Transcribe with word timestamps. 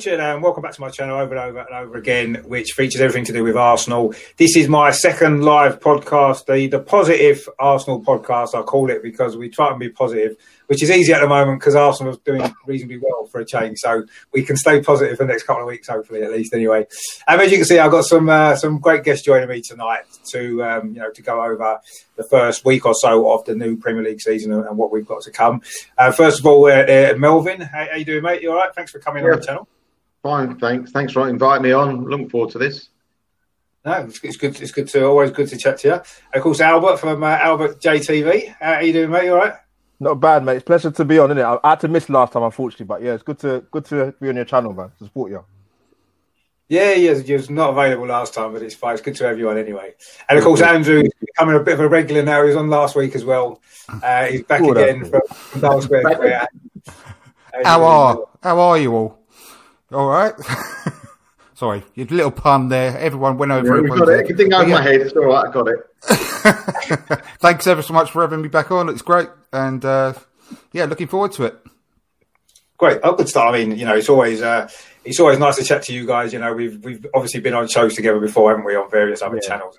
Richard, 0.00 0.18
and 0.18 0.42
welcome 0.42 0.62
back 0.62 0.72
to 0.72 0.80
my 0.80 0.88
channel 0.88 1.18
over 1.18 1.34
and 1.34 1.44
over 1.44 1.58
and 1.58 1.74
over 1.74 1.98
again, 1.98 2.36
which 2.46 2.70
features 2.74 3.02
everything 3.02 3.26
to 3.26 3.34
do 3.34 3.44
with 3.44 3.54
Arsenal. 3.54 4.14
This 4.38 4.56
is 4.56 4.66
my 4.66 4.92
second 4.92 5.44
live 5.44 5.78
podcast, 5.78 6.46
the, 6.46 6.68
the 6.68 6.80
positive 6.80 7.46
Arsenal 7.58 8.02
podcast, 8.02 8.58
I 8.58 8.62
call 8.62 8.88
it, 8.88 9.02
because 9.02 9.36
we 9.36 9.50
try 9.50 9.68
and 9.68 9.78
be 9.78 9.90
positive, 9.90 10.38
which 10.68 10.82
is 10.82 10.90
easy 10.90 11.12
at 11.12 11.20
the 11.20 11.28
moment 11.28 11.60
because 11.60 11.74
Arsenal 11.74 12.14
is 12.14 12.18
doing 12.20 12.40
reasonably 12.64 12.96
well 12.96 13.26
for 13.26 13.42
a 13.42 13.44
change. 13.44 13.76
So 13.80 14.04
we 14.32 14.42
can 14.42 14.56
stay 14.56 14.80
positive 14.80 15.18
for 15.18 15.24
the 15.24 15.32
next 15.32 15.42
couple 15.42 15.64
of 15.64 15.68
weeks, 15.68 15.86
hopefully, 15.86 16.22
at 16.22 16.32
least 16.32 16.54
anyway. 16.54 16.86
And 17.28 17.38
as 17.38 17.50
you 17.52 17.58
can 17.58 17.66
see, 17.66 17.78
I've 17.78 17.90
got 17.90 18.06
some 18.06 18.30
uh, 18.30 18.56
some 18.56 18.78
great 18.78 19.04
guests 19.04 19.22
joining 19.22 19.50
me 19.50 19.60
tonight 19.60 20.04
to 20.30 20.64
um, 20.64 20.94
you 20.94 21.00
know 21.00 21.10
to 21.10 21.20
go 21.20 21.44
over 21.44 21.78
the 22.16 22.24
first 22.24 22.64
week 22.64 22.86
or 22.86 22.94
so 22.94 23.30
of 23.30 23.44
the 23.44 23.54
new 23.54 23.76
Premier 23.76 24.02
League 24.02 24.22
season 24.22 24.50
and, 24.50 24.64
and 24.64 24.78
what 24.78 24.90
we've 24.90 25.06
got 25.06 25.20
to 25.24 25.30
come. 25.30 25.60
Uh, 25.98 26.10
first 26.10 26.40
of 26.40 26.46
all, 26.46 26.64
uh, 26.64 26.84
uh 26.84 27.14
Melvin, 27.18 27.60
how, 27.60 27.86
how, 27.90 27.96
you 27.96 28.06
doing, 28.06 28.22
mate? 28.22 28.40
You 28.40 28.52
all 28.52 28.56
right? 28.56 28.74
Thanks 28.74 28.92
for 28.92 28.98
coming 28.98 29.24
yeah. 29.24 29.32
on 29.32 29.40
the 29.40 29.46
channel. 29.46 29.68
Fine, 30.22 30.58
thanks. 30.58 30.90
Thanks 30.90 31.12
for 31.12 31.28
inviting 31.28 31.62
me 31.62 31.72
on. 31.72 32.04
Looking 32.04 32.28
forward 32.28 32.50
to 32.50 32.58
this. 32.58 32.88
No, 33.84 33.92
it's, 33.92 34.22
it's, 34.22 34.36
good. 34.36 34.60
It's 34.60 34.72
good 34.72 34.88
to 34.88 35.04
always 35.06 35.30
good 35.30 35.48
to 35.48 35.56
chat 35.56 35.78
to 35.78 35.88
you. 35.88 35.94
Of 36.34 36.42
course, 36.42 36.60
Albert 36.60 36.98
from 36.98 37.22
uh, 37.22 37.26
Albert 37.26 37.80
JTV. 37.80 38.54
How 38.60 38.74
are 38.74 38.82
you 38.82 38.92
doing, 38.92 39.10
mate? 39.10 39.24
You 39.24 39.32
all 39.32 39.38
right? 39.38 39.54
Not 39.98 40.20
bad, 40.20 40.44
mate. 40.44 40.56
It's 40.56 40.64
pleasure 40.64 40.90
to 40.90 41.04
be 41.04 41.18
on, 41.18 41.30
isn't 41.30 41.38
it? 41.38 41.60
I 41.62 41.70
had 41.70 41.80
to 41.80 41.88
miss 41.88 42.10
last 42.10 42.34
time, 42.34 42.42
unfortunately, 42.42 42.86
but 42.86 43.02
yeah, 43.02 43.14
it's 43.14 43.22
good 43.22 43.38
to 43.40 43.64
good 43.70 43.86
to 43.86 44.14
be 44.20 44.28
on 44.28 44.36
your 44.36 44.44
channel, 44.44 44.74
man. 44.74 44.90
To 44.98 45.04
support 45.04 45.30
you. 45.30 45.44
Yeah, 46.68 46.92
yeah, 46.92 47.10
was, 47.10 47.26
he 47.26 47.32
was 47.32 47.50
not 47.50 47.70
available 47.70 48.06
last 48.06 48.32
time, 48.32 48.52
but 48.52 48.62
it's 48.62 48.74
fine. 48.74 48.92
It's 48.92 49.02
good 49.02 49.16
to 49.16 49.24
have 49.24 49.38
you 49.38 49.50
on 49.50 49.58
anyway. 49.58 49.94
And 50.28 50.38
of 50.38 50.44
course, 50.44 50.60
Andrew 50.60 51.00
is 51.00 51.10
becoming 51.18 51.56
a 51.56 51.60
bit 51.60 51.74
of 51.74 51.80
a 51.80 51.88
regular 51.88 52.22
now. 52.22 52.42
He 52.42 52.48
was 52.48 52.56
on 52.56 52.68
last 52.68 52.94
week 52.94 53.16
as 53.16 53.24
well. 53.24 53.60
Uh, 53.88 54.26
he's 54.26 54.42
back 54.42 54.60
again 54.60 55.04
from, 55.04 55.20
from 55.30 55.80
Square. 55.82 56.48
How 57.64 57.82
are 57.82 58.28
how 58.42 58.60
are 58.60 58.78
you 58.78 58.94
all? 58.94 59.19
All 59.92 60.08
right. 60.08 60.34
Sorry, 61.54 61.82
your 61.94 62.06
little 62.06 62.30
pun 62.30 62.68
there. 62.68 62.96
Everyone 62.98 63.36
went 63.36 63.52
over 63.52 63.86
yeah, 63.86 63.94
it. 63.94 63.98
Got 63.98 64.08
it. 64.08 64.20
Everything 64.20 64.54
over 64.54 64.68
yeah. 64.68 64.74
my 64.76 64.82
head. 64.82 65.00
It's 65.02 65.12
all 65.12 65.24
right. 65.24 65.46
I 65.46 65.52
got 65.52 65.68
it. 65.68 67.24
Thanks 67.40 67.66
ever 67.66 67.82
so 67.82 67.92
much 67.92 68.10
for 68.10 68.22
having 68.22 68.40
me 68.40 68.48
back 68.48 68.70
on. 68.70 68.88
It's 68.88 69.02
great, 69.02 69.28
and 69.52 69.84
uh, 69.84 70.14
yeah, 70.72 70.86
looking 70.86 71.06
forward 71.06 71.32
to 71.32 71.44
it. 71.44 71.58
Great. 72.78 73.00
Oh, 73.02 73.14
good 73.14 73.28
start. 73.28 73.54
I 73.54 73.58
mean, 73.58 73.76
you 73.76 73.84
know, 73.84 73.94
it's 73.94 74.08
always 74.08 74.40
uh, 74.40 74.70
it's 75.04 75.20
always 75.20 75.38
nice 75.38 75.56
to 75.56 75.64
chat 75.64 75.82
to 75.82 75.92
you 75.92 76.06
guys. 76.06 76.32
You 76.32 76.38
know, 76.38 76.54
we've 76.54 76.82
we've 76.82 77.06
obviously 77.12 77.40
been 77.40 77.52
on 77.52 77.68
shows 77.68 77.94
together 77.94 78.20
before, 78.20 78.50
haven't 78.50 78.64
we, 78.64 78.76
on 78.76 78.90
various 78.90 79.20
other 79.20 79.38
yeah. 79.42 79.48
channels 79.48 79.78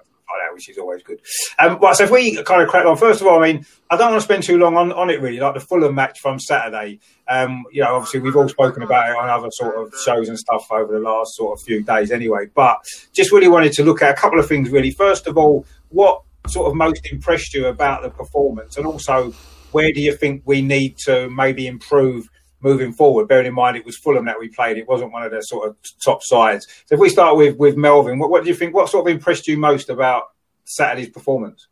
which 0.54 0.70
is 0.70 0.78
always 0.78 1.04
good. 1.04 1.20
Um, 1.60 1.80
well, 1.80 1.94
so 1.96 2.04
if 2.04 2.12
we 2.12 2.42
kind 2.44 2.62
of 2.62 2.70
crack 2.70 2.86
on, 2.86 2.98
first 2.98 3.22
of 3.22 3.28
all, 3.28 3.42
I 3.42 3.52
mean, 3.52 3.66
I 3.90 3.98
don't 3.98 4.12
want 4.12 4.22
to 4.22 4.26
spend 4.26 4.44
too 4.44 4.58
long 4.58 4.76
on, 4.78 4.92
on 4.92 5.10
it 5.10 5.22
really, 5.22 5.40
like 5.40 5.54
the 5.54 5.60
Fulham 5.60 5.96
match 5.96 6.20
from 6.20 6.40
Saturday. 6.40 7.00
Um, 7.28 7.64
you 7.72 7.82
know, 7.82 7.96
obviously 7.96 8.20
we've 8.20 8.36
all 8.36 8.50
spoken 8.50 8.84
about 8.84 9.10
it 9.10 9.16
on 9.16 9.30
other 9.30 9.50
sort 9.52 9.76
of 9.76 9.94
shows 10.00 10.30
and 10.30 10.38
stuff 10.38 10.72
over 10.72 10.94
the 10.94 11.00
last 11.00 11.36
sort 11.36 11.58
of 11.58 11.64
few 11.64 11.84
days 11.84 12.12
anyway, 12.12 12.48
but 12.54 12.78
just 13.14 13.32
really 13.32 13.48
wanted 13.48 13.74
to 13.74 13.84
look 13.84 14.02
at 14.02 14.18
a 14.18 14.20
couple 14.20 14.40
of 14.40 14.48
things 14.48 14.70
really. 14.70 14.92
First 14.92 15.28
of 15.28 15.38
all, 15.38 15.66
what 15.90 16.22
sort 16.48 16.68
of 16.68 16.76
most 16.76 17.08
impressed 17.12 17.54
you 17.54 17.68
about 17.68 18.02
the 18.02 18.10
performance 18.10 18.78
and 18.78 18.86
also 18.86 19.32
where 19.72 19.92
do 19.92 20.02
you 20.02 20.16
think 20.16 20.42
we 20.46 20.62
need 20.62 20.98
to 20.98 21.30
maybe 21.30 21.68
improve 21.68 22.30
moving 22.62 22.94
forward. 22.94 23.28
Bearing 23.28 23.48
in 23.48 23.54
mind 23.54 23.78
it 23.78 23.86
was 23.86 23.98
Fulham 23.98 24.26
that 24.26 24.40
we 24.40 24.50
played, 24.50 24.78
it 24.78 24.88
wasn't 24.88 25.12
one 25.12 25.24
of 25.24 25.32
the 25.32 25.42
sort 25.42 25.68
of 25.68 25.76
top 26.04 26.24
sides. 26.24 26.68
So 26.86 26.96
if 26.96 27.00
we 27.00 27.10
start 27.10 27.38
with 27.38 27.58
with 27.58 27.78
Melvin, 27.78 28.20
what, 28.20 28.30
what 28.30 28.44
do 28.44 28.50
you 28.50 28.56
think? 28.56 28.74
What 28.74 28.90
sort 28.90 29.08
of 29.08 29.14
impressed 29.14 29.48
you 29.48 29.58
most 29.58 29.90
about 29.90 30.24
Saturday's 30.66 31.10
performance? 31.10 31.68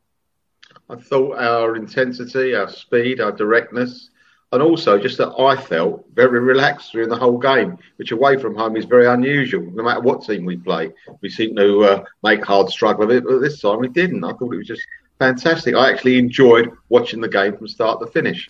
I 0.89 0.95
thought 0.95 1.37
our 1.37 1.75
intensity, 1.75 2.55
our 2.55 2.69
speed, 2.69 3.21
our 3.21 3.31
directness, 3.31 4.09
and 4.51 4.61
also 4.61 4.97
just 4.97 5.19
that 5.19 5.31
I 5.39 5.55
felt 5.55 6.05
very 6.13 6.39
relaxed 6.39 6.91
during 6.91 7.09
the 7.09 7.15
whole 7.15 7.37
game, 7.37 7.77
which 7.97 8.11
away 8.11 8.37
from 8.37 8.55
home 8.55 8.75
is 8.75 8.85
very 8.85 9.05
unusual. 9.05 9.69
No 9.71 9.83
matter 9.83 10.01
what 10.01 10.23
team 10.23 10.45
we 10.45 10.57
play, 10.57 10.91
we 11.21 11.29
seem 11.29 11.55
to 11.55 11.83
uh, 11.83 12.03
make 12.23 12.43
hard 12.43 12.69
struggle 12.69 13.03
of 13.03 13.11
it, 13.11 13.23
but 13.23 13.39
this 13.39 13.61
time 13.61 13.79
we 13.79 13.87
didn't. 13.87 14.23
I 14.23 14.33
thought 14.33 14.53
it 14.53 14.57
was 14.57 14.67
just 14.67 14.81
fantastic. 15.19 15.75
I 15.75 15.91
actually 15.91 16.17
enjoyed 16.17 16.71
watching 16.89 17.21
the 17.21 17.27
game 17.27 17.55
from 17.55 17.67
start 17.67 17.99
to 17.99 18.07
finish. 18.07 18.49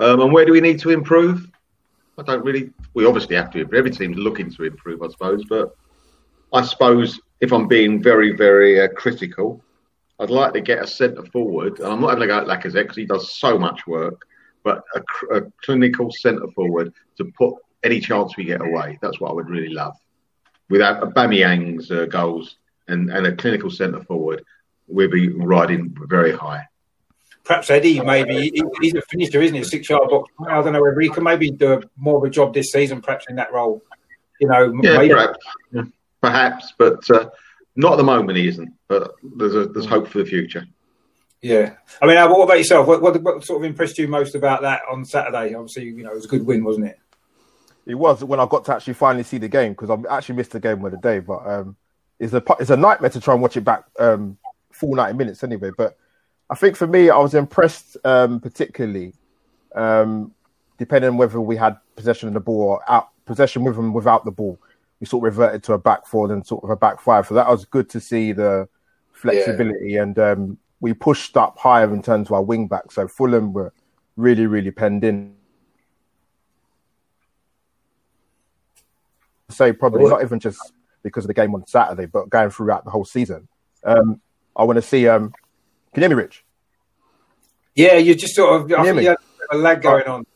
Um, 0.00 0.20
and 0.20 0.32
where 0.32 0.44
do 0.44 0.52
we 0.52 0.60
need 0.60 0.80
to 0.80 0.90
improve? 0.90 1.50
I 2.18 2.22
don't 2.22 2.44
really. 2.44 2.70
We 2.94 3.06
obviously 3.06 3.36
have 3.36 3.50
to. 3.52 3.60
Every 3.74 3.90
team's 3.90 4.18
looking 4.18 4.50
to 4.54 4.64
improve, 4.64 5.02
I 5.02 5.08
suppose. 5.08 5.44
But 5.48 5.74
I 6.52 6.62
suppose 6.62 7.20
if 7.40 7.52
I'm 7.52 7.66
being 7.68 8.02
very, 8.02 8.32
very 8.32 8.80
uh, 8.80 8.88
critical, 8.88 9.62
I'd 10.20 10.30
like 10.30 10.52
to 10.54 10.60
get 10.60 10.82
a 10.82 10.86
centre 10.86 11.24
forward. 11.24 11.80
And 11.80 11.88
I'm 11.88 12.00
not 12.00 12.10
having 12.10 12.22
to 12.22 12.26
go 12.28 12.38
at 12.38 12.46
Lacazette 12.46 12.84
because 12.84 12.96
he 12.96 13.06
does 13.06 13.36
so 13.36 13.58
much 13.58 13.86
work, 13.86 14.20
but 14.62 14.82
a, 14.94 15.36
a 15.36 15.42
clinical 15.64 16.10
centre 16.10 16.48
forward 16.54 16.92
to 17.18 17.24
put 17.36 17.54
any 17.82 18.00
chance 18.00 18.36
we 18.36 18.44
get 18.44 18.60
away. 18.60 18.98
That's 19.02 19.20
what 19.20 19.30
I 19.30 19.34
would 19.34 19.48
really 19.48 19.74
love. 19.74 19.94
Without 20.70 21.02
Aubameyang's 21.02 21.90
uh, 21.90 22.06
goals 22.06 22.56
and, 22.88 23.10
and 23.10 23.26
a 23.26 23.36
clinical 23.36 23.70
centre 23.70 24.02
forward, 24.04 24.42
we'd 24.86 25.10
be 25.10 25.28
riding 25.28 25.94
very 26.08 26.32
high. 26.32 26.64
Perhaps 27.44 27.70
Eddie, 27.70 28.00
maybe 28.00 28.50
he's 28.80 28.94
a 28.94 29.02
finisher, 29.02 29.42
isn't 29.42 29.54
he? 29.54 29.60
A 29.60 29.64
six-yard 29.64 30.08
box. 30.08 30.32
I 30.48 30.62
don't 30.62 30.72
know 30.72 30.82
whether 30.82 30.98
he 31.00 31.10
can 31.10 31.24
maybe 31.24 31.50
do 31.50 31.82
more 31.96 32.16
of 32.16 32.24
a 32.24 32.30
job 32.30 32.54
this 32.54 32.72
season, 32.72 33.02
perhaps 33.02 33.26
in 33.28 33.36
that 33.36 33.52
role. 33.52 33.82
You 34.40 34.48
know, 34.48 34.72
yeah, 34.82 34.96
maybe. 34.96 35.14
perhaps. 35.14 35.38
Yeah 35.72 35.82
perhaps, 36.24 36.72
but 36.78 37.08
uh, 37.10 37.28
not 37.76 37.92
at 37.92 37.96
the 37.96 38.04
moment. 38.04 38.38
He 38.38 38.48
isn't. 38.48 38.72
But 38.88 39.14
there's 39.36 39.54
a, 39.54 39.66
there's 39.66 39.86
hope 39.86 40.08
for 40.08 40.18
the 40.18 40.24
future. 40.24 40.66
Yeah, 41.42 41.74
I 42.00 42.06
mean, 42.06 42.16
what 42.30 42.44
about 42.44 42.56
yourself? 42.56 42.86
What, 42.86 43.02
what, 43.02 43.22
what 43.22 43.44
sort 43.44 43.60
of 43.62 43.64
impressed 43.64 43.98
you 43.98 44.08
most 44.08 44.34
about 44.34 44.62
that 44.62 44.80
on 44.90 45.04
Saturday? 45.04 45.54
Obviously, 45.54 45.84
you 45.84 46.02
know, 46.02 46.12
it 46.12 46.14
was 46.14 46.24
a 46.24 46.28
good 46.28 46.46
win, 46.46 46.64
wasn't 46.64 46.86
it? 46.86 46.98
It 47.84 47.96
was 47.96 48.24
when 48.24 48.40
I 48.40 48.46
got 48.46 48.64
to 48.64 48.74
actually 48.74 48.94
finally 48.94 49.24
see 49.24 49.36
the 49.36 49.48
game 49.48 49.74
because 49.74 49.90
I 49.90 50.16
actually 50.16 50.36
missed 50.36 50.52
the 50.52 50.60
game 50.60 50.82
of 50.82 50.90
the 50.90 50.96
day. 50.96 51.18
But 51.18 51.46
um, 51.46 51.76
it's 52.18 52.32
a 52.32 52.42
it's 52.58 52.70
a 52.70 52.78
nightmare 52.78 53.10
to 53.10 53.20
try 53.20 53.34
and 53.34 53.42
watch 53.42 53.58
it 53.58 53.64
back 53.64 53.84
um, 53.98 54.38
full 54.72 54.94
ninety 54.94 55.18
minutes 55.18 55.44
anyway. 55.44 55.70
But 55.76 55.98
I 56.50 56.54
think 56.54 56.76
for 56.76 56.86
me, 56.86 57.10
I 57.10 57.16
was 57.18 57.34
impressed 57.34 57.96
um, 58.04 58.40
particularly, 58.40 59.14
um, 59.74 60.32
depending 60.78 61.10
on 61.10 61.16
whether 61.16 61.40
we 61.40 61.56
had 61.56 61.78
possession 61.96 62.28
of 62.28 62.34
the 62.34 62.40
ball 62.40 62.62
or 62.62 62.90
out 62.90 63.08
possession 63.24 63.64
with 63.64 63.76
them 63.76 63.92
without 63.92 64.24
the 64.24 64.30
ball 64.30 64.58
we 65.00 65.06
sort 65.06 65.20
of 65.20 65.36
reverted 65.36 65.62
to 65.62 65.74
a 65.74 65.78
back 65.78 66.06
four 66.06 66.32
and 66.32 66.46
sort 66.46 66.64
of 66.64 66.70
a 66.70 66.76
back 66.76 67.00
five. 67.00 67.26
So 67.26 67.34
that 67.34 67.48
was 67.48 67.64
good 67.66 67.90
to 67.90 68.00
see 68.00 68.32
the 68.32 68.68
flexibility 69.12 69.92
yeah. 69.92 70.02
and 70.02 70.18
um, 70.18 70.58
we 70.80 70.94
pushed 70.94 71.36
up 71.36 71.58
higher 71.58 71.92
in 71.92 72.02
terms 72.02 72.28
of 72.28 72.32
our 72.32 72.42
wing 72.42 72.68
back. 72.68 72.90
So 72.90 73.06
Fulham 73.06 73.52
were 73.52 73.72
really, 74.16 74.46
really 74.46 74.70
penned 74.70 75.04
in. 75.04 75.34
Say 79.50 79.72
probably 79.72 80.08
not 80.08 80.22
even 80.22 80.40
just 80.40 80.72
because 81.02 81.24
of 81.24 81.28
the 81.28 81.34
game 81.34 81.54
on 81.54 81.66
Saturday, 81.66 82.06
but 82.06 82.30
going 82.30 82.50
throughout 82.50 82.84
the 82.84 82.90
whole 82.90 83.04
season. 83.04 83.46
Um, 83.84 84.20
I 84.56 84.64
want 84.64 84.76
to 84.76 84.82
see. 84.82 85.06
Um, 85.06 85.34
can 85.94 86.02
you 86.02 86.08
hear 86.08 86.16
me, 86.16 86.22
Rich? 86.22 86.44
Yeah, 87.74 87.94
you 87.94 88.14
just 88.14 88.34
sort 88.34 88.60
of 88.60 88.72
I 88.72 88.82
think 88.82 89.02
you 89.02 89.10
you 89.10 89.16
a 89.50 89.56
lag 89.56 89.80
going 89.80 90.06
on. 90.06 90.26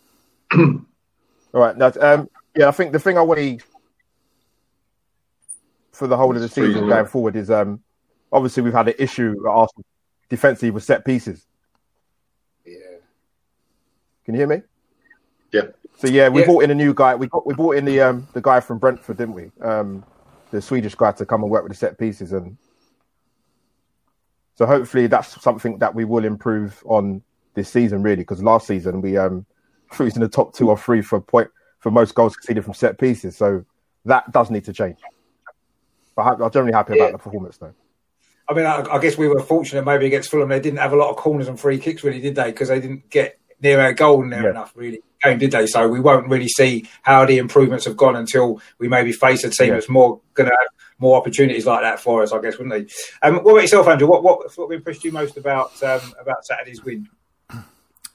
All 1.54 1.60
right. 1.60 1.76
Now, 1.76 1.92
um, 2.00 2.28
yeah, 2.56 2.68
I 2.68 2.70
think 2.70 2.92
the 2.92 2.98
thing 2.98 3.18
I 3.18 3.22
want 3.22 3.40
to 3.40 3.58
for 5.92 6.06
the 6.06 6.16
whole 6.16 6.34
of 6.34 6.40
the 6.40 6.48
season 6.48 6.88
going 6.88 7.06
forward 7.06 7.34
is 7.34 7.50
um, 7.50 7.80
obviously 8.30 8.62
we've 8.62 8.72
had 8.72 8.86
an 8.88 8.94
issue 8.98 9.34
at 9.44 9.50
Arsenal 9.50 9.84
defensively 10.28 10.70
with 10.70 10.84
set 10.84 11.04
pieces. 11.04 11.44
Yeah. 12.64 12.74
Can 14.24 14.34
you 14.34 14.40
hear 14.40 14.46
me? 14.46 14.62
Yeah. 15.52 15.62
So 15.96 16.06
yeah, 16.06 16.28
we 16.28 16.42
yeah. 16.42 16.46
brought 16.46 16.64
in 16.64 16.70
a 16.70 16.74
new 16.74 16.94
guy. 16.94 17.16
We 17.16 17.26
got 17.26 17.44
we 17.46 17.54
brought 17.54 17.76
in 17.76 17.84
the 17.84 18.00
um 18.00 18.28
the 18.32 18.40
guy 18.40 18.60
from 18.60 18.78
Brentford, 18.78 19.16
didn't 19.16 19.34
we? 19.34 19.50
Um, 19.60 20.04
the 20.50 20.62
Swedish 20.62 20.94
guy 20.94 21.12
to 21.12 21.26
come 21.26 21.42
and 21.42 21.50
work 21.50 21.64
with 21.64 21.72
the 21.72 21.78
set 21.78 21.98
pieces, 21.98 22.32
and 22.32 22.56
so 24.58 24.66
hopefully 24.66 25.06
that's 25.06 25.40
something 25.40 25.78
that 25.78 25.94
we 25.94 26.04
will 26.04 26.24
improve 26.24 26.82
on 26.84 27.22
this 27.54 27.68
season, 27.68 28.02
really. 28.02 28.22
Because 28.22 28.42
last 28.42 28.66
season 28.66 29.00
we 29.00 29.16
um 29.16 29.46
was 30.00 30.16
in 30.16 30.20
the 30.20 30.28
top 30.28 30.52
two 30.52 30.68
or 30.68 30.76
three 30.76 31.00
for 31.00 31.20
point 31.20 31.48
for 31.78 31.92
most 31.92 32.16
goals 32.16 32.36
conceded 32.36 32.64
from 32.64 32.74
set 32.74 32.98
pieces. 32.98 33.36
So 33.36 33.64
that 34.04 34.32
does 34.32 34.50
need 34.50 34.64
to 34.64 34.72
change. 34.72 34.98
But 36.16 36.42
I'm 36.42 36.50
generally 36.50 36.72
happy 36.72 36.98
about 36.98 37.12
the 37.12 37.18
performance, 37.18 37.58
though. 37.58 37.72
I 38.48 38.54
mean, 38.54 38.66
I, 38.66 38.80
I, 38.90 38.98
guess 38.98 39.16
we 39.16 39.28
were 39.28 39.40
fortunate 39.40 39.84
maybe 39.84 40.06
against 40.06 40.30
Fulham. 40.30 40.48
They 40.48 40.58
didn't 40.58 40.80
have 40.80 40.92
a 40.92 40.96
lot 40.96 41.10
of 41.10 41.16
corners 41.16 41.46
and 41.46 41.60
free 41.60 41.78
kicks, 41.78 42.02
really, 42.02 42.18
did 42.18 42.34
they? 42.34 42.50
Because 42.50 42.68
they 42.68 42.80
didn't 42.80 43.08
get 43.10 43.38
near 43.60 43.84
a 43.84 43.94
goal 43.94 44.24
near 44.24 44.42
yeah. 44.42 44.50
enough, 44.50 44.72
really, 44.74 45.02
game, 45.22 45.38
did 45.38 45.52
they? 45.52 45.66
So 45.68 45.86
we 45.86 46.00
won't 46.00 46.28
really 46.28 46.48
see 46.48 46.88
how 47.02 47.24
the 47.26 47.38
improvements 47.38 47.84
have 47.84 47.96
gone 47.96 48.16
until 48.16 48.60
we 48.78 48.88
maybe 48.88 49.12
face 49.12 49.44
a 49.44 49.50
team 49.50 49.68
yeah. 49.68 49.74
that's 49.74 49.88
more 49.88 50.20
going 50.34 50.48
to 50.48 50.56
have 50.58 50.68
more 50.98 51.16
opportunities 51.16 51.66
like 51.66 51.82
that 51.82 52.00
for 52.00 52.22
us, 52.22 52.32
I 52.32 52.40
guess, 52.40 52.58
wouldn't 52.58 52.88
they? 52.88 53.26
Um, 53.26 53.36
what 53.36 53.52
about 53.52 53.62
yourself, 53.62 53.88
Andrew? 53.88 54.08
What 54.08 54.22
what, 54.22 54.50
what 54.56 54.72
impressed 54.72 55.04
you 55.04 55.12
most 55.12 55.36
about 55.36 55.82
um, 55.82 56.00
about 56.20 56.44
Saturday's 56.44 56.84
win? 56.84 57.08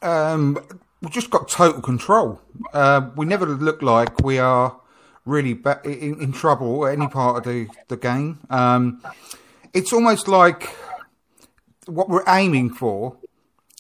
Um, 0.01 0.59
we 1.01 1.09
just 1.09 1.29
got 1.29 1.47
total 1.47 1.81
control. 1.81 2.41
Uh, 2.73 3.09
we 3.15 3.25
never 3.25 3.45
look 3.45 3.81
like 3.81 4.21
we 4.21 4.37
are 4.39 4.79
really 5.25 5.53
ba- 5.53 5.81
in, 5.85 6.21
in, 6.21 6.31
trouble 6.33 6.85
at 6.85 6.93
any 6.93 7.07
part 7.07 7.37
of 7.37 7.43
the, 7.43 7.67
the 7.87 7.97
game. 7.97 8.39
Um, 8.49 9.01
it's 9.73 9.93
almost 9.93 10.27
like 10.27 10.75
what 11.85 12.09
we're 12.09 12.23
aiming 12.27 12.71
for 12.71 13.17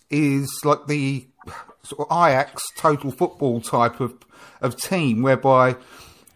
is 0.09 0.49
like 0.63 0.87
the 0.87 1.27
sort 1.83 2.09
of 2.09 2.17
Ajax 2.27 2.63
total 2.77 3.11
football 3.11 3.59
type 3.61 3.99
of, 3.99 4.15
of 4.61 4.77
team, 4.77 5.21
whereby 5.21 5.75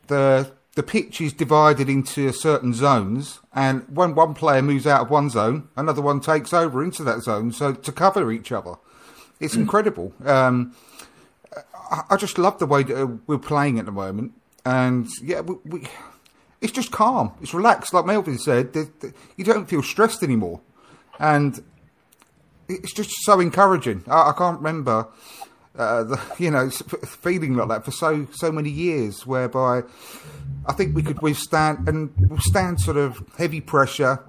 the 0.08 0.52
the 0.77 0.83
pitch 0.83 1.19
is 1.19 1.33
divided 1.33 1.89
into 1.89 2.31
certain 2.31 2.71
zones, 2.71 3.39
and 3.51 3.83
when 3.89 4.13
one 4.13 4.35
player 4.35 4.62
moves 4.62 4.85
out 4.85 5.01
of 5.01 5.09
one 5.09 5.27
zone, 5.27 5.68
another 5.75 6.03
one 6.03 6.19
takes 6.19 6.53
over 6.53 6.83
into 6.83 7.03
that 7.03 7.24
zone, 7.24 7.51
so 7.51 7.74
to 7.74 7.91
cover 7.91 8.31
each 8.31 8.51
other. 8.51 8.75
It's 9.39 9.56
mm. 9.56 9.62
incredible. 9.62 10.13
Um, 10.24 10.75
I, 11.89 12.03
I, 12.12 12.15
just 12.15 12.38
love 12.38 12.59
the 12.59 12.68
way 12.68 12.83
that 12.83 12.95
uh, 12.95 13.07
we're 13.25 13.39
playing 13.39 13.79
at 13.79 13.85
the 13.85 13.91
moment, 13.91 14.33
and 14.68 15.07
yeah, 15.19 15.41
we, 15.41 15.56
we, 15.65 15.88
it's 16.62 16.74
just 16.74 16.91
calm. 16.91 17.31
It's 17.41 17.56
relaxed, 17.56 17.91
like 17.91 18.06
Melvin 18.06 18.38
said. 18.38 18.69
you 19.35 19.44
don't 19.44 19.68
feel 19.68 19.81
stressed 19.81 20.21
anymore, 20.21 20.62
and 21.18 21.59
it's 22.69 22.94
just 22.94 23.09
so 23.23 23.39
encouraging. 23.39 24.03
I, 24.06 24.30
I 24.30 24.33
can't 24.38 24.57
remember 24.59 25.07
uh, 25.77 26.18
you 26.38 26.51
know, 26.51 26.69
feeling 26.69 27.56
like 27.56 27.69
that 27.69 27.85
for 27.85 27.91
so 27.91 28.27
so 28.33 28.51
many 28.51 28.69
years, 28.69 29.25
whereby 29.25 29.83
I 30.65 30.74
think 30.74 30.95
we 30.95 31.03
could 31.03 31.21
withstand 31.21 31.88
and 31.88 32.13
withstand 32.29 32.81
sort 32.81 32.97
of 32.97 33.24
heavy 33.38 33.62
pressure. 33.62 34.24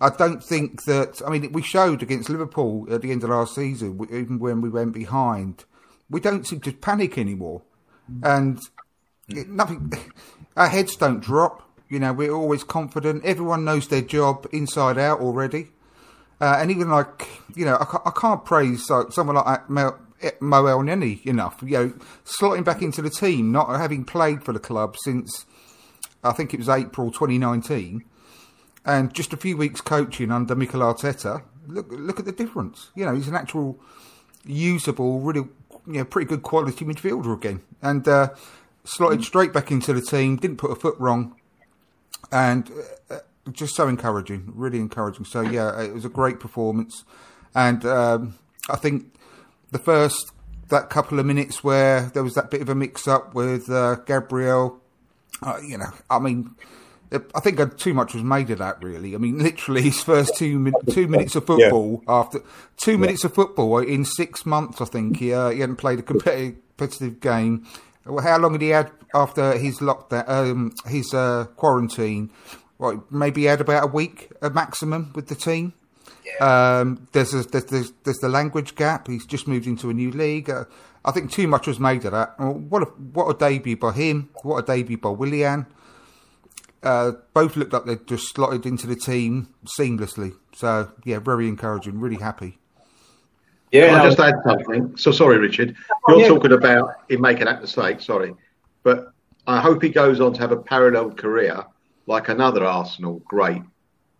I 0.00 0.10
don't 0.10 0.42
think 0.42 0.84
that. 0.84 1.22
I 1.26 1.30
mean, 1.30 1.52
we 1.52 1.62
showed 1.62 2.02
against 2.02 2.28
Liverpool 2.28 2.86
at 2.90 3.02
the 3.02 3.12
end 3.12 3.24
of 3.24 3.30
last 3.30 3.54
season, 3.54 3.98
even 4.10 4.38
when 4.38 4.60
we 4.60 4.68
went 4.68 4.92
behind, 4.92 5.64
we 6.10 6.20
don't 6.20 6.46
seem 6.46 6.60
to 6.60 6.72
panic 6.72 7.16
anymore, 7.16 7.62
and 8.22 8.60
it, 9.28 9.48
nothing. 9.48 9.92
Our 10.56 10.68
heads 10.68 10.96
don't 10.96 11.20
drop. 11.20 11.62
You 11.88 11.98
know, 12.00 12.12
we're 12.12 12.32
always 12.32 12.64
confident. 12.64 13.24
Everyone 13.24 13.64
knows 13.64 13.88
their 13.88 14.00
job 14.00 14.46
inside 14.52 14.98
out 14.98 15.20
already. 15.20 15.68
Uh, 16.40 16.58
and 16.60 16.70
even 16.70 16.90
like, 16.90 17.28
you 17.54 17.64
know, 17.64 17.76
I, 17.76 18.08
I 18.08 18.10
can't 18.10 18.44
praise 18.44 18.90
like, 18.90 19.12
someone 19.12 19.36
like 19.36 19.70
Mel, 19.70 19.98
Mo 20.40 20.64
Elneny 20.64 21.24
enough. 21.26 21.62
You 21.62 21.70
know, 21.70 21.94
slotting 22.24 22.64
back 22.64 22.82
into 22.82 23.02
the 23.02 23.10
team, 23.10 23.52
not 23.52 23.68
having 23.68 24.04
played 24.04 24.42
for 24.42 24.52
the 24.52 24.60
club 24.60 24.96
since 25.04 25.46
I 26.22 26.32
think 26.32 26.52
it 26.52 26.58
was 26.58 26.68
April 26.68 27.10
2019, 27.10 28.04
and 28.84 29.14
just 29.14 29.32
a 29.32 29.36
few 29.36 29.56
weeks 29.56 29.80
coaching 29.80 30.30
under 30.30 30.54
Mikel 30.54 30.80
Arteta. 30.80 31.42
Look, 31.66 31.86
look 31.90 32.18
at 32.18 32.24
the 32.24 32.32
difference. 32.32 32.90
You 32.94 33.06
know, 33.06 33.14
he's 33.14 33.28
an 33.28 33.34
actual 33.34 33.78
usable, 34.44 35.20
really, 35.20 35.48
you 35.86 35.94
know, 35.94 36.04
pretty 36.04 36.28
good 36.28 36.42
quality 36.42 36.84
midfielder 36.84 37.34
again, 37.34 37.62
and 37.82 38.06
uh, 38.06 38.30
slotted 38.84 39.20
mm. 39.20 39.24
straight 39.24 39.52
back 39.52 39.70
into 39.70 39.92
the 39.92 40.02
team. 40.02 40.36
Didn't 40.36 40.58
put 40.58 40.70
a 40.70 40.76
foot 40.76 40.96
wrong, 40.98 41.36
and 42.30 42.70
uh, 43.10 43.18
just 43.52 43.74
so 43.74 43.88
encouraging, 43.88 44.52
really 44.54 44.78
encouraging. 44.78 45.24
So 45.24 45.42
yeah, 45.42 45.80
it 45.80 45.92
was 45.92 46.04
a 46.04 46.10
great 46.10 46.40
performance, 46.40 47.04
and 47.54 47.84
um, 47.84 48.38
I 48.68 48.76
think 48.76 49.12
the 49.70 49.78
first 49.78 50.32
that 50.68 50.90
couple 50.90 51.18
of 51.18 51.26
minutes 51.26 51.62
where 51.62 52.10
there 52.14 52.24
was 52.24 52.34
that 52.34 52.50
bit 52.50 52.60
of 52.60 52.68
a 52.68 52.74
mix 52.74 53.06
up 53.06 53.34
with 53.34 53.70
uh, 53.70 53.96
Gabriel. 54.06 54.80
Uh, 55.42 55.58
you 55.62 55.78
know, 55.78 55.92
I 56.10 56.18
mean, 56.18 56.56
I 57.12 57.40
think 57.40 57.76
too 57.76 57.94
much 57.94 58.14
was 58.14 58.22
made 58.22 58.50
of 58.50 58.58
that. 58.58 58.82
Really, 58.82 59.14
I 59.14 59.18
mean, 59.18 59.38
literally 59.42 59.82
his 59.82 60.02
first 60.02 60.36
two 60.36 60.58
min- 60.58 60.74
two 60.90 61.08
minutes 61.08 61.36
of 61.36 61.46
football 61.46 62.02
yeah. 62.06 62.14
after 62.14 62.40
two 62.76 62.92
yeah. 62.92 62.98
minutes 62.98 63.24
of 63.24 63.34
football 63.34 63.78
in 63.78 64.04
six 64.04 64.44
months. 64.44 64.80
I 64.80 64.86
think 64.86 65.18
he 65.18 65.32
uh, 65.32 65.50
he 65.50 65.60
hadn't 65.60 65.76
played 65.76 65.98
a 65.98 66.02
competitive, 66.02 66.56
competitive 66.76 67.20
game. 67.20 67.66
How 68.04 68.38
long 68.38 68.52
had 68.52 68.62
he 68.62 68.68
had 68.68 68.90
after 69.14 69.58
his 69.58 69.78
lockdown, 69.80 70.28
um, 70.28 70.72
his 70.86 71.12
uh, 71.12 71.46
quarantine? 71.56 72.30
Well, 72.78 73.04
maybe 73.10 73.42
he 73.42 73.46
had 73.46 73.60
about 73.60 73.84
a 73.84 73.86
week, 73.86 74.30
a 74.42 74.50
maximum, 74.50 75.12
with 75.14 75.28
the 75.28 75.34
team. 75.34 75.72
Um, 76.40 77.08
there's, 77.12 77.34
a, 77.34 77.42
there's, 77.44 77.64
there's, 77.66 77.92
there's 78.04 78.18
the 78.18 78.28
language 78.28 78.74
gap. 78.74 79.08
He's 79.08 79.26
just 79.26 79.46
moved 79.46 79.66
into 79.66 79.90
a 79.90 79.94
new 79.94 80.10
league. 80.10 80.50
Uh, 80.50 80.64
I 81.04 81.12
think 81.12 81.30
too 81.30 81.46
much 81.46 81.66
was 81.66 81.78
made 81.78 82.04
of 82.04 82.12
that. 82.12 82.38
What 82.40 82.82
a 82.82 82.86
what 82.86 83.30
a 83.30 83.38
debut 83.38 83.76
by 83.76 83.92
him! 83.92 84.30
What 84.42 84.58
a 84.58 84.66
debut 84.66 84.98
by 84.98 85.10
Willian. 85.10 85.66
Uh, 86.82 87.12
both 87.32 87.56
looked 87.56 87.72
like 87.72 87.84
they'd 87.84 88.06
just 88.06 88.34
slotted 88.34 88.66
into 88.66 88.86
the 88.86 88.96
team 88.96 89.54
seamlessly. 89.78 90.34
So 90.52 90.90
yeah, 91.04 91.20
very 91.20 91.48
encouraging. 91.48 92.00
Really 92.00 92.16
happy. 92.16 92.58
Yeah, 93.70 93.88
Can 93.88 94.00
I 94.00 94.04
just 94.04 94.18
add 94.18 94.34
something. 94.44 94.96
So 94.96 95.12
sorry, 95.12 95.38
Richard. 95.38 95.76
You're 96.08 96.20
yeah. 96.20 96.28
talking 96.28 96.52
about 96.52 96.94
him 97.08 97.20
making 97.20 97.44
that 97.44 97.60
mistake. 97.60 98.00
Sorry, 98.00 98.34
but 98.82 99.12
I 99.46 99.60
hope 99.60 99.82
he 99.82 99.90
goes 99.90 100.20
on 100.20 100.32
to 100.34 100.40
have 100.40 100.50
a 100.50 100.56
parallel 100.56 101.12
career 101.12 101.64
like 102.06 102.28
another 102.28 102.64
Arsenal 102.64 103.20
great 103.24 103.62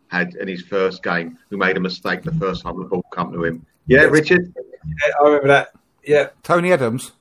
had 0.09 0.35
in 0.35 0.49
his 0.49 0.63
first 0.63 1.03
game 1.03 1.39
who 1.51 1.57
made 1.57 1.77
a 1.77 1.81
mistake 1.81 2.23
the 2.23 2.33
first 2.33 2.63
time 2.63 2.79
the 2.79 2.85
ball 2.85 3.05
come 3.11 3.33
to 3.33 3.45
him. 3.45 3.65
Yeah, 3.87 4.03
Richard? 4.03 4.53
Yeah, 4.57 5.13
I 5.21 5.25
remember 5.25 5.49
that. 5.49 5.73
Yeah. 6.05 6.29
Tony 6.43 6.73
Adams? 6.73 7.13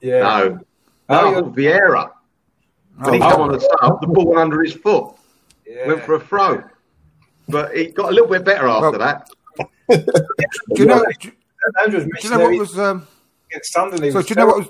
Yeah. 0.00 0.20
No. 0.20 0.60
No, 1.08 1.34
oh, 1.34 1.42
Vieira. 1.50 2.10
When 2.96 3.08
oh, 3.08 3.12
he 3.12 3.18
come 3.18 3.40
on 3.40 3.52
the 3.52 3.60
sub, 3.60 4.00
the 4.00 4.06
ball 4.06 4.26
went 4.26 4.38
under 4.38 4.62
his 4.62 4.74
foot. 4.74 5.14
Yeah. 5.66 5.88
Went 5.88 6.02
for 6.04 6.14
a 6.14 6.20
throw. 6.20 6.62
But 7.48 7.76
he 7.76 7.86
got 7.86 8.10
a 8.10 8.12
little 8.12 8.28
bit 8.28 8.44
better 8.44 8.68
after 8.68 8.98
well, 8.98 8.98
that. 8.98 9.30
do 10.74 10.82
you 10.82 10.86
know, 10.86 11.04
do, 11.20 11.30
do 11.90 12.08
you 12.22 12.30
know 12.30 12.38
what 12.38 12.58
was... 12.58 12.78
Um, 12.78 13.06
so 13.62 14.22
do 14.22 14.28
you 14.28 14.34
know 14.36 14.46
what 14.46 14.58
was... 14.58 14.68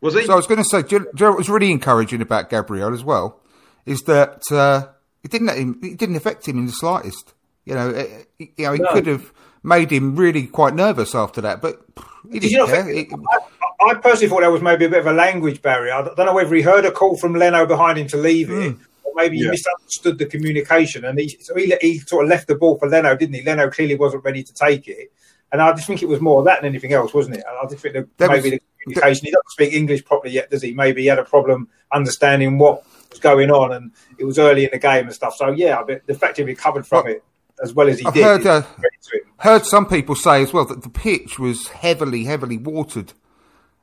Was 0.00 0.14
he? 0.14 0.24
So 0.24 0.32
I 0.32 0.36
was 0.36 0.46
going 0.46 0.62
to 0.62 0.64
say, 0.64 0.82
do 0.82 0.96
you, 0.96 1.00
do 1.00 1.06
you 1.16 1.24
know 1.24 1.30
what 1.30 1.38
was 1.38 1.50
really 1.50 1.70
encouraging 1.70 2.22
about 2.22 2.48
Gabriel 2.48 2.94
as 2.94 3.04
well? 3.04 3.40
Is 3.86 4.02
that... 4.02 4.42
Uh, 4.50 4.88
it 5.22 5.30
didn't 5.30 5.48
let 5.48 5.58
him. 5.58 5.78
it 5.82 5.98
didn't 5.98 6.16
affect 6.16 6.48
him 6.48 6.58
in 6.58 6.66
the 6.66 6.72
slightest. 6.72 7.34
You 7.64 7.74
know, 7.74 7.90
it, 7.90 8.28
you 8.38 8.64
know, 8.64 8.72
it 8.72 8.80
no. 8.80 8.92
could 8.92 9.06
have 9.06 9.32
made 9.62 9.90
him 9.90 10.16
really 10.16 10.46
quite 10.46 10.74
nervous 10.74 11.14
after 11.14 11.40
that, 11.42 11.60
but 11.60 11.82
he 12.30 12.40
didn't 12.40 12.52
you 12.52 12.66
care. 12.66 12.84
Think, 12.84 13.12
I, 13.12 13.90
I, 13.90 13.94
personally 13.94 14.28
thought 14.28 14.40
there 14.40 14.50
was 14.50 14.62
maybe 14.62 14.86
a 14.86 14.88
bit 14.88 15.00
of 15.00 15.06
a 15.06 15.12
language 15.12 15.60
barrier. 15.62 15.92
I 15.92 16.02
don't 16.02 16.18
know 16.18 16.34
whether 16.34 16.54
he 16.54 16.62
heard 16.62 16.84
a 16.84 16.90
call 16.90 17.16
from 17.16 17.34
Leno 17.34 17.66
behind 17.66 17.98
him 17.98 18.06
to 18.08 18.16
leave 18.16 18.48
mm. 18.48 18.70
it, 18.70 18.76
or 19.04 19.12
maybe 19.14 19.36
he 19.36 19.44
yeah. 19.44 19.50
misunderstood 19.50 20.18
the 20.18 20.26
communication, 20.26 21.04
and 21.04 21.18
he 21.18 21.28
so 21.40 21.54
he, 21.54 21.74
he 21.80 21.98
sort 21.98 22.24
of 22.24 22.30
left 22.30 22.48
the 22.48 22.54
ball 22.54 22.78
for 22.78 22.88
Leno, 22.88 23.14
didn't 23.14 23.34
he? 23.34 23.42
Leno 23.42 23.68
clearly 23.70 23.96
wasn't 23.96 24.24
ready 24.24 24.42
to 24.42 24.54
take 24.54 24.88
it, 24.88 25.12
and 25.52 25.60
I 25.60 25.72
just 25.72 25.86
think 25.86 26.02
it 26.02 26.08
was 26.08 26.20
more 26.20 26.38
of 26.38 26.46
that 26.46 26.62
than 26.62 26.70
anything 26.70 26.92
else, 26.92 27.12
wasn't 27.12 27.36
it? 27.36 27.44
I 27.46 27.66
just 27.66 27.82
think 27.82 27.94
that 27.94 28.08
maybe 28.30 28.50
was, 28.50 28.50
the 28.52 28.62
communication. 28.82 29.26
He 29.26 29.32
doesn't 29.32 29.50
speak 29.50 29.72
English 29.74 30.04
properly 30.04 30.34
yet, 30.34 30.50
does 30.50 30.62
he? 30.62 30.72
Maybe 30.72 31.02
he 31.02 31.08
had 31.08 31.18
a 31.18 31.24
problem 31.24 31.68
understanding 31.92 32.58
what 32.58 32.84
was 33.10 33.20
going 33.20 33.50
on, 33.50 33.72
and 33.72 33.92
it 34.18 34.24
was 34.24 34.38
early 34.38 34.64
in 34.64 34.70
the 34.72 34.78
game 34.78 35.06
and 35.06 35.14
stuff. 35.14 35.34
So 35.34 35.50
yeah, 35.50 35.82
but 35.86 36.06
the 36.06 36.14
fact 36.14 36.36
he 36.36 36.42
recovered 36.42 36.86
from 36.86 37.04
well, 37.04 37.14
it 37.14 37.24
as 37.62 37.74
well 37.74 37.88
as 37.88 37.98
he 37.98 38.06
I've 38.06 38.14
did. 38.14 38.24
Heard, 38.24 38.46
uh, 38.46 38.62
heard 39.38 39.66
some 39.66 39.86
people 39.86 40.14
say 40.14 40.42
as 40.42 40.52
well 40.52 40.64
that 40.66 40.82
the 40.82 40.88
pitch 40.88 41.38
was 41.38 41.68
heavily, 41.68 42.24
heavily 42.24 42.56
watered, 42.56 43.12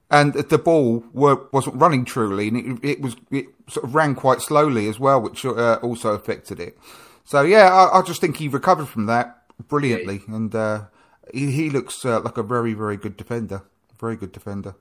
and 0.10 0.34
that 0.34 0.50
the 0.50 0.58
ball 0.58 1.04
were, 1.14 1.48
wasn't 1.52 1.76
running 1.76 2.06
truly, 2.06 2.48
and 2.48 2.80
it, 2.84 2.90
it, 2.92 3.02
was 3.02 3.16
it 3.32 3.48
sort 3.68 3.86
of 3.86 3.96
ran 3.96 4.16
quite 4.16 4.42
slowly 4.42 4.88
as 4.88 5.00
well, 5.00 5.22
which 5.22 5.46
uh, 5.46 5.80
also 5.82 6.14
affected 6.14 6.60
it. 6.60 6.78
So 7.24 7.42
yeah, 7.42 7.74
I, 7.74 8.00
I, 8.00 8.02
just 8.02 8.22
think 8.22 8.38
he 8.38 8.48
recovered 8.48 8.88
from 8.88 9.06
that 9.08 9.44
brilliantly, 9.68 10.22
and 10.28 10.54
uh, 10.56 10.86
he, 11.34 11.52
he, 11.52 11.70
looks 11.70 12.06
uh, 12.06 12.22
like 12.22 12.38
a 12.38 12.44
very, 12.44 12.74
very 12.74 12.98
good 12.98 13.18
defender. 13.18 13.64
Very 14.00 14.16
good 14.16 14.32
defender 14.32 14.76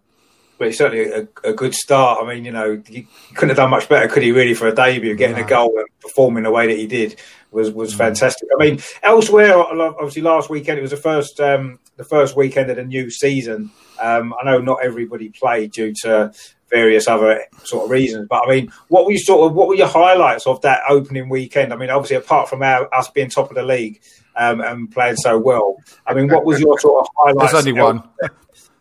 but 0.59 0.69
it's 0.69 0.79
certainly 0.79 1.05
a, 1.11 1.29
a, 1.45 1.53
good 1.53 1.75
start. 1.75 2.23
I 2.23 2.35
mean, 2.35 2.45
you 2.45 2.53
know, 2.53 2.83
he 2.87 3.07
couldn't 3.35 3.51
have 3.51 3.57
done 3.57 3.71
much 3.71 3.89
better, 3.89 4.09
could 4.09 4.23
he? 4.23 4.33
Really, 4.33 4.55
for 4.55 4.67
a 4.69 4.75
debut, 4.75 5.15
getting 5.15 5.43
a 5.43 5.47
goal 5.47 5.79
and 5.79 5.87
performing 6.01 6.45
the 6.45 6.51
way 6.51 6.67
that 6.67 6.77
he 6.77 6.87
did 6.87 7.21
was 7.51 7.71
was 7.71 7.95
mm. 7.95 7.99
fantastic. 7.99 8.49
I 8.59 8.63
mean, 8.63 8.81
elsewhere, 9.03 9.57
obviously, 9.57 10.23
last 10.23 10.49
weekend 10.49 10.79
it 10.79 10.83
was 10.83 10.91
the 10.93 10.97
first 10.97 11.41
um, 11.41 11.79
the 11.97 12.05
first 12.05 12.37
weekend 12.37 12.71
of 12.71 12.77
the 12.77 12.85
new 12.85 13.11
season. 13.11 13.71
Um, 14.01 14.35
I 14.41 14.45
know 14.45 14.59
not 14.59 14.85
everybody 14.85 15.31
played 15.31 15.73
due 15.73 15.93
to 16.03 16.33
various 16.71 17.07
other 17.07 17.45
sort 17.65 17.85
of 17.85 17.91
reasons, 17.91 18.27
but 18.29 18.47
I 18.47 18.51
mean, 18.51 18.73
what 18.89 19.07
were 19.07 19.13
you 19.13 19.19
sort 19.19 19.51
of 19.51 19.57
what 19.57 19.69
were 19.69 19.75
your 19.75 19.89
highlights 19.89 20.47
of 20.47 20.61
that 20.63 20.83
opening 20.89 21.29
weekend? 21.29 21.73
I 21.73 21.77
mean, 21.77 21.91
obviously, 21.91 22.17
apart 22.17 22.49
from 22.49 22.63
our, 22.63 22.93
us 22.95 23.11
being 23.11 23.29
top 23.31 23.51
of 23.51 23.57
the 23.57 23.63
league. 23.63 24.01
Um, 24.39 24.61
and 24.61 24.93
playing 24.93 25.17
so 25.17 25.39
well. 25.39 25.77
I 26.07 26.13
mean, 26.13 26.29
what 26.29 26.45
was 26.45 26.61
your 26.61 26.79
sort 26.79 27.01
of 27.01 27.09
highlights? 27.17 27.53
There's 27.53 27.67
only 27.67 27.81
one. 27.81 28.03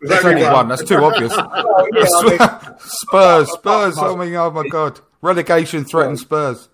There's 0.00 0.24
only 0.24 0.42
one. 0.42 0.68
That's 0.68 0.84
too 0.84 0.96
obvious. 0.96 1.32
oh, 1.36 1.88
yeah, 1.92 2.06
I 2.06 2.28
mean, 2.28 2.78
Spurs, 2.78 3.52
Spurs. 3.52 3.98
I 4.02 4.14
mean, 4.14 4.34
oh 4.34 4.50
my 4.50 4.66
god, 4.68 5.00
relegation 5.22 5.84
threatened 5.84 6.18
Spurs. 6.18 6.68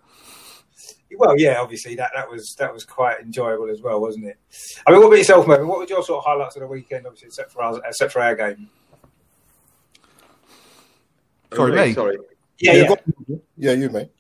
Well, 1.15 1.39
yeah, 1.39 1.61
obviously 1.61 1.95
that, 1.97 2.11
that 2.15 2.31
was 2.31 2.55
that 2.59 2.73
was 2.73 2.85
quite 2.85 3.21
enjoyable 3.21 3.71
as 3.71 3.83
well, 3.83 4.01
wasn't 4.01 4.27
it? 4.27 4.39
I 4.87 4.91
mean, 4.91 5.01
what 5.01 5.09
about 5.09 5.19
yourself, 5.19 5.47
Mervyn? 5.47 5.69
What 5.69 5.79
were 5.79 5.87
your 5.87 6.03
sort 6.03 6.19
of 6.19 6.25
highlights 6.25 6.57
of 6.57 6.61
the 6.63 6.67
weekend, 6.67 7.07
obviously, 7.07 7.27
except 7.27 7.53
for 7.53 7.63
our, 7.63 7.81
except 7.87 8.13
for 8.13 8.23
our 8.23 8.35
game? 8.35 8.69
Sorry, 11.55 11.73
me. 11.73 11.93
Sorry. 11.93 12.17
Yeah, 12.59 12.73
yeah, 12.73 12.95
yeah. 13.29 13.37
yeah 13.59 13.73
you, 13.73 13.91
mate. 13.91 14.11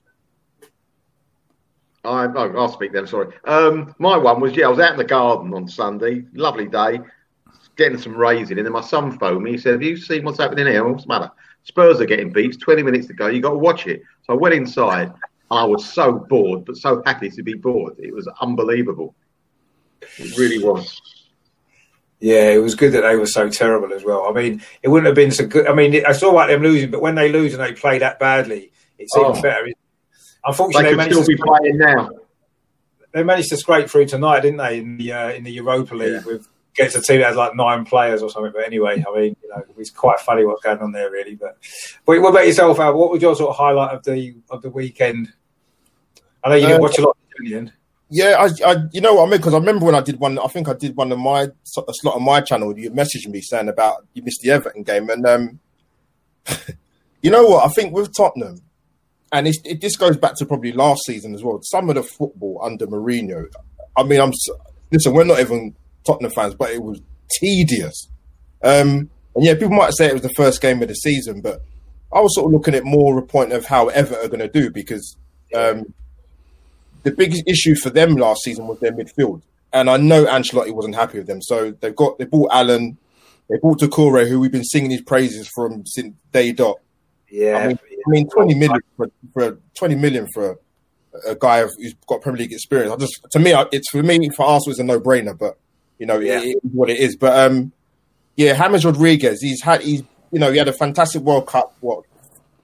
I, 2.04 2.24
I'll 2.24 2.72
speak 2.72 2.92
then. 2.92 3.06
Sorry. 3.06 3.34
Um, 3.44 3.94
my 3.98 4.18
one 4.18 4.40
was 4.40 4.54
yeah. 4.54 4.66
I 4.66 4.68
was 4.68 4.78
out 4.80 4.92
in 4.92 4.98
the 4.98 5.04
garden 5.04 5.54
on 5.54 5.68
Sunday. 5.68 6.24
Lovely 6.34 6.66
day 6.66 7.00
getting 7.76 7.98
some 7.98 8.16
raising, 8.16 8.58
and 8.58 8.66
then 8.66 8.72
my 8.72 8.80
son 8.80 9.18
phoned 9.18 9.42
me. 9.42 9.52
He 9.52 9.58
said, 9.58 9.72
"Have 9.72 9.82
you 9.82 9.96
seen 9.96 10.24
what's 10.24 10.38
happening 10.38 10.66
here? 10.66 10.86
What's 10.86 11.04
the 11.04 11.08
matter? 11.08 11.30
Spurs 11.64 12.00
are 12.00 12.06
getting 12.06 12.32
beat. 12.32 12.58
Twenty 12.60 12.82
minutes 12.82 13.06
to 13.08 13.14
go. 13.14 13.28
You 13.28 13.40
got 13.40 13.50
to 13.50 13.58
watch 13.58 13.86
it." 13.86 14.02
So 14.26 14.34
I 14.34 14.36
went 14.36 14.54
inside. 14.54 15.12
and 15.50 15.60
I 15.60 15.64
was 15.64 15.84
so 15.92 16.12
bored, 16.12 16.64
but 16.64 16.76
so 16.76 17.02
happy 17.04 17.30
to 17.30 17.42
be 17.42 17.54
bored. 17.54 17.94
It 17.98 18.14
was 18.14 18.26
unbelievable. 18.40 19.14
It 20.18 20.36
really 20.38 20.64
was. 20.64 21.00
Yeah, 22.20 22.50
it 22.50 22.58
was 22.58 22.76
good 22.76 22.92
that 22.92 23.00
they 23.00 23.16
were 23.16 23.26
so 23.26 23.48
terrible 23.48 23.92
as 23.92 24.04
well. 24.04 24.26
I 24.28 24.32
mean, 24.32 24.62
it 24.80 24.88
wouldn't 24.88 25.06
have 25.06 25.16
been 25.16 25.32
so 25.32 25.44
good. 25.44 25.66
I 25.66 25.74
mean, 25.74 26.06
I 26.06 26.12
saw 26.12 26.30
about 26.30 26.48
them 26.48 26.62
losing, 26.62 26.90
but 26.90 27.02
when 27.02 27.16
they 27.16 27.32
lose 27.32 27.52
and 27.52 27.62
they 27.62 27.72
play 27.72 27.98
that 27.98 28.20
badly, 28.20 28.70
it's 28.98 29.16
even 29.16 29.32
oh. 29.32 29.42
better. 29.42 29.66
Unfortunately, 30.44 30.90
they, 30.90 30.96
they 30.96 31.04
could 31.04 31.24
still 31.24 31.26
be 31.26 31.36
playing 31.36 31.78
now. 31.78 32.10
They 33.12 33.24
managed 33.24 33.50
to 33.50 33.56
scrape 33.56 33.90
through 33.90 34.06
tonight, 34.06 34.40
didn't 34.40 34.58
they? 34.58 34.78
In 34.78 34.96
the 34.96 35.12
uh, 35.12 35.30
in 35.32 35.44
the 35.44 35.50
Europa 35.50 35.94
League 35.94 36.12
yeah. 36.12 36.24
with 36.24 36.48
gets 36.74 36.94
a 36.94 37.02
team 37.02 37.20
that 37.20 37.28
has 37.28 37.36
like 37.36 37.54
nine 37.54 37.84
players 37.84 38.22
or 38.22 38.30
something. 38.30 38.52
But 38.52 38.66
anyway, 38.66 39.04
I 39.06 39.14
mean, 39.14 39.36
you 39.42 39.48
know, 39.48 39.64
it's 39.78 39.90
quite 39.90 40.20
funny 40.20 40.44
what's 40.44 40.62
going 40.62 40.78
on 40.78 40.92
there, 40.92 41.10
really. 41.10 41.34
But, 41.34 41.58
but 42.06 42.20
what 42.20 42.30
about 42.30 42.46
yourself, 42.46 42.78
Al? 42.80 42.96
What 42.96 43.10
was 43.10 43.22
your 43.22 43.36
sort 43.36 43.50
of 43.50 43.56
highlight 43.56 43.94
of 43.94 44.04
the 44.04 44.36
of 44.50 44.62
the 44.62 44.70
weekend? 44.70 45.32
I 46.44 46.50
know 46.50 46.54
you 46.56 46.66
didn't 46.66 46.80
uh, 46.80 46.82
watch 46.82 46.98
a 46.98 47.02
lot 47.02 47.16
in 47.38 47.50
the 47.50 47.56
end. 47.56 47.72
Yeah, 48.14 48.36
I, 48.38 48.70
I, 48.70 48.76
you 48.92 49.00
know 49.00 49.14
what 49.14 49.26
I 49.26 49.30
mean 49.30 49.38
because 49.38 49.54
I 49.54 49.58
remember 49.58 49.86
when 49.86 49.94
I 49.94 50.02
did 50.02 50.20
one. 50.20 50.38
I 50.38 50.46
think 50.48 50.68
I 50.68 50.74
did 50.74 50.96
one 50.96 51.12
of 51.12 51.18
my 51.18 51.44
a 51.44 51.50
slot 51.66 52.16
on 52.16 52.22
my 52.22 52.40
channel. 52.42 52.78
You 52.78 52.90
messaged 52.90 53.26
me 53.28 53.40
saying 53.40 53.68
about 53.68 54.06
you 54.12 54.22
missed 54.22 54.40
the 54.42 54.50
Everton 54.50 54.82
game, 54.82 55.08
and 55.08 55.26
um, 55.26 55.60
you 57.22 57.30
know 57.30 57.44
what? 57.44 57.64
I 57.64 57.72
think 57.72 57.94
with 57.94 58.14
Tottenham, 58.14 58.60
and 59.32 59.48
it, 59.48 59.80
this 59.80 59.96
goes 59.96 60.18
back 60.18 60.34
to 60.36 60.46
probably 60.46 60.72
last 60.72 61.06
season 61.06 61.34
as 61.34 61.42
well. 61.42 61.60
Some 61.62 61.88
of 61.88 61.94
the 61.94 62.02
football 62.02 62.60
under 62.62 62.86
Mourinho. 62.86 63.46
I 63.96 64.02
mean, 64.02 64.20
I'm 64.20 64.32
listen. 64.90 65.14
We're 65.14 65.24
not 65.24 65.40
even 65.40 65.74
Tottenham 66.04 66.32
fans, 66.32 66.54
but 66.54 66.70
it 66.70 66.82
was 66.82 67.00
tedious. 67.30 68.08
Um, 68.62 69.10
and 69.34 69.44
yeah, 69.44 69.54
people 69.54 69.70
might 69.70 69.92
say 69.94 70.06
it 70.06 70.12
was 70.12 70.22
the 70.22 70.34
first 70.36 70.60
game 70.60 70.82
of 70.82 70.88
the 70.88 70.94
season, 70.94 71.40
but 71.40 71.62
I 72.12 72.20
was 72.20 72.34
sort 72.34 72.46
of 72.46 72.52
looking 72.52 72.74
at 72.74 72.84
more 72.84 73.18
a 73.18 73.22
point 73.22 73.52
of 73.52 73.64
how 73.64 73.88
Everton 73.88 74.24
are 74.24 74.28
going 74.28 74.40
to 74.40 74.48
do 74.48 74.70
because 74.70 75.16
um, 75.54 75.92
the 77.02 77.10
biggest 77.10 77.44
issue 77.46 77.74
for 77.74 77.90
them 77.90 78.14
last 78.16 78.42
season 78.42 78.66
was 78.66 78.78
their 78.80 78.92
midfield, 78.92 79.42
and 79.72 79.88
I 79.88 79.96
know 79.96 80.26
Ancelotti 80.26 80.72
wasn't 80.72 80.94
happy 80.94 81.18
with 81.18 81.26
them. 81.26 81.40
So 81.42 81.72
they've 81.72 81.96
got 81.96 82.18
they 82.18 82.26
bought 82.26 82.50
Allen, 82.52 82.98
they 83.48 83.56
bought 83.58 83.80
Doucouré, 83.80 84.28
who 84.28 84.40
we've 84.40 84.52
been 84.52 84.64
singing 84.64 84.90
his 84.90 85.00
praises 85.00 85.48
from 85.54 85.86
since 85.86 86.14
day 86.32 86.52
dot. 86.52 86.76
Yeah, 87.30 87.56
I 87.56 87.68
mean, 87.68 87.78
I 88.06 88.10
mean 88.10 88.28
twenty 88.28 88.54
million 88.54 88.80
for, 88.96 89.10
for 89.32 89.58
twenty 89.74 89.94
million 89.94 90.28
for 90.34 90.58
a 91.26 91.34
guy 91.34 91.62
who's 91.62 91.94
got 92.06 92.20
Premier 92.20 92.40
League 92.40 92.52
experience. 92.52 92.92
I 92.92 92.96
just 92.96 93.26
to 93.30 93.38
me, 93.38 93.54
it's 93.72 93.90
for 93.90 94.02
me 94.02 94.28
for 94.36 94.44
Arsenal, 94.44 94.72
it's 94.72 94.80
a 94.80 94.84
no 94.84 95.00
brainer. 95.00 95.36
But 95.38 95.58
you 96.02 96.06
know, 96.06 96.18
yeah. 96.18 96.40
it, 96.40 96.56
it 96.56 96.58
what 96.64 96.90
it 96.90 96.98
is. 96.98 97.14
But 97.14 97.38
um, 97.38 97.70
yeah, 98.34 98.58
James 98.58 98.84
Rodriguez, 98.84 99.40
he's 99.40 99.62
had 99.62 99.82
he's 99.82 100.02
you 100.32 100.40
know 100.40 100.50
he 100.50 100.58
had 100.58 100.66
a 100.66 100.72
fantastic 100.72 101.22
World 101.22 101.46
Cup. 101.46 101.76
What 101.78 102.02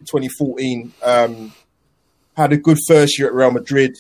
2014 0.00 0.92
um, 1.04 1.52
had 2.36 2.52
a 2.52 2.56
good 2.56 2.78
first 2.88 3.16
year 3.16 3.28
at 3.28 3.34
Real 3.34 3.52
Madrid, 3.52 3.96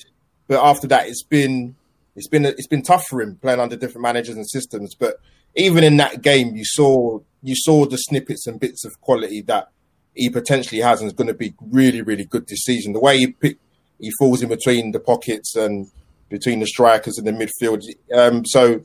but 0.48 0.60
after 0.60 0.88
that, 0.88 1.06
it's 1.06 1.22
been 1.22 1.76
it's 2.16 2.26
been 2.26 2.46
it's 2.46 2.66
been 2.66 2.82
tough 2.82 3.06
for 3.06 3.22
him 3.22 3.36
playing 3.36 3.60
under 3.60 3.76
different 3.76 4.02
managers 4.02 4.34
and 4.34 4.50
systems. 4.50 4.96
But 4.96 5.20
even 5.54 5.84
in 5.84 5.98
that 5.98 6.20
game, 6.20 6.56
you 6.56 6.64
saw 6.64 7.20
you 7.40 7.54
saw 7.54 7.86
the 7.86 7.96
snippets 7.96 8.48
and 8.48 8.58
bits 8.58 8.84
of 8.84 9.00
quality 9.00 9.42
that 9.42 9.68
he 10.16 10.30
potentially 10.30 10.80
has 10.80 11.00
and 11.00 11.06
is 11.06 11.14
going 11.14 11.28
to 11.28 11.34
be 11.34 11.54
really 11.60 12.02
really 12.02 12.24
good 12.24 12.48
this 12.48 12.64
season. 12.64 12.92
The 12.92 12.98
way 12.98 13.18
he 13.18 13.28
pick, 13.28 13.58
he 14.00 14.10
falls 14.18 14.42
in 14.42 14.48
between 14.48 14.90
the 14.90 14.98
pockets 14.98 15.54
and 15.54 15.88
between 16.28 16.58
the 16.58 16.66
strikers 16.66 17.18
and 17.18 17.26
the 17.28 17.30
midfield. 17.30 17.84
Um, 18.12 18.44
so 18.44 18.82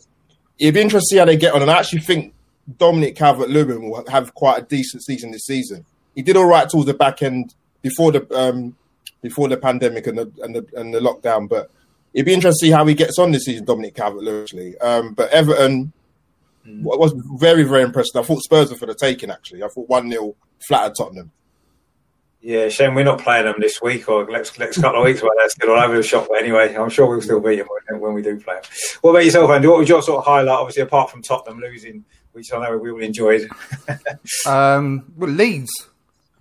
it'd 0.60 0.74
be 0.74 0.82
interesting 0.82 1.08
to 1.08 1.16
see 1.16 1.18
how 1.18 1.26
they 1.26 1.38
get 1.38 1.54
on. 1.54 1.62
And 1.62 1.72
I 1.72 1.80
actually 1.80 2.02
think 2.02 2.34
Dominic 2.78 3.16
Calvert 3.16 3.50
Lewin 3.50 3.90
will 3.90 4.06
have 4.10 4.34
quite 4.34 4.62
a 4.62 4.66
decent 4.66 5.04
season 5.04 5.32
this 5.32 5.46
season. 5.46 5.86
He 6.16 6.22
did 6.22 6.38
all 6.38 6.46
right 6.46 6.70
towards 6.70 6.88
the 6.88 6.94
back 6.94 7.22
end 7.22 7.56
before 7.82 8.12
the 8.12 8.28
um, 8.38 8.76
before 9.22 9.48
the 9.48 9.58
pandemic 9.58 10.08
and 10.08 10.18
the 10.18 10.32
and 10.42 10.56
the 10.56 10.66
and 10.76 10.94
the 10.94 11.00
lockdown, 11.00 11.50
but 11.50 11.72
it'd 12.14 12.26
be 12.26 12.34
interesting 12.34 12.68
to 12.68 12.72
see 12.72 12.72
how 12.72 12.86
he 12.86 12.94
gets 12.94 13.18
on 13.18 13.32
this 13.32 13.46
season, 13.46 13.66
Dominic 13.66 13.96
Calvert 13.96 14.24
Lewin. 14.24 14.76
Um, 14.82 15.14
but 15.14 15.30
Everton 15.32 15.92
mm. 16.68 16.82
was 16.82 17.14
very 17.40 17.64
very 17.64 17.82
impressed. 17.82 18.16
I 18.16 18.24
thought 18.24 18.44
Spurs 18.44 18.70
were 18.70 18.78
for 18.78 18.86
the 18.86 18.96
taking. 18.96 19.32
Actually, 19.32 19.64
I 19.64 19.68
thought 19.68 19.90
one 19.90 20.10
0 20.10 20.36
flattered 20.68 20.96
Tottenham. 20.96 21.32
Yeah, 22.44 22.68
shame 22.68 22.94
we're 22.94 23.06
not 23.06 23.22
playing 23.22 23.46
them 23.46 23.56
this 23.60 23.82
week 23.82 24.10
or 24.10 24.30
next 24.30 24.60
next 24.60 24.82
couple 24.82 25.00
of 25.00 25.06
weeks. 25.06 25.22
But 25.22 25.32
they're 25.38 25.50
still 25.50 25.72
all 25.72 25.82
over 25.82 25.96
the 25.96 26.04
shop. 26.04 26.28
But 26.30 26.44
anyway, 26.44 26.76
I'm 26.76 26.90
sure 26.90 27.08
we'll 27.08 27.22
still 27.22 27.40
beat 27.40 27.56
them 27.56 28.02
when 28.02 28.14
we 28.14 28.22
do 28.22 28.38
play 28.38 28.56
them. 28.56 28.64
What 29.00 29.12
about 29.12 29.24
yourself, 29.24 29.50
Andy? 29.50 29.70
What 29.70 29.80
was 29.80 29.88
your 29.88 30.02
sort 30.02 30.20
of 30.20 30.26
highlight? 30.26 30.60
Obviously, 30.60 30.82
apart 30.84 31.10
from 31.10 31.22
Tottenham 31.22 31.62
losing, 31.62 32.04
which 32.34 32.52
I 32.52 32.62
know 32.62 32.78
we 32.78 32.92
all 32.92 33.02
enjoyed. 33.02 33.48
um, 34.46 35.10
well, 35.16 35.30
Leeds, 35.30 35.72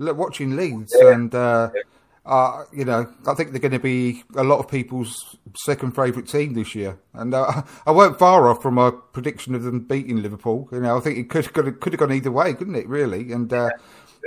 watching 0.00 0.56
Leeds, 0.56 0.92
yeah. 1.00 1.12
and 1.12 1.32
uh, 1.32 1.70
yeah. 1.72 1.82
uh, 2.26 2.64
you 2.72 2.84
know, 2.84 3.08
I 3.28 3.34
think 3.34 3.52
they're 3.52 3.60
going 3.60 3.70
to 3.70 3.78
be 3.78 4.24
a 4.34 4.42
lot 4.42 4.58
of 4.58 4.68
people's 4.68 5.36
second 5.64 5.94
favourite 5.94 6.26
team 6.26 6.54
this 6.54 6.74
year. 6.74 6.98
And 7.14 7.32
uh, 7.32 7.62
I 7.86 7.92
weren't 7.92 8.18
far 8.18 8.48
off 8.48 8.60
from 8.60 8.74
my 8.74 8.90
prediction 9.12 9.54
of 9.54 9.62
them 9.62 9.78
beating 9.78 10.20
Liverpool. 10.20 10.68
You 10.72 10.80
know, 10.80 10.96
I 10.96 11.00
think 11.00 11.16
it 11.16 11.30
could 11.30 11.52
could 11.52 11.92
have 11.92 11.98
gone 11.98 12.12
either 12.12 12.32
way, 12.32 12.54
couldn't 12.54 12.74
it? 12.74 12.88
Really, 12.88 13.30
and. 13.30 13.52
Uh, 13.52 13.70
yeah. 13.70 13.82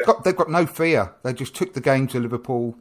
Got, 0.06 0.24
they've 0.24 0.36
got 0.36 0.50
no 0.50 0.66
fear. 0.66 1.14
They 1.24 1.34
just 1.34 1.56
took 1.56 1.74
the 1.74 1.82
game 1.82 2.08
to 2.08 2.20
Liverpool, 2.20 2.78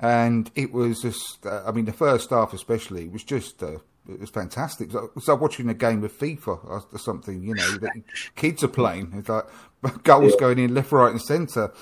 and 0.00 0.50
it 0.54 0.72
was 0.72 1.02
just. 1.02 1.44
Uh, 1.44 1.62
I 1.66 1.72
mean, 1.72 1.84
the 1.84 1.92
first 1.92 2.30
half 2.30 2.52
especially 2.52 3.08
was 3.08 3.24
just. 3.24 3.62
Uh, 3.62 3.78
it 4.08 4.18
was 4.18 4.30
fantastic. 4.30 4.90
It's 5.16 5.28
like 5.28 5.40
watching 5.40 5.68
a 5.68 5.74
game 5.74 6.02
of 6.02 6.12
FIFA 6.12 6.64
or 6.92 6.98
something, 6.98 7.44
you 7.44 7.54
know, 7.54 7.70
that 7.78 7.92
kids 8.34 8.64
are 8.64 8.68
playing. 8.68 9.12
It's 9.14 9.28
like 9.28 9.44
goals 10.02 10.32
yeah. 10.32 10.40
going 10.40 10.58
in 10.58 10.74
left, 10.74 10.90
right, 10.90 11.10
and 11.10 11.20
centre. 11.20 11.72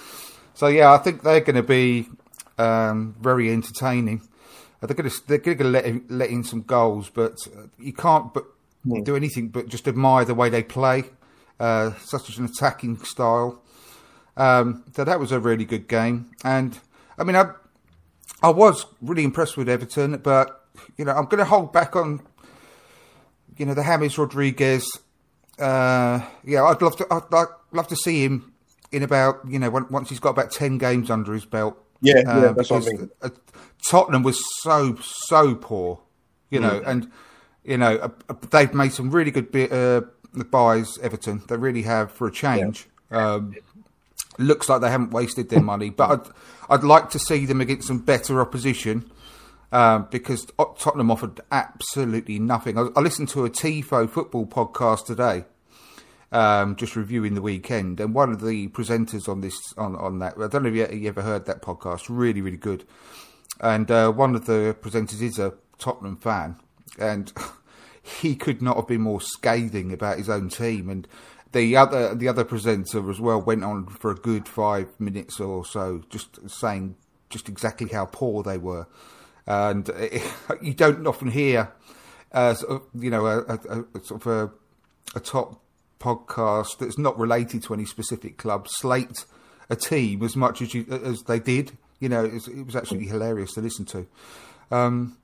So 0.54 0.66
yeah, 0.66 0.92
I 0.92 0.98
think 0.98 1.22
they're 1.22 1.40
going 1.40 1.56
to 1.56 1.62
be 1.62 2.08
um, 2.58 3.14
very 3.20 3.50
entertaining. 3.50 4.22
They're 4.80 4.94
going 4.94 5.10
to 5.10 5.16
they're 5.26 5.38
going 5.38 5.58
to 5.58 5.64
let 5.64 5.84
in, 5.84 6.04
let 6.08 6.30
in 6.30 6.44
some 6.44 6.62
goals, 6.62 7.10
but 7.10 7.36
you 7.78 7.92
can't 7.92 8.32
but 8.34 8.44
mm. 8.86 9.04
do 9.04 9.16
anything 9.16 9.48
but 9.48 9.68
just 9.68 9.88
admire 9.88 10.24
the 10.24 10.34
way 10.34 10.48
they 10.48 10.62
play. 10.62 11.04
Uh, 11.58 11.92
such 12.04 12.36
an 12.36 12.44
attacking 12.44 12.98
style. 12.98 13.62
Um, 14.38 14.84
so 14.94 15.04
that 15.04 15.20
was 15.20 15.32
a 15.32 15.40
really 15.40 15.64
good 15.64 15.88
game. 15.88 16.30
And 16.44 16.78
I 17.18 17.24
mean, 17.24 17.36
I, 17.36 17.50
I 18.42 18.50
was 18.50 18.86
really 19.02 19.24
impressed 19.24 19.56
with 19.56 19.68
Everton, 19.68 20.16
but 20.18 20.64
you 20.96 21.04
know, 21.04 21.12
I'm 21.12 21.24
going 21.24 21.38
to 21.38 21.44
hold 21.44 21.72
back 21.72 21.96
on, 21.96 22.20
you 23.56 23.66
know, 23.66 23.74
the 23.74 23.82
James 23.82 24.16
Rodriguez. 24.16 24.88
Uh, 25.58 26.20
yeah, 26.44 26.64
I'd 26.64 26.80
love 26.80 26.96
to. 26.98 27.06
I'd 27.10 27.30
like, 27.32 27.48
love 27.72 27.88
to 27.88 27.96
see 27.96 28.24
him 28.24 28.52
in 28.92 29.02
about 29.02 29.40
you 29.46 29.58
know 29.58 29.70
once 29.90 30.08
he's 30.08 30.20
got 30.20 30.30
about 30.30 30.52
ten 30.52 30.78
games 30.78 31.10
under 31.10 31.32
his 31.32 31.44
belt. 31.44 31.76
Yeah, 32.00 32.22
uh, 32.26 32.40
yeah, 32.40 32.52
that's 32.52 32.70
what 32.70 32.86
I 32.86 32.90
mean. 32.90 33.10
Uh, 33.20 33.30
Tottenham 33.90 34.22
was 34.22 34.40
so 34.62 34.96
so 35.00 35.56
poor, 35.56 36.00
you 36.50 36.60
know, 36.60 36.80
mm. 36.80 36.86
and 36.86 37.10
you 37.64 37.76
know 37.76 37.96
uh, 37.96 38.08
uh, 38.28 38.34
they've 38.50 38.72
made 38.72 38.92
some 38.92 39.10
really 39.10 39.32
good 39.32 39.50
bit, 39.50 39.72
uh, 39.72 40.02
buys. 40.50 40.96
Everton, 40.98 41.42
they 41.48 41.56
really 41.56 41.82
have 41.82 42.12
for 42.12 42.28
a 42.28 42.32
change. 42.32 42.86
Yeah. 43.10 43.34
Um, 43.34 43.54
looks 44.38 44.68
like 44.68 44.80
they 44.80 44.90
haven't 44.90 45.10
wasted 45.10 45.48
their 45.48 45.62
money. 45.62 45.90
But 45.90 46.10
I'd, 46.70 46.78
I'd 46.78 46.84
like 46.84 47.10
to 47.10 47.18
see 47.18 47.46
them 47.46 47.60
against 47.60 47.88
some 47.88 47.98
better 47.98 48.40
opposition 48.40 49.10
um, 49.72 50.08
because 50.10 50.46
Tottenham 50.78 51.10
offered 51.10 51.40
absolutely 51.52 52.38
nothing. 52.38 52.78
I, 52.78 52.88
I, 52.96 53.00
listened 53.00 53.28
to 53.30 53.44
a 53.44 53.50
TIFO 53.50 54.08
football 54.08 54.46
podcast 54.46 55.06
today, 55.06 55.44
um, 56.32 56.76
just 56.76 56.96
reviewing 56.96 57.34
the 57.34 57.42
weekend, 57.42 58.00
and 58.00 58.14
one 58.14 58.32
of 58.32 58.40
the 58.40 58.68
presenters 58.68 59.28
on 59.28 59.40
this 59.40 59.56
on, 59.76 59.94
on 59.96 60.20
that 60.20 60.34
I 60.38 60.48
don't 60.48 60.62
know 60.62 60.70
if 60.70 60.92
you, 60.94 61.08
ever 61.08 61.22
heard 61.22 61.46
that 61.46 61.62
podcast. 61.62 62.06
Really, 62.08 62.40
really 62.40 62.56
good. 62.56 62.84
And 63.60 63.90
uh, 63.90 64.10
one 64.12 64.34
of 64.34 64.46
the 64.46 64.76
presenters 64.80 65.20
is 65.20 65.38
a 65.38 65.54
Tottenham 65.78 66.16
fan, 66.16 66.56
and 66.98 67.32
he 68.02 68.36
could 68.36 68.62
not 68.62 68.76
have 68.76 68.86
been 68.86 69.02
more 69.02 69.20
scathing 69.20 69.92
about 69.92 70.18
his 70.18 70.30
own 70.30 70.48
team 70.48 70.88
and 70.88 71.06
the 71.52 71.76
other 71.76 72.14
the 72.14 72.28
other 72.28 72.44
presenter 72.44 73.10
as 73.10 73.20
well 73.20 73.40
went 73.40 73.64
on 73.64 73.86
for 73.86 74.10
a 74.10 74.14
good 74.14 74.48
five 74.48 74.88
minutes 74.98 75.40
or 75.40 75.64
so, 75.64 76.02
just 76.10 76.38
saying 76.48 76.96
just 77.30 77.48
exactly 77.48 77.88
how 77.88 78.06
poor 78.06 78.42
they 78.42 78.58
were, 78.58 78.86
and 79.46 79.88
it, 79.90 80.22
you 80.62 80.74
don't 80.74 81.06
often 81.06 81.30
hear, 81.30 81.72
uh, 82.32 82.54
sort 82.54 82.72
of, 82.72 83.02
you 83.02 83.10
know, 83.10 83.26
a, 83.26 83.38
a, 83.38 83.84
a 83.94 84.04
sort 84.04 84.24
of 84.24 84.26
a, 84.26 84.50
a, 85.16 85.20
top 85.20 85.62
podcast 85.98 86.78
that's 86.78 86.98
not 86.98 87.18
related 87.18 87.62
to 87.62 87.74
any 87.74 87.84
specific 87.84 88.36
club 88.38 88.68
slate 88.68 89.24
a 89.70 89.76
team 89.76 90.22
as 90.22 90.36
much 90.36 90.62
as 90.62 90.74
you 90.74 90.86
as 91.04 91.22
they 91.22 91.38
did. 91.38 91.72
You 92.00 92.08
know, 92.08 92.24
it 92.24 92.32
was, 92.32 92.48
it 92.48 92.64
was 92.64 92.76
actually 92.76 93.06
hilarious 93.06 93.54
to 93.54 93.60
listen 93.60 93.84
to. 93.86 94.06
Um, 94.70 95.16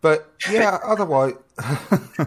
but 0.00 0.32
yeah, 0.50 0.78
otherwise. 0.84 1.34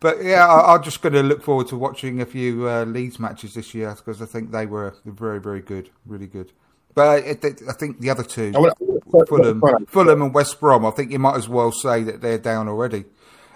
But 0.00 0.22
yeah, 0.22 0.46
I, 0.46 0.76
am 0.76 0.82
just 0.82 1.02
going 1.02 1.14
to 1.14 1.22
look 1.22 1.42
forward 1.42 1.68
to 1.68 1.76
watching 1.76 2.20
a 2.20 2.26
few 2.26 2.68
uh, 2.68 2.84
Leeds 2.84 3.18
matches 3.18 3.54
this 3.54 3.74
year 3.74 3.94
because 3.96 4.22
I 4.22 4.26
think 4.26 4.52
they 4.52 4.64
were 4.64 4.94
very, 5.04 5.40
very 5.40 5.60
good, 5.60 5.90
really 6.06 6.28
good. 6.28 6.52
But 6.94 7.24
I, 7.24 7.30
I 7.30 7.72
think 7.72 8.00
the 8.00 8.10
other 8.10 8.22
two, 8.22 8.52
Fulham, 9.28 9.86
Fulham 9.86 10.22
and 10.22 10.34
West 10.34 10.60
Brom, 10.60 10.86
I 10.86 10.90
think 10.90 11.10
you 11.10 11.18
might 11.18 11.36
as 11.36 11.48
well 11.48 11.72
say 11.72 12.02
that 12.04 12.20
they're 12.20 12.38
down 12.38 12.68
already. 12.68 13.04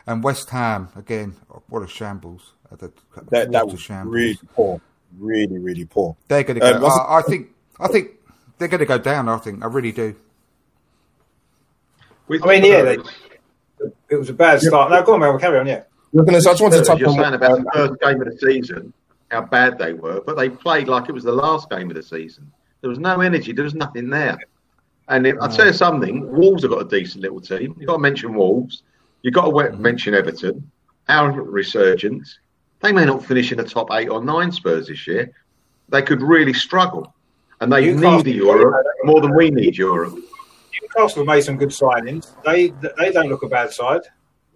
And 0.07 0.23
West 0.23 0.51
Ham 0.51 0.89
again, 0.97 1.37
what 1.69 1.83
a 1.83 1.89
shambles! 1.89 2.53
That, 2.71 2.93
that 3.53 3.67
was 3.69 3.81
shambles. 3.81 4.15
really 4.15 4.39
poor, 4.55 4.81
really, 5.19 5.59
really 5.59 5.85
poor. 5.85 6.17
They're 6.27 6.43
going 6.43 6.59
to 6.59 6.61
go. 6.61 6.77
Um, 6.77 6.85
I, 6.85 7.19
I 7.19 7.23
think, 7.23 7.49
I 7.79 7.87
think 7.87 8.11
they're 8.59 8.69
going 8.69 8.81
to 8.81 8.87
go 8.87 8.99
down. 8.99 9.29
I 9.29 9.37
think, 9.39 9.63
I 9.63 9.67
really 9.67 9.93
do. 9.93 10.17
I 12.29 12.47
mean, 12.47 12.65
yeah, 12.65 12.83
they, 12.83 12.97
it 14.09 14.17
was 14.17 14.31
a 14.31 14.35
bad 14.35 14.61
start. 14.61 14.91
No, 14.91 15.03
go 15.03 15.15
on, 15.15 15.21
man. 15.21 15.31
We'll 15.31 15.39
carry 15.39 15.59
on. 15.59 15.67
Yeah. 15.67 15.83
You're 16.13 16.25
going 16.25 16.41
to, 16.41 16.49
I 16.49 16.53
just 16.53 16.63
wanted 16.63 16.79
to 16.79 16.85
touch 16.85 17.01
You're 17.01 17.09
on 17.09 17.17
saying 17.17 17.35
about 17.35 17.63
the 17.63 17.69
uh, 17.69 17.73
first 17.89 18.01
game 18.01 18.21
of 18.21 18.29
the 18.31 18.39
season, 18.39 18.93
how 19.31 19.43
bad 19.43 19.79
they 19.79 19.95
were, 19.95 20.21
but 20.21 20.37
they 20.37 20.51
played 20.51 20.89
like 20.89 21.09
it 21.09 21.13
was 21.13 21.25
the 21.25 21.33
last 21.33 21.71
game 21.71 21.89
of 21.89 21.97
the 21.97 22.03
season. 22.03 22.53
There 22.83 22.91
was 22.91 22.99
no 22.99 23.21
energy. 23.21 23.53
There 23.53 23.65
was 23.65 23.75
nothing 23.75 24.11
there. 24.11 24.37
And 25.09 25.27
if, 25.27 25.37
I'll 25.41 25.49
tell 25.49 25.67
you 25.67 25.73
something, 25.73 26.31
Wolves 26.31 26.63
have 26.63 26.71
got 26.71 26.83
a 26.83 26.89
decent 26.89 27.23
little 27.23 27.41
team. 27.41 27.75
You've 27.79 27.87
got 27.87 27.95
to 27.95 27.99
mention 27.99 28.35
Wolves. 28.35 28.83
You've 29.23 29.35
got 29.35 29.45
to 29.45 29.51
we- 29.51 29.65
mm-hmm. 29.65 29.81
mention 29.81 30.15
Everton, 30.15 30.71
our 31.09 31.33
resurgence. 31.33 32.39
They 32.81 32.93
may 32.93 33.05
not 33.05 33.25
finish 33.25 33.51
in 33.51 33.59
the 33.59 33.65
top 33.65 33.89
eight 33.93 34.09
or 34.09 34.23
nine 34.23 34.53
Spurs 34.53 34.89
this 34.89 35.07
year. 35.07 35.33
They 35.89 36.03
could 36.03 36.21
really 36.21 36.53
struggle. 36.53 37.15
And 37.61 37.73
they 37.73 37.87
Newcastle- 37.87 38.25
need 38.25 38.37
Europe 38.37 38.85
more 39.05 39.21
than 39.21 39.35
we 39.35 39.51
need 39.51 39.79
Europe. 39.79 40.15
Newcastle 40.83 41.21
have 41.21 41.27
made 41.27 41.43
some 41.43 41.57
good 41.57 41.71
signings. 41.71 42.35
They 42.45 42.73
they 42.99 43.13
don't 43.13 43.29
look 43.29 43.43
a 43.45 43.49
bad 43.49 43.73
side 43.73 44.03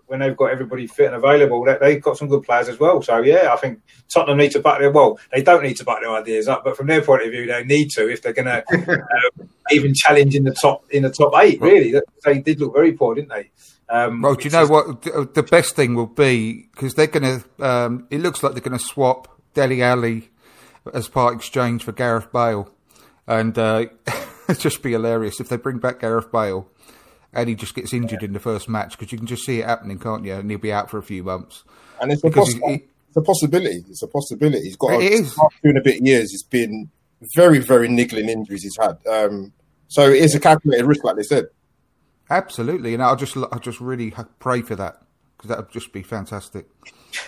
when 0.06 0.20
they've 0.20 0.36
got 0.36 0.50
everybody 0.50 0.86
fit 0.86 1.06
and 1.06 1.14
available. 1.16 1.64
They, 1.64 1.76
they've 1.80 2.02
got 2.02 2.16
some 2.16 2.28
good 2.28 2.42
players 2.42 2.68
as 2.68 2.78
well. 2.78 3.02
So 3.02 3.18
yeah, 3.18 3.52
I 3.52 3.56
think 3.56 3.80
Tottenham 4.08 4.38
need 4.38 4.52
to 4.52 4.60
back 4.60 4.78
their 4.78 4.90
well. 4.90 5.18
They 5.32 5.42
don't 5.42 5.62
need 5.62 5.76
to 5.78 5.84
back 5.84 6.00
their 6.00 6.10
ideas 6.12 6.48
up, 6.48 6.64
but 6.64 6.76
from 6.76 6.86
their 6.86 7.02
point 7.02 7.22
of 7.24 7.30
view, 7.30 7.46
they 7.46 7.64
need 7.64 7.90
to 7.90 8.08
if 8.08 8.22
they're 8.22 8.32
going 8.32 8.46
to 8.46 8.64
uh, 8.70 9.44
even 9.70 9.92
challenge 9.94 10.34
in 10.34 10.44
the 10.44 10.54
top 10.54 10.84
in 10.90 11.02
the 11.02 11.10
top 11.10 11.32
eight. 11.36 11.60
Really, 11.60 11.94
they 12.24 12.38
did 12.40 12.60
look 12.60 12.74
very 12.74 12.92
poor, 12.92 13.14
didn't 13.14 13.30
they? 13.30 13.50
Um, 13.88 14.22
Well, 14.22 14.34
do 14.34 14.44
you 14.44 14.50
know 14.50 14.62
is- 14.64 14.70
what? 14.70 15.02
The 15.02 15.46
best 15.48 15.76
thing 15.76 15.94
will 15.94 16.06
be 16.06 16.68
because 16.72 16.94
they're 16.94 17.06
going 17.06 17.40
to. 17.40 17.64
Um, 17.66 18.06
it 18.10 18.20
looks 18.20 18.42
like 18.42 18.52
they're 18.52 18.60
going 18.60 18.78
to 18.78 18.84
swap 18.84 19.28
Dele 19.54 19.82
Alli 19.82 20.30
as 20.94 21.08
part 21.08 21.34
exchange 21.34 21.82
for 21.84 21.92
Gareth 21.92 22.32
Bale, 22.32 22.68
and 23.26 23.56
uh, 23.58 23.86
it'd 24.48 24.60
just 24.60 24.82
be 24.82 24.92
hilarious 24.92 25.40
if 25.40 25.48
they 25.48 25.56
bring 25.56 25.78
back 25.78 26.00
Gareth 26.00 26.30
Bale 26.30 26.68
and 27.32 27.48
he 27.48 27.54
just 27.54 27.74
gets 27.74 27.92
injured 27.92 28.22
in 28.22 28.32
the 28.32 28.38
first 28.40 28.68
match 28.68 28.96
because 28.98 29.12
you 29.12 29.18
can 29.18 29.26
just 29.26 29.44
see 29.44 29.60
it 29.60 29.66
happening, 29.66 29.98
can't 29.98 30.24
you? 30.24 30.34
And 30.34 30.50
he'll 30.50 30.58
be 30.58 30.72
out 30.72 30.90
for 30.90 30.98
a 30.98 31.02
few 31.02 31.22
months. 31.22 31.64
And 32.00 32.12
it's 32.12 32.22
a, 32.24 32.30
possi- 32.30 32.60
he- 32.68 32.84
it's 33.08 33.16
a 33.16 33.22
possibility. 33.22 33.84
It's 33.88 34.02
a 34.02 34.06
possibility. 34.08 34.64
He's 34.64 34.76
got 34.76 35.00
It 35.00 35.12
a, 35.12 35.14
is. 35.14 35.34
two 35.34 35.48
and 35.64 35.78
a 35.78 35.82
bit 35.82 36.02
years. 36.04 36.32
It's 36.32 36.42
been 36.42 36.90
very, 37.34 37.58
very 37.58 37.88
niggling 37.88 38.28
injuries 38.28 38.62
he's 38.62 38.76
had. 38.78 38.98
Um, 39.06 39.52
so 39.88 40.08
it 40.10 40.22
is 40.22 40.34
a 40.34 40.40
calculated 40.40 40.84
risk, 40.86 41.04
like 41.04 41.16
they 41.16 41.22
said. 41.22 41.46
Absolutely, 42.28 42.92
and 42.92 43.02
I 43.02 43.14
just 43.14 43.36
I 43.36 43.58
just 43.58 43.80
really 43.80 44.12
pray 44.40 44.60
for 44.62 44.74
that 44.74 45.00
because 45.36 45.48
that 45.48 45.58
would 45.58 45.70
just 45.70 45.92
be 45.92 46.02
fantastic. 46.02 46.66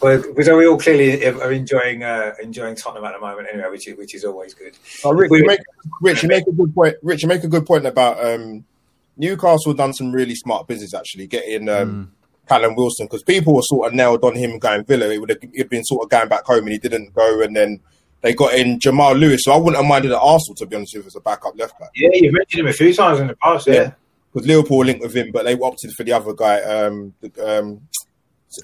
well, 0.00 0.22
so 0.42 0.56
we 0.56 0.66
all 0.66 0.78
clearly 0.78 1.24
are 1.26 1.52
enjoying 1.52 2.02
uh, 2.02 2.34
enjoying 2.42 2.76
Tottenham 2.76 3.04
at 3.04 3.12
the 3.14 3.20
moment 3.20 3.48
anyway, 3.52 3.68
which 3.70 3.88
is 3.88 3.96
which 3.98 4.14
is 4.14 4.24
always 4.24 4.54
good. 4.54 4.74
Oh, 5.04 5.12
Rich, 5.12 5.30
We- 5.30 5.38
you 5.40 5.46
make, 5.46 5.60
Rich, 6.00 6.22
you 6.22 6.28
make 6.28 6.46
a 6.46 6.52
good 6.52 6.74
point. 6.74 6.96
Rich, 7.02 7.22
you 7.22 7.28
make 7.28 7.44
a 7.44 7.48
good 7.48 7.66
point 7.66 7.86
about 7.86 8.24
um, 8.24 8.64
Newcastle 9.16 9.74
done 9.74 9.92
some 9.92 10.12
really 10.12 10.34
smart 10.34 10.66
business 10.66 10.94
actually 10.94 11.26
getting 11.26 11.68
um, 11.68 12.12
Callum 12.48 12.74
Wilson 12.74 13.06
because 13.06 13.22
people 13.22 13.54
were 13.54 13.62
sort 13.62 13.88
of 13.88 13.94
nailed 13.94 14.24
on 14.24 14.34
him 14.34 14.58
going 14.58 14.84
Villa. 14.84 15.10
It 15.10 15.18
would 15.18 15.30
have 15.30 15.38
it'd 15.52 15.68
been 15.70 15.84
sort 15.84 16.04
of 16.04 16.10
going 16.10 16.28
back 16.28 16.44
home 16.44 16.64
and 16.64 16.72
he 16.72 16.78
didn't 16.78 17.12
go, 17.14 17.42
and 17.42 17.54
then 17.54 17.80
they 18.22 18.34
got 18.34 18.54
in 18.54 18.78
Jamal 18.80 19.14
Lewis. 19.14 19.42
So 19.44 19.52
I 19.52 19.56
wouldn't 19.56 19.76
have 19.76 19.86
minded 19.86 20.12
at 20.12 20.18
Arsenal 20.18 20.54
to 20.56 20.66
be 20.66 20.76
honest 20.76 20.94
with 20.94 21.04
you 21.04 21.08
as 21.08 21.16
a 21.16 21.20
backup 21.20 21.56
left 21.58 21.78
back 21.78 21.90
Yeah, 21.94 22.10
you've 22.14 22.34
mentioned 22.34 22.60
him 22.60 22.66
a 22.66 22.72
few 22.72 22.92
times 22.94 23.20
in 23.20 23.28
the 23.28 23.36
past. 23.36 23.66
Yeah, 23.66 23.74
Yeah. 23.74 23.90
because 24.32 24.46
Liverpool 24.48 24.84
linked 24.84 25.02
with 25.02 25.14
him, 25.16 25.30
but 25.32 25.44
they 25.44 25.54
opted 25.58 25.92
for 25.92 26.04
the 26.04 26.12
other 26.12 26.32
guy, 26.34 26.60
um, 26.62 27.14
the, 27.20 27.58
um, 27.58 27.80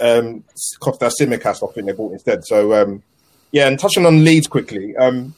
um, 0.00 0.44
Kostas 0.80 1.12
Tsimikas. 1.20 1.68
I 1.68 1.72
think 1.72 1.86
they 1.86 1.92
bought 1.92 2.12
instead. 2.12 2.44
So 2.44 2.74
um, 2.74 3.02
yeah, 3.52 3.68
and 3.68 3.78
touching 3.78 4.06
on 4.06 4.24
Leeds 4.24 4.46
quickly, 4.46 4.96
um, 4.96 5.34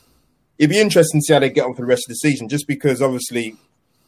it'd 0.58 0.70
be 0.70 0.80
interesting 0.80 1.20
to 1.20 1.24
see 1.24 1.32
how 1.32 1.40
they 1.40 1.50
get 1.50 1.64
on 1.64 1.74
for 1.74 1.82
the 1.82 1.86
rest 1.86 2.04
of 2.06 2.08
the 2.08 2.16
season, 2.16 2.48
just 2.48 2.66
because 2.66 3.02
obviously 3.02 3.56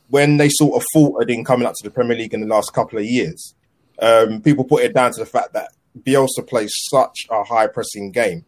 when 0.09 0.37
they 0.37 0.49
sort 0.49 0.81
of 0.81 0.87
faltered 0.93 1.31
in 1.31 1.45
coming 1.45 1.67
up 1.67 1.75
to 1.75 1.85
the 1.85 1.91
Premier 1.91 2.17
League 2.17 2.35
in 2.35 2.41
the 2.41 2.47
last 2.47 2.73
couple 2.73 2.99
of 2.99 3.05
years, 3.05 3.55
um, 4.01 4.43
people 4.43 4.65
put 4.65 4.83
it 4.83 4.95
down 4.95 5.13
to 5.13 5.21
the 5.21 5.27
fact 5.27 5.53
that 5.53 5.69
Bielsa 5.99 6.47
plays 6.47 6.73
such 6.91 7.27
a 7.31 7.45
high 7.45 7.67
pressing 7.67 8.11
game 8.11 8.45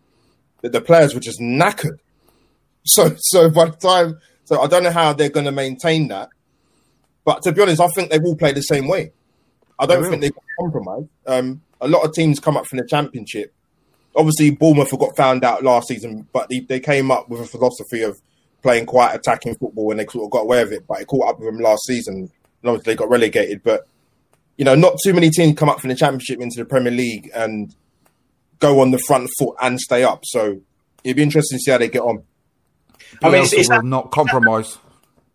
that 0.62 0.72
the 0.72 0.80
players 0.80 1.14
were 1.14 1.20
just 1.20 1.40
knackered. 1.40 1.98
So, 2.84 3.14
so 3.16 3.48
by 3.48 3.66
the 3.66 3.76
time, 3.76 4.18
so 4.42 4.60
I 4.60 4.66
don't 4.66 4.82
know 4.82 4.90
how 4.90 5.12
they're 5.12 5.28
going 5.28 5.46
to 5.46 5.52
maintain 5.52 6.08
that. 6.08 6.30
But 7.24 7.42
to 7.42 7.52
be 7.52 7.62
honest, 7.62 7.80
I 7.80 7.86
think 7.86 8.10
they 8.10 8.18
will 8.18 8.34
play 8.34 8.50
the 8.52 8.60
same 8.60 8.88
way. 8.88 9.12
I 9.78 9.86
don't 9.86 10.02
They 10.02 10.10
think 10.10 10.22
they 10.22 10.30
can 10.30 10.42
compromise. 10.60 11.04
Um, 11.26 11.62
a 11.80 11.88
lot 11.88 12.04
of 12.04 12.12
teams 12.14 12.38
come 12.40 12.56
up 12.56 12.66
from 12.66 12.78
the 12.78 12.86
championship. 12.86 13.52
Obviously, 14.14 14.50
Bournemouth 14.50 14.90
got 14.98 15.16
found 15.16 15.44
out 15.44 15.62
last 15.64 15.88
season, 15.88 16.26
but 16.32 16.48
they, 16.48 16.60
they 16.60 16.78
came 16.80 17.10
up 17.10 17.28
with 17.28 17.40
a 17.40 17.46
philosophy 17.46 18.02
of 18.02 18.20
playing 18.62 18.86
quite 18.86 19.14
attacking 19.14 19.54
football 19.56 19.90
and 19.90 19.98
they 19.98 20.06
sort 20.06 20.24
of 20.26 20.30
got 20.30 20.42
away 20.42 20.62
with 20.64 20.72
it. 20.74 20.86
But 20.86 21.00
it 21.00 21.06
caught 21.06 21.30
up 21.30 21.40
with 21.40 21.48
them 21.48 21.58
last 21.60 21.84
season. 21.86 22.14
And 22.62 22.68
obviously, 22.70 22.92
they 22.92 22.96
got 22.96 23.08
relegated. 23.10 23.62
But 23.62 23.86
you 24.58 24.64
know, 24.64 24.74
not 24.74 24.98
too 25.02 25.14
many 25.14 25.30
teams 25.30 25.58
come 25.58 25.68
up 25.70 25.80
from 25.80 25.88
the 25.88 25.96
championship 25.96 26.40
into 26.40 26.58
the 26.58 26.64
Premier 26.66 26.92
League 26.92 27.30
and 27.34 27.74
go 28.58 28.80
on 28.80 28.90
the 28.90 28.98
front 28.98 29.28
foot 29.38 29.56
and 29.60 29.80
stay 29.80 30.04
up. 30.04 30.20
So 30.24 30.60
it'd 31.02 31.16
be 31.16 31.22
interesting 31.22 31.58
to 31.58 31.62
see 31.62 31.70
how 31.72 31.78
they 31.78 31.88
get 31.88 32.02
on. 32.02 32.22
I 33.22 33.26
mean, 33.30 33.42
it's- 33.42 33.52
it's- 33.54 33.68
will 33.70 33.82
not 33.82 34.10
compromise. 34.12 34.78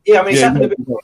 yeah. 0.05 0.21
I 0.21 0.23
mean, 0.23 0.31
it's 0.33 0.41
Yeah, 0.41 0.47
happened 0.47 0.65
a 0.65 0.67
bit. 0.69 0.77
You, 0.87 0.99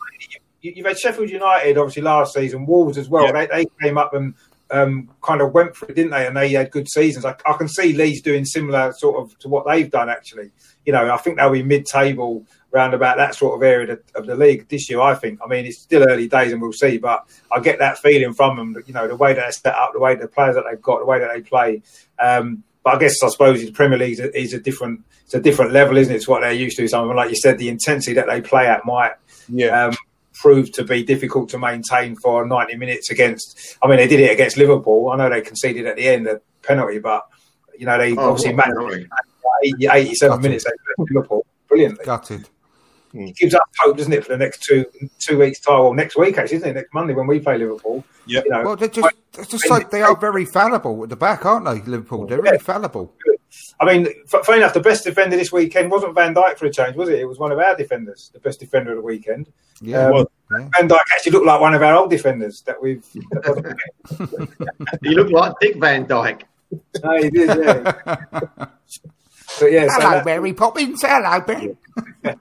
you've 0.63 0.85
had 0.85 0.97
Sheffield 0.97 1.29
United 1.29 1.77
obviously 1.77 2.01
last 2.01 2.33
season, 2.33 2.65
Wolves 2.65 2.97
as 2.97 3.09
well. 3.09 3.25
Yeah. 3.25 3.45
They, 3.45 3.63
they 3.63 3.65
came 3.81 3.97
up 3.97 4.13
and 4.13 4.33
um, 4.71 5.09
kind 5.21 5.41
of 5.41 5.53
went 5.53 5.75
for 5.75 5.85
it, 5.87 5.95
didn't 5.95 6.11
they? 6.11 6.25
And 6.25 6.35
they 6.35 6.49
had 6.51 6.71
good 6.71 6.89
seasons. 6.89 7.25
I, 7.25 7.35
I 7.45 7.53
can 7.53 7.67
see 7.67 7.93
Leeds 7.93 8.21
doing 8.21 8.43
similar 8.45 8.91
sort 8.93 9.17
of 9.21 9.37
to 9.39 9.49
what 9.49 9.67
they've 9.67 9.89
done. 9.91 10.09
Actually, 10.09 10.51
you 10.85 10.93
know, 10.93 11.13
I 11.13 11.17
think 11.17 11.37
they'll 11.37 11.51
be 11.51 11.61
mid-table 11.61 12.45
round 12.71 12.95
about 12.95 13.17
that 13.17 13.35
sort 13.35 13.55
of 13.55 13.61
area 13.61 13.91
of 13.93 13.99
the, 14.13 14.19
of 14.19 14.25
the 14.25 14.35
league 14.35 14.67
this 14.69 14.89
year. 14.89 14.99
I 14.99 15.13
think. 15.13 15.39
I 15.45 15.47
mean, 15.47 15.65
it's 15.65 15.79
still 15.81 16.03
early 16.09 16.27
days, 16.27 16.51
and 16.53 16.61
we'll 16.61 16.71
see. 16.71 16.97
But 16.97 17.27
I 17.51 17.59
get 17.59 17.77
that 17.79 17.99
feeling 17.99 18.33
from 18.33 18.57
them. 18.57 18.73
that, 18.73 18.87
You 18.87 18.93
know, 18.95 19.07
the 19.07 19.15
way 19.15 19.33
they're 19.33 19.51
set 19.51 19.75
up, 19.75 19.93
the 19.93 19.99
way 19.99 20.15
the 20.15 20.27
players 20.27 20.55
that 20.55 20.63
they've 20.69 20.81
got, 20.81 20.99
the 20.99 21.05
way 21.05 21.19
that 21.19 21.31
they 21.33 21.41
play. 21.41 21.83
Um, 22.17 22.63
but 22.83 22.95
I 22.95 22.99
guess 22.99 23.21
I 23.21 23.29
suppose 23.29 23.61
the 23.63 23.71
Premier 23.71 23.99
League 23.99 24.13
is 24.13 24.19
a, 24.21 24.39
is 24.39 24.53
a 24.53 24.59
different. 24.59 25.01
It's 25.25 25.35
a 25.35 25.39
different 25.39 25.71
level, 25.71 25.97
isn't 25.97 26.11
it? 26.11 26.17
It's 26.17 26.27
what 26.27 26.41
they're 26.41 26.51
used 26.51 26.77
to. 26.77 26.87
Something 26.87 27.15
like 27.15 27.29
you 27.29 27.35
said, 27.35 27.57
the 27.59 27.69
intensity 27.69 28.13
that 28.15 28.27
they 28.27 28.41
play 28.41 28.67
at 28.67 28.85
might 28.85 29.13
Yeah. 29.47 29.85
um, 29.85 29.95
proved 30.43 30.73
to 30.73 30.83
be 30.83 31.01
difficult 31.03 31.47
to 31.49 31.57
maintain 31.57 32.17
for 32.17 32.45
90 32.45 32.75
minutes 32.75 33.09
against. 33.09 33.77
I 33.81 33.87
mean, 33.87 33.95
they 33.97 34.07
did 34.09 34.19
it 34.19 34.29
against 34.29 34.57
Liverpool. 34.57 35.09
I 35.09 35.15
know 35.15 35.29
they 35.29 35.39
conceded 35.41 35.85
at 35.87 35.95
the 35.95 36.05
end 36.05 36.27
a 36.27 36.41
penalty, 36.61 36.99
but 36.99 37.23
you 37.79 37.85
know 37.85 37.97
they 37.97 38.11
Oh, 38.17 38.31
obviously 38.31 38.53
what 38.53 38.67
managed 38.67 39.09
penalty. 39.09 39.09
80, 39.65 39.87
87 39.87 40.29
Gutted. 40.29 40.43
minutes 40.43 40.65
against 40.65 41.11
Liverpool 41.11 41.45
brilliantly. 41.69 42.03
Gutted. 42.05 42.49
Hmm. 43.13 43.27
It 43.27 43.35
gives 43.37 43.53
up 43.53 43.63
hope, 43.79 43.95
doesn't 43.97 44.11
it, 44.11 44.25
for 44.25 44.33
the 44.33 44.37
next 44.37 44.63
two 44.63 44.85
two 45.19 45.37
weeks 45.39 45.59
time 45.61 45.79
or 45.79 45.95
next 45.95 46.17
week 46.17 46.37
actually, 46.37 46.57
isn't 46.57 46.69
it? 46.69 46.73
Next 46.73 46.93
Monday 46.93 47.13
when 47.13 47.25
we 47.27 47.39
play 47.39 47.57
Liverpool. 47.57 48.03
Yeah. 48.25 48.41
You 48.43 48.51
know, 48.51 48.63
Well, 48.65 48.75
they're 48.75 48.89
just, 48.89 49.15
they're 49.31 49.45
just 49.45 49.69
like 49.69 49.91
they 49.91 50.01
are 50.01 50.17
very 50.17 50.43
fallible 50.45 51.01
at 51.03 51.09
the 51.09 51.15
back, 51.15 51.45
aren't 51.45 51.65
they? 51.65 51.79
Liverpool, 51.89 52.27
they're 52.27 52.41
really 52.41 52.59
fallible. 52.59 53.13
I 53.79 53.85
mean, 53.85 54.07
f- 54.31 54.45
funny 54.45 54.59
enough, 54.59 54.73
the 54.73 54.79
best 54.79 55.03
defender 55.03 55.35
this 55.35 55.51
weekend 55.51 55.91
wasn't 55.91 56.13
Van 56.15 56.33
Dijk 56.33 56.57
for 56.57 56.65
a 56.67 56.71
change, 56.71 56.95
was 56.95 57.09
it? 57.09 57.19
It 57.19 57.25
was 57.25 57.39
one 57.39 57.51
of 57.51 57.59
our 57.59 57.75
defenders, 57.75 58.29
the 58.33 58.39
best 58.39 58.59
defender 58.59 58.91
of 58.91 58.97
the 58.97 59.03
weekend. 59.03 59.51
Yeah, 59.81 60.07
Um, 60.07 60.25
yeah. 60.51 60.67
Van 60.79 60.87
Dijk 60.89 60.99
actually 61.15 61.31
looked 61.33 61.45
like 61.45 61.59
one 61.61 61.73
of 61.73 61.81
our 61.81 61.95
old 61.95 62.09
defenders 62.09 62.61
that 62.67 62.81
we've. 62.81 63.05
That 63.31 63.77
wasn't- 64.19 64.99
You 65.01 65.11
look 65.11 65.31
like 65.31 65.53
Dick 65.59 65.75
Van 65.79 66.05
Dyke. 66.07 66.45
no, 67.03 67.17
he 67.21 67.29
did, 67.29 67.47
yeah. 67.49 67.91
But 69.59 69.71
yeah, 69.71 69.87
so 69.87 69.93
Hello, 70.01 70.11
that- 70.11 70.25
Mary 70.25 70.53
Poppins. 70.53 71.01
Hello, 71.03 71.39
Ben. 71.41 71.77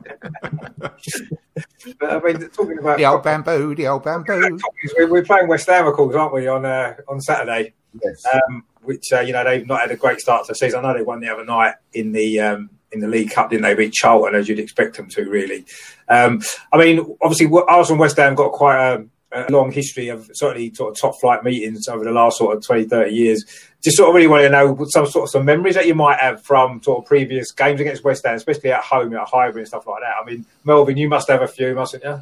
But 1.99 2.11
I 2.11 2.21
mean, 2.21 2.49
talking 2.51 2.79
about 2.79 2.97
The 2.99 3.07
old 3.07 3.23
bamboo, 3.25 3.75
the 3.75 3.89
old 3.89 4.05
bamboo. 4.05 4.59
we're, 4.97 5.09
we're 5.09 5.25
playing 5.25 5.49
West 5.49 5.67
Ham, 5.69 5.87
of 5.87 5.95
course, 5.95 6.15
aren't 6.15 6.33
we, 6.33 6.47
on 6.47 6.65
uh, 6.65 6.95
on 7.09 7.21
Saturday? 7.21 7.75
Yes. 8.03 8.25
Um, 8.33 8.65
which 8.83 9.13
uh, 9.13 9.21
you 9.21 9.33
know 9.33 9.45
they've 9.45 9.67
not 9.67 9.81
had 9.81 9.91
a 9.91 9.97
great 9.97 10.21
start 10.21 10.47
to 10.47 10.53
the 10.53 10.57
season. 10.57 10.85
I 10.85 10.89
know 10.93 10.99
they 10.99 11.05
won 11.05 11.21
the 11.21 11.29
other 11.29 11.45
night 11.45 11.75
in 11.93 12.13
the 12.13 12.41
um, 12.41 12.71
in 12.93 13.01
the 13.01 13.09
League 13.09 13.31
Cup, 13.31 13.51
didn't 13.51 13.63
they? 13.63 13.75
Beat 13.75 13.93
Charlton 13.93 14.35
as 14.35 14.49
you'd 14.49 14.59
expect 14.59 14.97
them 14.97 15.09
to, 15.11 15.25
really. 15.25 15.65
Um, 16.09 16.43
I 16.73 16.79
mean, 16.79 17.17
obviously, 17.23 17.47
Arsenal 17.47 17.95
and 17.95 18.01
West 18.01 18.17
Ham 18.19 18.35
got 18.35 18.53
quite 18.53 18.79
a, 18.79 19.05
a 19.33 19.51
long 19.51 19.73
history 19.73 20.09
of 20.09 20.31
certainly 20.35 20.73
sort 20.75 20.93
of 20.93 21.01
top 21.01 21.21
flight 21.21 21.43
meetings 21.43 21.89
over 21.89 22.05
the 22.05 22.13
last 22.13 22.39
sort 22.39 22.57
of 22.57 22.65
20, 22.65 22.85
30 22.85 23.13
years. 23.13 23.45
Just 23.83 23.97
sort 23.97 24.11
of 24.11 24.15
really 24.15 24.29
want 24.29 24.43
to 24.43 24.51
know 24.51 24.77
some 24.91 25.07
sort 25.07 25.25
of 25.25 25.31
some 25.31 25.45
memories 25.45 25.75
that 25.75 25.87
you 25.87 25.95
might 25.95 26.21
have 26.21 26.43
from 26.43 26.83
sort 26.83 26.99
of 26.99 27.07
previous 27.07 27.51
games 27.53 27.81
against 27.81 28.05
West 28.05 28.25
Ham, 28.25 28.35
especially 28.35 28.71
at 28.71 28.83
home 28.83 29.15
at 29.15 29.27
Highbury 29.27 29.63
and 29.63 29.69
stuff 29.69 29.87
like 29.87 30.03
that. 30.03 30.15
I 30.21 30.25
mean, 30.25 30.47
Melvin, 30.65 30.97
you 30.97 31.09
must 31.09 31.29
have 31.29 31.43
a 31.43 31.49
few, 31.49 31.75
mustn't 31.75 32.05
you? 32.05 32.21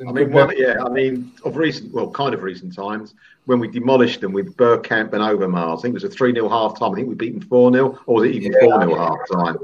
I 0.00 0.12
mean, 0.12 0.32
one, 0.32 0.54
yeah, 0.56 0.82
I 0.82 0.88
mean, 0.88 1.32
of 1.44 1.56
recent, 1.56 1.92
well, 1.92 2.10
kind 2.10 2.34
of 2.34 2.42
recent 2.42 2.74
times, 2.74 3.14
when 3.46 3.58
we 3.58 3.68
demolished 3.68 4.20
them 4.20 4.32
with 4.32 4.56
Bergkamp 4.56 5.12
and 5.12 5.22
Overmars. 5.22 5.78
I 5.78 5.82
think 5.82 5.92
it 5.92 6.02
was 6.02 6.04
a 6.04 6.08
3 6.08 6.32
0 6.32 6.48
half 6.48 6.78
time. 6.78 6.92
I 6.92 6.96
think 6.96 7.08
we 7.08 7.14
beat 7.14 7.38
them 7.38 7.48
4 7.48 7.72
0, 7.72 7.98
or 8.06 8.14
was 8.16 8.24
it 8.24 8.34
even 8.34 8.52
4 8.60 8.80
0 8.80 8.94
half 8.94 9.18
time? 9.32 9.56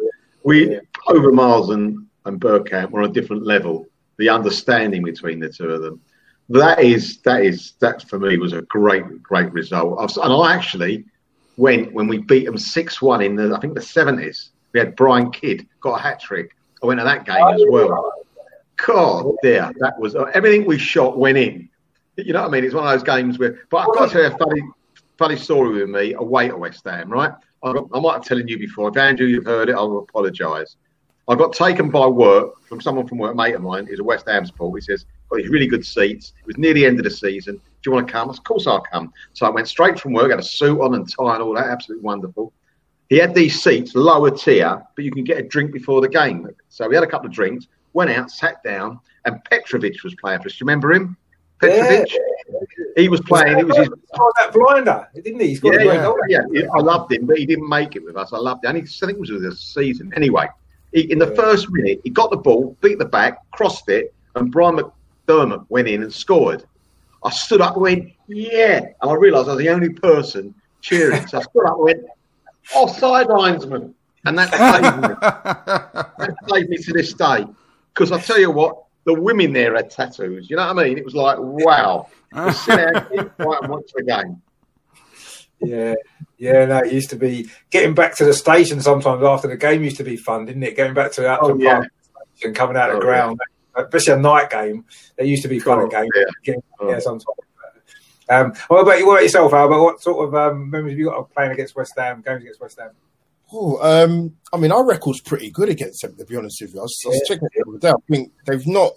We, 0.44 0.72
Yeah. 0.72 0.80
Overmars 1.08 1.72
and, 1.72 2.06
and 2.26 2.40
Bergkamp 2.40 2.90
were 2.90 3.02
on 3.02 3.10
a 3.10 3.12
different 3.12 3.44
level. 3.44 3.86
The 4.18 4.28
understanding 4.28 5.02
between 5.02 5.38
the 5.38 5.48
two 5.48 5.70
of 5.70 5.80
them. 5.82 6.00
That 6.48 6.82
is, 6.82 7.18
that 7.18 7.44
is, 7.44 7.72
that 7.80 8.08
for 8.08 8.18
me 8.18 8.36
was 8.38 8.52
a 8.52 8.62
great, 8.62 9.22
great 9.22 9.52
result. 9.52 9.98
I've- 10.00 10.20
And 10.20 10.32
I 10.32 10.54
actually 10.54 11.04
went 11.56 11.92
when 11.92 12.08
we 12.08 12.18
beat 12.18 12.46
them 12.46 12.58
6 12.58 13.02
1 13.02 13.22
in 13.22 13.36
the, 13.36 13.54
I 13.54 13.60
think, 13.60 13.74
the 13.74 13.80
70s. 13.80 14.50
We 14.72 14.80
had 14.80 14.96
Brian 14.96 15.30
Kidd, 15.30 15.66
got 15.80 15.98
a 15.98 16.02
hat 16.02 16.20
trick. 16.20 16.56
I 16.82 16.86
went 16.86 17.00
to 17.00 17.04
that 17.04 17.24
game 17.24 17.36
oh, 17.40 17.52
as 17.52 17.64
well. 17.68 18.12
God, 18.76 19.34
there, 19.42 19.72
that 19.80 19.98
was 19.98 20.14
everything 20.34 20.64
we 20.64 20.78
shot 20.78 21.18
went 21.18 21.36
in. 21.36 21.68
You 22.18 22.32
know 22.32 22.42
what 22.42 22.48
I 22.48 22.50
mean? 22.50 22.64
It's 22.64 22.74
one 22.74 22.84
of 22.84 22.92
those 22.92 23.04
games 23.04 23.38
where. 23.38 23.60
But 23.70 23.78
I've 23.78 23.94
got 23.94 24.06
to 24.06 24.12
tell 24.12 24.22
you 24.22 24.28
a 24.28 24.38
funny, 24.38 24.62
funny 25.16 25.36
story 25.36 25.80
with 25.80 25.88
me 25.88 26.14
away 26.14 26.48
at 26.48 26.58
West 26.58 26.84
Ham. 26.84 27.10
Right? 27.10 27.32
I, 27.62 27.72
got, 27.72 27.88
I 27.94 28.00
might 28.00 28.14
have 28.14 28.24
telling 28.24 28.48
you 28.48 28.58
before. 28.58 28.88
If 28.88 28.96
Andrew, 28.96 29.26
you've 29.26 29.46
heard 29.46 29.68
it, 29.68 29.76
I'll 29.76 29.98
apologise. 29.98 30.76
I 31.28 31.34
got 31.34 31.52
taken 31.52 31.90
by 31.90 32.06
work 32.06 32.62
from 32.66 32.80
someone 32.80 33.06
from 33.06 33.18
work, 33.18 33.36
mate 33.36 33.54
of 33.54 33.60
mine, 33.60 33.86
who's 33.86 34.00
a 34.00 34.04
West 34.04 34.26
Ham 34.28 34.46
supporter. 34.46 34.78
He 34.78 34.80
says, 34.80 35.04
oh, 35.30 35.36
got 35.36 35.42
these 35.42 35.50
really 35.50 35.66
good 35.66 35.84
seats. 35.84 36.32
It 36.40 36.46
was 36.46 36.56
near 36.56 36.72
the 36.72 36.86
end 36.86 36.98
of 36.98 37.04
the 37.04 37.10
season. 37.10 37.56
Do 37.56 37.62
you 37.84 37.92
want 37.92 38.06
to 38.06 38.12
come? 38.12 38.32
Said, 38.32 38.38
of 38.38 38.44
course 38.44 38.66
I'll 38.66 38.80
come. 38.80 39.12
So 39.34 39.44
I 39.44 39.50
went 39.50 39.68
straight 39.68 40.00
from 40.00 40.14
work, 40.14 40.30
had 40.30 40.40
a 40.40 40.42
suit 40.42 40.80
on 40.80 40.94
and 40.94 41.06
tie 41.06 41.34
and 41.34 41.42
all 41.42 41.54
that, 41.54 41.66
absolutely 41.66 42.04
wonderful. 42.04 42.52
He 43.10 43.18
had 43.18 43.34
these 43.34 43.62
seats, 43.62 43.94
lower 43.94 44.30
tier, 44.30 44.82
but 44.96 45.04
you 45.04 45.10
can 45.10 45.22
get 45.22 45.38
a 45.38 45.42
drink 45.42 45.72
before 45.72 46.00
the 46.00 46.08
game. 46.08 46.48
So 46.70 46.88
we 46.88 46.94
had 46.94 47.04
a 47.04 47.06
couple 47.06 47.26
of 47.26 47.32
drinks, 47.32 47.68
went 47.92 48.10
out, 48.10 48.30
sat 48.30 48.62
down, 48.64 48.98
and 49.26 49.42
Petrovic 49.44 50.02
was 50.02 50.14
playing 50.14 50.40
for 50.40 50.46
us. 50.46 50.52
Do 50.52 50.64
you 50.64 50.66
remember 50.66 50.92
him? 50.92 51.16
Petrovic? 51.60 52.12
Yeah. 52.12 52.18
He 52.96 53.08
was 53.08 53.20
playing. 53.20 53.58
It 53.58 53.66
was 53.66 53.76
his 53.76 53.88
Oh, 54.18 54.32
that 54.38 54.52
blinder, 54.52 55.08
didn't 55.14 55.40
he? 55.40 55.48
He's 55.48 55.60
got 55.60 55.74
yeah, 55.74 55.92
yeah, 55.92 56.14
yeah, 56.28 56.40
yeah. 56.50 56.66
I 56.74 56.80
loved 56.80 57.12
him, 57.12 57.26
but 57.26 57.38
he 57.38 57.46
didn't 57.46 57.68
make 57.68 57.96
it 57.96 58.04
with 58.04 58.16
us. 58.16 58.32
I 58.32 58.38
loved 58.38 58.64
it. 58.64 58.68
And 58.68 58.78
he, 58.78 58.82
I 58.82 59.06
think 59.06 59.18
it 59.18 59.20
was 59.20 59.30
with 59.30 59.42
the 59.42 59.54
season. 59.54 60.12
Anyway, 60.16 60.46
he, 60.92 61.10
in 61.10 61.18
the 61.18 61.34
first 61.34 61.70
minute, 61.70 62.00
he 62.04 62.10
got 62.10 62.30
the 62.30 62.36
ball, 62.36 62.76
beat 62.80 62.98
the 62.98 63.04
back, 63.04 63.38
crossed 63.52 63.88
it, 63.88 64.14
and 64.34 64.50
Brian 64.50 64.78
McDermott 64.78 65.66
went 65.68 65.88
in 65.88 66.02
and 66.02 66.12
scored. 66.12 66.64
I 67.24 67.30
stood 67.30 67.60
up 67.60 67.74
and 67.74 67.82
went, 67.82 68.12
yeah. 68.28 68.80
And 69.00 69.10
I 69.10 69.14
realised 69.14 69.48
I 69.48 69.54
was 69.54 69.62
the 69.62 69.70
only 69.70 69.90
person 69.90 70.54
cheering. 70.80 71.26
So 71.26 71.38
I 71.38 71.42
stood 71.42 71.66
up 71.66 71.74
and 71.74 71.84
went, 71.84 72.04
offside 72.74 73.26
linesman. 73.26 73.94
And 74.24 74.38
that 74.38 74.50
saved 74.50 74.96
me. 74.96 75.08
that 76.18 76.36
saved 76.48 76.68
me 76.68 76.76
to 76.78 76.92
this 76.92 77.12
day. 77.12 77.46
Because 77.94 78.12
I 78.12 78.20
tell 78.20 78.38
you 78.38 78.50
what, 78.50 78.84
the 79.04 79.14
women 79.14 79.52
there 79.52 79.74
had 79.74 79.90
tattoos. 79.90 80.48
You 80.50 80.56
know 80.56 80.66
what 80.72 80.78
I 80.84 80.88
mean? 80.88 80.98
It 80.98 81.04
was 81.04 81.14
like, 81.14 81.38
wow. 81.40 82.08
Just 82.34 82.64
sit 82.64 82.76
there, 82.76 82.92
keep 83.10 83.36
quiet 83.36 83.62
and 83.62 83.70
watch 83.72 83.90
the 83.94 84.02
game. 84.04 84.42
Yeah, 85.60 85.94
yeah. 86.36 86.66
No, 86.66 86.78
it 86.78 86.92
used 86.92 87.10
to 87.10 87.16
be 87.16 87.50
getting 87.70 87.94
back 87.94 88.16
to 88.18 88.24
the 88.24 88.32
station 88.34 88.80
sometimes 88.80 89.22
after 89.24 89.48
the 89.48 89.56
game 89.56 89.82
used 89.82 89.96
to 89.96 90.04
be 90.04 90.16
fun, 90.16 90.44
didn't 90.44 90.62
it? 90.62 90.76
Going 90.76 90.94
back 90.94 91.12
to 91.12 91.26
out 91.26 91.40
Oh, 91.42 91.48
to 91.48 91.54
the 91.54 91.64
yeah. 91.64 91.82
and 92.44 92.54
coming 92.54 92.76
out 92.76 92.90
of 92.90 92.96
Oh, 92.96 92.98
the 93.00 93.04
ground, 93.06 93.40
especially 93.76 94.12
a 94.14 94.18
night 94.18 94.50
game. 94.50 94.84
that 95.16 95.26
used 95.26 95.42
to 95.42 95.48
be 95.48 95.58
fun 95.58 95.80
Oh, 95.80 95.84
at 95.86 95.90
games. 95.90 96.10
yeah. 96.14 96.24
Getting- 96.44 96.62
Oh. 96.80 96.90
yeah, 96.90 96.98
sometimes. 97.00 97.24
Um, 98.30 98.52
what 98.68 98.82
about 98.82 98.98
you? 98.98 99.06
What 99.06 99.14
about 99.14 99.22
yourself, 99.22 99.52
Albert? 99.54 99.82
What 99.82 100.00
sort 100.02 100.28
of 100.28 100.34
um, 100.34 100.70
memories 100.70 100.92
have 100.92 100.98
you 100.98 101.06
got 101.06 101.16
of 101.16 101.30
playing 101.34 101.50
against 101.52 101.74
West 101.74 101.94
Ham? 101.96 102.22
Games 102.24 102.42
against 102.42 102.60
West 102.60 102.78
Ham? 102.78 102.90
Oh, 103.52 103.78
um, 103.80 104.36
I 104.52 104.58
mean, 104.58 104.72
our 104.72 104.86
record's 104.86 105.20
pretty 105.22 105.50
good 105.50 105.68
against 105.70 106.02
them, 106.02 106.14
to 106.16 106.24
be 106.24 106.36
honest 106.36 106.60
with 106.60 106.74
you. 106.74 106.80
I 106.80 106.82
was, 106.82 106.98
I 107.04 107.08
was 107.08 107.16
Yeah. 107.22 107.34
checking 107.34 107.48
it 107.50 107.64
the 107.64 107.70
other 107.70 107.78
day. 107.78 107.88
I 107.90 108.12
think 108.12 108.32
they've 108.46 108.66
not. 108.66 108.92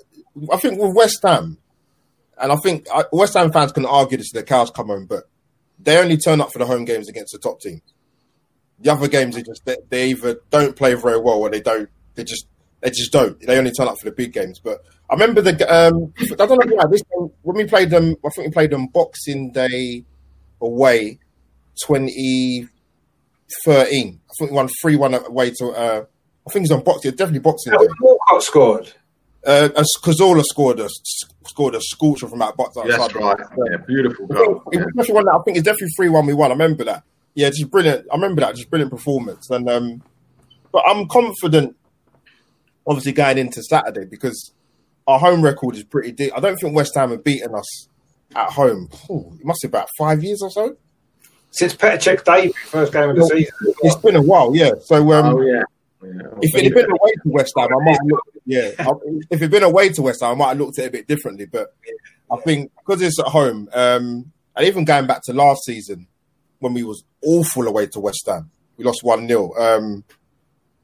I 0.52 0.58
think 0.58 0.80
with 0.82 0.96
West 0.96 1.20
Ham, 1.24 1.58
and 2.38 2.52
I 2.52 2.56
think 2.58 2.86
uh, 2.94 3.04
West 3.14 3.34
Ham 3.36 3.52
fans 3.52 3.72
can 3.72 3.86
argue 3.86 4.18
this 4.18 4.32
the 4.32 4.44
cows 4.44 4.70
come 4.72 4.88
home, 4.88 5.06
but 5.06 5.24
they 5.80 5.98
only 5.98 6.18
turn 6.18 6.42
up 6.42 6.52
for 6.52 6.60
the 6.60 6.66
home 6.66 6.86
games 6.86 7.08
against 7.10 7.32
the 7.34 7.40
top 7.40 7.60
team. 7.62 7.82
The 8.80 8.92
other 8.92 9.08
games, 9.08 9.36
they 9.36 9.44
just 9.44 9.64
they, 9.66 9.78
they 9.90 10.10
either 10.10 10.42
don't 10.50 10.76
play 10.76 10.96
very 10.96 11.20
well 11.20 11.36
or 11.40 11.50
they 11.50 11.62
don't. 11.62 11.90
They 12.16 12.24
just 12.24 12.48
they 12.82 12.90
just 12.90 13.12
don't. 13.12 13.40
They 13.40 13.58
only 13.58 13.72
turn 13.72 13.88
up 13.88 14.00
for 14.00 14.06
the 14.10 14.16
big 14.16 14.34
games. 14.34 14.60
But 14.60 14.80
I 15.10 15.14
remember 15.14 15.42
the. 15.42 15.52
Um, 15.74 16.14
I 16.20 16.26
don't 16.36 16.50
know 16.50 16.58
if 16.64 16.70
you 16.70 16.76
know, 16.76 16.88
this 16.90 17.04
game, 17.04 17.32
when 17.44 17.56
we 17.58 17.66
played 17.66 17.90
them. 17.90 18.16
I 18.26 18.30
think 18.30 18.48
we 18.48 18.52
played 18.52 18.72
them 18.72 18.88
Boxing 18.88 19.52
Day 19.52 20.04
away, 20.60 21.20
twenty 21.86 22.68
thirteen. 23.66 24.20
I 24.30 24.34
think 24.40 24.52
we 24.52 24.56
won 24.56 24.70
three 24.82 24.96
one 24.96 25.14
away 25.14 25.52
to. 25.52 25.68
Uh, 25.70 26.06
I 26.48 26.52
think 26.52 26.64
he's 26.64 26.72
on 26.72 26.84
boxing. 26.84 27.12
Definitely 27.12 27.40
Boxing 27.40 27.74
Day. 27.74 27.88
Walcott 28.02 28.44
scored. 28.44 28.94
Uh, 29.46 29.70
as 29.76 29.88
Cazorla 30.04 30.44
scored 30.44 30.80
a 30.80 30.88
scored 31.48 31.76
a 31.76 31.82
scorcher 31.82 32.28
from 32.28 32.40
that 32.40 32.56
box 32.56 32.78
outside. 32.78 32.92
That's 33.00 33.16
right. 33.16 33.40
Yeah, 33.72 33.78
beautiful 33.88 34.26
I 34.32 34.36
think, 34.36 34.48
goal. 34.48 34.64
it 34.72 34.78
Yeah. 34.80 34.86
was 34.86 34.94
definitely 34.96 35.14
one 35.16 35.26
that 35.26 35.36
I 35.40 35.44
think 35.44 35.58
it's 35.58 35.66
definitely 35.66 35.90
three 35.98 36.10
one 36.10 36.26
we 36.28 36.34
won. 36.34 36.52
I 36.52 36.54
remember 36.54 36.84
that. 36.86 37.04
Yeah, 37.34 37.50
just 37.50 37.72
brilliant. 37.72 38.06
I 38.12 38.16
remember 38.16 38.42
that. 38.42 38.56
Just 38.56 38.70
brilliant 38.70 38.92
performance. 38.92 39.50
And 39.50 39.68
um, 39.70 40.04
but 40.72 40.84
I'm 40.88 41.08
confident, 41.08 41.76
obviously 42.86 43.14
going 43.14 43.38
into 43.38 43.64
Saturday 43.64 44.06
because 44.06 44.52
our 45.08 45.18
home 45.20 45.42
record 45.44 45.76
is 45.76 45.84
pretty 45.84 46.12
deep. 46.12 46.32
I 46.36 46.40
don't 46.40 46.58
think 46.58 46.76
West 46.76 46.94
Ham 46.96 47.10
have 47.12 47.24
beaten 47.24 47.56
us 47.56 47.88
at 48.36 48.52
home. 48.52 48.90
Ooh, 49.10 49.36
it 49.40 49.46
must 49.46 49.62
be 49.64 49.68
about 49.68 49.88
five 49.98 50.24
years 50.24 50.42
or 50.42 50.50
so. 50.52 50.76
Since 51.52 51.76
Petr 51.76 51.98
Cech 51.98 52.24
debut, 52.24 52.54
first 52.68 52.94
game 52.94 53.10
of 53.10 53.16
the 53.16 53.26
season. 53.28 53.54
It's 53.84 53.96
been 53.98 54.16
a 54.16 54.22
while, 54.22 54.56
yeah. 54.56 54.72
So 54.84 55.12
um, 55.14 55.36
oh 55.36 55.42
yeah. 55.42 55.62
yeah. 56.04 56.22
If 56.42 56.56
it 56.56 56.64
had 56.64 56.74
been 56.74 56.90
away 56.92 57.12
to 57.12 57.22
West 57.26 57.54
Ham, 57.58 57.68
I 57.70 57.84
might 57.84 57.92
have 57.92 58.06
looked, 58.06 58.38
yeah. 58.46 58.72
I- 58.80 59.24
If 59.30 59.40
it 59.40 59.42
had 59.42 59.52
been 59.52 59.64
away 59.64 59.90
to 59.90 60.02
West 60.02 60.22
Ham, 60.22 60.32
I 60.32 60.36
might 60.36 60.48
have 60.50 60.60
looked 60.60 60.80
at 60.80 60.86
it 60.86 60.88
a 60.88 60.92
bit 60.92 61.08
differently. 61.08 61.46
But 61.46 61.74
I 62.32 62.38
think 62.38 62.72
because 62.80 63.02
it's 63.02 63.20
at 63.20 63.28
home, 63.28 63.70
um, 63.74 64.32
and 64.56 64.66
even 64.68 64.86
going 64.86 65.08
back 65.08 65.22
to 65.24 65.34
last 65.34 65.66
season 65.66 66.08
when 66.60 66.74
we 66.74 66.84
was 66.84 67.04
awful 67.22 67.68
away 67.68 67.88
to 67.88 68.00
West 68.00 68.24
Ham, 68.28 68.50
we 68.78 68.86
lost 68.86 69.04
one 69.04 69.28
0 69.28 69.54
um, 69.58 70.04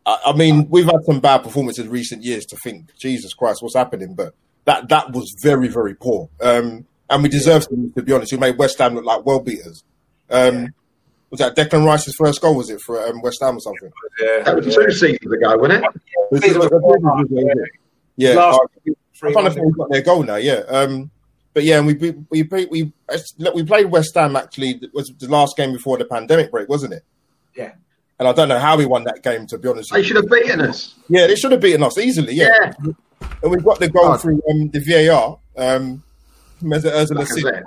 I, 0.05 0.17
I 0.27 0.33
mean, 0.33 0.67
we've 0.69 0.85
had 0.85 1.03
some 1.05 1.19
bad 1.19 1.39
performances 1.43 1.85
in 1.85 1.91
recent 1.91 2.23
years 2.23 2.45
to 2.47 2.57
think, 2.57 2.93
Jesus 2.97 3.33
Christ, 3.33 3.61
what's 3.61 3.75
happening? 3.75 4.15
But 4.15 4.33
that 4.65 4.89
that 4.89 5.11
was 5.13 5.33
very 5.41 5.69
very 5.69 5.95
poor, 5.95 6.29
um, 6.41 6.85
and 7.09 7.23
we 7.23 7.29
deserve 7.29 7.67
to, 7.69 7.91
to 7.95 8.01
be 8.03 8.11
honest. 8.11 8.33
We 8.33 8.37
made 8.37 8.57
West 8.57 8.77
Ham 8.79 8.95
look 8.95 9.05
like 9.05 9.25
world 9.25 9.45
beaters. 9.45 9.83
Um, 10.29 10.73
Was 11.29 11.39
that 11.39 11.55
Declan 11.55 11.85
Rice's 11.85 12.15
first 12.17 12.41
goal? 12.41 12.55
Was 12.55 12.69
it 12.69 12.79
for 12.85 13.05
um, 13.05 13.21
West 13.21 13.39
Ham 13.41 13.57
or 13.57 13.59
something? 13.59 13.91
Yeah, 14.21 14.43
That 14.43 14.55
was 14.55 14.65
yeah. 14.67 14.73
two 14.75 14.91
seasons 14.91 15.31
ago, 15.33 15.57
wasn't 15.57 15.83
it? 16.31 16.41
Season 16.43 16.59
was- 16.59 17.69
Yeah, 18.15 18.33
Last 18.33 18.59
I- 18.87 18.91
three 19.19 19.31
I 19.31 19.33
kind 19.33 19.47
of 19.47 19.53
think 19.53 19.65
we've 19.65 19.77
got 19.77 19.89
their 19.91 20.01
goal 20.01 20.23
now. 20.23 20.35
Yeah, 20.35 20.61
um, 20.69 21.11
but 21.53 21.63
yeah, 21.63 21.77
and 21.79 21.87
we 21.87 21.93
we 21.95 22.11
we 22.29 22.43
we, 22.43 22.65
we, 22.71 22.91
we 23.55 23.63
played 23.63 23.85
West 23.91 24.13
Ham 24.15 24.35
actually. 24.35 24.79
It 24.81 24.93
was 24.93 25.11
the 25.19 25.27
last 25.27 25.57
game 25.57 25.73
before 25.73 25.97
the 25.97 26.05
pandemic 26.05 26.51
break, 26.51 26.69
wasn't 26.69 26.93
it? 26.93 27.03
Yeah. 27.55 27.73
And 28.19 28.27
I 28.27 28.31
don't 28.33 28.47
know 28.49 28.59
how 28.59 28.77
we 28.77 28.85
won 28.85 29.03
that 29.03 29.21
game. 29.23 29.45
To 29.47 29.57
be 29.57 29.67
honest, 29.69 29.91
They 29.91 30.03
should 30.03 30.15
have 30.15 30.29
beaten 30.29 30.61
us. 30.61 30.95
yeah, 31.09 31.27
they 31.27 31.35
should 31.35 31.51
have 31.51 31.61
beaten 31.61 31.83
us 31.83 31.97
easily. 31.97 32.33
Yeah, 32.35 32.73
Yeah. 32.83 32.91
and 33.43 33.51
we 33.51 33.57
got 33.57 33.79
the 33.79 33.89
goal 33.89 34.05
Oh. 34.13 34.17
through 34.17 34.41
um, 34.49 34.69
the 34.69 34.79
VAR. 34.79 35.39
Um, 35.57 36.03
Mesut 36.63 36.91
Ozil 36.91 37.43
Like 37.43 37.53
I 37.55 37.61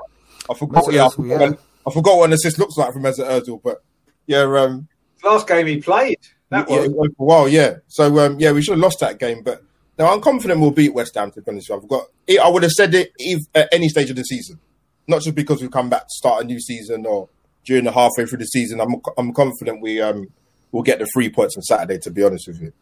I 0.52 0.54
forgot. 0.54 0.84
Mesut 0.84 0.92
Yeah, 0.92 1.06
I 1.06 1.10
forgot, 1.10 1.40
yeah. 1.40 1.52
I 1.86 1.90
forgot 1.92 2.18
what 2.18 2.24
an 2.26 2.32
assist 2.32 2.58
looks 2.58 2.76
like 2.76 2.92
from 2.92 3.02
Mesut 3.02 3.28
Ozil, 3.28 3.60
but 3.62 3.82
yeah, 4.26 4.42
um, 4.42 4.88
Last 5.24 5.46
game 5.48 5.66
he 5.66 5.80
played. 5.80 6.18
That 6.50 6.68
yeah, 6.68 6.86
was. 6.86 7.10
for 7.16 7.22
a 7.22 7.24
while, 7.24 7.48
yeah. 7.48 7.76
So 7.88 8.18
um, 8.18 8.38
yeah, 8.40 8.52
we 8.52 8.62
should 8.62 8.72
have 8.72 8.80
lost 8.80 9.00
that 9.00 9.18
game, 9.18 9.42
but 9.42 9.62
now 9.98 10.12
I'm 10.12 10.20
confident 10.20 10.60
we'll 10.60 10.70
beat 10.70 10.94
West 10.94 11.14
Ham. 11.14 11.30
To 11.32 11.42
be 11.42 11.50
honest. 11.50 11.70
I've 11.70 11.86
got. 11.88 12.04
I 12.28 12.48
would 12.48 12.62
have 12.62 12.72
said 12.72 12.94
it 12.94 13.12
if, 13.18 13.40
at 13.54 13.68
any 13.72 13.88
stage 13.88 14.10
of 14.10 14.16
the 14.16 14.24
season, 14.24 14.58
not 15.06 15.22
just 15.22 15.36
because 15.36 15.60
we've 15.60 15.70
come 15.70 15.90
back 15.90 16.02
to 16.02 16.10
start 16.10 16.42
a 16.42 16.46
new 16.46 16.60
season 16.60 17.06
or 17.06 17.28
during 17.64 17.84
the 17.84 17.92
halfway 17.92 18.26
through 18.26 18.38
the 18.38 18.46
season. 18.46 18.80
I'm 18.80 18.96
I'm 19.18 19.32
confident 19.32 19.80
we 19.82 20.00
um 20.00 20.28
will 20.72 20.82
get 20.82 20.98
the 20.98 21.06
three 21.06 21.28
points 21.30 21.56
on 21.56 21.62
Saturday. 21.62 21.98
To 21.98 22.10
be 22.10 22.22
honest 22.24 22.48
with 22.48 22.60
you, 22.60 22.72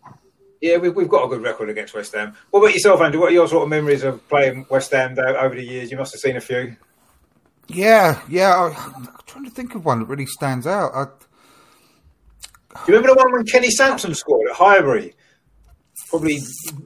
Yeah, 0.61 0.79
we've, 0.79 0.95
we've 0.95 1.09
got 1.09 1.25
a 1.25 1.29
good 1.29 1.43
record 1.43 1.71
against 1.71 1.95
West 1.95 2.15
Ham. 2.15 2.35
What 2.51 2.61
about 2.61 2.73
yourself, 2.75 3.01
Andrew? 3.01 3.21
What 3.21 3.31
are 3.31 3.35
your 3.35 3.49
sort 3.49 3.65
of 3.65 3.69
memories 3.69 4.05
of 4.05 4.27
playing 4.29 4.67
West 4.71 4.93
Ham 4.93 5.19
over 5.19 5.55
the 5.55 5.65
years? 5.65 5.91
You 5.91 5.97
must 5.99 6.13
have 6.13 6.21
seen 6.21 6.37
a 6.37 6.41
few. 6.41 6.77
Yeah, 7.69 8.21
yeah. 8.29 8.55
I, 8.55 8.93
I'm 8.97 9.09
trying 9.27 9.45
to 9.45 9.51
think 9.51 9.75
of 9.75 9.85
one 9.85 10.01
that 10.01 10.07
really 10.07 10.27
stands 10.27 10.67
out. 10.67 10.93
I, 10.95 11.05
Do 11.05 12.93
you 12.93 12.99
remember 12.99 13.09
the 13.09 13.23
one 13.23 13.33
when 13.33 13.45
Kenny 13.45 13.71
Sansom 13.71 14.15
scored 14.15 14.49
at 14.49 14.57
Highbury? 14.57 15.15
Probably 16.09 16.39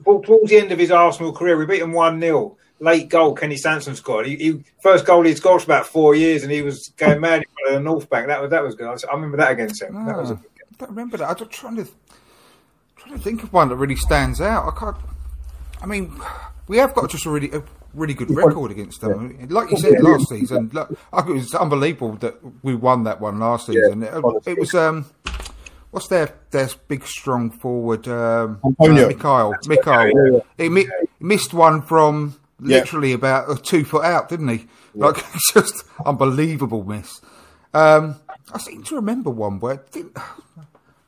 towards 0.03 0.49
the 0.49 0.57
end 0.57 0.71
of 0.73 0.79
his 0.79 0.91
Arsenal 0.91 1.31
career. 1.31 1.57
We 1.57 1.65
beat 1.65 1.81
him 1.81 1.93
1 1.93 2.19
0. 2.19 2.57
Late 2.79 3.07
goal, 3.07 3.33
Kenny 3.33 3.55
Sansom 3.55 3.95
scored. 3.95 4.25
He, 4.25 4.35
he 4.35 4.63
first 4.81 5.05
goal 5.05 5.23
he'd 5.23 5.37
scored 5.37 5.61
for 5.61 5.65
about 5.71 5.85
four 5.85 6.15
years, 6.15 6.43
and 6.43 6.51
he 6.51 6.61
was 6.61 6.91
going 6.97 7.21
mad 7.21 7.43
in 7.43 7.45
front 7.53 7.67
of 7.67 7.73
the 7.75 7.89
North 7.89 8.09
Bank. 8.09 8.27
That 8.27 8.41
was 8.41 8.49
that 8.49 8.61
was 8.61 8.75
good. 8.75 8.87
I, 8.87 9.13
remember 9.13 9.37
that 9.37 9.51
against 9.51 9.81
him. 9.81 10.05
That 10.05 10.17
was 10.17 10.31
a 10.31 10.33
Ah, 10.33 10.37
good. 10.37 10.49
I 10.73 10.75
don't 10.79 10.89
remember 10.89 11.17
that. 11.17 11.41
I'm 11.41 11.47
trying 11.47 11.77
to 11.77 11.87
trying 12.97 13.13
to 13.13 13.19
think 13.23 13.43
of 13.43 13.53
one 13.53 13.69
that 13.69 13.77
really 13.77 13.95
stands 13.95 14.41
out. 14.41 14.67
I 14.67 14.77
can't. 14.77 14.97
I 15.81 15.85
mean, 15.85 16.19
we 16.67 16.75
have 16.77 16.93
got 16.93 17.09
just 17.09 17.25
a 17.25 17.29
really 17.29 17.51
really 17.93 18.13
good 18.13 18.29
record 18.31 18.71
against 18.71 19.01
them. 19.01 19.47
Like 19.49 19.71
you 19.71 19.77
said 19.77 20.01
last 20.01 20.29
season, 20.29 20.69
look, 20.73 20.91
it 20.91 21.25
was 21.27 21.53
unbelievable 21.55 22.15
that 22.17 22.35
we 22.63 22.75
won 22.75 23.03
that 23.03 23.19
one 23.21 23.39
last 23.39 23.67
season. 23.67 24.03
it, 24.03 24.23
it 24.45 24.57
was 24.59 24.73
um, 24.73 25.05
what's 25.91 26.07
their 26.07 26.33
their 26.51 26.69
big 26.87 27.05
strong 27.05 27.51
forward 27.51 28.07
um, 28.07 28.59
Antonio. 28.65 29.05
uh, 29.05 29.07
Michail 29.09 29.53
Michail. 29.67 30.45
He, 30.57 30.69
mi- 30.69 30.87
missed 31.19 31.53
one 31.53 31.81
from 31.81 32.35
Yeah. 32.61 32.79
literally 32.79 33.13
about 33.13 33.49
uh, 33.49 33.55
two 33.55 33.83
foot 33.85 34.05
out, 34.05 34.29
didn't 34.29 34.47
he? 34.49 34.67
Like 34.95 35.17
just 35.53 35.83
unbelievable 36.05 36.83
miss. 36.83 37.21
Um, 37.73 38.15
I 38.53 38.59
seem 38.59 38.83
to 38.83 38.95
remember 38.95 39.29
one 39.31 39.59
where 39.59 39.73
I 39.73 39.77
think, 39.77 40.17
I 40.19 40.23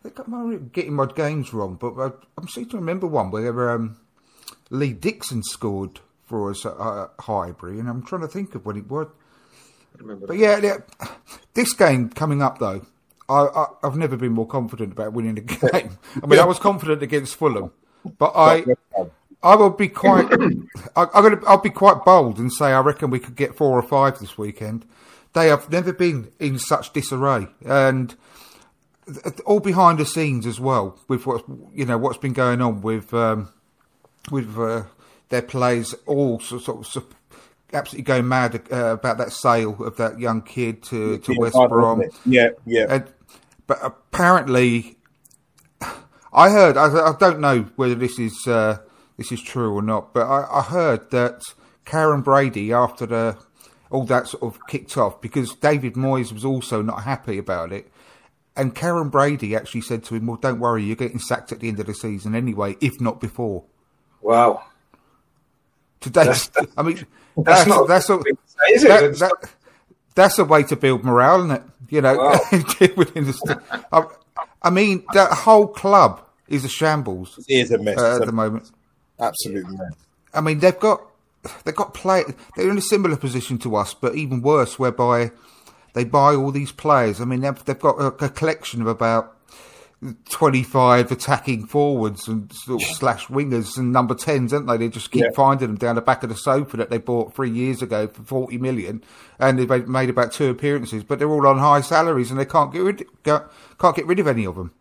think 0.01 0.17
I'm 0.19 0.69
getting 0.69 0.93
my 0.93 1.05
games 1.05 1.53
wrong, 1.53 1.75
but 1.75 1.93
I, 1.99 2.11
am 2.41 2.47
seem 2.47 2.67
to 2.69 2.77
remember 2.77 3.05
one 3.05 3.29
where 3.29 3.69
um, 3.71 3.97
Lee 4.71 4.93
Dixon 4.93 5.43
scored 5.43 5.99
for 6.25 6.49
us 6.51 6.65
at 6.65 6.73
uh, 6.73 7.07
Highbury, 7.19 7.79
and 7.79 7.89
I'm 7.89 8.03
trying 8.03 8.21
to 8.21 8.27
think 8.27 8.55
of 8.55 8.65
when 8.65 8.77
it 8.77 8.89
was. 8.89 9.07
But 10.27 10.37
yeah, 10.37 10.59
yeah, 10.61 10.77
this 11.53 11.73
game 11.73 12.09
coming 12.09 12.41
up 12.41 12.59
though, 12.59 12.85
I, 13.29 13.65
I've 13.83 13.95
never 13.95 14.17
been 14.17 14.33
more 14.33 14.47
confident 14.47 14.91
about 14.91 15.13
winning 15.13 15.37
a 15.37 15.41
game. 15.71 15.97
I 16.21 16.25
mean, 16.25 16.39
I 16.39 16.45
was 16.45 16.59
confident 16.59 17.01
against 17.01 17.35
Fulham, 17.35 17.71
but 18.17 18.33
I. 18.35 18.65
I 19.43 19.55
will 19.55 19.69
be 19.69 19.89
quite. 19.89 20.25
I, 20.95 21.05
I'm 21.13 21.21
gonna. 21.21 21.39
I'll 21.45 21.61
be 21.61 21.69
quite 21.69 22.03
bold 22.03 22.39
and 22.39 22.51
say 22.51 22.73
I 22.73 22.79
reckon 22.79 23.11
we 23.11 23.19
could 23.19 23.35
get 23.35 23.55
four 23.55 23.77
or 23.77 23.83
five 23.83 24.17
this 24.17 24.39
weekend. 24.39 24.87
They 25.33 25.49
have 25.49 25.69
never 25.69 25.93
been 25.93 26.31
in 26.39 26.57
such 26.57 26.93
disarray, 26.93 27.45
and 27.63 28.15
all 29.45 29.59
behind 29.59 29.99
the 29.99 30.05
scenes 30.05 30.47
as 30.47 30.59
well 30.59 30.99
with 31.07 31.25
what 31.27 31.45
you 31.73 31.85
know 31.85 31.97
what's 31.97 32.17
been 32.17 32.33
going 32.33 32.61
on 32.61 32.81
with 32.81 33.13
um, 33.13 33.49
with 34.31 34.57
uh, 34.57 34.83
their 35.29 35.41
players 35.41 35.93
all 36.05 36.39
sort 36.39 36.67
of, 36.79 36.87
sort 36.87 37.05
of 37.05 37.15
absolutely 37.73 38.03
going 38.03 38.27
mad 38.27 38.61
uh, 38.71 38.93
about 38.93 39.17
that 39.17 39.31
sale 39.31 39.83
of 39.83 39.97
that 39.97 40.19
young 40.19 40.41
kid 40.41 40.83
to, 40.83 41.17
to 41.19 41.35
West 41.37 41.57
Brom. 41.69 42.03
Yeah, 42.25 42.49
yeah. 42.65 42.85
And, 42.89 43.05
but 43.67 43.79
apparently, 43.81 44.97
I 46.33 46.49
heard. 46.49 46.77
I, 46.77 46.87
I 46.87 47.15
don't 47.19 47.39
know 47.39 47.63
whether 47.75 47.95
this 47.95 48.19
is 48.19 48.45
uh, 48.47 48.77
this 49.17 49.31
is 49.31 49.41
true 49.41 49.73
or 49.73 49.81
not, 49.81 50.13
but 50.13 50.27
I, 50.27 50.59
I 50.59 50.61
heard 50.61 51.11
that 51.11 51.41
Karren 51.85 52.23
Brady, 52.23 52.73
after 52.73 53.05
the 53.05 53.37
all 53.89 54.05
that 54.05 54.27
sort 54.27 54.43
of 54.43 54.59
kicked 54.67 54.97
off, 54.97 55.21
because 55.21 55.53
David 55.55 55.93
Moyes 55.93 56.31
was 56.31 56.43
also 56.43 56.81
not 56.81 57.03
happy 57.03 57.37
about 57.37 57.71
it, 57.71 57.91
and 58.55 58.75
Karren 58.75 59.09
Brady 59.09 59.55
actually 59.55 59.81
said 59.81 60.03
to 60.05 60.15
him, 60.15 60.27
"Well, 60.27 60.37
don't 60.37 60.59
worry, 60.59 60.83
you're 60.83 60.95
getting 60.95 61.19
sacked 61.19 61.51
at 61.51 61.59
the 61.59 61.67
end 61.67 61.79
of 61.79 61.87
the 61.87 61.93
season 61.95 62.35
anyway, 62.35 62.77
if 62.81 62.99
not 63.01 63.19
before." 63.19 63.63
Wow. 64.21 64.63
Today, 66.05 66.25
That's- 66.25 66.51
I 66.77 66.83
mean, 66.83 66.97
That's, 67.37 67.65
that's 67.65 67.67
not 67.67 67.87
that's 67.87 68.09
a, 68.11 68.19
is 68.71 68.83
that, 68.83 69.17
that, 69.19 69.31
that's 70.13 70.37
a 70.39 70.45
way 70.45 70.61
to 70.63 70.75
build 70.75 71.03
morale, 71.03 71.39
isn't 71.39 71.51
it? 71.51 71.63
You 71.89 72.01
know, 72.01 72.15
Wow. 72.15 72.39
within 72.95 73.25
the 73.25 73.61
I, 73.91 74.03
I 74.61 74.69
mean, 74.69 75.03
that 75.13 75.31
whole 75.31 75.67
club 75.67 76.21
is 76.47 76.63
a 76.63 76.69
shambles 76.69 77.43
It 77.49 77.53
is 77.55 77.71
a 77.71 77.77
mess. 77.79 77.97
uh, 77.97 78.19
at 78.21 78.25
the 78.27 78.31
moment. 78.31 78.71
Absolutely. 79.19 79.77
I 80.33 80.41
mean, 80.41 80.59
they've 80.59 80.79
got 80.79 81.01
they've 81.63 81.75
got 81.75 81.93
play. 81.95 82.23
They're 82.55 82.69
in 82.69 82.77
a 82.77 82.81
similar 82.81 83.17
position 83.17 83.57
to 83.59 83.75
us, 83.75 83.93
but 83.95 84.15
even 84.15 84.41
worse, 84.41 84.77
whereby 84.77 85.31
they 85.93 86.03
buy 86.03 86.35
all 86.35 86.51
these 86.51 86.71
players. 86.71 87.19
I 87.21 87.25
mean, 87.25 87.41
they've, 87.41 87.65
they've 87.65 87.79
got 87.79 87.97
a, 87.99 88.07
a 88.25 88.29
collection 88.29 88.81
of 88.81 88.87
about. 88.87 89.34
25 90.29 91.11
attacking 91.11 91.65
forwards 91.67 92.27
and 92.27 92.51
sort 92.53 92.81
of 92.81 92.87
slash 92.89 93.27
wingers 93.27 93.77
and 93.77 93.91
number 93.91 94.13
10s, 94.15 94.49
don't 94.51 94.65
they? 94.65 94.77
They 94.77 94.89
just 94.89 95.11
keep 95.11 95.23
Yeah. 95.23 95.29
finding 95.35 95.67
them 95.67 95.77
down 95.77 95.95
the 95.95 96.01
back 96.01 96.23
of 96.23 96.29
the 96.29 96.35
sofa 96.35 96.77
that 96.77 96.89
they 96.89 96.97
bought 96.97 97.33
three 97.33 97.49
years 97.49 97.81
ago 97.81 98.07
for 98.07 98.23
40 98.23 98.57
million 98.57 99.03
and 99.39 99.57
they've 99.59 99.87
made- 99.87 100.09
about 100.09 100.31
two 100.31 100.49
appearances, 100.49 101.03
but 101.03 101.19
they're 101.19 101.29
all 101.29 101.47
on 101.47 101.57
high 101.59 101.81
salaries 101.81 102.31
and 102.31 102.39
they 102.39 102.45
can't 102.45 102.71
get 102.73 102.81
rid, 102.81 103.05
can't 103.23 103.95
get 103.95 104.05
rid 104.05 104.19
of 104.19 104.27
any 104.27 104.45
of 104.45 104.55
them. 104.55 104.71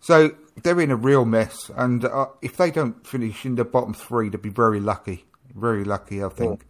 So 0.00 0.32
they're 0.62 0.80
in 0.80 0.90
a 0.90 0.96
real 0.96 1.24
mess. 1.24 1.70
And 1.76 2.04
uh, 2.04 2.26
if 2.42 2.56
they 2.56 2.70
don't 2.70 3.06
finish 3.06 3.44
in 3.44 3.54
the 3.54 3.64
bottom 3.64 3.94
three, 3.94 4.28
they'll 4.28 4.40
be 4.40 4.48
very 4.48 4.80
lucky. 4.80 5.24
Very 5.54 5.84
lucky, 5.84 6.22
I 6.24 6.28
think. 6.28 6.64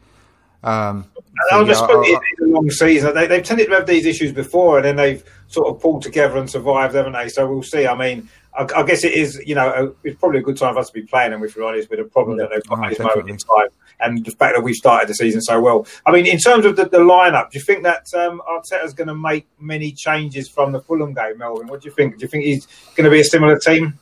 Um, 0.64 1.06
so, 1.50 1.56
And 1.58 1.64
I 1.64 1.68
just 1.72 1.80
yeah, 1.88 1.96
I- 1.96 2.20
it's 2.32 2.40
a 2.42 2.44
long 2.46 2.70
season. 2.70 3.14
They, 3.14 3.26
they've 3.26 3.42
tended 3.42 3.68
to 3.68 3.74
have 3.74 3.86
these 3.86 4.06
issues 4.06 4.32
before, 4.32 4.76
and 4.78 4.84
then 4.84 4.96
they've 4.96 5.24
sort 5.52 5.68
of 5.68 5.80
pulled 5.80 6.02
together 6.02 6.38
and 6.38 6.48
survived, 6.48 6.94
haven't 6.94 7.12
they? 7.12 7.28
So 7.28 7.46
we'll 7.48 7.62
see. 7.62 7.86
I 7.86 7.96
mean, 7.96 8.28
I, 8.56 8.66
I 8.76 8.82
guess 8.84 9.04
it 9.04 9.12
is, 9.12 9.40
you 9.46 9.54
know, 9.54 9.68
a, 9.68 10.06
it's 10.08 10.18
probably 10.18 10.38
a 10.40 10.42
good 10.42 10.56
time 10.56 10.74
for 10.74 10.80
us 10.80 10.88
to 10.88 10.92
be 10.92 11.02
playing 11.02 11.30
them, 11.32 11.42
if 11.44 11.56
we're 11.56 11.64
honest, 11.64 11.90
with 11.90 11.98
the 11.98 12.04
problem 12.04 12.38
that 12.38 12.50
they've 12.50 12.62
got 12.66 12.78
Oh, 12.78 12.84
at 12.84 12.90
this 12.90 12.98
moment 12.98 13.30
in 13.30 13.36
time, 13.36 13.68
and 14.00 14.24
the 14.24 14.30
fact 14.32 14.56
that 14.56 14.62
we 14.62 14.72
started 14.74 15.08
the 15.08 15.14
season 15.14 15.40
so 15.40 15.60
well. 15.60 15.86
I 16.06 16.12
mean, 16.12 16.26
in 16.26 16.38
terms 16.38 16.64
of 16.64 16.76
the, 16.76 16.84
the 16.86 16.98
lineup, 16.98 17.50
do 17.50 17.58
you 17.58 17.64
think 17.64 17.82
that 17.84 18.06
um, 18.14 18.40
Arteta's 18.48 18.94
going 18.94 19.08
to 19.08 19.14
make 19.14 19.46
many 19.60 19.92
changes 19.92 20.48
from 20.48 20.72
the 20.72 20.80
Fulham 20.80 21.14
game, 21.14 21.38
Melvin? 21.38 21.66
What 21.66 21.82
do 21.82 21.88
you 21.88 21.94
think? 21.94 22.18
Do 22.18 22.22
you 22.22 22.28
think 22.28 22.44
he's 22.44 22.66
going 22.96 23.04
to 23.04 23.10
be 23.10 23.20
a 23.20 23.24
similar 23.24 23.58
team? 23.58 23.98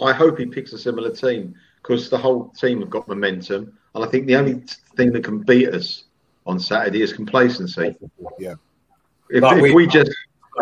I 0.00 0.12
hope 0.12 0.38
he 0.38 0.46
picks 0.46 0.72
a 0.72 0.78
similar 0.78 1.10
team 1.10 1.54
because 1.82 2.08
the 2.08 2.18
whole 2.18 2.48
team 2.50 2.80
have 2.80 2.90
got 2.90 3.08
momentum, 3.08 3.76
and 3.94 4.04
I 4.04 4.08
think 4.08 4.26
the 4.26 4.36
only 4.36 4.62
thing 4.96 5.12
that 5.12 5.24
can 5.24 5.40
beat 5.40 5.68
us 5.68 6.04
on 6.46 6.58
Saturday 6.58 7.02
is 7.02 7.12
complacency. 7.12 7.94
Yeah. 8.38 8.54
If, 9.30 9.42
Like 9.42 9.56
if 9.58 9.62
we- 9.62 9.74
we 9.74 9.86
just 9.86 10.10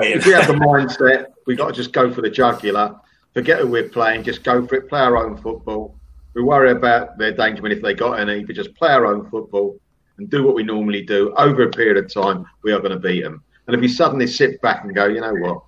if 0.00 0.26
we 0.26 0.32
have 0.32 0.46
the 0.46 0.54
mindset, 0.54 1.26
we 1.46 1.56
got 1.56 1.68
to 1.68 1.72
just 1.72 1.92
go 1.92 2.12
for 2.12 2.22
the 2.22 2.30
jugular, 2.30 2.94
forget 3.34 3.60
who 3.60 3.68
we're 3.68 3.88
playing, 3.88 4.22
just 4.22 4.42
go 4.42 4.66
for 4.66 4.76
it, 4.76 4.88
play 4.88 5.00
our 5.00 5.16
own 5.16 5.36
football. 5.36 5.94
We 6.34 6.42
worry 6.42 6.70
about 6.70 7.18
their 7.18 7.32
dangermen 7.32 7.72
if 7.72 7.82
they 7.82 7.94
got 7.94 8.18
any, 8.20 8.44
but 8.44 8.56
just 8.56 8.74
play 8.74 8.90
our 8.90 9.06
own 9.06 9.28
football 9.30 9.78
and 10.18 10.30
do 10.30 10.44
what 10.44 10.54
we 10.54 10.62
normally 10.62 11.02
do 11.02 11.34
over 11.36 11.62
a 11.62 11.70
period 11.70 11.96
of 11.96 12.12
time. 12.12 12.44
We 12.62 12.72
are 12.72 12.80
going 12.80 12.92
to 12.92 12.98
beat 12.98 13.22
them. 13.22 13.42
And 13.66 13.74
if 13.74 13.80
we 13.80 13.88
suddenly 13.88 14.26
sit 14.26 14.60
back 14.60 14.84
and 14.84 14.94
go, 14.94 15.06
you 15.06 15.20
know 15.20 15.34
what, 15.34 15.62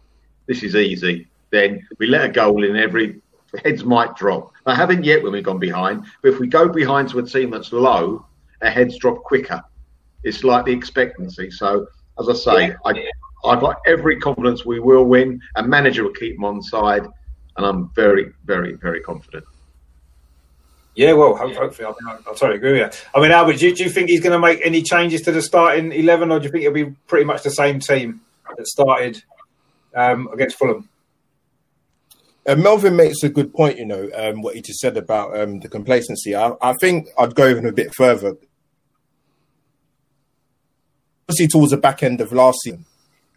this 0.47 0.63
is 0.63 0.77
easy, 0.77 1.27
then 1.51 1.87
we 1.99 2.07
let 2.07 2.25
a 2.25 2.33
goal 2.33 2.65
in 2.65 2.77
every 2.77 3.21
heads 3.65 3.85
might 3.85 4.15
drop. 4.17 4.53
I 4.67 4.75
haven't 4.75 5.05
yet 5.05 5.23
when 5.23 5.33
we've 5.33 5.45
gone 5.45 5.59
behind, 5.59 6.05
but 6.23 6.33
if 6.33 6.39
we 6.39 6.47
go 6.47 6.69
behind 6.69 7.09
to 7.11 7.19
a 7.19 7.23
team 7.23 7.51
that's 7.51 7.73
low, 7.73 8.27
our 8.63 8.71
heads 8.71 8.97
drop 8.99 9.23
quicker. 9.23 9.63
It's 10.25 10.45
like 10.45 10.67
the 10.67 10.73
expectancy. 10.73 11.51
So, 11.51 11.87
as 12.19 12.29
I 12.29 12.35
say, 12.35 12.75
I, 12.85 13.05
I've 13.45 13.61
got 13.61 13.77
every 13.87 14.19
confidence 14.19 14.67
we 14.67 14.81
will 14.81 15.05
win. 15.05 15.41
A 15.57 15.63
manager 15.63 16.05
will 16.05 16.13
keep 16.13 16.37
them 16.37 16.45
on 16.45 16.63
side, 16.63 17.05
and 17.57 17.67
I'm 17.67 17.91
very, 17.95 18.33
very, 18.45 18.75
very 18.75 19.01
confident. 19.01 19.45
Yeah, 20.95 21.13
well, 21.13 21.37
hopefully, 21.37 21.87
I, 21.87 22.11
I, 22.11 22.15
I 22.17 22.17
totally 22.35 22.57
agree 22.57 22.81
with 22.81 22.93
you. 22.93 23.01
I 23.15 23.23
mean, 23.23 23.31
Albert, 23.31 23.59
do 23.59 23.69
you, 23.69 23.75
do 23.75 23.85
you 23.85 23.91
think 23.91 24.09
he's 24.09 24.21
going 24.21 24.33
to 24.33 24.41
make 24.41 24.61
any 24.65 24.83
changes 24.83 25.23
to 25.23 25.33
the 25.33 25.41
starting 25.41 25.93
eleven, 25.93 26.33
or 26.33 26.41
do 26.41 26.47
you 26.47 26.51
think 26.51 26.65
it'll 26.65 26.75
be 26.75 26.97
pretty 27.07 27.25
much 27.25 27.45
the 27.45 27.51
same 27.51 27.79
team 27.79 28.21
that 28.57 28.67
started 28.67 29.23
um, 29.95 30.29
against 30.33 30.57
Fulham? 30.59 30.89
Uh, 32.45 32.57
Melvin 32.57 32.97
makes 32.97 33.23
a 33.23 33.29
good 33.29 33.53
point, 33.53 33.79
you 33.79 33.85
know, 33.85 34.11
um, 34.17 34.43
what 34.43 34.57
he 34.57 34.63
just 34.63 34.81
said 34.81 34.97
about 34.97 35.39
um, 35.39 35.61
the 35.61 35.69
complacency. 35.69 36.35
I, 36.35 36.55
I 36.61 36.73
think 36.81 37.09
I'd 37.17 37.35
go 37.35 37.49
even 37.49 37.67
a 37.67 37.73
bit 37.73 37.95
further. 37.95 38.37
Obviously, 41.29 41.47
towards 41.47 41.71
the 41.73 41.77
back 41.77 42.03
end 42.03 42.21
of 42.23 42.33
last 42.33 42.63
season, 42.63 42.87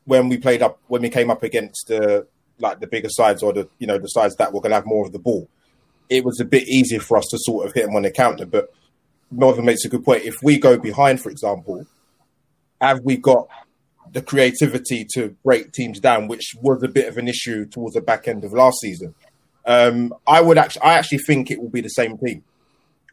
when 0.05 0.29
we 0.29 0.37
played 0.37 0.61
up, 0.61 0.79
when 0.87 1.01
we 1.01 1.09
came 1.09 1.29
up 1.29 1.43
against 1.43 1.87
the 1.87 2.27
like 2.59 2.79
the 2.79 2.87
bigger 2.87 3.09
sides 3.09 3.41
or 3.41 3.53
the 3.53 3.67
you 3.79 3.87
know 3.87 3.97
the 3.97 4.07
sides 4.07 4.35
that 4.37 4.53
were 4.53 4.61
going 4.61 4.71
to 4.71 4.75
have 4.75 4.85
more 4.85 5.05
of 5.05 5.11
the 5.11 5.19
ball, 5.19 5.49
it 6.09 6.23
was 6.23 6.39
a 6.39 6.45
bit 6.45 6.67
easier 6.67 6.99
for 6.99 7.17
us 7.17 7.27
to 7.31 7.37
sort 7.39 7.65
of 7.65 7.73
hit 7.73 7.85
them 7.85 7.95
on 7.95 8.03
the 8.03 8.11
counter. 8.11 8.45
But 8.45 8.73
Melvin 9.31 9.65
makes 9.65 9.85
a 9.85 9.89
good 9.89 10.03
point. 10.03 10.25
If 10.25 10.35
we 10.43 10.59
go 10.59 10.77
behind, 10.77 11.21
for 11.21 11.29
example, 11.29 11.85
have 12.79 13.01
we 13.03 13.17
got 13.17 13.47
the 14.11 14.21
creativity 14.21 15.05
to 15.13 15.35
break 15.43 15.71
teams 15.71 15.99
down, 15.99 16.27
which 16.27 16.55
was 16.61 16.83
a 16.83 16.87
bit 16.87 17.07
of 17.07 17.17
an 17.17 17.27
issue 17.27 17.65
towards 17.65 17.95
the 17.95 18.01
back 18.01 18.27
end 18.27 18.43
of 18.43 18.51
last 18.53 18.79
season. 18.79 19.15
Um, 19.65 20.13
I 20.27 20.41
would 20.41 20.57
actually, 20.57 20.81
I 20.81 20.93
actually 20.93 21.19
think 21.19 21.49
it 21.49 21.61
will 21.61 21.69
be 21.69 21.81
the 21.81 21.89
same 21.89 22.17
team. 22.17 22.43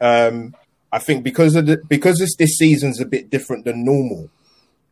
Um, 0.01 0.55
I 0.91 0.99
think 0.99 1.23
because 1.23 1.55
of 1.55 1.67
the, 1.67 1.79
because 1.89 2.19
this, 2.19 2.35
this 2.37 2.57
season's 2.57 3.01
a 3.01 3.07
bit 3.07 3.31
different 3.31 3.65
than 3.65 3.85
normal, 3.85 4.31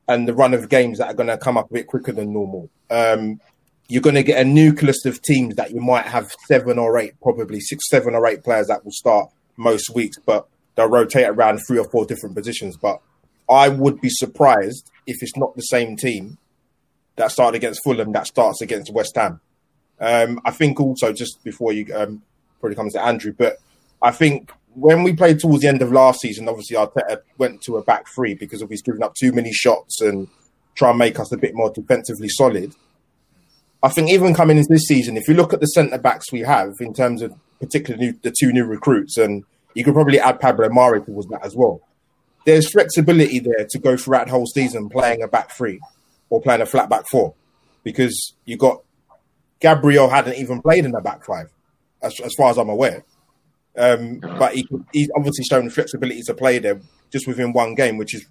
and 0.09 0.29
the 0.29 0.35
run 0.35 0.55
of 0.55 0.69
games 0.69 0.99
that 0.99 1.09
are 1.09 1.15
going 1.15 1.29
to 1.29 1.39
come 1.39 1.57
up 1.57 1.71
a 1.71 1.75
bit 1.75 1.87
quicker 1.87 2.13
than 2.13 2.33
normal. 2.33 2.71
Um, 2.91 3.41
you're 3.89 4.03
going 4.03 4.17
to 4.17 4.23
get 4.23 4.41
a 4.41 4.45
nucleus 4.45 5.05
of 5.05 5.23
teams 5.23 5.55
that 5.57 5.71
you 5.71 5.81
might 5.81 6.07
have 6.07 6.31
seven 6.47 6.79
or 6.79 6.99
eight, 6.99 7.15
probably 7.23 7.61
six, 7.61 7.89
seven 7.89 8.15
or 8.15 8.27
eight 8.27 8.43
players 8.43 8.67
that 8.69 8.85
will 8.85 8.93
start 8.93 9.31
most 9.57 9.91
weeks, 9.91 10.19
but 10.25 10.49
they'll 10.75 10.89
rotate 10.89 11.29
around 11.29 11.59
three 11.59 11.79
or 11.79 11.89
four 11.89 12.05
different 12.05 12.35
positions. 12.35 12.77
But 12.77 13.01
I 13.49 13.69
would 13.69 14.01
be 14.01 14.11
surprised 14.11 14.91
if 15.07 15.23
it's 15.23 15.37
not 15.37 15.55
the 15.55 15.63
same 15.63 15.97
team 15.97 16.39
that 17.17 17.31
started 17.31 17.57
against 17.57 17.83
Fulham 17.83 18.13
that 18.13 18.27
starts 18.27 18.61
against 18.61 18.93
West 18.93 19.17
Ham. 19.17 19.41
Um, 19.99 20.41
I 20.45 20.51
think 20.51 20.81
also 20.81 21.13
just 21.13 21.43
before 21.43 21.73
you 21.73 21.95
um, 21.95 22.23
probably 22.61 22.77
comes 22.77 22.93
to 22.93 23.03
Andrew, 23.03 23.33
but 23.37 23.57
I 24.03 24.11
think 24.11 24.53
when 24.77 25.03
we 25.03 25.15
played 25.15 25.39
towards 25.39 25.63
the 25.63 25.69
end 25.69 25.81
of 25.81 25.91
last 25.91 26.21
season, 26.21 26.49
obviously 26.49 26.77
Arteta 26.77 27.23
went 27.39 27.63
to 27.63 27.79
a 27.79 27.83
back 27.83 28.07
three 28.15 28.35
because 28.35 28.61
of 28.61 28.69
he's 28.69 28.83
giving 28.83 29.03
up 29.03 29.15
too 29.15 29.33
many 29.33 29.51
shots 29.51 30.03
and 30.03 30.29
try 30.75 30.91
and 30.91 30.99
make 30.99 31.19
us 31.19 31.33
a 31.33 31.39
bit 31.39 31.55
more 31.55 31.73
defensively 31.73 32.29
solid. 32.29 32.75
I 33.83 33.89
think 33.89 34.11
even 34.11 34.35
coming 34.35 34.59
into 34.59 34.69
this 34.71 34.87
season, 34.87 35.17
if 35.17 35.29
you 35.29 35.35
look 35.35 35.55
at 35.55 35.61
the 35.61 35.67
centre 35.67 35.99
backs 35.99 36.31
we 36.31 36.41
have 36.41 36.75
in 36.81 36.93
terms 36.93 37.23
of 37.23 37.35
particularly 37.59 38.09
new, 38.09 38.19
the 38.23 38.35
two 38.39 38.53
new 38.53 38.65
recruits, 38.65 39.17
and 39.17 39.45
you 39.75 39.83
could 39.83 39.95
probably 39.95 40.21
add 40.21 40.41
Pablo 40.41 40.69
Mari 40.69 41.01
towards 41.03 41.29
that 41.29 41.43
as 41.43 41.57
well. 41.57 41.81
There's 42.45 42.71
flexibility 42.71 43.39
there 43.39 43.67
to 43.71 43.79
go 43.79 43.97
throughout 43.97 44.27
the 44.27 44.33
whole 44.33 44.47
season 44.47 44.91
playing 44.91 45.23
a 45.23 45.29
back 45.29 45.53
three 45.53 45.81
or 46.29 46.43
playing 46.43 46.61
a 46.61 46.67
flat 46.67 46.91
back 46.91 47.05
four 47.11 47.35
because 47.83 48.35
you 48.45 48.59
got 48.59 48.83
Gabriel 49.61 50.11
hadn't 50.11 50.37
even 50.37 50.61
played 50.61 50.85
in 50.85 50.91
the 50.91 51.01
back 51.01 51.25
five, 51.25 51.47
as, 52.03 52.21
as 52.21 52.35
far 52.37 52.51
as 52.51 52.59
I'm 52.59 52.69
aware. 52.69 53.05
Um, 53.77 54.21
but 54.21 54.55
he, 54.55 54.67
he's 54.93 55.11
obviously 55.17 55.45
shown 55.45 55.67
the 55.67 55.71
flexibility 55.71 56.23
to 56.23 56.35
play 56.35 56.59
there 56.59 56.81
just 57.13 57.27
within 57.27 57.53
one 57.53 57.75
game, 57.75 57.99
which 57.99 58.15
is 58.15 58.27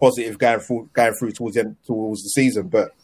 positive 0.00 0.38
going 0.38 0.60
through 0.60 0.90
going 0.92 1.14
through 1.14 1.32
towards 1.32 1.54
the 1.54 1.60
end, 1.60 1.76
towards 1.86 2.22
the 2.22 2.28
season. 2.30 2.68
But 2.68 2.94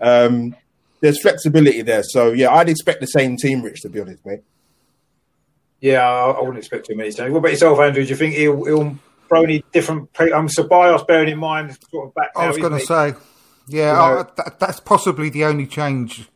um, 0.00 0.54
there's 1.00 1.20
flexibility 1.20 1.82
there, 1.82 2.02
so 2.02 2.32
yeah, 2.32 2.50
I'd 2.50 2.68
expect 2.68 3.00
the 3.00 3.06
same 3.06 3.36
team, 3.36 3.62
Rich. 3.62 3.82
To 3.82 3.88
be 3.88 4.00
honest, 4.00 4.24
mate. 4.26 4.40
Yeah, 5.80 6.00
I, 6.08 6.30
I 6.30 6.40
wouldn't 6.40 6.58
expect 6.58 6.86
too 6.86 6.96
many 6.96 7.10
changes. 7.10 7.32
What 7.32 7.38
about 7.40 7.50
yourself, 7.52 7.78
Andrew? 7.80 8.02
Do 8.02 8.08
you 8.08 8.16
think 8.16 8.34
he'll, 8.34 8.64
he'll 8.64 8.98
throw 9.28 9.42
any 9.42 9.62
different? 9.72 10.12
pe- 10.14 10.30
Um, 10.30 10.48
Ceballos, 10.48 11.06
bearing 11.06 11.28
in 11.28 11.38
mind, 11.38 11.76
sort 11.90 12.08
of 12.08 12.14
back. 12.14 12.30
I 12.34 12.48
was 12.48 12.56
going 12.58 12.72
to 12.72 12.80
say, 12.80 13.14
yeah, 13.68 13.90
You 13.90 14.14
know- 14.14 14.20
I, 14.20 14.26
that, 14.42 14.58
that's 14.58 14.80
possibly 14.80 15.28
the 15.28 15.44
only 15.44 15.66
change 15.66 16.28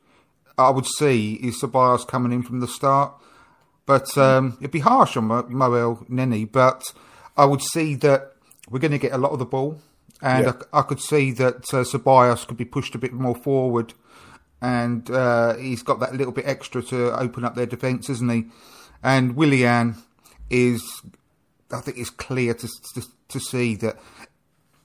I 0.59 0.69
would 0.71 0.87
see 0.87 1.35
is 1.35 1.61
Ceballos 1.61 2.07
coming 2.07 2.33
in 2.33 2.43
from 2.43 2.61
the 2.61 2.69
start. 2.69 3.15
But 3.91 4.17
um, 4.19 4.57
it'd 4.61 4.71
be 4.71 4.79
harsh 4.81 5.17
on 5.17 5.25
Mo- 5.27 5.49
Moel 5.49 6.05
Nenny, 6.09 6.45
but 6.45 6.83
I 7.37 7.45
would 7.45 7.63
see 7.63 7.95
that 7.97 8.33
we're 8.69 8.79
going 8.79 8.93
to 8.93 8.99
get 8.99 9.13
a 9.13 9.19
lot 9.19 9.33
of 9.33 9.39
the 9.41 9.45
ball, 9.47 9.81
and 10.23 10.45
Yeah. 10.47 10.53
I, 10.73 10.79
I 10.81 10.83
could 10.83 11.01
see 11.01 11.33
that 11.33 11.57
uh, 11.75 11.83
Ceballos 11.85 12.47
could 12.47 12.57
be 12.57 12.65
pushed 12.65 12.95
a 12.95 12.99
bit 12.99 13.13
more 13.13 13.35
forward 13.35 13.95
and 14.63 15.11
uh, 15.11 15.57
he's 15.57 15.83
got 15.83 16.01
that 16.01 16.15
little 16.15 16.33
bit 16.35 16.45
extra 16.47 16.83
to 16.83 17.19
open 17.19 17.45
up 17.47 17.55
their 17.55 17.65
defence, 17.67 18.11
isn't 18.11 18.29
he? 18.31 18.45
And 19.03 19.35
Willian 19.35 19.97
is, 20.51 20.83
I 21.73 21.81
think, 21.81 21.97
it's 21.97 22.11
clear 22.11 22.53
to, 22.55 22.69
to 22.95 23.03
to 23.29 23.41
see 23.41 23.75
that. 23.77 23.97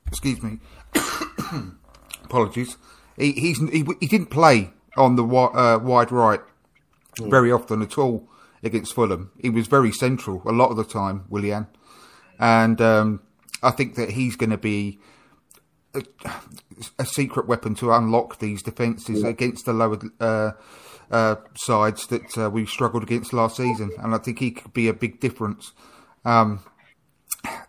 Excuse 0.08 0.41
me. 0.41 0.60
Apologies. 2.24 2.78
He 3.18 3.34
he's 3.34 3.60
he, 3.70 3.86
he 4.00 4.08
didn't 4.08 4.30
play 4.32 4.72
on 4.98 5.15
the 5.15 5.24
wi- 5.24 5.54
uh, 5.54 5.78
wide 5.80 6.12
right 6.12 6.39
very 7.20 7.52
often 7.52 7.82
at 7.82 7.98
all 7.98 8.28
against 8.65 8.93
Fulham. 8.93 9.32
He 9.39 9.49
was 9.49 9.67
very 9.67 9.91
central 9.91 10.41
a 10.45 10.51
lot 10.51 10.71
of 10.71 10.78
the 10.78 10.84
time, 10.84 11.25
Willian, 11.30 11.67
and 12.39 12.80
um, 12.82 13.21
I 13.63 13.71
think 13.71 13.95
that 13.95 14.12
he's 14.12 14.36
going 14.36 14.49
to 14.49 14.58
be 14.58 14.99
a, 15.93 16.04
a 16.99 17.06
secret 17.06 17.47
weapon 17.47 17.75
to 17.75 17.91
unlock 17.91 18.39
these 18.39 18.62
defences 18.62 19.23
against 19.23 19.65
the 19.65 19.73
lower 19.73 19.99
uh, 20.19 20.51
uh, 21.12 21.36
sides 21.56 22.08
that 22.08 22.38
uh, 22.38 22.49
we 22.49 22.65
struggled 22.65 23.04
against 23.04 23.34
last 23.34 23.58
season, 23.58 23.91
and 23.99 24.13
I 24.13 24.17
think 24.17 24.39
he 24.39 24.51
could 24.51 24.73
be 24.73 24.88
a 24.88 24.93
big 24.93 25.19
difference. 25.19 25.71
Um, 26.23 26.62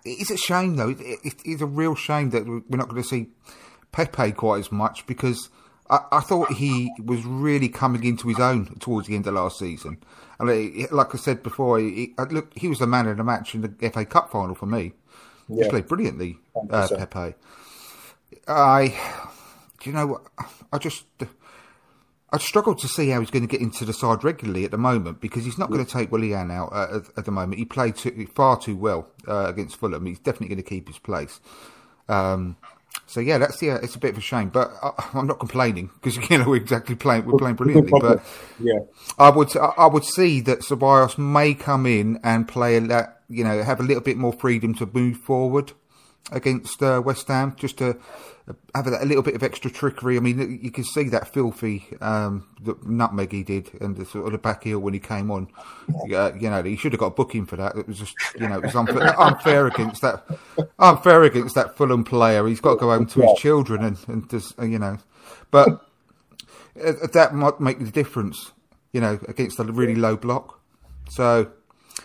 it's 0.04 0.30
a 0.30 0.36
shame, 0.36 0.76
though. 0.76 0.90
It, 0.90 1.00
it, 1.00 1.34
it's 1.44 1.62
a 1.62 1.66
real 1.66 1.94
shame 1.94 2.30
that 2.30 2.46
we're 2.46 2.78
not 2.78 2.88
going 2.88 3.02
to 3.02 3.08
see 3.08 3.28
Pepe 3.92 4.32
quite 4.32 4.60
as 4.60 4.72
much 4.72 5.06
because 5.06 5.50
I, 5.90 6.00
I, 6.12 6.20
thought 6.20 6.52
he 6.52 6.92
was 7.02 7.24
really 7.24 7.68
coming 7.68 8.04
into 8.04 8.28
his 8.28 8.38
own 8.38 8.78
towards 8.78 9.08
the 9.08 9.16
end 9.16 9.26
of 9.26 9.34
last 9.34 9.58
season. 9.58 9.98
Like 10.38 11.14
I 11.14 11.18
said 11.18 11.42
before, 11.42 11.78
he, 11.78 12.14
look, 12.30 12.52
he 12.56 12.68
was 12.68 12.78
the 12.78 12.86
man 12.86 13.06
of 13.06 13.16
the 13.16 13.24
match 13.24 13.54
in 13.54 13.62
the 13.62 13.90
FA 13.90 14.04
Cup 14.04 14.30
final 14.30 14.54
for 14.54 14.66
me. 14.66 14.92
Yeah. 15.48 15.64
He 15.64 15.70
played 15.70 15.86
brilliantly, 15.86 16.38
uh, 16.70 16.88
Pepe. 16.88 17.34
I, 18.48 18.88
do 19.80 19.90
you 19.90 19.96
know 19.96 20.06
what? 20.06 20.22
I 20.72 20.78
just. 20.78 21.04
I 22.32 22.38
struggle 22.38 22.74
to 22.74 22.88
see 22.88 23.10
how 23.10 23.20
he's 23.20 23.30
going 23.30 23.46
to 23.46 23.50
get 23.50 23.60
into 23.60 23.84
the 23.84 23.92
side 23.92 24.24
regularly 24.24 24.64
at 24.64 24.72
the 24.72 24.76
moment 24.76 25.20
because 25.20 25.44
he's 25.44 25.58
not 25.58 25.70
going 25.70 25.86
to 25.86 25.90
take 25.90 26.10
Willian 26.10 26.50
out 26.50 26.72
uh, 26.72 26.96
at, 26.96 27.18
at, 27.18 27.24
the 27.24 27.30
moment. 27.30 27.60
He 27.60 27.64
played 27.64 27.94
too, 27.94 28.26
far 28.34 28.58
too 28.58 28.76
well 28.76 29.08
uh, 29.28 29.46
against 29.46 29.76
Fulham. 29.76 30.04
He's 30.04 30.18
definitely 30.18 30.48
going 30.48 30.62
to 30.62 30.68
keep 30.68 30.88
his 30.88 30.98
place. 30.98 31.40
Um, 32.08 32.56
so 33.06 33.20
yeah, 33.20 33.38
that's 33.38 33.60
yeah, 33.62 33.78
it's 33.82 33.94
a 33.94 33.98
bit 33.98 34.10
of 34.10 34.18
a 34.18 34.22
shame, 34.22 34.48
but 34.48 34.72
I, 34.82 35.10
am 35.18 35.26
not 35.26 35.38
complaining 35.38 35.90
because 35.94 36.16
you 36.30 36.38
know 36.38 36.48
we're 36.48 36.56
exactly 36.56 36.94
playing 36.94 37.26
we're 37.26 37.38
playing 37.38 37.56
brilliantly. 37.56 37.92
But 38.00 38.24
yeah, 38.58 38.80
I 39.18 39.30
would 39.30 39.56
I 39.56 39.86
would 39.86 40.04
see 40.04 40.40
that 40.42 40.60
Ceballos 40.60 41.18
may 41.18 41.54
come 41.54 41.86
in 41.86 42.18
and 42.22 42.48
play 42.48 42.76
a 42.76 43.14
you 43.28 43.44
know 43.44 43.62
have 43.62 43.80
a 43.80 43.82
little 43.82 44.02
bit 44.02 44.16
more 44.16 44.32
freedom 44.32 44.74
to 44.76 44.86
move 44.92 45.18
forward 45.18 45.72
against 46.32 46.82
uh, 46.82 47.00
West 47.04 47.28
Ham, 47.28 47.54
just 47.56 47.78
to 47.78 47.96
have 48.74 48.86
a, 48.86 49.02
a, 49.02 49.04
little 49.04 49.22
bit 49.22 49.34
of 49.34 49.42
extra 49.42 49.70
trickery. 49.70 50.16
I 50.16 50.20
mean, 50.20 50.60
you 50.62 50.70
can 50.70 50.84
see 50.84 51.08
that 51.08 51.32
filthy 51.32 51.84
um, 52.00 52.46
nutmeg 52.84 53.32
he 53.32 53.42
did 53.42 53.70
and 53.80 53.96
the 53.96 54.04
sort 54.04 54.26
of 54.26 54.32
the 54.32 54.38
back 54.38 54.62
heel 54.62 54.78
when 54.78 54.94
he 54.94 55.00
came 55.00 55.30
on. 55.30 55.48
Uh, 56.12 56.32
you 56.34 56.48
know, 56.48 56.62
he 56.62 56.76
should 56.76 56.92
have 56.92 57.00
got 57.00 57.06
a 57.06 57.10
booking 57.10 57.44
for 57.44 57.56
that. 57.56 57.76
It 57.76 57.88
was 57.88 57.98
just, 57.98 58.14
you 58.38 58.48
know, 58.48 58.56
it 58.56 58.62
was 58.62 58.76
unfair, 58.76 59.20
unfair 59.20 59.66
against 59.66 60.02
that 60.02 60.24
unfair 60.78 61.24
against 61.24 61.56
that 61.56 61.76
Fulham 61.76 62.04
player. 62.04 62.46
He's 62.46 62.60
got 62.60 62.74
to 62.74 62.76
go 62.76 62.90
home 62.90 63.06
to 63.06 63.22
his 63.22 63.38
children 63.38 63.84
and, 63.84 63.98
and 64.06 64.30
just, 64.30 64.56
uh, 64.60 64.64
you 64.64 64.78
know, 64.78 64.98
but 65.50 65.84
uh, 66.82 66.92
that 67.12 67.34
might 67.34 67.60
make 67.60 67.80
the 67.80 67.90
difference, 67.90 68.52
you 68.92 69.00
know, 69.00 69.18
against 69.26 69.58
a 69.58 69.64
really 69.64 69.96
low 69.96 70.16
block. 70.16 70.60
So, 71.08 71.50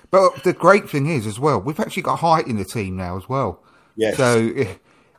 but 0.09 0.43
the 0.43 0.53
great 0.53 0.89
thing 0.89 1.07
is 1.07 1.27
as 1.27 1.39
well, 1.39 1.61
we've 1.61 1.79
actually 1.79 2.03
got 2.03 2.17
height 2.19 2.47
in 2.47 2.57
the 2.57 2.65
team 2.65 2.97
now 2.97 3.15
as 3.17 3.29
well. 3.29 3.63
Yes. 3.95 4.17
So 4.17 4.51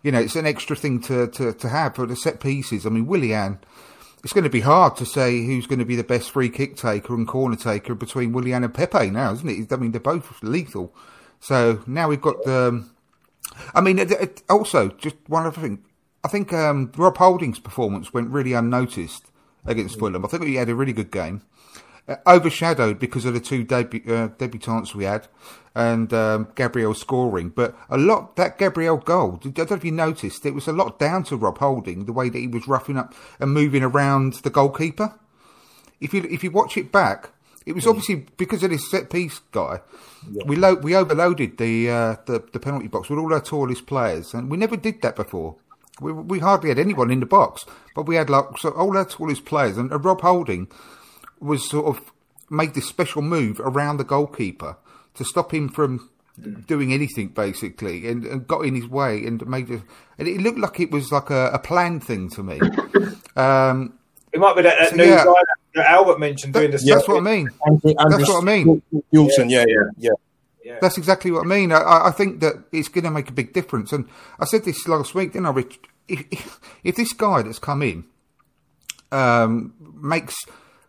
you 0.02 0.10
know, 0.10 0.20
it's 0.20 0.36
an 0.36 0.46
extra 0.46 0.76
thing 0.76 1.00
to, 1.02 1.28
to, 1.28 1.52
to 1.52 1.68
have 1.68 1.94
for 1.94 2.06
the 2.06 2.16
set 2.16 2.40
pieces. 2.40 2.86
I 2.86 2.90
mean, 2.90 3.06
Willian, 3.06 3.58
it's 4.24 4.32
going 4.32 4.44
to 4.44 4.50
be 4.50 4.60
hard 4.60 4.96
to 4.96 5.06
say 5.06 5.44
who's 5.44 5.66
going 5.66 5.78
to 5.78 5.84
be 5.84 5.96
the 5.96 6.04
best 6.04 6.30
free 6.30 6.48
kick 6.48 6.76
taker 6.76 7.14
and 7.14 7.26
corner 7.26 7.56
taker 7.56 7.94
between 7.94 8.32
Willian 8.32 8.64
and 8.64 8.74
Pepe 8.74 9.10
now, 9.10 9.32
isn't 9.32 9.48
it? 9.48 9.72
I 9.72 9.76
mean, 9.76 9.92
they're 9.92 10.00
both 10.00 10.42
lethal. 10.42 10.94
So 11.40 11.82
now 11.86 12.08
we've 12.08 12.20
got 12.20 12.42
the. 12.44 12.68
Um, 12.68 12.90
I 13.74 13.80
mean, 13.80 13.98
it, 13.98 14.10
it, 14.12 14.42
also, 14.48 14.88
just 14.90 15.16
one 15.26 15.46
other 15.46 15.60
thing. 15.60 15.84
I 16.24 16.28
think 16.28 16.52
um, 16.52 16.92
Rob 16.96 17.16
Holding's 17.16 17.58
performance 17.58 18.14
went 18.14 18.30
really 18.30 18.52
unnoticed 18.52 19.30
against 19.66 19.98
Fulham. 19.98 20.24
I 20.24 20.28
think 20.28 20.44
he 20.44 20.54
had 20.54 20.68
a 20.68 20.74
really 20.74 20.92
good 20.92 21.10
game 21.10 21.42
uh, 22.08 22.16
overshadowed 22.26 22.98
because 22.98 23.24
of 23.24 23.34
the 23.34 23.40
two 23.40 23.64
debu- 23.64 24.08
uh, 24.08 24.28
debutants 24.36 24.94
we 24.94 25.04
had 25.04 25.28
and 25.74 26.12
um, 26.12 26.48
Gabriel 26.54 26.94
scoring. 26.94 27.48
But 27.50 27.76
a 27.88 27.96
lot 27.96 28.36
that 28.36 28.58
Gabriel 28.58 28.96
goal, 28.98 29.40
I 29.44 29.48
don't 29.48 29.70
know 29.70 29.76
if 29.76 29.84
you 29.84 29.92
noticed, 29.92 30.44
it 30.44 30.54
was 30.54 30.68
a 30.68 30.72
lot 30.72 30.98
down 30.98 31.24
to 31.24 31.36
Rob 31.36 31.58
Holding 31.58 32.04
the 32.04 32.12
way 32.12 32.28
that 32.28 32.38
he 32.38 32.48
was 32.48 32.68
roughing 32.68 32.98
up 32.98 33.14
and 33.40 33.52
moving 33.52 33.82
around 33.82 34.34
the 34.34 34.50
goalkeeper. 34.50 35.18
If 36.00 36.12
you 36.12 36.26
if 36.28 36.42
you 36.42 36.50
watch 36.50 36.76
it 36.76 36.90
back, 36.90 37.30
it 37.64 37.74
was 37.74 37.86
obviously 37.86 38.26
because 38.36 38.62
of 38.62 38.70
this 38.70 38.90
set 38.90 39.08
piece 39.08 39.40
guy. 39.52 39.80
Yeah. 40.30 40.42
We 40.46 40.56
lo- 40.56 40.74
we 40.74 40.96
overloaded 40.96 41.58
the, 41.58 41.90
uh, 41.90 42.16
the 42.26 42.44
the 42.52 42.60
penalty 42.60 42.88
box 42.88 43.08
with 43.08 43.18
all 43.18 43.32
our 43.32 43.40
tallest 43.40 43.86
players, 43.86 44.34
and 44.34 44.50
we 44.50 44.56
never 44.56 44.76
did 44.76 45.00
that 45.02 45.16
before. 45.16 45.56
We, 46.00 46.12
we 46.12 46.38
hardly 46.40 46.70
had 46.70 46.78
anyone 46.78 47.10
in 47.10 47.20
the 47.20 47.26
box, 47.26 47.64
but 47.94 48.06
we 48.06 48.16
had 48.16 48.28
like 48.28 48.58
so 48.58 48.70
all 48.70 48.96
our 48.96 49.04
tallest 49.04 49.44
players, 49.44 49.78
and 49.78 49.92
uh, 49.92 49.98
Rob 49.98 50.22
Holding 50.22 50.68
was 51.42 51.68
sort 51.68 51.86
of 51.86 52.12
made 52.50 52.74
this 52.74 52.88
special 52.88 53.22
move 53.22 53.60
around 53.60 53.96
the 53.96 54.04
goalkeeper 54.04 54.76
to 55.14 55.24
stop 55.24 55.52
him 55.52 55.68
from 55.68 56.10
doing 56.66 56.92
anything 56.92 57.28
basically 57.28 58.08
and, 58.08 58.24
and, 58.24 58.46
got 58.46 58.64
in 58.64 58.74
his 58.74 58.88
way 58.88 59.24
and 59.24 59.46
made 59.46 59.70
it 59.70 59.82
and 60.18 60.26
it 60.26 60.40
looked 60.40 60.58
like 60.58 60.80
it 60.80 60.90
was 60.90 61.12
like 61.12 61.28
a, 61.28 61.50
a 61.52 61.58
planned 61.58 62.02
thing 62.02 62.30
to 62.30 62.42
me 62.42 62.58
um, 63.36 63.98
it 64.32 64.40
might 64.40 64.56
be 64.56 64.62
that, 64.62 64.78
that 64.78 64.90
so, 64.90 64.96
new 64.96 65.04
yeah. 65.04 65.24
guy 65.24 65.42
that 65.74 65.86
Albert 65.90 66.18
mentioned 66.18 66.54
that, 66.54 66.60
doing 66.60 66.70
the 66.70 66.78
that's 66.78 67.06
what 67.06 67.18
I 67.18 67.20
mean 67.20 67.50
Andrew, 67.66 67.92
Andrew, 67.98 68.18
that's 68.18 68.30
what 68.30 68.42
I 68.42 68.46
mean 68.46 68.82
Wilson 69.10 69.50
yeah 69.50 69.64
yeah 69.68 69.76
yeah 69.98 70.10
yeah. 70.64 70.78
That's 70.80 70.96
exactly 70.96 71.32
what 71.32 71.44
I 71.44 71.48
mean. 71.48 71.72
I, 71.72 72.06
I 72.06 72.10
think 72.12 72.40
that 72.40 72.64
it's 72.70 72.88
going 72.88 73.04
to 73.04 73.10
make 73.10 73.28
a 73.28 73.32
big 73.32 73.52
difference. 73.52 73.92
And 73.92 74.08
I 74.38 74.44
said 74.44 74.64
this 74.64 74.86
last 74.86 75.12
week, 75.12 75.32
didn't 75.32 75.46
I, 75.46 75.50
Rich? 75.50 75.80
If, 76.08 76.24
if, 76.30 76.60
if 76.84 76.96
this 76.96 77.12
guy 77.12 77.42
that's 77.42 77.58
come 77.58 77.82
in 77.82 78.04
um, 79.10 79.74
makes 80.00 80.34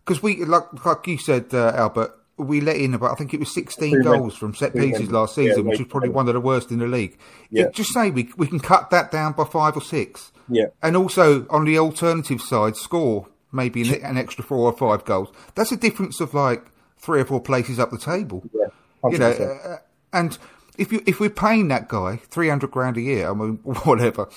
because 0.06 0.22
we 0.22 0.44
like 0.46 0.86
like 0.86 1.08
you 1.08 1.18
said, 1.18 1.54
uh, 1.54 1.74
Albert, 1.76 2.18
we 2.38 2.62
let 2.62 2.78
in 2.78 2.94
about 2.94 3.12
I 3.12 3.16
think 3.16 3.34
it 3.34 3.40
was 3.40 3.54
16 3.54 4.02
goals 4.02 4.36
from 4.36 4.56
set 4.56 4.74
pieces 4.74 5.12
last 5.12 5.36
season, 5.36 5.64
yeah, 5.64 5.70
which 5.70 5.80
was 5.80 5.88
probably 5.88 6.10
one 6.10 6.28
of 6.28 6.34
the 6.34 6.42
worst 6.42 6.72
in 6.72 6.80
the 6.80 6.88
league. 6.88 7.18
Yeah. 7.50 7.66
It, 7.66 7.76
just 7.76 7.94
say 7.94 8.10
we 8.10 8.30
we 8.38 8.48
can 8.48 8.60
cut 8.60 8.90
that 8.90 9.12
down 9.12 9.34
by 9.34 9.46
five 9.46 9.76
or 9.76 9.82
six. 9.82 10.32
Yeah. 10.50 10.68
And 10.82 10.98
also 10.98 11.48
on 11.50 11.66
the 11.66 11.80
alternative 11.80 12.42
side, 12.42 12.76
score 12.76 13.28
maybe 13.52 13.82
an, 13.84 14.04
an 14.04 14.18
extra 14.18 14.44
four 14.44 14.66
or 14.72 14.74
five 14.74 15.06
goals. 15.06 15.30
That's 15.56 15.72
a 15.72 15.78
difference 15.78 16.20
of 16.20 16.34
like 16.34 16.66
three 16.98 17.22
or 17.22 17.26
four 17.26 17.42
places 17.42 17.80
up 17.80 17.92
the 17.92 17.98
table. 17.98 18.44
Yeah. 18.54 19.10
You 19.10 19.18
know, 19.18 19.32
uh, 19.32 19.78
and 20.12 20.38
if 20.78 20.92
you 20.92 21.04
if 21.06 21.20
we're 21.20 21.30
paying 21.30 21.68
that 21.70 21.88
guy 21.88 22.18
300 22.30 22.72
grand 22.72 22.98
a 22.98 23.02
year, 23.02 23.30
I 23.30 23.34
mean 23.34 23.58
whatever. 23.64 24.28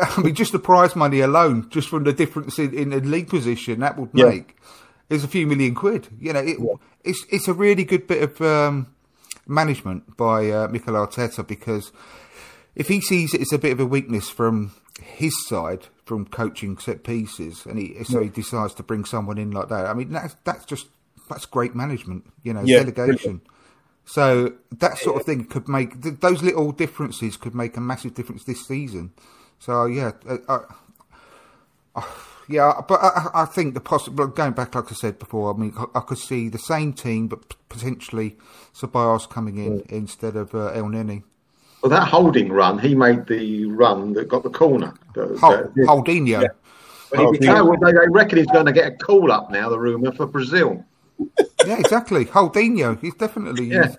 I 0.00 0.20
mean, 0.20 0.34
just 0.34 0.50
the 0.50 0.58
prize 0.58 0.96
money 0.96 1.20
alone, 1.20 1.68
just 1.70 1.88
from 1.88 2.02
the 2.02 2.12
difference 2.12 2.58
in, 2.58 2.74
in 2.74 2.90
the 2.90 3.00
league 3.00 3.28
position, 3.28 3.78
that 3.80 3.96
would 3.96 4.12
make 4.12 4.56
is 5.10 5.24
a 5.24 5.28
few 5.28 5.46
million 5.46 5.74
quid. 5.74 6.08
You 6.18 6.32
know, 6.32 6.40
it, 6.40 6.58
yeah. 6.58 6.74
it's 7.04 7.24
it's 7.30 7.48
a 7.48 7.54
really 7.54 7.84
good 7.84 8.06
bit 8.06 8.22
of 8.22 8.40
um, 8.40 8.94
management 9.46 10.16
by 10.16 10.50
uh, 10.50 10.68
Mikel 10.68 10.94
Arteta 10.94 11.46
because 11.46 11.92
if 12.74 12.88
he 12.88 13.00
sees 13.00 13.34
it 13.34 13.40
as 13.40 13.52
a 13.52 13.58
bit 13.58 13.72
of 13.72 13.80
a 13.80 13.86
weakness 13.86 14.28
from 14.28 14.72
his 15.02 15.34
side 15.46 15.86
from 16.04 16.26
coaching 16.26 16.78
set 16.78 17.04
pieces, 17.04 17.66
and 17.66 17.78
he 17.78 18.02
so 18.04 18.22
he 18.22 18.28
decides 18.28 18.74
to 18.74 18.82
bring 18.82 19.04
someone 19.04 19.38
in 19.38 19.50
like 19.50 19.68
that. 19.68 19.86
I 19.86 19.94
mean, 19.94 20.10
that's 20.10 20.36
that's 20.44 20.64
just 20.64 20.86
that's 21.28 21.46
great 21.46 21.74
management. 21.74 22.24
You 22.42 22.54
know, 22.54 22.62
yeah, 22.64 22.78
delegation. 22.78 23.16
Brilliant. 23.16 23.46
So 24.08 24.52
that 24.70 24.98
sort 24.98 25.16
of 25.20 25.26
thing 25.26 25.46
could 25.46 25.68
make 25.68 26.00
those 26.00 26.42
little 26.42 26.70
differences 26.70 27.36
could 27.36 27.56
make 27.56 27.76
a 27.76 27.80
massive 27.80 28.14
difference 28.14 28.44
this 28.44 28.64
season. 28.66 29.12
So 29.58 29.86
yeah, 29.86 30.12
uh, 30.28 30.36
uh, 30.48 30.60
uh 31.96 32.02
yeah, 32.48 32.80
but 32.86 33.00
I, 33.02 33.30
I 33.34 33.44
think 33.44 33.74
the 33.74 33.80
possible 33.80 34.26
going 34.28 34.52
back, 34.52 34.74
like 34.74 34.90
I 34.90 34.94
said 34.94 35.18
before, 35.18 35.52
I 35.52 35.56
mean, 35.56 35.74
I, 35.94 36.00
could 36.00 36.18
see 36.18 36.48
the 36.48 36.58
same 36.58 36.92
team, 36.92 37.26
but 37.26 37.56
potentially 37.68 38.36
Ceballos 38.74 39.28
coming 39.28 39.58
in 39.58 39.80
mm. 39.80 39.90
instead 39.90 40.36
of 40.36 40.54
uh, 40.54 40.80
Nini. 40.80 41.24
Well, 41.82 41.90
that 41.90 42.08
holding 42.08 42.52
run, 42.52 42.78
he 42.78 42.94
made 42.94 43.26
the 43.26 43.66
run 43.66 44.12
that 44.14 44.28
got 44.28 44.42
the 44.42 44.50
corner. 44.50 44.94
The, 45.14 45.36
Hol- 45.38 45.70
the, 45.74 45.82
Holdinho. 45.82 46.42
Yeah. 46.42 46.48
Well, 47.12 47.32
they, 47.32 47.38
they 47.92 48.08
reckon 48.10 48.38
he's 48.38 48.46
going 48.48 48.66
to 48.66 48.72
get 48.72 48.92
a 48.92 48.96
call 48.96 49.30
up 49.30 49.50
now. 49.50 49.68
The 49.68 49.78
rumor 49.78 50.12
for 50.12 50.26
Brazil. 50.26 50.84
yeah, 51.66 51.78
exactly. 51.78 52.24
Holdinho. 52.24 53.00
He's 53.00 53.14
definitely. 53.14 53.66
Yeah. 53.66 53.94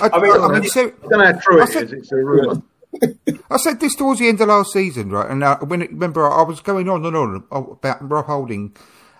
I, 0.00 0.10
I, 0.12 0.20
mean, 0.20 0.32
I, 0.32 0.36
I 0.36 0.60
mean, 0.60 0.68
so, 0.68 0.86
I 0.86 1.08
don't 1.08 1.18
know 1.18 1.24
how 1.24 1.38
true 1.38 1.62
it 1.62 1.70
is. 1.70 1.92
It's 1.92 2.12
a 2.12 2.16
rumor. 2.16 2.62
I 3.50 3.56
said 3.56 3.80
this 3.80 3.94
towards 3.94 4.20
the 4.20 4.28
end 4.28 4.40
of 4.40 4.48
last 4.48 4.72
season, 4.72 5.10
right? 5.10 5.30
And 5.30 5.42
uh, 5.42 5.58
when 5.58 5.82
it, 5.82 5.90
remember, 5.90 6.28
I 6.28 6.42
was 6.42 6.60
going 6.60 6.88
on 6.88 7.04
and 7.04 7.16
on 7.16 7.44
about 7.50 8.08
Rob 8.08 8.26
Holding, 8.26 8.76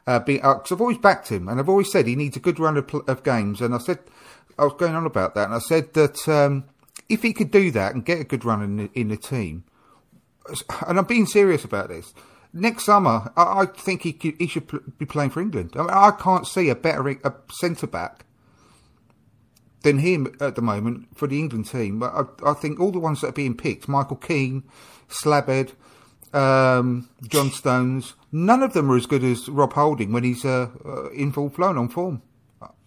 uh, 0.06 0.18
being 0.20 0.40
because 0.40 0.72
uh, 0.72 0.74
I've 0.74 0.80
always 0.80 0.98
backed 0.98 1.28
him, 1.28 1.48
and 1.48 1.60
I've 1.60 1.68
always 1.68 1.90
said 1.90 2.06
he 2.06 2.16
needs 2.16 2.36
a 2.36 2.40
good 2.40 2.58
run 2.58 2.76
of, 2.76 2.92
of, 3.06 3.22
games. 3.22 3.60
And 3.60 3.74
I 3.74 3.78
said 3.78 3.98
I 4.58 4.64
was 4.64 4.74
going 4.74 4.94
on 4.94 5.06
about 5.06 5.34
that, 5.34 5.46
and 5.46 5.54
I 5.54 5.60
said 5.60 5.92
that 5.94 6.28
um, 6.28 6.64
if 7.08 7.22
he 7.22 7.32
could 7.32 7.50
do 7.50 7.70
that 7.72 7.94
and 7.94 8.04
get 8.04 8.20
a 8.20 8.24
good 8.24 8.44
run 8.44 8.62
in 8.62 8.76
the, 8.76 8.90
in 8.94 9.08
the 9.08 9.16
team, 9.16 9.64
and 10.86 10.98
I'm 10.98 11.04
being 11.04 11.26
serious 11.26 11.64
about 11.64 11.88
this, 11.88 12.12
next 12.52 12.84
summer, 12.84 13.32
I, 13.36 13.62
I 13.62 13.66
think 13.66 14.02
he 14.02 14.12
could, 14.12 14.34
he 14.38 14.46
should 14.46 14.68
pl- 14.68 14.80
be 14.98 15.06
playing 15.06 15.30
for 15.30 15.40
England. 15.40 15.72
I, 15.74 15.80
mean, 15.80 15.90
I 15.90 16.10
can't 16.10 16.46
see 16.46 16.68
a 16.68 16.74
better 16.74 17.08
a 17.08 17.34
centre 17.52 17.86
back 17.86 18.24
than 19.82 19.98
him 19.98 20.34
at 20.40 20.54
the 20.56 20.62
moment 20.62 21.08
for 21.16 21.26
the 21.26 21.38
England 21.38 21.66
team. 21.66 21.98
But 21.98 22.12
I, 22.44 22.50
I 22.50 22.54
think 22.54 22.78
all 22.80 22.90
the 22.92 22.98
ones 22.98 23.20
that 23.20 23.28
are 23.28 23.32
being 23.32 23.56
picked, 23.56 23.88
Michael 23.88 24.16
Keane, 24.16 24.64
Slabhead, 25.08 25.72
um, 26.32 27.08
John 27.26 27.50
Stones, 27.50 28.14
none 28.30 28.62
of 28.62 28.72
them 28.72 28.90
are 28.90 28.96
as 28.96 29.06
good 29.06 29.24
as 29.24 29.48
Rob 29.48 29.72
Holding 29.72 30.12
when 30.12 30.24
he's 30.24 30.44
uh, 30.44 30.68
uh, 30.84 31.10
in 31.10 31.32
full 31.32 31.48
flown 31.50 31.76
on 31.78 31.88
form. 31.88 32.22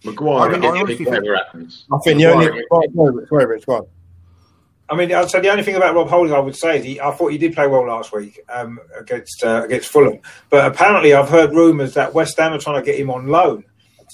Maguire, 0.04 0.52
I- 0.54 0.56
I 0.56 0.60
I, 0.60 0.68
honestly 0.80 0.96
think- 0.96 1.08
whatever 1.08 1.36
happens. 1.36 1.84
I 1.92 1.98
think 2.04 2.18
the 2.18 2.26
only. 2.26 2.46
Maguire- 2.46 2.64
Go 2.70 2.76
on, 2.76 2.92
go 2.94 3.06
on, 3.06 3.14
Rich, 3.16 3.28
go 3.28 3.36
on, 3.40 3.48
Rich, 3.48 3.66
go 3.66 3.74
on. 3.76 3.86
I 4.90 4.96
mean, 4.96 5.10
I'd 5.12 5.30
say 5.30 5.40
the 5.40 5.48
only 5.48 5.62
thing 5.62 5.76
about 5.76 5.94
Rob 5.94 6.08
Holding 6.08 6.34
I 6.34 6.38
would 6.38 6.54
say 6.54 6.78
is 6.78 6.84
he, 6.84 7.00
I 7.00 7.10
thought 7.12 7.28
he 7.32 7.38
did 7.38 7.54
play 7.54 7.66
well 7.66 7.86
last 7.86 8.12
week 8.12 8.38
um, 8.50 8.78
against 8.98 9.42
uh, 9.42 9.62
against 9.64 9.88
Fulham, 9.88 10.20
but 10.50 10.66
apparently 10.70 11.14
I've 11.14 11.30
heard 11.30 11.52
rumours 11.54 11.94
that 11.94 12.12
West 12.12 12.38
Ham 12.38 12.52
are 12.52 12.58
trying 12.58 12.82
to 12.82 12.84
get 12.86 12.98
him 13.00 13.10
on 13.10 13.26
loan. 13.26 13.64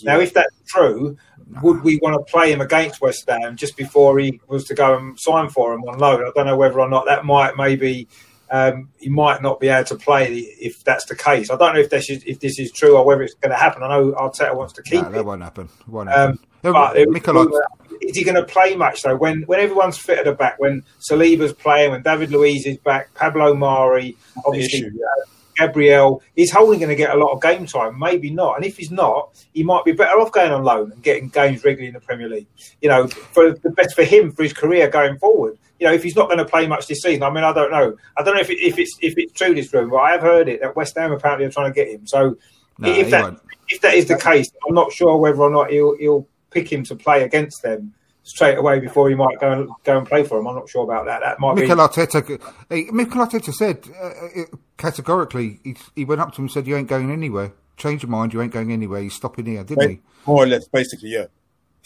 Now, 0.05 0.21
if 0.21 0.33
that's 0.33 0.55
true, 0.69 1.19
would 1.63 1.83
we 1.83 1.99
want 2.03 2.15
to 2.15 2.31
play 2.33 2.53
him 2.53 2.61
against 2.61 3.01
West 3.01 3.29
Ham 3.29 3.57
just 3.57 3.77
before 3.77 4.19
he 4.19 4.41
was 4.49 4.65
to 4.65 4.75
go 4.75 4.97
and 4.97 5.19
sign 5.19 5.49
for 5.49 5.73
him 5.75 5.83
on 5.85 5.99
loan? 5.99 6.23
I 6.23 6.31
don't 6.35 6.47
know 6.47 6.57
whether 6.57 6.81
or 6.81 6.89
not 6.89 7.07
that 7.07 7.25
might 7.25 7.57
maybe 7.57 8.09
um, 8.51 8.89
he 8.99 9.09
might 9.09 9.43
not 9.43 9.61
be 9.61 9.69
able 9.69 9.85
to 9.87 9.97
play 9.97 10.35
if 10.39 10.83
that's 10.85 11.05
the 11.07 11.15
case. 11.17 11.51
I 11.51 11.57
don't 11.57 11.75
know 11.75 11.81
if 11.81 11.91
this 11.91 12.11
is 12.11 12.23
if 12.25 12.41
this 12.41 12.59
is 12.59 12.73
true 12.73 12.97
or 12.97 13.05
whether 13.05 13.23
it's 13.23 13.35
going 13.35 13.51
to 13.53 13.57
happen. 13.57 13.83
I 13.83 13.89
know 13.89 14.13
Arteta 14.13 14.55
wants 14.57 14.73
to 14.75 14.83
keep 14.83 15.03
No, 15.03 15.09
it. 15.09 15.13
that 15.13 15.25
won't 15.25 15.43
happen. 15.43 15.69
Won't 15.87 16.09
Um, 16.09 16.39
happen. 16.63 16.73
but 16.73 16.97
it- 16.97 17.09
is 18.03 18.17
he 18.17 18.25
going 18.25 18.35
to 18.37 18.45
play 18.45 18.75
much 18.77 19.03
though? 19.03 19.15
When 19.17 19.43
when 19.43 19.61
everyone's 19.61 19.99
fit 19.99 20.19
at 20.21 20.25
the 20.25 20.33
back, 20.33 20.59
when 20.59 20.83
Saliba's 21.01 21.53
playing, 21.53 21.91
when 21.91 22.03
David 22.03 22.31
Luiz 22.33 22.67
is 22.67 22.77
back, 22.79 23.13
Pablo 23.15 23.55
Mari, 23.55 24.17
obviously 24.47 24.87
uh, 24.87 25.25
Gabriel, 25.61 26.23
is 26.37 26.51
Holding 26.51 26.81
going 26.81 26.89
to 26.89 26.97
get 26.97 27.15
a 27.15 27.19
lot 27.19 27.33
of 27.33 27.43
game 27.43 27.67
time? 27.67 27.99
Maybe 27.99 28.31
not. 28.31 28.57
And 28.57 28.65
if 28.65 28.77
he's 28.77 28.91
not, 28.91 29.31
he 29.53 29.63
might 29.63 29.85
be 29.85 29.93
better 29.93 30.19
off 30.19 30.33
going 30.33 30.53
on 30.53 30.65
loan 30.65 30.93
and 30.93 31.03
getting 31.03 31.29
games 31.29 31.65
regularly 31.65 31.89
in 31.89 31.95
the 31.95 32.01
Premier 32.01 32.29
League. 32.29 32.47
You 32.81 32.89
know, 32.89 33.07
for 33.09 33.53
the 33.53 33.71
best 33.71 33.95
for 33.95 34.05
him 34.05 34.33
for 34.33 34.43
his 34.43 34.53
career 34.53 34.89
going 34.89 35.19
forward. 35.19 35.59
You 35.79 35.87
know, 35.87 35.93
if 35.93 36.03
he's 36.03 36.17
not 36.17 36.27
going 36.27 36.39
to 36.39 36.45
play 36.45 36.67
much 36.67 36.87
this 36.87 37.01
season, 37.03 37.23
I 37.23 37.31
mean, 37.31 37.45
I 37.45 37.53
don't 37.53 37.71
know. 37.71 37.97
I 38.17 38.23
don't 38.23 38.35
know 38.35 38.41
if, 38.41 38.51
it, 38.51 38.59
if 38.61 38.79
it's 38.79 38.97
if 39.01 39.15
it's 39.17 39.33
true 39.33 39.55
this 39.55 39.73
room, 39.73 39.91
but 39.91 39.97
I 39.97 40.13
have 40.13 40.23
heard 40.23 40.49
it 40.49 40.61
that 40.61 40.77
West 40.77 40.97
Ham 40.97 41.13
apparently 41.13 41.47
are 41.47 41.51
trying 41.51 41.71
to 41.73 41.75
get 41.75 41.89
him. 41.89 42.07
So 42.07 42.37
No, 42.79 42.91
if 42.91 43.11
that 43.11 43.23
won't. 43.23 43.41
if 43.69 43.81
that 43.81 43.95
is 43.95 44.07
the 44.07 44.19
case, 44.19 44.51
I'm 44.69 44.75
not 44.75 44.93
sure 44.93 45.17
whether 45.17 45.41
or 45.41 45.51
not 45.51 45.71
he'll 45.71 45.97
he'll 45.97 46.27
pick 46.51 46.71
him 46.71 46.85
to 46.85 46.97
play 46.97 47.23
against 47.23 47.63
them 47.63 47.95
straight 48.31 48.57
away 48.59 48.79
before 48.79 49.09
he 49.09 49.15
might 49.15 49.39
go 49.41 49.51
and 49.53 49.69
go 49.85 49.99
and 49.99 50.07
play 50.07 50.23
for 50.23 50.39
him. 50.39 50.47
I'm 50.47 50.55
not 50.55 50.69
sure 50.69 50.85
about 50.85 51.05
that. 51.07 51.21
That 51.21 51.41
might 51.41 51.55
Mikel 51.57 51.77
be. 51.77 51.83
Arteta, 51.83 52.93
Mikel 52.93 53.27
Arteta 53.27 53.53
said 53.53 53.89
uh, 54.01 54.41
uh, 54.43 54.45
categorically, 54.77 55.59
he, 55.65 55.77
he 55.97 56.05
went 56.05 56.21
up 56.21 56.31
to 56.33 56.37
him 56.37 56.45
and 56.45 56.53
said, 56.53 56.67
"You 56.67 56.77
ain't 56.77 56.89
going 56.89 57.11
anywhere. 57.11 57.53
Change 57.77 58.03
your 58.03 58.11
mind. 58.11 58.33
You 58.33 58.41
ain't 58.43 58.53
going 58.53 58.73
anywhere. 58.73 59.01
You're 59.01 59.11
stopping 59.11 59.47
here, 59.47 59.65
didn't 59.65 59.91
he?" 59.91 60.01
More 60.27 60.45
or 60.45 60.47
less, 60.47 60.69
basically, 60.69 61.11
yeah. 61.11 61.27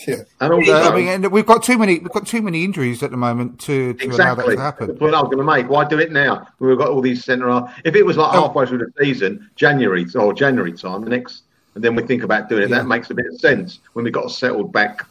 Yeah. 0.08 0.16
And 0.40 0.52
also, 0.52 0.74
I 0.74 0.94
mean, 0.94 1.08
and 1.08 1.26
we've 1.30 1.46
got 1.46 1.62
too 1.62 1.78
many. 1.78 2.00
We've 2.00 2.10
got 2.10 2.26
too 2.26 2.42
many 2.42 2.64
injuries 2.64 3.02
at 3.04 3.12
the 3.12 3.16
moment 3.16 3.60
to, 3.60 3.94
to 3.94 4.06
allow 4.08 4.34
that 4.34 4.48
exactly. 4.48 4.50
to 4.50 4.56
The 4.56 4.62
happen. 4.62 4.96
point 4.98 5.14
I 5.14 5.20
was 5.22 5.28
going 5.32 5.38
to 5.38 5.44
make. 5.44 5.68
Why 5.70 5.84
do 5.86 6.00
it 6.00 6.10
now? 6.10 6.48
We've 6.58 6.76
got 6.76 6.88
all 6.88 7.00
these 7.00 7.24
centre. 7.24 7.62
If 7.84 7.94
it 7.94 8.04
was 8.04 8.16
like 8.16 8.34
Oh. 8.34 8.42
halfway 8.42 8.66
through 8.66 8.78
the 8.78 8.92
season, 9.02 9.48
January 9.54 10.04
or 10.16 10.34
January 10.34 10.72
time, 10.72 11.02
the 11.02 11.10
next, 11.10 11.44
and 11.76 11.84
then 11.84 11.94
we 11.94 12.02
think 12.02 12.24
about 12.24 12.48
doing 12.48 12.64
it, 12.64 12.70
Yeah. 12.70 12.78
that 12.78 12.86
makes 12.88 13.08
a 13.10 13.14
bit 13.14 13.26
of 13.26 13.38
sense 13.38 13.78
when 13.92 14.04
we've 14.04 14.12
got 14.12 14.32
settled 14.32 14.72
back 14.72 15.06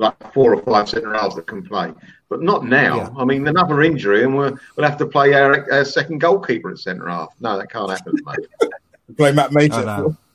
like 0.00 0.32
four 0.32 0.54
or 0.54 0.62
five 0.62 0.88
centre 0.88 1.12
halves 1.12 1.36
that 1.36 1.46
can 1.46 1.62
play. 1.62 1.92
But 2.28 2.42
not 2.42 2.64
now. 2.64 2.96
Yeah. 2.96 3.10
I 3.16 3.24
mean, 3.24 3.46
another 3.46 3.82
injury, 3.82 4.24
and 4.24 4.36
we'll, 4.36 4.58
we'll 4.76 4.88
have 4.88 4.98
to 4.98 5.06
play 5.06 5.34
our, 5.34 5.70
our 5.72 5.84
second 5.84 6.18
goalkeeper 6.18 6.70
at 6.70 6.78
centre 6.78 7.08
half. 7.08 7.34
No, 7.40 7.58
that 7.58 7.70
can't 7.70 7.90
happen, 7.90 8.14
mate. 8.24 8.70
Play 9.16 9.32
Matt 9.32 9.52
Macey. 9.52 9.72
I 9.72 9.84
know. 9.84 10.16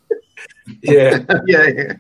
Yeah, 0.82 1.20
yeah, 1.46 1.68
yeah. 1.68 1.94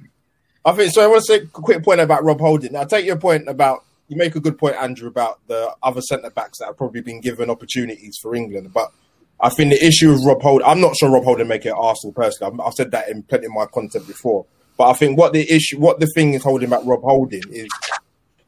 I 0.66 0.72
think 0.74 0.92
so. 0.92 1.04
I 1.04 1.08
want 1.08 1.24
to 1.24 1.26
say 1.26 1.36
a 1.36 1.46
quick 1.46 1.84
point 1.84 2.00
about 2.00 2.24
Rob 2.24 2.40
Holding. 2.40 2.74
Now, 2.74 2.84
take 2.84 3.06
your 3.06 3.16
point 3.16 3.48
about 3.48 3.86
you 4.08 4.18
make 4.18 4.36
a 4.36 4.40
good 4.40 4.58
point, 4.58 4.76
Andrew, 4.76 5.08
about 5.08 5.40
the 5.48 5.74
other 5.84 6.02
centre 6.02 6.32
backs 6.32 6.60
that 6.60 6.66
have 6.66 6.78
probably 6.78 7.02
been 7.02 7.22
given 7.22 7.52
opportunities 7.52 8.18
for 8.20 8.36
England. 8.36 8.74
But 8.74 8.92
I 9.40 9.50
think 9.50 9.72
the 9.72 9.86
issue 9.86 10.12
with 10.12 10.26
Rob 10.26 10.42
Holding, 10.42 10.68
I'm 10.68 10.82
not 10.82 10.96
sure 10.96 11.12
Rob 11.12 11.24
Holding 11.24 11.48
make 11.48 11.66
it 11.66 11.70
at 11.70 11.76
Arsenal 11.76 12.14
personally. 12.14 12.54
I've, 12.54 12.68
I've 12.68 12.74
said 12.74 12.92
that 12.92 13.10
in 13.10 13.22
plenty 13.24 13.46
of 13.46 13.52
my 13.52 13.68
content 13.68 14.08
before. 14.08 14.46
But 14.78 14.90
I 14.90 14.94
think 14.94 15.18
what 15.18 15.34
the 15.34 15.50
issue, 15.50 15.80
what 15.80 16.00
the 16.00 16.08
thing 16.16 16.34
is 16.34 16.44
holding 16.44 16.70
back 16.70 16.82
Rob 16.84 17.02
Holding 17.02 17.44
is, 17.50 17.68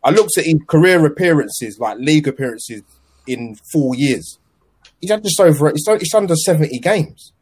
I 0.04 0.10
looked 0.12 0.38
at 0.38 0.46
his 0.46 0.56
career 0.68 1.06
appearances, 1.06 1.80
like 1.80 1.98
league 2.00 2.28
appearances 2.28 2.82
in 3.26 3.56
four 3.72 3.96
years. 3.96 4.38
He's 5.00 5.12
had 5.12 5.24
just 5.24 5.40
over, 5.40 5.70
he's, 5.72 5.88
he's 6.00 6.14
under 6.14 6.36
70 6.36 6.80
games. 6.80 7.34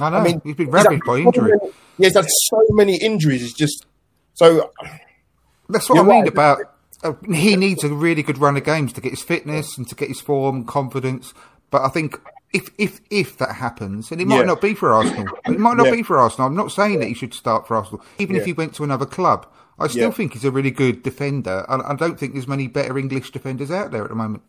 I 0.00 0.10
know. 0.10 0.16
I 0.18 0.24
mean, 0.24 0.40
he's 0.44 0.54
been 0.54 0.70
ravaged 0.70 1.04
by 1.04 1.18
injury. 1.18 1.50
many- 1.50 1.72
Yeah, 1.98 2.06
he's 2.08 2.14
had 2.14 2.26
so 2.28 2.64
many 2.70 2.96
injuries. 2.96 3.42
It's 3.42 3.52
just 3.52 3.86
so. 4.34 4.70
That's 5.68 5.88
what 5.90 5.98
I 5.98 6.02
mean 6.02 6.20
right. 6.20 6.28
about. 6.28 6.58
Uh, 7.02 7.12
he 7.32 7.56
needs 7.56 7.84
a 7.84 7.88
really 7.88 8.22
good 8.22 8.38
run 8.38 8.56
of 8.56 8.64
games 8.64 8.92
to 8.92 9.00
get 9.00 9.10
his 9.10 9.22
fitness 9.22 9.76
and 9.76 9.88
to 9.88 9.94
get 9.94 10.08
his 10.08 10.20
form, 10.20 10.56
and 10.56 10.68
confidence. 10.68 11.34
But 11.70 11.82
I 11.82 11.88
think 11.88 12.20
if 12.52 12.70
if 12.78 13.00
if 13.10 13.36
that 13.38 13.54
happens, 13.54 14.10
and 14.10 14.20
it 14.20 14.26
might 14.26 14.40
Yeah. 14.40 14.44
not 14.44 14.60
be 14.60 14.74
for 14.74 14.92
Arsenal, 14.92 15.26
it 15.46 15.58
might 15.58 15.76
not 15.76 15.86
Yeah. 15.86 15.92
be 15.92 16.02
for 16.02 16.18
Arsenal. 16.18 16.46
I'm 16.46 16.56
not 16.56 16.72
saying 16.72 17.00
that 17.00 17.08
he 17.08 17.14
should 17.14 17.34
start 17.34 17.66
for 17.66 17.76
Arsenal, 17.76 18.02
even 18.18 18.36
if 18.36 18.44
he 18.44 18.52
went 18.52 18.74
to 18.74 18.84
another 18.84 19.06
club. 19.06 19.46
I 19.78 19.86
still 19.86 20.04
Yeah. 20.04 20.10
think 20.10 20.32
he's 20.32 20.44
a 20.44 20.50
really 20.50 20.70
good 20.72 21.02
defender. 21.02 21.64
I, 21.68 21.92
I 21.92 21.94
don't 21.94 22.18
think 22.18 22.32
there's 22.32 22.48
many 22.48 22.66
better 22.66 22.98
English 22.98 23.30
defenders 23.30 23.70
out 23.70 23.90
there 23.92 24.02
at 24.02 24.08
the 24.08 24.16
moment. 24.16 24.42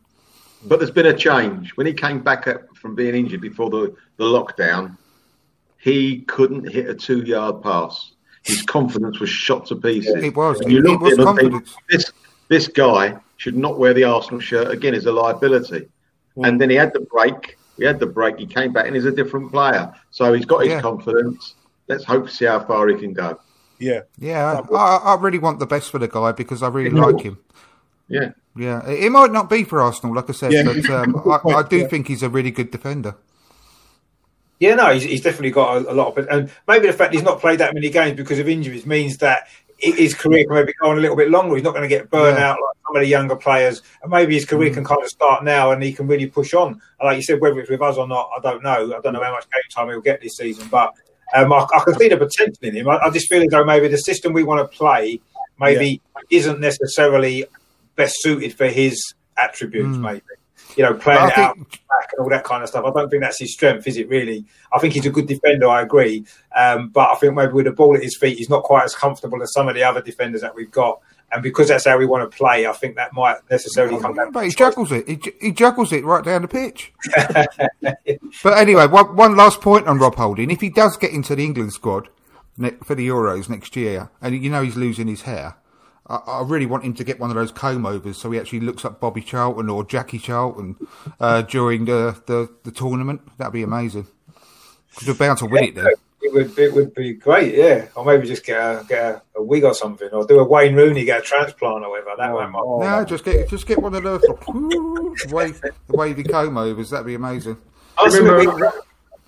But 0.66 0.80
there's 0.80 0.92
been 0.92 1.06
a 1.06 1.14
change. 1.14 1.76
When 1.78 1.86
he 1.88 1.94
came 1.94 2.20
back 2.20 2.48
up 2.48 2.76
from 2.76 2.96
being 2.96 3.16
injured 3.16 3.42
before 3.42 3.70
the, 3.70 3.94
the 4.18 4.26
lockdown, 4.26 4.98
he 5.78 6.22
couldn't 6.22 6.68
hit 6.70 6.90
a 6.90 6.96
two 6.96 7.20
yard 7.20 7.62
pass. 7.62 8.14
His 8.44 8.62
confidence 8.64 9.20
was 9.20 9.30
shot 9.30 9.68
to 9.68 9.76
pieces. 9.76 10.16
It 10.24 10.36
was. 10.36 10.60
And 10.62 10.72
you 10.72 10.82
look 10.82 11.02
was 11.02 11.14
at 11.14 11.20
him 11.20 11.28
and 11.28 11.40
think, 11.40 11.68
this 11.90 12.12
this 12.48 12.68
guy 12.68 13.16
should 13.38 13.56
not 13.56 13.78
wear 13.78 13.94
the 13.94 14.04
Arsenal 14.06 14.40
shirt 14.40 14.72
again. 14.72 14.94
Is 14.96 15.06
a 15.06 15.12
liability. 15.12 15.88
Hmm. 16.36 16.46
And 16.46 16.60
then 16.60 16.70
he 16.70 16.76
had 16.76 16.92
the 16.94 17.02
break. 17.02 17.58
He 17.80 17.86
had 17.86 18.00
the 18.00 18.06
break. 18.06 18.38
He 18.38 18.46
came 18.46 18.74
back 18.74 18.86
and 18.86 18.96
he's 18.96 19.06
a 19.06 19.12
different 19.12 19.52
player. 19.52 19.94
So 20.12 20.34
he's 20.34 20.46
got 20.46 20.60
his 20.60 20.70
Yeah. 20.70 20.82
confidence. 20.82 21.56
Let's 21.88 22.04
hope 22.04 22.28
to 22.28 22.32
see 22.32 22.46
how 22.46 22.60
far 22.60 22.88
he 22.90 22.96
can 22.96 23.14
go. 23.14 23.40
Yeah, 23.80 24.02
Yeah, 24.20 24.62
I, 24.74 24.98
I 24.98 25.16
really 25.16 25.40
want 25.40 25.60
the 25.60 25.66
best 25.66 25.90
for 25.90 26.00
the 26.00 26.08
guy 26.10 26.34
because 26.34 26.62
I 26.62 26.68
really 26.68 26.90
like 26.90 27.22
him. 27.22 27.40
Yeah. 28.10 28.32
Yeah, 28.56 28.86
it 28.86 29.06
it 29.06 29.10
might 29.12 29.32
not 29.32 29.50
be 29.50 29.64
for 29.64 29.82
Arsenal, 29.82 30.14
like 30.14 30.30
I 30.30 30.34
said, 30.34 30.52
Yeah. 30.52 30.64
but 30.64 30.90
um, 30.90 31.16
I, 31.46 31.50
I 31.60 31.64
do 31.64 31.78
yeah. 31.78 31.88
think 31.88 32.08
he's 32.10 32.22
a 32.22 32.30
really 32.30 32.52
good 32.52 32.72
defender. 32.72 33.16
yeah, 34.60 34.76
no, 34.76 34.92
he's, 34.94 35.04
he's 35.04 35.22
definitely 35.22 35.52
got 35.52 35.78
a, 35.86 35.92
a 35.92 35.94
lot 35.94 36.18
of. 36.18 36.28
And 36.28 36.52
maybe 36.68 36.88
the 36.88 36.94
fact 36.94 37.14
he's 37.14 37.24
not 37.24 37.40
played 37.40 37.60
that 37.60 37.74
many 37.74 37.90
games 37.90 38.18
because 38.18 38.40
of 38.40 38.50
injuries 38.50 38.86
means 38.86 39.18
that 39.20 39.44
i- 39.44 39.69
his 39.82 40.14
career 40.14 40.46
can 40.46 40.56
maybe 40.56 40.74
go 40.82 40.90
on 40.90 40.98
a 40.98 41.02
little 41.02 41.16
bit 41.16 41.30
longer. 41.30 41.56
He's 41.56 41.64
not 41.64 41.72
going 41.72 41.84
to 41.84 41.88
get 41.88 42.10
burned 42.10 42.38
Yeah. 42.38 42.52
out 42.52 42.58
like 42.62 42.76
some 42.86 42.96
of 42.96 43.02
the 43.02 43.08
younger 43.08 43.36
players, 43.36 43.82
and 44.02 44.12
maybe 44.12 44.34
his 44.34 44.46
career 44.46 44.74
can 44.74 44.84
kind 44.84 45.02
of 45.02 45.10
start 45.10 45.44
now, 45.44 45.72
and 45.72 45.82
he 45.82 45.94
can 45.94 46.08
really 46.08 46.28
push 46.28 46.54
on. 46.54 46.74
And 46.74 46.82
like 47.04 47.16
you 47.18 47.24
said, 47.24 47.40
whether 47.42 47.60
it's 47.60 47.70
with 47.70 47.82
us 47.82 47.98
or 47.98 48.08
not, 48.08 48.30
I 48.38 48.42
don't 48.42 48.64
know. 48.64 48.96
I 48.96 49.02
don't 49.02 49.14
know 49.14 49.24
how 49.24 49.32
much 49.32 49.46
game 49.50 49.62
time 49.74 49.90
he'll 49.90 50.02
get 50.02 50.22
this 50.22 50.38
season, 50.38 50.68
but 50.70 50.94
um, 51.36 51.54
I, 51.54 51.66
I 51.74 51.82
can 51.86 51.94
see 52.00 52.10
the 52.10 52.18
potential 52.18 52.58
in 52.64 52.76
him. 52.76 52.90
I, 52.90 52.98
I 52.98 53.10
just 53.10 53.30
feel 53.30 53.42
as 53.44 53.50
though 53.50 53.64
maybe 53.64 53.88
the 53.88 53.98
system 53.98 54.34
we 54.34 54.44
want 54.44 54.60
to 54.70 54.78
play 54.78 55.20
maybe 55.60 56.02
isn't 56.30 56.60
necessarily 56.60 57.46
best 57.96 58.16
suited 58.22 58.54
for 58.54 58.68
his 58.68 59.14
attributes. 59.38 59.98
Maybe 59.98 60.22
you 60.76 60.84
know, 60.84 60.94
playing 60.94 61.20
I 61.20 61.42
out 61.42 61.58
back 61.58 62.12
and 62.12 62.20
all 62.20 62.30
that 62.30 62.44
kind 62.44 62.64
of 62.64 62.70
stuff. 62.70 62.86
I 62.86 62.92
don't 62.92 63.10
think 63.10 63.24
that's 63.24 63.40
his 63.40 63.54
strength, 63.54 63.88
is 63.88 63.98
it? 63.98 64.10
Really, 64.10 64.46
I 64.72 64.80
think 64.80 64.94
he's 64.94 65.06
a 65.06 65.12
good 65.12 65.28
defender. 65.28 65.68
I 65.68 65.82
agree, 65.82 66.26
um, 66.56 66.90
but 66.90 67.10
I 67.12 67.16
think 67.16 67.34
maybe 67.34 67.54
with 67.54 67.66
the 67.66 67.72
ball 67.72 67.96
at 67.96 68.04
his 68.04 68.18
feet, 68.18 68.38
he's 68.38 68.50
not 68.50 68.64
quite 68.64 68.84
as 68.84 68.96
comfortable 68.96 69.42
as 69.42 69.54
some 69.54 69.68
of 69.68 69.76
the 69.76 69.84
other 69.84 70.02
defenders 70.02 70.42
that 70.42 70.56
we've 70.56 70.72
got. 70.72 71.02
And 71.32 71.44
because 71.44 71.68
that's 71.68 71.86
how 71.86 71.98
we 71.98 72.08
want 72.08 72.30
to 72.30 72.36
play, 72.36 72.66
I 72.66 72.74
think 72.74 72.96
that 72.96 73.14
might 73.14 73.38
necessarily 73.52 74.00
come 74.00 74.16
down. 74.16 74.32
But 74.32 74.46
he 74.46 74.50
juggles 74.50 74.92
it. 74.92 75.08
He, 75.08 75.22
he 75.40 75.52
juggles 75.52 75.94
it 75.94 76.04
right 76.04 76.24
down 76.24 76.42
the 76.42 76.48
pitch. 76.48 76.92
but 78.44 78.58
anyway, 78.58 78.88
one, 78.88 79.16
one 79.16 79.36
last 79.36 79.62
point 79.62 79.88
on 79.88 80.00
Rob 80.00 80.16
Holding. 80.16 80.50
If 80.50 80.62
he 80.62 80.70
does 80.70 80.98
get 80.98 81.12
into 81.12 81.36
the 81.36 81.46
England 81.46 81.74
squad 81.74 82.10
for 82.84 82.96
the 82.96 83.08
Euros 83.08 83.48
next 83.48 83.76
year, 83.76 84.10
and 84.22 84.44
you 84.44 84.50
know 84.50 84.64
he's 84.64 84.76
losing 84.76 85.08
his 85.08 85.22
hair, 85.22 85.56
I, 86.10 86.16
I 86.28 86.42
really 86.44 86.66
want 86.66 86.84
him 86.84 86.94
to 86.96 87.04
get 87.04 87.20
one 87.20 87.30
of 87.30 87.36
those 87.36 87.52
comb 87.52 87.86
overs 87.86 88.18
so 88.18 88.32
he 88.32 88.40
actually 88.40 88.62
looks 88.62 88.84
like 88.84 89.00
Bobby 89.00 89.22
Charlton 89.22 89.70
or 89.70 89.84
Jackie 89.86 90.20
Charlton 90.20 90.76
uh, 91.20 91.44
during 91.44 91.86
the, 91.86 92.22
the, 92.26 92.50
the 92.64 92.72
tournament. 92.72 93.22
That'd 93.38 93.54
be 93.54 93.64
amazing. 93.64 94.08
Because 94.92 95.08
we're 95.08 95.14
bound 95.14 95.38
to 95.40 95.46
win 95.46 95.64
it 95.66 95.76
then. 95.76 95.88
It 96.22 96.34
would, 96.34 96.60
it 96.60 96.74
would 96.74 96.94
be 96.96 97.14
great, 97.14 97.56
yeah. 97.56 97.88
Or 97.96 98.04
maybe 98.04 98.28
just 98.28 98.46
get 98.46 98.58
a, 98.60 98.84
get 98.90 99.04
a, 99.06 99.22
a 99.38 99.44
wig 99.44 99.64
or 99.64 99.74
something, 99.74 100.10
or 100.12 100.26
do 100.26 100.40
a 100.40 100.44
Wayne 100.44 100.76
Rooney, 100.76 101.06
get 101.06 101.20
a 101.20 101.22
transplant 101.22 101.86
or 101.86 101.92
whatever. 101.92 102.12
That 102.18 102.32
might. 102.34 102.52
oh. 102.56 102.82
No, 102.82 103.06
just 103.06 103.24
get 103.24 103.48
just 103.48 103.66
get 103.66 103.82
one 103.82 103.96
of 103.96 104.04
those 104.04 104.22
wave, 105.32 105.62
wavy 105.88 106.24
comb 106.24 106.58
overs. 106.58 106.90
That'd 106.90 107.06
be 107.06 107.14
amazing. 107.16 107.56
I 107.98 108.08
Remember- 108.08 108.54
we, 108.56 108.70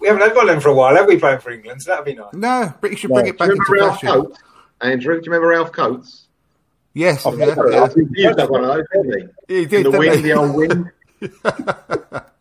we 0.01 0.07
haven't 0.07 0.21
had 0.23 0.35
one 0.35 0.49
of 0.49 0.55
them 0.55 0.61
for 0.61 0.69
a 0.69 0.73
while, 0.73 0.95
have 0.95 1.07
we? 1.07 1.17
Playing 1.17 1.39
for 1.39 1.51
England, 1.51 1.81
so 1.81 1.91
that'd 1.91 2.05
be 2.05 2.15
nice. 2.15 2.33
No, 2.33 2.73
British 2.81 2.99
should 2.99 3.11
bring 3.11 3.25
No. 3.25 3.29
it 3.29 3.31
Do 3.33 3.37
back 3.37 3.47
you 3.47 3.53
into 3.53 3.71
remember 3.71 3.85
Ralph 3.87 4.01
fashion. 4.01 4.21
Coates? 4.23 4.39
Andrew, 4.81 5.13
do 5.15 5.25
you 5.25 5.31
remember 5.31 5.47
Ralph 5.47 5.71
Coates? 5.71 6.27
Yes, 6.93 7.25
Oh, 7.25 7.33
yeah, 7.35 7.55
yeah. 7.69 7.87
He 7.93 8.21
used 8.23 8.35
to 8.37 8.41
have 8.41 8.49
one 8.49 8.63
of 8.65 8.67
those, 8.75 8.85
didn't 8.93 9.31
he? 9.47 9.55
He 9.55 9.65
did, 9.65 9.85
the 9.85 9.91
didn't 9.91 9.99
wind, 9.99 10.23
the 10.25 10.33
old 10.33 10.55
wind. 10.55 10.91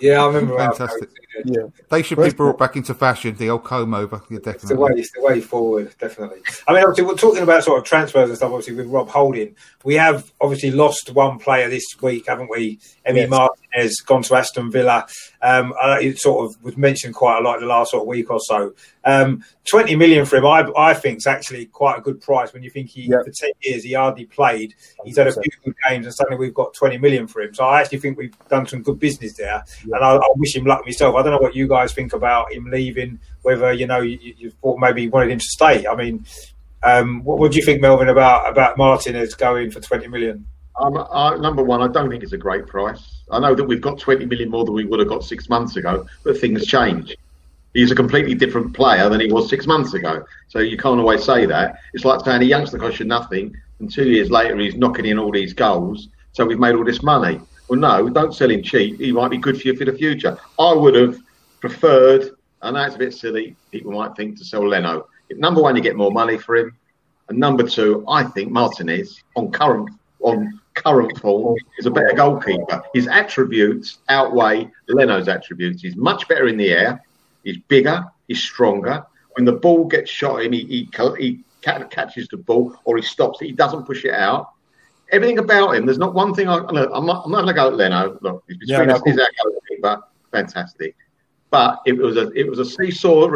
Yeah, 0.00 0.24
I 0.24 0.26
remember. 0.26 0.58
Fantastic. 0.58 1.10
Coates. 1.34 1.50
Yeah. 1.50 1.82
They 1.90 2.02
should 2.02 2.18
be 2.18 2.30
brought 2.30 2.58
back 2.58 2.76
into 2.76 2.94
fashion. 2.94 3.34
The 3.36 3.50
old 3.50 3.64
comb 3.64 3.94
over, 3.94 4.22
yeah, 4.30 4.38
It's 4.44 4.64
the 4.68 4.76
way, 4.76 4.92
it's 4.96 5.12
the 5.12 5.22
way 5.22 5.40
forward, 5.40 5.94
definitely. 5.98 6.40
I 6.66 6.72
mean, 6.72 6.82
obviously, 6.82 7.04
we're 7.04 7.14
talking 7.16 7.42
about 7.42 7.64
sort 7.64 7.78
of 7.78 7.84
transfers 7.84 8.28
and 8.28 8.36
stuff. 8.36 8.50
Obviously, 8.50 8.74
with 8.74 8.86
Rob 8.86 9.08
Holding, 9.08 9.54
we 9.84 9.94
have 9.94 10.32
obviously 10.40 10.70
lost 10.70 11.10
one 11.12 11.38
player 11.38 11.68
this 11.68 11.84
week, 12.00 12.26
haven't 12.26 12.50
we? 12.50 12.78
Emi 13.06 13.16
Yes. 13.16 13.30
Martinez 13.30 14.00
gone 14.00 14.22
to 14.22 14.34
Aston 14.36 14.70
Villa. 14.70 15.06
Um, 15.40 15.74
it 16.00 16.18
sort 16.18 16.46
of 16.50 16.62
was 16.62 16.76
mentioned 16.76 17.14
quite 17.14 17.38
a 17.38 17.40
lot 17.42 17.56
in 17.56 17.62
the 17.62 17.66
last 17.66 17.90
sort 17.92 18.02
of 18.02 18.06
week 18.06 18.30
or 18.30 18.40
so. 18.40 18.74
Um, 19.04 19.44
Twenty 19.64 19.94
million 19.94 20.26
for 20.26 20.36
him, 20.38 20.44
I, 20.46 20.68
I 20.76 20.92
think, 20.92 21.18
is 21.18 21.26
actually 21.28 21.66
quite 21.66 21.96
a 21.96 22.00
good 22.00 22.20
price 22.20 22.52
when 22.52 22.64
you 22.64 22.70
think 22.70 22.90
he 22.90 23.02
Yeah. 23.02 23.22
for 23.24 23.30
ten 23.30 23.50
years 23.62 23.84
he 23.84 23.92
hardly 23.92 24.24
played. 24.26 24.74
He's 25.04 25.16
had 25.16 25.28
a 25.28 25.32
few 25.32 25.42
good 25.64 25.74
games, 25.88 26.04
and 26.04 26.12
suddenly 26.12 26.36
we've 26.36 26.52
got 26.52 26.74
twenty 26.74 26.98
million 26.98 27.28
for 27.28 27.42
him. 27.42 27.54
So 27.54 27.64
I 27.64 27.80
actually 27.80 27.98
think 28.00 28.18
we've 28.18 28.34
done 28.48 28.66
some 28.66 28.82
good 28.82 28.98
business 28.98 29.34
there, 29.34 29.62
and 29.84 29.94
I, 29.94 30.16
I 30.16 30.28
wish 30.34 30.56
him 30.56 30.64
luck 30.64 30.84
myself. 30.84 31.14
I 31.14 31.21
don't 31.22 31.32
know 31.32 31.38
what 31.38 31.56
you 31.56 31.68
guys 31.68 31.92
think 31.92 32.12
about 32.12 32.52
him 32.52 32.70
leaving. 32.70 33.18
Whether 33.42 33.72
you 33.72 33.86
know 33.86 34.00
you, 34.00 34.18
you 34.36 34.50
thought 34.62 34.78
maybe 34.78 35.02
you 35.02 35.10
wanted 35.10 35.30
him 35.30 35.38
to 35.38 35.44
stay. 35.44 35.86
I 35.86 35.94
mean, 35.94 36.24
um, 36.82 37.24
what, 37.24 37.38
what 37.38 37.52
do 37.52 37.58
you 37.58 37.64
think, 37.64 37.80
Melvin, 37.80 38.08
about 38.08 38.50
about 38.50 38.76
Martinez 38.76 39.34
going 39.34 39.70
for 39.70 39.80
twenty 39.80 40.08
million? 40.08 40.46
Um, 40.80 40.96
uh, 40.96 41.36
number 41.36 41.62
one, 41.62 41.82
I 41.82 41.88
don't 41.88 42.08
think 42.08 42.22
it's 42.22 42.32
a 42.32 42.38
great 42.38 42.66
price. 42.66 43.22
I 43.30 43.38
know 43.38 43.54
that 43.54 43.64
we've 43.64 43.80
got 43.80 43.98
20 43.98 44.24
million 44.24 44.50
more 44.50 44.64
than 44.64 44.72
we 44.74 44.86
would 44.86 45.00
have 45.00 45.08
got 45.08 45.22
six 45.22 45.50
months 45.50 45.76
ago, 45.76 46.06
but 46.24 46.38
things 46.38 46.66
change. 46.66 47.14
He's 47.74 47.90
a 47.90 47.94
completely 47.94 48.34
different 48.34 48.74
player 48.74 49.08
than 49.08 49.20
he 49.20 49.30
was 49.30 49.48
six 49.48 49.66
months 49.66 49.94
ago. 49.94 50.24
So 50.48 50.58
you 50.58 50.76
can't 50.76 50.98
always 50.98 51.24
say 51.24 51.46
that. 51.46 51.78
It's 51.94 52.04
like 52.04 52.24
saying 52.24 52.42
a 52.42 52.44
youngster 52.44 52.78
costs 52.78 53.00
you 53.00 53.06
nothing, 53.06 53.56
and 53.80 53.90
two 53.90 54.08
years 54.08 54.30
later 54.30 54.56
he's 54.58 54.74
knocking 54.74 55.06
in 55.06 55.18
all 55.18 55.32
these 55.32 55.52
goals. 55.52 56.08
So 56.32 56.44
we've 56.44 56.58
made 56.58 56.74
all 56.74 56.84
this 56.84 57.02
money. 57.02 57.40
Well, 57.72 57.80
no, 57.80 58.10
don't 58.10 58.34
sell 58.34 58.50
him 58.50 58.62
cheap. 58.62 59.00
He 59.00 59.12
might 59.12 59.30
be 59.30 59.38
good 59.38 59.58
for 59.58 59.66
you 59.66 59.74
for 59.74 59.86
the 59.86 59.94
future. 59.94 60.36
I 60.58 60.74
would 60.74 60.94
have 60.94 61.18
preferred, 61.58 62.32
and 62.60 62.76
that's 62.76 62.96
a 62.96 62.98
bit 62.98 63.14
silly. 63.14 63.56
People 63.70 63.92
might 63.92 64.14
think 64.14 64.36
to 64.36 64.44
sell 64.44 64.68
Leno. 64.68 65.08
Number 65.30 65.62
one, 65.62 65.74
you 65.74 65.80
get 65.80 65.96
more 65.96 66.12
money 66.12 66.36
for 66.36 66.54
him. 66.54 66.76
And 67.30 67.38
number 67.38 67.66
two, 67.66 68.04
I 68.06 68.24
think 68.24 68.52
Martinez 68.52 69.22
on 69.36 69.50
current 69.52 69.88
on 70.20 70.60
current 70.74 71.18
form 71.18 71.56
is 71.78 71.86
a 71.86 71.90
better 71.90 72.12
goalkeeper. 72.12 72.82
His 72.92 73.08
attributes 73.08 74.00
outweigh 74.10 74.70
Leno's 74.88 75.28
attributes. 75.28 75.80
He's 75.80 75.96
much 75.96 76.28
better 76.28 76.48
in 76.48 76.58
the 76.58 76.68
air. 76.72 77.02
He's 77.42 77.56
bigger. 77.68 78.04
He's 78.28 78.42
stronger. 78.42 79.06
When 79.36 79.46
the 79.46 79.52
ball 79.52 79.86
gets 79.86 80.10
shot 80.10 80.42
him, 80.42 80.52
he, 80.52 80.66
he, 80.66 80.90
he 81.18 81.42
catches 81.62 82.28
the 82.28 82.36
ball 82.36 82.76
or 82.84 82.98
he 82.98 83.02
stops 83.02 83.40
it. 83.40 83.46
He 83.46 83.52
doesn't 83.52 83.86
push 83.86 84.04
it 84.04 84.12
out. 84.12 84.50
Everything 85.12 85.38
about 85.38 85.74
him. 85.74 85.84
There's 85.84 85.98
not 85.98 86.14
one 86.14 86.34
thing. 86.34 86.48
I, 86.48 86.56
look, 86.56 86.90
I'm 86.92 87.06
not. 87.06 87.24
I'm 87.26 87.30
not 87.30 87.42
going 87.42 87.48
to 87.48 87.52
go 87.52 87.68
at 87.68 87.76
Leno. 87.76 88.18
Look, 88.22 88.44
he's 88.48 88.56
between 88.56 88.88
Yeah, 88.88 88.94
us. 88.94 89.02
He's 89.04 89.18
our 89.18 89.28
goalkeeper. 89.44 90.02
Fantastic. 90.30 90.96
But 91.50 91.80
it 91.84 91.92
was 91.92 92.16
a 92.16 92.30
it 92.30 92.48
was 92.48 92.58
a 92.58 92.64
seesaw 92.64 93.28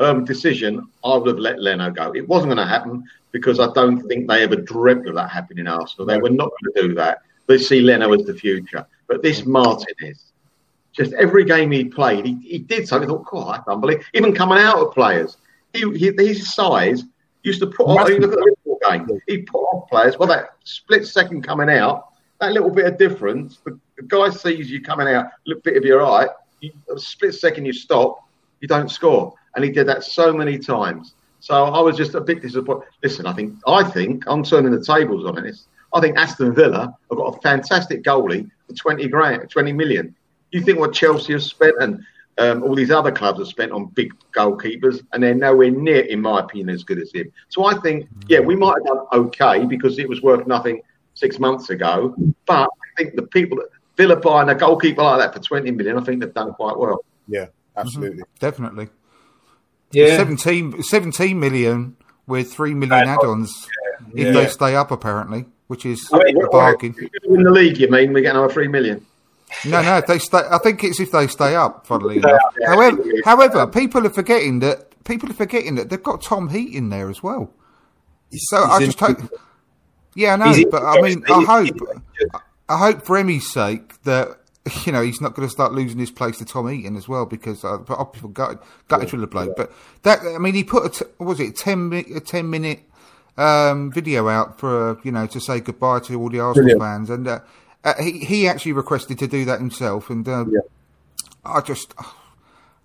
um, 0.00 0.24
decision. 0.24 0.86
I 1.02 1.16
would 1.16 1.26
have 1.26 1.38
let 1.38 1.60
Leno 1.60 1.90
go. 1.90 2.14
It 2.14 2.28
wasn't 2.28 2.54
going 2.54 2.66
to 2.66 2.70
happen 2.70 3.04
because 3.32 3.58
I 3.58 3.72
don't 3.72 4.02
think 4.06 4.28
they 4.28 4.42
ever 4.42 4.56
dreamt 4.56 5.08
of 5.08 5.14
that 5.14 5.30
happening 5.30 5.60
in 5.60 5.68
Arsenal. 5.68 6.06
They 6.06 6.18
were 6.18 6.30
not 6.30 6.50
going 6.50 6.74
to 6.74 6.82
do 6.88 6.94
that. 6.96 7.22
They 7.46 7.58
see 7.58 7.80
Leno 7.80 8.12
as 8.12 8.24
the 8.24 8.34
future. 8.34 8.86
But 9.08 9.22
this 9.22 9.44
Martinez, 9.44 10.32
just 10.92 11.12
every 11.14 11.44
game 11.44 11.70
he 11.70 11.84
played, 11.84 12.26
he, 12.26 12.34
he 12.36 12.58
did 12.58 12.86
something. 12.86 13.08
I 13.08 13.12
thought, 13.12 13.24
God, 13.26 13.56
that's 13.56 13.68
unbelievable. 13.68 14.06
Even 14.14 14.34
coming 14.34 14.58
out 14.58 14.78
of 14.78 14.94
players, 14.94 15.38
he, 15.72 15.80
he 15.98 16.12
his 16.16 16.54
size 16.54 17.04
used 17.42 17.60
to 17.60 17.66
put 17.66 17.86
on. 17.86 17.96
You 18.92 18.98
look 18.98 19.00
at 19.00 19.06
the 19.06 19.14
Liverpool 19.14 19.16
game, 19.16 19.20
he 19.26 19.42
put 19.42 19.58
off 19.58 19.88
players. 19.88 20.18
Well, 20.18 20.28
that 20.28 20.50
split 20.64 21.06
second 21.06 21.42
coming 21.42 21.70
out, 21.70 22.08
that 22.40 22.52
little 22.52 22.70
bit 22.70 22.86
of 22.86 22.98
difference, 22.98 23.58
the, 23.64 23.78
the 23.96 24.02
guy 24.02 24.30
sees 24.30 24.70
you 24.70 24.82
coming 24.82 25.08
out, 25.08 25.26
little 25.46 25.62
bit 25.62 25.76
of 25.76 25.84
your 25.84 26.04
eye, 26.04 26.28
you, 26.60 26.72
a 26.94 26.98
split 26.98 27.34
second 27.34 27.64
you 27.64 27.72
stop, 27.72 28.20
you 28.60 28.68
don't 28.68 28.90
score. 28.90 29.34
And 29.54 29.64
he 29.64 29.70
did 29.70 29.86
that 29.88 30.04
so 30.04 30.32
many 30.32 30.58
times. 30.58 31.14
So 31.40 31.64
I 31.64 31.80
was 31.80 31.96
just 31.96 32.14
a 32.14 32.20
bit 32.20 32.40
disappointed. 32.40 32.88
Listen, 33.02 33.26
I 33.26 33.34
think 33.34 33.54
I 33.66 33.84
think 33.84 34.24
I'm 34.26 34.42
turning 34.42 34.72
the 34.72 34.82
tables 34.82 35.26
on 35.26 35.42
this. 35.42 35.66
I 35.92 36.00
think 36.00 36.16
Aston 36.16 36.54
Villa 36.54 36.96
have 37.10 37.18
got 37.18 37.36
a 37.36 37.40
fantastic 37.42 38.02
goalie 38.02 38.50
for 38.66 38.74
20 38.74 39.06
grand, 39.08 39.50
20 39.50 39.72
million. 39.72 40.14
You 40.50 40.62
think 40.62 40.78
what 40.78 40.94
Chelsea 40.94 41.34
have 41.34 41.42
spent 41.42 41.74
and 41.80 42.02
um, 42.38 42.62
all 42.62 42.74
these 42.74 42.90
other 42.90 43.12
clubs 43.12 43.38
have 43.38 43.48
spent 43.48 43.72
on 43.72 43.86
big 43.86 44.12
goalkeepers, 44.32 45.00
and 45.12 45.22
they're 45.22 45.34
nowhere 45.34 45.70
near, 45.70 46.00
in 46.00 46.20
my 46.20 46.40
opinion, 46.40 46.70
as 46.70 46.82
good 46.82 46.98
as 46.98 47.12
him. 47.12 47.30
So 47.48 47.64
I 47.64 47.74
think, 47.78 48.08
yeah, 48.28 48.40
we 48.40 48.56
might 48.56 48.74
have 48.78 48.84
done 48.86 49.06
okay 49.12 49.64
because 49.64 49.98
it 49.98 50.08
was 50.08 50.22
worth 50.22 50.46
nothing 50.46 50.82
six 51.14 51.38
months 51.38 51.70
ago. 51.70 52.14
But 52.46 52.68
I 52.68 53.02
think 53.02 53.14
the 53.14 53.22
people 53.22 53.58
that 53.58 53.68
Villa 53.96 54.16
buying 54.16 54.48
a 54.48 54.54
goalkeeper 54.54 55.02
like 55.02 55.20
that 55.20 55.34
for 55.34 55.40
20 55.40 55.70
million, 55.70 55.96
I 55.96 56.02
think 56.02 56.20
they've 56.20 56.34
done 56.34 56.52
quite 56.54 56.76
well. 56.76 57.04
Yeah, 57.28 57.46
absolutely. 57.76 58.24
Definitely. 58.40 58.88
Yeah, 59.92 60.16
17, 60.16 60.82
17 60.82 61.38
million 61.38 61.96
with 62.26 62.52
3 62.52 62.74
million 62.74 63.08
add-ons 63.08 63.68
if 64.14 64.26
Yeah. 64.26 64.32
they 64.32 64.46
stay 64.48 64.74
up, 64.74 64.90
apparently, 64.90 65.46
which 65.68 65.86
is 65.86 66.08
I 66.12 66.18
mean, 66.18 66.42
a 66.42 66.48
bargain. 66.48 66.96
If 66.98 67.10
you 67.22 67.30
win 67.30 67.44
the 67.44 67.52
league, 67.52 67.78
you 67.78 67.88
mean 67.88 68.12
we 68.12 68.22
get 68.22 68.34
another 68.34 68.52
three 68.52 68.66
million? 68.66 69.06
No, 69.64 69.82
no, 69.82 69.98
if 69.98 70.06
they 70.06 70.18
stay. 70.18 70.42
I 70.50 70.58
think 70.58 70.84
it's 70.84 71.00
if 71.00 71.10
they 71.10 71.26
stay 71.26 71.54
up. 71.54 71.86
Funnily 71.86 72.18
enough. 72.18 72.40
However, 72.66 73.02
however, 73.24 73.66
people 73.66 74.06
are 74.06 74.10
forgetting 74.10 74.60
that 74.60 75.04
people 75.04 75.30
are 75.30 75.34
forgetting 75.34 75.74
that 75.76 75.90
they've 75.90 76.02
got 76.02 76.22
Tom 76.22 76.48
Heaton 76.48 76.74
in 76.76 76.88
there 76.90 77.10
as 77.10 77.22
well. 77.22 77.52
So 78.32 78.56
I 78.56 78.84
just 78.84 78.98
hope. 79.00 79.18
Yeah, 80.14 80.34
I 80.34 80.36
know, 80.36 80.52
He's 80.52 80.66
but 80.70 80.82
I 80.82 81.00
mean, 81.00 81.24
I 81.28 81.42
hope, 81.42 81.76
I 82.68 82.78
hope 82.78 83.04
for 83.04 83.16
Emi's 83.16 83.52
sake 83.52 84.02
that 84.04 84.28
you 84.86 84.92
know 84.92 85.02
he's 85.02 85.20
not 85.20 85.34
going 85.34 85.46
to 85.46 85.52
start 85.52 85.72
losing 85.72 85.98
his 85.98 86.10
place 86.10 86.38
to 86.38 86.44
Tom 86.44 86.68
Heaton 86.68 86.96
as 86.96 87.08
well 87.08 87.26
because 87.26 87.64
uh, 87.64 87.78
but 87.78 88.12
people 88.12 88.30
gutted, 88.30 88.58
gutted 88.88 89.10
for 89.10 89.16
the 89.16 89.26
bloke. 89.26 89.56
But 89.56 89.72
that 90.02 90.20
I 90.20 90.38
mean, 90.38 90.54
he 90.54 90.64
put 90.64 90.86
a 90.86 90.88
t- 90.88 91.10
what 91.18 91.26
was 91.26 91.40
it 91.40 91.48
a 91.48 91.52
ten 91.52 91.92
a 92.14 92.20
ten 92.20 92.48
minute 92.50 92.82
um, 93.36 93.92
video 93.92 94.28
out 94.28 94.58
for 94.58 94.90
uh, 94.90 95.00
you 95.02 95.12
know 95.12 95.26
to 95.26 95.40
say 95.40 95.60
goodbye 95.60 96.00
to 96.00 96.20
all 96.20 96.30
the 96.30 96.40
Arsenal 96.40 96.64
Brilliant. 96.64 96.80
fans, 96.80 97.10
and 97.10 97.28
uh, 97.28 97.40
uh, 97.84 97.94
he 98.02 98.18
he 98.24 98.48
actually 98.48 98.72
requested 98.72 99.18
to 99.20 99.26
do 99.26 99.44
that 99.44 99.60
himself, 99.60 100.10
and 100.10 100.26
uh, 100.28 100.44
Yeah. 100.48 100.60
I 101.44 101.60
just. 101.60 101.94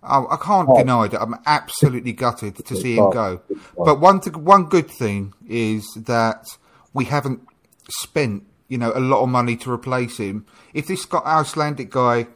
I, 0.01 0.19
I 0.31 0.37
can't 0.41 0.69
deny 0.77 1.09
that 1.09 1.21
I'm 1.21 1.35
absolutely 1.45 2.13
gutted 2.13 2.65
to 2.65 2.75
see 2.75 2.95
him 2.95 3.09
go. 3.11 3.41
But 3.77 3.99
one 3.99 4.21
th- 4.21 4.37
one 4.37 4.65
good 4.65 4.89
thing 4.89 5.33
is 5.47 5.85
that 5.97 6.45
we 6.93 7.03
haven't 7.05 7.41
spent 7.89 8.43
you 8.69 8.77
know 8.77 8.93
a 8.95 9.01
lot 9.01 9.21
of 9.23 9.29
money 9.29 9.57
to 9.57 9.71
replace 9.71 10.17
him. 10.17 10.45
If 10.73 10.87
this 10.87 11.05
Icelandic 11.11 11.89
guy 11.89 12.27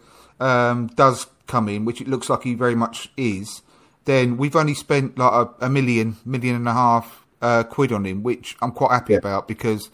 um, 0.42 0.88
does 0.88 1.28
come 1.48 1.70
in, 1.70 1.86
which 1.86 2.02
it 2.02 2.08
looks 2.10 2.30
like 2.30 2.44
he 2.44 2.54
very 2.54 2.76
much 2.76 3.10
is, 3.16 3.62
then 4.04 4.36
we've 4.36 4.56
only 4.58 4.74
spent 4.74 5.18
like 5.18 5.32
a, 5.32 5.66
a 5.66 5.70
million, 5.70 6.18
million 6.26 6.56
and 6.58 6.68
a 6.68 6.74
half 6.74 7.26
uh, 7.42 7.64
quid 7.64 7.94
on 7.94 8.06
him, 8.06 8.24
which 8.24 8.58
I'm 8.62 8.72
quite 8.72 8.92
happy 8.92 9.14
about 9.14 9.48
because 9.48 9.90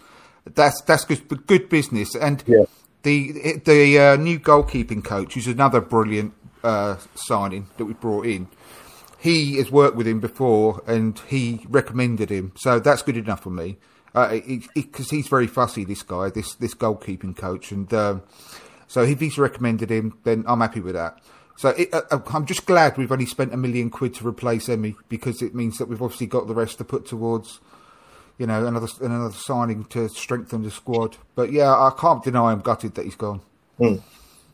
that's 0.56 0.82
that's 0.82 1.06
good, 1.06 1.46
good 1.48 1.70
business. 1.70 2.16
And 2.16 2.44
Yeah. 2.48 2.66
the 3.04 3.62
the 3.66 4.00
uh, 4.00 4.16
new 4.16 4.40
goalkeeping 4.40 5.04
coach, 5.04 5.34
who's 5.34 5.48
another 5.48 5.82
brilliant 5.82 6.34
uh, 6.64 6.98
signing 7.16 7.68
that 7.78 7.86
we 7.86 7.94
brought 7.94 8.26
in, 8.26 8.48
he 9.20 9.58
has 9.58 9.72
worked 9.72 9.96
with 9.96 10.08
him 10.08 10.20
before 10.20 10.82
and 10.88 11.20
he 11.28 11.66
recommended 11.70 12.30
him, 12.30 12.52
so 12.58 12.80
that's 12.80 13.02
good 13.02 13.18
enough 13.18 13.44
for 13.44 13.50
me. 13.52 13.78
Because 14.14 15.10
he's 15.10 15.28
very 15.28 15.48
fussy, 15.48 15.86
this 15.86 16.04
guy, 16.04 16.30
this 16.30 16.56
this 16.56 16.74
goalkeeping 16.74 17.36
coach, 17.38 17.72
and 17.72 17.94
um, 17.94 18.24
so 18.88 19.04
if 19.04 19.20
he's 19.20 19.38
recommended 19.38 19.90
him, 19.92 20.18
then 20.24 20.44
I'm 20.48 20.60
happy 20.62 20.80
with 20.82 20.96
that. 20.96 21.20
So 21.58 21.70
it, 21.70 21.94
uh, 21.94 22.20
I'm 22.34 22.46
just 22.46 22.66
glad 22.66 22.98
we've 22.98 23.12
only 23.12 23.26
spent 23.26 23.54
a 23.54 23.58
million 23.58 23.90
quid 23.90 24.14
to 24.16 24.28
replace 24.28 24.68
Emi 24.68 24.96
because 25.10 25.42
it 25.42 25.54
means 25.54 25.78
that 25.78 25.90
we've 25.90 26.02
obviously 26.02 26.28
got 26.28 26.48
the 26.48 26.54
rest 26.56 26.78
to 26.78 26.86
put 26.86 27.06
towards, 27.06 27.60
you 28.40 28.48
know, 28.48 28.66
another 28.66 28.88
another 29.02 29.32
signing 29.32 29.84
to 29.86 30.08
strengthen 30.10 30.64
the 30.64 30.72
squad. 30.72 31.18
But 31.36 31.52
yeah, 31.52 31.72
I 31.72 31.92
can't 32.00 32.24
deny 32.24 32.52
I'm 32.52 32.62
gutted 32.62 32.96
that 32.96 33.06
he's 33.06 33.16
gone. 33.16 33.42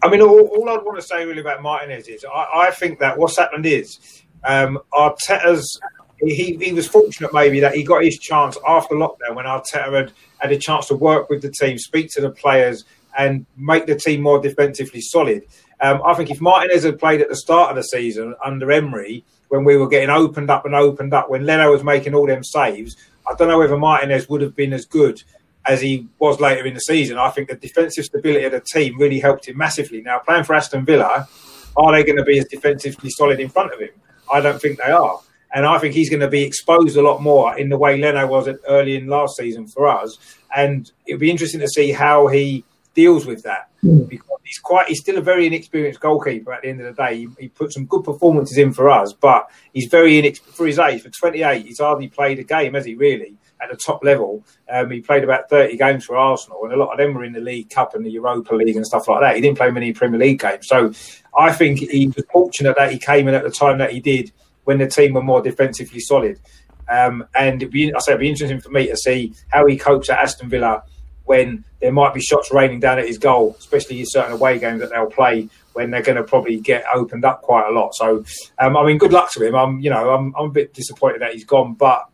I 0.01 0.09
mean, 0.09 0.21
all, 0.21 0.41
all 0.41 0.69
I'd 0.69 0.83
want 0.83 0.97
to 0.97 1.01
say 1.01 1.25
really 1.25 1.39
about 1.39 1.61
Martinez 1.61 2.07
is 2.07 2.25
I, 2.25 2.67
I 2.67 2.71
think 2.71 2.99
that 2.99 3.17
what's 3.17 3.37
happened 3.37 3.65
is 3.65 4.23
um, 4.43 4.79
Arteta's. 4.91 5.79
He, 6.19 6.57
he 6.61 6.71
was 6.71 6.87
fortunate 6.87 7.33
maybe 7.33 7.59
that 7.59 7.75
he 7.75 7.83
got 7.83 8.01
his 8.03 8.17
chance 8.17 8.57
after 8.65 8.95
lockdown 8.95 9.35
when 9.35 9.45
Arteta 9.45 9.93
had, 9.93 10.13
had 10.37 10.51
a 10.51 10.57
chance 10.57 10.87
to 10.87 10.95
work 10.95 11.29
with 11.29 11.41
the 11.41 11.51
team, 11.51 11.77
speak 11.77 12.09
to 12.11 12.21
the 12.21 12.31
players, 12.31 12.85
and 13.17 13.45
make 13.57 13.85
the 13.85 13.95
team 13.95 14.21
more 14.21 14.41
defensively 14.41 15.01
solid. 15.01 15.43
Um, 15.81 16.01
I 16.05 16.13
think 16.13 16.31
if 16.31 16.39
Martinez 16.39 16.83
had 16.83 16.99
played 16.99 17.19
at 17.19 17.27
the 17.27 17.35
start 17.35 17.69
of 17.69 17.75
the 17.75 17.83
season 17.83 18.33
under 18.43 18.71
Emery, 18.71 19.25
when 19.49 19.65
we 19.65 19.75
were 19.75 19.89
getting 19.89 20.09
opened 20.09 20.49
up 20.49 20.65
and 20.65 20.73
opened 20.73 21.13
up, 21.13 21.29
when 21.29 21.45
Leno 21.45 21.69
was 21.69 21.83
making 21.83 22.15
all 22.15 22.25
them 22.25 22.45
saves, 22.45 22.95
I 23.27 23.33
don't 23.35 23.47
know 23.47 23.59
whether 23.59 23.77
Martinez 23.77 24.29
would 24.29 24.41
have 24.41 24.55
been 24.55 24.73
as 24.73 24.85
good 24.85 25.23
as 25.67 25.81
he 25.81 26.07
was 26.19 26.39
later 26.39 26.65
in 26.65 26.73
the 26.73 26.79
season. 26.79 27.17
I 27.17 27.29
think 27.29 27.49
the 27.49 27.55
defensive 27.55 28.05
stability 28.05 28.45
of 28.45 28.51
the 28.51 28.61
team 28.61 28.99
really 28.99 29.19
helped 29.19 29.47
him 29.47 29.57
massively. 29.57 30.01
Now, 30.01 30.19
playing 30.19 30.43
for 30.43 30.53
Aston 30.53 30.85
Villa, 30.85 31.27
are 31.75 31.91
they 31.91 32.03
going 32.03 32.17
to 32.17 32.23
be 32.23 32.37
as 32.39 32.45
defensively 32.45 33.09
solid 33.09 33.39
in 33.39 33.49
front 33.49 33.73
of 33.73 33.79
him? 33.79 33.89
I 34.31 34.41
don't 34.41 34.61
think 34.61 34.77
they 34.77 34.91
are. 34.91 35.19
And 35.53 35.65
I 35.65 35.77
think 35.79 35.93
he's 35.93 36.09
going 36.09 36.19
to 36.19 36.27
be 36.27 36.43
exposed 36.43 36.97
a 36.97 37.01
lot 37.01 37.21
more 37.21 37.57
in 37.57 37.69
the 37.69 37.77
way 37.77 37.97
Leno 37.97 38.27
was 38.27 38.49
early 38.67 38.95
in 38.95 39.07
last 39.07 39.37
season 39.37 39.67
for 39.67 39.87
us. 39.87 40.17
And 40.55 40.91
it'll 41.05 41.19
be 41.19 41.31
interesting 41.31 41.61
to 41.61 41.67
see 41.67 41.91
how 41.91 42.27
he 42.27 42.65
deals 42.95 43.25
with 43.25 43.43
that 43.43 43.69
because 44.07 44.39
he's 44.43 44.57
quite 44.57 44.87
he's 44.87 44.99
still 44.99 45.17
a 45.17 45.21
very 45.21 45.45
inexperienced 45.45 45.99
goalkeeper. 45.99 46.53
At 46.53 46.63
the 46.63 46.69
end 46.69 46.81
of 46.81 46.95
the 46.95 47.03
day, 47.03 47.17
he, 47.17 47.27
he 47.39 47.47
put 47.49 47.73
some 47.73 47.85
good 47.85 48.03
performances 48.03 48.57
in 48.57 48.73
for 48.73 48.89
us, 48.89 49.13
but 49.13 49.49
he's 49.73 49.87
very 49.89 50.17
inexperienced 50.17 50.57
for 50.57 50.65
his 50.65 50.79
age. 50.79 51.01
For 51.03 51.09
28, 51.09 51.65
he's 51.65 51.79
hardly 51.79 52.07
played 52.07 52.39
a 52.39 52.43
game, 52.43 52.73
has 52.73 52.85
he? 52.85 52.95
Really 52.95 53.37
at 53.61 53.69
the 53.69 53.77
top 53.77 54.03
level. 54.03 54.45
Um, 54.69 54.91
he 54.91 55.01
played 55.01 55.23
about 55.23 55.49
30 55.49 55.77
games 55.77 56.05
for 56.05 56.17
Arsenal, 56.17 56.63
and 56.63 56.73
a 56.73 56.77
lot 56.77 56.91
of 56.91 56.97
them 56.97 57.13
were 57.13 57.23
in 57.23 57.33
the 57.33 57.39
League 57.39 57.69
Cup 57.69 57.95
and 57.95 58.05
the 58.05 58.11
Europa 58.11 58.55
League 58.55 58.75
and 58.75 58.85
stuff 58.85 59.07
like 59.07 59.21
that. 59.21 59.35
He 59.35 59.41
didn't 59.41 59.57
play 59.57 59.71
many 59.71 59.93
Premier 59.93 60.19
League 60.19 60.39
games. 60.39 60.67
So 60.67 60.91
I 61.37 61.51
think 61.51 61.79
he 61.79 62.07
was 62.07 62.23
fortunate 62.31 62.75
that 62.77 62.91
he 62.91 62.99
came 62.99 63.27
in 63.27 63.33
at 63.33 63.43
the 63.43 63.51
time 63.51 63.77
that 63.79 63.91
he 63.91 63.99
did 63.99 64.31
when 64.63 64.77
the 64.77 64.87
team 64.87 65.13
were 65.13 65.23
more 65.23 65.41
defensively 65.41 65.99
solid. 65.99 66.39
Um, 66.87 67.25
and 67.35 67.61
it'd 67.61 67.71
be, 67.71 67.93
I 67.93 67.99
say 67.99 68.11
it'd 68.11 68.19
be 68.19 68.29
interesting 68.29 68.61
for 68.61 68.69
me 68.69 68.87
to 68.87 68.97
see 68.97 69.33
how 69.49 69.65
he 69.65 69.77
copes 69.77 70.09
at 70.09 70.19
Aston 70.19 70.49
Villa 70.49 70.83
when 71.25 71.63
there 71.81 71.91
might 71.91 72.13
be 72.13 72.21
shots 72.21 72.51
raining 72.51 72.79
down 72.79 72.99
at 72.99 73.07
his 73.07 73.17
goal, 73.17 73.55
especially 73.59 73.99
in 73.99 74.05
certain 74.07 74.33
away 74.33 74.59
games 74.59 74.79
that 74.79 74.91
they'll 74.91 75.09
play 75.09 75.49
when 75.73 75.91
they're 75.91 76.01
going 76.01 76.15
to 76.15 76.23
probably 76.23 76.59
get 76.59 76.85
opened 76.93 77.25
up 77.25 77.41
quite 77.41 77.67
a 77.67 77.71
lot. 77.71 77.93
So, 77.95 78.23
um, 78.59 78.77
I 78.77 78.85
mean, 78.85 78.97
good 78.97 79.11
luck 79.11 79.31
to 79.33 79.45
him. 79.45 79.55
I'm, 79.55 79.79
you 79.79 79.89
know, 79.89 80.11
I'm, 80.11 80.33
I'm 80.37 80.45
a 80.45 80.51
bit 80.51 80.73
disappointed 80.73 81.21
that 81.21 81.33
he's 81.33 81.43
gone, 81.43 81.73
but 81.73 82.07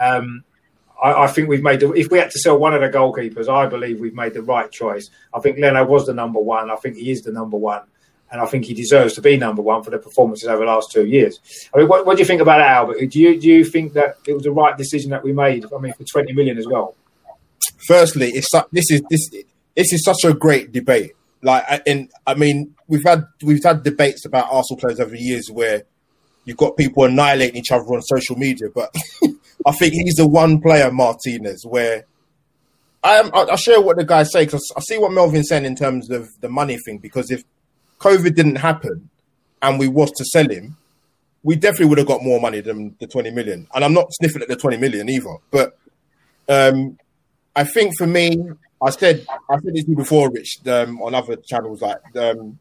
um, 0.00 0.44
I, 1.02 1.24
I, 1.24 1.26
think 1.26 1.48
we've 1.48 1.62
made 1.62 1.80
the, 1.80 1.92
if 1.92 2.10
we 2.10 2.18
had 2.18 2.30
to 2.30 2.38
sell 2.38 2.58
one 2.58 2.74
of 2.74 2.80
the 2.80 2.88
goalkeepers, 2.88 3.48
I 3.48 3.66
believe 3.66 4.00
we've 4.00 4.14
made 4.14 4.34
the 4.34 4.42
right 4.42 4.70
choice. 4.70 5.10
I 5.34 5.40
think 5.40 5.58
Leno 5.58 5.84
was 5.84 6.06
the 6.06 6.14
number 6.14 6.40
one. 6.40 6.70
I 6.70 6.76
think 6.76 6.96
he 6.96 7.10
is 7.10 7.22
the 7.22 7.32
number 7.32 7.56
one. 7.56 7.82
And 8.32 8.40
I 8.40 8.46
think 8.46 8.64
he 8.64 8.74
deserves 8.74 9.14
to 9.14 9.20
be 9.20 9.36
number 9.36 9.60
one 9.60 9.82
for 9.82 9.90
the 9.90 9.98
performances 9.98 10.48
over 10.48 10.64
the 10.64 10.70
last 10.70 10.92
two 10.92 11.04
years. 11.04 11.40
I 11.74 11.78
mean, 11.78 11.88
what, 11.88 12.06
what 12.06 12.16
do 12.16 12.20
you 12.20 12.26
think 12.26 12.40
about 12.40 12.60
Albert? 12.60 13.10
Do 13.10 13.18
you 13.18 13.40
do 13.40 13.48
you 13.48 13.64
think 13.64 13.94
that 13.94 14.18
it 14.24 14.34
was 14.34 14.44
the 14.44 14.52
right 14.52 14.78
decision 14.78 15.10
that 15.10 15.24
we 15.24 15.32
made? 15.32 15.66
I 15.74 15.78
mean, 15.78 15.92
for 15.94 16.04
twenty 16.04 16.32
million 16.32 16.56
as 16.56 16.68
well. 16.68 16.94
Firstly, 17.86 18.30
it's 18.30 18.48
this 18.72 18.90
is 18.90 19.02
this 19.10 19.30
this 19.76 19.92
is 19.92 20.04
such 20.04 20.24
a 20.24 20.34
great 20.34 20.72
debate. 20.72 21.12
Like, 21.42 21.82
and 21.86 22.10
I 22.26 22.34
mean, 22.34 22.74
we've 22.86 23.04
had 23.04 23.24
we've 23.42 23.62
had 23.62 23.82
debates 23.82 24.24
about 24.26 24.48
Arsenal 24.50 24.78
players 24.80 25.00
over 25.00 25.10
the 25.10 25.18
years 25.18 25.50
where 25.50 25.84
you've 26.44 26.58
got 26.58 26.76
people 26.76 27.04
annihilating 27.04 27.56
each 27.56 27.72
other 27.72 27.84
on 27.84 28.02
social 28.02 28.36
media, 28.36 28.68
but 28.74 28.94
I 29.66 29.72
think 29.72 29.94
he's 29.94 30.16
the 30.16 30.26
one 30.26 30.60
player, 30.60 30.90
Martinez, 30.92 31.64
where 31.64 32.04
I. 33.02 33.30
I, 33.32 33.56
share 33.56 33.80
what 33.80 33.96
the 33.96 34.04
guys 34.04 34.30
say 34.32 34.44
because 34.44 34.70
I 34.76 34.80
see 34.80 34.98
what 34.98 35.12
Melvin's 35.12 35.48
saying 35.48 35.64
in 35.64 35.76
terms 35.76 36.10
of 36.10 36.28
the 36.40 36.48
money 36.48 36.76
thing. 36.84 36.98
Because 36.98 37.30
if 37.30 37.42
COVID 37.98 38.34
didn't 38.34 38.56
happen 38.56 39.08
and 39.62 39.78
we 39.78 39.88
was 39.88 40.10
to 40.12 40.24
sell 40.26 40.48
him, 40.48 40.76
we 41.42 41.56
definitely 41.56 41.86
would 41.86 41.98
have 41.98 42.06
got 42.06 42.22
more 42.22 42.40
money 42.40 42.60
than 42.60 42.96
the 43.00 43.06
twenty 43.06 43.30
million. 43.30 43.66
And 43.74 43.82
I'm 43.82 43.94
not 43.94 44.12
sniffing 44.12 44.42
at 44.42 44.48
the 44.48 44.56
twenty 44.56 44.76
million 44.76 45.08
either. 45.08 45.36
But 45.50 45.78
um, 46.50 46.98
I 47.60 47.64
think 47.64 47.92
for 47.98 48.06
me, 48.06 48.42
I 48.82 48.88
said 48.88 49.26
I 49.50 49.58
said 49.58 49.74
this 49.74 49.84
before, 49.84 50.30
Rich, 50.30 50.60
um, 50.66 51.02
on 51.02 51.14
other 51.14 51.36
channels. 51.36 51.82
Like 51.82 52.00
um, 52.16 52.58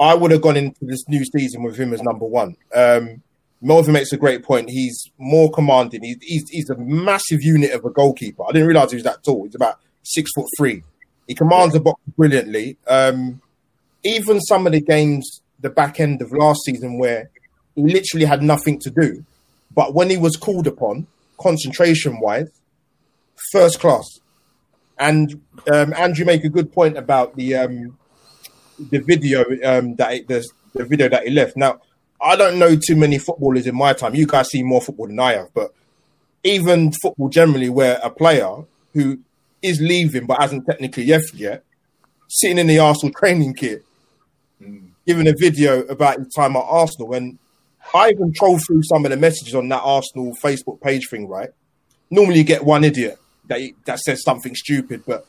I 0.00 0.12
would 0.14 0.32
have 0.32 0.42
gone 0.42 0.56
into 0.56 0.84
this 0.84 1.08
new 1.08 1.24
season 1.24 1.62
with 1.62 1.76
him 1.78 1.92
as 1.92 2.02
number 2.02 2.26
one. 2.26 2.56
Um, 2.74 3.22
Melvin 3.60 3.92
makes 3.92 4.12
a 4.12 4.16
great 4.16 4.42
point. 4.42 4.70
He's 4.70 5.04
more 5.18 5.52
commanding. 5.52 6.02
He's, 6.02 6.16
he's, 6.20 6.48
he's 6.50 6.70
a 6.70 6.76
massive 6.76 7.44
unit 7.44 7.70
of 7.70 7.84
a 7.84 7.90
goalkeeper. 7.90 8.42
I 8.42 8.50
didn't 8.50 8.66
realize 8.66 8.90
he 8.90 8.96
was 8.96 9.04
that 9.04 9.22
tall. 9.22 9.44
He's 9.44 9.54
about 9.54 9.78
six 10.02 10.32
foot 10.34 10.48
three. 10.58 10.82
He 11.28 11.36
commands 11.36 11.74
the 11.74 11.80
box 11.80 12.00
brilliantly. 12.18 12.76
Um, 12.88 13.40
even 14.02 14.40
some 14.40 14.66
of 14.66 14.72
the 14.72 14.80
games, 14.80 15.42
the 15.60 15.70
back 15.70 16.00
end 16.00 16.22
of 16.22 16.32
last 16.32 16.64
season, 16.64 16.98
where 16.98 17.30
he 17.76 17.82
literally 17.82 18.26
had 18.26 18.42
nothing 18.42 18.80
to 18.80 18.90
do, 18.90 19.24
but 19.72 19.94
when 19.94 20.10
he 20.10 20.16
was 20.16 20.34
called 20.36 20.66
upon, 20.66 21.06
concentration 21.38 22.18
wise, 22.18 22.50
first 23.50 23.80
class. 23.80 24.20
And 24.98 25.42
um, 25.72 25.92
Andrew 25.94 26.24
make 26.24 26.44
a 26.44 26.48
good 26.48 26.72
point 26.72 26.96
about 26.96 27.34
the 27.34 27.56
um, 27.56 27.98
the 28.78 28.98
video 28.98 29.40
um, 29.64 29.96
that 29.96 30.12
it, 30.12 30.28
the, 30.28 30.46
the 30.74 30.84
video 30.84 31.08
that 31.08 31.24
he 31.24 31.30
left. 31.30 31.56
Now, 31.56 31.80
I 32.20 32.36
don't 32.36 32.58
know 32.58 32.76
too 32.76 32.96
many 32.96 33.18
footballers 33.18 33.66
in 33.66 33.74
my 33.74 33.92
time. 33.94 34.14
You 34.14 34.26
guys 34.26 34.50
see 34.50 34.62
more 34.62 34.80
football 34.80 35.08
than 35.08 35.18
I 35.18 35.32
have, 35.32 35.52
but 35.54 35.74
even 36.44 36.92
football 36.92 37.28
generally, 37.28 37.68
where 37.68 37.98
a 38.02 38.10
player 38.10 38.64
who 38.94 39.18
is 39.60 39.80
leaving 39.80 40.26
but 40.26 40.40
hasn't 40.40 40.66
technically 40.66 41.06
left 41.06 41.34
yet, 41.34 41.64
sitting 42.28 42.58
in 42.58 42.66
the 42.66 42.78
Arsenal 42.78 43.12
training 43.12 43.54
kit, 43.54 43.84
giving 45.06 45.26
a 45.26 45.34
video 45.36 45.80
about 45.82 46.18
his 46.18 46.28
time 46.34 46.56
at 46.56 46.64
Arsenal. 46.64 47.08
When 47.08 47.38
I 47.94 48.10
even 48.10 48.32
troll 48.32 48.58
through 48.58 48.82
some 48.84 49.04
of 49.04 49.10
the 49.10 49.16
messages 49.16 49.54
on 49.54 49.68
that 49.70 49.82
Arsenal 49.82 50.36
Facebook 50.42 50.80
page 50.80 51.08
thing, 51.08 51.28
right? 51.28 51.50
Normally, 52.10 52.38
you 52.38 52.44
get 52.44 52.64
one 52.64 52.84
idiot 52.84 53.18
that 53.46 53.60
that 53.86 53.98
says 54.00 54.22
something 54.22 54.54
stupid, 54.54 55.02
but 55.06 55.26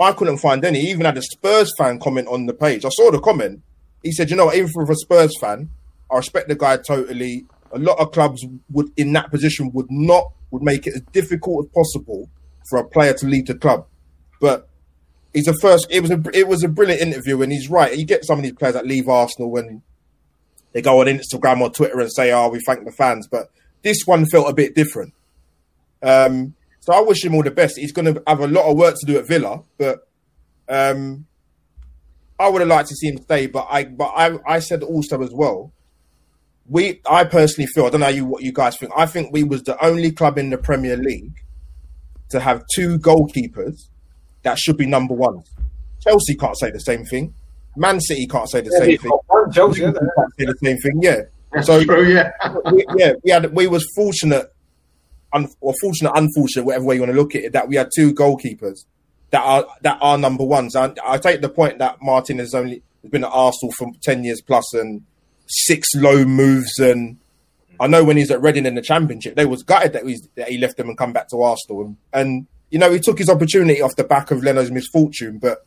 I 0.00 0.12
couldn't 0.12 0.38
find 0.38 0.64
any. 0.64 0.80
He 0.80 0.90
even 0.90 1.06
had 1.06 1.16
a 1.16 1.22
Spurs 1.22 1.70
fan 1.78 1.98
comment 2.00 2.28
on 2.28 2.46
the 2.46 2.54
page. 2.54 2.84
I 2.84 2.90
saw 2.90 3.10
the 3.10 3.20
comment. 3.20 3.62
He 4.02 4.12
said, 4.12 4.30
"You 4.30 4.36
know, 4.36 4.52
even 4.52 4.68
for 4.68 4.90
a 4.90 4.96
Spurs 4.96 5.32
fan, 5.40 5.70
I 6.10 6.16
respect 6.16 6.48
the 6.48 6.56
guy 6.56 6.76
totally. 6.76 7.46
A 7.72 7.78
lot 7.78 7.98
of 7.98 8.12
clubs 8.12 8.44
would, 8.70 8.92
in 8.96 9.12
that 9.14 9.30
position, 9.30 9.72
would 9.72 9.90
not 9.90 10.32
would 10.50 10.62
make 10.62 10.86
it 10.86 10.94
as 10.94 11.02
difficult 11.12 11.66
as 11.66 11.72
possible 11.72 12.28
for 12.68 12.78
a 12.78 12.84
player 12.84 13.12
to 13.14 13.26
leave 13.26 13.46
the 13.46 13.54
club. 13.54 13.86
But 14.40 14.68
he's 15.32 15.48
a 15.48 15.54
first. 15.60 15.86
It 15.90 16.00
was 16.00 16.10
a 16.10 16.22
it 16.32 16.48
was 16.48 16.62
a 16.62 16.68
brilliant 16.68 17.02
interview, 17.02 17.42
and 17.42 17.52
he's 17.52 17.68
right. 17.68 17.96
You 17.96 18.04
get 18.04 18.24
some 18.24 18.38
of 18.38 18.42
these 18.42 18.54
players 18.54 18.74
that 18.74 18.86
leave 18.86 19.08
Arsenal 19.08 19.50
when 19.50 19.82
they 20.72 20.82
go 20.82 21.00
on 21.00 21.06
Instagram 21.06 21.60
or 21.60 21.70
Twitter 21.70 22.00
and 22.00 22.12
say, 22.12 22.32
"Oh, 22.32 22.48
we 22.48 22.60
thank 22.66 22.84
the 22.84 22.92
fans," 22.92 23.26
but 23.28 23.50
this 23.82 23.98
one 24.06 24.26
felt 24.26 24.48
a 24.48 24.54
bit 24.54 24.74
different. 24.74 25.12
Um, 26.02 26.54
so 26.84 26.92
I 26.92 27.00
wish 27.00 27.24
him 27.24 27.34
all 27.34 27.42
the 27.42 27.50
best. 27.50 27.78
He's 27.78 27.92
going 27.92 28.14
to 28.14 28.22
have 28.26 28.40
a 28.40 28.46
lot 28.46 28.70
of 28.70 28.76
work 28.76 28.94
to 29.00 29.06
do 29.06 29.18
at 29.18 29.26
Villa, 29.26 29.62
but 29.78 30.06
um, 30.68 31.26
I 32.38 32.48
would 32.48 32.60
have 32.60 32.68
liked 32.68 32.88
to 32.90 32.94
see 32.94 33.08
him 33.08 33.18
stay. 33.18 33.46
But 33.46 33.66
I, 33.70 33.84
but 33.84 34.12
I, 34.14 34.38
I 34.46 34.58
said 34.58 34.82
also 34.82 35.22
as 35.22 35.30
well 35.32 35.72
we 36.66 37.00
I 37.08 37.24
personally 37.24 37.66
feel 37.66 37.86
I 37.86 37.90
don't 37.90 38.00
know 38.00 38.08
you 38.08 38.24
what 38.24 38.42
you 38.42 38.52
guys 38.52 38.76
think. 38.76 38.92
I 38.96 39.06
think 39.06 39.32
we 39.32 39.44
was 39.44 39.62
the 39.62 39.82
only 39.84 40.10
club 40.10 40.38
in 40.38 40.50
the 40.50 40.58
Premier 40.58 40.96
League 40.96 41.44
to 42.30 42.40
have 42.40 42.64
two 42.74 42.98
goalkeepers 42.98 43.88
that 44.42 44.58
should 44.58 44.76
be 44.76 44.86
number 44.86 45.14
one. 45.14 45.42
Chelsea 46.02 46.34
can't 46.34 46.58
say 46.58 46.70
the 46.70 46.80
same 46.80 47.04
thing. 47.04 47.34
Man 47.76 48.00
City 48.00 48.26
can't 48.26 48.48
say 48.48 48.60
the 48.60 48.70
yeah, 48.72 48.86
same 48.86 48.98
thing. 48.98 49.12
Chelsea 49.52 49.80
can't 49.80 49.96
say 50.38 50.46
the 50.46 50.56
same 50.62 50.78
thing. 50.78 51.00
Yeah. 51.02 51.20
That's 51.52 51.66
so 51.66 51.84
true, 51.84 52.12
yeah, 52.12 52.32
we, 52.72 52.84
yeah, 52.96 53.12
we 53.22 53.30
had 53.30 53.54
we 53.54 53.68
was 53.68 53.86
fortunate, 53.94 54.52
un, 55.34 55.48
or 55.60 55.74
fortunate, 55.80 56.12
unfortunate, 56.14 56.64
whatever 56.64 56.86
way 56.86 56.94
you 56.94 57.02
want 57.02 57.12
to 57.12 57.18
look 57.18 57.34
at 57.34 57.44
it, 57.44 57.52
that 57.52 57.68
we 57.68 57.76
had 57.76 57.90
two 57.94 58.14
goalkeepers 58.14 58.84
that 59.30 59.42
are 59.42 59.66
that 59.82 59.98
are 60.00 60.16
number 60.16 60.44
ones. 60.44 60.74
I, 60.76 60.94
I 61.04 61.18
take 61.18 61.40
the 61.42 61.48
point 61.48 61.78
that 61.78 61.98
Martin 62.00 62.38
has 62.38 62.54
only 62.54 62.82
been 63.10 63.24
at 63.24 63.30
Arsenal 63.30 63.72
for 63.76 63.90
ten 64.02 64.24
years 64.24 64.40
plus 64.40 64.72
and 64.72 65.02
six 65.46 65.88
low 65.94 66.24
moves. 66.24 66.78
And 66.78 67.18
I 67.78 67.86
know 67.86 68.04
when 68.04 68.16
he's 68.16 68.30
at 68.30 68.40
Reading 68.40 68.64
in 68.64 68.76
the 68.76 68.82
Championship, 68.82 69.34
they 69.36 69.44
was 69.44 69.62
gutted 69.62 69.92
that, 69.92 70.04
that 70.36 70.48
he 70.48 70.58
left 70.58 70.76
them 70.76 70.88
and 70.88 70.96
come 70.96 71.12
back 71.12 71.28
to 71.30 71.42
Arsenal. 71.42 71.82
And, 71.84 71.96
and, 72.12 72.46
you 72.70 72.78
know, 72.78 72.90
he 72.90 73.00
took 73.00 73.18
his 73.18 73.28
opportunity 73.28 73.82
off 73.82 73.96
the 73.96 74.04
back 74.04 74.30
of 74.30 74.42
Leno's 74.42 74.70
misfortune, 74.70 75.38
but 75.38 75.66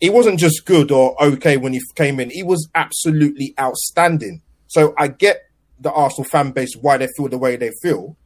he 0.00 0.08
wasn't 0.08 0.38
just 0.38 0.64
good 0.64 0.90
or 0.90 1.20
okay 1.22 1.56
when 1.56 1.72
he 1.72 1.80
came 1.94 2.20
in. 2.20 2.30
He 2.30 2.42
was 2.42 2.68
absolutely 2.74 3.54
outstanding. 3.58 4.42
So 4.68 4.94
I 4.96 5.08
get 5.08 5.50
the 5.78 5.92
Arsenal 5.92 6.28
fan 6.28 6.52
base 6.52 6.74
why 6.76 6.96
they 6.96 7.08
feel 7.16 7.28
the 7.28 7.38
way 7.38 7.56
they 7.56 7.72
feel. 7.82 8.16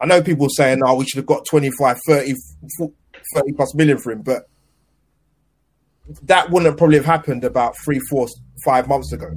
I 0.00 0.06
know 0.06 0.22
people 0.22 0.48
saying, 0.48 0.80
oh, 0.84 0.94
we 0.96 1.06
should 1.06 1.18
have 1.18 1.26
got 1.26 1.44
25, 1.46 1.98
30, 2.06 2.34
30 3.34 3.52
plus 3.52 3.74
million 3.74 3.98
for 3.98 4.12
him, 4.12 4.22
but 4.22 4.48
that 6.22 6.50
wouldn't 6.50 6.76
probably 6.78 6.96
have 6.96 7.06
happened 7.06 7.44
about 7.44 7.74
three, 7.84 8.00
four, 8.08 8.28
five 8.64 8.88
months 8.88 9.12
ago. 9.12 9.30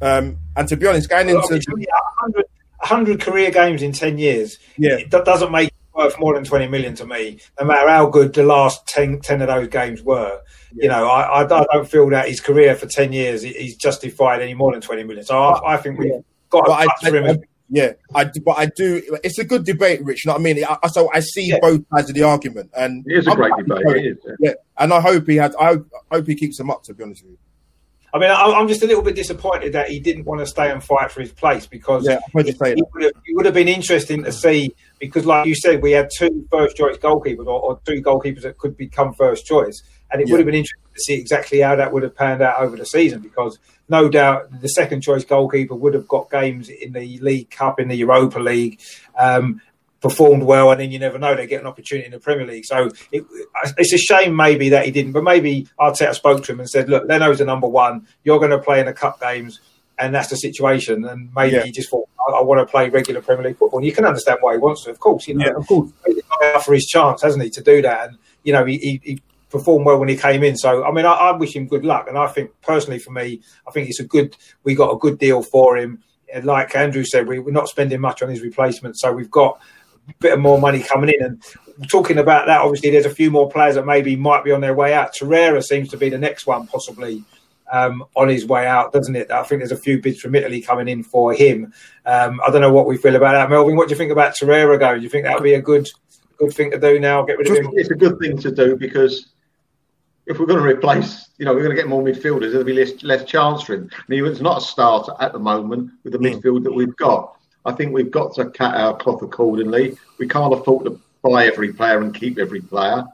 Um, 0.00 0.38
and 0.56 0.68
to 0.68 0.76
be 0.76 0.86
honest, 0.86 1.08
going 1.08 1.28
into 1.28 1.40
100, 1.40 2.44
100, 2.78 3.20
career 3.20 3.50
games 3.50 3.82
in 3.82 3.92
10 3.92 4.18
years, 4.18 4.58
yeah, 4.78 4.98
that 5.10 5.24
doesn't 5.24 5.50
make 5.50 5.72
worth 5.94 6.18
more 6.18 6.34
than 6.34 6.44
20 6.44 6.68
million 6.68 6.94
to 6.94 7.06
me, 7.06 7.40
no 7.58 7.66
matter 7.66 7.88
how 7.88 8.06
good 8.06 8.32
the 8.32 8.42
last 8.42 8.86
10, 8.86 9.20
10 9.20 9.42
of 9.42 9.48
those 9.48 9.68
games 9.68 10.02
were. 10.02 10.40
Yeah. 10.72 10.82
You 10.82 10.88
know, 10.88 11.08
I, 11.08 11.40
I, 11.42 11.46
don't 11.46 11.88
feel 11.88 12.08
that 12.10 12.28
his 12.28 12.40
career 12.40 12.74
for 12.76 12.86
10 12.86 13.12
years 13.12 13.42
he's 13.42 13.76
justified 13.76 14.40
any 14.40 14.54
more 14.54 14.72
than 14.72 14.80
20 14.80 15.04
million. 15.04 15.24
So 15.24 15.36
I, 15.36 15.74
I 15.74 15.76
think 15.78 15.98
we've 15.98 16.10
yeah. 16.10 16.20
got 16.48 16.66
to 16.66 16.72
I, 16.72 16.86
for 17.02 17.16
him. 17.16 17.42
I, 17.70 17.78
yeah, 17.78 17.92
I 18.14 18.30
but 18.44 18.58
I 18.58 18.66
do. 18.66 19.18
It's 19.22 19.38
a 19.38 19.44
good 19.44 19.64
debate, 19.64 20.02
Rich. 20.04 20.24
You 20.24 20.30
know 20.30 20.34
what 20.34 20.40
I 20.40 20.54
mean? 20.54 20.64
I, 20.64 20.88
so 20.88 21.10
I 21.12 21.20
see 21.20 21.48
yeah. 21.48 21.58
both 21.60 21.82
sides 21.92 22.10
of 22.10 22.14
the 22.14 22.22
argument, 22.22 22.70
and 22.76 23.04
it 23.06 23.18
is 23.18 23.26
a 23.26 23.30
I'm 23.30 23.36
great 23.36 23.52
debate. 23.56 23.96
It 23.96 24.06
is, 24.06 24.16
yeah. 24.26 24.34
yeah. 24.40 24.52
and 24.78 24.92
I 24.92 25.00
hope 25.00 25.26
he 25.26 25.36
has. 25.36 25.54
I 25.56 25.66
hope, 25.66 25.90
I 26.10 26.16
hope 26.16 26.26
he 26.26 26.34
keeps 26.34 26.58
them 26.58 26.70
up. 26.70 26.82
To 26.84 26.94
be 26.94 27.04
honest 27.04 27.22
with 27.22 27.32
you. 27.32 27.38
I 28.12 28.18
mean, 28.18 28.30
I'm 28.30 28.66
just 28.66 28.82
a 28.82 28.86
little 28.86 29.04
bit 29.04 29.14
disappointed 29.14 29.72
that 29.74 29.88
he 29.88 30.00
didn't 30.00 30.24
want 30.24 30.40
to 30.40 30.46
stay 30.46 30.68
and 30.70 30.82
fight 30.82 31.12
for 31.12 31.20
his 31.20 31.32
place 31.32 31.66
because 31.66 32.04
yeah, 32.06 32.14
it, 32.14 32.20
it, 32.24 32.34
would 32.34 32.46
have, 33.04 33.12
it, 33.24 33.36
would 33.36 33.44
have, 33.44 33.54
been 33.54 33.68
interesting 33.68 34.24
to 34.24 34.32
see. 34.32 34.74
Because, 34.98 35.26
like 35.26 35.46
you 35.46 35.54
said, 35.54 35.80
we 35.80 35.92
had 35.92 36.10
two 36.14 36.46
first 36.50 36.76
choice 36.76 36.96
goalkeepers 36.96 37.46
or, 37.46 37.60
or 37.60 37.80
two 37.86 38.02
goalkeepers 38.02 38.42
that 38.42 38.58
could 38.58 38.76
become 38.76 39.14
first 39.14 39.46
choice, 39.46 39.80
and 40.10 40.20
it 40.20 40.26
yeah. 40.26 40.32
would 40.32 40.40
have 40.40 40.46
been 40.46 40.56
interesting 40.56 40.92
to 40.92 41.00
see 41.00 41.14
exactly 41.14 41.60
how 41.60 41.76
that 41.76 41.92
would 41.92 42.02
have 42.02 42.16
panned 42.16 42.42
out 42.42 42.58
over 42.58 42.76
the 42.76 42.84
season. 42.84 43.20
Because 43.20 43.60
no 43.90 44.08
doubt 44.08 44.60
the 44.60 44.68
second 44.68 45.02
choice 45.02 45.24
goalkeeper 45.24 45.74
would 45.74 45.94
have 45.94 46.08
got 46.08 46.30
games 46.30 46.68
in 46.68 46.92
the 46.92 47.18
League 47.18 47.50
Cup, 47.50 47.80
in 47.80 47.88
the 47.88 47.96
Europa 47.96 48.38
League. 48.38 48.80
Um, 49.18 49.60
performed 50.00 50.42
well, 50.44 50.70
and 50.70 50.80
then 50.80 50.90
you 50.90 50.98
never 50.98 51.18
know 51.18 51.34
they 51.34 51.46
get 51.46 51.60
an 51.60 51.66
opportunity 51.66 52.06
in 52.06 52.12
the 52.12 52.18
Premier 52.18 52.46
League. 52.46 52.64
So 52.64 52.88
it, 53.12 53.22
it's 53.76 53.92
a 53.92 53.98
shame 53.98 54.34
maybe 54.34 54.70
that 54.70 54.86
he 54.86 54.90
didn't, 54.90 55.12
but 55.12 55.22
maybe 55.22 55.68
Arteta 55.78 56.14
spoke 56.14 56.42
to 56.44 56.52
him 56.52 56.60
and 56.60 56.70
said, 56.70 56.88
"Look, 56.88 57.04
Leno's 57.06 57.36
the 57.36 57.44
number 57.44 57.68
one. 57.68 58.06
You're 58.24 58.38
going 58.38 58.50
to 58.50 58.58
play 58.58 58.80
in 58.80 58.86
the 58.86 58.94
cup 58.94 59.20
games." 59.20 59.60
And 59.98 60.14
that's 60.14 60.28
the 60.30 60.36
situation. 60.36 61.04
And 61.04 61.28
maybe 61.36 61.56
Yeah. 61.56 61.64
he 61.64 61.70
just 61.72 61.90
thought, 61.90 62.08
I, 62.26 62.38
I 62.38 62.40
want 62.40 62.66
to 62.66 62.70
play 62.70 62.88
regular 62.88 63.20
Premier 63.20 63.44
League 63.48 63.58
football. 63.58 63.80
And 63.80 63.86
you 63.86 63.92
can 63.92 64.06
understand 64.06 64.38
why 64.40 64.54
he 64.54 64.58
wants 64.58 64.84
to, 64.84 64.90
of 64.90 64.98
course. 64.98 65.28
You 65.28 65.34
know, 65.34 65.44
Yeah, 65.44 65.52
of 65.58 65.66
course. 65.66 65.90
out 66.42 66.64
for 66.64 66.72
his 66.72 66.86
chance, 66.86 67.20
hasn't 67.22 67.44
he, 67.44 67.50
to 67.50 67.60
do 67.62 67.82
that? 67.82 68.08
And 68.08 68.18
you 68.42 68.54
know, 68.54 68.64
he, 68.64 68.78
he, 68.78 69.00
he 69.04 69.22
performed 69.50 69.84
well 69.84 69.98
when 69.98 70.08
he 70.08 70.16
came 70.16 70.42
in. 70.42 70.56
So 70.56 70.84
I 70.84 70.92
mean, 70.92 71.04
I, 71.04 71.12
I 71.12 71.32
wish 71.32 71.54
him 71.54 71.66
good 71.66 71.84
luck. 71.84 72.06
And 72.08 72.16
I 72.16 72.28
think 72.28 72.50
personally, 72.62 72.98
for 72.98 73.10
me, 73.10 73.42
I 73.66 73.70
think 73.70 73.88
it's 73.88 74.00
a 74.00 74.04
good. 74.04 74.36
We 74.64 74.74
got 74.74 74.94
a 74.94 74.98
good 74.98 75.18
deal 75.18 75.42
for 75.42 75.76
him. 75.76 76.02
And 76.32 76.44
like 76.44 76.76
Andrew 76.76 77.04
said, 77.04 77.26
we, 77.26 77.40
we're 77.40 77.50
not 77.50 77.68
spending 77.68 78.00
much 78.00 78.22
on 78.22 78.28
his 78.28 78.40
replacement, 78.40 78.98
so 78.98 79.12
we've 79.12 79.30
got 79.30 79.60
a 80.08 80.14
bit 80.20 80.32
of 80.32 80.38
more 80.38 80.60
money 80.60 80.80
coming 80.80 81.10
in. 81.10 81.24
And 81.24 81.90
talking 81.90 82.18
about 82.18 82.46
that, 82.46 82.60
obviously, 82.60 82.90
there's 82.90 83.06
a 83.06 83.10
few 83.10 83.30
more 83.30 83.50
players 83.50 83.74
that 83.74 83.84
maybe 83.84 84.14
might 84.14 84.44
be 84.44 84.52
on 84.52 84.60
their 84.60 84.74
way 84.74 84.94
out. 84.94 85.12
Torreira 85.14 85.62
seems 85.62 85.88
to 85.90 85.96
be 85.96 86.08
the 86.08 86.18
next 86.18 86.46
one, 86.46 86.66
possibly. 86.66 87.24
Um, 87.72 88.02
on 88.16 88.28
his 88.28 88.46
way 88.46 88.66
out, 88.66 88.92
doesn't 88.92 89.14
it? 89.14 89.30
I 89.30 89.44
think 89.44 89.60
there's 89.60 89.70
a 89.70 89.76
few 89.76 90.02
bids 90.02 90.18
from 90.18 90.34
Italy 90.34 90.60
coming 90.60 90.88
in 90.88 91.04
for 91.04 91.32
him. 91.32 91.72
Um, 92.04 92.40
I 92.44 92.50
don't 92.50 92.62
know 92.62 92.72
what 92.72 92.88
we 92.88 92.96
feel 92.96 93.14
about 93.14 93.30
that, 93.30 93.48
Melvin. 93.48 93.76
What 93.76 93.86
do 93.86 93.92
you 93.92 93.96
think 93.96 94.10
about 94.10 94.34
Torreira 94.34 94.76
going? 94.76 94.98
Do 94.98 95.04
you 95.04 95.08
think 95.08 95.22
that 95.22 95.34
would 95.34 95.44
be 95.44 95.54
a 95.54 95.62
good 95.62 95.88
good 96.36 96.52
thing 96.52 96.72
to 96.72 96.80
do 96.80 96.98
now? 96.98 97.22
Get 97.22 97.38
rid 97.38 97.48
of 97.48 97.56
him. 97.58 97.70
It's 97.74 97.90
a 97.90 97.94
good 97.94 98.18
thing 98.18 98.36
to 98.38 98.50
do 98.50 98.74
because 98.74 99.28
if 100.30 100.38
we're 100.38 100.46
going 100.46 100.62
to 100.62 100.64
replace, 100.64 101.28
you 101.38 101.44
know, 101.44 101.52
we're 101.52 101.64
going 101.64 101.74
to 101.74 101.82
get 101.82 101.88
more 101.88 102.02
midfielders, 102.02 102.52
there'll 102.52 102.64
be 102.64 102.72
less, 102.72 103.02
less 103.02 103.24
chance 103.24 103.62
for 103.62 103.74
him. 103.74 103.90
And 104.06 104.26
he's 104.26 104.40
not 104.40 104.58
a 104.58 104.60
starter 104.60 105.12
at 105.18 105.32
the 105.32 105.40
moment 105.40 105.90
with 106.04 106.12
the 106.12 106.20
midfield 106.20 106.62
that 106.62 106.72
we've 106.72 106.96
got. 106.96 107.36
I 107.66 107.72
think 107.72 107.92
we've 107.92 108.12
got 108.12 108.34
to 108.36 108.48
cut 108.48 108.76
our 108.76 108.96
cloth 108.96 109.22
accordingly. 109.22 109.98
We 110.18 110.28
can't 110.28 110.54
afford 110.54 110.84
to 110.84 111.00
buy 111.22 111.46
every 111.46 111.72
player 111.72 112.00
and 112.00 112.14
keep 112.14 112.38
every 112.38 112.60
player, 112.60 113.04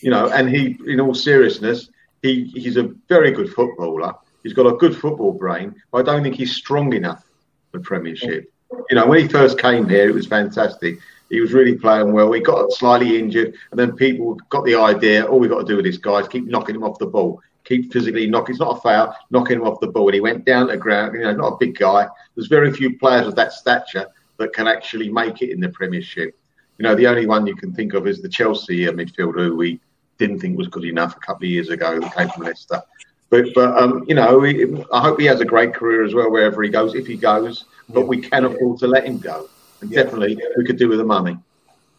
you 0.00 0.10
know. 0.10 0.30
And 0.30 0.48
he, 0.48 0.78
in 0.86 1.00
all 1.00 1.12
seriousness, 1.12 1.90
he, 2.22 2.44
he's 2.54 2.76
a 2.76 2.94
very 3.08 3.32
good 3.32 3.52
footballer. 3.52 4.14
He's 4.44 4.52
got 4.52 4.66
a 4.66 4.76
good 4.76 4.96
football 4.96 5.32
brain, 5.32 5.74
but 5.90 5.98
I 5.98 6.02
don't 6.02 6.22
think 6.22 6.36
he's 6.36 6.54
strong 6.54 6.94
enough 6.94 7.24
for 7.72 7.78
the 7.78 7.84
Premiership. 7.84 8.50
You 8.88 8.96
know, 8.96 9.06
when 9.06 9.18
he 9.18 9.28
first 9.28 9.58
came 9.58 9.88
here, 9.88 10.08
it 10.08 10.14
was 10.14 10.26
fantastic. 10.26 10.98
He 11.30 11.40
was 11.40 11.52
really 11.52 11.76
playing 11.76 12.12
well. 12.12 12.32
He 12.32 12.40
got 12.40 12.72
slightly 12.72 13.18
injured, 13.18 13.54
and 13.70 13.78
then 13.78 13.92
people 13.92 14.34
got 14.50 14.64
the 14.64 14.74
idea: 14.74 15.24
all 15.24 15.38
we've 15.38 15.50
got 15.50 15.60
to 15.60 15.66
do 15.66 15.76
with 15.76 15.84
this 15.84 15.96
guy 15.96 16.18
is 16.18 16.28
keep 16.28 16.46
knocking 16.46 16.74
him 16.74 16.82
off 16.82 16.98
the 16.98 17.06
ball, 17.06 17.40
keep 17.64 17.92
physically 17.92 18.26
knocking. 18.26 18.54
It's 18.54 18.60
not 18.60 18.76
a 18.76 18.80
foul, 18.80 19.16
knocking 19.30 19.60
him 19.60 19.66
off 19.66 19.80
the 19.80 19.86
ball. 19.86 20.08
And 20.08 20.14
he 20.14 20.20
went 20.20 20.44
down 20.44 20.66
to 20.66 20.72
the 20.72 20.78
ground. 20.78 21.14
You 21.14 21.22
know, 21.22 21.32
not 21.32 21.52
a 21.52 21.56
big 21.58 21.78
guy. 21.78 22.08
There's 22.34 22.48
very 22.48 22.72
few 22.72 22.98
players 22.98 23.28
of 23.28 23.36
that 23.36 23.52
stature 23.52 24.06
that 24.38 24.52
can 24.52 24.66
actually 24.66 25.08
make 25.08 25.40
it 25.40 25.50
in 25.50 25.60
the 25.60 25.68
Premiership. 25.68 26.36
You 26.78 26.84
know, 26.84 26.94
the 26.94 27.06
only 27.06 27.26
one 27.26 27.46
you 27.46 27.54
can 27.54 27.72
think 27.72 27.94
of 27.94 28.06
is 28.08 28.20
the 28.20 28.28
Chelsea 28.28 28.88
uh, 28.88 28.92
midfielder 28.92 29.44
who 29.44 29.56
we 29.56 29.78
didn't 30.18 30.40
think 30.40 30.58
was 30.58 30.68
good 30.68 30.84
enough 30.84 31.16
a 31.16 31.20
couple 31.20 31.44
of 31.44 31.50
years 31.50 31.68
ago. 31.68 31.94
Who 31.94 32.10
came 32.10 32.28
from 32.28 32.44
Leicester. 32.44 32.82
But, 33.28 33.54
but 33.54 33.80
um, 33.80 34.04
you 34.08 34.16
know, 34.16 34.44
I 34.92 35.00
hope 35.00 35.20
he 35.20 35.26
has 35.26 35.40
a 35.40 35.44
great 35.44 35.72
career 35.72 36.04
as 36.04 36.14
well 36.14 36.30
wherever 36.32 36.60
he 36.64 36.68
goes, 36.68 36.96
if 36.96 37.06
he 37.06 37.16
goes. 37.16 37.66
But 37.88 38.08
we 38.08 38.20
can 38.20 38.44
afford 38.44 38.80
to 38.80 38.88
let 38.88 39.04
him 39.04 39.18
go. 39.18 39.48
And 39.80 39.90
Yeah. 39.90 40.02
definitely, 40.04 40.38
we 40.56 40.64
could 40.64 40.78
do 40.78 40.88
with 40.88 40.98
the 40.98 41.04
money. 41.04 41.38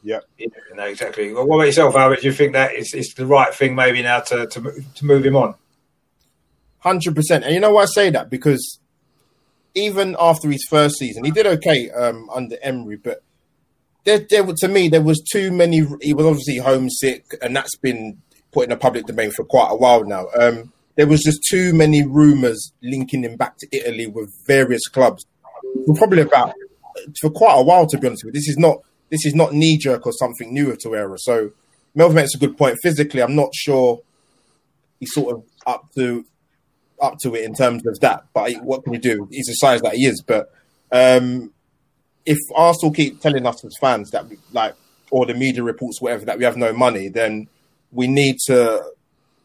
Yeah, 0.03 0.19
no, 0.73 0.84
exactly. 0.86 1.32
Well, 1.32 1.45
what 1.45 1.57
about 1.57 1.65
yourself, 1.67 1.95
Albert? 1.95 2.21
Do 2.21 2.27
you 2.27 2.34
think 2.34 2.53
that 2.53 2.71
it's, 2.73 2.93
it's 2.95 3.13
the 3.13 3.27
right 3.27 3.53
thing 3.53 3.75
maybe 3.75 4.01
now 4.01 4.21
to, 4.21 4.47
to 4.47 4.84
to 4.95 5.05
move 5.05 5.23
him 5.23 5.36
on? 5.36 5.53
Hundred 6.79 7.15
percent, 7.15 7.43
and 7.43 7.53
you 7.53 7.59
know 7.59 7.71
why 7.71 7.84
I 7.84 7.86
say 7.86 8.09
that 8.09 8.29
because 8.32 8.79
even 9.75 10.15
after 10.19 10.49
his 10.49 10.65
first 10.67 10.97
season, 10.97 11.23
he 11.23 11.29
did 11.29 11.45
okay 11.45 11.91
um, 11.91 12.27
under 12.34 12.57
Emery, 12.63 12.95
but 12.95 13.21
there, 14.03 14.25
there, 14.27 14.43
to 14.43 14.67
me, 14.67 14.89
there 14.89 15.03
was 15.03 15.21
too 15.32 15.51
many. 15.51 15.86
He 16.01 16.13
was 16.15 16.25
obviously 16.25 16.57
homesick, 16.57 17.23
and 17.39 17.55
that's 17.55 17.75
been 17.75 18.19
put 18.51 18.63
in 18.63 18.71
the 18.71 18.77
public 18.77 19.05
domain 19.05 19.29
for 19.29 19.45
quite 19.45 19.69
a 19.69 19.75
while 19.75 20.03
now. 20.03 20.25
Um, 20.36 20.73
there 20.95 21.05
was 21.05 21.21
just 21.21 21.43
too 21.47 21.73
many 21.73 22.03
rumours 22.03 22.73
linking 22.82 23.23
him 23.23 23.36
back 23.38 23.57
to 23.59 23.67
Italy 23.71 24.07
with 24.07 24.34
various 24.47 24.88
clubs. 24.88 25.25
For 25.86 25.93
probably 25.95 26.23
about 26.23 26.53
for 27.19 27.29
quite 27.29 27.55
a 27.57 27.63
while, 27.63 27.85
to 27.87 27.97
be 27.97 28.07
honest 28.07 28.25
with 28.25 28.33
you. 28.33 28.39
This 28.39 28.49
is 28.49 28.57
not 28.57 28.77
this 29.09 29.25
is 29.25 29.35
not 29.35 29.53
knee 29.53 29.77
jerk 29.77 30.05
or 30.05 30.13
something 30.13 30.53
new 30.53 30.75
to 30.77 30.95
era. 30.95 31.17
So 31.19 31.51
Melvin 31.95 32.15
makes 32.15 32.33
a 32.33 32.37
good 32.37 32.57
point. 32.57 32.77
Physically, 32.81 33.21
I'm 33.21 33.35
not 33.35 33.49
sure 33.53 34.01
he's 34.99 35.13
sort 35.13 35.35
of 35.35 35.43
up 35.65 35.91
to 35.95 36.25
up 37.01 37.17
to 37.23 37.35
it 37.35 37.43
in 37.43 37.53
terms 37.53 37.85
of 37.85 37.99
that. 37.99 38.25
But 38.33 38.53
what 38.63 38.83
can 38.83 38.93
you 38.93 38.99
do? 38.99 39.27
He's 39.31 39.47
the 39.47 39.53
size 39.53 39.81
that 39.81 39.95
he 39.95 40.05
is. 40.05 40.23
But 40.25 40.53
um, 40.91 41.51
if 42.25 42.37
Arsenal 42.55 42.93
keep 42.93 43.19
telling 43.19 43.45
us 43.45 43.63
as 43.65 43.75
fans 43.81 44.11
that 44.11 44.27
we, 44.27 44.37
like, 44.51 44.75
or 45.09 45.25
the 45.25 45.33
media 45.33 45.63
reports 45.63 46.01
whatever 46.01 46.25
that 46.25 46.37
we 46.37 46.45
have 46.45 46.57
no 46.57 46.71
money, 46.71 47.09
then 47.09 47.47
we 47.91 48.07
need 48.07 48.37
to. 48.47 48.83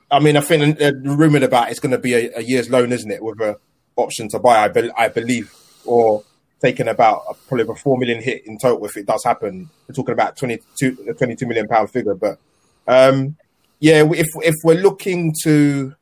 I 0.08 0.20
mean, 0.20 0.36
I 0.36 0.40
think 0.40 0.80
uh, 0.80 0.92
rumored 1.02 1.42
about 1.42 1.70
it's 1.70 1.80
going 1.80 1.90
to 1.90 1.98
be 1.98 2.14
a, 2.14 2.38
a 2.38 2.42
year's 2.42 2.70
loan, 2.70 2.92
isn't 2.92 3.10
it, 3.10 3.22
with 3.22 3.40
a 3.40 3.56
option 3.96 4.28
to 4.28 4.38
buy? 4.38 4.64
I, 4.64 4.68
be, 4.68 4.90
I 4.96 5.08
believe, 5.08 5.52
or 5.84 6.22
taking 6.60 6.88
about 6.88 7.22
a, 7.28 7.34
probably 7.48 7.66
a 7.68 7.76
four 7.76 7.98
million 7.98 8.22
hit 8.22 8.46
in 8.46 8.58
total 8.58 8.84
if 8.86 8.96
it 8.96 9.06
does 9.06 9.22
happen. 9.24 9.68
We're 9.88 9.94
talking 9.94 10.12
about 10.12 10.36
22, 10.36 11.06
a 11.08 11.14
22 11.14 11.46
million 11.46 11.68
pound 11.68 11.90
figure, 11.90 12.14
but 12.14 12.38
um, 12.86 13.36
yeah, 13.80 14.04
if 14.04 14.28
if 14.36 14.54
we're 14.64 14.80
looking 14.80 15.34
to 15.44 15.94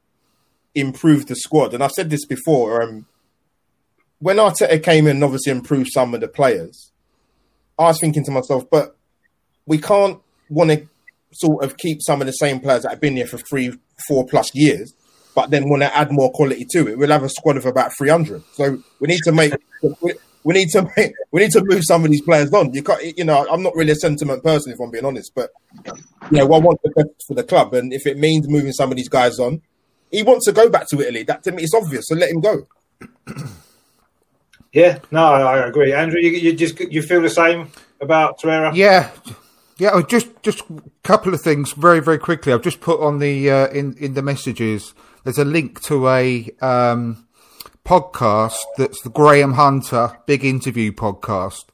improve 0.75 1.27
the 1.27 1.37
squad, 1.37 1.75
and 1.75 1.83
I've 1.83 1.93
said 1.93 2.11
this 2.11 2.25
before, 2.25 2.83
um, 2.83 3.07
when 4.19 4.37
Arteta 4.37 4.83
came 4.83 5.07
in, 5.07 5.17
and 5.17 5.25
obviously 5.25 5.53
improved 5.53 5.91
some 5.93 6.15
of 6.15 6.21
the 6.21 6.29
players. 6.29 6.91
I 7.79 7.85
was 7.85 7.99
thinking 8.01 8.25
to 8.25 8.31
myself, 8.31 8.65
but 8.71 8.97
we 9.67 9.79
can't 9.79 10.21
want 10.49 10.71
to 10.71 10.89
sort 11.33 11.65
of 11.65 11.77
keep 11.77 11.99
some 12.01 12.21
of 12.21 12.27
the 12.27 12.33
same 12.33 12.61
players 12.61 12.83
that 12.83 12.91
have 12.91 13.01
been 13.01 13.17
here 13.17 13.27
for 13.27 13.39
three, 13.39 13.73
four 14.07 14.25
plus 14.25 14.55
years, 14.55 14.95
but 15.35 15.51
then 15.51 15.69
want 15.69 15.83
to 15.83 15.97
add 15.97 16.13
more 16.13 16.31
quality 16.31 16.65
to 16.71 16.89
it. 16.89 16.99
We'll 16.99 17.11
have 17.11 17.25
a 17.25 17.29
squad 17.29 17.57
of 17.57 17.67
about 17.67 17.93
three 17.97 18.11
hundred. 18.11 18.43
So 18.53 18.79
we 19.01 19.09
need 19.09 19.21
to 19.25 19.33
make. 19.33 19.53
Need 20.53 20.69
to 20.71 20.91
make, 20.97 21.13
we 21.33 21.41
need 21.41 21.53
to 21.53 21.65
move 21.65 21.83
some 21.85 22.05
of 22.05 22.11
these 22.11 22.21
players 22.21 22.53
on. 22.53 22.75
You 22.75 22.83
can't, 22.83 23.17
you 23.17 23.25
know, 23.25 23.47
I'm 23.51 23.63
not 23.63 23.75
really 23.75 23.93
a 23.93 23.97
sentiment 23.97 24.45
person 24.45 24.73
if 24.73 24.81
I'm 24.81 24.91
being 24.91 25.07
honest, 25.07 25.33
but 25.35 25.51
you 26.31 26.39
know, 26.39 26.53
I 26.53 26.59
want 26.59 26.81
the 26.83 26.91
best 26.91 27.27
for 27.27 27.35
the 27.35 27.45
club, 27.45 27.73
and 27.75 27.93
if 27.93 28.07
it 28.07 28.19
means 28.19 28.49
moving 28.49 28.73
some 28.73 28.91
of 28.91 28.97
these 28.97 29.09
guys 29.09 29.39
on, 29.39 29.63
he 30.11 30.23
wants 30.23 30.45
to 30.45 30.53
go 30.53 30.69
back 30.69 30.89
to 30.91 31.01
Italy. 31.01 31.23
That 31.23 31.43
to 31.45 31.53
me 31.53 31.63
is 31.63 31.75
obvious, 31.75 32.07
so 32.09 32.15
let 32.15 32.31
him 32.31 32.41
go. 32.41 32.67
Yeah, 34.75 34.99
no, 35.13 35.23
I 35.23 35.59
I 35.59 35.67
agree. 35.69 35.93
Andrew, 35.93 36.21
you, 36.21 36.31
you 36.31 36.53
just 36.53 36.79
you 36.81 37.01
feel 37.01 37.23
the 37.23 37.31
same 37.31 37.71
about 38.01 38.41
Torreira? 38.41 38.75
Yeah, 38.75 39.11
yeah. 39.79 39.91
oh, 39.93 40.03
Just 40.03 40.43
just 40.43 40.63
a 40.63 40.83
couple 41.05 41.33
of 41.33 41.41
things 41.41 41.73
very 41.73 42.01
very 42.01 42.19
quickly. 42.19 42.53
I've 42.53 42.63
just 42.63 42.81
put 42.81 43.01
on 43.01 43.21
the 43.21 43.51
uh, 43.51 43.69
in 43.69 43.97
in 43.99 44.15
the 44.15 44.23
messages. 44.23 44.93
There's 45.23 45.39
a 45.39 45.45
link 45.45 45.81
to 45.83 46.09
a 46.09 46.51
um, 46.61 47.24
podcast 47.85 48.57
that's 48.77 49.01
the 49.03 49.11
Graham 49.11 49.53
Hunter 49.55 50.19
big 50.27 50.45
interview 50.45 50.91
podcast 50.93 51.65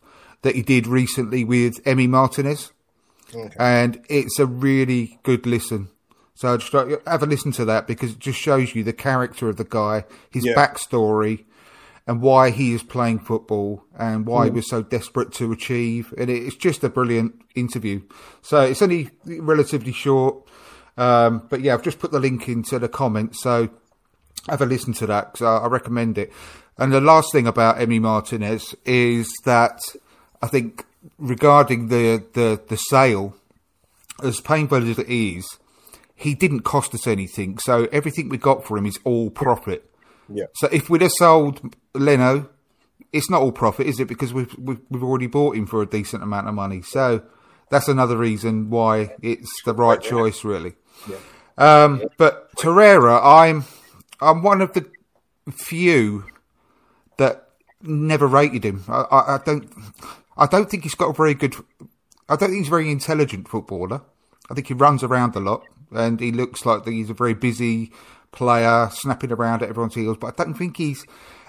that 0.42 0.54
he 0.56 0.62
did 0.62 0.86
recently 0.86 1.44
with 1.44 1.82
Emi 1.84 2.08
Martinez, 2.08 2.72
and 3.58 4.00
it's 4.08 4.38
a 4.38 4.46
really 4.46 5.18
good 5.22 5.46
listen. 5.46 5.88
So 6.34 6.54
I 6.54 6.56
just 6.56 6.72
have 7.06 7.22
a 7.22 7.26
listen 7.26 7.52
to 7.52 7.64
that 7.66 7.86
because 7.86 8.12
it 8.12 8.18
just 8.18 8.38
shows 8.40 8.74
you 8.74 8.82
the 8.82 8.92
character 8.94 9.48
of 9.48 9.56
the 9.56 9.64
guy, 9.64 10.04
his 10.30 10.44
Yeah. 10.46 10.54
backstory, 10.54 11.44
and 12.06 12.22
why 12.22 12.50
he 12.50 12.72
is 12.72 12.82
playing 12.82 13.20
football 13.20 13.84
and 13.96 14.26
why 14.26 14.46
he 14.46 14.50
was 14.50 14.68
so 14.68 14.82
desperate 14.82 15.32
to 15.34 15.52
achieve. 15.52 16.12
And 16.16 16.30
it's 16.30 16.56
just 16.56 16.82
a 16.82 16.88
brilliant 16.88 17.34
interview. 17.54 18.00
So 18.42 18.62
it's 18.62 18.80
only 18.82 19.10
relatively 19.26 19.92
short. 19.92 20.36
Um, 20.96 21.42
but 21.50 21.60
yeah, 21.60 21.74
I've 21.74 21.82
just 21.82 21.98
put 22.00 22.10
the 22.10 22.18
link 22.18 22.48
into 22.48 22.78
the 22.78 22.88
comments. 22.88 23.42
So 23.42 23.68
have 24.48 24.62
a 24.62 24.66
listen 24.66 24.92
to 24.94 25.06
that 25.06 25.32
because 25.32 25.44
I, 25.44 25.64
I 25.64 25.68
recommend 25.68 26.18
it. 26.18 26.32
And 26.78 26.92
the 26.92 27.00
last 27.00 27.32
thing 27.32 27.46
about 27.46 27.76
Emi 27.76 28.00
Martinez 28.00 28.74
is 28.84 29.30
that 29.44 29.80
I 30.40 30.46
think 30.46 30.86
regarding 31.18 31.88
the, 31.88 32.24
the, 32.32 32.60
the 32.68 32.76
sale, 32.76 33.36
as 34.22 34.40
painful 34.40 34.88
as 34.88 34.98
it 34.98 35.08
is, 35.08 35.46
he 36.14 36.34
didn't 36.34 36.60
cost 36.60 36.94
us 36.94 37.06
anything. 37.06 37.58
So 37.58 37.88
everything 37.92 38.28
we 38.28 38.38
got 38.38 38.64
for 38.64 38.76
him 38.76 38.86
is 38.86 38.98
all 39.04 39.30
profit. 39.30 39.90
Yeah. 40.28 40.46
So 40.54 40.68
if 40.70 40.88
we'd 40.88 41.02
have 41.02 41.12
sold 41.12 41.74
Leno, 41.94 42.48
it's 43.12 43.30
not 43.30 43.42
all 43.42 43.52
profit, 43.52 43.86
is 43.86 43.98
it? 43.98 44.08
Because 44.08 44.32
we've 44.32 44.54
we've, 44.58 44.80
we've 44.88 45.02
already 45.02 45.26
bought 45.26 45.56
him 45.56 45.66
for 45.66 45.82
a 45.82 45.86
decent 45.86 46.22
amount 46.22 46.48
of 46.48 46.54
money. 46.54 46.82
So 46.82 47.22
that's 47.70 47.88
another 47.88 48.16
reason 48.16 48.70
why 48.70 49.14
it's 49.22 49.50
the 49.64 49.74
right 49.74 50.00
choice, 50.00 50.44
really. 50.44 50.74
Yeah. 51.08 51.16
Um, 51.58 52.02
but 52.16 52.54
Torreira, 52.56 53.20
I'm 53.22 53.64
I'm 54.20 54.42
one 54.42 54.60
of 54.60 54.72
the 54.74 54.90
few 55.50 56.26
that 57.16 57.48
never 57.82 58.26
rated 58.26 58.64
him. 58.64 58.84
I, 58.88 59.00
I, 59.02 59.34
I 59.34 59.40
don't 59.44 59.72
I 60.36 60.46
don't 60.46 60.70
think 60.70 60.84
he's 60.84 60.94
got 60.94 61.10
a 61.10 61.12
very 61.12 61.34
good. 61.34 61.54
I 62.28 62.36
don't 62.36 62.50
think 62.50 62.60
he's 62.60 62.68
a 62.68 62.70
very 62.70 62.90
intelligent 62.90 63.48
footballer. 63.48 64.02
I 64.50 64.54
think 64.54 64.68
he 64.68 64.74
runs 64.74 65.02
around 65.02 65.36
a 65.36 65.40
lot 65.40 65.62
and 65.92 66.18
he 66.20 66.32
looks 66.32 66.64
like 66.64 66.86
he's 66.86 67.10
a 67.10 67.14
very 67.14 67.34
busy 67.34 67.92
player, 68.32 68.88
snapping 68.92 69.32
around 69.32 69.62
at 69.62 69.68
everyone's 69.68 69.94
heels. 69.94 70.16
But 70.18 70.34
I 70.38 70.44
don't 70.44 70.54
think 70.54 70.76
he's 70.76 71.04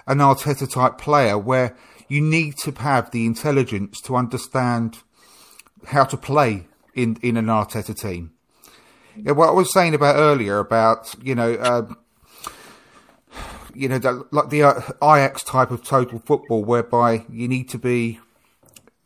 an 0.06 0.18
Arteta 0.18 0.70
type 0.70 0.98
player 0.98 1.38
where 1.38 1.76
you 2.08 2.20
need 2.20 2.56
to 2.58 2.72
have 2.72 3.10
the 3.10 3.24
intelligence 3.26 4.00
to 4.02 4.16
understand 4.16 4.98
how 5.86 6.04
to 6.04 6.16
play 6.16 6.66
in 6.94 7.16
in 7.22 7.36
an 7.36 7.46
Arteta 7.46 7.98
team. 7.98 8.32
Yeah, 9.16 9.32
what 9.32 9.50
I 9.50 9.52
was 9.52 9.72
saying 9.72 9.94
about 9.94 10.16
earlier 10.16 10.58
about 10.58 11.14
you 11.22 11.34
know. 11.34 11.54
Uh, 11.54 11.94
you 13.74 13.88
know, 13.88 13.98
the, 13.98 14.26
like 14.30 14.50
the 14.50 14.62
uh, 14.62 14.80
Ajax 15.02 15.42
type 15.42 15.70
of 15.70 15.84
total 15.84 16.18
football, 16.20 16.64
whereby 16.64 17.24
you 17.30 17.48
need 17.48 17.68
to 17.70 17.78
be 17.78 18.20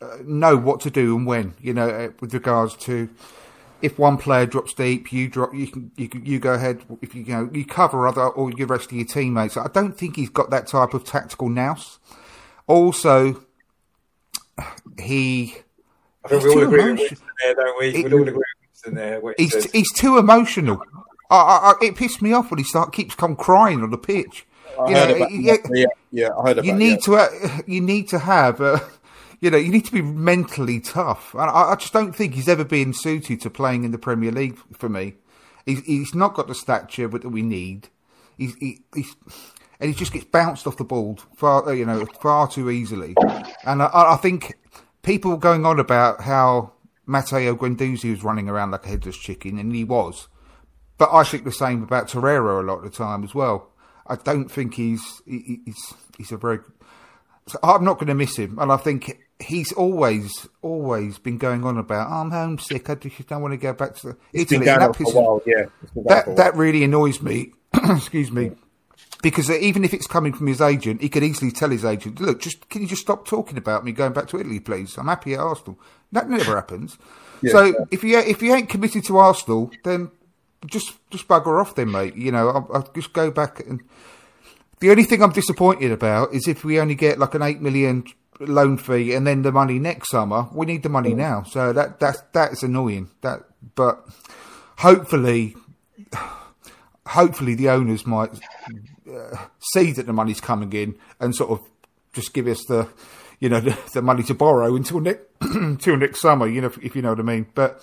uh, 0.01 0.19
know 0.25 0.57
what 0.57 0.81
to 0.81 0.91
do 0.91 1.17
and 1.17 1.27
when. 1.27 1.55
You 1.61 1.75
know, 1.75 1.89
uh, 1.89 2.11
with 2.21 2.35
regards 2.35 2.77
to 2.79 3.09
if 3.83 3.99
one 3.99 4.17
player 4.17 4.47
drops 4.47 4.75
deep, 4.75 5.13
you 5.13 5.29
drop. 5.29 5.55
You 5.55 5.67
can 5.67 5.91
you 5.97 6.09
can, 6.09 6.25
you 6.25 6.39
go 6.39 6.55
ahead. 6.55 6.83
If 7.03 7.15
you, 7.15 7.23
you 7.23 7.33
know 7.33 7.51
you 7.53 7.65
cover 7.65 8.07
other 8.07 8.29
or 8.29 8.51
the 8.51 8.65
rest 8.65 8.87
of 8.87 8.93
your 8.93 9.07
teammates. 9.07 9.57
I 9.57 9.69
don't 9.69 9.97
think 9.97 10.17
he's 10.17 10.31
got 10.31 10.51
that 10.51 10.67
type 10.67 10.95
of 10.95 11.05
tactical 11.05 11.49
nous. 11.49 11.99
Also, 12.67 13.45
he. 14.99 15.57
I 16.25 16.29
think 16.29 16.45
we 16.45 16.51
all 16.51 16.63
agree 16.63 16.93
with 16.93 17.23
there, 17.45 17.55
don't 17.55 17.79
we? 17.79 18.03
We 18.03 18.13
all 18.13 18.23
agree 18.23 18.35
with 18.85 18.95
there. 18.95 19.35
He's, 19.39 19.71
he's 19.71 19.93
too 19.93 20.19
emotional. 20.19 20.83
I, 21.31 21.75
I, 21.81 21.85
it 21.85 21.97
pissed 21.97 22.23
me 22.23 22.33
off 22.33 22.51
when 22.51 22.59
he 22.59 22.65
start 22.65 22.93
keeps 22.93 23.15
come 23.15 23.37
crying 23.37 23.83
on 23.83 23.91
the 23.91 23.99
pitch. 23.99 24.47
I 24.79 24.89
You 24.89 24.95
know, 24.95 25.17
about, 25.17 25.31
yeah, 25.33 25.57
yeah, 25.71 25.87
yeah, 26.11 26.29
I 26.37 26.43
heard 26.43 26.59
about 26.59 26.65
you 26.65 26.73
need 26.73 27.03
to 27.03 27.17
uh, 27.17 27.29
you 27.67 27.81
need 27.81 28.09
to 28.09 28.19
have 28.19 28.61
uh, 28.61 28.81
you 29.41 29.51
know 29.51 29.57
you 29.57 29.71
need 29.71 29.85
to 29.87 29.93
be 29.93 30.03
mentally 30.03 30.81
tough. 30.81 31.35
And 31.35 31.43
I, 31.43 31.73
I 31.73 31.77
just 31.77 31.93
don't 31.93 32.15
think 32.15 32.35
he's 32.35 32.49
ever 32.49 32.65
been 32.65 32.93
suited 32.93 33.41
to 33.43 33.51
playing 33.51 33.85
in 33.85 33.91
the 33.91 33.99
Premier 33.99 34.33
League 34.33 34.59
for 34.73 34.89
me. 34.89 35.15
He's, 35.65 35.85
he's 35.85 36.15
not 36.15 36.35
got 36.35 36.47
the 36.47 36.55
stature 36.55 37.09
that 37.09 37.29
we 37.29 37.43
need. 37.43 37.89
He's, 38.39 38.55
he, 38.57 38.83
he's 38.95 39.17
and 39.81 39.89
he 39.89 39.95
just 39.95 40.13
gets 40.13 40.25
bounced 40.25 40.67
off 40.67 40.77
the 40.77 40.85
ball 40.85 41.19
far 41.37 41.75
you 41.75 41.85
know 41.85 42.07
far 42.21 42.49
too 42.49 42.71
easily. 42.71 43.15
And 43.65 43.83
I, 43.83 43.91
I 43.93 44.17
think 44.17 44.55
people 45.03 45.37
going 45.37 45.67
on 45.67 45.79
about 45.81 46.23
how 46.23 46.73
Matteo 47.07 47.55
Guendouzi 47.55 48.11
was 48.11 48.25
running 48.25 48.49
around 48.49 48.73
like 48.73 48.85
a 48.85 48.89
headless 48.89 49.17
chicken 49.17 49.59
and 49.59 49.75
he 49.75 49.85
was. 49.85 50.29
But 50.99 51.13
I 51.13 51.25
think 51.25 51.45
the 51.45 51.53
same 51.53 51.83
about 51.83 52.09
Torreira 52.09 52.61
a 52.61 52.67
lot 52.67 52.79
of 52.79 52.85
the 52.85 52.91
time 52.91 53.23
as 53.23 53.35
well 53.35 53.71
I 54.09 54.17
don't 54.17 54.51
think 54.51 54.75
he's 54.75 55.03
he, 55.27 55.61
he's 55.65 55.95
he's 56.19 56.33
a 56.33 56.37
very. 56.37 56.59
So 57.49 57.59
I'm 57.63 57.85
not 57.85 57.95
going 57.95 58.09
to 58.09 58.15
miss 58.15 58.37
him, 58.37 58.59
and 58.59 58.73
I 58.73 58.77
think 58.77 59.19
he's 59.39 59.73
always 59.73 60.49
always 60.63 61.19
been 61.19 61.39
going 61.39 61.65
on 61.65 61.79
about 61.79 62.09
oh, 62.11 62.15
I'm 62.23 62.31
homesick. 62.31 62.91
I 62.91 62.97
just 62.97 63.27
don't 63.29 63.43
want 63.43 63.53
to 63.53 63.59
go 63.59 63.73
back 63.73 63.95
to 63.97 64.09
the 64.09 64.17
It's 64.33 64.51
been 64.51 64.63
Italy. 64.63 64.79
that 64.79 64.97
for 64.97 65.03
a 65.03 65.07
pisses- 65.07 65.15
while, 65.15 65.43
yeah. 65.47 65.67
It's 65.83 65.93
been 65.93 66.03
going 66.05 66.23
for 66.25 66.31
a 66.33 66.35
that 66.35 66.37
that 66.37 66.57
really 66.57 66.83
annoys 66.83 67.23
me. 67.23 67.53
Excuse 67.75 68.33
me. 68.33 68.53
Because 69.23 69.51
even 69.51 69.83
if 69.85 69.95
it's 69.95 70.07
coming 70.07 70.33
from 70.33 70.47
his 70.47 70.61
agent, 70.61 71.01
he 71.01 71.09
could 71.09 71.23
easily 71.23 71.51
tell 71.51 71.71
his 71.71 71.85
agent, 71.85 72.21
"Look, 72.21 72.41
just 72.41 72.69
can 72.69 72.83
you 72.83 72.89
just 72.89 73.03
stop 73.03 73.27
talking 73.27 73.57
about 73.57 73.85
me 73.85 73.93
going 73.93 74.13
back 74.13 74.29
to 74.29 74.39
Italy, 74.41 74.61
please? 74.61 74.97
I'm 74.99 75.07
happy 75.07 75.35
at 75.35 75.41
Arsenal." 75.41 75.79
That 76.13 76.29
never 76.29 76.55
happens. 76.55 76.99
so 77.47 77.87
if 77.91 78.03
you 78.05 78.19
if 78.19 78.43
you 78.43 78.55
ain't 78.55 78.69
committed 78.69 79.05
to 79.05 79.17
Arsenal, 79.19 79.71
then 79.85 80.11
just 80.65 80.95
just 81.11 81.29
bugger 81.29 81.61
off, 81.61 81.75
then, 81.75 81.91
mate. 81.91 82.17
You 82.17 82.33
know, 82.33 82.49
I'll, 82.49 82.71
I'll 82.73 82.91
just 82.95 83.13
go 83.13 83.31
back 83.31 83.61
and. 83.61 83.83
The 84.79 84.91
only 84.91 85.05
thing 85.05 85.23
I'm 85.23 85.33
disappointed 85.33 85.91
about 85.91 86.35
is 86.35 86.47
if 86.47 86.63
we 86.63 86.79
only 86.79 86.95
get 86.95 87.19
like 87.19 87.35
an 87.35 87.41
eight 87.41 87.63
million 87.63 88.05
loan 88.41 88.77
fee 88.77 89.15
and 89.15 89.27
then 89.27 89.43
the 89.43 89.53
money 89.53 89.79
next 89.79 90.11
summer. 90.11 90.49
We 90.53 90.67
need 90.67 90.83
the 90.83 90.89
money 90.89 91.15
now, 91.15 91.43
so 91.43 91.73
that 91.73 92.01
that's 92.01 92.23
that's 92.33 92.63
annoying. 92.63 93.11
That, 93.23 93.43
but 93.75 94.05
hopefully, 94.79 95.57
hopefully 97.07 97.55
the 97.55 97.71
owners 97.71 98.07
might 98.07 98.31
uh, 99.11 99.37
see 99.73 99.93
that 99.93 100.07
the 100.07 100.13
money's 100.13 100.41
coming 100.41 100.73
in 100.73 100.97
and 101.21 101.35
sort 101.35 101.51
of 101.51 101.61
just 102.13 102.33
give 102.33 102.47
us 102.47 102.65
the, 102.69 102.89
you 103.41 103.49
know, 103.49 103.61
the, 103.61 103.79
the 103.95 104.03
money 104.03 104.23
to 104.25 104.35
borrow 104.35 104.75
until 104.77 105.01
next 105.01 105.23
until 105.41 105.97
next 105.97 106.21
summer. 106.21 106.47
You 106.47 106.63
know, 106.63 106.69
if, 106.69 106.79
if 106.79 106.97
you 106.97 107.03
know 107.03 107.11
what 107.11 107.21
I 107.21 107.25
mean. 107.25 107.47
But 107.55 107.83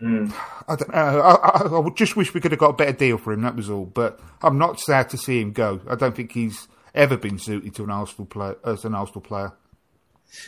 I 0.00 0.76
don't 0.76 0.88
know. 0.92 1.20
I, 1.20 1.34
I, 1.34 1.78
I 1.80 1.88
just 1.94 2.16
wish 2.16 2.34
we 2.34 2.40
could 2.40 2.52
have 2.52 2.58
got 2.60 2.70
a 2.70 2.74
better 2.74 2.92
deal 2.92 3.16
for 3.18 3.32
him. 3.32 3.42
That 3.42 3.56
was 3.56 3.70
all. 3.70 3.86
But 3.86 4.20
I'm 4.42 4.58
not 4.58 4.80
sad 4.80 5.08
to 5.10 5.16
see 5.18 5.40
him 5.40 5.52
go. 5.52 5.80
I 5.88 5.94
don't 5.94 6.14
think 6.14 6.32
he's 6.32 6.68
ever 6.94 7.16
been 7.16 7.38
suited 7.38 7.74
to 7.76 7.84
an 7.84 7.90
Arsenal 7.90 8.26
player 8.26 8.56
as 8.64 8.84
an 8.84 8.94
Arsenal 8.94 9.20
player. 9.22 9.52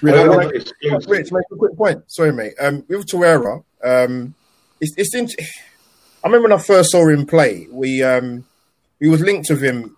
Really, 0.03 0.19
I 0.19 0.23
I 0.23 0.25
don't 0.27 0.37
like- 0.37 0.51
think 0.53 0.65
it's- 0.83 1.09
Rich, 1.09 1.33
make 1.33 1.45
a 1.53 1.57
quick 1.57 1.77
point. 1.77 2.03
Sorry, 2.09 2.33
mate. 2.33 2.55
Um, 2.61 2.85
with 2.89 3.07
Torreira, 3.07 3.63
um, 3.85 4.35
it's, 4.81 4.95
it's 4.97 5.15
int- 5.15 5.35
I 5.39 6.27
remember 6.29 6.49
when 6.49 6.59
I 6.59 6.63
first 6.63 6.91
saw 6.91 7.07
him 7.09 7.25
play. 7.25 7.67
We 7.71 8.03
um, 8.03 8.45
we 9.01 9.09
was 9.09 9.21
linked 9.21 9.49
with 9.49 9.63
him 9.63 9.97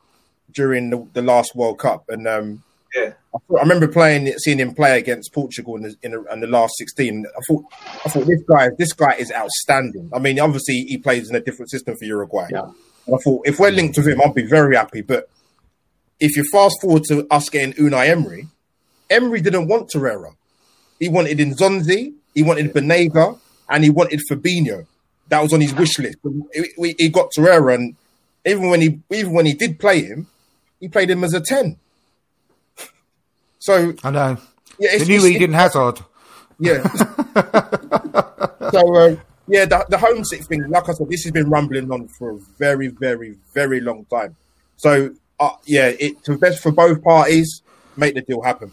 during 0.53 0.91
the, 0.91 1.07
the 1.15 1.23
last 1.23 1.57
World 1.57 1.79
Cup, 1.79 2.09
and 2.11 2.29
um, 2.29 2.63
Yeah. 2.95 3.15
I, 3.35 3.39
thought, 3.47 3.59
I 3.59 3.63
remember 3.63 3.89
playing, 3.89 4.33
seeing 4.39 4.59
him 4.59 4.75
play 4.75 4.99
against 4.99 5.33
Portugal 5.33 5.77
in 5.77 5.83
the, 5.83 5.97
in 6.03 6.11
the, 6.13 6.25
in 6.33 6.41
the 6.41 6.47
last 6.47 6.75
sixteen. 6.79 7.27
I 7.27 7.41
thought, 7.47 7.65
I 8.05 8.09
thought 8.09 8.27
this 8.27 8.43
guy, 8.49 8.69
this 8.79 8.93
guy 8.93 9.15
is 9.15 9.31
outstanding. 9.33 10.11
I 10.15 10.19
mean, 10.19 10.41
obviously 10.41 10.85
he 10.89 10.99
plays 10.99 11.29
in 11.29 11.37
a 11.37 11.41
different 11.41 11.71
system 11.71 11.97
for 11.97 12.05
Uruguay. 12.05 12.49
Yeah. 12.51 12.71
And 13.07 13.15
I 13.15 13.19
thought 13.19 13.47
if 13.47 13.59
we're 13.59 13.71
linked 13.71 13.97
with 13.99 14.09
him, 14.09 14.21
I'd 14.21 14.35
be 14.35 14.47
very 14.47 14.77
happy. 14.77 15.03
But 15.03 15.29
if 16.19 16.37
you 16.37 16.45
fast 16.51 16.81
forward 16.81 17.05
to 17.05 17.27
us 17.31 17.49
getting 17.49 17.75
Unai 17.75 18.09
Emery, 18.09 18.49
Emery 19.11 19.41
didn't 19.41 19.69
want 19.69 19.91
Torreira. 19.91 20.35
He 20.99 21.09
wanted 21.09 21.39
Nzonzi, 21.39 22.15
he 22.35 22.43
wanted 22.43 22.73
Banega, 22.73 23.39
and 23.69 23.85
he 23.85 23.91
wanted 23.91 24.21
Fabinho. 24.31 24.87
That 25.29 25.43
was 25.43 25.53
on 25.53 25.61
his 25.61 25.75
wish 25.75 25.99
list. 25.99 26.17
He 26.99 27.09
got 27.11 27.31
Torreira, 27.37 27.75
and 27.75 27.95
even 28.45 28.69
when 28.71 28.81
he 28.81 29.01
even 29.13 29.33
when 29.33 29.47
he 29.47 29.53
did 29.53 29.79
play 29.79 30.03
him, 30.03 30.27
he 30.81 30.89
played 30.89 31.11
him 31.11 31.23
as 31.23 31.35
a 31.35 31.41
ten. 31.41 31.77
So 33.69 33.93
I 34.03 34.11
know. 34.11 34.39
yeah, 34.79 34.91
They 34.93 34.97
it's, 34.97 35.09
knew 35.09 35.19
it's- 35.19 35.33
Eden 35.33 35.53
Hazard. 35.53 36.01
yeah. 36.59 36.83
so 38.71 38.97
uh, 38.97 39.17
yeah, 39.47 39.67
the, 39.67 39.85
the 39.91 39.99
homesick 39.99 40.45
thing, 40.45 40.67
like 40.71 40.89
I 40.89 40.93
said, 40.93 41.09
this 41.11 41.25
has 41.25 41.33
been 41.33 41.51
rumbling 41.51 41.91
on 41.93 42.09
for 42.09 42.31
a 42.31 42.39
very, 42.59 42.89
very, 42.89 43.37
very 43.53 43.81
long 43.81 44.07
time. 44.07 44.37
So 44.77 45.15
uh, 45.39 45.51
yeah, 45.67 45.93
it's 46.01 46.27
best 46.39 46.63
for 46.63 46.73
both 46.73 47.03
parties. 47.05 47.61
Make 47.99 48.15
the 48.15 48.23
deal 48.23 48.41
happen. 48.41 48.73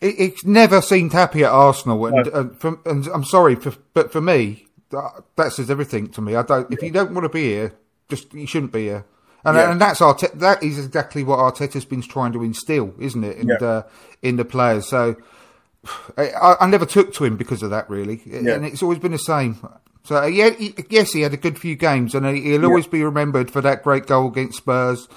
It, 0.00 0.14
it's 0.18 0.44
never 0.44 0.80
seemed 0.82 1.12
happy 1.12 1.44
at 1.44 1.50
Arsenal, 1.52 2.04
and, 2.06 2.26
and, 2.26 2.58
from, 2.58 2.80
and 2.84 3.06
I'm 3.08 3.24
sorry, 3.24 3.54
for, 3.54 3.74
but 3.94 4.10
for 4.10 4.20
me, 4.20 4.66
that, 4.90 5.22
that 5.36 5.52
says 5.52 5.70
everything 5.70 6.08
to 6.08 6.20
me. 6.20 6.34
I 6.34 6.42
don't. 6.42 6.72
If 6.72 6.82
you 6.82 6.90
don't 6.90 7.12
want 7.14 7.26
to 7.26 7.28
be 7.28 7.44
here, 7.44 7.74
just 8.08 8.34
you 8.34 8.46
shouldn't 8.48 8.72
be 8.72 8.84
here. 8.86 9.04
And, 9.46 9.56
Yeah. 9.56 9.70
and 9.70 9.80
that's 9.80 10.00
Arteta, 10.00 10.38
that 10.40 10.62
is 10.62 10.84
exactly 10.84 11.22
what 11.22 11.38
Arteta's 11.38 11.84
been 11.84 12.02
trying 12.02 12.32
to 12.32 12.42
instill, 12.42 12.92
isn't 12.98 13.22
it? 13.24 13.36
In 13.38 13.48
Yeah. 13.48 13.56
the 13.58 13.86
in 14.22 14.36
the 14.36 14.44
players. 14.44 14.88
So 14.88 15.16
I, 16.18 16.56
I 16.60 16.66
never 16.66 16.84
took 16.86 17.14
to 17.14 17.24
him 17.24 17.36
because 17.36 17.62
of 17.62 17.70
that, 17.70 17.88
really, 17.88 18.20
Yeah. 18.26 18.54
and 18.54 18.64
it's 18.66 18.82
always 18.82 18.98
been 18.98 19.12
the 19.12 19.18
same. 19.18 19.56
So 20.04 20.16
uh, 20.22 20.26
yeah, 20.26 20.50
he, 20.50 20.74
yes, 20.90 21.12
he 21.12 21.22
had 21.22 21.32
a 21.32 21.36
good 21.36 21.58
few 21.58 21.76
games, 21.76 22.14
and 22.14 22.26
he- 22.26 22.42
he'll 22.42 22.64
always 22.66 22.86
be 22.86 23.02
remembered 23.02 23.50
for 23.50 23.60
that 23.62 23.82
great 23.82 24.06
goal 24.06 24.28
against 24.28 24.58
Spurs. 24.58 25.08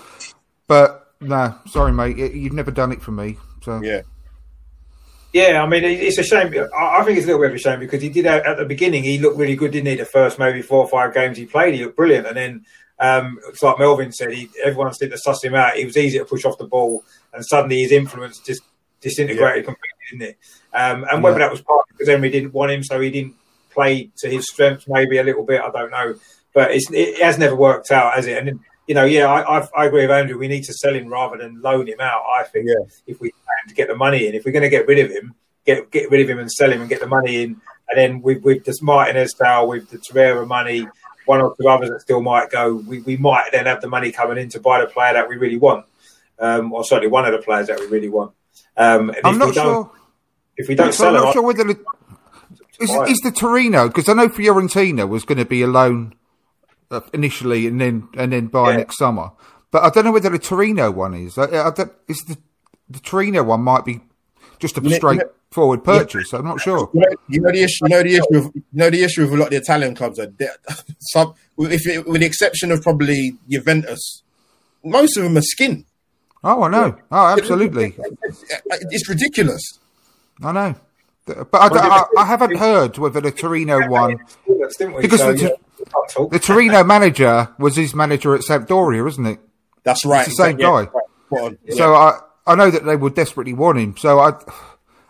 But 0.67 1.07
no, 1.21 1.55
sorry, 1.67 1.91
mate, 1.91 2.17
you've 2.17 2.53
never 2.53 2.71
done 2.71 2.91
it 2.91 3.01
for 3.01 3.11
me. 3.11 3.37
So 3.63 3.81
Yeah, 3.83 4.01
Yeah, 5.33 5.61
I 5.61 5.67
mean, 5.67 5.83
it's 5.83 6.17
a 6.17 6.23
shame. 6.23 6.53
I 6.75 6.99
I 6.99 7.03
think 7.03 7.17
it's 7.17 7.25
a 7.25 7.27
little 7.27 7.41
bit 7.41 7.51
of 7.51 7.55
a 7.55 7.59
shame 7.59 7.79
because 7.79 8.01
he 8.01 8.09
did 8.09 8.25
at 8.25 8.45
at 8.45 8.57
the 8.57 8.65
beginning. 8.65 9.03
He 9.03 9.19
looked 9.19 9.37
really 9.37 9.55
good, 9.55 9.71
didn't 9.71 9.87
he? 9.87 9.95
The 9.95 10.05
first 10.05 10.39
maybe 10.39 10.61
four 10.63 10.79
or 10.83 10.87
five 10.87 11.13
games 11.13 11.37
he 11.37 11.45
played, 11.45 11.75
he 11.75 11.83
looked 11.83 11.97
brilliant. 11.97 12.25
And 12.25 12.35
then 12.37 12.65
um, 12.99 13.39
it's 13.49 13.61
like 13.63 13.79
Melvin 13.79 14.11
said, 14.11 14.31
he, 14.33 14.49
everyone 14.63 14.93
seemed 14.93 15.11
to 15.11 15.17
suss 15.17 15.43
him 15.43 15.55
out. 15.55 15.77
It 15.77 15.85
was 15.85 15.97
easy 15.97 16.17
to 16.19 16.25
push 16.25 16.45
off 16.45 16.57
the 16.57 16.65
ball, 16.67 17.03
and 17.33 17.45
suddenly 17.45 17.81
his 17.81 17.91
influence 17.91 18.39
just 18.39 18.61
disintegrated 19.01 19.65
completely, 19.65 19.87
didn't 20.11 20.29
it? 20.29 20.37
Um, 20.73 21.05
and 21.11 21.23
whether 21.23 21.39
Yeah. 21.39 21.45
that 21.45 21.51
was 21.51 21.61
partly 21.61 21.85
because 21.93 22.09
Emery 22.09 22.29
didn't 22.29 22.53
want 22.53 22.71
him, 22.71 22.83
so 22.83 22.99
he 22.99 23.09
didn't 23.09 23.35
play 23.71 24.09
to 24.17 24.29
his 24.29 24.47
strengths, 24.49 24.87
maybe 24.87 25.17
a 25.17 25.23
little 25.23 25.45
bit. 25.45 25.61
I 25.61 25.71
don't 25.71 25.91
know, 25.91 26.15
but 26.53 26.71
it's, 26.71 26.87
it 26.91 27.21
has 27.21 27.37
never 27.37 27.55
worked 27.55 27.91
out, 27.91 28.13
has 28.15 28.25
it? 28.27 28.37
And 28.37 28.59
you 28.87 28.95
know, 28.95 29.05
yeah, 29.05 29.27
I, 29.27 29.59
I, 29.59 29.67
I 29.77 29.85
agree 29.85 30.01
with 30.01 30.11
Andrew. 30.11 30.37
We 30.37 30.47
need 30.47 30.63
to 30.63 30.73
sell 30.73 30.93
him 30.95 31.07
rather 31.07 31.37
than 31.37 31.61
loan 31.61 31.87
him 31.87 31.99
out. 32.01 32.23
I 32.35 32.43
think 32.43 32.65
Yeah. 32.67 32.85
if 33.05 33.21
we 33.21 33.29
can 33.29 33.69
to 33.69 33.75
get 33.75 33.87
the 33.87 33.95
money 33.95 34.27
in, 34.27 34.33
if 34.33 34.45
we're 34.45 34.51
going 34.51 34.63
to 34.63 34.69
get 34.69 34.87
rid 34.87 34.99
of 34.99 35.11
him, 35.11 35.35
get 35.65 35.91
get 35.91 36.09
rid 36.09 36.21
of 36.21 36.29
him 36.29 36.39
and 36.39 36.51
sell 36.51 36.71
him 36.71 36.81
and 36.81 36.89
get 36.89 36.99
the 36.99 37.07
money 37.07 37.43
in, 37.43 37.61
and 37.87 37.97
then 37.97 38.21
with 38.21 38.41
with 38.43 38.63
the 38.65 38.75
Martinez 38.81 39.31
style, 39.31 39.67
with 39.67 39.89
the 39.91 39.97
Torreira 39.99 40.45
money, 40.47 40.87
one 41.29 41.41
or 41.41 41.55
two 41.55 41.67
others 41.69 41.91
that 41.91 42.01
still 42.01 42.21
might 42.21 42.49
go, 42.49 42.73
we, 42.73 43.01
we 43.01 43.15
might 43.15 43.51
then 43.51 43.67
have 43.67 43.81
the 43.81 43.87
money 43.87 44.11
coming 44.11 44.39
in 44.39 44.49
to 44.49 44.59
buy 44.59 44.81
the 44.81 44.87
player 44.87 45.13
that 45.13 45.29
we 45.29 45.35
really 45.37 45.57
want, 45.57 45.85
um, 46.39 46.73
or 46.73 46.83
certainly 46.83 47.07
one 47.07 47.23
of 47.25 47.31
the 47.31 47.37
players 47.37 47.67
that 47.67 47.79
we 47.79 47.85
really 47.85 48.09
want. 48.09 48.31
Um, 48.75 49.09
and 49.09 49.19
I'm 49.23 49.33
if 49.35 49.39
not 49.39 49.47
we 49.49 49.53
don't, 49.53 49.85
sure. 49.85 49.91
if 50.57 50.67
we 50.67 50.75
don't 50.75 50.91
So 50.91 51.07
I'm 51.07 51.13
not 51.13 51.33
sure 51.33 51.43
whether 51.43 51.63
the, 51.63 51.79
is, 52.79 52.89
is 53.07 53.19
the 53.19 53.31
Torino 53.31 53.87
because 53.87 54.09
I 54.09 54.13
know 54.13 54.27
Fiorentina 54.27 55.07
was 55.07 55.23
going 55.23 55.37
to 55.37 55.45
be 55.45 55.61
a 55.61 55.67
loan 55.67 56.15
uh, 56.89 57.01
initially 57.13 57.67
and 57.67 57.79
then 57.79 58.07
and 58.17 58.33
then 58.33 58.47
buy 58.47 58.71
Yeah. 58.71 58.77
next 58.77 58.97
summer, 58.97 59.31
but 59.69 59.83
I 59.83 59.89
don't 59.91 60.05
know 60.05 60.11
whether 60.11 60.29
the 60.31 60.39
Torino 60.39 60.89
one 60.89 61.13
is. 61.13 61.37
I, 61.37 61.43
I 61.43 61.69
don't, 61.69 61.91
is 62.07 62.23
the 62.23 62.37
the 62.89 62.99
Torino 62.99 63.43
one 63.43 63.61
might 63.61 63.85
be 63.85 64.01
just 64.59 64.77
a 64.77 64.89
straightforward 64.89 65.83
purchase. 65.83 66.33
I'm 66.33 66.45
not 66.45 66.59
sure. 66.59 66.89
you 66.93 66.99
know, 66.99 67.07
you 67.27 67.41
know 67.41 67.51
the 67.51 67.63
issue. 67.63 67.77
You 67.83 67.89
know 67.89 68.03
the 68.03 68.15
issue. 68.15 68.37
Of, 68.37 68.55
you 68.55 68.63
know 68.73 68.89
the 68.89 69.03
issue 69.03 69.21
with 69.23 69.33
a 69.33 69.37
lot 69.37 69.45
of 69.45 69.51
the 69.51 69.57
Italian 69.57 69.95
clubs 69.95 70.19
are 70.19 70.31
some, 70.99 71.33
if 71.57 71.87
it, 71.87 72.07
with 72.07 72.21
the 72.21 72.27
exception 72.27 72.71
of 72.71 72.81
probably 72.81 73.35
Juventus, 73.49 74.23
most 74.83 75.17
of 75.17 75.23
them 75.23 75.37
are 75.37 75.41
skin. 75.41 75.85
Oh, 76.43 76.63
I 76.63 76.69
know. 76.69 76.97
Oh, 77.11 77.27
absolutely. 77.27 77.95
It's, 78.91 79.09
ridiculous. 79.09 79.61
I 80.41 80.51
know. 80.51 80.75
But 81.25 81.47
I, 81.53 81.67
I, 81.67 82.05
I 82.17 82.25
haven't 82.25 82.57
heard 82.57 82.97
whether 82.97 83.19
the 83.21 83.31
Torino 83.31 83.87
one 83.87 84.19
because 84.47 85.19
So, 85.19 85.33
the, 85.33 85.41
yeah, 85.41 86.25
the 86.31 86.39
Torino 86.39 86.83
manager 86.83 87.53
was 87.59 87.75
his 87.75 87.93
manager 87.93 88.33
at 88.35 88.41
Sampdoria, 88.41 89.07
isn't 89.07 89.25
it? 89.25 89.39
That's 89.83 90.05
right. 90.05 90.27
It's 90.27 90.37
the 90.37 90.43
same 90.43 90.55
exactly. 90.55 90.85
guy. 90.85 90.91
Right. 90.91 91.03
Spot. 91.27 91.53
Yeah. 91.65 91.75
So 91.75 91.93
I 91.93 92.19
I 92.49 92.55
know 92.55 92.71
that 92.71 92.83
they 92.83 92.95
would 92.95 93.13
desperately 93.13 93.53
want 93.53 93.77
him. 93.77 93.95
So 93.95 94.19
I 94.19 94.33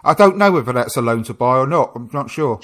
I 0.03 0.13
don't 0.13 0.37
know 0.37 0.51
whether 0.51 0.73
that's 0.73 0.97
a 0.97 1.01
loan 1.01 1.23
to 1.23 1.33
buy 1.33 1.57
or 1.57 1.67
not. 1.67 1.93
I'm 1.95 2.09
not 2.13 2.29
sure. 2.29 2.59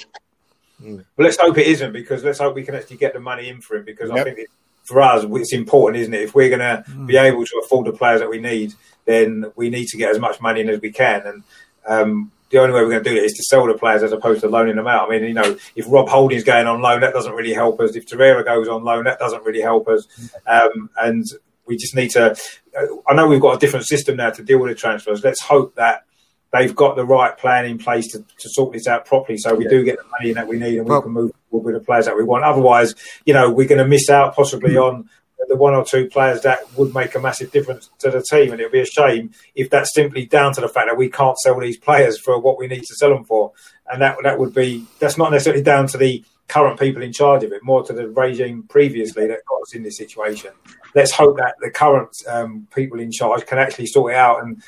Well, 0.78 1.02
let's 1.16 1.38
hope 1.38 1.56
it 1.56 1.66
isn't 1.66 1.92
because 1.92 2.22
let's 2.22 2.38
hope 2.38 2.54
we 2.54 2.62
can 2.62 2.74
actually 2.74 2.98
get 2.98 3.14
the 3.14 3.20
money 3.20 3.48
in 3.48 3.62
for 3.62 3.76
him 3.76 3.84
because 3.86 4.10
I 4.10 4.22
think 4.22 4.38
it, 4.38 4.48
for 4.84 5.00
us 5.00 5.24
it's 5.26 5.54
important, 5.54 6.02
isn't 6.02 6.12
it? 6.12 6.22
If 6.22 6.34
we're 6.34 6.50
going 6.50 6.60
to 6.60 6.84
be 7.06 7.16
able 7.16 7.46
to 7.46 7.62
afford 7.64 7.86
the 7.86 7.92
players 7.92 8.20
that 8.20 8.28
we 8.28 8.38
need, 8.38 8.74
then 9.06 9.50
we 9.56 9.70
need 9.70 9.86
to 9.88 9.96
get 9.96 10.10
as 10.10 10.18
much 10.18 10.40
money 10.40 10.60
in 10.60 10.68
as 10.68 10.80
we 10.80 10.92
can. 10.92 11.22
And 11.26 11.42
um, 11.86 12.32
the 12.50 12.58
only 12.58 12.74
way 12.74 12.82
we're 12.82 12.90
going 12.90 13.04
to 13.04 13.10
do 13.10 13.16
it 13.16 13.24
is 13.24 13.32
to 13.34 13.42
sell 13.42 13.66
the 13.66 13.74
players 13.74 14.02
as 14.02 14.12
opposed 14.12 14.42
to 14.42 14.48
loaning 14.48 14.76
them 14.76 14.86
out. 14.86 15.08
I 15.08 15.18
mean, 15.18 15.24
you 15.24 15.34
know, 15.34 15.56
if 15.74 15.86
Rob 15.88 16.08
Holding's 16.08 16.44
going 16.44 16.66
on 16.66 16.82
loan, 16.82 17.00
that 17.00 17.14
doesn't 17.14 17.32
really 17.32 17.54
help 17.54 17.80
us. 17.80 17.96
If 17.96 18.06
Torreira 18.06 18.44
goes 18.44 18.68
on 18.68 18.84
loan, 18.84 19.04
that 19.04 19.18
doesn't 19.18 19.44
really 19.44 19.62
help 19.62 19.88
us. 19.88 20.06
Um, 20.46 20.90
and 21.00 21.24
we 21.66 21.76
just 21.76 21.94
need 21.94 22.10
to. 22.10 22.32
Uh, 22.78 22.86
I 23.08 23.14
know 23.14 23.26
we've 23.26 23.40
got 23.40 23.56
a 23.56 23.58
different 23.58 23.86
system 23.86 24.16
now 24.16 24.30
to 24.30 24.42
deal 24.42 24.58
with 24.58 24.70
the 24.70 24.74
transfers. 24.74 25.24
Let's 25.24 25.42
hope 25.42 25.74
that 25.76 26.04
they've 26.52 26.74
got 26.74 26.96
the 26.96 27.04
right 27.04 27.36
plan 27.36 27.66
in 27.66 27.78
place 27.78 28.10
to, 28.12 28.18
to 28.18 28.48
sort 28.48 28.72
this 28.72 28.86
out 28.86 29.04
properly, 29.04 29.38
so 29.38 29.54
we 29.54 29.66
do 29.66 29.84
get 29.84 29.98
the 29.98 30.04
money 30.18 30.32
that 30.32 30.46
we 30.46 30.58
need 30.58 30.78
and 30.78 30.88
Well- 30.88 31.00
we 31.00 31.04
can 31.04 31.12
move 31.12 31.32
forward 31.50 31.72
with 31.72 31.82
the 31.82 31.86
players 31.86 32.06
that 32.06 32.16
we 32.16 32.24
want. 32.24 32.44
Otherwise, 32.44 32.94
you 33.24 33.34
know, 33.34 33.50
we're 33.50 33.68
going 33.68 33.78
to 33.78 33.86
miss 33.86 34.08
out 34.10 34.34
possibly 34.34 34.74
hmm. 34.74 34.80
on 34.80 35.10
the 35.48 35.56
one 35.56 35.74
or 35.74 35.84
two 35.84 36.08
players 36.08 36.42
that 36.42 36.58
would 36.76 36.94
make 36.94 37.14
a 37.14 37.20
massive 37.20 37.52
difference 37.52 37.90
to 37.98 38.10
the 38.10 38.24
team, 38.30 38.52
and 38.52 38.60
it 38.60 38.64
would 38.64 38.72
be 38.72 38.80
a 38.80 38.86
shame 38.86 39.30
if 39.54 39.70
that's 39.70 39.94
simply 39.94 40.26
down 40.26 40.52
to 40.54 40.60
the 40.60 40.68
fact 40.68 40.88
that 40.88 40.96
we 40.96 41.08
can't 41.08 41.36
sell 41.38 41.58
these 41.60 41.76
players 41.76 42.18
for 42.18 42.38
what 42.38 42.58
we 42.58 42.66
need 42.66 42.82
to 42.82 42.94
sell 42.94 43.10
them 43.10 43.24
for, 43.24 43.52
and 43.88 44.00
that 44.02 44.16
that 44.22 44.38
would 44.38 44.54
be 44.54 44.86
that's 44.98 45.18
not 45.18 45.30
necessarily 45.30 45.62
down 45.62 45.86
to 45.86 45.98
the 45.98 46.24
current 46.48 46.78
people 46.78 47.02
in 47.02 47.12
charge 47.12 47.42
of 47.42 47.52
it, 47.52 47.62
more 47.62 47.82
to 47.82 47.92
the 47.92 48.08
regime 48.08 48.62
previously 48.68 49.26
that 49.26 49.40
got 49.48 49.62
us 49.62 49.74
in 49.74 49.82
this 49.82 49.98
situation. 49.98 50.52
Let's 50.96 51.12
hope 51.12 51.36
that 51.36 51.54
the 51.60 51.70
current 51.70 52.10
um, 52.26 52.66
people 52.74 52.98
in 52.98 53.12
charge 53.12 53.46
can 53.46 53.58
actually 53.58 53.86
sort 53.86 54.12
it 54.12 54.16
out 54.16 54.42
and 54.42 54.60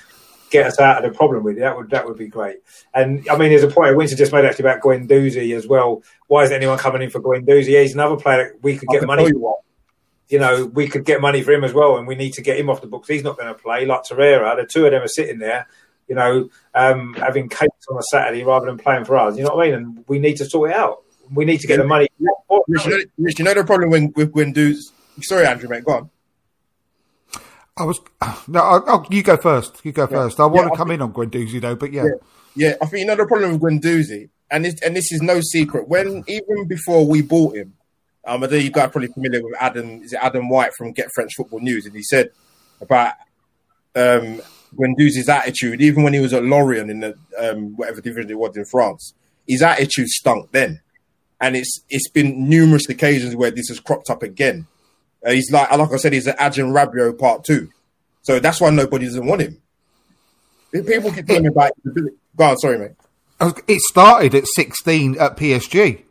get 0.50 0.66
us 0.66 0.78
out 0.78 1.04
of 1.04 1.10
the 1.10 1.16
problem 1.16 1.42
with 1.42 1.56
it. 1.56 1.60
That 1.60 1.76
would 1.76 1.90
that 1.90 2.06
would 2.06 2.18
be 2.18 2.28
great. 2.28 2.58
And 2.94 3.26
I 3.30 3.36
mean, 3.36 3.50
there's 3.50 3.62
a 3.62 3.68
point 3.68 3.96
Winston 3.96 4.18
just 4.18 4.32
made 4.32 4.44
actually 4.44 4.68
about 4.68 4.82
Guendouzi 4.82 5.56
as 5.56 5.66
well. 5.66 6.02
Why 6.26 6.44
is 6.44 6.50
anyone 6.50 6.78
coming 6.78 7.02
in 7.02 7.10
for 7.10 7.20
Guendouzi? 7.20 7.80
He's 7.80 7.94
another 7.94 8.16
player 8.16 8.52
that 8.52 8.62
we 8.62 8.76
could 8.76 8.88
get 8.88 9.06
money. 9.06 9.24
tell 9.24 9.32
you. 9.32 9.54
You 10.28 10.38
know, 10.38 10.66
we 10.66 10.88
could 10.88 11.06
get 11.06 11.22
money 11.22 11.42
for 11.42 11.52
him 11.52 11.64
as 11.64 11.72
well, 11.72 11.96
and 11.96 12.06
we 12.06 12.14
need 12.14 12.34
to 12.34 12.42
get 12.42 12.58
him 12.58 12.68
off 12.68 12.82
the 12.82 12.86
books. 12.86 13.08
He's 13.08 13.24
not 13.24 13.38
going 13.38 13.48
to 13.48 13.54
play 13.54 13.86
like 13.86 14.02
Torreira. 14.02 14.56
The 14.56 14.66
two 14.66 14.84
of 14.84 14.92
them 14.92 15.02
are 15.02 15.08
sitting 15.08 15.38
there, 15.38 15.66
you 16.06 16.14
know, 16.14 16.50
um, 16.74 17.14
having 17.14 17.48
cakes 17.48 17.86
on 17.90 17.96
a 17.96 18.02
Saturday 18.02 18.44
rather 18.44 18.66
than 18.66 18.76
playing 18.76 19.06
for 19.06 19.16
us. 19.16 19.38
You 19.38 19.44
know 19.44 19.54
what 19.54 19.66
I 19.66 19.70
mean? 19.70 19.74
And 19.74 20.04
we 20.06 20.18
need 20.18 20.36
to 20.36 20.44
sort 20.44 20.70
it 20.70 20.76
out. 20.76 21.02
We 21.32 21.46
need 21.46 21.60
to 21.60 21.66
get 21.66 21.78
the 21.78 21.84
money. 21.84 22.08
Rich, 22.68 23.38
you 23.38 23.44
know, 23.46 23.54
the 23.54 23.64
problem 23.64 23.88
when 23.88 24.12
with 24.14 24.32
Guendouzi. 24.32 24.82
Sorry, 25.22 25.46
Andrew, 25.46 25.68
mate. 25.70 25.84
Go 25.84 25.92
on. 25.92 26.10
I 27.78 27.84
was 27.84 28.00
no. 28.48 28.60
I, 28.60 28.80
oh, 28.86 29.06
you 29.10 29.22
go 29.22 29.36
first. 29.36 29.80
You 29.84 29.92
go 29.92 30.06
first. 30.06 30.40
I 30.40 30.46
want 30.46 30.66
Yeah, 30.66 30.70
to 30.70 30.76
come 30.76 30.90
in 30.90 31.02
on 31.02 31.12
Guendouzi 31.12 31.60
though, 31.60 31.76
but 31.76 31.92
yeah. 31.92 32.04
Yeah. 32.04 32.10
Yeah, 32.54 32.74
I 32.82 32.86
think 32.86 33.00
you 33.00 33.06
know 33.06 33.14
the 33.14 33.26
problem 33.26 33.52
with 33.52 33.60
Guendouzi, 33.60 34.30
and 34.50 34.64
this, 34.64 34.80
and 34.80 34.96
this 34.96 35.12
is 35.12 35.22
no 35.22 35.40
secret. 35.40 35.86
When 35.86 36.24
even 36.26 36.66
before 36.66 37.06
we 37.06 37.22
bought 37.22 37.54
him, 37.54 37.74
um, 38.26 38.42
I 38.42 38.46
know 38.48 38.56
you 38.56 38.70
guys 38.70 38.86
are 38.86 38.90
probably 38.90 39.12
familiar 39.12 39.44
with 39.44 39.54
Adam. 39.60 40.02
Is 40.02 40.12
it 40.12 40.18
Adam 40.20 40.48
White 40.48 40.72
from 40.76 40.92
Get 40.92 41.06
French 41.14 41.32
Football 41.36 41.60
News? 41.60 41.86
And 41.86 41.94
he 41.94 42.02
said 42.02 42.30
about 42.80 43.14
um, 43.94 44.40
attitude, 45.28 45.80
even 45.80 46.02
when 46.02 46.14
he 46.14 46.20
was 46.20 46.32
at 46.32 46.42
Lorient 46.42 46.90
in 46.90 47.00
the 47.00 47.16
um, 47.38 47.76
whatever 47.76 48.00
division 48.00 48.30
it 48.30 48.38
was 48.38 48.56
in 48.56 48.64
France, 48.64 49.14
his 49.46 49.62
attitude 49.62 50.08
stunk 50.08 50.50
then, 50.50 50.80
and 51.40 51.56
it's 51.56 51.80
it's 51.88 52.08
been 52.10 52.48
numerous 52.48 52.88
occasions 52.88 53.36
where 53.36 53.50
this 53.50 53.68
has 53.68 53.80
cropped 53.80 54.10
up 54.10 54.22
again. 54.22 54.66
Uh, 55.24 55.32
he's 55.32 55.50
like, 55.50 55.70
like 55.70 55.92
I 55.92 55.96
said, 55.96 56.12
he's 56.12 56.26
an 56.26 56.36
Adrien 56.40 56.72
Rabiot 56.72 57.18
part 57.18 57.44
two, 57.44 57.70
so 58.22 58.38
that's 58.38 58.60
why 58.60 58.70
nobody 58.70 59.06
doesn't 59.06 59.26
want 59.26 59.42
him. 59.42 59.60
People 60.72 61.12
keep 61.12 61.26
telling 61.26 61.42
me 61.42 61.48
about. 61.48 61.72
Go 62.36 62.44
on, 62.44 62.58
sorry, 62.58 62.78
mate. 62.78 62.92
It 63.66 63.80
started 63.80 64.34
at 64.34 64.46
16 64.46 65.18
at 65.18 65.36
PSG. 65.36 66.02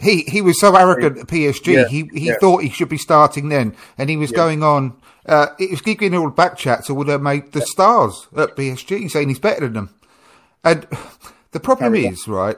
He 0.00 0.22
he 0.22 0.40
was 0.40 0.60
so 0.60 0.74
arrogant 0.74 1.18
at 1.18 1.26
PSG. 1.28 1.74
Yeah, 1.74 1.88
he 1.88 2.08
he 2.12 2.26
yeah. 2.26 2.34
thought 2.40 2.62
he 2.62 2.70
should 2.70 2.88
be 2.88 2.98
starting 2.98 3.48
then, 3.48 3.76
and 3.96 4.10
he 4.10 4.16
was 4.16 4.32
going 4.32 4.62
on. 4.62 4.96
Uh, 5.24 5.48
it 5.60 5.70
was 5.70 5.80
giving 5.80 6.16
all 6.16 6.30
back 6.30 6.56
chats 6.56 6.88
that 6.88 6.94
would 6.94 7.06
have 7.06 7.22
made 7.22 7.52
the 7.52 7.60
stars 7.60 8.26
at 8.36 8.56
PSG, 8.56 9.08
saying 9.08 9.28
he's 9.28 9.38
better 9.38 9.60
than 9.60 9.74
them. 9.74 9.94
And 10.64 10.86
the 11.52 11.60
problem 11.60 11.92
Carry 11.92 12.06
on. 12.08 12.12
is, 12.14 12.26
right? 12.26 12.56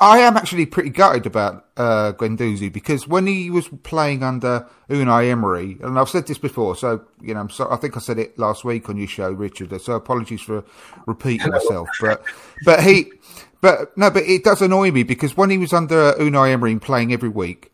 I, 0.00 0.18
am 0.18 0.36
actually 0.36 0.66
pretty 0.66 0.90
gutted 0.90 1.26
about 1.26 1.66
uh, 1.76 2.12
Guendouzi 2.12 2.72
because 2.72 3.06
when 3.06 3.26
he 3.26 3.48
was 3.50 3.68
playing 3.84 4.22
under 4.22 4.66
Unai 4.90 5.30
Emery, 5.30 5.78
and 5.82 5.98
I've 5.98 6.08
said 6.08 6.26
this 6.26 6.38
before, 6.38 6.74
so 6.76 7.04
you 7.20 7.34
know, 7.34 7.40
I'm 7.40 7.50
so, 7.50 7.70
I 7.70 7.76
think 7.76 7.96
I 7.96 8.00
said 8.00 8.18
it 8.18 8.38
last 8.38 8.64
week 8.64 8.88
on 8.88 8.96
your 8.96 9.06
show, 9.06 9.30
Richard. 9.30 9.80
So 9.80 9.94
apologies 9.94 10.40
for 10.40 10.64
repeating 11.06 11.50
myself, 11.50 11.88
but 12.00 12.22
but 12.64 12.82
he, 12.82 13.12
but 13.60 13.96
no, 13.96 14.10
but 14.10 14.24
it 14.24 14.42
does 14.42 14.62
annoy 14.62 14.90
me 14.90 15.04
because 15.04 15.36
when 15.36 15.50
he 15.50 15.58
was 15.58 15.72
under 15.72 16.12
Unai 16.14 16.52
Emery 16.52 16.72
and 16.72 16.82
playing 16.82 17.12
every 17.12 17.28
week, 17.28 17.70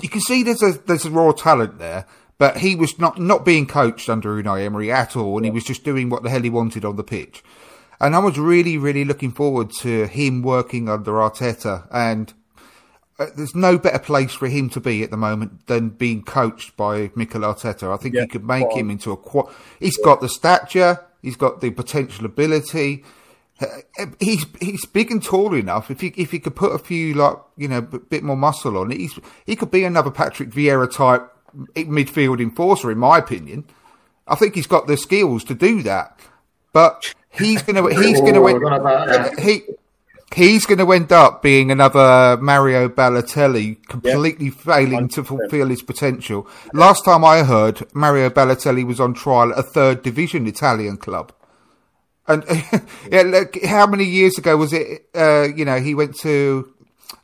you 0.00 0.08
can 0.08 0.22
see 0.22 0.42
there's 0.42 0.62
a 0.62 0.72
there's 0.86 1.04
a 1.04 1.10
raw 1.10 1.32
talent 1.32 1.78
there, 1.78 2.06
but 2.38 2.58
he 2.58 2.74
was 2.74 2.98
not 2.98 3.18
not 3.18 3.44
being 3.44 3.66
coached 3.66 4.08
under 4.08 4.42
Unai 4.42 4.64
Emery 4.64 4.90
at 4.90 5.14
all, 5.14 5.36
and 5.36 5.44
he 5.44 5.50
was 5.50 5.64
just 5.64 5.84
doing 5.84 6.08
what 6.08 6.22
the 6.22 6.30
hell 6.30 6.42
he 6.42 6.50
wanted 6.50 6.86
on 6.86 6.96
the 6.96 7.04
pitch. 7.04 7.44
And 8.00 8.14
I 8.14 8.20
was 8.20 8.38
really, 8.38 8.78
really 8.78 9.04
looking 9.04 9.32
forward 9.32 9.70
to 9.80 10.06
him 10.06 10.42
working 10.42 10.88
under 10.88 11.12
Arteta, 11.12 11.88
and 11.92 12.32
uh, 13.18 13.26
there's 13.36 13.54
no 13.54 13.76
better 13.76 13.98
place 13.98 14.32
for 14.34 14.46
him 14.48 14.70
to 14.70 14.80
be 14.80 15.02
at 15.02 15.10
the 15.10 15.16
moment 15.16 15.66
than 15.66 15.88
being 15.90 16.22
coached 16.22 16.76
by 16.76 17.10
Mikel 17.16 17.40
Arteta. 17.40 17.92
I 17.92 17.96
think 17.96 18.14
Yeah, 18.14 18.22
he 18.22 18.26
could 18.28 18.44
make 18.44 18.70
him 18.72 18.90
into 18.90 19.10
a. 19.10 19.16
Qu- 19.16 19.50
he's 19.80 19.96
got 19.98 20.20
the 20.20 20.28
stature, 20.28 21.04
he's 21.22 21.36
got 21.36 21.60
the 21.60 21.70
potential 21.70 22.24
ability. 22.24 23.04
Uh, 23.60 24.06
He's 24.20 24.46
he's 24.60 24.86
big 24.86 25.10
and 25.10 25.20
tall 25.20 25.52
enough. 25.52 25.90
If 25.90 26.00
he 26.00 26.14
if 26.16 26.30
he 26.30 26.38
could 26.38 26.54
put 26.54 26.70
a 26.72 26.78
few 26.78 27.14
like 27.14 27.36
you 27.56 27.66
know 27.66 27.80
b- 27.80 27.98
bit 28.08 28.22
more 28.22 28.36
muscle 28.36 28.78
on 28.78 28.92
he's 28.92 29.18
he 29.46 29.56
could 29.56 29.72
be 29.72 29.82
another 29.82 30.12
Patrick 30.12 30.50
Vieira 30.50 30.88
type 30.88 31.28
midfield 31.74 32.40
enforcer, 32.40 32.92
in 32.92 32.98
my 32.98 33.18
opinion. 33.18 33.64
I 34.28 34.36
think 34.36 34.54
he's 34.54 34.68
got 34.68 34.86
the 34.86 34.96
skills 34.96 35.42
to 35.44 35.54
do 35.56 35.82
that, 35.82 36.20
but 36.72 37.14
he's 37.30 37.62
gonna 37.62 37.82
he's 38.02 38.20
gonna 38.20 38.40
Oh, 38.40 38.44
win. 38.44 38.56
I 38.56 38.58
don't 38.58 38.70
know 38.70 38.76
about 38.76 39.06
that. 39.08 39.38
He 39.42 39.62
he's 40.34 40.66
going 40.66 40.78
to 40.78 40.92
end 40.92 41.10
up 41.10 41.42
being 41.42 41.70
another 41.70 42.36
Mario 42.42 42.86
Balotelli, 42.90 43.82
completely 43.88 44.50
failing 44.50 45.08
to 45.08 45.22
100%. 45.22 45.26
fulfil 45.26 45.68
his 45.68 45.80
potential. 45.80 46.46
Last 46.74 47.06
time 47.06 47.24
I 47.24 47.44
heard, 47.44 47.82
Mario 47.94 48.28
Balotelli 48.28 48.84
was 48.86 49.00
on 49.00 49.14
trial 49.14 49.52
at 49.52 49.58
a 49.58 49.62
third 49.62 50.02
division 50.02 50.46
Italian 50.46 50.98
club. 50.98 51.32
And 52.26 52.44
yeah, 53.10 53.22
look, 53.22 53.56
how 53.64 53.86
many 53.86 54.04
years 54.04 54.36
ago 54.36 54.58
was 54.58 54.74
it? 54.74 55.08
Uh, 55.14 55.48
you 55.56 55.64
know, 55.64 55.80
he 55.80 55.94
went 55.94 56.14
to 56.20 56.74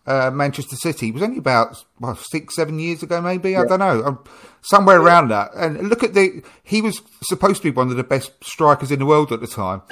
uh, 0.07 0.31
Manchester 0.31 0.77
City. 0.77 1.09
It 1.09 1.15
was 1.15 1.23
only 1.23 1.39
about 1.39 1.85
well, 2.01 2.17
six, 2.17 2.57
seven 2.57 2.79
years 2.79 3.03
ago, 3.03 3.21
maybe. 3.21 3.57
I 3.57 3.65
don't 3.65 3.79
know, 3.79 4.03
um, 4.05 4.25
somewhere 4.63 5.01
around 5.01 5.29
that. 5.29 5.51
And 5.55 5.89
look 5.89 6.03
at 6.03 6.15
the. 6.15 6.43
He 6.63 6.83
was 6.83 7.01
supposed 7.23 7.59
to 7.59 7.63
be 7.65 7.71
one 7.71 7.91
of 7.91 7.97
the 7.97 8.05
best 8.05 8.33
strikers 8.43 8.91
in 8.91 8.99
the 8.99 9.07
world 9.07 9.33
at 9.33 9.41
the 9.41 9.47
time. 9.47 9.83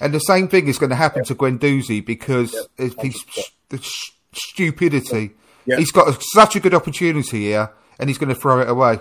And 0.00 0.12
the 0.12 0.20
same 0.20 0.48
thing 0.48 0.68
is 0.68 0.78
going 0.78 0.90
to 0.90 0.96
happen 0.96 1.24
to 1.24 1.34
Guendouzi 1.34 2.04
because 2.04 2.54
of 2.78 2.94
his 2.98 3.24
the 3.68 3.78
sh- 3.78 4.12
stupidity. 4.32 5.32
Yeah. 5.64 5.76
He's 5.76 5.92
got 5.92 6.22
such 6.34 6.56
a 6.56 6.60
good 6.60 6.74
opportunity 6.74 7.44
here, 7.44 7.70
and 7.98 8.10
he's 8.10 8.18
going 8.18 8.34
to 8.34 8.40
throw 8.40 8.60
it 8.60 8.68
away. 8.68 8.98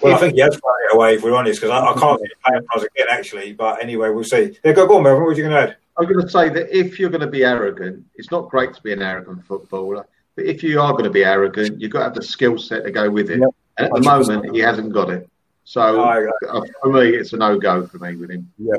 Well, 0.00 0.14
I 0.14 0.18
think 0.18 0.34
he 0.34 0.40
has 0.40 0.54
thrown 0.54 0.74
it 0.88 0.94
away, 0.94 1.14
if 1.14 1.22
we're 1.22 1.34
honest, 1.34 1.60
because 1.60 1.72
I, 1.72 1.84
I 1.84 1.98
can't 1.98 2.20
see 2.20 2.26
him 2.26 2.38
playing 2.46 2.66
for 2.70 2.78
us 2.78 2.84
again, 2.84 3.06
actually. 3.10 3.52
But 3.54 3.82
anyway, 3.82 4.10
we'll 4.10 4.22
see. 4.22 4.56
Yeah, 4.64 4.72
go, 4.72 4.86
go 4.86 4.98
on, 4.98 5.02
Melvin. 5.02 5.22
What 5.22 5.26
were 5.26 5.34
you 5.34 5.42
going 5.42 5.54
to 5.54 5.72
add? 5.72 5.76
I'm 5.98 6.06
going 6.06 6.20
to 6.24 6.28
say 6.28 6.48
that 6.48 6.76
if 6.76 6.98
you're 6.98 7.10
going 7.10 7.20
to 7.20 7.26
be 7.26 7.44
arrogant, 7.44 8.04
it's 8.16 8.30
not 8.30 8.48
great 8.50 8.74
to 8.74 8.82
be 8.82 8.92
an 8.92 9.02
arrogant 9.02 9.44
footballer. 9.46 10.06
But 10.36 10.46
if 10.46 10.62
you 10.62 10.80
are 10.80 10.92
going 10.92 11.04
to 11.04 11.10
be 11.10 11.24
arrogant, 11.24 11.80
you've 11.80 11.92
got 11.92 12.00
to 12.00 12.04
have 12.06 12.14
the 12.14 12.22
skill 12.22 12.58
set 12.58 12.84
to 12.84 12.90
go 12.90 13.08
with 13.08 13.30
it. 13.30 13.38
Yep. 13.38 13.48
And 13.78 13.86
at 13.86 13.92
the 13.92 14.00
100%. 14.00 14.04
moment, 14.28 14.54
he 14.54 14.60
hasn't 14.60 14.92
got 14.92 15.10
it. 15.10 15.28
So 15.64 16.00
I 16.02 16.26
uh, 16.48 16.60
for 16.82 16.92
me, 16.92 17.10
it's 17.10 17.32
a 17.32 17.36
no 17.36 17.58
go 17.58 17.86
for 17.86 17.98
me 17.98 18.16
with 18.16 18.30
him. 18.30 18.52
Yeah. 18.58 18.74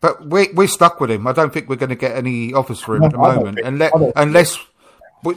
But 0.00 0.26
we, 0.26 0.48
we're 0.54 0.68
stuck 0.68 1.00
with 1.00 1.10
him. 1.10 1.26
I 1.26 1.32
don't 1.32 1.52
think 1.52 1.68
we're 1.68 1.76
going 1.76 1.90
to 1.90 1.96
get 1.96 2.16
any 2.16 2.54
offers 2.54 2.80
for 2.80 2.96
him 2.96 3.02
No, 3.02 3.06
at 3.06 3.12
the 3.12 3.18
I 3.18 3.34
moment, 3.36 3.54
think- 3.56 3.66
unless, 3.66 3.92
I 3.92 3.98
don't 3.98 4.02
think- 4.04 4.12
unless 4.16 4.58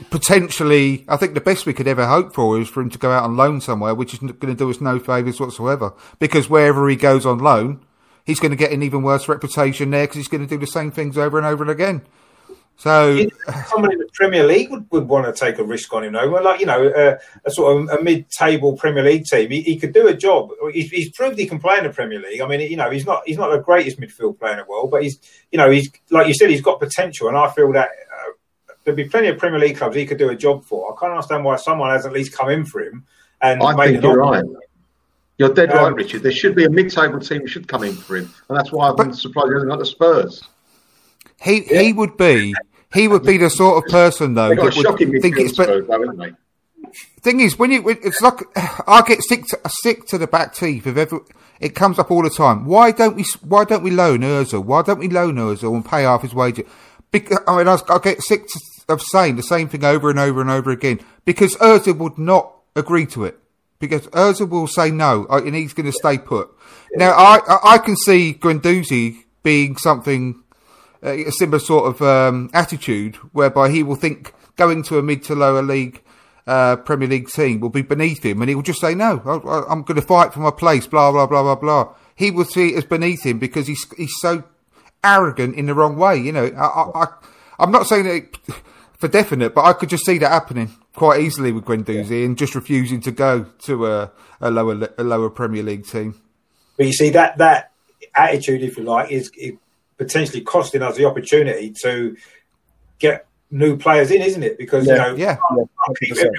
potentially, 0.10 1.04
I 1.08 1.18
think 1.18 1.34
the 1.34 1.42
best 1.42 1.66
we 1.66 1.74
could 1.74 1.88
ever 1.88 2.06
hope 2.08 2.34
for 2.34 2.60
is 2.60 2.70
for 2.70 2.82
him 2.82 2.90
to 2.92 2.98
go 2.98 3.12
out 3.12 3.24
on 3.24 3.36
loan 3.36 3.60
somewhere, 3.60 3.94
which 3.94 4.14
is 4.14 4.20
going 4.20 4.38
to 4.40 4.56
do 4.56 4.70
us 4.70 4.80
no 4.80 5.00
favours 5.00 5.40
whatsoever. 5.40 5.94
Because 6.20 6.50
wherever 6.50 6.88
he 6.88 6.96
goes 6.96 7.26
on 7.26 7.40
loan, 7.40 7.82
he's 8.26 8.40
going 8.40 8.52
to 8.52 8.58
get 8.58 8.72
an 8.72 8.84
even 8.84 9.04
worse 9.04 9.28
reputation 9.28 9.90
there 9.92 10.04
because 10.04 10.18
he's 10.18 10.28
going 10.28 10.46
to 10.46 10.48
do 10.48 10.58
the 10.58 10.68
same 10.68 10.92
things 10.92 11.18
over 11.18 11.38
and 11.38 11.46
over 11.46 11.64
and 11.64 11.72
again. 11.72 12.02
So 12.76 13.16
somebody 13.68 13.94
in 13.94 14.00
the 14.00 14.10
Premier 14.14 14.46
League 14.46 14.72
would, 14.72 14.90
would 14.92 15.08
want 15.08 15.26
to 15.26 15.40
take 15.40 15.60
a 15.60 15.64
risk 15.64 15.94
on 15.94 16.04
him, 16.04 16.14
though. 16.14 16.26
Like 16.26 16.60
you 16.60 16.66
know, 16.66 16.88
uh, 16.88 17.18
a 17.46 17.52
sort 17.52 17.90
of 17.90 18.00
a 18.00 18.04
mid-table 18.04 18.76
Premier 18.76 19.04
League 19.04 19.26
team, 19.26 19.52
he, 19.52 19.62
he 19.62 19.80
could 19.80 19.94
do 19.94 20.08
a 20.08 20.14
job. 20.14 20.50
He's, 20.72 20.90
he's, 20.90 21.12
proved 21.12 21.38
he 21.38 21.46
can 21.46 21.60
play 21.60 21.78
in 21.78 21.84
the 21.84 21.92
Premier 21.92 22.20
League. 22.20 22.42
I 22.42 22.48
mean, 22.48 22.62
you 22.62 22.78
know, 22.78 22.90
he's 22.90 23.06
not 23.06 23.24
he's 23.26 23.38
not 23.38 23.52
the 23.52 23.60
greatest 23.60 24.00
midfield 24.00 24.40
player 24.40 24.54
in 24.54 24.60
the 24.60 24.66
world, 24.66 24.90
but 24.90 25.04
he's 25.04 25.20
you 25.52 25.58
know 25.58 25.70
he's 25.70 25.92
like 26.10 26.28
you 26.28 26.34
said, 26.34 26.50
he's 26.50 26.62
got 26.62 26.80
potential, 26.80 27.28
and 27.28 27.38
I 27.38 27.50
feel 27.52 27.72
that. 27.74 27.90
Uh, 27.90 28.32
there'd 28.84 28.98
be 28.98 29.06
plenty 29.08 29.30
of 29.30 29.38
Premier 29.38 29.60
League 29.60 29.78
clubs 29.78 29.96
he 29.96 30.06
could 30.06 30.18
do 30.18 30.28
a 30.28 30.36
job 30.36 30.66
for. 30.66 30.94
I 30.94 31.00
can't 31.00 31.14
understand 31.14 31.46
why 31.46 31.56
someone 31.56 31.92
has 31.92 32.06
at 32.06 32.12
least 32.12 32.36
come 32.36 32.50
in 32.50 32.66
for 32.66 32.82
him. 32.82 33.06
And 33.42 33.64
I 33.64 33.74
think 33.88 34.04
you're 34.04 34.18
right. 34.18 34.44
You're 35.38 35.54
dead 35.54 35.72
um, 35.72 35.84
right, 35.84 35.94
Richard. 35.94 36.24
There 36.24 36.32
should 36.32 36.56
be 36.56 36.66
a 36.66 36.70
mid-table 36.70 37.20
team 37.20 37.42
who 37.42 37.48
should 37.48 37.68
come 37.68 37.84
in 37.84 37.94
for 37.94 38.18
him, 38.18 38.32
and 38.50 38.58
that's 38.58 38.72
why 38.72 38.90
I'm 38.90 39.14
surprised 39.14 39.48
he 39.50 39.54
hasn't 39.54 39.72
got 39.72 39.80
the 39.80 39.86
Spurs. 39.86 40.44
He 41.42 41.66
yeah. 41.70 41.82
he 41.82 41.94
would 41.94 42.18
be 42.18 42.54
he 42.94 43.08
would 43.08 43.24
be 43.24 43.38
the 43.38 43.50
sort 43.50 43.84
of 43.84 43.92
person 43.92 44.36
though 44.36 44.54
that 44.56 44.76
would 44.76 45.22
think 45.22 45.38
it's 45.38 45.58
but. 45.58 45.86
Thing 47.22 47.40
is, 47.40 47.58
when 47.58 47.72
you 47.72 47.88
it's 47.88 48.22
like 48.22 48.42
I 48.88 49.02
get 49.02 49.24
sick 49.24 49.46
to, 49.48 49.60
sick 49.82 50.06
to 50.08 50.18
the 50.18 50.28
back 50.28 50.54
teeth 50.54 50.86
of 50.86 50.98
every. 50.98 51.20
It 51.60 51.76
comes 51.76 51.98
up 51.98 52.12
all 52.12 52.22
the 52.22 52.30
time. 52.30 52.66
Why 52.66 52.92
don't 52.92 53.16
we? 53.16 53.26
Why 53.42 53.64
don't 53.64 53.84
we 53.84 53.92
loan 53.92 54.20
Özil? 54.20 54.64
Why 54.64 54.82
don't 54.82 55.00
we 55.00 55.08
loan 55.08 55.36
Özil 55.36 55.74
and 55.74 55.86
pay 55.86 56.04
half 56.04 56.22
his 56.22 56.34
wages? 56.34 56.66
Because 57.12 57.40
I 57.48 57.58
mean, 57.58 57.68
I, 57.68 57.78
I 57.90 58.00
get 58.00 58.22
sick 58.22 58.48
of 58.90 59.02
saying 59.02 59.38
the 59.38 59.44
same 59.44 59.70
thing 59.70 59.84
over 59.86 60.10
and 60.10 60.20
over 60.20 60.42
and 60.42 60.50
over 60.50 60.72
again 60.72 61.00
because 61.26 61.56
Özil 61.56 61.98
would 61.98 62.18
not 62.18 62.54
agree 62.76 63.06
to 63.08 63.24
it 63.24 63.40
because 63.84 64.08
Özil 64.08 64.50
will 64.50 64.68
say 64.68 64.92
no 64.92 65.28
uh, 65.30 65.42
and 65.44 65.54
he's 65.54 65.74
going 65.74 65.86
to 65.86 65.92
stay 65.92 66.18
put. 66.18 66.50
Now, 66.96 67.12
I 67.12 67.40
I 67.64 67.78
can 67.80 67.98
see 67.98 68.34
Guendouzi 68.34 69.18
being 69.44 69.76
something 69.76 70.42
a 71.02 71.32
similar 71.32 71.60
sort 71.60 71.86
of 71.88 72.02
um, 72.02 72.50
attitude 72.54 73.18
whereby 73.34 73.70
he 73.70 73.84
will 73.84 73.98
think 73.98 74.34
going 74.56 74.84
to 74.84 74.98
a 74.98 75.04
mid 75.04 75.22
to 75.24 75.36
lower 75.36 75.62
league 75.62 76.02
uh, 76.48 76.78
Premier 76.78 77.10
League 77.10 77.30
team 77.30 77.60
will 77.60 77.70
be 77.70 77.82
beneath 77.82 78.24
him, 78.24 78.42
and 78.42 78.48
he 78.50 78.56
will 78.56 78.64
just 78.64 78.80
say 78.80 78.96
no. 78.96 79.22
I, 79.26 79.72
am 79.72 79.84
going 79.84 80.00
to 80.00 80.06
fight 80.06 80.34
for 80.34 80.40
my 80.40 80.52
place. 80.52 80.88
Blah 80.88 81.12
blah 81.12 81.28
blah 81.28 81.44
blah 81.44 81.56
blah. 81.56 81.94
He 82.16 82.32
will 82.32 82.46
see 82.46 82.70
it 82.70 82.78
as 82.78 82.86
beneath 82.86 83.26
him 83.26 83.38
because 83.38 83.68
he's 83.68 83.86
he's 83.98 84.14
so 84.20 84.44
arrogant 85.04 85.56
in 85.56 85.66
the 85.66 85.74
wrong 85.74 85.98
way. 85.98 86.18
You 86.18 86.32
know, 86.32 86.46
I, 86.46 87.04
I 87.04 87.08
I'm 87.60 87.72
not 87.72 87.88
saying 87.88 88.06
it 88.06 88.38
for 88.94 89.08
definite, 89.10 89.54
but 89.54 89.66
I 89.66 89.74
could 89.74 89.90
just 89.90 90.06
see 90.06 90.18
that 90.20 90.32
happening 90.32 90.72
quite 90.96 91.22
easily 91.22 91.52
with 91.52 91.66
Guendouzi 91.66 92.10
yeah. 92.10 92.26
and 92.26 92.38
just 92.38 92.56
refusing 92.56 93.02
to 93.02 93.12
go 93.12 93.44
to 93.64 93.88
a, 93.88 94.12
a 94.42 94.52
lower 94.52 94.90
a 94.98 95.04
lower 95.04 95.30
Premier 95.30 95.64
League 95.64 95.86
team. 95.86 96.20
But 96.78 96.86
you 96.86 96.94
see 96.94 97.10
that 97.12 97.38
that 97.38 97.72
attitude, 98.16 98.64
if 98.64 98.78
you 98.78 98.84
like, 98.84 99.12
is 99.12 99.32
potentially 99.98 100.42
costing 100.42 100.82
us 100.82 100.98
the 100.98 101.06
opportunity 101.06 101.74
to 101.84 102.16
get 103.00 103.28
new 103.52 103.78
players 103.78 104.12
in, 104.12 104.22
isn't 104.22 104.44
it? 104.44 104.58
Because 104.58 104.88
yeah. 104.88 104.94
you 104.94 105.00
know, 105.00 105.16
yeah. 105.16 105.38
everybody 106.02 106.34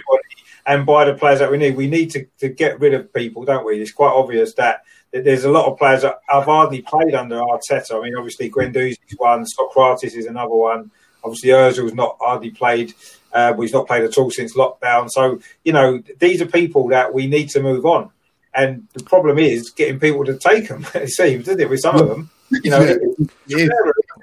and 0.67 0.87
buy 0.87 1.05
the 1.05 1.15
players 1.15 1.41
that 1.41 1.51
we 1.51 1.59
need. 1.59 1.77
We 1.77 1.87
need 1.87 2.11
to, 2.13 2.27
to 2.39 2.49
get 2.49 2.81
rid 2.81 2.95
of 2.95 3.13
people, 3.13 3.45
don't 3.45 3.65
we? 3.65 3.81
It's 3.81 3.93
quite 3.93 4.13
obvious 4.13 4.55
that, 4.55 4.85
that 5.13 5.25
there's 5.25 5.45
a 5.45 5.51
lot 5.51 5.67
of 5.67 5.79
players 5.79 6.03
that 6.03 6.21
have 6.29 6.45
hardly 6.45 6.83
played 6.83 7.15
under 7.15 7.37
Arteta. 7.37 7.99
I 7.99 8.03
mean, 8.03 8.17
obviously 8.17 8.47
is 8.47 8.99
one, 9.17 9.45
Sokratis 9.45 10.17
is 10.17 10.27
another 10.27 10.55
one. 10.55 10.91
Obviously, 11.23 11.51
Özil's 11.51 11.95
not 11.95 12.19
hardly 12.21 12.51
played. 12.51 12.95
Uh, 13.35 13.53
he's 13.55 13.73
not 13.73 13.87
played 13.87 14.05
at 14.05 14.17
all 14.17 14.31
since 14.31 14.57
lockdown. 14.57 15.11
So, 15.11 15.41
you 15.65 15.73
know, 15.73 16.03
these 16.21 16.41
are 16.41 16.47
people 16.47 16.89
that 16.89 17.13
we 17.13 17.27
need 17.27 17.51
to 17.51 17.61
move 17.61 17.85
on. 17.85 18.11
And 18.55 18.87
the 18.95 19.03
problem 19.03 19.39
is 19.39 19.71
getting 19.71 19.99
people 19.99 20.25
to 20.25 20.39
take 20.39 20.69
them, 20.69 20.87
it 20.95 21.11
seems, 21.11 21.45
doesn't 21.45 21.61
it, 21.61 21.69
with 21.69 21.81
some 21.81 21.97
of 21.97 22.09
them 22.09 22.31
you 22.63 22.71
know, 22.71 22.99
yeah. 23.47 23.67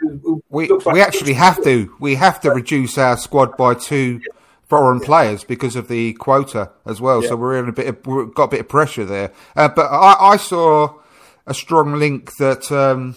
we 0.50 0.68
like 0.68 0.86
we 0.86 1.02
actually 1.02 1.34
have 1.34 1.64
to 1.64 1.94
we 2.00 2.16
have 2.16 2.40
to 2.42 2.52
reduce 2.52 2.98
our 2.98 3.18
squad 3.18 3.58
by 3.58 3.74
two 3.74 4.22
foreign 4.68 5.00
players 5.00 5.44
because 5.44 5.76
of 5.76 5.88
the 5.88 6.14
quota 6.14 6.72
as 6.86 7.02
well. 7.02 7.22
Yeah. 7.22 7.30
So 7.30 7.36
we're 7.36 7.60
in 7.60 7.68
a 7.68 7.74
bit 7.74 7.88
of, 7.88 8.08
we've 8.08 8.34
got 8.34 8.46
a 8.46 8.48
bit 8.48 8.60
of 8.62 8.70
pressure 8.70 9.06
there. 9.06 9.34
Uh, 9.56 9.68
but 9.68 9.88
I, 9.88 10.32
I, 10.32 10.38
saw 10.38 10.98
a 11.46 11.54
strong 11.54 11.96
link 11.96 12.38
that 12.38 12.72
um, 12.72 13.16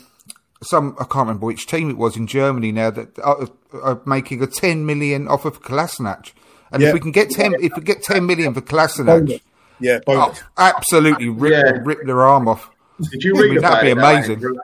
some 0.65 0.97
I 0.99 1.05
can't 1.05 1.27
remember 1.27 1.47
which 1.47 1.67
team 1.67 1.91
it 1.91 1.97
was 1.97 2.17
in 2.17 2.27
Germany 2.27 2.73
now 2.73 2.91
that 2.91 3.19
are, 3.21 3.49
are 3.83 4.01
making 4.05 4.43
a 4.43 4.47
ten 4.47 4.87
million 4.87 5.29
offer 5.29 5.51
for 5.51 5.61
Kolasinac. 5.61 6.33
And 6.73 6.83
yeah. 6.83 6.89
if 6.89 6.95
we 6.95 7.01
can 7.01 7.12
get 7.12 7.31
ten, 7.31 7.55
if 7.61 7.77
we 7.77 7.83
get 7.83 8.03
ten 8.03 8.27
million 8.27 8.55
for 8.55 8.61
Kolasinac, 8.61 9.41
yeah, 9.81 10.01
oh, 10.07 10.35
absolutely 10.57 11.29
rip, 11.29 11.53
yeah. 11.53 11.81
rip 11.85 12.05
their 12.05 12.23
arm 12.23 12.49
off. 12.49 12.71
Did 13.11 13.23
you 13.23 13.35
read 13.35 13.51
I 13.51 13.53
mean, 13.53 13.62
that'd 13.62 13.83
be 13.83 13.91
amazing. 13.91 14.41
That? 14.41 14.62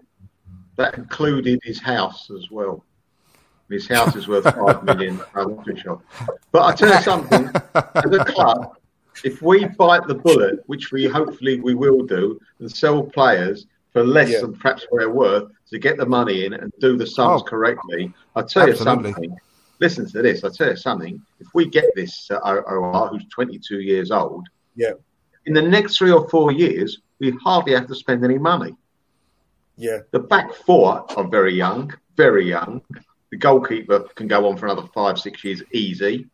that 0.80 0.96
included 0.96 1.60
his 1.62 1.80
house 1.80 2.30
as 2.30 2.50
well. 2.50 2.84
His 3.68 3.86
house 3.86 4.16
is 4.16 4.26
worth 4.26 4.44
five 4.44 4.82
million. 4.84 5.20
but 6.52 6.62
I 6.62 6.74
tell 6.74 6.88
you 6.88 7.02
something, 7.02 7.50
as 7.74 8.12
a 8.12 8.24
club, 8.24 8.76
if 9.22 9.42
we 9.42 9.66
bite 9.66 10.06
the 10.06 10.14
bullet, 10.14 10.60
which 10.66 10.90
we 10.90 11.04
hopefully 11.04 11.60
we 11.60 11.74
will 11.74 12.02
do, 12.02 12.40
and 12.58 12.70
sell 12.70 13.02
players 13.02 13.66
for 13.92 14.04
less 14.04 14.30
yeah. 14.30 14.40
than 14.40 14.54
perhaps 14.54 14.86
they're 14.92 15.10
worth 15.10 15.50
to 15.70 15.78
get 15.78 15.96
the 15.96 16.06
money 16.06 16.44
in 16.44 16.54
and 16.54 16.72
do 16.80 16.96
the 16.96 17.06
sums 17.06 17.42
oh, 17.42 17.44
correctly, 17.44 18.12
I 18.36 18.42
tell 18.42 18.68
absolutely. 18.68 18.72
you 18.72 18.76
something. 18.76 19.36
Listen 19.80 20.08
to 20.10 20.22
this. 20.22 20.44
I 20.44 20.50
tell 20.50 20.70
you 20.70 20.76
something. 20.76 21.22
If 21.40 21.48
we 21.54 21.68
get 21.68 21.86
this 21.94 22.30
uh, 22.30 22.40
Aouar, 22.40 23.10
who's 23.10 23.24
22 23.30 23.80
years 23.80 24.10
old, 24.10 24.46
yeah, 24.76 24.92
in 25.46 25.54
the 25.54 25.62
next 25.62 25.96
three 25.96 26.12
or 26.12 26.28
four 26.28 26.52
years, 26.52 27.00
we 27.18 27.30
hardly 27.42 27.74
have 27.74 27.86
to 27.88 27.94
spend 27.94 28.24
any 28.24 28.38
money. 28.38 28.74
Yeah. 29.76 30.00
The 30.10 30.20
back 30.20 30.52
four 30.52 31.06
are 31.16 31.28
very 31.28 31.54
young, 31.54 31.92
very 32.16 32.46
young. 32.48 32.82
The 33.30 33.36
goalkeeper 33.36 34.00
can 34.14 34.26
go 34.28 34.48
on 34.48 34.56
for 34.56 34.66
another 34.66 34.86
five, 34.94 35.18
six 35.18 35.42
years 35.44 35.62
easy. 35.72 36.26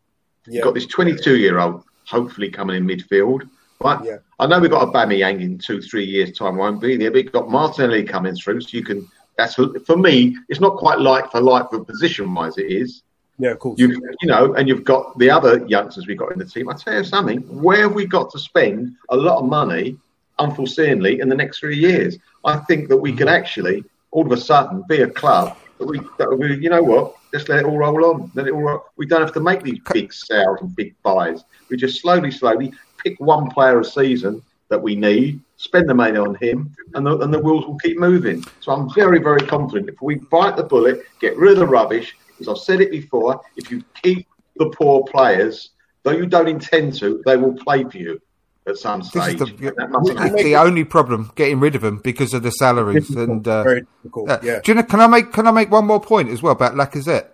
Yeah. 0.45 0.55
You've 0.55 0.63
got 0.63 0.73
this 0.73 0.87
22 0.87 1.37
year 1.37 1.59
old 1.59 1.83
hopefully 2.05 2.49
coming 2.49 2.77
in 2.77 2.87
midfield. 2.87 3.49
But 3.79 4.03
yeah. 4.03 4.17
I 4.39 4.47
know 4.47 4.59
we've 4.59 4.71
got 4.71 4.87
a 4.87 4.91
Aubameyang 4.91 5.41
in 5.41 5.57
two, 5.57 5.81
three 5.81 6.05
years' 6.05 6.37
time 6.37 6.57
won't 6.57 6.81
be 6.81 6.97
there, 6.97 7.11
but 7.11 7.23
you've 7.23 7.33
got 7.33 7.49
Martinelli 7.49 8.03
coming 8.03 8.35
through, 8.35 8.61
so 8.61 8.69
you 8.77 8.83
can. 8.83 9.07
That's 9.37 9.53
for 9.53 9.97
me. 9.97 10.35
It's 10.49 10.59
not 10.59 10.77
quite 10.77 10.99
like 10.99 11.31
for 11.31 11.41
like 11.41 11.69
for 11.69 11.83
position 11.83 12.33
wise. 12.33 12.57
It 12.57 12.71
is. 12.71 13.03
Yeah, 13.37 13.51
of 13.51 13.59
course. 13.59 13.79
You, 13.79 13.89
you 14.21 14.27
know, 14.27 14.55
and 14.55 14.67
you've 14.67 14.83
got 14.83 15.15
the 15.19 15.29
other 15.29 15.63
youngsters 15.67 16.07
we've 16.07 16.17
got 16.17 16.31
in 16.31 16.39
the 16.39 16.45
team. 16.45 16.69
I 16.69 16.73
tell 16.73 16.95
you 16.95 17.03
something. 17.03 17.41
Where 17.61 17.83
have 17.83 17.93
we 17.93 18.07
got 18.07 18.31
to 18.31 18.39
spend 18.39 18.95
a 19.09 19.15
lot 19.15 19.37
of 19.37 19.45
money 19.47 19.97
unforeseenly 20.39 21.19
in 21.19 21.29
the 21.29 21.35
next 21.35 21.59
three 21.59 21.77
years. 21.77 22.17
I 22.45 22.57
think 22.57 22.89
that 22.89 22.97
we 22.97 23.11
could 23.11 23.27
mm-hmm. 23.27 23.35
actually, 23.35 23.83
all 24.11 24.25
of 24.25 24.31
a 24.31 24.37
sudden, 24.37 24.83
be 24.87 25.01
a 25.01 25.09
club 25.09 25.57
that 25.79 25.85
we, 25.85 25.99
that 26.17 26.35
we 26.37 26.55
you 26.57 26.69
know 26.69 26.81
what, 26.81 27.15
just 27.33 27.49
let 27.49 27.59
it 27.59 27.65
all 27.65 27.77
roll 27.77 28.05
on. 28.05 28.31
Let 28.33 28.47
it 28.47 28.53
all 28.53 28.61
roll. 28.61 28.85
We 28.95 29.05
don't 29.05 29.21
have 29.21 29.33
to 29.33 29.39
make 29.39 29.63
these 29.63 29.79
big 29.91 30.13
sales 30.13 30.59
and 30.61 30.75
big 30.75 30.95
buys. 31.03 31.43
We 31.69 31.77
just 31.77 32.01
slowly, 32.01 32.31
slowly 32.31 32.73
pick 32.97 33.19
one 33.19 33.49
player 33.49 33.79
a 33.79 33.85
season 33.85 34.41
that 34.69 34.81
we 34.81 34.95
need, 34.95 35.39
spend 35.55 35.89
the 35.89 35.93
money 35.93 36.17
on 36.17 36.35
him, 36.35 36.75
and 36.93 37.05
the, 37.05 37.17
and 37.19 37.33
the 37.33 37.39
wheels 37.39 37.65
will 37.65 37.77
keep 37.77 37.97
moving. 37.97 38.43
So 38.59 38.71
I'm 38.71 38.93
very, 38.93 39.19
very 39.19 39.41
confident. 39.41 39.89
If 39.89 40.01
we 40.01 40.15
bite 40.15 40.57
the 40.57 40.63
bullet, 40.63 41.05
get 41.19 41.37
rid 41.37 41.53
of 41.53 41.59
the 41.59 41.67
rubbish, 41.67 42.15
as 42.39 42.47
I've 42.47 42.57
said 42.57 42.81
it 42.81 42.91
before, 42.91 43.41
if 43.55 43.71
you 43.71 43.83
keep 44.01 44.27
the 44.57 44.69
poor 44.69 45.03
players, 45.05 45.71
though 46.03 46.11
you 46.11 46.25
don't 46.25 46.47
intend 46.47 46.95
to, 46.99 47.21
they 47.25 47.37
will 47.37 47.53
play 47.53 47.83
for 47.83 47.97
you 47.97 48.21
at 48.67 48.77
some 48.77 49.01
stage. 49.01 49.39
This 49.39 49.49
is 49.49 49.55
the, 49.57 50.41
the 50.43 50.55
only 50.55 50.83
problem 50.83 51.31
getting 51.35 51.59
rid 51.59 51.75
of 51.75 51.81
them 51.81 51.99
because 52.03 52.33
of 52.33 52.43
the 52.43 52.51
salaries 52.51 53.09
and 53.09 53.47
uh, 53.47 53.63
very 53.63 53.83
difficult. 54.03 54.29
Uh, 54.29 54.39
yeah. 54.43 54.59
Do 54.63 54.71
you 54.71 54.75
know, 54.75 54.83
can 54.83 54.99
I 54.99 55.07
make 55.07 55.31
can 55.31 55.47
I 55.47 55.51
make 55.51 55.71
one 55.71 55.85
more 55.85 56.01
point 56.01 56.29
as 56.29 56.41
well 56.41 56.53
about 56.53 56.73
Lacazette, 56.73 57.27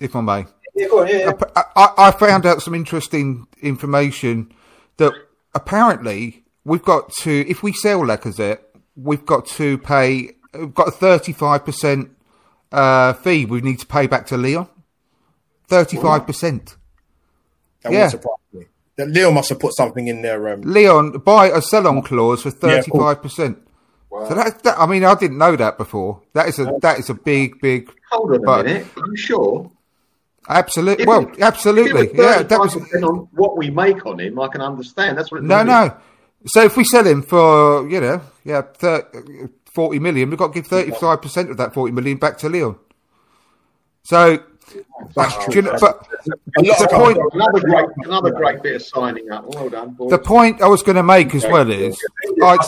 if 0.00 0.16
I 0.16 0.20
may? 0.20 0.46
Yeah, 0.74 0.86
on, 0.86 1.08
yeah, 1.08 1.18
yeah. 1.18 1.62
I, 1.76 1.92
I, 1.98 2.10
found 2.12 2.46
out 2.46 2.62
some 2.62 2.74
interesting 2.74 3.46
information 3.60 4.54
that 4.96 5.12
apparently 5.54 6.44
we've 6.64 6.84
got 6.84 7.12
to 7.22 7.48
if 7.48 7.62
we 7.62 7.72
sell 7.72 8.00
Lacazette, 8.00 8.60
we've 8.96 9.26
got 9.26 9.46
to 9.46 9.78
pay 9.78 10.32
we've 10.54 10.74
got 10.74 10.88
a 10.88 10.92
thirty 10.92 11.32
five 11.32 11.64
percent 11.64 12.10
uh, 12.70 13.12
fee 13.14 13.44
we 13.44 13.60
need 13.60 13.78
to 13.80 13.86
pay 13.86 14.06
back 14.06 14.26
to 14.26 14.36
Lyon. 14.36 14.66
Thirty 15.66 15.96
five 15.96 16.26
percent. 16.26 16.76
That 17.82 17.92
yeah. 17.92 18.10
That 18.96 19.08
Lyon 19.08 19.34
must 19.34 19.48
have 19.48 19.58
put 19.58 19.74
something 19.74 20.06
in 20.06 20.20
there. 20.20 20.52
Um... 20.52 20.62
Lyon 20.62 21.12
buy 21.12 21.48
a 21.48 21.62
sell-on 21.62 22.02
clause 22.02 22.42
for 22.42 22.50
thirty-five 22.50 23.22
percent. 23.22 23.58
Wow. 24.10 24.28
So 24.28 24.34
that, 24.34 24.62
that, 24.64 24.78
I 24.78 24.84
mean, 24.84 25.04
I 25.04 25.14
didn't 25.14 25.38
know 25.38 25.56
that 25.56 25.78
before. 25.78 26.20
That 26.34 26.46
is 26.48 26.58
a 26.58 26.70
that 26.82 26.98
is 26.98 27.08
a 27.08 27.14
big, 27.14 27.58
big. 27.62 27.90
Hold 28.10 28.46
on 28.46 28.60
a 28.60 28.64
minute. 28.64 28.86
Are 28.98 29.06
you 29.08 29.16
sure? 29.16 29.70
Absolutely. 30.48 31.06
Well, 31.06 31.30
absolutely. 31.40 32.10
Yeah, 32.14 32.42
that 32.42 32.58
was 32.58 32.74
on 32.76 33.28
what 33.32 33.56
we 33.56 33.70
make 33.70 34.04
on 34.06 34.18
him. 34.18 34.40
I 34.40 34.48
can 34.48 34.60
understand. 34.60 35.16
That's 35.16 35.30
what. 35.30 35.42
no, 35.42 35.62
no. 35.62 35.96
So 36.46 36.64
if 36.64 36.76
we 36.76 36.84
sell 36.84 37.06
him 37.06 37.22
for 37.22 37.88
you 37.88 38.00
know, 38.00 38.20
yeah, 38.44 38.62
30, 38.62 39.48
40 39.66 39.98
million, 40.00 40.30
we've 40.30 40.38
got 40.38 40.48
to 40.48 40.54
give 40.54 40.66
thirty-five 40.66 41.22
percent 41.22 41.50
of 41.50 41.56
that 41.58 41.72
forty 41.74 41.92
million 41.92 42.16
back 42.16 42.38
to 42.38 42.48
Lyon. 42.48 42.76
So 44.02 44.42
that's 45.14 45.44
true. 45.44 45.54
You 45.54 45.62
know, 45.62 45.76
but 45.80 46.08
the 46.24 46.88
point, 46.90 47.18
another 47.32 47.60
great, 47.60 47.88
another 48.04 48.30
great 48.32 48.62
bit 48.62 48.76
of 48.76 48.82
signing 48.82 49.30
up. 49.30 49.46
Well 49.46 49.68
done. 49.68 49.90
Boys. 49.90 50.10
The 50.10 50.18
point 50.18 50.62
I 50.62 50.66
was 50.68 50.82
going 50.82 50.96
to 50.96 51.02
make 51.02 51.34
as 51.34 51.44
well 51.44 51.70
is, 51.70 51.96
I, 52.42 52.58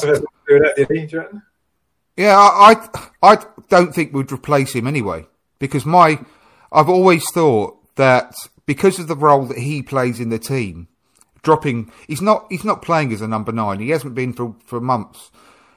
yeah, 2.17 2.37
I, 2.37 2.89
I 3.23 3.39
don't 3.69 3.95
think 3.95 4.13
we'd 4.13 4.33
replace 4.33 4.75
him 4.75 4.87
anyway 4.87 5.27
because 5.59 5.87
my, 5.87 6.19
I've 6.75 6.89
always 6.89 7.25
thought 7.31 7.79
that 7.95 8.35
because 8.67 8.99
of 8.99 9.09
the 9.09 9.17
role 9.17 9.47
that 9.47 9.59
he 9.59 9.83
plays 9.83 10.21
in 10.21 10.29
the 10.31 10.39
team, 10.39 10.89
dropping 11.43 11.93
he's 12.09 12.21
not 12.21 12.47
he's 12.51 12.65
not 12.65 12.83
playing 12.83 13.13
as 13.13 13.21
a 13.21 13.29
number 13.29 13.53
nine. 13.53 13.79
He 13.79 13.91
hasn't 13.91 14.15
been 14.15 14.33
for 14.33 14.57
for 14.65 14.81
months. 14.81 15.31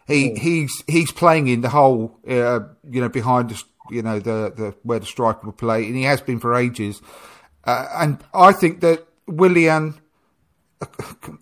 He 0.08 0.30
Hmm. 0.30 0.36
he's 0.36 0.84
he's 0.88 1.12
playing 1.12 1.48
in 1.48 1.62
the 1.62 1.70
hole, 1.70 2.18
uh, 2.28 2.62
you 2.90 3.02
know, 3.02 3.10
behind 3.10 3.50
the 3.50 3.64
you 3.92 4.02
know 4.02 4.20
the 4.20 4.52
the 4.56 4.76
where 4.84 5.00
the 5.00 5.06
striker 5.06 5.46
will 5.46 5.54
play, 5.54 5.86
and 5.86 5.96
he 5.96 6.04
has 6.04 6.22
been 6.22 6.40
for 6.40 6.56
ages. 6.56 7.02
Uh, 7.64 7.88
and 7.98 8.24
I 8.34 8.54
think 8.54 8.80
that 8.82 9.06
Willian, 9.28 10.00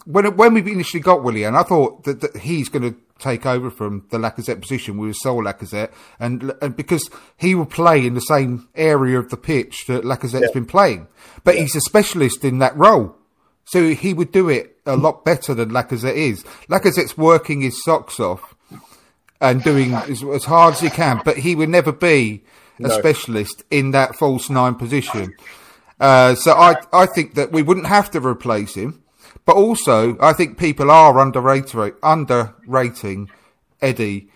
when 0.06 0.36
when 0.36 0.54
we 0.54 0.72
initially 0.72 1.02
got 1.02 1.24
Willian, 1.24 1.56
I 1.56 1.64
thought 1.64 2.04
that, 2.04 2.22
that 2.22 2.38
he's 2.38 2.68
going 2.68 2.94
to 2.94 3.00
take 3.20 3.46
over 3.46 3.70
from 3.70 4.06
the 4.10 4.18
Lacazette 4.18 4.62
position. 4.62 4.98
With 4.98 5.16
Sol 5.16 5.44
Lacazette, 5.44 5.92
and 6.20 6.54
and 6.62 6.76
because 6.76 7.10
he 7.38 7.56
will 7.56 7.66
play 7.66 8.06
in 8.06 8.14
the 8.14 8.22
same 8.22 8.68
area 8.76 9.20
of 9.20 9.30
the 9.30 9.38
pitch 9.38 9.86
that 9.88 10.04
Lacazette's 10.04 10.52
been 10.52 10.66
playing, 10.66 11.08
but 11.44 11.56
he's 11.56 11.76
a 11.76 11.82
specialist 11.82 12.44
in 12.44 12.60
that 12.60 12.76
role. 12.78 13.16
So 13.66 13.90
he 13.90 14.14
would 14.14 14.32
do 14.32 14.48
it 14.48 14.78
a 14.86 14.96
lot 14.96 15.26
better 15.26 15.56
than 15.56 15.72
Lacazette 15.72 16.16
is. 16.16 16.44
Lacazette's 16.70 17.18
working 17.18 17.62
his 17.62 17.84
socks 17.84 18.20
off 18.20 18.56
and 19.42 19.64
doing 19.64 19.94
as, 19.94 20.24
as 20.24 20.46
hard 20.46 20.76
as 20.76 20.82
he 20.82 20.90
can, 20.90 21.22
but 21.26 21.38
he 21.38 21.56
would 21.56 21.70
never 21.70 21.92
be 21.92 22.44
a 22.84 22.90
specialist 22.90 23.64
in 23.72 23.92
that 23.92 24.16
false 24.16 24.50
nine 24.50 24.76
position. 24.76 25.34
Uh, 26.00 26.36
so 26.36 26.54
I, 26.54 26.76
I 26.92 27.06
think 27.06 27.36
that 27.36 27.52
we 27.52 27.62
wouldn't 27.62 27.88
have 27.88 28.12
to 28.12 28.20
replace 28.20 28.76
him, 28.76 29.04
but 29.46 29.56
also 29.56 30.18
I 30.20 30.34
think 30.34 30.58
people 30.58 30.92
are 30.92 31.20
underrating, 31.20 31.94
underrating 32.02 33.30
Eddie 33.82 34.30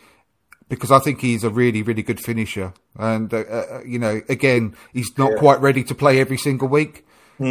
because 0.70 0.92
I 0.92 1.00
think 1.00 1.22
he's 1.22 1.44
a 1.44 1.50
really, 1.50 1.82
really 1.82 2.04
good 2.04 2.20
finisher. 2.20 2.74
And, 2.98 3.34
uh, 3.34 3.38
uh, 3.40 3.82
you 3.86 3.98
know, 3.98 4.22
again, 4.30 4.76
he's 4.94 5.12
not 5.18 5.38
quite 5.38 5.60
ready 5.60 5.84
to 5.84 5.96
play 5.96 6.20
every 6.20 6.38
single 6.38 6.68
week. 6.68 7.06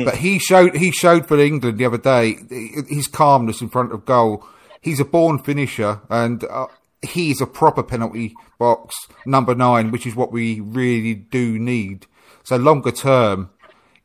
But 0.05 0.16
he 0.18 0.39
showed 0.39 0.76
he 0.76 0.90
showed 0.90 1.26
for 1.26 1.39
England 1.39 1.78
the 1.78 1.86
other 1.86 1.98
day 1.98 2.36
his 2.89 3.09
calmness 3.09 3.62
in 3.62 3.70
front 3.70 3.93
of 3.93 4.05
goal. 4.05 4.47
He's 4.82 5.01
a 5.01 5.05
born 5.05 5.39
finisher, 5.39 6.02
and 6.10 6.44
uh, 6.44 6.66
he 7.01 7.30
is 7.30 7.40
a 7.40 7.47
proper 7.47 7.82
penalty 7.82 8.35
box 8.59 8.94
number 9.24 9.55
nine, 9.55 9.90
which 9.90 10.06
is 10.06 10.14
what 10.14 10.30
we 10.30 10.60
really 10.60 11.14
do 11.14 11.59
need. 11.59 12.06
So 12.44 12.56
longer 12.56 12.93
term, 12.93 13.48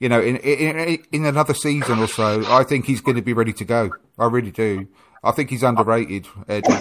you 0.04 0.10
know, 0.10 0.20
in 0.20 0.36
in, 0.36 1.00
in 1.14 1.26
another 1.26 1.54
season 1.54 2.00
or 2.00 2.08
so, 2.08 2.44
I 2.48 2.66
think 2.66 2.86
he's 2.86 3.00
going 3.00 3.16
to 3.16 3.22
be 3.22 3.32
ready 3.32 3.54
to 3.54 3.64
go. 3.64 3.90
I 4.20 4.26
really 4.26 4.52
do. 4.52 4.86
I 5.24 5.32
think 5.32 5.50
he's 5.50 5.64
underrated, 5.64 6.28
Eddie. 6.50 6.74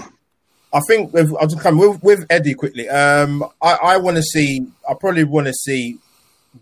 I 0.72 0.80
think 0.88 1.12
with, 1.12 1.32
I'll 1.40 1.46
just 1.46 1.62
come 1.62 1.78
with, 1.78 2.02
with 2.02 2.26
Eddie 2.28 2.54
quickly. 2.54 2.88
Um, 2.88 3.44
I, 3.62 3.78
I 3.80 3.96
want 3.98 4.16
to 4.16 4.24
see. 4.24 4.66
I 4.90 4.94
probably 4.94 5.22
want 5.22 5.46
to 5.46 5.52
see 5.52 5.98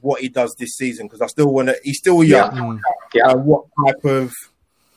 what 0.03 0.21
he 0.21 0.29
does 0.29 0.55
this 0.59 0.77
season 0.77 1.07
because 1.07 1.23
I 1.23 1.29
still 1.29 1.51
want 1.51 1.69
to. 1.69 1.81
He's 1.83 1.97
still 1.97 2.23
young. 2.23 2.83
Yeah. 3.15 3.29
Uh, 3.29 3.37
what 3.39 3.65
type 3.87 4.05
of 4.05 4.31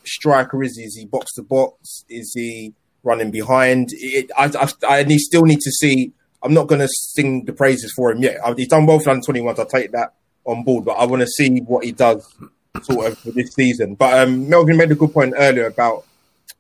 striker 0.04 0.62
is 0.64 0.78
he? 0.78 0.84
Is 0.84 0.98
he 0.98 1.06
box 1.06 1.32
to 1.36 1.44
box? 1.44 2.04
Is 2.10 2.34
he 2.36 2.74
running 3.04 3.32
behind? 3.32 3.92
It, 3.94 4.30
I, 4.38 4.52
I, 4.60 4.98
I 4.98 5.04
need, 5.04 5.20
still 5.20 5.46
need 5.46 5.62
to 5.62 5.72
see. 5.72 6.12
I'm 6.42 6.54
not 6.54 6.68
going 6.68 6.82
to 6.82 6.90
sing 6.90 7.46
the 7.46 7.54
praises 7.54 7.94
for 7.96 8.12
him 8.12 8.22
yet. 8.22 8.42
He's 8.58 8.68
done 8.68 8.86
well 8.86 9.00
for 9.00 9.12
under 9.12 9.26
21s. 9.26 9.60
I'll 9.60 9.66
take 9.66 9.94
that 9.94 10.14
on 10.46 10.64
board, 10.64 10.86
but 10.86 10.94
I 10.94 11.06
want 11.06 11.22
to 11.22 11.28
see 11.28 11.60
what 11.60 11.86
he 11.86 11.92
does 11.92 12.34
sort 12.82 13.08
of 13.08 13.18
for 13.18 13.32
this 13.32 13.54
season. 13.54 13.96
But 13.96 14.20
um, 14.20 14.50
Melvin 14.50 14.78
made 14.78 14.92
a 14.92 14.96
good 14.96 15.14
point 15.14 15.34
earlier 15.38 15.68
about 15.68 16.06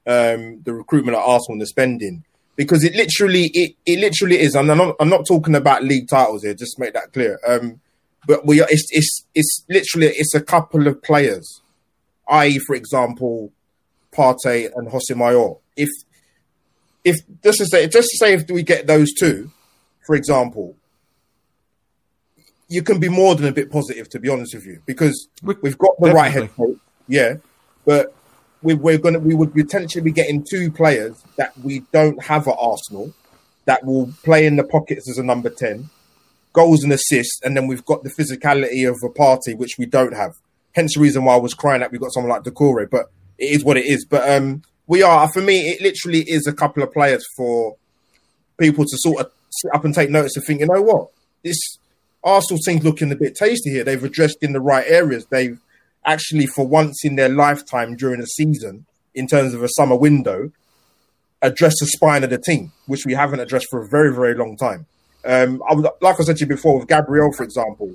um, 0.05 0.61
the 0.63 0.73
recruitment 0.73 1.17
at 1.17 1.23
Arsenal 1.23 1.53
and 1.53 1.61
the 1.61 1.67
spending 1.67 2.23
because 2.55 2.83
it 2.83 2.93
literally 2.95 3.49
it, 3.53 3.75
it 3.85 3.99
literally 3.99 4.39
is. 4.39 4.55
I'm 4.55 4.67
not, 4.67 4.95
I'm 4.99 5.09
not 5.09 5.25
talking 5.27 5.55
about 5.55 5.83
league 5.83 6.07
titles 6.09 6.43
here. 6.43 6.53
Just 6.53 6.79
make 6.79 6.93
that 6.93 7.13
clear. 7.13 7.39
Um, 7.47 7.79
but 8.25 8.45
we 8.45 8.61
are, 8.61 8.67
it's 8.69 8.87
it's 8.91 9.25
it's 9.33 9.65
literally 9.69 10.07
it's 10.07 10.33
a 10.35 10.41
couple 10.41 10.87
of 10.87 11.01
players, 11.01 11.61
i.e., 12.29 12.59
for 12.59 12.75
example, 12.75 13.51
Partey 14.15 14.69
and 14.75 14.89
Jose 14.89 15.13
Mayor. 15.13 15.55
If 15.75 15.89
if 17.03 17.17
just 17.43 17.57
to 17.59 17.65
say 17.65 17.87
just 17.87 18.09
to 18.11 18.17
say 18.17 18.33
if 18.33 18.49
we 18.49 18.63
get 18.63 18.87
those 18.87 19.13
two, 19.13 19.51
for 20.05 20.15
example, 20.15 20.75
you 22.69 22.81
can 22.83 22.99
be 22.99 23.09
more 23.09 23.35
than 23.35 23.45
a 23.45 23.51
bit 23.51 23.71
positive, 23.71 24.09
to 24.09 24.19
be 24.19 24.29
honest 24.29 24.53
with 24.55 24.65
you, 24.65 24.81
because 24.85 25.27
We- 25.43 25.55
we've 25.61 25.77
got 25.77 25.99
the 25.99 26.11
right 26.11 26.31
head 26.31 26.49
coach, 26.55 26.77
yeah, 27.07 27.35
but 27.85 28.13
we, 28.61 28.73
we're 28.73 28.97
gonna 28.97 29.19
we 29.19 29.35
would 29.35 29.53
potentially 29.53 30.01
be 30.01 30.11
getting 30.11 30.43
two 30.49 30.71
players 30.71 31.21
that 31.37 31.57
we 31.59 31.83
don't 31.91 32.23
have 32.23 32.47
at 32.47 32.55
Arsenal 32.59 33.13
that 33.65 33.85
will 33.85 34.11
play 34.23 34.45
in 34.45 34.55
the 34.55 34.63
pockets 34.63 35.09
as 35.09 35.17
a 35.17 35.23
number 35.23 35.49
ten, 35.49 35.89
goals 36.53 36.83
and 36.83 36.93
assists, 36.93 37.39
and 37.43 37.55
then 37.57 37.67
we've 37.67 37.85
got 37.85 38.03
the 38.03 38.09
physicality 38.09 38.87
of 38.89 38.97
a 39.03 39.09
Partey 39.09 39.55
which 39.57 39.75
we 39.77 39.85
don't 39.85 40.13
have. 40.13 40.31
Hence 40.73 40.95
the 40.95 41.01
reason 41.01 41.23
why 41.25 41.33
I 41.35 41.37
was 41.39 41.53
crying 41.53 41.81
that 41.81 41.91
we 41.91 41.99
got 41.99 42.11
someone 42.13 42.31
like 42.31 42.43
Decore, 42.43 42.85
but 42.87 43.07
it 43.37 43.55
is 43.55 43.63
what 43.63 43.77
it 43.77 43.85
is. 43.85 44.05
But 44.05 44.27
um, 44.29 44.63
we 44.87 45.03
are 45.03 45.29
for 45.31 45.41
me, 45.41 45.69
it 45.69 45.81
literally 45.81 46.21
is 46.21 46.47
a 46.47 46.53
couple 46.53 46.81
of 46.83 46.91
players 46.91 47.23
for 47.37 47.75
people 48.57 48.83
to 48.85 48.97
sort 48.97 49.19
of 49.25 49.31
sit 49.49 49.71
up 49.73 49.85
and 49.85 49.93
take 49.93 50.09
notice 50.09 50.35
and 50.35 50.45
think, 50.45 50.61
you 50.61 50.67
know 50.67 50.81
what, 50.81 51.09
this 51.43 51.59
Arsenal 52.23 52.59
team's 52.65 52.83
looking 52.83 53.11
a 53.11 53.15
bit 53.15 53.35
tasty 53.35 53.69
here. 53.69 53.83
They've 53.83 54.03
addressed 54.03 54.37
in 54.41 54.53
the 54.53 54.61
right 54.61 54.85
areas. 54.87 55.25
They've 55.25 55.59
actually, 56.05 56.47
for 56.47 56.65
once 56.65 57.03
in 57.03 57.15
their 57.15 57.29
lifetime 57.29 57.95
during 57.95 58.21
a 58.21 58.25
season, 58.25 58.85
in 59.13 59.27
terms 59.27 59.53
of 59.53 59.63
a 59.63 59.69
summer 59.69 59.95
window, 59.95 60.51
addressed 61.41 61.77
the 61.79 61.87
spine 61.87 62.23
of 62.23 62.29
the 62.29 62.37
team, 62.37 62.71
which 62.87 63.05
we 63.05 63.13
haven't 63.13 63.39
addressed 63.39 63.67
for 63.69 63.81
a 63.81 63.87
very, 63.87 64.13
very 64.13 64.33
long 64.33 64.57
time. 64.57 64.85
Um, 65.25 65.61
I 65.69 65.73
would, 65.73 65.87
like 66.01 66.19
I 66.19 66.23
said 66.23 66.37
to 66.37 66.41
you 66.41 66.47
before, 66.47 66.79
with 66.79 66.87
Gabriel, 66.87 67.31
for 67.33 67.43
example, 67.43 67.93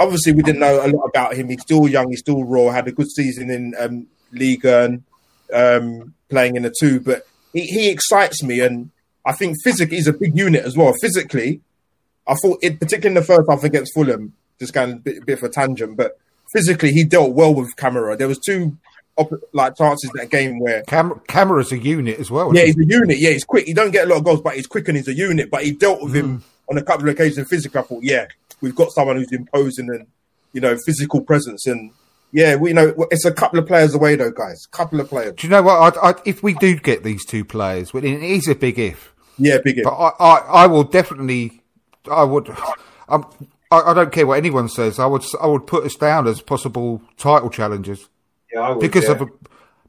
obviously 0.00 0.32
we 0.32 0.42
didn't 0.42 0.60
know 0.60 0.84
a 0.84 0.88
lot 0.88 1.04
about 1.04 1.34
him. 1.34 1.48
He's 1.48 1.62
still 1.62 1.88
young, 1.88 2.10
he's 2.10 2.20
still 2.20 2.44
raw, 2.44 2.70
had 2.70 2.88
a 2.88 2.92
good 2.92 3.10
season 3.10 3.50
in 3.50 3.74
um, 3.78 4.06
Ligue 4.32 4.64
1, 4.64 5.04
um, 5.52 6.14
playing 6.28 6.56
in 6.56 6.62
the 6.62 6.74
two, 6.78 7.00
but 7.00 7.26
he, 7.52 7.66
he 7.66 7.90
excites 7.90 8.42
me. 8.42 8.60
And 8.60 8.90
I 9.24 9.32
think 9.32 9.56
physically, 9.62 9.96
he's 9.96 10.08
a 10.08 10.12
big 10.12 10.36
unit 10.36 10.64
as 10.64 10.76
well. 10.76 10.92
Physically, 11.00 11.60
I 12.26 12.34
thought, 12.34 12.58
it, 12.62 12.78
particularly 12.78 13.16
in 13.16 13.22
the 13.22 13.26
first 13.26 13.48
half 13.48 13.64
against 13.64 13.92
Fulham, 13.94 14.34
just 14.58 14.72
going 14.72 14.92
a 14.92 14.96
bit, 14.96 15.26
bit 15.26 15.38
of 15.38 15.44
a 15.44 15.48
tangent, 15.48 15.96
but 15.96 16.18
physically, 16.52 16.92
he 16.92 17.04
dealt 17.04 17.32
well 17.32 17.54
with 17.54 17.74
Kamara. 17.76 18.16
There 18.16 18.28
was 18.28 18.38
two 18.38 18.76
like 19.52 19.76
chances 19.76 20.10
that 20.14 20.30
game 20.30 20.58
where 20.58 20.82
Cam- 20.84 21.20
Kamara's 21.28 21.72
a 21.72 21.78
unit 21.78 22.18
as 22.18 22.30
well. 22.30 22.54
yeah, 22.54 22.64
he's 22.64 22.78
a 22.78 22.84
unit. 22.84 23.18
Yeah, 23.18 23.30
he's 23.30 23.44
quick. 23.44 23.66
He 23.66 23.74
don't 23.74 23.90
get 23.90 24.06
a 24.06 24.08
lot 24.08 24.18
of 24.18 24.24
goals, 24.24 24.40
but 24.40 24.54
he's 24.54 24.66
quick 24.66 24.88
and 24.88 24.96
he's 24.96 25.08
a 25.08 25.14
unit. 25.14 25.50
But 25.50 25.64
he 25.64 25.72
dealt 25.72 26.02
with 26.02 26.14
him 26.14 26.38
mm. 26.38 26.42
on 26.70 26.78
a 26.78 26.82
couple 26.82 27.08
of 27.08 27.14
occasions 27.14 27.48
physically. 27.48 27.80
I 27.80 27.82
thought, 27.82 28.02
yeah, 28.02 28.26
we've 28.60 28.74
got 28.74 28.90
someone 28.92 29.16
who's 29.16 29.32
imposing 29.32 29.90
and 29.90 30.06
you 30.52 30.60
know 30.60 30.76
physical 30.86 31.20
presence. 31.20 31.66
And 31.66 31.92
yeah, 32.32 32.56
we 32.56 32.70
you 32.70 32.74
know 32.74 32.94
it's 33.10 33.24
a 33.24 33.32
couple 33.32 33.58
of 33.58 33.66
players 33.66 33.94
away 33.94 34.16
though, 34.16 34.30
guys. 34.30 34.66
Couple 34.70 35.00
of 35.00 35.08
players. 35.08 35.34
Do 35.36 35.46
you 35.46 35.50
know 35.50 35.62
what? 35.62 35.96
I, 35.96 36.10
I, 36.10 36.14
if 36.24 36.42
we 36.42 36.54
do 36.54 36.76
get 36.76 37.04
these 37.04 37.24
two 37.24 37.44
players, 37.44 37.92
well, 37.92 38.04
it 38.04 38.22
is 38.22 38.48
a 38.48 38.54
big 38.54 38.78
if. 38.78 39.12
Yeah, 39.38 39.58
big. 39.62 39.78
If. 39.78 39.84
But 39.84 39.94
I, 39.94 40.12
I, 40.18 40.36
I 40.38 40.66
will 40.66 40.84
definitely, 40.84 41.61
I 42.10 42.24
would, 42.24 42.48
um, 43.08 43.26
I, 43.70 43.80
I 43.80 43.94
don't 43.94 44.12
care 44.12 44.26
what 44.26 44.38
anyone 44.38 44.68
says. 44.68 44.98
I 44.98 45.06
would, 45.06 45.24
I 45.40 45.46
would 45.46 45.66
put 45.66 45.84
us 45.84 45.94
down 45.96 46.26
as 46.26 46.40
possible 46.40 47.02
title 47.16 47.50
challengers 47.50 48.08
Yeah, 48.52 48.60
I 48.60 48.70
would, 48.70 48.80
because 48.80 49.04
yeah. 49.04 49.12
of 49.12 49.30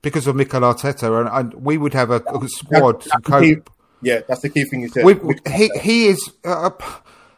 because 0.02 0.28
of 0.28 0.36
Mikel 0.36 0.62
Arteta, 0.62 1.20
and, 1.22 1.30
and 1.54 1.64
we 1.66 1.78
would 1.78 1.94
have 1.94 2.12
a, 2.12 2.22
a 2.28 2.48
squad 2.50 3.02
to 3.02 3.10
That's 3.10 3.26
the 3.30 3.40
key- 3.40 3.56
cope. 3.56 3.70
Yeah, 4.02 4.20
that's 4.28 4.42
the 4.42 4.50
key 4.50 4.66
thing 4.66 4.82
you 4.82 4.90
said. 4.90 5.06
We, 5.06 5.16
he 5.50 5.70
he 5.80 6.08
is 6.08 6.30
uh, 6.44 6.72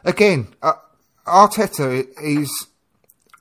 again. 0.03 0.47
Uh, 0.63 0.73
Arteta 1.27 2.05
is 2.23 2.49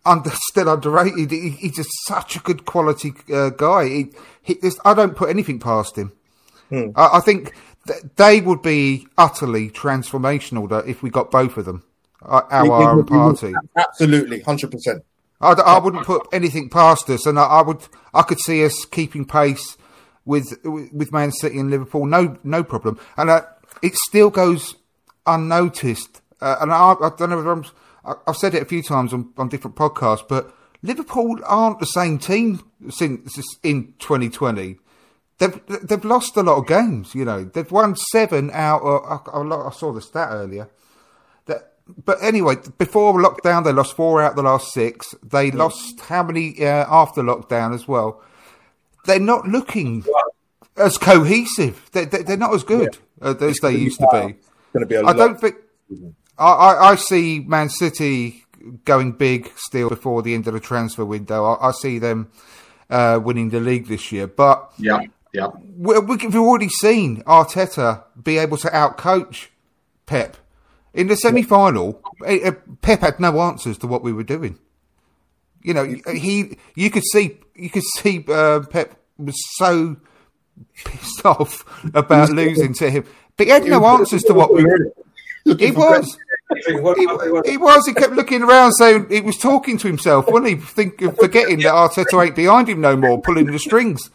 under, 0.05 0.31
still 0.31 0.69
underrated. 0.73 1.31
He, 1.31 1.51
he's 1.51 1.77
just 1.77 1.89
such 2.07 2.37
a 2.37 2.41
good 2.41 2.67
quality 2.67 3.15
uh, 3.33 3.49
guy. 3.51 3.89
He, 3.89 4.07
he, 4.43 4.59
I 4.85 4.93
don't 4.95 5.17
put 5.17 5.31
anything 5.31 5.59
past 5.59 5.97
him. 5.97 6.13
I, 6.71 6.91
I 7.15 7.21
think 7.21 7.45
th- 7.45 7.57
they 8.17 8.41
would 8.41 8.63
be 8.63 9.07
utterly 9.19 9.71
transformational 9.71 10.87
if 10.87 11.03
we 11.03 11.11
got 11.11 11.31
both 11.31 11.57
of 11.57 11.65
them. 11.65 11.83
Uh, 12.25 12.41
We- 12.63 12.69
we- 12.69 12.75
our 12.75 12.97
we- 12.97 13.03
we- 13.03 13.09
Partey. 13.09 13.55
absolutely, 13.77 14.41
hundred 14.41 14.71
percent. 14.71 15.03
I, 15.41 15.53
I 15.53 15.79
wouldn't 15.79 16.07
put 16.07 16.27
anything 16.33 16.71
past 16.71 17.11
us, 17.11 17.27
and 17.27 17.39
I, 17.39 17.45
I 17.45 17.63
would. 17.63 17.87
I 18.15 18.23
could 18.23 18.41
see 18.41 18.65
us 18.65 18.85
keeping 18.87 19.27
pace 19.27 19.77
with 20.25 20.57
with 20.65 21.13
Man 21.13 21.33
City 21.33 21.59
and 21.59 21.71
Liverpool. 21.71 22.07
No, 22.07 22.39
no 22.43 22.65
problem. 22.65 22.99
And 23.19 23.29
uh, 23.29 23.43
it 23.83 23.95
still 24.09 24.31
goes 24.31 24.77
unnoticed. 25.27 26.23
Uh, 26.41 26.57
and 26.61 26.73
I, 26.73 26.93
I 27.01 27.11
don't 27.17 27.31
know 27.31 27.41
if 27.41 27.47
I'm, 28.07 28.17
I've 28.27 28.37
said 28.37 28.55
it 28.55 28.63
a 28.63 28.67
few 28.67 28.83
times 28.83 29.13
on, 29.13 29.33
on 29.37 29.49
different 29.49 29.77
podcasts, 29.77 30.27
but 30.27 30.55
Liverpool 30.83 31.39
aren't 31.45 31.79
the 31.81 31.87
same 31.87 32.19
team 32.19 32.63
since 32.91 33.37
in 33.63 33.95
2020. 33.99 34.79
They've 35.39 35.61
they've 35.67 36.05
lost 36.05 36.37
a 36.37 36.43
lot 36.43 36.59
of 36.59 36.67
games. 36.67 37.15
You 37.15 37.25
know, 37.25 37.45
they've 37.45 37.71
won 37.71 37.97
seven 37.97 38.51
out. 38.53 38.83
Of, 38.83 39.29
I, 39.29 39.67
I, 39.67 39.71
saw 39.71 39.93
the 39.93 40.01
stat 40.01 40.29
earlier. 40.31 40.69
That, 41.47 41.73
but 42.05 42.19
anyway, 42.23 42.57
before 42.79 43.15
lockdown, 43.15 43.65
they 43.65 43.73
lost 43.73 43.97
four 43.97 44.23
out 44.23 44.31
of 44.31 44.37
the 44.37 44.43
last 44.43 44.73
six. 44.73 45.15
They 45.23 45.51
lost 45.51 46.01
how 46.01 46.23
many 46.23 46.65
uh, 46.65 46.87
after 46.89 47.23
lockdown 47.23 47.75
as 47.75 47.89
well? 47.89 48.23
They're 49.07 49.19
not 49.19 49.49
looking 49.49 50.05
as 50.77 50.99
cohesive. 50.99 51.91
They're, 51.93 52.07
they're 52.07 52.37
not 52.37 52.55
as 52.55 52.63
good 52.63 52.97
uh, 53.21 53.35
as 53.41 53.59
they 53.59 53.73
used 53.77 53.99
to 54.01 54.09
be. 54.13 54.19
It's 54.19 54.73
going 54.73 54.81
to 54.81 54.87
be 54.87 54.97
I 54.97 55.01
lot. 55.01 55.17
don't 55.17 55.41
think. 55.41 55.57
I, 56.39 56.47
I, 56.47 56.91
I 56.91 56.95
see 56.95 57.41
Man 57.41 57.69
City 57.69 58.45
going 58.85 59.13
big 59.13 59.51
still 59.57 59.89
before 59.89 60.23
the 60.23 60.35
end 60.35 60.47
of 60.47 60.55
the 60.55 60.61
transfer 60.61 61.05
window. 61.05 61.45
I, 61.45 61.69
I 61.69 61.73
see 61.73 61.99
them 61.99 62.31
uh, 62.91 63.21
winning 63.23 63.51
the 63.51 63.61
league 63.61 63.89
this 63.89 64.13
year, 64.13 64.27
but 64.27 64.73
Yeah, 64.79 65.01
yeah. 65.35 65.49
we, 65.77 65.99
we've 65.99 66.37
already 66.37 66.69
seen 66.69 67.23
Arteta 67.25 68.05
be 68.23 68.39
able 68.39 68.57
to 68.59 68.69
outcoach 68.69 69.49
Pep 70.07 70.37
in 70.95 71.09
the 71.09 71.17
semi-final. 71.17 72.01
eh, 72.25 72.39
eh, 72.45 72.53
Pep 72.81 73.01
had 73.01 73.21
no 73.21 73.41
answers 73.41 73.77
to 73.79 73.87
what 73.87 74.03
we 74.03 74.13
were 74.13 74.23
doing. 74.23 74.59
You 75.63 75.75
know, 75.75 75.85
he 75.85 76.59
you 76.75 76.91
could 76.91 77.05
see 77.13 77.39
you 77.55 77.71
could 77.71 77.83
see 77.99 78.25
uh, 78.29 78.61
Pep 78.61 78.97
was 79.19 79.35
so 79.57 79.97
pissed 80.85 81.25
off 81.27 81.65
about 81.95 82.31
losing 82.31 82.75
to 82.75 82.91
him, 82.91 83.05
but 83.37 83.47
he 83.47 83.53
had 83.53 83.65
no 83.65 83.85
answers 83.87 84.23
to 84.25 84.35
what 84.35 84.53
we. 84.53 84.65
He 85.59 85.71
was. 85.73 86.17
He, 86.67 86.73
he 87.51 87.57
was. 87.57 87.87
He 87.87 87.95
kept 87.95 88.13
looking 88.13 88.43
around, 88.43 88.73
saying 88.73 89.09
he 89.11 89.21
was 89.21 89.37
talking 89.39 89.79
to 89.79 89.89
himself, 89.89 90.27
wasn't 90.29 90.49
he? 90.49 90.55
Think, 90.57 91.03
of 91.03 91.17
forgetting 91.17 91.59
that 91.61 91.73
Arteta 91.73 92.25
ain't 92.25 92.37
behind 92.37 92.69
him 92.69 92.81
no 92.81 92.97
more, 92.97 93.21
pulling 93.21 93.47
the 93.47 93.59
strings. 93.59 94.11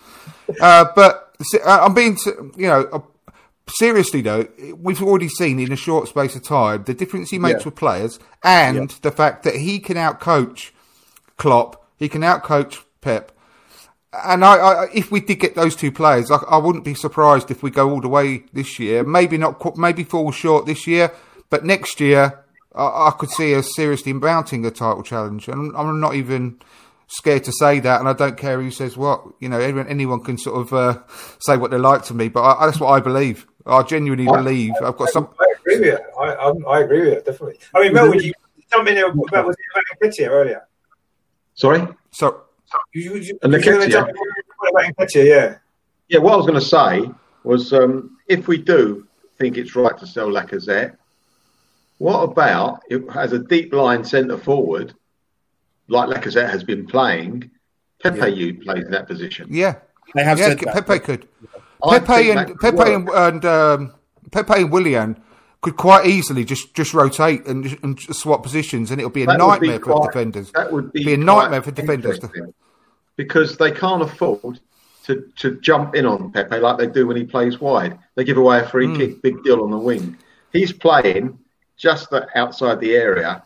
Uh, 0.61 0.85
but 0.95 1.33
uh, 1.65 1.79
I'm 1.81 1.93
being, 1.93 2.17
you 2.57 2.67
know, 2.67 2.81
uh, 2.91 2.99
seriously 3.67 4.21
though, 4.21 4.47
we've 4.77 5.01
already 5.01 5.29
seen 5.29 5.59
in 5.59 5.71
a 5.71 5.75
short 5.75 6.07
space 6.07 6.35
of 6.35 6.43
time 6.43 6.83
the 6.83 6.93
difference 6.93 7.29
he 7.29 7.39
makes 7.39 7.61
Yeah. 7.61 7.65
with 7.65 7.75
players, 7.75 8.19
and 8.43 8.89
the 9.01 9.11
fact 9.11 9.43
that 9.43 9.55
he 9.55 9.79
can 9.79 9.95
outcoach 9.97 10.71
Klopp, 11.37 11.85
he 11.97 12.09
can 12.09 12.21
outcoach 12.21 12.79
Pep. 13.01 13.31
And 14.11 14.43
I, 14.43 14.55
I, 14.55 14.87
if 14.93 15.11
we 15.11 15.19
did 15.19 15.35
get 15.39 15.53
those 15.53 15.75
two 15.75 15.91
players, 15.91 16.31
I, 16.31 16.37
I 16.49 16.57
wouldn't 16.57 16.83
be 16.83 16.95
surprised 16.95 17.51
if 17.51 17.61
we 17.61 17.69
go 17.69 17.91
all 17.91 18.01
the 18.01 18.07
way 18.07 18.43
this 18.53 18.79
year. 18.79 19.03
Maybe 19.03 19.37
not, 19.37 19.77
maybe 19.77 20.03
fall 20.03 20.31
short 20.31 20.65
this 20.65 20.87
year, 20.87 21.11
but 21.51 21.63
next 21.63 21.99
year 21.99 22.43
I, 22.73 22.85
I 22.85 23.13
could 23.17 23.29
see 23.29 23.53
us 23.53 23.69
seriously 23.75 24.13
mounting 24.13 24.65
a 24.65 24.71
title 24.71 25.03
challenge. 25.03 25.47
And 25.47 25.77
I'm 25.77 25.99
not 25.99 26.15
even 26.15 26.59
scared 27.09 27.43
to 27.43 27.51
say 27.51 27.79
that, 27.81 27.99
and 27.99 28.07
I 28.07 28.13
don't 28.13 28.37
care 28.37 28.61
who 28.61 28.71
says 28.71 28.95
what. 28.95 29.23
You 29.39 29.49
know, 29.49 29.59
everyone, 29.59 29.89
anyone 29.89 30.23
can 30.23 30.37
sort 30.37 30.61
of 30.61 30.73
uh, 30.73 30.99
say 31.39 31.57
what 31.57 31.71
they 31.71 31.77
like 31.77 32.03
to 32.05 32.13
me, 32.13 32.29
but 32.29 32.41
I, 32.43 32.65
that's 32.65 32.79
what 32.79 32.89
I 32.89 32.99
believe. 32.99 33.45
I 33.65 33.83
genuinely 33.83 34.25
believe 34.25 34.73
I've 34.83 34.97
got 34.97 35.09
some. 35.09 35.29
I 35.39 35.53
agree 35.59 35.79
with 35.79 35.85
you. 35.87 35.99
I, 36.19 36.25
I, 36.33 36.77
I 36.77 36.79
agree 36.81 37.01
with 37.01 37.13
you, 37.13 37.21
definitely. 37.21 37.59
I 37.75 37.81
mean, 37.81 37.93
Mel, 37.93 38.09
would 38.09 38.23
you 38.23 38.33
jump 38.71 38.87
in 38.87 38.95
there 38.95 39.07
about, 39.07 39.45
was 39.45 39.55
it 39.55 39.65
about 39.73 40.11
Nketiah 40.11 40.29
earlier? 40.29 40.67
Sorry? 41.55 41.85
So 42.11 42.43
You, 42.93 43.01
you, 43.01 43.15
you, 43.15 43.39
And 43.43 43.53
you 43.53 43.59
were 43.59 43.63
gonna 43.65 43.85
Nketiah? 43.85 43.91
jump 43.91 44.09
in 44.09 44.15
about 44.95 45.15
yeah. 45.15 45.57
Yeah, 46.07 46.19
what 46.19 46.33
I 46.33 46.37
was 46.37 46.47
going 46.47 46.59
to 46.59 46.65
say 46.65 47.11
was 47.43 47.71
um, 47.71 48.17
if 48.27 48.47
we 48.47 48.57
do 48.57 49.07
think 49.37 49.57
it's 49.57 49.75
right 49.75 49.97
to 49.99 50.07
sell 50.07 50.27
Lacazette, 50.27 50.97
what 51.99 52.21
about 52.23 52.81
if 52.89 53.03
as 53.15 53.33
a 53.33 53.39
deep 53.39 53.73
line 53.73 54.03
centre 54.03 54.37
forward, 54.37 54.95
like 55.89 56.09
Lacazette 56.09 56.49
has 56.49 56.63
been 56.63 56.85
playing, 56.87 57.49
Pepe 58.01 58.29
you 58.31 58.53
plays 58.61 58.85
in 58.85 58.91
that 58.91 59.07
position? 59.07 59.47
yeah, 59.51 59.75
They 60.15 60.23
have 60.23 60.39
yeah, 60.39 60.49
said 60.49 60.59
that. 60.59 60.85
Pepe 60.85 60.99
could. 60.99 61.27
I 61.83 61.99
Pepe 61.99 62.31
and 62.31 62.47
could 62.47 62.59
Pepe 62.59 62.77
work. 62.77 62.87
and, 62.87 63.09
and 63.09 63.45
um, 63.45 63.93
Pepe 64.31 64.61
and 64.61 64.71
Willian 64.71 65.21
could 65.61 65.75
quite 65.75 66.05
easily 66.05 66.45
just, 66.45 66.73
just 66.73 66.93
rotate 66.93 67.45
and, 67.45 67.77
and 67.83 67.99
swap 67.99 68.43
positions, 68.43 68.91
and 68.91 68.99
it'll 69.01 69.09
be 69.11 69.23
a 69.23 69.25
That 69.25 69.39
would 69.45 69.59
be 69.59 69.67
nightmare 69.67 69.79
for 69.79 69.93
quite- 69.93 70.11
defenders. 70.13 70.51
That 70.53 70.71
would 70.71 70.91
be, 70.93 71.03
Be 71.03 71.13
a 71.15 71.17
nightmare 71.17 71.61
for 71.61 71.71
defenders 71.71 72.19
because 73.15 73.57
they 73.57 73.71
can't 73.71 74.01
afford 74.01 74.59
to, 75.05 75.25
to 75.37 75.59
jump 75.59 75.95
in 75.95 76.05
on 76.05 76.31
Pepe 76.31 76.57
like 76.59 76.77
they 76.77 76.87
do 76.87 77.07
when 77.07 77.17
he 77.17 77.23
plays 77.25 77.59
wide. 77.59 77.97
They 78.15 78.23
give 78.23 78.37
away 78.37 78.59
a 78.59 78.67
free 78.69 78.87
Hmm. 78.87 78.95
kick, 78.97 79.21
big 79.21 79.43
deal 79.43 79.61
on 79.63 79.71
the 79.71 79.77
wing. 79.77 80.17
He's 80.53 80.71
playing 80.71 81.37
just 81.77 82.09
the, 82.09 82.27
outside 82.37 82.79
the 82.79 82.95
area. 82.95 83.43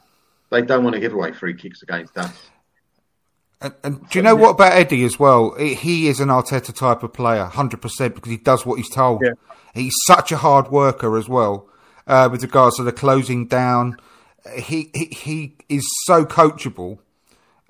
They 0.53 0.61
don't 0.61 0.84
want 0.84 0.93
to 0.93 0.99
give 0.99 1.13
away 1.13 1.31
free 1.31 1.55
kicks 1.55 1.81
against 1.81 2.15
us. 2.15 2.31
And, 3.59 3.73
and 3.84 4.09
do 4.09 4.19
you 4.19 4.23
know 4.23 4.35
what 4.35 4.51
about 4.51 4.73
Eddie 4.73 5.03
as 5.03 5.17
well? 5.17 5.55
He- 5.55 6.07
is 6.07 6.19
an 6.19 6.27
Arteta 6.30 6.75
type 6.75 7.01
of 7.01 7.11
player, 7.11 7.45
hundred 7.45 7.81
percent, 7.81 8.13
because 8.13 8.30
he 8.30 8.38
does 8.38 8.63
what 8.63 8.75
he's 8.75 8.89
told. 8.89 9.21
Yeah. 9.25 9.34
He's 9.73 9.95
such 10.05 10.31
a 10.31 10.38
hard 10.38 10.69
worker 10.69 11.17
as 11.17 11.27
well, 11.27 11.67
uh, 12.05 12.30
with 12.31 12.43
regards 12.43 12.77
to 12.77 12.84
the 12.84 12.91
closing 12.91 13.47
down. 13.47 13.97
He 14.55 14.91
he, 14.93 15.05
he 15.05 15.55
is 15.69 15.89
so 16.05 16.23
coachable, 16.23 16.99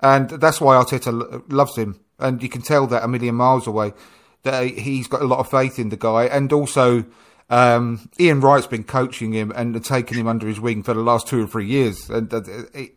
and 0.02 0.28
that's 0.28 0.60
why 0.60 0.76
Arteta 0.76 1.42
loves 1.50 1.76
him. 1.76 2.00
And 2.18 2.42
you 2.42 2.50
can 2.50 2.60
tell 2.60 2.86
that 2.88 3.02
a 3.02 3.08
million 3.08 3.36
miles 3.36 3.66
away 3.66 3.94
that 4.42 4.66
he's 4.66 5.08
got 5.08 5.22
a 5.22 5.26
lot 5.26 5.38
of 5.38 5.50
faith 5.50 5.78
in 5.78 5.88
the 5.88 5.96
guy, 5.96 6.24
and 6.26 6.52
also. 6.52 7.06
Um, 7.50 8.08
Ian 8.18 8.40
Wright's 8.40 8.66
been 8.66 8.84
coaching 8.84 9.32
him 9.32 9.52
and 9.54 9.84
taking 9.84 10.18
him 10.18 10.26
under 10.26 10.46
his 10.46 10.60
wing 10.60 10.82
for 10.82 10.94
the 10.94 11.02
last 11.02 11.28
two 11.28 11.44
or 11.44 11.46
three 11.46 11.66
years, 11.66 12.08
and 12.08 12.32
uh, 12.32 12.42
it, 12.72 12.94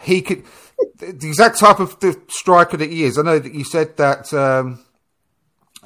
he 0.00 0.20
could 0.22 0.44
the 0.98 1.26
exact 1.26 1.58
type 1.58 1.80
of 1.80 1.98
the 2.00 2.20
striker 2.28 2.76
that 2.76 2.90
he 2.90 3.04
is. 3.04 3.18
I 3.18 3.22
know 3.22 3.38
that 3.38 3.54
you 3.54 3.64
said 3.64 3.96
that 3.96 4.32
um, 4.34 4.84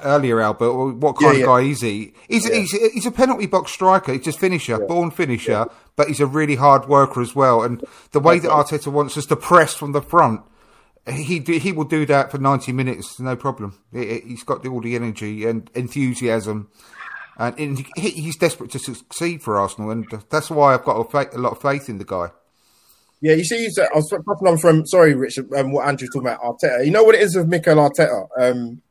earlier, 0.03 0.41
Albert. 0.41 0.73
What 0.95 1.17
kind 1.17 1.37
Yeah, 1.37 1.43
of 1.43 1.47
guy 1.47 1.61
is 1.61 1.81
he? 1.81 2.13
He's, 2.27 2.45
he's 2.45 2.71
he's 2.71 3.05
a 3.05 3.11
penalty 3.11 3.45
box 3.47 3.71
striker. 3.71 4.13
He's 4.13 4.23
just 4.25 4.39
finisher, 4.39 4.79
born 4.79 5.09
finisher, 5.09 5.67
but 5.95 6.07
he's 6.07 6.19
a 6.19 6.27
really 6.27 6.55
hard 6.55 6.87
worker 6.87 7.21
as 7.21 7.33
well. 7.33 7.63
And 7.63 7.83
the 8.11 8.19
way 8.19 8.39
that 8.39 8.51
Arteta 8.51 8.91
wants 8.91 9.17
us 9.17 9.25
to 9.27 9.35
press 9.35 9.73
from 9.73 9.93
the 9.93 10.01
front. 10.01 10.41
He 11.05 11.39
he 11.39 11.73
will 11.73 11.83
do 11.83 12.05
that 12.05 12.31
for 12.31 12.37
ninety 12.37 12.71
minutes, 12.71 13.19
no 13.19 13.35
problem. 13.35 13.77
He's 13.91 14.43
got 14.43 14.65
all 14.65 14.79
the 14.79 14.95
energy 14.95 15.45
and 15.45 15.69
enthusiasm, 15.75 16.69
and, 17.37 17.85
he, 17.95 18.09
he's 18.09 18.37
desperate 18.37 18.71
to 18.71 18.79
succeed 18.79 19.41
for 19.41 19.57
Arsenal, 19.57 19.91
and 19.91 20.05
that's 20.29 20.49
why 20.49 20.73
I've 20.73 20.83
got 20.83 20.97
a, 20.97 21.09
fa- 21.09 21.29
a 21.33 21.39
lot 21.39 21.53
of 21.53 21.61
faith 21.61 21.89
in 21.89 21.97
the 21.97 22.05
guy. 22.05 22.29
Yeah, 23.21 23.35
you 23.35 23.45
see, 23.45 23.69
I 23.79 23.87
was 23.95 24.09
passing 24.09 24.47
on 24.47 24.57
from 24.57 24.85
sorry, 24.85 25.15
Richard, 25.15 25.51
um, 25.53 25.71
what 25.71 25.87
Andrew's 25.87 26.09
talking 26.13 26.27
about 26.27 26.41
Arteta. 26.41 26.85
You 26.85 26.91
know 26.91 27.03
what 27.03 27.15
it 27.15 27.21
is 27.21 27.35
with 27.35 27.47
Mikel 27.47 27.75
Arteta, 27.75 28.27
um, 28.39 28.81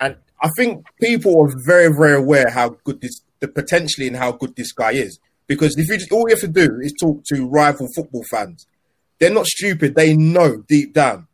and 0.00 0.16
I 0.40 0.48
think 0.56 0.86
people 1.00 1.40
are 1.42 1.52
very, 1.66 1.92
very 1.92 2.16
aware 2.16 2.50
how 2.50 2.76
good 2.84 3.00
this, 3.00 3.20
the 3.40 3.48
potentially 3.48 4.06
and 4.06 4.16
how 4.16 4.32
good 4.32 4.54
this 4.54 4.72
guy 4.72 4.92
is. 4.92 5.18
Because 5.48 5.76
if 5.76 5.88
you 5.88 5.98
just, 5.98 6.12
all 6.12 6.28
you 6.28 6.34
have 6.34 6.40
to 6.40 6.48
do 6.48 6.78
is 6.80 6.94
talk 7.00 7.24
to 7.24 7.48
rival 7.48 7.88
football 7.94 8.24
fans, 8.30 8.66
they're 9.18 9.32
not 9.32 9.46
stupid. 9.46 9.94
They 9.94 10.16
know 10.16 10.62
deep 10.68 10.92
down 10.92 11.26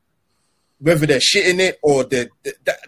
whether 0.83 1.07
they're 1.07 1.21
shitting 1.21 1.61
it 1.61 1.79
or 1.83 2.05
they 2.05 2.27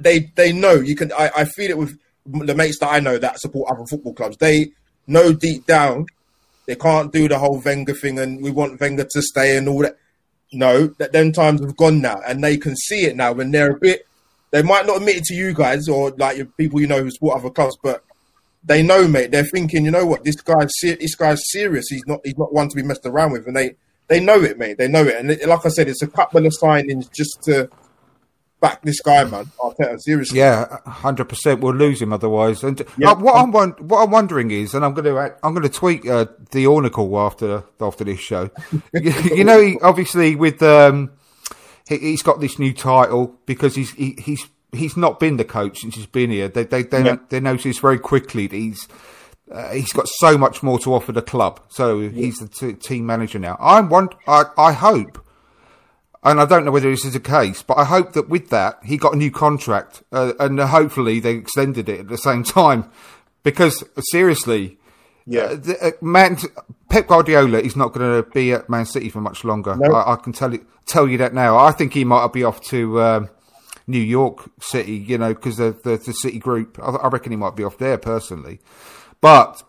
they 0.00 0.30
they 0.34 0.52
know. 0.52 0.74
You 0.74 0.96
can. 0.96 1.12
I, 1.12 1.30
I 1.36 1.44
feel 1.44 1.70
it 1.70 1.78
with 1.78 1.98
the 2.26 2.54
mates 2.54 2.78
that 2.80 2.92
I 2.92 3.00
know 3.00 3.18
that 3.18 3.40
support 3.40 3.70
other 3.70 3.84
football 3.86 4.14
clubs. 4.14 4.36
They 4.36 4.72
know 5.06 5.32
deep 5.32 5.66
down 5.66 6.06
they 6.66 6.76
can't 6.76 7.12
do 7.12 7.28
the 7.28 7.38
whole 7.38 7.60
Wenger 7.60 7.94
thing 7.94 8.18
and 8.18 8.42
we 8.42 8.50
want 8.50 8.80
Wenger 8.80 9.04
to 9.04 9.22
stay 9.22 9.56
and 9.56 9.68
all 9.68 9.82
that. 9.82 9.96
No, 10.52 10.86
that 10.98 11.12
them 11.12 11.32
times 11.32 11.60
have 11.60 11.76
gone 11.76 12.00
now, 12.00 12.20
and 12.26 12.42
they 12.42 12.56
can 12.56 12.76
see 12.76 13.06
it 13.06 13.16
now. 13.16 13.32
When 13.32 13.50
they're 13.50 13.72
a 13.72 13.78
bit, 13.78 14.06
they 14.52 14.62
might 14.62 14.86
not 14.86 14.98
admit 14.98 15.16
it 15.16 15.24
to 15.24 15.34
you 15.34 15.52
guys 15.52 15.88
or 15.88 16.12
like 16.12 16.56
people 16.56 16.80
you 16.80 16.86
know 16.86 17.02
who 17.02 17.10
support 17.10 17.38
other 17.38 17.50
clubs, 17.50 17.76
but 17.82 18.04
they 18.62 18.80
know, 18.80 19.08
mate. 19.08 19.32
They're 19.32 19.42
thinking, 19.42 19.84
you 19.84 19.90
know 19.90 20.06
what, 20.06 20.22
this 20.22 20.40
guy's 20.40 20.70
this 20.80 21.16
guy's 21.16 21.40
serious. 21.50 21.88
He's 21.88 22.06
not 22.06 22.20
he's 22.22 22.38
not 22.38 22.52
one 22.52 22.68
to 22.68 22.76
be 22.76 22.84
messed 22.84 23.04
around 23.04 23.32
with, 23.32 23.48
and 23.48 23.56
they 23.56 23.74
they 24.06 24.20
know 24.20 24.40
it, 24.42 24.56
mate. 24.56 24.78
They 24.78 24.86
know 24.86 25.02
it, 25.02 25.16
and 25.16 25.28
like 25.48 25.66
I 25.66 25.70
said, 25.70 25.88
it's 25.88 26.02
a 26.02 26.06
couple 26.06 26.46
of 26.46 26.52
signings 26.62 27.12
just 27.12 27.42
to 27.44 27.68
back 28.64 28.82
this 28.82 29.00
guy, 29.00 29.24
man. 29.24 29.44
Arteta, 29.60 30.00
seriously. 30.00 30.38
Yeah, 30.38 30.78
hundred 30.86 31.26
percent. 31.26 31.60
We'll 31.60 31.74
lose 31.74 32.00
him 32.00 32.12
otherwise. 32.12 32.62
And 32.64 32.82
Yeah. 32.96 33.10
uh, 33.10 33.14
what 33.16 33.34
I'm 33.36 33.52
what 33.52 34.02
I'm 34.04 34.10
wondering 34.10 34.50
is, 34.50 34.74
and 34.74 34.84
I'm 34.84 34.94
going 34.94 35.04
to 35.04 35.36
I'm 35.42 35.52
going 35.54 35.68
to 35.70 35.78
tweet 35.82 36.06
uh, 36.08 36.26
the 36.50 36.64
Ornacle 36.64 37.10
after 37.26 37.64
after 37.80 38.04
this 38.04 38.20
show. 38.20 38.50
you, 38.94 39.12
you 39.40 39.44
know, 39.44 39.60
he, 39.60 39.78
obviously 39.80 40.34
with 40.36 40.62
um, 40.62 41.10
he, 41.88 41.98
he's 41.98 42.22
got 42.22 42.40
this 42.40 42.58
new 42.58 42.72
title 42.72 43.38
because 43.46 43.74
he's 43.74 43.92
he, 43.92 44.16
he's 44.18 44.46
he's 44.72 44.96
not 44.96 45.20
been 45.20 45.36
the 45.36 45.44
coach 45.44 45.78
since 45.80 45.94
he's 45.96 46.06
been 46.06 46.30
here. 46.30 46.48
They 46.48 46.64
they 46.64 46.82
they, 46.82 47.04
Yeah. 47.04 47.16
they 47.28 47.40
notice 47.40 47.78
very 47.78 47.98
quickly 47.98 48.46
that 48.46 48.56
he's. 48.56 48.88
Uh, 49.52 49.72
he's 49.74 49.92
got 49.92 50.08
so 50.08 50.38
much 50.38 50.62
more 50.62 50.78
to 50.78 50.94
offer 50.94 51.12
the 51.12 51.20
club, 51.20 51.60
so 51.68 52.00
he's 52.08 52.38
the 52.38 52.48
t- 52.48 52.72
team 52.72 53.04
manager 53.04 53.38
now. 53.38 53.58
I 53.60 53.78
want, 53.82 54.14
I, 54.26 54.44
I 54.56 54.72
hope 54.72 55.22
and 56.24 56.40
I 56.40 56.46
don't 56.46 56.64
know 56.64 56.70
whether 56.70 56.90
this 56.90 57.04
is 57.04 57.12
the 57.12 57.20
case, 57.20 57.62
but 57.62 57.76
I 57.78 57.84
hope 57.84 58.12
that 58.14 58.28
with 58.28 58.50
that 58.50 58.78
he 58.84 58.96
got 58.96 59.14
a 59.14 59.16
new 59.16 59.30
contract, 59.30 60.02
uh, 60.12 60.32
and 60.40 60.58
hopefully 60.58 61.20
they 61.20 61.32
extended 61.34 61.88
it 61.88 62.00
at 62.00 62.08
the 62.08 62.18
same 62.18 62.42
time. 62.60 62.90
Because 63.42 63.84
seriously, 64.10 64.78
Yeah. 65.26 65.42
uh, 65.42 65.54
the, 65.56 65.86
uh, 65.88 65.90
Man, 66.00 66.38
Pep 66.88 67.08
Guardiola 67.08 67.58
is 67.58 67.76
not 67.76 67.92
going 67.92 68.22
to 68.22 68.28
be 68.30 68.52
at 68.52 68.70
Man 68.70 68.86
City 68.86 69.10
for 69.10 69.20
much 69.20 69.44
longer. 69.44 69.76
I, 69.94 70.12
I 70.12 70.16
can 70.16 70.32
tell 70.32 70.52
you 70.54 70.64
tell 70.86 71.06
you 71.06 71.18
that 71.18 71.34
now. 71.34 71.58
I 71.58 71.70
think 71.72 71.92
he 71.92 72.04
might 72.04 72.32
be 72.32 72.42
off 72.42 72.62
to 72.68 73.00
um, 73.02 73.28
New 73.86 74.00
York 74.00 74.50
City, 74.60 74.92
you 74.96 75.18
know, 75.18 75.34
because 75.34 75.58
the, 75.58 75.76
the 75.84 75.98
the 75.98 76.12
City 76.14 76.38
group. 76.38 76.78
I, 76.82 76.88
I 76.92 77.08
reckon 77.08 77.32
he 77.32 77.36
might 77.36 77.54
be 77.54 77.64
off 77.64 77.76
there 77.76 77.98
personally, 77.98 78.60
but 79.20 79.62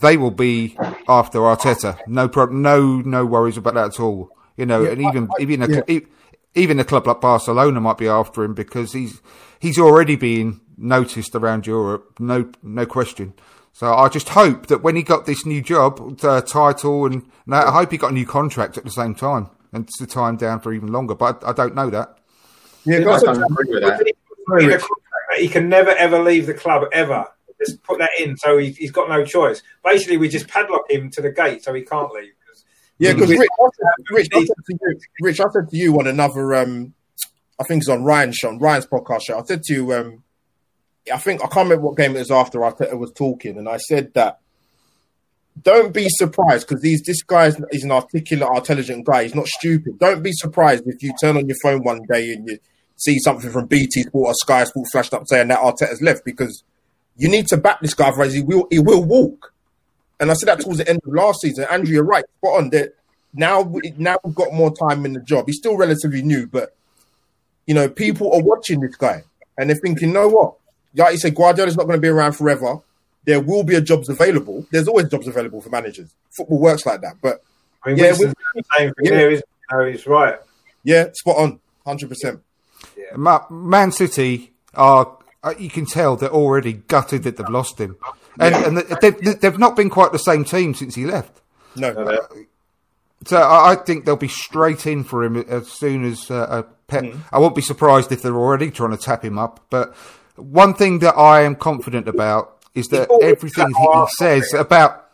they 0.00 0.16
will 0.16 0.30
be 0.30 0.74
after 1.06 1.40
Arteta. 1.40 1.98
No 2.06 2.28
problem. 2.30 2.62
No 2.62 3.00
no 3.02 3.26
worries 3.26 3.58
about 3.58 3.74
that 3.74 3.86
at 3.94 4.00
all. 4.00 4.30
You 4.58 4.66
know, 4.66 4.84
and 4.84 5.00
even 5.00 5.28
even 5.40 5.62
a, 5.62 5.68
yeah. 5.68 5.82
e- 5.88 6.06
even 6.54 6.78
a 6.78 6.84
club 6.84 7.06
like 7.06 7.22
Barcelona 7.22 7.80
might 7.80 7.96
be 7.96 8.08
after 8.08 8.44
him 8.44 8.52
because 8.52 8.92
he's 8.92 9.22
he's 9.60 9.78
already 9.78 10.16
been 10.16 10.60
noticed 10.76 11.34
around 11.34 11.66
Europe. 11.66 12.18
No 12.18 12.50
no 12.62 12.84
question. 12.84 13.32
So 13.72 13.94
I 13.94 14.08
just 14.08 14.30
hope 14.30 14.66
that 14.66 14.82
when 14.82 14.96
he 14.96 15.02
got 15.02 15.24
this 15.24 15.46
new 15.46 15.62
job, 15.62 16.18
uh, 16.24 16.40
title, 16.40 17.06
and 17.06 17.30
that, 17.46 17.68
I 17.68 17.70
hope 17.70 17.92
he 17.92 17.96
got 17.96 18.10
a 18.10 18.14
new 18.14 18.26
contract 18.26 18.76
at 18.76 18.82
the 18.84 18.90
same 18.90 19.14
time 19.14 19.48
and 19.72 19.88
to 19.98 20.06
tie 20.06 20.30
him 20.30 20.36
down 20.36 20.58
for 20.60 20.72
even 20.72 20.90
longer. 20.90 21.14
But 21.14 21.44
I, 21.44 21.50
I 21.50 21.52
don't 21.52 21.76
know 21.76 21.88
that. 21.90 22.18
Yeah, 22.84 22.98
I 22.98 23.20
don't 23.20 23.42
agree 23.44 23.74
with 23.74 23.82
that. 23.82 24.80
contract 24.80 24.88
he 25.36 25.48
can 25.48 25.68
never 25.68 25.90
ever 25.90 26.22
leave 26.22 26.46
the 26.46 26.54
club 26.54 26.88
ever. 26.92 27.26
Just 27.64 27.82
put 27.82 27.98
that 27.98 28.10
in, 28.18 28.36
so 28.36 28.56
he, 28.56 28.70
he's 28.70 28.92
got 28.92 29.08
no 29.08 29.24
choice. 29.24 29.62
Basically, 29.84 30.16
we 30.16 30.28
just 30.28 30.46
padlock 30.46 30.88
him 30.90 31.10
to 31.10 31.20
the 31.20 31.32
gate, 31.32 31.64
so 31.64 31.74
he 31.74 31.82
can't 31.82 32.12
leave. 32.12 32.32
Yeah, 32.98 33.12
because 33.12 33.30
Rich, 33.30 33.40
I 33.40 33.68
said- 33.76 34.14
Rich, 34.14 34.28
I 34.34 34.38
said 34.40 34.56
to 34.66 34.78
you, 34.80 35.00
Rich, 35.22 35.40
I 35.40 35.44
said 35.52 35.68
to 35.70 35.76
you 35.76 35.98
on 35.98 36.06
another, 36.06 36.54
um, 36.56 36.94
I 37.60 37.64
think 37.64 37.82
it's 37.82 37.88
on 37.88 38.04
Ryan's 38.04 38.36
show, 38.36 38.48
on 38.48 38.58
Ryan's 38.58 38.86
podcast 38.86 39.22
show. 39.22 39.38
I 39.38 39.42
said 39.44 39.62
to 39.64 39.74
you, 39.74 39.92
um, 39.92 40.22
I 41.12 41.18
think 41.18 41.40
I 41.42 41.48
can't 41.48 41.68
remember 41.68 41.86
what 41.86 41.96
game 41.96 42.16
it 42.16 42.20
was 42.20 42.30
after 42.30 42.64
I 42.64 42.72
was 42.94 43.12
talking, 43.12 43.56
and 43.56 43.68
I 43.68 43.78
said 43.78 44.12
that 44.14 44.40
don't 45.62 45.92
be 45.92 46.06
surprised 46.08 46.68
because 46.68 46.82
these 46.82 47.02
this 47.02 47.22
guy 47.22 47.46
is 47.46 47.60
is 47.70 47.84
an 47.84 47.90
articulate, 47.92 48.48
intelligent 48.54 49.06
guy. 49.06 49.24
He's 49.24 49.34
not 49.34 49.46
stupid. 49.46 49.98
Don't 49.98 50.22
be 50.22 50.32
surprised 50.32 50.84
if 50.86 51.02
you 51.02 51.12
turn 51.20 51.36
on 51.36 51.46
your 51.46 51.56
phone 51.62 51.82
one 51.82 52.00
day 52.08 52.32
and 52.32 52.48
you 52.48 52.58
see 52.96 53.18
something 53.20 53.50
from 53.50 53.66
BT 53.66 54.02
Sport 54.02 54.28
or 54.30 54.34
Sky 54.34 54.64
Sport 54.64 54.88
flashed 54.92 55.14
up 55.14 55.26
saying 55.26 55.48
that 55.48 55.60
Arteta's 55.60 56.02
left 56.02 56.24
because 56.24 56.62
you 57.16 57.28
need 57.28 57.46
to 57.48 57.56
back 57.56 57.80
this 57.80 57.94
guy, 57.94 58.08
otherwise 58.08 58.34
he 58.34 58.42
will 58.42 58.66
he 58.70 58.78
will 58.78 59.02
walk. 59.02 59.52
And 60.20 60.30
I 60.30 60.34
said 60.34 60.48
that 60.48 60.60
towards 60.60 60.78
the 60.78 60.88
end 60.88 61.00
of 61.06 61.12
last 61.14 61.40
season. 61.40 61.66
Andrew, 61.70 61.94
you're 61.94 62.04
right, 62.04 62.24
spot 62.38 62.58
on. 62.58 62.70
That 62.70 62.94
now 63.34 63.60
we- 63.62 63.94
now 63.96 64.18
we've 64.24 64.34
got 64.34 64.52
more 64.52 64.74
time 64.74 65.04
in 65.06 65.12
the 65.12 65.20
job. 65.20 65.46
He's 65.46 65.56
still 65.58 65.76
relatively 65.76 66.22
new, 66.22 66.46
but 66.46 66.74
you 67.66 67.74
know 67.74 67.88
people 67.88 68.32
are 68.34 68.42
watching 68.42 68.80
this 68.80 68.96
guy 68.96 69.22
and 69.56 69.68
they're 69.70 69.76
thinking, 69.76 70.12
know 70.12 70.28
what? 70.28 70.54
Like 70.94 71.12
you 71.12 71.18
said, 71.18 71.34
Guardiola's 71.34 71.76
not 71.76 71.84
going 71.86 71.96
to 71.98 72.00
be 72.00 72.08
around 72.08 72.32
forever. 72.32 72.78
There 73.24 73.40
will 73.40 73.62
be 73.62 73.74
a 73.76 73.80
jobs 73.80 74.08
available. 74.08 74.66
There's 74.72 74.88
always 74.88 75.08
jobs 75.08 75.28
available 75.28 75.60
for 75.60 75.68
managers. 75.68 76.08
Football 76.36 76.58
works 76.60 76.86
like 76.86 77.02
that. 77.02 77.16
But 77.20 77.42
I 77.84 77.90
mean, 77.90 77.98
Yeah, 77.98 78.04
Winston's 78.12 78.34
the 78.54 78.62
same 78.76 78.94
thing 78.94 79.04
yeah. 79.04 79.10
there, 79.10 79.30
isn't 79.32 79.44
he? 79.70 79.76
No, 79.76 79.84
he's 79.86 80.06
right. 80.06 80.36
yeah, 80.82 81.08
spot 81.12 81.36
on, 81.36 81.60
hundred 81.84 82.08
percent. 82.08 82.40
Ma- 83.14 83.44
Man 83.50 83.92
City 83.92 84.52
are, 84.74 85.16
uh, 85.44 85.54
you 85.58 85.68
can 85.70 85.84
tell 85.86 86.16
they're 86.16 86.30
already 86.30 86.72
gutted 86.72 87.22
that 87.24 87.36
they've 87.36 87.48
lost 87.48 87.78
him. 87.78 87.96
And, 88.38 88.54
and 88.54 88.78
they've, 89.00 89.40
they've 89.40 89.58
not 89.58 89.76
been 89.76 89.90
quite 89.90 90.12
the 90.12 90.18
same 90.18 90.44
team 90.44 90.74
since 90.74 90.94
he 90.94 91.06
left. 91.06 91.40
No, 91.76 91.92
No, 91.92 92.18
So 93.26 93.38
I, 93.38 93.72
I 93.72 93.76
think 93.76 94.04
they'll 94.04 94.16
be 94.16 94.28
straight 94.28 94.86
in 94.86 95.04
for 95.04 95.24
him 95.24 95.36
as 95.36 95.68
soon 95.68 96.04
as 96.04 96.30
uh, 96.30 96.34
uh, 96.34 96.62
Pep. 96.86 97.04
I 97.30 97.38
won't 97.38 97.54
be 97.54 97.62
surprised 97.62 98.10
if 98.12 98.22
they're 98.22 98.34
already 98.34 98.70
trying 98.70 98.92
to 98.92 98.96
tap 98.96 99.24
him 99.24 99.38
up. 99.38 99.66
But 99.70 99.94
one 100.36 100.74
thing 100.74 101.00
that 101.00 101.16
I 101.16 101.42
am 101.42 101.54
confident 101.54 102.08
about 102.08 102.56
is 102.74 102.88
that 102.88 103.08
always 103.08 103.32
everything 103.32 103.68
he 103.68 103.86
our- 103.86 104.08
says 104.18 104.54
about. 104.54 105.04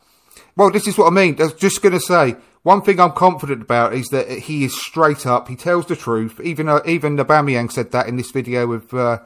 Well, 0.57 0.71
this 0.71 0.87
is 0.87 0.97
what 0.97 1.09
I 1.09 1.11
mean. 1.11 1.37
I 1.41 1.45
was 1.45 1.55
just 1.55 1.83
going 1.83 1.95
to 1.95 2.01
say 2.01 2.37
one 2.63 2.81
thing 2.81 3.01
I'm 3.01 3.13
confident 3.13 3.61
about 3.63 3.93
is 3.93 4.07
that 4.09 4.29
he 4.29 4.65
is 4.65 4.81
straight 4.81 5.27
up. 5.27 5.49
He 5.49 5.57
tells 5.57 5.87
the 5.87 5.97
truth. 5.97 6.41
Even 6.43 6.69
uh, 6.69 6.81
even 6.87 7.17
Aubameyang 7.17 7.73
said 7.73 7.91
that 7.93 8.07
in 8.07 8.17
this 8.17 8.31
video 8.31 8.67
with 8.67 8.95
uh, 8.95 9.19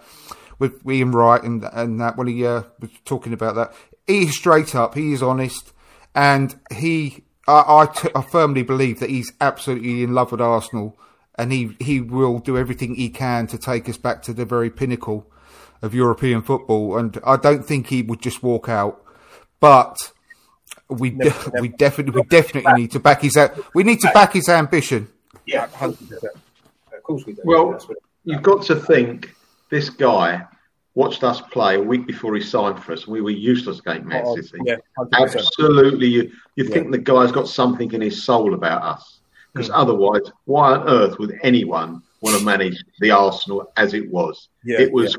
with 0.59 0.81
Ian 0.89 1.13
Wright 1.13 1.43
and 1.43 1.65
and 1.73 2.01
that 2.01 2.17
when 2.17 2.27
he 2.27 2.47
uh, 2.47 2.63
was 2.81 2.91
talking 3.05 3.33
about 3.33 3.55
that. 3.57 3.73
He 4.09 4.23
is 4.23 4.37
straight 4.37 4.75
up. 4.75 4.95
He 4.95 5.13
is 5.13 5.23
honest, 5.23 5.73
and 6.15 6.59
he. 6.73 7.23
I, 7.47 7.83
I, 7.83 7.87
t- 7.87 8.11
I 8.15 8.21
firmly 8.23 8.63
believe 8.63 9.01
that 9.01 9.09
he's 9.09 9.33
absolutely 9.41 10.03
in 10.03 10.13
love 10.13 10.33
with 10.33 10.41
Arsenal, 10.41 10.99
and 11.39 11.53
he 11.53 11.77
he 11.79 12.01
will 12.01 12.41
do 12.41 12.59
everything 12.59 12.95
he 12.97 13.09
can 13.11 13.47
to 13.47 13.59
take 13.59 13.89
us 13.89 13.97
back 13.97 14.23
to 14.23 14.33
the 14.33 14.45
very 14.45 14.69
pinnacle 14.71 15.31
of 15.81 15.95
European 15.95 16.43
football. 16.43 16.99
And 16.99 17.19
I 17.25 17.37
don't 17.37 17.65
think 17.65 17.87
he 17.87 18.03
would 18.03 18.21
just 18.21 18.43
walk 18.43 18.69
out, 18.69 19.05
but. 19.61 19.97
We 20.91 21.11
de- 21.11 21.35
we 21.61 21.69
definitely 21.69 22.19
we 22.23 22.27
definitely 22.29 22.73
need 22.73 22.93
to 22.93 22.99
back 23.01 23.21
his 23.21 23.37
a- 23.37 23.55
we 23.75 23.83
need 23.83 24.01
to 24.01 24.11
back 24.15 24.33
his 24.33 24.49
ambition. 24.49 25.09
Yeah, 25.45 25.67
hundred 25.67 26.09
percent. 26.09 26.33
of 26.97 27.03
course 27.03 27.27
we 27.27 27.35
do. 27.35 27.43
Well, 27.45 27.73
That's 27.73 27.87
You've 28.25 28.43
got 28.43 28.63
to 28.65 28.77
think 28.77 29.35
this 29.69 29.91
guy 29.91 30.47
watched 30.99 31.23
us 31.23 31.41
play 31.41 31.77
a 31.77 31.81
week 31.81 32.09
before 32.09 32.35
he 32.35 32.41
signed 32.41 32.83
for 32.83 32.93
us. 32.93 33.07
We 33.07 33.21
were 33.21 33.31
useless 33.31 33.79
against 33.79 34.05
Man 34.05 34.25
oh, 34.27 34.35
City. 34.35 34.59
Oh, 34.61 34.65
Yeah. 34.67 35.19
Absolutely. 35.21 36.09
You, 36.09 36.33
you 36.57 36.65
think 36.65 36.91
the 36.91 36.99
guy's 36.99 37.31
got 37.31 37.49
something 37.49 37.93
in 37.93 38.01
his 38.01 38.25
soul 38.25 38.53
about 38.53 38.83
us. 38.83 39.21
Because 39.53 39.69
hmm. 39.69 39.75
otherwise, 39.75 40.23
why 40.47 40.73
on 40.75 40.89
earth 40.89 41.17
would 41.21 41.39
anyone 41.45 42.03
want 42.21 42.37
to 42.37 42.45
manage 42.45 42.83
the 42.99 43.13
Arsenal 43.13 43.73
as 43.77 43.95
it 43.95 44.11
was? 44.11 44.49
Yeah, 44.65 44.81
it 44.81 44.93
was 44.93 45.17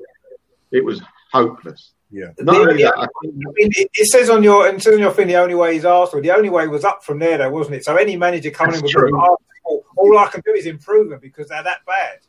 it 0.71 0.83
was 0.83 1.01
hopeless. 1.31 1.93
Yeah. 2.11 2.31
Not 2.39 2.55
The- 2.55 2.71
only 2.71 2.83
that, 2.83 2.97
I 2.97 3.03
I 3.03 3.07
mean, 3.23 3.71
it, 3.81 3.89
it 3.93 4.07
says 4.07 4.29
on 4.29 4.43
your 4.43 4.67
it 4.67 4.83
says 4.83 4.95
on 4.95 4.99
your 4.99 5.13
thing 5.13 5.27
the 5.27 5.37
only 5.37 5.55
way 5.55 5.77
is 5.77 5.85
Arsenal. 5.85 6.21
The 6.21 6.31
only 6.31 6.49
way 6.49 6.67
was 6.67 6.83
up 6.83 7.05
from 7.05 7.19
there, 7.19 7.37
though, 7.37 7.49
wasn't 7.49 7.77
it? 7.77 7.85
So 7.85 7.95
any 7.95 8.17
manager 8.17 8.51
coming 8.51 8.75
in 8.75 8.81
That's 8.81 8.93
with 8.93 9.03
true. 9.03 9.17
Arsenal, 9.17 9.85
all 9.95 10.17
I 10.17 10.27
can 10.27 10.41
do 10.45 10.51
is 10.51 10.65
improve 10.65 11.09
them 11.09 11.19
because 11.21 11.47
they're 11.47 11.63
that 11.63 11.85
bad. 11.85 12.19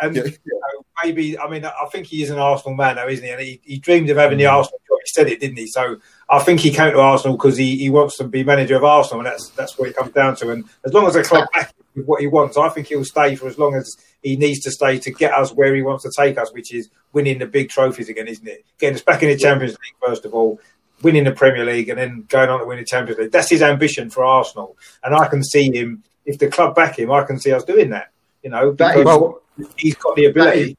And 0.00 0.14
Yeah. 0.14 0.24
you 0.24 0.30
know, 0.52 0.84
maybe, 1.02 1.38
I 1.38 1.48
mean, 1.48 1.64
I 1.64 1.86
think 1.92 2.06
he 2.06 2.22
is 2.22 2.30
an 2.30 2.38
Arsenal 2.38 2.76
man, 2.76 2.96
though, 2.96 3.08
isn't 3.08 3.24
he? 3.24 3.30
And 3.30 3.40
he, 3.40 3.60
he 3.64 3.78
dreamed 3.78 4.08
of 4.10 4.16
having 4.16 4.38
the 4.38 4.44
Mm. 4.44 4.52
Arsenal 4.52 4.80
job. 4.88 4.98
He 5.04 5.08
said 5.12 5.28
it, 5.28 5.40
didn't 5.40 5.56
he? 5.58 5.66
So 5.66 5.96
I 6.28 6.38
think 6.40 6.60
he 6.60 6.70
came 6.70 6.92
to 6.92 7.00
Arsenal 7.00 7.36
because 7.36 7.56
he, 7.56 7.76
he 7.78 7.90
wants 7.90 8.16
to 8.18 8.24
be 8.24 8.44
manager 8.44 8.76
of 8.76 8.84
Arsenal, 8.84 9.20
and 9.20 9.26
that's 9.26 9.48
that's 9.50 9.78
what 9.78 9.88
it 9.88 9.96
comes 9.96 10.12
down 10.12 10.36
to. 10.36 10.50
And 10.50 10.64
as 10.84 10.92
long 10.92 11.06
as 11.06 11.14
the 11.14 11.22
club 11.22 11.48
back 11.54 11.72
with 11.96 12.06
what 12.06 12.20
he 12.20 12.26
wants, 12.26 12.56
I 12.56 12.68
think 12.68 12.88
he'll 12.88 13.04
stay 13.04 13.34
for 13.34 13.48
as 13.48 13.58
long 13.58 13.74
as 13.74 13.96
he 14.22 14.36
needs 14.36 14.60
to 14.60 14.70
stay 14.70 14.98
to 14.98 15.10
get 15.10 15.32
us 15.32 15.52
where 15.52 15.74
he 15.74 15.82
wants 15.82 16.04
to 16.04 16.10
take 16.16 16.36
us, 16.38 16.52
which 16.52 16.72
is 16.74 16.90
winning 17.12 17.38
the 17.38 17.46
big 17.46 17.70
trophies 17.70 18.08
again, 18.08 18.28
isn't 18.28 18.46
it? 18.46 18.64
Getting 18.78 18.96
us 18.96 19.02
back 19.02 19.22
in 19.22 19.30
the 19.30 19.36
Champions 19.36 19.72
League 19.72 19.94
first 20.06 20.24
of 20.26 20.34
all, 20.34 20.60
winning 21.02 21.24
the 21.24 21.32
Premier 21.32 21.64
League, 21.64 21.88
and 21.88 21.98
then 21.98 22.24
going 22.28 22.50
on 22.50 22.60
to 22.60 22.66
win 22.66 22.78
the 22.78 22.84
Champions 22.84 23.18
League. 23.18 23.32
That's 23.32 23.48
his 23.50 23.62
ambition 23.62 24.10
for 24.10 24.24
Arsenal, 24.24 24.76
and 25.02 25.14
I 25.14 25.26
can 25.28 25.42
see 25.42 25.72
him 25.74 26.02
if 26.26 26.38
the 26.38 26.48
club 26.48 26.74
back 26.74 26.98
him. 26.98 27.10
I 27.10 27.24
can 27.24 27.38
see 27.40 27.52
us 27.52 27.64
doing 27.64 27.90
that. 27.90 28.10
You 28.42 28.50
know, 28.50 28.72
that 28.72 28.96
because 28.96 29.04
Well, 29.04 29.42
he's 29.76 29.94
got 29.96 30.16
the 30.16 30.26
ability. 30.26 30.60
is, 30.60 30.76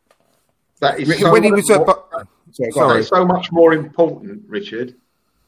that 0.80 1.00
is 1.00 1.20
so 1.20 1.32
when 1.32 1.44
he 1.44 1.52
much 1.52 1.58
was 1.58 1.70
at, 1.72 1.78
more- 1.86 1.86
Bu- 2.12 2.24
Sorry, 2.52 2.72
Sorry. 2.72 2.86
on. 2.88 2.94
that 2.94 3.00
is 3.00 3.08
so 3.08 3.26
much 3.26 3.52
more 3.52 3.74
important, 3.74 4.44
Richard, 4.48 4.96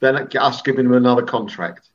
than 0.02 0.16
us 0.38 0.62
giving 0.62 0.86
him 0.86 0.94
another 0.94 1.24
contract. 1.24 1.90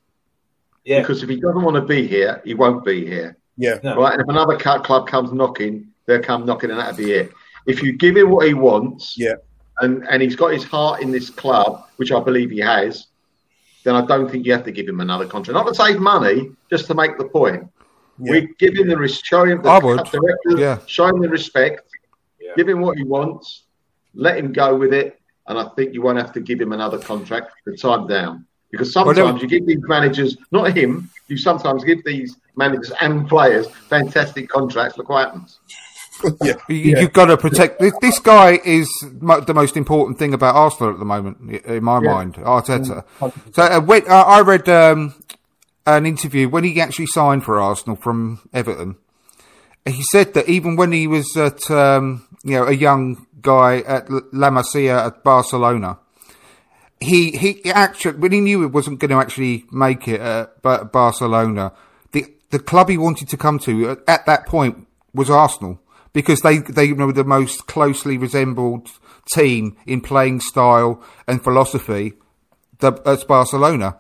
Yeah, 0.85 1.01
Because 1.01 1.23
if 1.23 1.29
he 1.29 1.37
doesn't 1.37 1.63
want 1.63 1.75
to 1.77 1.83
be 1.83 2.07
here, 2.07 2.41
he 2.45 2.55
won't 2.55 2.85
be 2.85 3.05
here. 3.07 3.37
Yeah, 3.57 3.79
No. 3.83 3.97
Right, 3.97 4.13
and 4.13 4.23
if 4.23 4.29
another 4.29 4.57
club 4.57 5.07
comes 5.09 5.33
knocking, 5.33 5.89
they'll 6.07 6.23
come 6.23 6.45
knocking, 6.47 6.71
and 6.71 6.79
that'll 6.79 6.97
be 6.97 7.13
it. 7.13 7.33
If 7.67 7.83
you 7.83 7.93
give 7.93 8.17
him 8.17 8.31
what 8.31 8.47
he 8.47 8.55
wants, 8.55 9.17
Yeah. 9.19 9.35
and 9.81 10.07
and 10.09 10.23
he's 10.23 10.37
got 10.37 10.53
his 10.53 10.65
heart 10.65 11.03
in 11.03 11.11
this 11.11 11.31
club, 11.31 11.85
which 11.97 12.13
I 12.13 12.21
believe 12.21 12.51
he 12.51 12.59
has, 12.61 13.07
then 13.85 13.95
I 13.95 14.05
don't 14.07 14.31
think 14.31 14.45
you 14.47 14.53
have 14.53 14.65
to 14.65 14.73
give 14.73 14.89
him 14.89 15.01
another 15.01 15.27
contract. 15.27 15.55
Not 15.55 15.67
to 15.69 15.75
save 15.75 15.99
money, 16.01 16.51
just 16.71 16.87
to 16.89 16.95
make 16.95 17.17
the 17.19 17.25
point. 17.25 17.69
Yeah. 18.19 18.31
We 18.33 18.49
give 18.59 18.75
him 18.75 18.89
the 18.89 18.97
res- 18.97 19.21
show 19.21 19.45
him 19.45 19.63
the 19.63 19.69
I 19.69 19.79
would, 19.79 20.05
director, 20.05 20.57
yeah. 20.59 20.79
show 20.87 21.07
him 21.07 21.21
the 21.21 21.29
respect, 21.29 21.83
Yeah. 22.41 22.53
give 22.57 22.69
him 22.69 22.81
what 22.81 22.97
he 22.97 23.05
wants, 23.05 23.65
let 24.15 24.39
him 24.39 24.53
go 24.53 24.75
with 24.77 24.95
it, 24.95 25.21
and 25.49 25.59
I 25.59 25.65
think 25.77 25.93
you 25.95 26.03
won't 26.03 26.19
have 26.19 26.33
to 26.33 26.41
give 26.41 26.61
him 26.61 26.73
another 26.73 26.99
contract 26.99 27.53
to 27.67 27.77
time 27.77 28.07
down. 28.07 28.47
Because 28.71 28.93
sometimes 28.93 29.17
then- 29.19 29.37
you 29.39 29.47
give 29.49 29.67
these 29.67 29.83
managers, 29.83 30.37
not 30.51 30.77
him, 30.77 31.11
you 31.29 31.37
sometimes 31.37 31.85
give 31.85 32.03
these 32.05 32.37
managers 32.57 32.91
and 33.01 33.29
players 33.29 33.67
fantastic 33.89 34.49
contracts. 34.49 34.97
Look 34.99 35.09
what 35.09 35.27
happens. 35.27 35.61
yeah, 36.43 36.55
You, 36.69 36.77
yeah. 36.77 37.01
You've 37.01 37.13
got 37.13 37.27
to 37.27 37.37
protect. 37.37 37.79
This, 37.79 37.93
this 38.01 38.19
guy 38.19 38.59
is 38.65 38.89
mo- 39.21 39.41
the 39.41 39.53
most 39.53 39.77
important 39.77 40.19
thing 40.19 40.33
about 40.33 40.55
Arsenal 40.55 40.93
at 40.95 40.99
the 40.99 41.05
moment, 41.05 41.39
in 41.67 41.85
my 41.85 42.01
mind. 42.01 42.37
Arteta. 42.37 43.05
So 43.53 43.63
uh, 43.63 43.81
when, 43.83 44.03
uh, 44.09 44.15
I 44.23 44.41
read 44.41 44.67
um, 44.71 45.15
an 45.87 46.07
interview 46.07 46.49
when 46.49 46.65
he 46.65 46.81
actually 46.81 47.07
signed 47.07 47.45
for 47.45 47.61
Arsenal 47.61 47.97
from 47.97 48.41
Everton. 48.53 48.97
He 49.87 50.03
said 50.11 50.35
that 50.35 50.49
even 50.49 50.77
when 50.77 50.93
he 50.93 51.07
was 51.07 51.37
at 51.37 51.71
um, 51.71 52.27
you 52.43 52.57
know 52.57 52.67
a 52.67 52.73
young 52.73 53.27
guy 53.41 53.79
at 53.81 54.11
La 54.11 54.51
Masia 54.51 55.07
at 55.07 55.23
Barcelona, 55.23 55.99
he 57.01 57.31
he 57.31 57.71
actually 57.71 58.19
when 58.19 58.33
he 58.33 58.41
knew 58.41 58.65
it 58.65 58.73
wasn't 58.73 58.99
going 58.99 59.11
to 59.11 59.19
actually 59.19 59.65
make 59.71 60.09
it 60.09 60.21
at 60.21 60.61
Barcelona, 60.63 61.73
the 62.13 62.27
the 62.51 62.59
club 62.59 62.89
he 62.89 62.99
wanted 62.99 63.29
to 63.29 63.37
come 63.37 63.59
to 63.61 63.91
at, 63.91 63.99
at 64.09 64.27
that 64.27 64.47
point 64.47 64.89
was 65.15 65.31
Arsenal 65.31 65.81
because 66.13 66.41
they 66.41 66.59
they 66.59 66.93
were 66.93 67.13
the 67.13 67.25
most 67.25 67.67
closely 67.69 68.19
resembled 68.19 68.91
team 69.33 69.77
in 69.87 70.01
playing 70.01 70.41
style 70.41 71.03
and 71.27 71.43
philosophy 71.43 72.15
the, 72.79 72.93
as 73.07 73.23
Barcelona, 73.25 73.99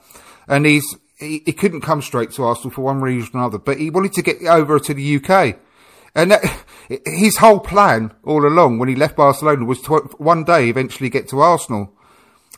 and 0.49 0.67
he's 0.67 0.97
he, 1.19 1.43
he 1.45 1.53
couldn't 1.53 1.81
come 1.81 2.03
straight 2.03 2.31
to 2.33 2.45
Arsenal 2.45 2.71
for 2.71 2.83
one 2.83 3.01
reason 3.01 3.31
or 3.35 3.39
another, 3.41 3.59
but 3.59 3.79
he 3.79 3.91
wanted 3.91 4.13
to 4.15 4.23
get 4.23 4.43
over 4.45 4.79
to 4.79 4.95
the 4.95 5.17
UK. 5.17 5.59
And 6.15 6.31
that, 6.31 6.65
his 7.05 7.39
whole 7.39 7.61
plan 7.61 8.13
all 8.25 8.47
along 8.47 8.79
when 8.79 8.89
he 8.89 8.95
left 8.95 9.17
Barcelona 9.17 9.65
was 9.65 9.81
to 9.83 9.97
one 10.19 10.45
day 10.45 10.69
eventually 10.69 11.11
get 11.11 11.29
to 11.29 11.41
Arsenal. 11.41 11.93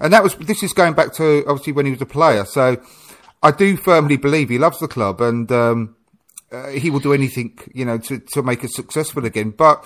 And 0.01 0.13
that 0.13 0.23
was, 0.23 0.35
this 0.37 0.63
is 0.63 0.73
going 0.73 0.95
back 0.95 1.13
to 1.15 1.45
obviously 1.47 1.73
when 1.73 1.87
he 1.87 1.93
was 1.93 2.03
a 2.03 2.07
player. 2.07 2.45
So 2.45 2.81
I 3.43 3.51
do 3.51 3.77
firmly 3.77 4.17
believe 4.17 4.49
he 4.49 4.59
loves 4.59 4.79
the 4.79 4.89
club 4.89 5.21
and, 5.21 5.51
um, 5.51 5.97
uh, 6.51 6.69
he 6.69 6.89
will 6.89 7.01
do 7.01 7.13
anything, 7.13 7.59
you 7.75 7.85
know, 7.85 7.99
to, 7.99 8.19
to 8.19 8.43
make 8.43 8.65
it 8.65 8.71
successful 8.71 9.25
again. 9.25 9.51
But 9.51 9.85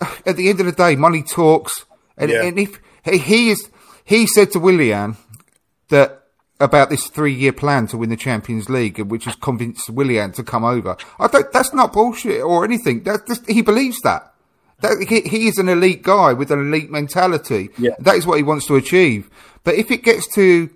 at 0.26 0.36
the 0.36 0.48
end 0.48 0.60
of 0.60 0.66
the 0.66 0.72
day, 0.72 0.96
money 0.96 1.22
talks. 1.22 1.84
And, 2.16 2.30
Yeah. 2.30 2.44
and 2.44 2.58
if 2.58 2.80
he 3.04 3.50
is, 3.50 3.70
he 4.04 4.26
said 4.26 4.50
to 4.52 4.58
Willian 4.58 5.16
that 5.88 6.19
about 6.60 6.90
this 6.90 7.08
three-year 7.08 7.52
plan 7.52 7.86
to 7.88 7.96
win 7.96 8.10
the 8.10 8.16
Champions 8.16 8.68
League, 8.68 9.00
which 9.00 9.24
has 9.24 9.34
convinced 9.36 9.88
Willian 9.90 10.32
to 10.32 10.44
come 10.44 10.64
over. 10.64 10.96
I 11.18 11.26
don't. 11.26 11.50
That's 11.52 11.72
not 11.72 11.92
bullshit 11.92 12.42
or 12.42 12.64
anything. 12.64 13.02
That 13.04 13.26
just, 13.26 13.48
he 13.48 13.62
believes 13.62 13.98
that. 14.02 14.32
That 14.80 15.04
he, 15.08 15.22
he 15.22 15.48
is 15.48 15.58
an 15.58 15.68
elite 15.68 16.02
guy 16.02 16.32
with 16.32 16.50
an 16.50 16.60
elite 16.60 16.90
mentality. 16.90 17.70
Yeah. 17.78 17.92
That 17.98 18.16
is 18.16 18.26
what 18.26 18.36
he 18.36 18.42
wants 18.42 18.66
to 18.66 18.76
achieve. 18.76 19.28
But 19.64 19.74
if 19.74 19.90
it 19.90 20.04
gets 20.04 20.32
to 20.34 20.70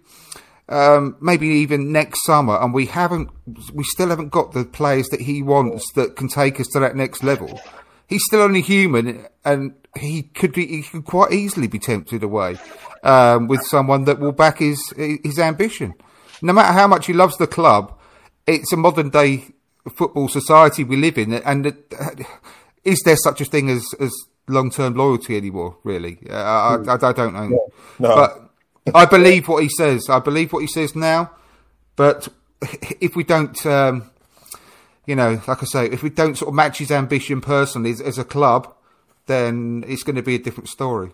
um, 0.69 1.17
maybe 1.21 1.47
even 1.47 1.93
next 1.93 2.25
summer, 2.25 2.59
and 2.61 2.75
we 2.75 2.87
haven't, 2.87 3.31
we 3.73 3.85
still 3.85 4.09
haven't 4.09 4.31
got 4.31 4.53
the 4.53 4.65
players 4.65 5.09
that 5.09 5.21
he 5.21 5.43
wants 5.43 5.91
that 5.95 6.17
can 6.17 6.29
take 6.29 6.61
us 6.61 6.67
to 6.69 6.81
that 6.81 6.97
next 6.97 7.23
level. 7.23 7.61
He's 8.09 8.23
still 8.25 8.43
only 8.43 8.61
human, 8.61 9.27
and 9.45 9.75
he 9.97 10.23
could 10.23 10.53
be, 10.53 10.67
he 10.67 10.83
could 10.83 11.05
quite 11.05 11.33
easily 11.33 11.67
be 11.67 11.79
tempted 11.79 12.23
away 12.23 12.57
um, 13.03 13.49
with 13.49 13.63
someone 13.63 14.05
that 14.05 14.19
will 14.19 14.33
back 14.33 14.59
his 14.59 14.81
his 14.97 15.39
ambition. 15.39 15.95
No 16.43 16.53
matter 16.53 16.73
how 16.73 16.87
much 16.87 17.07
he 17.07 17.13
loves 17.13 17.37
the 17.37 17.47
club, 17.47 17.99
it's 18.47 18.73
a 18.73 18.77
modern 18.77 19.11
day 19.11 19.47
football 19.95 20.29
society 20.29 20.85
we 20.85 20.97
live 20.97 21.19
in, 21.19 21.33
and 21.35 21.67
it, 21.67 21.95
is 22.85 23.01
there 23.05 23.17
such 23.17 23.41
a 23.41 23.45
thing 23.45 23.71
as 23.71 23.85
as 24.01 24.13
long 24.49 24.71
term 24.71 24.95
loyalty 24.95 25.37
anymore? 25.37 25.79
Really, 25.85 26.19
uh, 26.29 26.35
I, 26.35 26.77
I, 26.87 26.95
I 26.95 27.13
don't 27.13 27.35
know, 27.35 27.71
No. 27.99 28.15
but. 28.15 28.41
I 28.95 29.07
believe 29.07 29.49
what 29.49 29.63
he 29.63 29.71
says. 29.71 30.11
I 30.11 30.19
believe 30.19 30.53
what 30.53 30.59
he 30.59 30.67
says 30.67 30.95
now. 30.95 31.31
But 31.97 32.29
if 33.01 33.17
we 33.17 33.25
don't, 33.25 33.65
um, 33.65 34.11
you 35.07 35.17
know, 35.17 35.41
like 35.47 35.63
I 35.63 35.67
say, 35.67 35.87
if 35.87 36.03
we 36.03 36.11
don't 36.11 36.37
sort 36.37 36.49
of 36.49 36.55
match 36.55 36.79
his 36.79 36.91
ambition 36.91 37.41
personally 37.41 37.91
as, 37.91 38.01
as 38.01 38.19
a 38.19 38.25
club, 38.25 38.75
then 39.27 39.85
it's 39.87 40.03
going 40.03 40.17
to 40.17 40.23
be 40.23 40.35
a 40.35 40.39
different 40.39 40.69
story. 40.69 41.11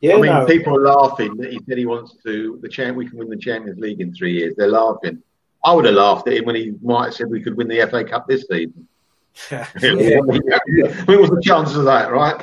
Yeah, 0.00 0.14
I 0.16 0.20
mean, 0.20 0.32
no. 0.32 0.46
people 0.46 0.76
are 0.76 0.82
laughing 0.82 1.36
that 1.38 1.50
he 1.50 1.60
said 1.66 1.78
he 1.78 1.86
wants 1.86 2.14
to 2.24 2.58
the 2.60 2.68
champ. 2.68 2.96
We 2.96 3.08
can 3.08 3.18
win 3.18 3.30
the 3.30 3.38
Champions 3.38 3.78
League 3.78 4.00
in 4.00 4.12
three 4.14 4.34
years. 4.34 4.54
They're 4.56 4.68
laughing. 4.68 5.22
I 5.64 5.72
would 5.72 5.86
have 5.86 5.94
laughed 5.94 6.28
at 6.28 6.34
him 6.34 6.44
when 6.44 6.56
he 6.56 6.74
might 6.82 7.06
have 7.06 7.14
said 7.14 7.30
we 7.30 7.42
could 7.42 7.56
win 7.56 7.68
the 7.68 7.86
FA 7.90 8.04
Cup 8.04 8.26
this 8.28 8.44
season. 8.50 8.86
Yeah. 9.50 9.66
I 9.74 9.94
mean, 9.94 11.20
what's 11.20 11.30
the 11.30 11.40
chances 11.42 11.76
of 11.76 11.86
that, 11.86 12.12
right? 12.12 12.40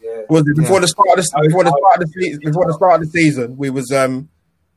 Yeah. 0.00 0.22
Was 0.28 0.46
it 0.48 0.56
before 0.56 0.76
Yeah. 0.76 0.80
the 0.80 0.88
start 0.88 1.18
of 1.18 1.24
the 1.24 1.42
before 1.48 1.64
the 1.64 1.70
start 1.70 2.02
of 2.02 2.12
the 2.12 2.20
season, 2.20 2.40
before 2.44 2.66
the 2.66 2.72
start 2.74 3.02
of 3.02 3.12
the 3.12 3.18
season? 3.20 3.56
We 3.56 3.70
was 3.70 3.92
um, 3.92 4.28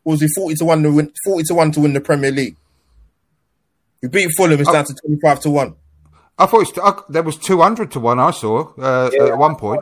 was 0.04 0.22
he 0.22 0.28
forty 0.36 0.56
to 0.56 0.66
one 0.66 0.84
to 0.84 0.92
win 0.92 1.12
forty 1.24 1.44
to 1.46 1.54
one 1.56 1.72
to 1.72 1.80
win 1.80 1.94
the 1.94 2.02
Premier 2.02 2.32
League. 2.32 2.58
We 4.06 4.26
beat 4.26 4.32
Fulham. 4.38 4.60
It's 4.60 4.72
down 4.72 4.86
to 4.86 4.94
twenty 4.94 5.20
five 5.22 5.40
to 5.42 5.50
one. 5.50 5.76
I 6.38 6.46
thought 6.48 6.62
it's, 6.68 6.78
I, 6.78 7.02
there 7.10 7.24
was 7.24 7.38
two 7.38 7.62
hundred 7.62 7.92
to 7.92 8.00
one. 8.00 8.20
I 8.20 8.32
saw 8.32 8.74
uh, 8.78 9.10
Yeah. 9.14 9.28
at 9.28 9.38
one 9.38 9.56
point. 9.56 9.82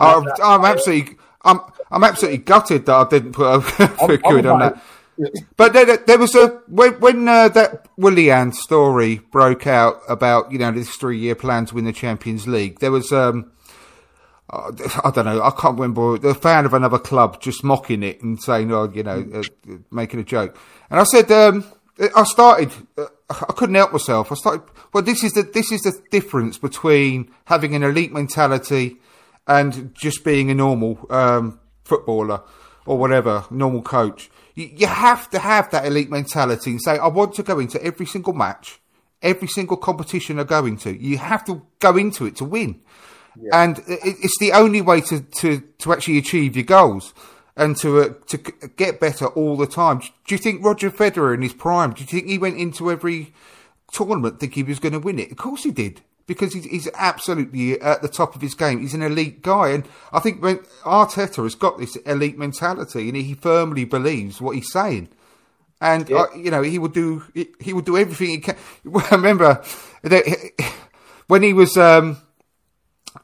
I'm, 0.00 0.26
I'm 0.42 0.64
absolutely, 0.64 1.16
I'm, 1.42 1.60
I'm 1.90 2.04
absolutely 2.04 2.38
gutted 2.38 2.86
that 2.86 2.94
I 2.94 3.08
didn't 3.08 3.32
put 3.32 3.46
a 3.46 3.60
few 4.06 4.18
quid 4.18 4.46
on 4.46 4.60
that. 4.60 4.82
But 5.56 5.74
there, 5.74 5.98
there 5.98 6.18
was 6.18 6.34
a 6.34 6.48
when, 6.68 6.94
when 7.00 7.28
uh, 7.28 7.48
that 7.50 7.86
Willian 7.98 8.52
story 8.52 9.16
broke 9.30 9.66
out 9.66 10.00
about 10.08 10.50
you 10.50 10.58
know 10.58 10.72
this 10.72 10.96
three 10.96 11.18
year 11.18 11.34
plan 11.34 11.66
to 11.66 11.74
win 11.74 11.84
the 11.84 11.92
Champions 11.92 12.46
League. 12.48 12.78
There 12.80 12.90
was 12.92 13.12
um, 13.12 13.52
uh, 14.48 14.72
I 15.04 15.10
don't 15.10 15.26
know, 15.26 15.42
I 15.42 15.50
can't 15.50 15.78
remember 15.78 16.16
the 16.18 16.34
fan 16.34 16.64
of 16.64 16.72
another 16.72 16.98
club 16.98 17.40
just 17.42 17.62
mocking 17.62 18.02
it 18.02 18.22
and 18.22 18.40
saying, 18.42 18.72
oh, 18.72 18.90
you 18.92 19.02
know, 19.02 19.24
uh, 19.34 19.74
making 19.90 20.18
a 20.20 20.24
joke. 20.24 20.56
And 20.88 20.98
I 20.98 21.04
said, 21.04 21.30
um, 21.30 21.64
I 22.00 22.24
started, 22.24 22.72
uh, 22.96 23.06
I 23.28 23.52
couldn't 23.52 23.74
help 23.74 23.92
myself. 23.92 24.32
I 24.32 24.34
started, 24.34 24.62
well, 24.92 25.02
this 25.02 25.22
is 25.22 25.32
the 25.32 25.42
this 25.42 25.70
is 25.70 25.82
the 25.82 26.00
difference 26.10 26.56
between 26.56 27.30
having 27.44 27.74
an 27.74 27.82
elite 27.82 28.12
mentality 28.12 28.96
and 29.46 29.94
just 29.94 30.24
being 30.24 30.50
a 30.50 30.54
normal 30.54 31.06
um, 31.10 31.60
footballer 31.84 32.42
or 32.86 32.96
whatever, 32.96 33.44
normal 33.50 33.82
coach. 33.82 34.30
You, 34.54 34.70
you 34.74 34.86
have 34.86 35.28
to 35.30 35.38
have 35.38 35.70
that 35.72 35.84
elite 35.84 36.10
mentality 36.10 36.70
and 36.70 36.80
say, 36.80 36.98
I 36.98 37.08
want 37.08 37.34
to 37.34 37.42
go 37.42 37.58
into 37.58 37.82
every 37.84 38.06
single 38.06 38.32
match, 38.32 38.80
every 39.20 39.48
single 39.48 39.76
competition 39.76 40.38
I 40.38 40.44
go 40.44 40.64
into. 40.64 40.96
You 40.96 41.18
have 41.18 41.44
to 41.46 41.62
go 41.80 41.96
into 41.96 42.24
it 42.26 42.36
to 42.36 42.44
win. 42.44 42.80
And 43.52 43.78
it, 43.80 44.00
it's 44.02 44.38
the 44.38 44.52
only 44.52 44.80
way 44.80 45.00
to, 45.02 45.20
to, 45.20 45.60
to 45.78 45.92
actually 45.92 46.18
achieve 46.18 46.56
your 46.56 46.64
goals 46.64 47.14
and 47.60 47.76
to 47.76 48.00
uh, 48.00 48.08
to 48.26 48.38
get 48.76 48.98
better 48.98 49.26
all 49.26 49.56
the 49.56 49.66
time. 49.66 49.98
Do 49.98 50.34
you 50.34 50.38
think 50.38 50.64
Roger 50.64 50.90
Federer 50.90 51.34
in 51.34 51.42
his 51.42 51.52
prime? 51.52 51.92
Do 51.92 52.00
you 52.00 52.06
think 52.06 52.26
he 52.26 52.38
went 52.38 52.56
into 52.56 52.90
every 52.90 53.34
tournament 53.92 54.40
thinking 54.40 54.64
he 54.64 54.70
was 54.70 54.80
going 54.80 54.94
to 54.94 54.98
win 54.98 55.18
it? 55.18 55.30
Of 55.30 55.36
course 55.36 55.62
he 55.62 55.70
did, 55.70 56.00
because 56.26 56.54
he's, 56.54 56.64
he's 56.64 56.88
absolutely 56.94 57.78
at 57.78 58.00
the 58.00 58.08
top 58.08 58.34
of 58.34 58.40
his 58.40 58.54
game. 58.54 58.80
He's 58.80 58.94
an 58.94 59.02
elite 59.02 59.42
guy, 59.42 59.68
and 59.68 59.86
I 60.10 60.20
think 60.20 60.42
when 60.42 60.60
Arteta 60.84 61.42
has 61.42 61.54
got 61.54 61.78
this 61.78 61.96
elite 61.96 62.38
mentality, 62.38 63.08
and 63.08 63.16
he 63.16 63.34
firmly 63.34 63.84
believes 63.84 64.40
what 64.40 64.56
he's 64.56 64.72
saying. 64.72 65.10
And 65.82 66.10
uh, 66.10 66.28
you 66.34 66.50
know 66.50 66.62
he 66.62 66.78
would 66.78 66.94
do 66.94 67.24
he, 67.60 67.74
would 67.74 67.84
do 67.84 67.98
everything 67.98 68.28
he 68.28 68.38
can. 68.38 68.56
I 68.94 69.14
remember 69.14 69.62
that 70.02 70.52
when 71.26 71.42
he 71.42 71.52
was 71.52 71.76
um, 71.76 72.16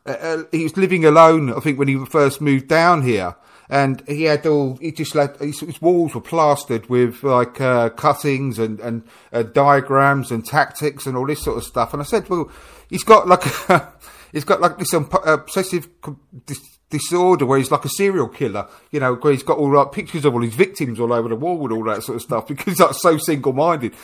uh, 0.04 0.42
he 0.52 0.64
was 0.64 0.76
living 0.76 1.06
alone. 1.06 1.54
I 1.54 1.60
think 1.60 1.78
when 1.78 1.88
he 1.88 2.04
first 2.04 2.42
moved 2.42 2.68
down 2.68 3.02
here, 3.02 3.34
and 3.68 4.02
he 4.08 4.24
had 4.24 4.46
all 4.46 4.76
he 4.76 4.92
just 4.92 5.14
let 5.14 5.38
his, 5.38 5.60
his 5.60 5.82
walls 5.82 6.14
were 6.14 6.20
plastered 6.20 6.88
with 6.88 7.22
like 7.22 7.60
uh, 7.60 7.90
cuttings 7.90 8.58
and 8.58 8.78
and 8.80 9.02
uh, 9.32 9.42
diagrams 9.42 10.30
and 10.30 10.44
tactics 10.44 11.06
and 11.06 11.16
all 11.16 11.26
this 11.26 11.42
sort 11.42 11.58
of 11.58 11.64
stuff. 11.64 11.92
And 11.92 12.00
I 12.00 12.04
said, 12.04 12.28
well, 12.28 12.50
he's 12.88 13.04
got 13.04 13.26
like 13.26 13.44
a, 13.68 13.92
he's 14.32 14.44
got 14.44 14.60
like 14.60 14.78
this 14.78 14.94
um, 14.94 15.08
obsessive 15.24 15.88
disorder 16.90 17.44
where 17.46 17.58
he's 17.58 17.70
like 17.70 17.84
a 17.84 17.88
serial 17.88 18.28
killer. 18.28 18.68
You 18.90 19.00
know, 19.00 19.14
where 19.16 19.32
he's 19.32 19.42
got 19.42 19.58
all 19.58 19.74
like 19.74 19.92
pictures 19.92 20.24
of 20.24 20.34
all 20.34 20.42
his 20.42 20.54
victims 20.54 21.00
all 21.00 21.12
over 21.12 21.28
the 21.28 21.36
wall 21.36 21.62
and 21.64 21.72
all 21.72 21.84
that 21.84 22.02
sort 22.02 22.16
of 22.16 22.22
stuff 22.22 22.46
because 22.48 22.64
he's 22.64 22.80
like 22.80 22.94
so 22.94 23.18
single 23.18 23.52
minded. 23.52 23.94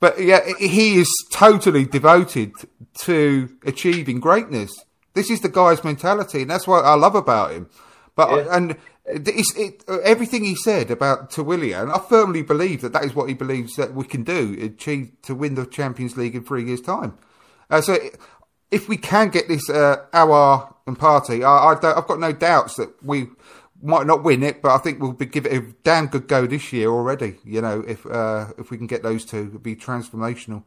But 0.00 0.20
yeah, 0.20 0.40
he 0.58 0.96
is 0.96 1.08
totally 1.32 1.84
devoted 1.84 2.52
to 3.00 3.48
achieving 3.64 4.20
greatness. 4.20 4.70
This 5.14 5.30
is 5.30 5.40
the 5.40 5.48
guy's 5.48 5.84
mentality, 5.84 6.42
and 6.42 6.50
that's 6.50 6.66
what 6.66 6.84
I 6.84 6.94
love 6.94 7.14
about 7.14 7.52
him. 7.52 7.70
But 8.16 8.30
Yeah. 8.30 8.56
and 8.56 8.76
it's, 9.06 9.54
it, 9.56 9.84
everything 10.02 10.44
he 10.44 10.54
said 10.54 10.90
about 10.90 11.30
to 11.32 11.42
Willian, 11.42 11.90
I 11.90 11.98
firmly 11.98 12.42
believe 12.42 12.80
that 12.80 12.92
that 12.92 13.04
is 13.04 13.14
what 13.14 13.28
he 13.28 13.34
believes 13.34 13.76
that 13.76 13.94
we 13.94 14.04
can 14.04 14.24
do 14.24 14.56
achieve 14.60 15.12
to 15.22 15.34
win 15.34 15.54
the 15.54 15.66
Champions 15.66 16.16
League 16.16 16.34
in 16.34 16.44
three 16.44 16.64
years' 16.64 16.80
time. 16.80 17.16
Uh, 17.70 17.80
so 17.80 17.98
if 18.70 18.88
we 18.88 18.96
can 18.96 19.28
get 19.28 19.48
this 19.48 19.68
uh, 19.68 20.04
Aouar 20.12 20.74
and 20.86 20.98
Partey, 20.98 21.44
I, 21.44 21.72
I 21.72 21.80
don't, 21.80 21.96
I've 21.96 22.06
got 22.06 22.18
no 22.18 22.32
doubts 22.32 22.76
that 22.76 22.90
we 23.02 23.28
might 23.82 24.06
not 24.06 24.24
win 24.24 24.42
it, 24.42 24.62
but 24.62 24.74
I 24.74 24.78
think 24.78 25.00
we'll 25.00 25.12
be, 25.12 25.26
give 25.26 25.46
it 25.46 25.52
a 25.52 25.60
damn 25.82 26.06
good 26.06 26.26
go 26.26 26.46
this 26.46 26.72
year 26.72 26.88
already. 26.88 27.36
You 27.44 27.60
know, 27.60 27.84
if 27.86 28.06
uh, 28.06 28.46
if 28.58 28.70
we 28.70 28.78
can 28.78 28.86
get 28.86 29.02
those 29.02 29.24
two, 29.24 29.48
it'd 29.48 29.62
be 29.62 29.76
transformational. 29.76 30.64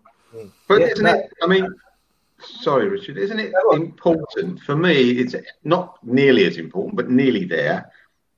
But 0.68 0.81
Yeah, 0.81 0.88
isn't 0.88 1.03
no. 1.03 1.14
it? 1.15 1.34
I 1.41 1.47
mean, 1.47 1.68
sorry, 2.39 2.88
Richard. 2.88 3.18
Isn't 3.18 3.39
it 3.39 3.51
important 3.72 4.61
for 4.61 4.76
me? 4.76 5.11
It's 5.11 5.35
not 5.64 5.97
nearly 6.03 6.45
as 6.45 6.57
important, 6.57 6.95
but 6.95 7.09
nearly 7.09 7.45
there. 7.45 7.91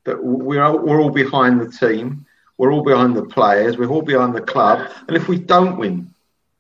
That 0.10 0.24
we're 0.24 0.64
all, 0.64 0.80
we're 0.80 1.00
all 1.00 1.12
behind 1.12 1.62
the 1.62 1.70
team. 1.70 2.26
We're 2.58 2.74
all 2.74 2.84
behind 2.84 3.16
the 3.16 3.26
players. 3.26 3.78
We're 3.78 3.90
all 3.90 4.02
behind 4.02 4.34
the 4.34 4.42
club. 4.42 4.90
And 5.08 5.16
if 5.16 5.28
we 5.28 5.38
don't 5.38 5.78
win 5.78 6.12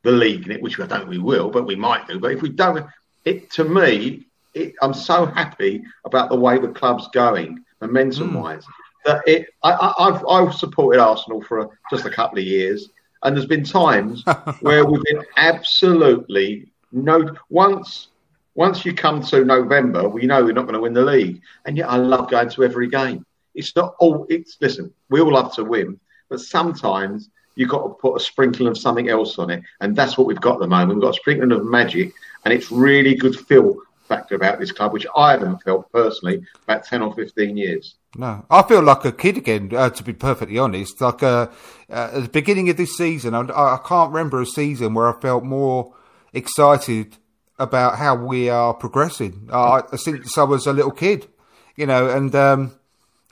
the 0.03 0.11
league 0.11 0.45
in 0.45 0.51
it, 0.51 0.61
which 0.61 0.79
I 0.79 0.85
don't 0.85 0.99
think 0.99 1.09
we 1.09 1.17
will, 1.17 1.49
but 1.49 1.65
we 1.65 1.75
might 1.75 2.07
do. 2.07 2.19
But 2.19 2.31
if 2.31 2.43
we 2.43 2.49
don't, 2.49 2.85
it 3.25 3.49
to 3.53 3.63
me, 3.63 4.27
it, 4.53 4.75
I'm 4.83 4.93
so 4.93 5.25
happy 5.25 5.81
about 6.05 6.29
the 6.29 6.35
way 6.35 6.59
the 6.59 6.67
club's 6.67 7.07
going, 7.07 7.65
momentum 7.81 8.35
wise. 8.35 8.65
Hmm. 8.65 8.71
That 9.05 9.21
it, 9.25 9.47
I, 9.63 9.71
I, 9.71 10.07
I've 10.07 10.25
I've 10.27 10.53
supported 10.53 11.01
Arsenal 11.01 11.41
for 11.41 11.59
a, 11.61 11.69
just 11.89 12.05
a 12.05 12.11
couple 12.11 12.37
of 12.37 12.45
years, 12.45 12.89
and 13.23 13.35
there's 13.35 13.47
been 13.47 13.63
times 13.63 14.23
where 14.61 14.85
we've 14.85 15.03
been 15.03 15.25
absolutely 15.37 16.67
no. 16.91 17.35
Once 17.49 18.09
once 18.53 18.85
you 18.85 18.93
come 18.93 19.23
to 19.23 19.43
November, 19.43 20.07
we 20.07 20.27
know 20.27 20.43
we're 20.43 20.53
not 20.53 20.63
going 20.63 20.75
to 20.75 20.81
win 20.81 20.93
the 20.93 21.01
league, 21.01 21.41
and 21.65 21.77
yet 21.77 21.89
I 21.89 21.95
love 21.95 22.29
going 22.29 22.49
to 22.49 22.63
every 22.63 22.89
game. 22.89 23.25
It's 23.55 23.75
not 23.75 23.95
all. 23.99 24.25
It's 24.29 24.57
listen, 24.61 24.93
we 25.09 25.21
all 25.21 25.33
love 25.33 25.53
to 25.55 25.63
win, 25.63 25.99
but 26.29 26.39
sometimes 26.39 27.29
you've 27.55 27.69
got 27.69 27.83
to 27.83 27.89
put 27.89 28.15
a 28.15 28.19
sprinkling 28.19 28.69
of 28.69 28.77
something 28.77 29.09
else 29.09 29.37
on 29.37 29.49
it, 29.49 29.63
and 29.81 29.95
that's 29.95 30.17
what 30.17 30.27
we've 30.27 30.41
got 30.41 30.55
at 30.55 30.59
the 30.59 30.67
moment. 30.67 30.95
We've 30.95 31.01
got 31.01 31.15
a 31.15 31.19
sprinkling 31.19 31.51
of 31.51 31.65
magic, 31.65 32.13
and 32.45 32.53
it's 32.53 32.71
really 32.71 33.15
good 33.15 33.37
feel 33.37 33.77
factor 34.07 34.35
about 34.35 34.59
this 34.59 34.71
club, 34.71 34.91
which 34.91 35.05
I 35.15 35.31
haven't 35.31 35.61
felt 35.63 35.91
personally 35.91 36.41
about 36.63 36.83
ten 36.85 37.01
or 37.01 37.13
fifteen 37.13 37.57
years. 37.57 37.95
No, 38.15 38.45
I 38.49 38.63
feel 38.63 38.81
like 38.81 39.05
a 39.05 39.11
kid 39.11 39.37
again. 39.37 39.71
Uh, 39.73 39.89
to 39.89 40.03
be 40.03 40.13
perfectly 40.13 40.57
honest, 40.57 40.99
like 40.99 41.21
uh, 41.21 41.47
uh, 41.89 42.09
at 42.13 42.21
the 42.23 42.29
beginning 42.29 42.69
of 42.69 42.77
this 42.77 42.97
season, 42.97 43.35
I, 43.35 43.41
I 43.41 43.79
can't 43.85 44.11
remember 44.11 44.41
a 44.41 44.45
season 44.45 44.93
where 44.93 45.07
I 45.07 45.19
felt 45.19 45.43
more 45.43 45.93
excited 46.33 47.17
about 47.59 47.97
how 47.97 48.15
we 48.15 48.49
are 48.49 48.73
progressing 48.73 49.49
uh, 49.51 49.81
since 49.95 50.37
I 50.37 50.43
was 50.43 50.65
a 50.65 50.73
little 50.73 50.91
kid. 50.91 51.27
You 51.75 51.85
know, 51.85 52.09
and 52.09 52.33
um, 52.35 52.78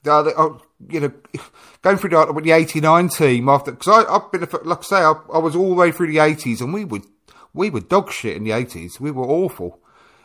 uh, 0.07 0.21
uh, 0.21 0.57
you 0.89 0.99
know, 0.99 1.11
going 1.81 1.97
through 1.97 2.11
the, 2.11 2.31
with 2.33 2.43
the 2.43 2.51
'89 2.51 3.09
team 3.09 3.49
after 3.49 3.71
because 3.71 4.05
I've 4.09 4.31
been 4.31 4.47
like 4.63 4.79
I 4.79 4.83
say, 4.83 4.97
I, 4.97 5.13
I 5.33 5.37
was 5.39 5.55
all 5.55 5.69
the 5.69 5.75
way 5.75 5.91
through 5.91 6.11
the 6.11 6.17
'80s, 6.17 6.61
and 6.61 6.73
we 6.73 6.85
were 6.85 7.01
we 7.53 7.69
were 7.69 7.81
dog 7.81 8.11
shit 8.11 8.37
in 8.37 8.43
the 8.43 8.51
'80s. 8.51 8.99
We 8.99 9.11
were 9.11 9.25
awful. 9.25 9.79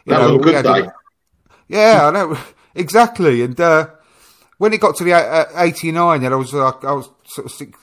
You 0.04 0.14
That 0.14 0.30
was 0.30 0.34
a 0.34 0.38
good 0.38 0.62
day. 0.64 0.88
yeah, 1.68 2.08
I 2.08 2.10
know 2.10 2.38
exactly, 2.74 3.42
and 3.42 3.58
uh, 3.60 3.88
when 4.58 4.72
it 4.72 4.80
got 4.80 4.96
to 4.96 5.04
the 5.04 5.12
uh, 5.12 5.46
89, 5.56 6.22
and 6.22 6.32
I 6.32 6.36
was 6.36 6.54
uh, 6.54 6.68
I 6.68 6.92
was 6.92 7.10
sort 7.24 7.46
of 7.46 7.52
six, 7.52 7.78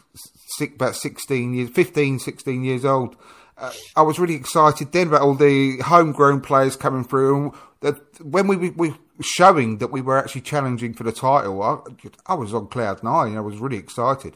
six, 0.57 0.75
about 0.75 0.95
16 0.95 1.53
years, 1.53 1.69
15, 1.69 2.19
16 2.19 2.63
years 2.63 2.85
old. 2.85 3.17
Uh, 3.57 3.73
I 3.97 4.01
was 4.03 4.17
really 4.17 4.35
excited 4.35 4.93
then 4.93 5.09
about 5.09 5.21
all 5.21 5.35
the 5.35 5.79
homegrown 5.79 6.39
players 6.39 6.77
coming 6.77 7.03
through. 7.03 7.43
And 7.43 7.53
that 7.81 8.23
when 8.23 8.47
we, 8.47 8.69
we, 8.69 8.95
showing 9.21 9.77
that 9.77 9.91
we 9.91 10.01
were 10.01 10.17
actually 10.17 10.41
challenging 10.41 10.93
for 10.93 11.03
the 11.03 11.11
title, 11.11 11.61
I, 11.61 11.79
I 12.25 12.33
was 12.35 12.53
on 12.53 12.67
cloud 12.67 13.03
nine. 13.03 13.37
I 13.37 13.41
was 13.41 13.57
really 13.57 13.77
excited. 13.77 14.35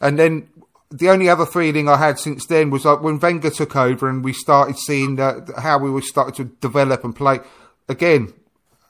And 0.00 0.18
then 0.18 0.48
the 0.90 1.08
only 1.08 1.28
other 1.28 1.46
feeling 1.46 1.88
I 1.88 1.96
had 1.96 2.18
since 2.18 2.46
then 2.46 2.70
was 2.70 2.84
like 2.84 3.02
when 3.02 3.18
Wenger 3.18 3.50
took 3.50 3.74
over 3.76 4.08
and 4.08 4.24
we 4.24 4.32
started 4.32 4.76
seeing 4.78 5.16
how 5.16 5.78
we 5.78 5.90
were 5.90 6.02
starting 6.02 6.34
to 6.34 6.52
develop 6.60 7.04
and 7.04 7.16
play. 7.16 7.40
Again, 7.88 8.32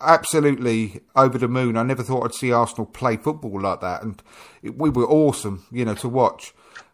absolutely 0.02 1.00
over 1.14 1.38
the 1.38 1.48
moon. 1.48 1.76
I 1.76 1.82
never 1.82 2.02
thought 2.02 2.24
I'd 2.24 2.34
see 2.34 2.52
Arsenal 2.52 2.86
play 2.86 3.16
football 3.16 3.60
like 3.60 3.80
that, 3.80 4.02
and 4.02 4.20
it, 4.62 4.76
we 4.76 4.90
were 4.90 5.06
awesome, 5.06 5.64
you 5.70 5.84
know, 5.84 5.94
to 5.96 6.08
watch. 6.08 6.52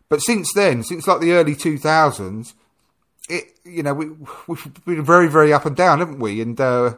But 0.09 0.21
since 0.21 0.53
then, 0.53 0.83
since 0.83 1.07
like 1.07 1.21
the 1.21 1.33
early 1.33 1.55
two 1.55 1.79
thousands, 1.79 2.55
it 3.29 3.45
you 3.65 3.83
know 3.83 3.95
we 3.95 4.11
we've 4.47 4.85
been 4.85 5.05
very 5.05 5.29
very 5.29 5.53
up 5.53 5.67
and 5.67 5.77
down, 5.77 5.99
haven't 5.99 6.21
we? 6.21 6.41
And 6.41 6.61
uh, 6.61 6.95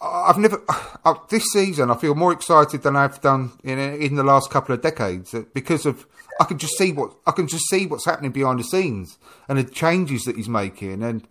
I've 0.00 0.38
never 0.38 0.62
uh, 1.04 1.14
this 1.28 1.44
season 1.52 1.90
I 1.90 1.96
feel 1.96 2.14
more 2.14 2.32
excited 2.32 2.82
than 2.82 2.96
I've 2.96 3.20
done 3.20 3.52
in 3.64 3.78
in 3.78 4.14
the 4.14 4.22
last 4.22 4.50
couple 4.50 4.74
of 4.74 4.80
decades 4.80 5.34
uh, 5.34 5.42
because 5.54 5.86
of 5.86 6.06
I 6.40 6.44
can 6.44 6.58
just 6.58 6.78
see 6.78 6.92
what 6.92 7.14
I 7.26 7.32
can 7.32 7.48
just 7.48 7.68
see 7.68 7.86
what's 7.86 8.04
happening 8.04 8.30
behind 8.30 8.60
the 8.60 8.64
scenes 8.64 9.18
and 9.48 9.58
the 9.58 9.64
changes 9.64 10.22
that 10.24 10.36
he's 10.36 10.48
making 10.48 11.02
and 11.02 11.26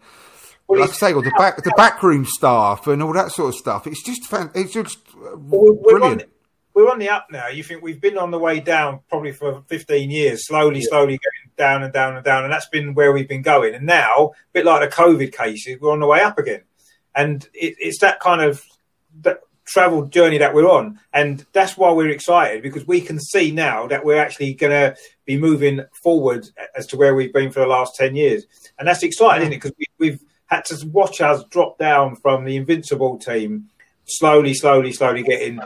well, 0.68 0.81
like 0.81 0.89
I 0.89 0.94
say, 0.94 1.14
all 1.14 1.22
the 1.22 1.31
back 1.38 1.64
the 1.64 1.73
backroom 1.77 2.26
staff 2.26 2.88
and 2.88 3.02
all 3.02 3.14
that 3.14 3.31
sort 3.31 3.49
of 3.49 3.56
stuff. 3.56 3.88
It's 3.88 4.03
just 4.03 4.26
fan, 4.26 4.52
it's 4.53 4.73
just 4.73 4.99
well, 5.15 5.73
we're 5.73 5.99
brilliant. 5.99 6.23
On, 6.23 6.30
we're 6.73 6.91
on 6.91 6.99
the 6.99 7.10
up 7.10 7.27
now. 7.31 7.48
You 7.48 7.64
think 7.64 7.81
we've 7.81 8.02
been 8.02 8.18
on 8.18 8.31
the 8.31 8.38
way 8.38 8.60
down 8.60 8.99
probably 9.10 9.31
for 9.31 9.64
15 9.68 10.11
years, 10.11 10.45
slowly, 10.45 10.81
yeah. 10.81 10.88
slowly 10.89 11.18
going 11.18 11.52
down 11.57 11.84
and 11.84 11.94
down 11.94 12.15
and 12.15 12.23
down, 12.23 12.44
and 12.44 12.52
that's 12.52 12.68
been 12.68 12.94
where 12.94 13.14
we've 13.14 13.30
been 13.30 13.41
going. 13.41 13.76
And 13.76 13.85
now, 13.85 14.34
a 14.34 14.53
bit 14.53 14.65
like 14.65 14.88
the 14.88 14.95
COVID 14.95 15.34
cases, 15.34 15.80
we're 15.80 15.91
on 15.91 16.02
the 16.02 16.06
way 16.06 16.22
up 16.22 16.38
again, 16.38 16.64
and 17.18 17.44
it, 17.53 17.76
it's 17.80 17.99
that 17.99 18.19
kind 18.22 18.41
of 18.41 18.64
that 19.22 19.41
travel 19.65 20.06
journey 20.06 20.38
that 20.38 20.53
we're 20.53 20.69
on, 20.69 20.99
and 21.14 21.45
that's 21.52 21.76
why 21.76 21.91
we're 21.91 22.10
excited 22.10 22.64
because 22.64 22.88
we 22.88 23.02
can 23.02 23.19
see 23.19 23.52
now 23.52 23.88
that 23.88 24.06
we're 24.06 24.19
actually 24.19 24.53
going 24.53 24.72
to 24.72 24.95
be 25.26 25.38
moving 25.38 25.84
forward 26.02 26.48
as 26.76 26.85
to 26.88 26.98
where 26.98 27.15
we've 27.15 27.34
been 27.34 27.52
for 27.52 27.60
the 27.60 27.68
last 27.68 27.95
10 27.95 28.15
years, 28.15 28.45
and 28.80 28.88
that's 28.88 29.03
exciting, 29.03 29.41
isn't 29.41 29.53
it? 29.53 29.57
Because 29.57 29.73
we, 29.77 29.85
we've 29.98 30.22
had 30.45 30.64
to 30.65 30.88
watch 30.88 31.19
us 31.19 31.44
drop 31.49 31.77
down 31.77 32.15
from 32.15 32.45
the 32.45 32.56
invincible 32.56 33.18
team, 33.18 33.69
slowly, 34.06 34.53
slowly, 34.53 34.94
slowly 34.94 35.23
getting 35.23 35.60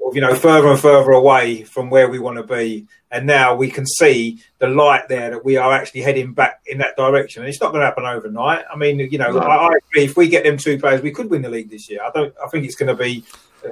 sort 0.00 0.12
of, 0.12 0.16
you 0.16 0.20
know 0.20 0.34
further 0.34 0.68
and 0.68 0.80
further 0.80 1.12
away 1.12 1.62
from 1.62 1.90
where 1.90 2.08
we 2.08 2.18
want 2.18 2.38
to 2.38 2.42
be. 2.42 2.86
And 3.12 3.26
now 3.26 3.54
we 3.54 3.70
can 3.70 3.86
see 3.86 4.40
the 4.58 4.68
light 4.68 5.08
there 5.08 5.30
that 5.30 5.44
we 5.44 5.56
are 5.56 5.72
actually 5.72 6.02
heading 6.02 6.32
back 6.32 6.60
in 6.66 6.78
that 6.78 6.96
direction. 6.96 7.42
And 7.42 7.48
it's 7.48 7.60
not 7.60 7.72
going 7.72 7.80
to 7.80 7.86
happen 7.86 8.04
overnight. 8.04 8.64
I 8.72 8.76
mean, 8.76 9.00
you 9.00 9.18
know, 9.18 9.32
no. 9.32 9.38
I, 9.38 9.56
I, 9.56 9.68
agree. 9.68 10.04
If 10.04 10.16
we 10.16 10.28
get 10.28 10.44
them 10.44 10.56
two 10.56 10.78
players, 10.78 11.02
we 11.02 11.10
could 11.10 11.28
win 11.28 11.42
the 11.42 11.50
league 11.50 11.70
this 11.70 11.90
year. 11.90 12.00
I 12.02 12.10
don't. 12.12 12.34
I 12.44 12.48
think 12.48 12.64
it's 12.64 12.76
going 12.76 12.96
to 12.96 13.02
be 13.02 13.24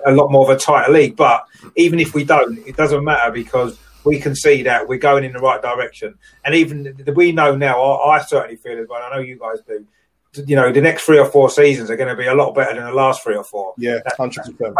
a 0.05 0.13
lot 0.13 0.31
more 0.31 0.51
of 0.51 0.57
a 0.57 0.59
tighter 0.59 0.93
league. 0.93 1.17
But 1.17 1.47
even 1.77 2.01
if 2.01 2.15
we 2.15 2.25
don't, 2.25 2.59
it 2.67 2.77
doesn't 2.77 3.05
matter 3.05 3.31
because 3.31 3.79
we 4.05 4.19
can 4.19 4.35
see 4.35 4.63
that 4.63 4.89
we're 4.89 4.99
going 4.99 5.25
in 5.25 5.33
the 5.33 5.41
right 5.41 5.63
direction. 5.63 6.19
And 6.45 6.55
even 6.55 7.05
we 7.15 7.33
know 7.33 7.57
now, 7.57 7.81
I, 7.81 8.17
I 8.17 8.23
certainly 8.23 8.57
feel 8.57 8.79
as 8.79 8.89
well. 8.89 9.03
I 9.03 9.15
know 9.15 9.23
you 9.23 9.39
guys 9.39 9.61
do 9.67 9.87
you 10.47 10.57
know, 10.57 10.71
the 10.71 10.81
next 10.81 11.05
three 11.05 11.19
or 11.19 11.25
four 11.27 11.51
seasons 11.51 11.91
are 11.91 11.97
going 11.97 12.09
to 12.09 12.17
be 12.17 12.27
a 12.27 12.35
lot 12.35 12.55
better 12.55 12.75
than 12.75 12.85
the 12.85 12.93
last 12.93 13.23
three 13.23 13.37
or 13.37 13.45
four. 13.45 13.75
Yeah, 13.77 13.99
hundred 14.17 14.45
percent. 14.45 14.77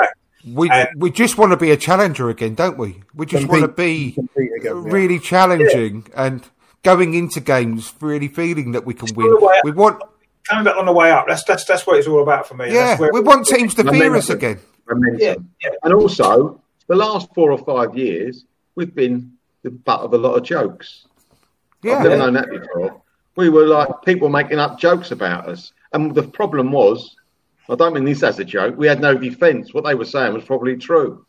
We 0.47 0.71
and, 0.71 0.89
we 0.97 1.11
just 1.11 1.37
want 1.37 1.53
to 1.53 1.57
be 1.57 1.71
a 1.71 1.77
challenger 1.77 2.31
again, 2.31 2.55
don't 2.55 2.79
we? 2.79 3.03
We 3.15 3.27
just 3.27 3.47
compete, 3.47 3.61
want 3.61 3.77
to 3.77 3.83
be 3.83 4.17
again, 4.57 4.85
really 4.85 5.15
yeah. 5.15 5.21
challenging 5.21 6.07
yeah. 6.11 6.25
and 6.25 6.49
going 6.83 7.15
into 7.15 7.41
games 7.41 7.93
really 8.01 8.29
feeling 8.29 8.73
that 8.73 8.87
we 8.87 8.95
can 8.95 9.15
win. 9.15 9.37
We 9.65 9.73
want 9.73 10.03
coming 10.45 10.65
back 10.65 10.77
on 10.77 10.87
the 10.87 10.93
way 10.93 11.11
up. 11.11 11.27
That's 11.27 11.45
that's 11.45 11.65
that's 11.65 11.87
what 11.87 11.99
it's 11.99 12.07
all 12.07 12.23
about 12.23 12.47
for 12.47 12.55
me. 12.55 12.73
Yeah, 12.73 12.99
we 13.13 13.21
want 13.21 13.47
teams 13.47 13.75
to 13.75 13.85
fear 13.85 14.15
us 14.15 14.31
again. 14.31 14.61
Yeah, 15.19 15.35
yeah, 15.63 15.71
and 15.83 15.93
also 15.93 16.63
the 16.87 16.97
last 16.97 17.35
four 17.35 17.53
or 17.53 17.59
five 17.59 17.97
years 17.97 18.45
we've 18.75 18.95
been 18.95 19.33
the 19.63 19.71
butt 19.71 20.01
of 20.01 20.15
a 20.15 20.19
lot 20.19 20.35
of 20.35 20.45
jokes. 20.45 21.07
Yeah, 21.83 21.97
I've 21.97 22.05
never 22.05 22.17
known 22.17 22.35
that 22.35 22.51
before 22.51 23.03
we 23.39 23.49
were 23.49 23.67
like 23.67 23.89
people 24.05 24.29
making 24.29 24.59
up 24.59 24.81
jokes 24.81 25.13
about 25.13 25.49
us. 25.49 25.73
And 25.93 26.13
the 26.13 26.25
problem 26.25 26.73
was, 26.73 27.15
I 27.69 27.75
don't 27.75 27.95
mean 27.95 28.05
this 28.05 28.23
as 28.23 28.39
a 28.39 28.45
joke, 28.45 28.77
we 28.77 28.87
had 28.87 29.01
no 29.01 29.15
defence. 29.15 29.75
What 29.75 29.85
they 29.85 29.95
were 29.95 30.05
saying 30.05 30.33
was 30.33 30.45
probably 30.45 30.77
true. 30.77 31.25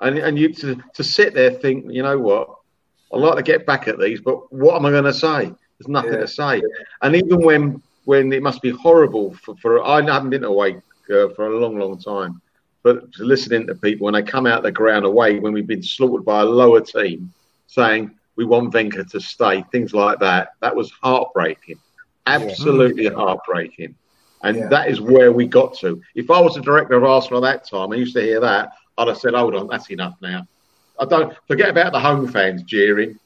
And, 0.00 0.18
and 0.18 0.38
you 0.38 0.52
to, 0.54 0.82
to 0.94 1.04
sit 1.04 1.34
there 1.34 1.52
think, 1.52 1.86
you 1.88 2.02
know 2.02 2.18
what, 2.18 2.48
I'd 3.12 3.20
like 3.20 3.36
to 3.36 3.42
get 3.42 3.64
back 3.64 3.86
at 3.86 3.98
these, 3.98 4.20
but 4.20 4.52
what 4.52 4.74
am 4.74 4.86
I 4.86 4.90
going 4.90 5.04
to 5.04 5.14
say? 5.14 5.52
There's 5.78 5.88
nothing 5.88 6.14
yeah. 6.14 6.20
to 6.20 6.28
say. 6.28 6.62
And 7.02 7.14
even 7.14 7.40
when 7.44 7.82
when 8.04 8.32
it 8.32 8.42
must 8.42 8.60
be 8.60 8.70
horrible 8.70 9.34
for, 9.34 9.56
for 9.56 9.82
I 9.82 10.02
haven't 10.02 10.30
been 10.30 10.44
away 10.44 10.76
uh, 11.10 11.28
for 11.34 11.46
a 11.46 11.58
long, 11.58 11.78
long 11.78 11.98
time, 11.98 12.40
but 12.82 13.04
listening 13.18 13.66
to 13.66 13.74
people 13.74 14.04
when 14.04 14.14
they 14.14 14.22
come 14.22 14.46
out 14.46 14.62
the 14.62 14.70
ground 14.70 15.06
away 15.06 15.38
when 15.38 15.52
we've 15.52 15.66
been 15.66 15.82
slaughtered 15.82 16.24
by 16.24 16.42
a 16.42 16.44
lower 16.44 16.80
team, 16.80 17.32
saying 17.66 18.10
we 18.36 18.44
want 18.44 18.74
Wenger 18.74 19.04
to 19.04 19.20
stay, 19.20 19.64
things 19.72 19.94
like 19.94 20.18
that. 20.18 20.50
That 20.60 20.76
was 20.76 20.90
heartbreaking, 20.90 21.78
absolutely 22.26 23.04
yeah. 23.04 23.14
heartbreaking. 23.14 23.94
And 24.44 24.56
yeah. 24.56 24.68
that 24.68 24.88
is 24.88 25.00
where 25.00 25.32
we 25.32 25.46
got 25.46 25.76
to. 25.78 26.00
If 26.14 26.30
I 26.30 26.40
was 26.40 26.54
the 26.54 26.62
director 26.62 26.94
of 26.94 27.04
Arsenal 27.04 27.44
at 27.44 27.52
that 27.52 27.68
time, 27.68 27.92
I 27.92 27.96
used 27.96 28.14
to 28.14 28.22
hear 28.22 28.40
that, 28.40 28.72
I'd 28.96 29.08
have 29.08 29.18
said, 29.18 29.34
hold 29.34 29.56
on, 29.56 29.66
that's 29.66 29.90
enough 29.90 30.16
now. 30.22 30.46
I 31.00 31.06
don't 31.06 31.34
forget 31.48 31.70
about 31.70 31.92
the 31.92 31.98
home 31.98 32.28
fans 32.28 32.62
jeering. 32.62 33.18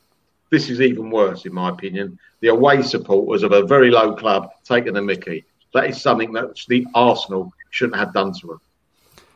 This 0.51 0.71
is 0.71 0.81
even 0.81 1.11
worse, 1.11 1.45
in 1.45 1.53
my 1.53 1.69
opinion. 1.69 2.19
The 2.41 2.49
away 2.49 2.81
supporters 2.83 3.43
of 3.43 3.53
a 3.53 3.67
very 3.67 3.91
low 3.91 4.15
club 4.15 4.51
taking 4.65 4.95
the 4.95 5.03
mickey. 5.03 5.45
That 5.75 5.91
is 5.91 6.01
something 6.01 6.33
that 6.33 6.59
the 6.69 6.87
Arsenal 6.95 7.53
shouldn't 7.69 7.99
have 7.99 8.15
done 8.15 8.33
to 8.41 8.47
them. 8.47 8.61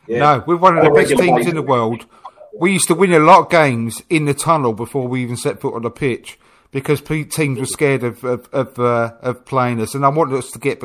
Yeah. 0.07 0.19
No, 0.19 0.43
we're 0.47 0.57
one 0.57 0.77
of 0.77 0.83
the 0.83 0.89
best 0.89 1.15
teams 1.15 1.45
in 1.45 1.55
the 1.55 1.61
world 1.61 2.05
we 2.53 2.73
used 2.73 2.87
to 2.87 2.95
win 2.95 3.13
a 3.13 3.19
lot 3.19 3.41
of 3.41 3.49
games 3.49 4.01
in 4.09 4.25
the 4.25 4.33
tunnel 4.33 4.73
before 4.73 5.07
we 5.07 5.23
even 5.23 5.37
set 5.37 5.59
foot 5.59 5.73
on 5.73 5.81
the 5.81 5.89
pitch 5.89 6.37
because 6.71 7.01
teams 7.01 7.59
were 7.59 7.65
scared 7.65 8.03
of 8.03 8.23
of 8.23 8.47
of, 8.53 8.79
uh, 8.79 9.13
of 9.21 9.45
playing 9.45 9.81
us, 9.81 9.95
and 9.95 10.05
I 10.05 10.09
want 10.09 10.33
us 10.33 10.51
to 10.51 10.59
get 10.59 10.79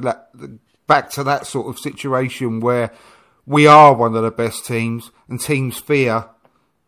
back 0.89 1.11
to 1.11 1.23
that 1.23 1.47
sort 1.47 1.69
of 1.69 1.79
situation 1.79 2.59
where 2.59 2.93
we 3.47 3.69
are 3.69 3.95
one 3.95 4.17
of 4.17 4.25
the 4.25 4.33
best 4.33 4.67
teams 4.67 5.13
and 5.29 5.41
teams 5.41 5.79
fear. 5.79 6.27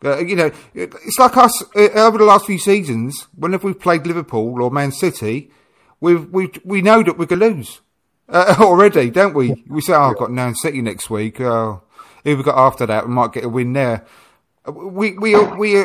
Uh, 0.04 0.18
you 0.18 0.34
know, 0.34 0.50
it's 0.74 1.18
like 1.18 1.36
us 1.36 1.62
uh, 1.76 1.90
over 1.94 2.18
the 2.18 2.24
last 2.24 2.46
few 2.46 2.58
seasons. 2.58 3.28
Whenever 3.36 3.68
we've 3.68 3.78
played 3.78 4.06
Liverpool 4.06 4.60
or 4.60 4.70
Man 4.72 4.90
City, 4.90 5.52
we 6.00 6.16
we 6.16 6.50
we 6.64 6.82
know 6.82 7.02
that 7.04 7.16
we're 7.16 7.26
going 7.26 7.40
to 7.40 7.46
lose 7.46 7.80
uh, 8.28 8.56
already, 8.60 9.10
don't 9.10 9.34
we? 9.34 9.62
We 9.68 9.80
say, 9.80 9.92
"Oh, 9.92 10.10
I've 10.10 10.18
got 10.18 10.32
Man 10.32 10.56
City 10.56 10.82
next 10.82 11.10
week. 11.10 11.40
Oh, 11.40 11.82
who 12.24 12.36
we 12.36 12.42
got 12.42 12.58
after 12.58 12.86
that? 12.86 13.06
We 13.06 13.14
might 13.14 13.32
get 13.32 13.44
a 13.44 13.48
win 13.48 13.74
there." 13.74 14.04
we 14.66 15.12
we 15.12 15.36
we 15.54 15.84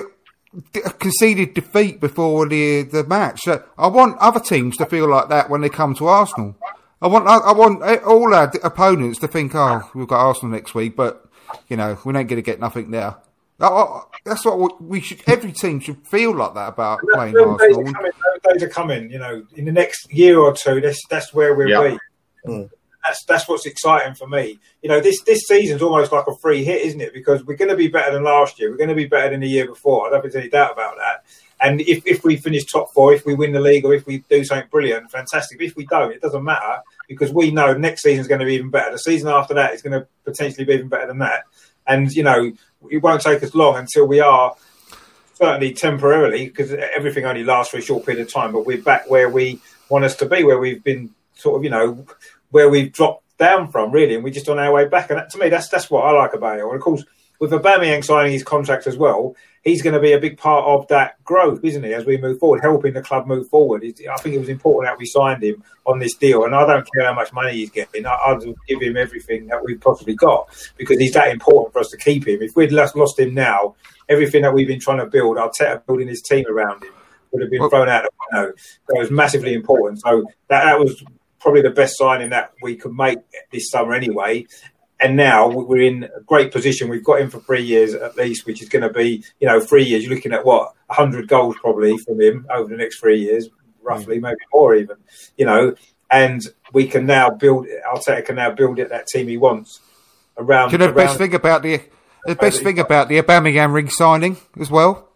conceded 0.99 1.53
defeat 1.53 1.99
before 1.99 2.47
the 2.47 2.83
the 2.83 3.03
match. 3.03 3.47
I 3.47 3.87
want 3.87 4.17
other 4.19 4.39
teams 4.39 4.77
to 4.77 4.85
feel 4.85 5.09
like 5.09 5.29
that 5.29 5.49
when 5.49 5.61
they 5.61 5.69
come 5.69 5.95
to 5.95 6.07
Arsenal. 6.07 6.55
I 7.01 7.07
want 7.07 7.27
I 7.27 7.51
want 7.51 7.83
all 8.03 8.33
our 8.33 8.51
opponents 8.63 9.19
to 9.19 9.27
think, 9.27 9.53
oh, 9.55 9.89
we've 9.93 10.07
got 10.07 10.25
Arsenal 10.25 10.51
next 10.51 10.73
week, 10.73 10.95
but 10.95 11.29
you 11.67 11.77
know 11.77 11.97
we 12.05 12.15
ain't 12.15 12.29
going 12.29 12.37
to 12.37 12.41
get 12.41 12.59
nothing 12.59 12.91
there. 12.91 13.15
That's 13.57 14.43
what 14.43 14.81
we 14.81 15.01
should. 15.01 15.21
Every 15.27 15.51
team 15.51 15.79
should 15.79 16.05
feel 16.07 16.35
like 16.35 16.53
that 16.55 16.69
about 16.69 16.99
playing 17.13 17.37
Arsenal. 17.37 17.57
Days 17.57 17.77
are, 17.77 17.93
coming, 17.93 18.11
days 18.49 18.63
are 18.63 18.69
coming. 18.69 19.11
You 19.11 19.19
know, 19.19 19.45
in 19.55 19.65
the 19.65 19.71
next 19.71 20.11
year 20.11 20.39
or 20.39 20.53
two, 20.53 20.81
that's 20.81 21.01
that's 21.09 21.33
where 21.33 21.53
we'll 21.53 21.69
yep. 21.69 21.99
be. 22.45 22.49
Mm 22.49 22.69
that's 23.05 23.23
that's 23.25 23.47
what's 23.47 23.65
exciting 23.65 24.15
for 24.15 24.27
me. 24.27 24.59
You 24.81 24.89
know, 24.89 24.99
this 24.99 25.21
this 25.21 25.41
season's 25.47 25.81
almost 25.81 26.11
like 26.11 26.27
a 26.27 26.35
free 26.41 26.63
hit, 26.63 26.85
isn't 26.85 27.01
it? 27.01 27.13
Because 27.13 27.43
we're 27.45 27.55
going 27.55 27.69
to 27.69 27.77
be 27.77 27.87
better 27.87 28.11
than 28.11 28.23
last 28.23 28.59
year. 28.59 28.71
We're 28.71 28.77
going 28.77 28.89
to 28.89 28.95
be 28.95 29.05
better 29.05 29.29
than 29.29 29.41
the 29.41 29.47
year 29.49 29.67
before. 29.67 30.07
I 30.07 30.09
don't 30.09 30.21
think 30.21 30.33
there's 30.33 30.43
any 30.43 30.49
doubt 30.49 30.73
about 30.73 30.95
that. 30.97 31.25
And 31.65 31.81
if, 31.81 32.05
if 32.05 32.23
we 32.23 32.35
finish 32.35 32.63
top 32.65 32.93
four, 32.93 33.11
if 33.11 33.25
we 33.25 33.33
win 33.33 33.51
the 33.51 33.59
league, 33.59 33.85
or 33.85 33.95
if 33.95 34.05
we 34.05 34.19
do 34.29 34.43
something 34.43 34.67
brilliant, 34.69 35.09
fantastic. 35.09 35.57
But 35.57 35.65
if 35.65 35.75
we 35.75 35.87
don't, 35.87 36.11
it 36.11 36.21
doesn't 36.21 36.43
matter 36.43 36.83
because 37.07 37.33
we 37.33 37.49
know 37.49 37.73
next 37.73 38.03
season 38.03 38.21
is 38.21 38.27
going 38.27 38.39
to 38.39 38.45
be 38.45 38.53
even 38.53 38.69
better. 38.69 38.91
The 38.91 38.99
season 38.99 39.29
after 39.29 39.55
that 39.55 39.73
is 39.73 39.81
going 39.81 39.99
to 39.99 40.07
potentially 40.25 40.63
be 40.63 40.73
even 40.73 40.89
better 40.89 41.07
than 41.07 41.17
that. 41.19 41.45
And 41.87 42.11
you 42.11 42.21
know, 42.21 42.51
it 42.91 42.97
won't 42.97 43.23
take 43.23 43.41
us 43.41 43.55
long 43.55 43.77
until 43.77 44.05
we 44.05 44.19
are 44.19 44.55
certainly 45.33 45.73
temporarily 45.73 46.45
because 46.45 46.71
everything 46.71 47.25
only 47.25 47.43
lasts 47.43 47.71
for 47.71 47.79
a 47.79 47.81
short 47.81 48.05
period 48.05 48.21
of 48.21 48.31
time. 48.31 48.51
But 48.51 48.67
we're 48.67 48.83
back 48.83 49.09
where 49.09 49.29
we 49.29 49.59
want 49.89 50.05
us 50.05 50.15
to 50.17 50.27
be, 50.27 50.43
where 50.43 50.59
we've 50.59 50.83
been 50.83 51.15
sort 51.33 51.57
of, 51.57 51.63
you 51.63 51.71
know, 51.71 52.05
where 52.51 52.69
we've 52.69 52.91
dropped 52.91 53.23
down 53.39 53.71
from, 53.71 53.91
really, 53.91 54.13
and 54.13 54.23
we're 54.23 54.29
just 54.29 54.49
on 54.49 54.59
our 54.59 54.71
way 54.71 54.87
back. 54.87 55.09
And 55.09 55.17
that, 55.17 55.31
to 55.31 55.39
me, 55.39 55.49
that's 55.49 55.69
that's 55.69 55.89
what 55.89 56.05
I 56.05 56.11
like 56.11 56.35
about 56.35 56.59
it. 56.59 56.63
And 56.63 56.75
of 56.75 56.81
course, 56.81 57.03
with 57.39 57.49
Aubameyang 57.49 58.03
signing 58.03 58.33
his 58.33 58.43
contract 58.43 58.85
as 58.85 58.97
well, 58.97 59.35
he's 59.65 59.81
going 59.81 59.95
to 59.95 59.99
be 59.99 60.13
a 60.13 60.19
big 60.19 60.37
part 60.37 60.63
of 60.63 60.87
that 60.87 61.21
growth, 61.23 61.59
isn't 61.63 61.83
he? 61.83 61.93
As 61.93 62.05
we 62.05 62.17
move 62.17 62.39
forward, 62.39 62.61
helping 62.61 62.93
the 62.93 63.01
club 63.01 63.27
move 63.27 63.49
forward. 63.49 63.83
I 63.83 64.17
think 64.17 64.35
it 64.35 64.39
was 64.39 64.47
important 64.47 64.89
that 64.89 64.97
we 64.97 65.05
signed 65.05 65.43
him 65.43 65.61
on 65.85 65.99
this 65.99 66.13
deal, 66.13 66.45
and 66.45 66.55
I 66.55 66.65
don't 66.65 66.87
care 66.93 67.05
how 67.05 67.13
much 67.13 67.33
money 67.33 67.53
he's 67.53 67.71
getting. 67.71 68.05
I, 68.05 68.13
I'll 68.13 68.39
give 68.39 68.81
him 68.81 68.95
everything 68.95 69.47
that 69.47 69.65
we've 69.65 69.81
possibly 69.81 70.15
got 70.15 70.47
because 70.77 70.99
he's 70.99 71.13
that 71.13 71.29
important 71.29 71.73
for 71.73 71.79
us 71.79 71.89
to 71.89 71.97
keep 71.97 72.27
him. 72.27 72.41
If 72.41 72.55
we'd 72.55 72.71
lost, 72.71 72.95
lost 72.95 73.19
him 73.19 73.33
now, 73.33 73.75
everything 74.07 74.43
that 74.43 74.53
we've 74.53 74.67
been 74.67 74.79
trying 74.79 74.99
to 74.99 75.07
build, 75.07 75.37
our 75.37 75.49
Arteta 75.49 75.85
building 75.85 76.07
his 76.07 76.21
team 76.21 76.45
around 76.47 76.83
him, 76.83 76.93
would 77.31 77.41
have 77.41 77.51
been 77.51 77.67
thrown 77.69 77.89
out 77.89 78.03
the 78.03 78.09
window. 78.31 78.53
That 78.87 78.99
was 78.99 79.11
massively 79.11 79.53
important. 79.55 79.99
So 80.01 80.25
that, 80.47 80.63
that 80.63 80.79
was 80.79 81.03
probably 81.39 81.61
the 81.61 81.71
best 81.71 81.97
signing 81.97 82.29
that 82.29 82.53
we 82.61 82.75
could 82.75 82.93
make 82.93 83.19
this 83.51 83.69
summer 83.69 83.93
anyway. 83.93 84.45
And 84.99 85.17
now 85.17 85.49
we're 85.49 85.81
in 85.81 86.05
a 86.05 86.21
great 86.21 86.51
position. 86.51 86.89
We've 86.89 87.03
got 87.03 87.19
him 87.19 87.29
for 87.29 87.39
three 87.39 87.63
years 87.63 87.93
at 87.93 88.15
least, 88.15 88.45
which 88.45 88.61
is 88.61 88.69
going 88.69 88.83
to 88.83 88.89
be, 88.89 89.23
you 89.39 89.47
know, 89.47 89.59
three 89.59 89.83
years. 89.83 90.03
You're 90.03 90.15
looking 90.15 90.31
at 90.31 90.45
what, 90.45 90.73
100 90.87 91.27
goals 91.27 91.55
probably 91.59 91.97
from 91.97 92.21
him 92.21 92.47
over 92.49 92.69
the 92.69 92.77
next 92.77 92.99
three 92.99 93.19
years, 93.19 93.49
roughly, 93.81 94.19
mm. 94.19 94.21
maybe 94.21 94.37
more 94.53 94.75
even, 94.75 94.97
you 95.37 95.45
know. 95.45 95.75
And 96.09 96.41
we 96.71 96.87
can 96.87 97.05
now 97.05 97.29
build, 97.29 97.67
Arteta 97.93 98.25
can 98.25 98.35
now 98.35 98.51
build 98.51 98.79
it 98.79 98.89
that 98.89 99.07
team 99.07 99.27
he 99.27 99.37
wants 99.37 99.81
around. 100.37 100.71
You 100.71 100.77
know, 100.77 100.87
the 100.87 100.93
best 100.93 101.17
thing 101.17 101.33
about 101.33 101.61
the, 101.61 101.81
the 102.25 102.35
best 102.35 102.63
thing 102.63 102.79
about 102.79 103.09
the 103.09 103.21
Aubameyang 103.21 103.73
ring 103.73 103.89
signing 103.89 104.37
as 104.59 104.69
well? 104.69 105.09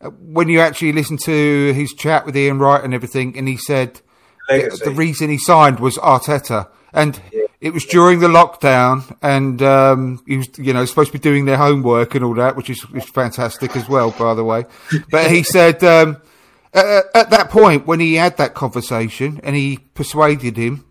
Uh, 0.00 0.10
when 0.10 0.48
you 0.48 0.60
actually 0.60 0.92
listen 0.92 1.16
to 1.16 1.72
his 1.74 1.92
chat 1.92 2.26
with 2.26 2.36
Ian 2.36 2.58
Wright 2.58 2.82
and 2.82 2.92
everything, 2.92 3.38
and 3.38 3.46
he 3.46 3.56
said 3.56 4.00
the, 4.48 4.80
the, 4.84 4.90
reason 4.90 5.30
he 5.30 5.38
signed 5.38 5.78
was 5.78 5.96
Arteta, 5.98 6.68
and 6.92 7.20
yeah. 7.32 7.41
It 7.62 7.72
was 7.72 7.84
during 7.84 8.18
the 8.18 8.28
lockdown, 8.28 9.16
and 9.22 9.62
um, 9.62 10.22
he 10.26 10.36
was, 10.36 10.48
you 10.58 10.72
know, 10.72 10.84
supposed 10.84 11.12
to 11.12 11.18
be 11.18 11.22
doing 11.22 11.44
their 11.44 11.56
homework 11.56 12.14
and 12.14 12.24
all 12.24 12.34
that, 12.34 12.56
which 12.56 12.68
is, 12.68 12.84
is 12.94 13.08
fantastic 13.08 13.76
as 13.76 13.88
well, 13.88 14.10
by 14.10 14.34
the 14.34 14.44
way. 14.44 14.64
But 15.10 15.30
he 15.30 15.42
said 15.42 15.82
um, 15.84 16.20
at, 16.74 17.04
at, 17.14 17.30
that 17.30 17.50
point 17.50 17.86
when 17.86 18.00
he 18.00 18.14
had 18.14 18.36
that 18.36 18.54
conversation 18.54 19.40
and 19.42 19.56
he 19.56 19.78
persuaded 19.94 20.56
him, 20.56 20.84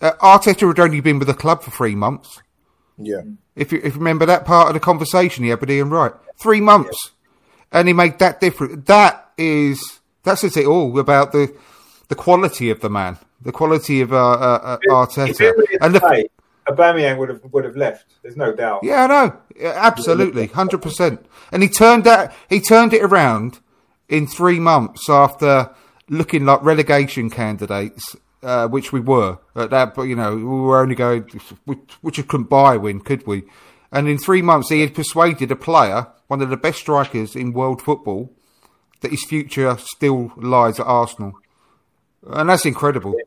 uh, 0.00 0.12
Arteta 0.20 0.68
had 0.68 0.80
only 0.80 1.00
been 1.00 1.18
with 1.18 1.28
the 1.28 1.34
club 1.34 1.62
for 1.62 1.70
three 1.70 1.94
months. 1.94 2.42
Yeah. 2.98 3.22
If 3.54 3.72
you, 3.72 3.80
if 3.82 3.94
you 3.94 4.00
remember 4.00 4.26
that 4.26 4.44
part 4.44 4.68
of 4.68 4.74
the 4.74 4.80
conversation 4.80 5.44
he 5.44 5.50
had 5.50 5.60
with 5.60 5.70
Ian 5.70 5.90
Wright, 5.90 6.12
three 6.36 6.60
months. 6.60 6.98
Yeah 7.04 7.18
and 7.72 7.88
he 7.88 7.94
made 7.94 8.18
that 8.18 8.40
difference. 8.40 8.84
That 8.86 9.32
is 9.36 10.00
that 10.24 10.38
says 10.38 10.56
it 10.56 10.66
all 10.66 10.98
about 10.98 11.32
the 11.32 11.54
the 12.08 12.14
quality 12.14 12.70
of 12.70 12.80
the 12.80 12.90
man, 12.90 13.18
the 13.42 13.52
quality 13.52 14.00
of 14.00 14.12
uh, 14.12 14.16
uh, 14.16 14.58
uh 14.64 14.78
Arteta. 14.88 15.52
and 15.80 15.94
the, 15.94 16.28
Aubameyang 16.68 17.18
would 17.18 17.28
have 17.28 17.40
would 17.52 17.64
have 17.64 17.76
left. 17.76 18.06
There's 18.22 18.36
no 18.36 18.54
doubt. 18.54 18.80
Yeah, 18.82 19.04
I 19.04 19.06
know. 19.06 19.36
Yeah, 19.56 19.74
absolutely, 19.76 20.46
hundred 20.48 20.82
percent. 20.82 21.24
And 21.50 21.62
he 21.62 21.68
turned 21.68 22.04
that 22.04 22.34
he 22.48 22.60
turned 22.60 22.94
it 22.94 23.02
around 23.02 23.58
in 24.08 24.26
three 24.26 24.60
months 24.60 25.08
after 25.08 25.70
looking 26.08 26.44
like 26.44 26.62
relegation 26.62 27.30
candidates, 27.30 28.14
uh, 28.42 28.68
which 28.68 28.92
we 28.92 29.00
were 29.00 29.38
at 29.56 29.70
that. 29.70 29.94
But 29.94 30.02
you 30.02 30.16
know, 30.16 30.36
we 30.36 30.44
were 30.44 30.80
only 30.80 30.94
going, 30.94 31.24
which 31.64 32.18
we 32.18 32.22
couldn't 32.22 32.48
buy 32.48 32.76
win, 32.76 33.00
could 33.00 33.26
we? 33.26 33.42
And 33.90 34.08
in 34.08 34.16
three 34.18 34.40
months, 34.40 34.70
he 34.70 34.80
had 34.80 34.94
persuaded 34.94 35.50
a 35.50 35.56
player 35.56 36.06
one 36.32 36.40
of 36.40 36.48
the 36.48 36.56
best 36.56 36.78
strikers 36.78 37.36
in 37.36 37.52
world 37.52 37.82
football, 37.82 38.32
that 39.02 39.10
his 39.10 39.22
future 39.22 39.76
still 39.78 40.32
lies 40.38 40.80
at 40.80 40.86
Arsenal, 40.86 41.34
and 42.26 42.48
that's 42.48 42.64
incredible. 42.64 43.14
Yeah, 43.14 43.24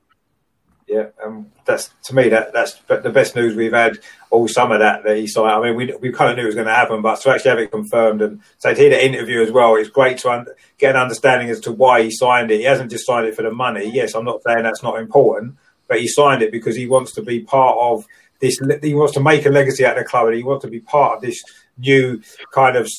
um, 1.24 1.52
that's 1.66 1.90
to 2.06 2.16
me 2.16 2.30
that 2.30 2.54
that's 2.54 2.74
the 2.88 3.10
best 3.10 3.36
news 3.36 3.56
we've 3.56 3.74
had 3.74 3.98
all 4.30 4.48
summer. 4.48 4.78
That 4.78 5.04
that 5.04 5.18
he 5.18 5.28
signed. 5.28 5.52
I 5.52 5.62
mean, 5.62 5.76
we 5.76 5.94
we 6.00 6.12
kind 6.12 6.32
of 6.32 6.38
knew 6.38 6.44
it 6.44 6.48
was 6.48 6.56
going 6.56 6.68
to 6.68 6.74
happen, 6.74 7.02
but 7.02 7.20
to 7.22 7.32
actually 7.32 7.50
have 7.50 7.60
it 7.60 7.72
confirmed 7.72 8.22
and 8.22 8.42
so 8.60 8.74
to 8.74 8.80
hear 8.80 8.92
the 8.92 9.06
interview 9.06 9.42
as 9.42 9.52
well, 9.52 9.76
it's 9.76 9.90
great 9.90 10.20
to 10.20 10.32
un- 10.32 10.48
get 10.78 10.96
an 10.96 11.02
understanding 11.02 11.50
as 11.50 11.60
to 11.62 11.72
why 11.72 12.04
he 12.04 12.12
signed 12.12 12.52
it. 12.52 12.60
He 12.60 12.64
hasn't 12.64 12.92
just 12.92 13.06
signed 13.06 13.28
it 13.28 13.36
for 13.36 13.42
the 13.42 13.52
money. 13.52 13.90
Yes, 13.92 14.14
I'm 14.14 14.26
not 14.26 14.44
saying 14.44 14.64
that's 14.64 14.84
not 14.84 15.00
important, 15.00 15.56
but 15.88 16.00
he 16.00 16.08
signed 16.08 16.44
it 16.44 16.52
because 16.52 16.76
he 16.76 16.88
wants 16.88 17.14
to 17.14 17.24
be 17.24 17.42
part 17.42 17.78
of 17.80 18.06
this. 18.40 18.60
He 18.82 18.94
wants 18.94 19.14
to 19.14 19.22
make 19.22 19.46
a 19.46 19.50
legacy 19.50 19.86
at 19.86 19.96
the 19.98 20.04
club, 20.04 20.28
and 20.28 20.36
he 20.36 20.44
wants 20.44 20.66
to 20.66 20.72
be 20.72 20.82
part 20.82 21.18
of 21.18 21.22
this 21.22 21.42
new 21.78 22.22
kind 22.54 22.78
of 22.78 22.90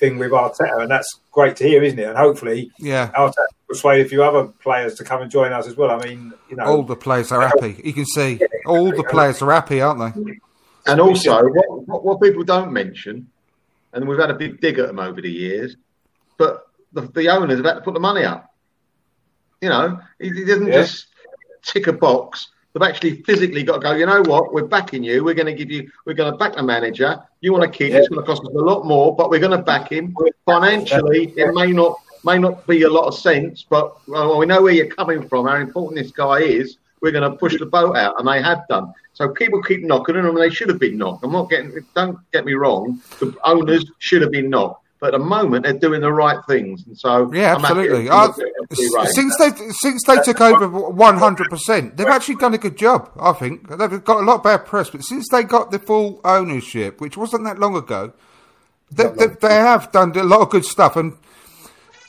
thing 0.00 0.18
with 0.18 0.32
Arteta, 0.32 0.82
and 0.82 0.90
that's 0.90 1.20
great 1.30 1.56
to 1.56 1.64
hear, 1.64 1.82
isn't 1.82 1.98
it? 1.98 2.08
And 2.08 2.18
hopefully, 2.18 2.72
yeah, 2.78 3.10
Arteta 3.12 3.46
persuade 3.68 4.04
a 4.04 4.08
few 4.08 4.22
other 4.22 4.48
players 4.48 4.94
to 4.94 5.04
come 5.04 5.22
and 5.22 5.30
join 5.30 5.52
us 5.52 5.66
as 5.66 5.76
well. 5.76 5.90
I 5.90 6.04
mean, 6.04 6.32
you 6.48 6.56
know, 6.56 6.64
all 6.64 6.82
the 6.82 6.96
players 6.96 7.32
are 7.32 7.40
happy. 7.40 7.80
You 7.84 7.92
can 7.92 8.06
see 8.06 8.38
yeah, 8.40 8.46
all 8.66 8.90
the 8.90 9.04
players 9.04 9.42
are 9.42 9.50
happy, 9.52 9.80
aren't 9.80 10.14
they? 10.14 10.38
And 10.86 11.00
also, 11.00 11.48
what, 11.48 11.88
what, 11.88 12.04
what, 12.04 12.20
people 12.22 12.44
don't 12.44 12.72
mention, 12.72 13.28
and 13.92 14.06
we've 14.06 14.18
had 14.18 14.30
a 14.30 14.34
big 14.34 14.60
dig 14.60 14.78
at 14.78 14.86
them 14.86 15.00
over 15.00 15.20
the 15.20 15.30
years, 15.30 15.76
but 16.38 16.68
the, 16.92 17.02
the 17.02 17.28
owners 17.28 17.56
have 17.56 17.64
had 17.64 17.74
to 17.74 17.80
put 17.80 17.94
the 17.94 18.00
money 18.00 18.22
up. 18.22 18.54
You 19.60 19.70
know, 19.70 20.00
he, 20.20 20.28
he 20.30 20.44
doesn't 20.44 20.68
yeah. 20.68 20.82
just 20.82 21.08
tick 21.62 21.88
a 21.88 21.92
box 21.92 22.48
They've 22.76 22.86
actually 22.86 23.22
physically 23.22 23.62
got 23.62 23.76
to 23.76 23.80
go, 23.80 23.92
you 23.94 24.04
know 24.04 24.20
what, 24.20 24.52
we're 24.52 24.66
backing 24.66 25.02
you. 25.02 25.24
We're 25.24 25.32
going 25.32 25.46
to 25.46 25.54
give 25.54 25.70
you, 25.70 25.90
we're 26.04 26.12
going 26.12 26.30
to 26.30 26.36
back 26.36 26.56
the 26.56 26.62
manager. 26.62 27.18
You 27.40 27.50
want 27.50 27.64
to 27.64 27.70
keep, 27.70 27.90
yeah. 27.90 28.00
it's 28.00 28.08
going 28.08 28.20
to 28.20 28.26
cost 28.26 28.42
us 28.42 28.52
a 28.54 28.58
lot 28.58 28.84
more, 28.84 29.16
but 29.16 29.30
we're 29.30 29.40
going 29.40 29.56
to 29.56 29.64
back 29.64 29.90
him. 29.90 30.14
Financially, 30.44 31.32
it 31.38 31.54
may 31.54 31.72
not 31.72 31.98
may 32.24 32.38
not 32.38 32.66
be 32.66 32.82
a 32.82 32.90
lot 32.90 33.06
of 33.06 33.14
sense, 33.14 33.64
but 33.68 33.96
well, 34.08 34.38
we 34.38 34.46
know 34.46 34.62
where 34.62 34.72
you're 34.72 34.86
coming 34.86 35.28
from, 35.28 35.46
how 35.46 35.56
important 35.56 36.02
this 36.02 36.12
guy 36.12 36.40
is. 36.40 36.76
We're 37.00 37.12
going 37.12 37.30
to 37.30 37.36
push 37.36 37.58
the 37.58 37.66
boat 37.66 37.96
out, 37.96 38.18
and 38.18 38.26
they 38.26 38.42
have 38.42 38.66
done. 38.68 38.92
So 39.12 39.28
people 39.28 39.62
keep 39.62 39.82
knocking, 39.82 40.16
and 40.16 40.36
they 40.36 40.50
should 40.50 40.68
have 40.68 40.78
been 40.78 40.98
knocked. 40.98 41.24
I'm 41.24 41.32
not 41.32 41.50
getting, 41.50 41.72
don't 41.94 42.18
get 42.32 42.44
me 42.44 42.54
wrong, 42.54 43.00
the 43.20 43.36
owners 43.44 43.84
should 43.98 44.22
have 44.22 44.30
been 44.30 44.50
knocked 44.50 44.82
but 44.98 45.14
at 45.14 45.18
the 45.18 45.24
moment 45.24 45.64
they're 45.64 45.74
doing 45.74 46.00
the 46.00 46.12
right 46.12 46.38
things, 46.46 46.86
and 46.86 46.98
so 46.98 47.30
yeah, 47.32 47.54
absolutely. 47.54 48.08
Uh, 48.08 48.32
since 49.04 49.36
they 49.36 49.50
since 49.70 50.02
they 50.04 50.16
took 50.22 50.40
over 50.40 50.68
one 50.68 51.18
hundred 51.18 51.50
percent, 51.50 51.96
they've 51.96 52.06
actually 52.06 52.36
done 52.36 52.54
a 52.54 52.58
good 52.58 52.76
job. 52.76 53.10
I 53.20 53.32
think 53.32 53.68
they've 53.68 54.02
got 54.02 54.20
a 54.20 54.24
lot 54.24 54.36
of 54.36 54.42
bad 54.42 54.64
press, 54.64 54.90
but 54.90 55.04
since 55.04 55.28
they 55.30 55.42
got 55.42 55.70
the 55.70 55.78
full 55.78 56.20
ownership, 56.24 57.00
which 57.00 57.16
wasn't 57.16 57.44
that 57.44 57.58
long 57.58 57.76
ago, 57.76 58.12
they, 58.90 59.08
they, 59.08 59.26
they 59.26 59.54
have 59.54 59.92
done 59.92 60.16
a 60.16 60.24
lot 60.24 60.40
of 60.40 60.50
good 60.50 60.64
stuff. 60.64 60.96
And 60.96 61.16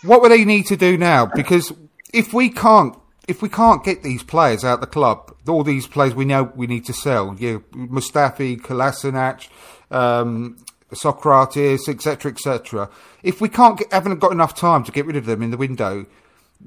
what 0.03 0.21
would 0.21 0.31
they 0.31 0.45
need 0.45 0.65
to 0.67 0.77
do 0.77 0.97
now? 0.97 1.25
Because 1.25 1.71
if 2.13 2.33
we 2.33 2.49
can't 2.49 2.95
if 3.27 3.41
we 3.41 3.49
can't 3.49 3.83
get 3.83 4.03
these 4.03 4.23
players 4.23 4.63
out 4.63 4.79
the 4.79 4.87
club, 4.87 5.35
all 5.47 5.63
these 5.63 5.85
players 5.85 6.15
we 6.15 6.23
know 6.23 6.43
we 6.55 6.65
need 6.65 6.85
to 6.85 6.93
sell, 6.93 7.35
yeah, 7.37 7.57
Mustafi, 7.73 8.59
Kolasinac, 8.59 9.49
um, 9.91 10.57
Sokratis, 10.93 11.89
etc., 11.89 12.31
etc. 12.31 12.89
If 13.23 13.41
we 13.41 13.49
can't 13.49 13.77
get, 13.77 13.91
haven't 13.91 14.19
got 14.19 14.31
enough 14.31 14.55
time 14.55 14.85
to 14.85 14.91
get 14.91 15.05
rid 15.05 15.17
of 15.17 15.25
them 15.25 15.41
in 15.41 15.51
the 15.51 15.57
window, 15.57 16.05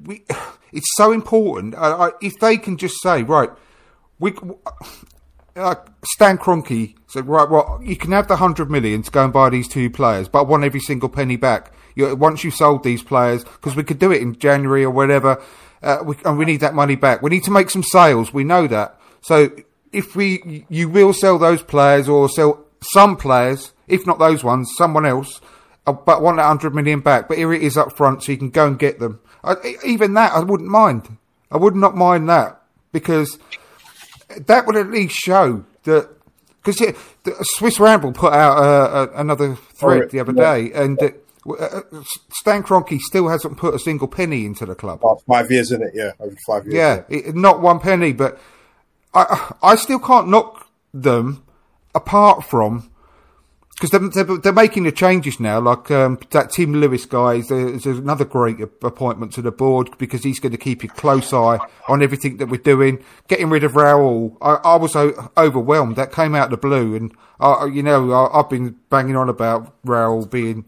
we, 0.05 0.23
it's 0.73 0.94
so 0.97 1.12
important. 1.12 1.74
Uh, 1.77 2.11
if 2.20 2.39
they 2.40 2.59
can 2.59 2.77
just 2.77 3.01
say, 3.02 3.23
right, 3.23 3.51
we, 4.19 4.35
uh, 5.56 5.74
Stan 6.05 6.39
Kroenke 6.39 6.94
said, 7.06 7.27
right, 7.27 7.48
well, 7.48 7.81
you 7.82 7.97
can 7.97 8.12
have 8.12 8.28
the 8.28 8.36
hundred 8.36 8.70
million 8.70 9.02
to 9.02 9.10
go 9.10 9.24
and 9.24 9.32
buy 9.32 9.51
these 9.51 9.68
two 9.68 9.90
players, 9.90 10.28
but 10.28 10.40
I 10.40 10.43
want 10.43 10.64
every 10.64 10.81
single 10.81 11.09
penny 11.09 11.36
back. 11.36 11.72
You, 11.94 12.14
once 12.14 12.44
you've 12.44 12.55
sold 12.55 12.85
these 12.85 13.02
players, 13.02 13.44
because 13.44 13.74
we 13.74 13.85
could 13.85 13.98
do 13.98 14.12
it 14.12 14.22
in 14.22 14.39
January 14.39 14.85
or 14.85 14.90
whatever, 14.90 15.43
uh, 15.82 15.98
we, 16.05 16.14
and 16.24 16.39
we 16.39 16.44
need 16.44 16.60
that 16.60 16.74
money 16.74 16.97
back. 16.97 17.22
We 17.22 17.31
need 17.31 17.44
to 17.44 17.51
make 17.51 17.70
some 17.70 17.82
sales. 17.82 18.32
We 18.32 18.44
know 18.44 18.66
that. 18.68 18.98
So 19.22 19.51
if 19.93 20.14
we, 20.14 20.64
you 20.68 20.89
will 20.89 21.12
sell 21.12 21.39
those 21.39 21.62
players 21.62 22.09
or 22.09 22.28
sell 22.28 22.64
some 22.81 23.16
players 23.16 23.72
if 23.90 24.06
not 24.06 24.18
those 24.18 24.43
ones, 24.43 24.70
someone 24.77 25.05
else, 25.05 25.40
uh, 25.86 25.93
but 25.93 26.22
want 26.22 26.36
that 26.36 26.47
100 26.47 26.74
million 26.74 27.01
back. 27.01 27.28
But 27.28 27.39
here 27.39 27.52
it 27.52 27.62
is 27.62 27.77
up 27.77 27.97
front, 27.97 28.22
so 28.22 28.32
you 28.32 28.39
can 28.39 28.51
go 28.51 28.66
and 28.66 28.78
get 28.78 28.98
them. 28.98 29.20
I, 29.44 29.77
even 29.85 30.14
that, 30.14 30.32
I 30.32 30.40
wouldn't 30.40 30.70
mind. 30.70 31.16
I 31.51 31.56
would 31.56 31.74
not 31.74 31.97
mind 31.97 32.28
that 32.28 32.62
because 32.93 33.39
that 34.47 34.66
would 34.66 34.77
at 34.77 34.90
least 34.90 35.15
show 35.15 35.65
that. 35.85 36.09
Because 36.62 36.81
yeah, 36.81 36.93
Swiss 37.43 37.81
Ramble 37.81 38.12
put 38.12 38.35
out 38.35 38.59
uh, 38.59 38.61
uh, 38.61 39.07
another 39.15 39.55
thread 39.55 40.02
oh, 40.02 40.09
the 40.09 40.20
other 40.20 40.35
yeah. 40.36 40.55
day, 40.55 40.73
and 40.73 41.02
uh, 41.02 41.11
uh, 41.59 41.81
Stan 42.35 42.62
Kroenke 42.62 42.98
still 42.98 43.28
hasn't 43.28 43.57
put 43.57 43.74
a 43.74 43.78
single 43.78 44.09
penny 44.09 44.44
into 44.44 44.66
the 44.66 44.74
club. 44.74 45.01
Oh, 45.02 45.19
five 45.27 45.51
years 45.51 45.73
in 45.73 45.82
it, 45.82 45.93
yeah, 45.94 46.12
over 46.20 46.36
five 46.47 46.66
years. 46.66 46.74
Yeah, 46.74 47.02
it, 47.09 47.35
not 47.35 47.62
one 47.62 47.81
penny. 47.81 48.12
But 48.12 48.39
I, 49.15 49.55
I 49.62 49.77
still 49.77 49.98
can't 49.98 50.28
knock 50.28 50.69
them 50.93 51.44
apart 51.94 52.44
from 52.44 52.90
because 53.81 53.98
they're, 53.98 54.24
they're, 54.24 54.36
they're, 54.36 54.52
making 54.52 54.82
the 54.82 54.93
changes 54.93 55.40
now. 55.40 55.59
Like 55.59 55.90
um, 55.90 56.19
that 56.32 56.51
Tim 56.51 56.74
Lewis 56.74 57.07
guy 57.07 57.35
is, 57.35 57.51
is 57.51 57.86
another 57.86 58.27
great 58.27 58.61
appointment 58.61 59.32
to 59.35 59.43
the 59.43 59.51
board 59.51 59.97
because 59.97 60.23
he's 60.23 60.39
going 60.39 60.52
to 60.52 60.59
keep 60.59 60.85
a 60.85 60.89
close 60.89 61.32
eye 61.32 61.59
on 61.89 62.02
everything 62.02 62.36
that 62.36 62.48
we're 62.48 62.61
doing. 62.61 63.02
Getting 63.27 63.48
rid 63.48 63.65
of 63.65 63.73
Raul, 63.73 64.36
I, 64.43 64.57
I 64.57 64.77
was 64.77 64.94
overwhelmed. 64.94 65.97
That 65.97 66.12
came 66.12 66.35
out 66.35 66.44
of 66.44 66.51
the 66.51 66.57
blue, 66.59 66.94
and 66.94 67.15
I, 67.40 67.65
you 67.66 67.82
know 67.82 68.12
I, 68.12 68.36
have 68.36 68.51
been 68.51 68.77
banging 68.90 69.16
on 69.16 69.31
about 69.31 69.82
Raul 69.82 70.31
being 70.31 70.66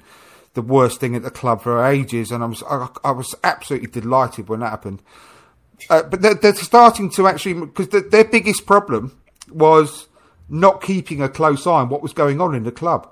the 0.54 0.62
worst 0.62 0.98
thing 0.98 1.14
at 1.14 1.22
the 1.22 1.30
club 1.30 1.60
for 1.62 1.84
ages, 1.84 2.30
and 2.30 2.42
I 2.42 2.46
was 2.46 2.62
I, 2.62 2.88
I 3.04 3.10
was 3.10 3.34
absolutely 3.44 3.88
delighted 3.88 4.48
when 4.48 4.60
that 4.60 4.70
happened. 4.70 5.02
Uh, 5.90 6.02
but 6.04 6.22
they're, 6.22 6.34
they're, 6.34 6.54
starting 6.54 7.10
to 7.10 7.26
actually 7.26 7.54
because 7.54 7.88
the, 7.88 8.00
their 8.00 8.24
biggest 8.24 8.64
problem 8.64 9.18
was 9.50 10.08
not 10.52 10.82
keeping 10.82 11.20
a 11.22 11.28
close 11.28 11.66
eye 11.66 11.80
on 11.80 11.88
what 11.88 12.02
was 12.02 12.12
going 12.12 12.40
on 12.40 12.54
in 12.54 12.62
the 12.62 12.70
club. 12.70 13.08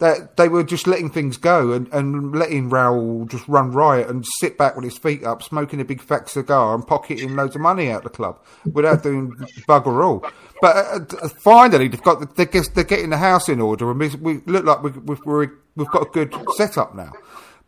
that 0.00 0.38
they 0.38 0.48
were 0.48 0.64
just 0.64 0.86
letting 0.86 1.10
things 1.10 1.36
go 1.36 1.72
and, 1.72 1.86
and 1.92 2.34
letting 2.34 2.70
Raul 2.70 3.30
just 3.30 3.46
run 3.46 3.70
riot 3.70 4.08
and 4.08 4.24
sit 4.40 4.56
back 4.56 4.74
with 4.74 4.84
his 4.84 4.96
feet 4.96 5.24
up, 5.24 5.42
smoking 5.42 5.78
a 5.78 5.84
big 5.84 6.00
fat 6.00 6.28
cigar 6.28 6.74
and 6.74 6.86
pocketing 6.86 7.36
loads 7.36 7.54
of 7.54 7.60
money 7.60 7.90
out 7.90 7.98
of 7.98 8.04
the 8.04 8.10
club 8.10 8.40
without 8.72 9.02
doing 9.02 9.30
bugger 9.68 10.02
all. 10.02 10.24
But 10.62 10.76
uh, 10.76 11.28
finally, 11.28 11.88
they've 11.88 12.02
got 12.02 12.34
they're, 12.34 12.46
they're 12.46 12.84
getting 12.84 13.10
the 13.10 13.18
house 13.18 13.48
in 13.48 13.60
order, 13.60 13.90
and 13.90 14.00
we, 14.00 14.08
we 14.16 14.40
look 14.46 14.64
like 14.64 14.82
we, 14.82 14.90
we've, 14.90 15.50
we've 15.76 15.90
got 15.90 16.06
a 16.06 16.10
good 16.10 16.34
setup 16.56 16.94
now. 16.94 17.12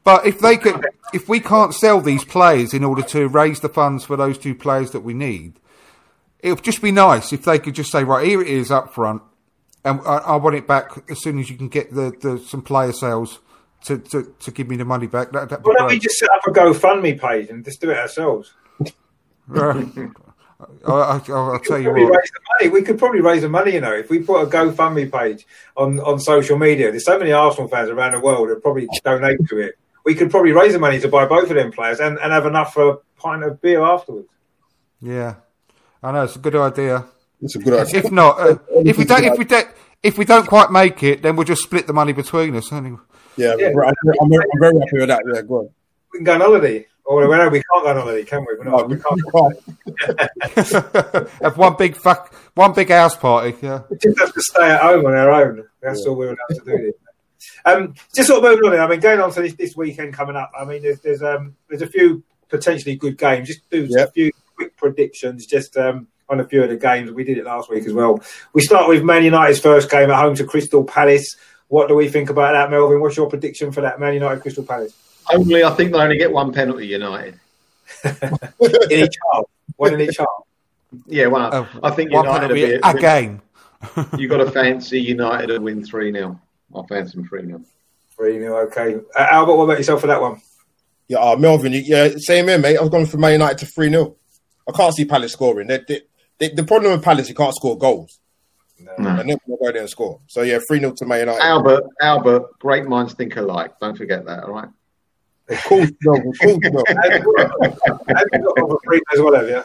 But 0.02 0.26
if 0.26 0.40
they 0.40 0.56
could, 0.56 0.84
if 1.12 1.28
we 1.28 1.38
can't 1.38 1.74
sell 1.74 2.00
these 2.00 2.24
players 2.24 2.72
in 2.74 2.82
order 2.82 3.02
to 3.02 3.28
raise 3.28 3.60
the 3.60 3.68
funds 3.68 4.04
for 4.04 4.16
those 4.16 4.38
two 4.38 4.54
players 4.54 4.90
that 4.92 5.00
we 5.00 5.12
need, 5.12 5.60
it 6.42 6.50
would 6.50 6.64
just 6.64 6.82
be 6.82 6.90
nice 6.90 7.32
if 7.32 7.44
they 7.44 7.58
could 7.58 7.74
just 7.74 7.90
say, 7.90 8.04
right, 8.04 8.26
here 8.26 8.42
it 8.42 8.48
is 8.48 8.70
up 8.70 8.92
front, 8.92 9.22
and 9.84 10.00
I, 10.00 10.16
I 10.18 10.36
want 10.36 10.56
it 10.56 10.66
back 10.66 10.90
as 11.08 11.22
soon 11.22 11.38
as 11.38 11.48
you 11.48 11.56
can 11.56 11.68
get 11.68 11.94
the, 11.94 12.12
the 12.20 12.38
some 12.38 12.62
player 12.62 12.92
sales 12.92 13.38
to, 13.84 13.98
to, 13.98 14.34
to 14.40 14.50
give 14.50 14.68
me 14.68 14.76
the 14.76 14.84
money 14.84 15.06
back. 15.06 15.32
That, 15.32 15.50
Why 15.64 15.74
don't 15.74 15.88
we 15.88 15.98
just 15.98 16.18
set 16.18 16.30
up 16.30 16.46
a 16.46 16.50
GoFundMe 16.50 17.20
page 17.20 17.48
and 17.48 17.64
just 17.64 17.80
do 17.80 17.90
it 17.90 17.96
ourselves? 17.96 18.52
I, 19.54 20.92
I, 20.92 21.20
I'll 21.28 21.58
tell 21.58 21.78
you 21.78 21.90
what. 21.90 21.96
raise 21.96 22.30
the 22.30 22.40
money. 22.58 22.70
We 22.70 22.82
could 22.82 22.98
probably 22.98 23.20
raise 23.20 23.42
the 23.42 23.48
money, 23.48 23.74
you 23.74 23.80
know, 23.80 23.92
if 23.92 24.10
we 24.10 24.20
put 24.20 24.42
a 24.42 24.46
GoFundMe 24.46 25.10
page 25.10 25.46
on, 25.76 26.00
on 26.00 26.20
social 26.20 26.58
media. 26.58 26.90
There's 26.90 27.04
so 27.04 27.18
many 27.18 27.32
Arsenal 27.32 27.68
fans 27.68 27.90
around 27.90 28.12
the 28.12 28.20
world 28.20 28.48
that 28.48 28.62
probably 28.62 28.88
donate 29.04 29.38
to 29.48 29.58
it. 29.58 29.76
We 30.04 30.14
could 30.14 30.30
probably 30.30 30.52
raise 30.52 30.72
the 30.72 30.78
money 30.78 30.98
to 31.00 31.08
buy 31.08 31.26
both 31.26 31.50
of 31.50 31.56
them 31.56 31.72
players 31.72 32.00
and, 32.00 32.18
and 32.18 32.32
have 32.32 32.46
enough 32.46 32.74
for 32.74 32.90
a 32.90 32.96
pint 33.16 33.44
of 33.44 33.60
beer 33.60 33.82
afterwards. 33.82 34.28
Yeah, 35.00 35.36
I 36.02 36.12
know 36.12 36.24
it's 36.24 36.36
a 36.36 36.40
good 36.40 36.56
idea. 36.56 37.04
It's 37.40 37.56
a 37.56 37.58
good 37.58 37.74
idea. 37.74 38.00
If 38.04 38.10
not, 38.12 38.40
uh, 38.40 38.58
if 38.84 38.98
we 38.98 39.04
don't, 39.04 39.24
if 39.24 39.38
we 39.38 39.44
don't, 39.44 39.68
if 40.02 40.18
we 40.18 40.24
don't 40.24 40.46
quite 40.46 40.70
make 40.70 41.02
it, 41.02 41.22
then 41.22 41.36
we'll 41.36 41.44
just 41.46 41.62
split 41.62 41.86
the 41.86 41.92
money 41.92 42.12
between 42.12 42.54
us. 42.56 42.72
Anyway. 42.72 42.98
Yeah, 43.36 43.54
Yeah. 43.58 43.68
I'm, 43.68 43.94
I'm, 44.20 44.28
very- 44.30 44.44
I'm 44.52 44.60
very 44.60 44.78
happy 44.78 44.98
with 44.98 45.08
that. 45.08 45.22
Yeah, 45.34 45.42
go 45.42 45.54
on. 45.60 45.70
We 46.12 46.18
can 46.18 46.24
go 46.24 46.34
on 46.34 46.40
holiday. 46.40 46.86
Or 47.04 47.26
well, 47.26 47.50
we 47.50 47.58
can't 47.58 47.84
go 47.84 47.88
on 47.90 47.96
holiday, 47.96 48.24
can 48.24 48.40
we? 48.46 48.54
We're 48.58 48.64
not, 48.64 48.88
we 48.88 48.96
we 48.96 49.02
can't. 49.02 49.58
can't. 50.14 51.28
have 51.42 51.56
one 51.56 51.74
big 51.76 51.96
fuck, 51.96 52.32
one 52.54 52.72
big 52.74 52.90
house 52.90 53.16
party. 53.16 53.56
Yeah. 53.60 53.82
We 53.90 53.96
just 53.98 54.18
have 54.20 54.32
to 54.32 54.40
stay 54.40 54.70
at 54.70 54.80
home 54.80 55.06
on 55.06 55.14
our 55.14 55.30
own. 55.30 55.64
That's 55.80 56.06
all 56.06 56.14
we're 56.16 56.28
allowed 56.28 56.36
to 56.50 56.60
do. 56.64 56.76
Here. 56.76 56.92
Um, 57.64 57.94
just 58.14 58.28
sort 58.28 58.44
of 58.44 58.50
moving 58.60 58.78
on. 58.78 58.86
I 58.86 58.88
mean, 58.88 59.00
going 59.00 59.20
on 59.20 59.32
to 59.32 59.42
this, 59.42 59.54
this 59.54 59.76
weekend 59.76 60.14
coming 60.14 60.36
up. 60.36 60.52
I 60.56 60.64
mean, 60.64 60.82
there's 60.82 61.00
there's 61.00 61.22
um 61.22 61.56
there's 61.68 61.82
a 61.82 61.86
few 61.88 62.22
potentially 62.48 62.94
good 62.96 63.18
games. 63.18 63.48
Just 63.48 63.68
do 63.70 63.86
Yep. 63.88 64.08
a 64.08 64.12
few 64.12 64.30
quick 64.62 64.76
predictions. 64.76 65.46
Just 65.46 65.76
um 65.76 66.06
on 66.28 66.40
a 66.40 66.44
few 66.44 66.62
of 66.62 66.70
the 66.70 66.76
games. 66.76 67.10
We 67.10 67.24
did 67.24 67.38
it 67.38 67.44
last 67.44 67.68
week 67.70 67.84
as 67.84 67.92
well. 67.92 68.20
We 68.52 68.62
start 68.62 68.88
with 68.88 69.02
Man 69.02 69.24
United's 69.24 69.60
first 69.60 69.90
game 69.90 70.10
at 70.10 70.18
home 70.18 70.34
to 70.36 70.44
Crystal 70.44 70.84
Palace. 70.84 71.36
What 71.68 71.88
do 71.88 71.94
we 71.94 72.08
think 72.08 72.30
about 72.30 72.52
that, 72.52 72.70
Melvin? 72.70 73.00
What's 73.00 73.16
your 73.16 73.28
prediction 73.28 73.72
for 73.72 73.80
that 73.82 73.98
Man 74.00 74.14
United 74.14 74.40
Crystal 74.40 74.64
Palace? 74.64 74.94
Only, 75.32 75.64
I 75.64 75.70
think 75.70 75.92
they 75.92 75.98
only 75.98 76.18
get 76.18 76.32
one 76.32 76.52
penalty. 76.52 76.86
United. 76.86 77.38
In 78.04 78.10
each 78.90 79.14
half, 79.32 79.44
one 79.76 79.94
in 79.94 80.00
each 80.00 80.16
half. 80.16 80.28
Yeah, 81.06 81.26
one. 81.26 81.52
Oh, 81.52 81.68
I 81.82 81.90
think 81.90 82.12
one 82.12 82.24
United. 82.24 82.40
penalty 82.48 82.62
will 82.62 82.92
be 82.92 82.98
a 82.98 83.00
game. 83.00 83.42
You 84.16 84.28
got 84.28 84.36
to 84.38 84.50
fancy 84.50 85.00
United 85.00 85.48
to 85.48 85.58
win 85.58 85.84
three 85.84 86.12
0 86.12 86.40
I 86.72 86.82
fancy 86.86 87.16
them 87.16 87.26
three 87.26 87.44
0 87.44 87.62
Three 88.16 88.38
0 88.38 88.56
Okay, 88.68 88.94
uh, 88.94 89.26
Albert. 89.30 89.56
What 89.56 89.64
about 89.64 89.78
yourself 89.78 90.00
for 90.02 90.06
that 90.06 90.20
one? 90.20 90.40
Yeah, 91.08 91.18
uh, 91.18 91.36
Melvin, 91.36 91.72
you, 91.72 91.80
yeah, 91.80 92.10
same 92.16 92.46
here, 92.46 92.58
mate. 92.58 92.78
I 92.78 92.80
was 92.80 92.90
going 92.90 93.06
for 93.06 93.18
Man 93.18 93.32
United 93.32 93.58
to 93.58 93.66
3 93.66 93.90
0. 93.90 94.16
I 94.68 94.72
can't 94.72 94.94
see 94.94 95.04
Palace 95.04 95.32
scoring. 95.32 95.66
They, 95.68 95.80
they, 95.86 96.00
they, 96.38 96.48
the 96.50 96.64
problem 96.64 96.92
with 96.92 97.02
Palace, 97.02 97.28
you 97.28 97.34
can't 97.34 97.54
score 97.54 97.76
goals. 97.78 98.18
No. 98.78 98.92
No. 98.98 99.16
They're 99.16 99.24
never 99.24 99.40
going 99.46 99.58
to 99.58 99.64
go 99.64 99.72
there 99.72 99.80
and 99.82 99.90
score. 99.90 100.20
So, 100.26 100.42
yeah, 100.42 100.58
3 100.66 100.80
0 100.80 100.92
to 100.92 101.06
Man 101.06 101.20
United. 101.20 101.40
Albert, 101.42 101.84
Albert, 102.00 102.58
great 102.58 102.84
minds 102.86 103.14
think 103.14 103.36
alike. 103.36 103.78
Don't 103.80 103.96
forget 103.96 104.24
that. 104.26 104.44
All 104.44 104.52
right. 104.54 104.68
Of 105.48 105.64
course, 105.64 105.90
Melvin, 106.02 106.28
of 106.28 106.38
course, 106.38 106.58
Melvin. 106.62 106.96
Have 107.02 107.12
you 107.12 107.34
got 107.36 108.08
have 108.16 108.26
you 108.32 108.38
got 108.42 108.64
other 108.64 108.76
three 108.84 109.02
as 109.12 109.20
well, 109.20 109.34
have 109.34 109.48
you? 109.48 109.64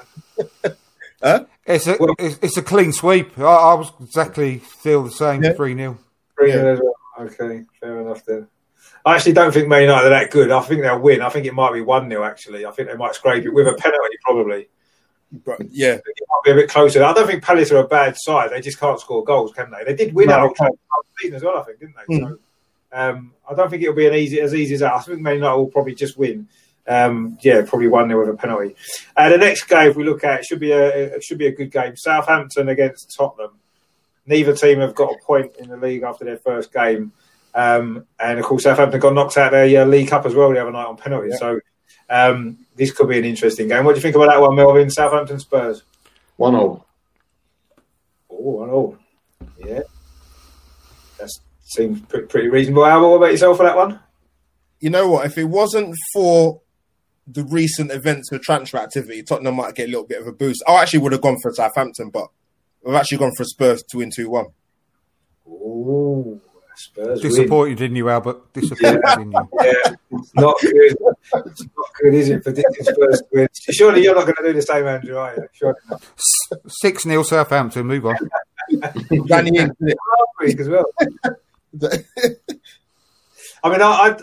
It's 1.65 1.87
a 1.87 1.97
Well- 1.99 2.15
it's, 2.19 2.39
it's 2.41 2.57
a 2.57 2.61
clean 2.61 2.91
sweep. 2.93 3.37
I, 3.39 3.43
I 3.43 3.73
was 3.73 3.91
exactly 4.01 4.59
still 4.79 5.03
the 5.03 5.11
same. 5.11 5.43
Yeah. 5.43 5.53
Three 5.53 5.75
0 5.75 5.97
Three 6.37 6.49
Yeah. 6.51 6.57
nil 6.61 6.67
as 6.73 6.79
well. 6.81 6.93
Okay, 7.27 7.63
fair 7.79 7.99
enough 8.01 8.23
then. 8.25 8.47
I 9.05 9.15
actually 9.15 9.33
don't 9.33 9.51
think 9.51 9.67
Man 9.67 9.81
United 9.83 10.07
are 10.07 10.09
that 10.09 10.31
good. 10.31 10.51
I 10.51 10.61
think 10.61 10.81
they'll 10.81 10.99
win. 10.99 11.21
I 11.21 11.29
think 11.29 11.45
it 11.45 11.53
might 11.53 11.73
be 11.73 11.81
1 11.81 12.09
0, 12.09 12.23
actually. 12.23 12.65
I 12.65 12.71
think 12.71 12.89
they 12.89 12.95
might 12.95 13.15
scrape 13.15 13.45
it 13.45 13.49
with 13.53 13.67
a 13.67 13.73
penalty, 13.73 14.17
probably. 14.23 14.67
But, 15.31 15.57
yeah, 15.71 15.89
I 15.89 15.95
think 15.95 16.17
it 16.17 16.27
might 16.29 16.41
be 16.45 16.51
a 16.51 16.55
bit 16.55 16.69
closer. 16.69 17.03
I 17.03 17.13
don't 17.13 17.27
think 17.27 17.43
Palace 17.43 17.71
are 17.71 17.77
a 17.77 17.87
bad 17.87 18.15
side. 18.17 18.51
They 18.51 18.61
just 18.61 18.79
can't 18.79 18.99
score 18.99 19.23
goals, 19.23 19.51
can 19.53 19.69
they? 19.71 19.83
They 19.83 19.95
did 19.95 20.13
win 20.13 20.27
No, 20.27 20.33
at 20.33 20.37
they 20.37 20.43
Old 20.43 20.55
Trafford 20.55 20.79
last 20.95 21.07
season 21.19 21.35
as 21.35 21.43
well, 21.43 21.57
I 21.57 21.63
think, 21.63 21.79
didn't 21.79 21.95
they? 21.95 22.15
Mm. 22.15 22.29
So, 22.29 22.39
um, 22.93 23.33
I 23.49 23.53
don't 23.53 23.69
think 23.69 23.83
it'll 23.83 23.95
be 23.95 24.07
an 24.07 24.13
easy 24.13 24.39
as 24.39 24.55
easy 24.55 24.75
as 24.75 24.79
that. 24.79 24.93
I 24.93 24.99
think 24.99 25.19
Man 25.19 25.35
United 25.35 25.57
will 25.57 25.67
probably 25.67 25.95
just 25.95 26.17
win. 26.17 26.47
Um, 26.87 27.37
yeah, 27.41 27.63
probably 27.67 27.89
one 27.89 28.07
0 28.07 28.21
with 28.21 28.33
a 28.33 28.37
penalty. 28.37 28.75
Uh, 29.15 29.29
the 29.29 29.37
next 29.37 29.65
game, 29.65 29.89
if 29.89 29.97
we 29.97 30.05
look 30.05 30.23
at, 30.23 30.39
it 30.39 30.45
should 30.45 30.59
be 30.59 30.71
a 30.71 31.15
it 31.15 31.23
should 31.23 31.37
be 31.37 31.47
a 31.47 31.51
good 31.51 31.71
game. 31.71 31.97
Southampton 31.97 32.69
against 32.69 33.13
Tottenham. 33.15 33.59
Neither 34.25 34.55
team 34.55 34.79
have 34.79 34.95
got 34.95 35.11
a 35.11 35.25
point 35.25 35.55
in 35.57 35.69
the 35.69 35.77
league 35.77 36.03
after 36.03 36.23
their 36.23 36.37
first 36.37 36.71
game, 36.71 37.11
um, 37.53 38.05
and 38.19 38.39
of 38.39 38.45
course 38.45 38.63
Southampton 38.63 39.01
got 39.01 39.13
knocked 39.13 39.37
out 39.37 39.47
of 39.47 39.69
their 39.69 39.83
uh, 39.83 39.85
League 39.85 40.07
Cup 40.07 40.25
as 40.25 40.33
well 40.33 40.49
the 40.51 40.61
other 40.61 40.71
night 40.71 40.85
on 40.85 40.95
penalties. 40.95 41.33
Yeah. 41.33 41.37
So 41.39 41.59
um, 42.09 42.57
this 42.77 42.91
could 42.91 43.09
be 43.09 43.17
an 43.17 43.25
interesting 43.25 43.67
game. 43.67 43.83
What 43.83 43.93
do 43.93 43.97
you 43.97 44.01
think 44.01 44.15
about 44.15 44.27
that 44.27 44.41
one, 44.41 44.55
Melvin? 44.55 44.89
Southampton 44.89 45.39
Spurs. 45.39 45.83
One 46.37 46.55
all. 46.55 46.87
Oh, 48.29 48.35
one 48.35 48.69
all. 48.69 48.97
Yeah, 49.57 49.81
that 51.19 51.29
seems 51.65 52.01
pretty, 52.01 52.27
pretty 52.27 52.49
reasonable. 52.49 52.85
Albert, 52.85 53.09
what 53.09 53.17
about 53.17 53.31
yourself 53.31 53.57
for 53.57 53.63
that 53.63 53.75
one? 53.75 53.99
you 54.79 54.89
know 54.89 55.09
what? 55.09 55.25
If 55.25 55.37
it 55.37 55.45
wasn't 55.45 55.95
for 56.13 56.61
the 57.25 57.43
recent 57.43 57.91
events 57.91 58.31
of 58.31 58.41
transfer 58.41 58.77
activity, 58.77 59.23
Tottenham 59.23 59.55
might 59.55 59.75
get 59.75 59.87
a 59.87 59.91
little 59.91 60.05
bit 60.05 60.21
of 60.21 60.27
a 60.27 60.31
boost. 60.31 60.63
I 60.67 60.81
actually 60.81 60.99
would 60.99 61.11
have 61.11 61.21
gone 61.21 61.37
for 61.41 61.53
Southampton, 61.53 62.09
but 62.09 62.27
I've 62.87 62.95
actually 62.95 63.17
gone 63.17 63.33
for 63.35 63.43
Spurs 63.43 63.83
to 63.89 63.97
win 63.97 64.11
2 64.15 64.29
1. 64.29 64.45
Oh, 65.49 66.41
Spurs 66.77 67.21
win. 67.23 67.31
Disappointed 67.31 67.81
in 67.81 67.95
you, 67.95 68.09
Albert. 68.09 68.53
Disappointed 68.53 69.01
in 69.19 69.31
you. 69.31 69.49
Yeah, 69.63 69.95
it's 70.11 70.33
not 70.35 70.55
good. 70.61 70.73
It's 70.75 71.61
not 71.63 71.87
good, 72.01 72.13
is 72.13 72.29
it? 72.29 72.43
Predicting 72.43 72.83
Spurs 72.85 73.19
to 73.21 73.25
win. 73.33 73.47
Surely 73.71 74.03
you're 74.03 74.15
not 74.15 74.25
going 74.25 74.35
to 74.35 74.43
do 74.43 74.53
the 74.53 74.61
same, 74.61 74.87
Andrew, 74.87 75.17
are 75.17 75.35
you? 75.35 75.47
Surely 75.53 75.79
not. 75.89 76.03
Six 76.67 77.03
0 77.03 77.23
Southampton. 77.23 77.85
Move 77.87 78.05
on. 78.05 78.15
Danny 79.27 79.57
Ings, 79.57 79.73
isn't 79.81 79.97
Last 80.19 80.29
week 80.39 80.59
as 80.59 80.69
well. 80.69 80.85
I 83.63 83.69
mean, 83.69 83.81
I, 83.81 84.15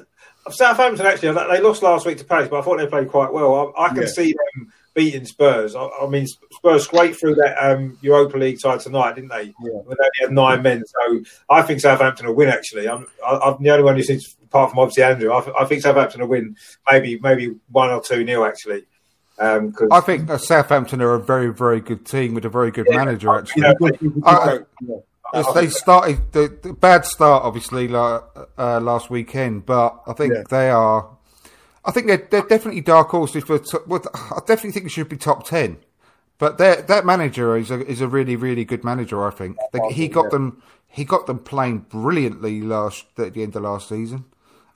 I, 0.47 0.51
Southampton 0.51 1.07
actually 1.07 1.33
they 1.33 1.61
lost 1.61 1.83
last 1.83 2.07
week 2.07 2.19
to 2.19 2.25
Palace, 2.25 2.49
but 2.49 2.61
I 2.61 2.63
thought 2.63 2.79
they 2.79 2.87
played 2.87 3.09
quite 3.09 3.33
well. 3.33 3.75
I, 3.77 3.85
I 3.85 3.89
can 3.89 4.03
Yeah. 4.03 4.09
see 4.09 4.33
them 4.55 4.73
beating 4.95 5.25
Spurs. 5.27 5.75
I, 5.75 5.89
I 6.03 6.07
mean, 6.09 6.27
Spurs 6.53 6.85
scraped 6.85 7.19
through 7.21 7.35
that 7.37 7.57
um, 7.59 7.99
Europa 8.01 8.39
League 8.39 8.61
tie 8.61 8.79
tonight, 8.79 9.17
didn't 9.17 9.31
they? 9.31 9.43
Yeah. 9.43 9.73
When 9.85 9.97
they 9.99 10.05
only 10.05 10.21
had 10.21 10.33
nine 10.33 10.63
men, 10.63 10.85
so 10.87 11.23
I 11.51 11.63
think 11.63 11.81
Southampton 11.81 12.27
will 12.27 12.35
win. 12.35 12.49
Actually, 12.49 12.89
I'm, 12.89 13.07
I, 13.27 13.37
I'm 13.39 13.63
the 13.63 13.71
only 13.71 13.85
one 13.85 13.97
who 13.97 14.03
seems, 14.03 14.37
apart 14.45 14.71
from 14.71 14.79
obviously 14.79 15.03
Andrew, 15.03 15.33
I, 15.33 15.63
I 15.63 15.65
think 15.67 15.83
Southampton 15.83 16.21
will 16.21 16.29
win. 16.29 16.57
Maybe 16.91 17.19
maybe 17.21 17.57
one 17.71 17.91
or 17.91 18.01
two 18.01 18.25
nil 18.25 18.45
actually. 18.45 18.85
Um, 19.37 19.75
I 19.91 20.01
think 20.01 20.31
uh, 20.31 20.39
Southampton 20.39 21.03
are 21.03 21.15
a 21.15 21.21
very, 21.21 21.53
very 21.53 21.81
good 21.81 22.07
team 22.07 22.35
with 22.35 22.45
a 22.45 22.49
very 22.49 22.71
good 22.71 22.87
Yeah. 22.89 22.99
manager. 22.99 23.35
Actually, 23.35 23.67
you 24.01 24.13
know. 24.17 24.67
Yes, 25.33 25.53
they 25.53 25.69
started 25.69 26.21
the, 26.31 26.57
the 26.63 26.73
bad 26.73 27.05
start, 27.05 27.43
obviously, 27.43 27.89
like, 27.89 28.23
uh, 28.57 28.79
last 28.79 29.11
weekend, 29.11 29.67
but 29.67 30.01
I 30.07 30.13
think 30.13 30.33
Yeah. 30.33 30.43
they 30.49 30.71
are. 30.71 31.09
I 31.85 31.91
think 31.91 32.07
they're, 32.07 32.27
they're 32.31 32.43
definitely 32.43 32.81
dark 32.81 33.09
horses 33.11 33.45
for. 33.45 33.61
Well, 33.87 34.03
I 34.15 34.39
definitely 34.47 34.73
think 34.73 34.85
they 34.87 34.91
should 34.91 35.09
be 35.09 35.17
top 35.17 35.47
ten. 35.47 35.79
But 36.39 36.59
that 36.59 36.89
that 36.89 37.05
manager 37.07 37.57
is 37.57 37.71
a 37.71 37.85
is 37.87 38.01
a 38.01 38.09
really 38.09 38.37
really 38.37 38.65
good 38.65 38.83
manager. 38.85 39.25
I 39.27 39.31
think 39.31 39.57
They- 39.73 39.93
he 39.93 40.09
got 40.09 40.25
yeah. 40.25 40.29
them 40.31 40.63
he 40.89 41.05
got 41.05 41.27
them 41.27 41.39
playing 41.39 41.87
brilliantly 41.91 42.61
last 42.61 43.07
at 43.19 43.35
the 43.35 43.43
end 43.43 43.55
of 43.57 43.63
last 43.63 43.89
season. 43.89 44.25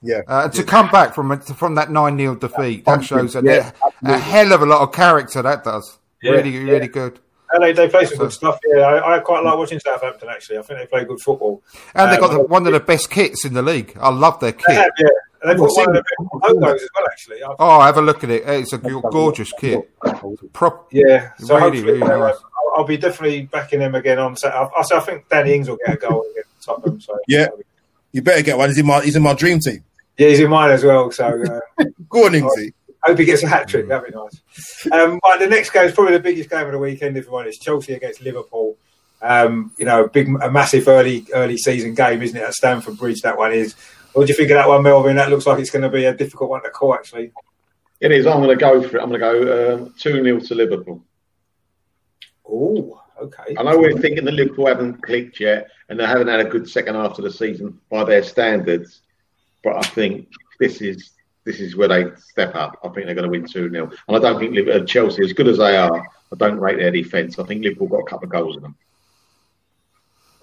Yeah. 0.01 0.21
Uh, 0.29 0.49
to 0.49 0.63
come 0.63 0.89
back 0.91 1.15
from 1.15 1.41
from 1.41 1.75
that 1.75 1.91
nine 1.91 2.17
0 2.17 2.37
defeat, 2.37 2.85
that 2.85 3.05
shows 3.05 3.35
a, 3.35 3.43
Yeah, 3.43 3.73
a 4.05 4.17
hell 4.19 4.53
of 4.53 4.63
a 4.63 4.67
lot 4.67 4.83
of 4.83 4.93
character. 4.93 5.43
That 5.43 5.65
does 5.65 5.99
Yeah, 6.23 6.33
really 6.33 6.57
really 6.65 6.87
good. 6.89 7.19
and 7.53 7.65
they, 7.65 7.73
they 7.73 7.89
play 7.89 8.05
some 8.05 8.19
good 8.19 8.33
stuff. 8.33 8.61
Yeah, 8.65 8.83
I, 8.83 9.17
I 9.17 9.19
quite 9.19 9.43
like 9.43 9.57
watching 9.59 9.81
Southampton. 9.81 10.29
Actually, 10.29 10.59
I 10.59 10.63
think 10.63 10.79
they 10.79 10.87
play 10.87 11.05
good 11.05 11.21
football. 11.21 11.63
And 11.97 12.13
they've 12.13 12.21
got 12.21 12.31
Um, 12.31 12.37
the, 12.39 12.43
one 12.45 12.67
of 12.69 12.73
the 12.73 12.79
best 12.81 13.11
kits 13.11 13.45
in 13.45 13.55
the 13.55 13.63
league. 13.63 13.97
I 14.01 14.11
love 14.11 14.39
their 14.39 14.53
kit. 14.53 14.93
yeah. 14.99 15.09
And 15.41 15.51
they've 15.51 15.59
got 15.59 15.71
one 15.71 15.97
of 15.97 16.05
the 16.05 16.55
logos 16.55 16.83
as 16.83 16.89
well. 16.97 17.07
Actually, 17.11 17.43
I- 17.45 17.55
Oh, 17.59 17.81
have 17.81 17.97
a 17.97 18.03
look 18.03 18.25
at 18.25 18.31
it. 18.31 18.43
It's 18.47 18.73
a 18.73 18.79
gorgeous 18.79 19.53
kit. 19.53 19.89
Prop. 20.53 20.89
Yeah, 20.93 21.31
so 21.39 21.57
Really, 21.59 21.83
really 21.83 22.03
uh, 22.03 22.07
nice. 22.19 22.35
I'll, 22.35 22.79
I'll 22.81 22.85
be 22.85 22.97
definitely 22.97 23.43
backing 23.43 23.81
him 23.81 23.95
again 23.95 24.19
on 24.19 24.37
Saturday. 24.37 24.59
I, 24.77 24.81
I 24.97 25.01
think 25.01 25.29
Danny 25.29 25.55
Ings 25.55 25.69
will 25.69 25.79
get 25.85 25.95
a 25.95 25.99
goal 25.99 26.25
against 26.33 26.65
Tottenham. 26.65 27.01
So 27.01 27.19
Yeah. 27.29 27.49
You 28.13 28.23
better 28.23 28.43
get 28.43 28.57
one. 28.59 28.69
He's 28.71 28.79
in 28.79 28.87
my, 28.87 29.01
he's 29.03 29.17
in 29.17 29.23
my 29.23 29.35
dream 29.35 29.61
team. 29.61 29.85
yeah, 30.17 30.29
he's 30.29 30.41
in 30.41 30.49
mine 30.51 30.71
as 30.71 30.83
well. 30.83 31.11
So 31.13 31.27
uh, 31.27 31.85
Go 32.09 32.25
on, 32.27 32.33
Ingsy. 32.33 32.73
hope 33.05 33.19
he 33.19 33.25
gets 33.25 33.43
a 33.43 33.49
hat 33.49 33.69
trick. 33.69 33.87
That'd 33.89 34.13
be 34.13 34.19
nice. 34.19 34.41
Um, 34.93 35.19
but 35.23 35.39
the 35.39 35.47
next 35.47 35.71
game 35.71 35.85
is 35.85 35.93
probably 35.93 36.13
the 36.15 36.23
biggest 36.23 36.51
game 36.51 36.67
of 36.67 36.73
the 36.73 36.79
weekend. 36.79 37.17
If 37.17 37.27
you 37.27 37.33
want, 37.33 37.49
it's 37.49 37.59
Chelsea 37.59 37.93
against 37.95 38.23
Liverpool. 38.23 38.77
Um, 39.21 39.73
you 39.79 39.85
know, 39.85 40.05
a 40.05 40.09
big, 40.09 40.29
a 40.41 40.51
massive 40.51 40.87
early 40.89 41.27
early 41.35 41.57
season 41.57 41.95
game, 41.95 42.23
isn't 42.23 42.37
it? 42.37 42.43
At 42.43 42.55
Stamford 42.55 42.97
Bridge, 42.97 43.21
that 43.23 43.37
one 43.37 43.53
is. 43.53 43.75
What 44.19 44.27
do 44.27 44.33
you 44.33 44.37
think 44.37 44.51
of 44.51 44.57
that 44.57 44.67
one, 44.67 44.83
Melvin? 44.83 45.15
That 45.15 45.31
looks 45.31 45.47
like 45.47 45.61
it's 45.61 45.71
going 45.71 45.83
to 45.83 45.89
be 45.89 46.07
a 46.07 46.13
difficult 46.13 46.51
one 46.51 46.61
to 46.65 46.71
call, 46.71 46.93
actually. 46.93 47.31
It 48.01 48.11
is. 48.11 48.27
I'm 48.27 48.43
going 48.43 48.49
to 48.49 48.57
go 48.57 48.83
for 48.83 48.97
it. 48.97 49.01
I'm 49.01 49.11
going 49.11 49.21
to 49.21 49.45
go 49.45 49.75
um, 49.75 49.95
two 49.97 50.25
0 50.25 50.41
to 50.41 50.55
Liverpool. 50.57 51.05
Oh, 52.45 53.01
okay. 53.23 53.55
I 53.57 53.63
know 53.63 53.79
we're 53.79 53.97
thinking 53.97 54.25
that 54.25 54.35
Liverpool 54.35 54.67
haven't 54.67 55.05
clicked 55.05 55.39
yet, 55.39 55.71
and 55.89 56.01
they 56.01 56.05
haven't 56.05 56.27
had 56.27 56.41
a 56.41 56.47
good 56.47 56.69
second 56.69 56.97
half 56.97 57.17
of 57.17 57.23
the 57.23 57.31
season 57.31 57.81
by 57.93 58.03
their 58.03 58.25
standards. 58.25 59.03
But 59.63 59.77
I 59.77 59.89
think 59.89 60.27
this 60.59 60.81
is 60.81 61.13
this 61.45 61.61
is 61.61 61.77
where 61.77 61.87
they 61.87 62.07
step 62.17 62.57
up. 62.57 62.77
I 62.83 62.89
think 62.89 63.07
they're 63.07 63.15
going 63.15 63.23
to 63.23 63.31
win 63.31 63.47
two 63.47 63.71
0 63.71 63.89
and 64.09 64.17
I 64.17 64.19
don't 64.19 64.41
think 64.41 64.53
Liverpool, 64.53 64.85
Chelsea, 64.85 65.23
as 65.23 65.33
good 65.33 65.47
as 65.47 65.59
they 65.59 65.77
are, 65.77 65.97
I 65.97 66.37
don't 66.37 66.59
rate 66.59 66.79
their 66.79 66.91
defence. 66.91 67.39
I 67.39 67.45
think 67.45 67.63
Liverpool 67.63 67.87
got 67.87 68.01
a 68.01 68.11
couple 68.11 68.25
of 68.25 68.33
goals 68.33 68.57
in 68.57 68.65
them. 68.65 68.75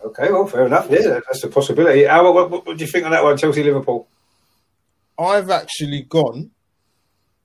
Okay, 0.06 0.32
well, 0.32 0.46
fair 0.46 0.68
enough. 0.68 0.88
Yeah, 0.90 1.20
that's 1.26 1.44
a 1.44 1.48
possibility. 1.48 2.06
Al, 2.06 2.32
what, 2.32 2.52
what, 2.52 2.66
what 2.66 2.78
do 2.78 2.86
you 2.86 2.92
think 2.92 3.06
on 3.06 3.12
that 3.12 3.24
one, 3.24 3.38
Chelsea 3.38 3.64
Liverpool? 3.64 4.08
I've 5.18 5.50
actually 5.50 6.04
gone 6.04 6.52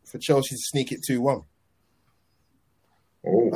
for 0.04 0.18
Chelsea 0.18 0.56
to 0.56 0.60
sneak 0.60 0.92
it 0.92 1.00
two 1.06 1.20
one. 1.20 1.42
Oh, 3.26 3.50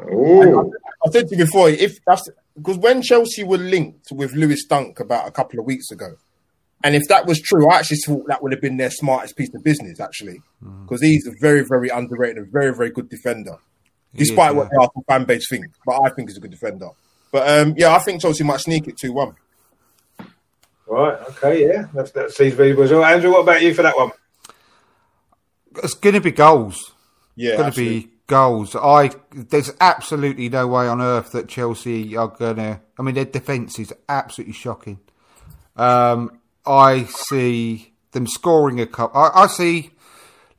oh, 0.00 0.72
I 1.04 1.10
said 1.10 1.28
to 1.28 1.36
you 1.36 1.44
before, 1.44 1.70
if 1.70 1.98
that's 2.06 2.28
because 2.56 2.78
when 2.78 3.02
Chelsea 3.02 3.42
were 3.42 3.58
linked 3.58 4.12
with 4.12 4.32
Lewis 4.32 4.64
Dunk 4.64 5.00
about 5.00 5.26
a 5.26 5.30
couple 5.30 5.58
of 5.58 5.66
weeks 5.66 5.90
ago, 5.90 6.16
and 6.84 6.94
if 6.94 7.02
that 7.08 7.26
was 7.26 7.40
true, 7.40 7.68
I 7.70 7.78
actually 7.78 7.98
thought 7.98 8.26
that 8.28 8.42
would 8.42 8.52
have 8.52 8.60
been 8.60 8.76
their 8.76 8.90
smartest 8.90 9.36
piece 9.36 9.52
of 9.54 9.64
business, 9.64 9.98
actually, 10.00 10.40
mm. 10.62 10.82
because 10.82 11.02
he's 11.02 11.26
a 11.26 11.32
very, 11.40 11.64
very 11.64 11.88
underrated 11.88 12.36
and 12.36 12.52
very, 12.52 12.74
very 12.74 12.90
good 12.90 13.08
defender, 13.08 13.56
despite 14.14 14.50
is, 14.50 14.56
what 14.56 14.70
the 14.70 14.78
Arsenal 14.78 15.04
fan 15.08 15.24
base 15.24 15.48
think. 15.48 15.66
But 15.86 16.00
I 16.04 16.10
think 16.10 16.28
he's 16.28 16.36
a 16.36 16.40
good 16.40 16.50
defender. 16.50 16.90
But 17.34 17.48
um, 17.48 17.74
yeah, 17.76 17.92
I 17.92 17.98
think 17.98 18.22
Chelsea 18.22 18.44
might 18.44 18.60
sneak 18.60 18.86
it 18.86 18.96
two 18.96 19.12
one. 19.12 19.34
Right, 20.86 21.18
okay, 21.30 21.66
yeah, 21.66 21.86
that's, 21.92 22.12
that 22.12 22.30
seems 22.30 22.54
reasonable 22.54 22.84
as 22.84 22.92
well. 22.92 23.04
Andrew, 23.04 23.32
what 23.32 23.40
about 23.40 23.60
you 23.60 23.74
for 23.74 23.82
that 23.82 23.96
one? 23.96 24.12
It's 25.82 25.94
going 25.94 26.14
to 26.14 26.20
be 26.20 26.30
goals. 26.30 26.92
Yeah, 27.34 27.56
going 27.56 27.72
to 27.72 27.76
be 27.76 28.10
goals. 28.28 28.76
I 28.76 29.10
there's 29.32 29.72
absolutely 29.80 30.48
no 30.48 30.68
way 30.68 30.86
on 30.86 31.00
earth 31.00 31.32
that 31.32 31.48
Chelsea 31.48 32.16
are 32.16 32.28
going 32.28 32.54
to. 32.54 32.80
I 32.96 33.02
mean, 33.02 33.16
their 33.16 33.24
defence 33.24 33.80
is 33.80 33.92
absolutely 34.08 34.54
shocking. 34.54 35.00
Um, 35.74 36.38
I 36.64 37.02
see 37.02 37.94
them 38.12 38.28
scoring 38.28 38.80
a 38.80 38.86
couple. 38.86 39.20
I, 39.20 39.30
I 39.42 39.46
see 39.48 39.90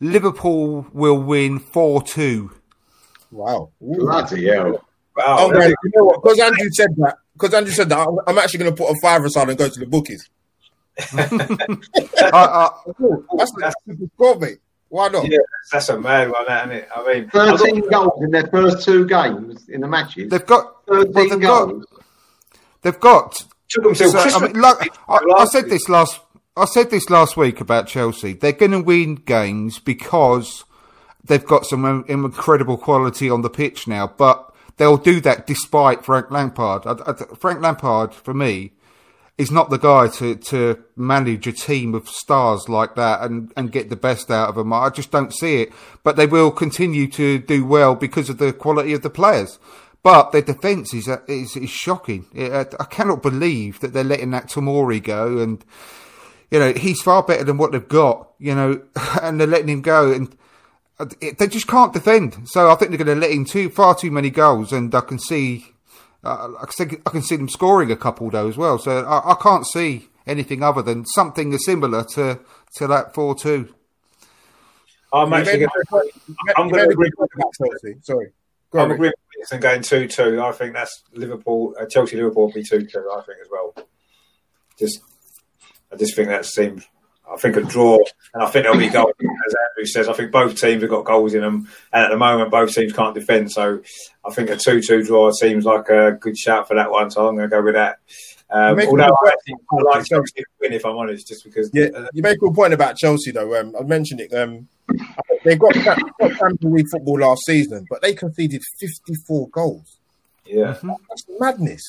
Liverpool 0.01 0.87
will 0.91 1.21
win 1.21 1.57
four 1.59 2.03
two. 2.03 2.51
wow. 3.31 3.69
Ooh. 3.81 3.95
bloody 3.95 4.47
hell! 4.47 4.84
Wow, 5.15 5.37
Oh 5.39 5.53
you 5.53 5.75
know 5.95 6.03
what? 6.05 6.21
Because 6.21 6.39
Andrew 6.39 6.69
said 6.71 6.89
that. 6.97 7.17
Because 7.33 7.53
Andrew 7.53 7.73
said 7.73 7.89
that, 7.89 7.99
I'm, 7.99 8.19
I'm 8.27 8.37
actually 8.37 8.59
going 8.59 8.75
to 8.75 8.77
put 8.83 8.91
a 8.91 8.99
five 9.01 9.23
aside 9.23 9.49
and 9.49 9.57
go 9.57 9.69
to 9.69 9.79
the 9.79 9.85
bookies. 9.85 10.29
I, 10.97 11.03
I, 12.33 12.69
That's 13.37 13.51
the 13.51 13.57
that's 13.59 13.75
the 13.85 14.09
score, 14.15 14.39
mate. 14.39 14.59
Why 14.89 15.09
not? 15.09 15.29
yeah, 15.29 15.39
that's 15.71 15.89
a 15.89 15.99
mad 15.99 16.31
one, 16.31 16.45
that, 16.47 16.67
isn't 16.67 16.77
it? 16.83 16.89
I 16.95 17.13
mean, 17.13 17.29
Thirteen 17.29 17.89
goals 17.89 18.23
in 18.23 18.31
their 18.31 18.47
first 18.47 18.85
two 18.85 19.05
games 19.05 19.67
in 19.67 19.81
the 19.81 19.87
matches. 19.87 20.29
they've 20.29 20.45
got. 20.45 20.87
Well, 20.87 21.05
they've 21.05 21.41
got. 21.41 21.73
They've 22.81 22.99
got 22.99 23.45
took 23.69 23.83
them 23.83 23.95
So, 23.95 24.17
I 24.17 24.47
mean, 24.47 24.61
like, 24.61 24.89
I, 25.07 25.19
I 25.37 25.45
said 25.45 25.69
this 25.69 25.89
last. 25.89 26.19
I 26.55 26.65
said 26.65 26.89
this 26.89 27.09
last 27.09 27.35
week 27.35 27.59
about 27.59 27.87
Chelsea. 27.87 28.33
They're 28.33 28.53
going 28.53 28.71
to 28.71 28.79
win 28.79 29.15
games 29.15 29.79
because 29.79 30.63
they've 31.23 31.45
got 31.45 31.65
some 31.65 31.83
um, 31.83 32.05
incredible 32.07 32.77
quality 32.77 33.29
on 33.29 33.41
the 33.41 33.49
pitch 33.49 33.87
now. 33.87 34.07
But 34.07 34.44
they'll 34.77 34.97
do 34.97 35.21
that 35.21 35.47
despite 35.47 36.05
Frank 36.05 36.31
Lampard. 36.31 36.85
I, 36.85 37.11
I, 37.11 37.13
Frank 37.35 37.61
Lampard, 37.61 38.13
for 38.13 38.33
me, 38.33 38.73
is 39.37 39.51
not 39.51 39.69
the 39.69 39.77
guy 39.77 40.07
to, 40.07 40.35
to 40.35 40.83
manage 40.95 41.45
a 41.45 41.51
team 41.51 41.93
of 41.93 42.07
stars 42.07 42.69
like 42.69 42.95
that 42.95 43.21
and, 43.21 43.51
and 43.57 43.71
get 43.71 43.89
the 43.89 43.95
best 43.95 44.31
out 44.31 44.49
of 44.49 44.55
them. 44.55 44.71
I 44.71 44.89
just 44.89 45.11
don't 45.11 45.33
see 45.33 45.61
it. 45.61 45.73
But 46.03 46.15
they 46.15 46.25
will 46.25 46.51
continue 46.51 47.07
to 47.11 47.39
do 47.39 47.65
well 47.65 47.95
because 47.95 48.29
of 48.29 48.37
the 48.37 48.53
quality 48.53 48.93
of 48.93 49.01
the 49.01 49.09
players. 49.09 49.59
But 50.05 50.31
their 50.31 50.43
defence 50.43 50.93
is, 50.93 51.09
is 51.27 51.57
is 51.57 51.71
shocking. 51.71 52.27
I 52.35 52.85
cannot 52.91 53.23
believe 53.23 53.79
that 53.79 53.91
they're 53.91 54.03
letting 54.03 54.29
that 54.31 54.49
Tomori 54.49 55.01
go, 55.01 55.39
and 55.39 55.65
you 56.51 56.59
know 56.59 56.73
he's 56.73 57.01
far 57.01 57.23
better 57.23 57.43
than 57.43 57.57
what 57.57 57.71
they've 57.71 57.87
got. 57.87 58.29
You 58.37 58.53
know, 58.53 58.81
and 59.23 59.39
they're 59.39 59.47
letting 59.47 59.69
him 59.69 59.81
go, 59.81 60.11
and 60.11 60.37
they 60.99 61.47
just 61.47 61.67
can't 61.67 61.93
defend. 61.93 62.47
So 62.49 62.69
I 62.69 62.75
think 62.75 62.91
they're 62.91 63.03
going 63.03 63.19
to 63.19 63.21
let 63.21 63.31
in 63.31 63.45
too 63.45 63.69
far 63.69 63.95
too 63.95 64.11
many 64.11 64.29
goals, 64.29 64.71
and 64.71 64.93
I 64.95 65.01
can 65.01 65.19
see, 65.19 65.65
uh, 66.23 66.53
I 66.61 66.65
can 66.65 66.89
see, 66.89 66.97
I 67.05 67.09
can 67.09 67.21
see 67.21 67.35
them 67.35 67.49
scoring 67.49 67.91
a 67.91 67.97
couple 67.97 68.29
though 68.29 68.47
as 68.47 68.57
well. 68.57 68.77
So 68.79 69.03
I, 69.03 69.31
I 69.31 69.35
can't 69.35 69.65
see 69.67 70.07
anything 70.25 70.63
other 70.63 70.81
than 70.81 71.05
something 71.05 71.57
similar 71.57 72.03
to 72.15 72.39
to 72.77 72.87
that 72.87 73.13
four 73.13 73.35
two. 73.35 73.73
I'm 75.13 75.29
You 75.29 75.35
actually 75.35 75.59
going 75.59 75.69
to. 75.69 76.11
I'm 76.57 76.67
you 76.67 76.71
going 76.71 76.71
made 76.71 76.81
a 76.81 76.85
to 76.85 76.91
agree. 76.91 77.11
with 77.17 77.17
point 77.17 77.31
about 77.35 77.51
Chelsea. 77.57 77.99
Sorry. 78.03 78.31
Go 78.71 78.79
I'm 78.79 78.85
on, 78.85 78.91
agreeing 78.91 79.13
with 79.17 79.41
this 79.41 79.51
and 79.51 79.61
going 79.61 79.81
two 79.81 80.07
two. 80.07 80.41
I 80.41 80.51
think 80.51 80.73
that's 80.73 81.03
Liverpool, 81.13 81.75
uh, 81.79 81.85
Chelsea, 81.85 82.17
Liverpool 82.17 82.47
will 82.47 82.53
be 82.53 82.63
two 82.63 82.85
two. 82.85 83.09
I 83.11 83.21
think 83.21 83.37
as 83.41 83.47
well. 83.51 83.73
Just, 84.77 84.99
I 85.91 85.95
just 85.95 86.15
think 86.15 86.27
that 86.29 86.45
seems. 86.45 86.85
I 87.31 87.37
think 87.37 87.55
a 87.57 87.61
draw, 87.61 87.97
and 88.33 88.43
I 88.43 88.47
think 88.49 88.63
there'll 88.65 88.77
be 88.77 88.89
goals. 88.89 89.13
As 89.19 89.55
Andrew 89.71 89.85
says, 89.85 90.07
I 90.07 90.13
think 90.13 90.31
both 90.31 90.59
teams 90.59 90.81
have 90.81 90.89
got 90.91 91.05
goals 91.05 91.33
in 91.33 91.41
them, 91.41 91.67
and 91.91 92.03
at 92.05 92.09
the 92.11 92.17
moment 92.17 92.51
both 92.51 92.73
teams 92.73 92.93
can't 92.93 93.15
defend. 93.15 93.51
So 93.51 93.81
I 94.25 94.31
think 94.33 94.49
a 94.49 94.55
two-two 94.57 95.03
draw 95.03 95.31
seems 95.31 95.65
like 95.65 95.89
a 95.89 96.11
good 96.13 96.37
shout 96.37 96.67
for 96.67 96.75
that 96.75 96.91
one. 96.91 97.09
So 97.11 97.27
I'm 97.27 97.35
going 97.35 97.49
to 97.49 97.55
go 97.55 97.61
with 97.63 97.73
that. 97.75 97.99
Um, 98.49 98.69
You 98.71 98.75
make 98.75 98.85
a 98.87 98.89
although 98.91 99.03
I, 99.25 99.31
point. 99.47 99.61
I 99.71 99.97
like 99.97 100.05
Chelsea 100.05 100.33
to 100.37 100.45
win, 100.61 100.73
if 100.73 100.85
I'm 100.85 100.95
honest, 100.97 101.27
just 101.27 101.43
because. 101.43 101.71
Yeah, 101.73 101.87
uh, 101.95 102.07
you 102.13 102.21
make 102.21 102.35
a 102.37 102.39
good 102.39 102.53
point 102.53 102.73
about 102.73 102.95
Chelsea, 102.95 103.31
though. 103.31 103.59
Um, 103.59 103.75
I 103.79 103.83
mentioned 103.83 104.21
it. 104.21 104.31
Um, 104.33 104.67
they 105.43 105.55
got, 105.55 105.73
got 105.83 105.97
Champions 106.19 106.59
League 106.63 106.87
football 106.91 107.19
last 107.19 107.41
season, 107.45 107.85
but 107.89 108.01
they 108.03 108.13
conceded 108.13 108.61
54 108.79 109.49
goals. 109.49 109.97
yeah, 110.45 110.77
That's 111.09 111.25
madness. 111.39 111.81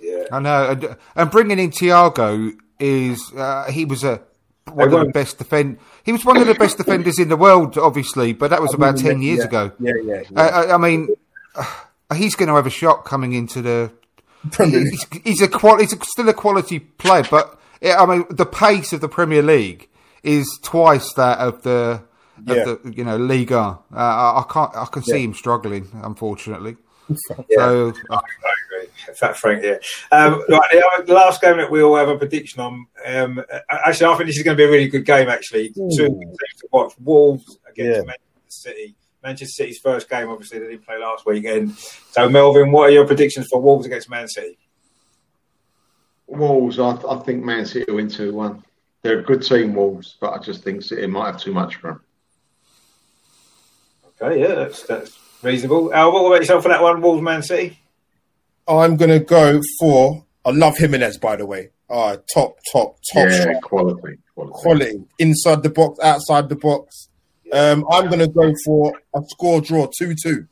yeah. 0.00 0.24
I 0.32 0.40
know, 0.40 0.70
and, 0.70 0.96
and 1.14 1.30
bringing 1.30 1.60
in 1.60 1.70
Thiago 1.70 2.52
is 2.80 3.32
uh, 3.36 3.70
he 3.70 3.84
was 3.84 4.02
a 4.02 4.20
one 4.72 4.92
of 4.92 5.06
the 5.06 5.12
best 5.12 5.38
defend. 5.38 5.78
He 6.04 6.12
was 6.12 6.24
one 6.24 6.36
of 6.36 6.46
the 6.46 6.54
best 6.54 6.76
defenders 6.76 7.18
in 7.18 7.28
the 7.28 7.36
world, 7.36 7.76
obviously, 7.78 8.32
but 8.32 8.50
that 8.50 8.60
was 8.60 8.74
about 8.74 8.96
ten 8.96 9.22
years 9.22 9.40
yeah. 9.40 9.44
ago. 9.44 9.72
Yeah, 9.78 9.92
yeah. 10.02 10.22
yeah. 10.30 10.40
I, 10.40 10.48
I, 10.48 10.74
I 10.74 10.76
mean, 10.78 11.08
he's 12.14 12.34
going 12.34 12.48
to 12.48 12.54
have 12.54 12.66
a 12.66 12.70
shot 12.70 13.04
coming 13.04 13.32
into 13.32 13.62
the. 13.62 13.92
He's, 14.58 15.06
he's 15.24 15.42
a 15.42 15.48
qual. 15.48 15.78
He's 15.78 15.92
a, 15.92 15.98
still 16.04 16.28
a 16.28 16.34
quality 16.34 16.78
player, 16.78 17.24
but 17.30 17.58
yeah, 17.80 18.02
I 18.02 18.06
mean, 18.06 18.26
the 18.30 18.46
pace 18.46 18.92
of 18.92 19.00
the 19.00 19.08
Premier 19.08 19.42
League 19.42 19.88
is 20.22 20.58
twice 20.62 21.12
that 21.14 21.38
of 21.38 21.62
the. 21.62 22.02
Of 22.48 22.82
the 22.82 22.92
you 22.96 23.04
know 23.04 23.16
Liga, 23.16 23.78
uh, 23.94 23.96
I, 23.96 24.40
I 24.40 24.44
can't. 24.50 24.76
I 24.76 24.86
can 24.86 25.04
see 25.04 25.22
him 25.22 25.34
struggling, 25.34 25.88
unfortunately. 26.02 26.76
So 27.50 27.92
uh, 28.10 28.16
I 28.16 28.53
agree. 28.84 29.14
Fat 29.14 29.36
Frank, 29.36 29.62
yeah. 29.62 29.76
Um, 30.12 30.42
right, 30.48 31.06
the, 31.06 31.14
last 31.14 31.40
game 31.40 31.58
that 31.58 31.70
we 31.70 31.82
all 31.82 31.96
have 31.96 32.08
a 32.08 32.18
prediction 32.18 32.60
on. 32.60 32.86
Um, 33.06 33.38
uh, 33.38 33.58
actually, 33.70 34.06
I 34.06 34.16
think 34.16 34.28
this 34.28 34.36
is 34.36 34.42
going 34.42 34.56
to 34.56 34.60
be 34.60 34.66
a 34.66 34.70
really 34.70 34.88
good 34.88 35.04
game. 35.04 35.28
Actually, 35.28 35.70
two 35.70 35.88
teams 35.88 36.38
to 36.60 36.68
watch: 36.72 36.92
Wolves 37.02 37.58
against 37.68 37.98
Yeah. 37.98 38.04
Manchester 38.04 38.48
City. 38.48 38.94
Manchester 39.22 39.64
City's 39.64 39.78
first 39.78 40.08
game, 40.10 40.28
obviously, 40.28 40.58
they 40.58 40.68
didn't 40.68 40.84
play 40.84 40.98
last 40.98 41.24
weekend. 41.24 41.72
So, 42.10 42.28
Melvin, 42.28 42.70
what 42.70 42.90
are 42.90 42.92
your 42.92 43.06
predictions 43.06 43.48
for 43.50 43.60
Wolves 43.60 43.86
against 43.86 44.10
Man 44.10 44.28
City? 44.28 44.58
Wolves, 46.26 46.78
I, 46.78 46.90
I 47.08 47.18
think 47.20 47.42
Man 47.42 47.64
City 47.64 47.86
will 47.88 47.96
win 47.96 48.08
2 48.08 48.34
1. 48.34 48.62
They're 49.02 49.20
a 49.20 49.22
good 49.22 49.42
team, 49.42 49.74
Wolves, 49.74 50.16
but 50.20 50.32
I 50.32 50.38
just 50.38 50.62
think 50.62 50.82
City 50.82 51.06
might 51.06 51.26
have 51.26 51.40
too 51.40 51.52
much 51.52 51.76
for 51.76 51.88
them. 51.88 52.00
Okay, 54.20 54.40
yeah, 54.40 54.54
that's, 54.54 54.82
that's 54.82 55.18
reasonable. 55.42 55.92
Al, 55.92 56.12
what 56.12 56.26
about 56.26 56.40
yourself 56.40 56.62
for 56.62 56.68
that 56.68 56.82
one? 56.82 57.00
Wolves, 57.00 57.22
Man 57.22 57.42
City. 57.42 57.78
I'm 58.68 58.96
going 58.96 59.10
to 59.10 59.20
go 59.20 59.60
for. 59.78 60.24
I 60.44 60.50
love 60.50 60.76
Jimenez, 60.78 61.18
by 61.18 61.36
the 61.36 61.46
way. 61.46 61.70
Uh, 61.90 62.16
top, 62.32 62.56
top, 62.72 62.96
top 63.12 63.28
yeah, 63.28 63.58
quality, 63.62 64.18
quality. 64.34 64.52
quality 64.54 65.04
inside 65.18 65.62
the 65.62 65.70
box, 65.70 65.98
outside 66.00 66.48
the 66.48 66.56
box. 66.56 67.08
Um, 67.52 67.84
I'm 67.90 68.06
going 68.08 68.18
to 68.20 68.26
go 68.28 68.52
for 68.64 68.94
a 69.14 69.20
score 69.28 69.60
draw 69.60 69.88
2 69.98 70.14
2. 70.20 70.46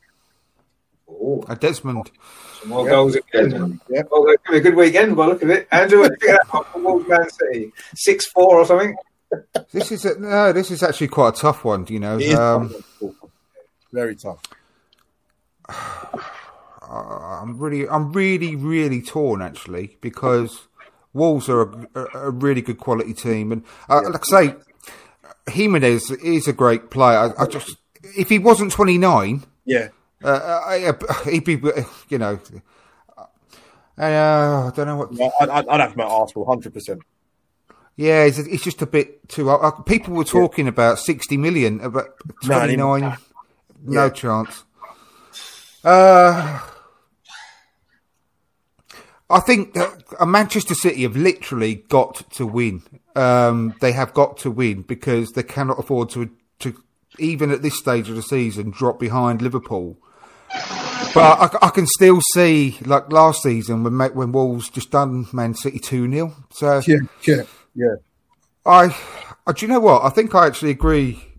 Oh, 1.10 1.42
a 1.48 1.56
Desmond. 1.56 2.10
some 2.60 2.68
more 2.70 2.84
Yeah. 2.84 2.90
goals 2.90 3.16
again. 3.16 3.50
Desmond. 3.50 3.80
Yeah. 3.88 4.02
Well, 4.10 4.26
it's 4.28 4.42
going 4.46 4.46
to 4.46 4.50
be 4.52 4.56
a 4.58 4.60
good 4.60 4.76
weekend 4.76 5.16
by 5.16 5.26
look 5.26 5.42
at 5.42 5.50
it. 5.50 5.68
Andrew, 5.72 6.00
what 6.00 6.12
do 6.18 6.26
you 6.26 6.32
think 6.32 6.40
of 6.42 6.46
that 6.48 6.54
one 6.54 6.64
for 6.72 6.78
Wolves, 6.80 7.08
Man 7.08 7.30
City? 7.30 7.72
6 7.94 8.26
4 8.26 8.44
or 8.58 8.66
something? 8.66 8.94
This 9.72 9.90
is 9.90 10.04
a, 10.04 10.18
no. 10.20 10.52
This 10.52 10.70
is 10.70 10.82
actually 10.82 11.08
quite 11.08 11.34
a 11.36 11.40
tough 11.40 11.64
one. 11.64 11.86
You 11.88 11.98
know, 12.00 12.16
It 12.18 12.22
is 12.28 12.34
um, 12.34 12.74
tough. 13.00 13.10
very 13.90 14.14
tough. 14.16 14.40
I'm 16.92 17.58
really, 17.58 17.88
I'm 17.88 18.12
really, 18.12 18.56
really 18.56 19.00
torn 19.02 19.40
actually 19.42 19.96
because 20.00 20.68
Wolves 21.12 21.48
are 21.48 21.62
a, 21.94 22.06
a 22.14 22.30
really 22.30 22.62
good 22.62 22.78
quality 22.78 23.14
team, 23.14 23.52
and 23.52 23.64
uh, 23.88 24.02
like 24.10 24.22
I 24.32 24.44
say, 24.46 24.54
Jimenez 25.50 26.10
is 26.10 26.48
a 26.48 26.52
great 26.52 26.90
player. 26.90 27.34
I, 27.38 27.42
I 27.42 27.46
just, 27.46 27.76
if 28.16 28.28
he 28.28 28.38
wasn't 28.38 28.72
29, 28.72 29.42
Yeah. 29.64 29.88
uh, 30.24 30.60
I, 30.66 30.92
he'd 31.30 31.44
be, 31.44 31.60
you 32.08 32.18
know, 32.18 32.38
Uh, 33.98 34.66
I 34.66 34.72
don't 34.74 34.86
know 34.86 34.96
what. 34.96 35.12
Yeah, 35.12 35.28
I'd, 35.40 35.68
I'd 35.68 35.80
have 35.80 35.96
my 35.96 36.04
Arsenal, 36.04 36.46
hundred 36.46 36.72
percent. 36.72 37.02
Yeah, 37.96 38.24
it's, 38.24 38.38
it's 38.38 38.64
just 38.64 38.80
a 38.80 38.86
bit 38.86 39.28
too. 39.28 39.50
Uh, 39.50 39.70
people 39.82 40.14
were 40.14 40.24
talking 40.24 40.66
about 40.66 40.98
sixty 40.98 41.36
million, 41.36 41.78
about 41.80 42.06
No, 42.44 42.58
twenty 42.58 42.76
nine. 42.76 43.04
I 43.04 43.16
No, 43.84 44.04
Yeah. 44.04 44.10
chance. 44.10 44.64
Uh, 45.84 46.58
I 49.32 49.40
think 49.40 49.74
that 49.74 50.04
uh, 50.20 50.26
Manchester 50.26 50.74
City 50.74 51.02
have 51.02 51.16
literally 51.16 51.76
got 51.76 52.30
to 52.32 52.46
win. 52.46 52.82
Um, 53.16 53.74
they 53.80 53.92
have 53.92 54.14
got 54.14 54.36
to 54.38 54.50
win 54.50 54.82
because 54.82 55.32
they 55.32 55.42
cannot 55.42 55.78
afford 55.78 56.10
to 56.10 56.30
to 56.60 56.82
even 57.18 57.50
at 57.50 57.62
this 57.62 57.78
stage 57.78 58.08
of 58.08 58.16
the 58.16 58.22
season 58.22 58.70
drop 58.70 58.98
behind 59.00 59.42
Liverpool. 59.42 59.96
But 61.14 61.54
I, 61.62 61.66
I 61.66 61.70
can 61.70 61.86
still 61.86 62.20
see, 62.32 62.78
like 62.84 63.12
last 63.12 63.42
season, 63.42 63.84
when 63.84 63.98
when 64.14 64.32
Wolves 64.32 64.70
just 64.70 64.90
done 64.90 65.26
Man 65.32 65.54
City 65.54 65.78
two 65.78 66.10
0 66.10 66.34
So 66.50 66.82
Yeah, 66.86 66.98
yeah, 67.26 67.42
yeah. 67.74 67.94
I, 68.64 68.96
uh, 69.46 69.52
do 69.52 69.66
you 69.66 69.72
know 69.72 69.80
what? 69.80 70.04
I 70.04 70.10
think 70.10 70.34
I 70.34 70.46
actually 70.46 70.70
agree 70.70 71.32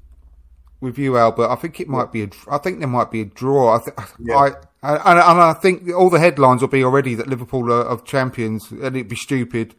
with 0.82 0.98
you, 0.98 1.18
Albert. 1.18 1.50
I 1.50 1.56
think 1.56 1.80
it 1.80 1.88
might 1.88 2.12
be 2.12 2.24
a. 2.24 2.30
I 2.52 2.58
think 2.58 2.80
there 2.80 2.88
might 2.88 3.12
be 3.12 3.22
a 3.22 3.26
draw. 3.26 3.76
I, 3.76 3.84
th- 3.84 3.98
I, 4.36 4.52
and, 4.84 5.20
and 5.20 5.40
I 5.42 5.54
think 5.54 5.90
all 5.94 6.10
the 6.10 6.20
headlines 6.20 6.62
will 6.62 6.68
be 6.68 6.84
already 6.84 7.16
that 7.16 7.28
Liverpool 7.28 7.72
are 7.72 7.84
of 7.84 8.04
champions, 8.06 8.70
and 8.70 8.84
it'd 8.96 9.08
be 9.08 9.16
stupid 9.16 9.76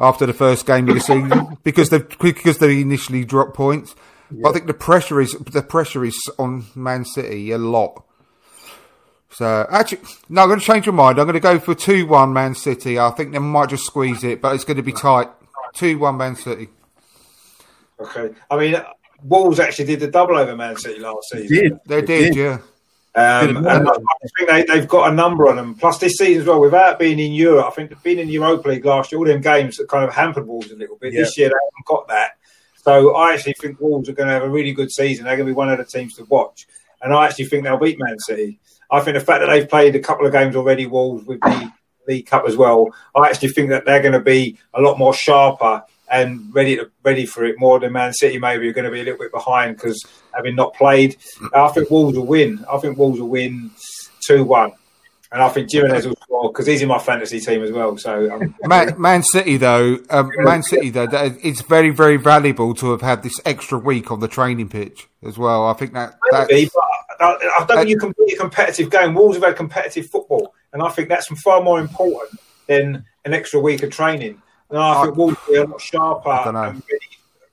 after 0.00 0.26
the 0.26 0.32
first 0.32 0.66
game 0.66 0.88
of 0.88 0.94
the 0.94 1.00
season 1.00 1.56
because 1.64 1.90
they 1.90 2.00
because 2.20 2.58
they 2.58 2.80
initially 2.80 3.24
dropped 3.24 3.54
points. 3.54 3.94
But 4.30 4.50
I 4.50 4.52
think 4.52 4.66
the 4.66 4.74
pressure 4.74 5.20
is 5.20 5.32
the 5.32 5.62
pressure 5.62 6.04
is 6.04 6.16
on 6.38 6.66
Man 6.74 7.04
City 7.04 7.50
a 7.52 7.58
lot. 7.58 8.04
So 9.30 9.66
actually, 9.70 10.00
no, 10.28 10.42
I'm 10.42 10.48
going 10.48 10.60
to 10.60 10.66
change 10.66 10.86
your 10.86 10.92
mind. 10.92 11.18
I'm 11.18 11.26
going 11.26 11.34
to 11.34 11.40
go 11.40 11.58
for 11.58 11.74
two 11.74 12.06
one 12.06 12.32
Man 12.32 12.54
City. 12.54 12.98
I 12.98 13.10
think 13.10 13.32
they 13.32 13.38
might 13.38 13.68
just 13.70 13.86
squeeze 13.86 14.22
it, 14.24 14.40
but 14.40 14.54
it's 14.54 14.64
going 14.64 14.76
to 14.76 14.82
be 14.82 14.92
tight. 14.92 15.28
Two 15.74 15.98
one 15.98 16.16
Man 16.16 16.34
City. 16.36 16.68
Okay. 18.00 18.34
I 18.50 18.56
mean, 18.56 18.76
Wolves 19.22 19.60
actually 19.60 19.84
did 19.86 20.00
the 20.00 20.08
double 20.08 20.36
over 20.36 20.56
Man 20.56 20.76
City 20.76 20.98
last 21.00 21.28
season. 21.30 21.48
Did 21.48 21.80
They 21.86 22.00
They 22.00 22.06
did, 22.06 22.34
did. 22.34 22.36
yeah. 22.36 22.58
Um, 23.14 23.56
and 23.56 23.88
I. 23.88 23.92
Think 24.38 24.48
they, 24.48 24.62
they've 24.62 24.88
got 24.88 25.10
a 25.10 25.14
number 25.14 25.48
on 25.48 25.56
them. 25.56 25.74
Plus, 25.74 25.98
this 25.98 26.16
season 26.16 26.42
as 26.42 26.46
well, 26.46 26.60
without 26.60 26.98
being 26.98 27.18
in 27.18 27.32
Europe, 27.32 27.66
I 27.66 27.70
think 27.70 28.02
being 28.02 28.18
in 28.18 28.28
the 28.28 28.34
Europa 28.34 28.68
League 28.68 28.84
last 28.84 29.10
year, 29.10 29.18
all 29.18 29.24
them 29.24 29.40
games 29.40 29.76
that 29.76 29.88
kind 29.88 30.04
of 30.04 30.14
hampered 30.14 30.46
Wolves 30.46 30.70
a 30.70 30.76
little 30.76 30.96
bit. 30.96 31.12
Yeah. 31.12 31.20
This 31.20 31.36
year, 31.36 31.48
they 31.48 31.54
haven't 31.54 31.86
got 31.86 32.08
that. 32.08 32.32
So 32.76 33.14
I 33.14 33.34
actually 33.34 33.54
think 33.60 33.80
Wolves 33.80 34.08
are 34.08 34.12
going 34.12 34.28
to 34.28 34.32
have 34.32 34.42
a 34.42 34.48
really 34.48 34.72
good 34.72 34.90
season. 34.90 35.24
They're 35.24 35.36
going 35.36 35.46
to 35.46 35.52
be 35.52 35.56
one 35.56 35.70
of 35.70 35.78
the 35.78 35.84
teams 35.84 36.14
to 36.14 36.24
watch. 36.24 36.66
And 37.02 37.12
I 37.12 37.26
actually 37.26 37.46
think 37.46 37.64
they'll 37.64 37.78
beat 37.78 37.98
Man 37.98 38.18
City. 38.20 38.60
I 38.90 39.00
think 39.00 39.14
the 39.14 39.24
fact 39.24 39.40
that 39.40 39.46
they've 39.46 39.68
played 39.68 39.96
a 39.96 40.00
couple 40.00 40.26
of 40.26 40.32
games 40.32 40.56
already, 40.56 40.86
Wolves, 40.86 41.24
with 41.24 41.40
the 41.40 41.72
League 42.06 42.26
Cup 42.26 42.44
as 42.46 42.56
well, 42.56 42.88
I 43.14 43.28
actually 43.28 43.50
think 43.50 43.70
that 43.70 43.84
they're 43.84 44.02
going 44.02 44.12
to 44.12 44.20
be 44.20 44.58
a 44.74 44.80
lot 44.80 44.98
more 44.98 45.14
sharper 45.14 45.82
and 46.10 46.52
ready 46.54 46.76
to, 46.76 46.90
ready 47.04 47.24
for 47.26 47.44
it 47.44 47.58
more 47.58 47.78
than 47.78 47.92
Man 47.92 48.12
City. 48.12 48.38
Maybe 48.38 48.64
you're 48.64 48.74
going 48.74 48.84
to 48.84 48.90
be 48.90 49.00
a 49.00 49.04
little 49.04 49.18
bit 49.18 49.32
behind 49.32 49.76
because 49.76 50.04
having 50.34 50.56
not 50.56 50.74
played, 50.74 51.16
I 51.54 51.68
think 51.68 51.90
Wolves 51.90 52.16
will 52.16 52.26
win. 52.26 52.64
I 52.70 52.78
think 52.78 52.98
Wolves 52.98 53.20
will 53.20 53.28
win 53.28 53.70
two 54.26 54.44
one, 54.44 54.72
and 55.32 55.42
I 55.42 55.48
think 55.48 55.70
Jimenez 55.70 56.06
will 56.06 56.16
score 56.22 56.50
because 56.52 56.66
he's 56.66 56.82
in 56.82 56.88
my 56.88 56.98
fantasy 56.98 57.38
team 57.40 57.62
as 57.62 57.70
well. 57.70 57.96
So 57.96 58.32
um, 58.32 58.54
Man, 58.64 59.00
Man 59.00 59.22
City, 59.22 59.56
though, 59.56 59.98
um, 60.10 60.30
Man 60.38 60.62
City, 60.62 60.90
though, 60.90 61.06
that- 61.06 61.36
it's 61.42 61.62
very, 61.62 61.90
very 61.90 62.16
valuable 62.16 62.74
to 62.74 62.90
have 62.90 63.02
had 63.02 63.22
this 63.22 63.38
extra 63.44 63.78
week 63.78 64.10
on 64.10 64.20
the 64.20 64.28
training 64.28 64.68
pitch 64.68 65.08
as 65.24 65.38
well. 65.38 65.66
I 65.66 65.74
think 65.74 65.92
that 65.94 66.18
maybe, 66.50 66.70
I, 67.20 67.24
I 67.60 67.64
don't 67.66 67.76
think 67.78 67.88
you 67.88 67.98
can 67.98 68.14
beat 68.18 68.34
a 68.34 68.36
competitive 68.38 68.90
game. 68.90 69.14
Wolves 69.14 69.36
have 69.36 69.44
had 69.44 69.56
competitive 69.56 70.10
football, 70.10 70.54
and 70.72 70.82
I 70.82 70.88
think 70.88 71.08
that's 71.08 71.28
far 71.42 71.62
more 71.62 71.78
important 71.80 72.40
than 72.66 73.04
an 73.24 73.34
extra 73.34 73.60
week 73.60 73.82
of 73.82 73.90
training. 73.90 74.40
And 74.70 74.78
I 74.78 75.02
think 75.02 75.16
Wolves 75.16 75.36
will 75.46 75.54
be 75.54 75.60
a 75.60 75.64
lot 75.64 75.80
sharper 75.80 76.30
and 76.30 76.56
ready 76.74 77.10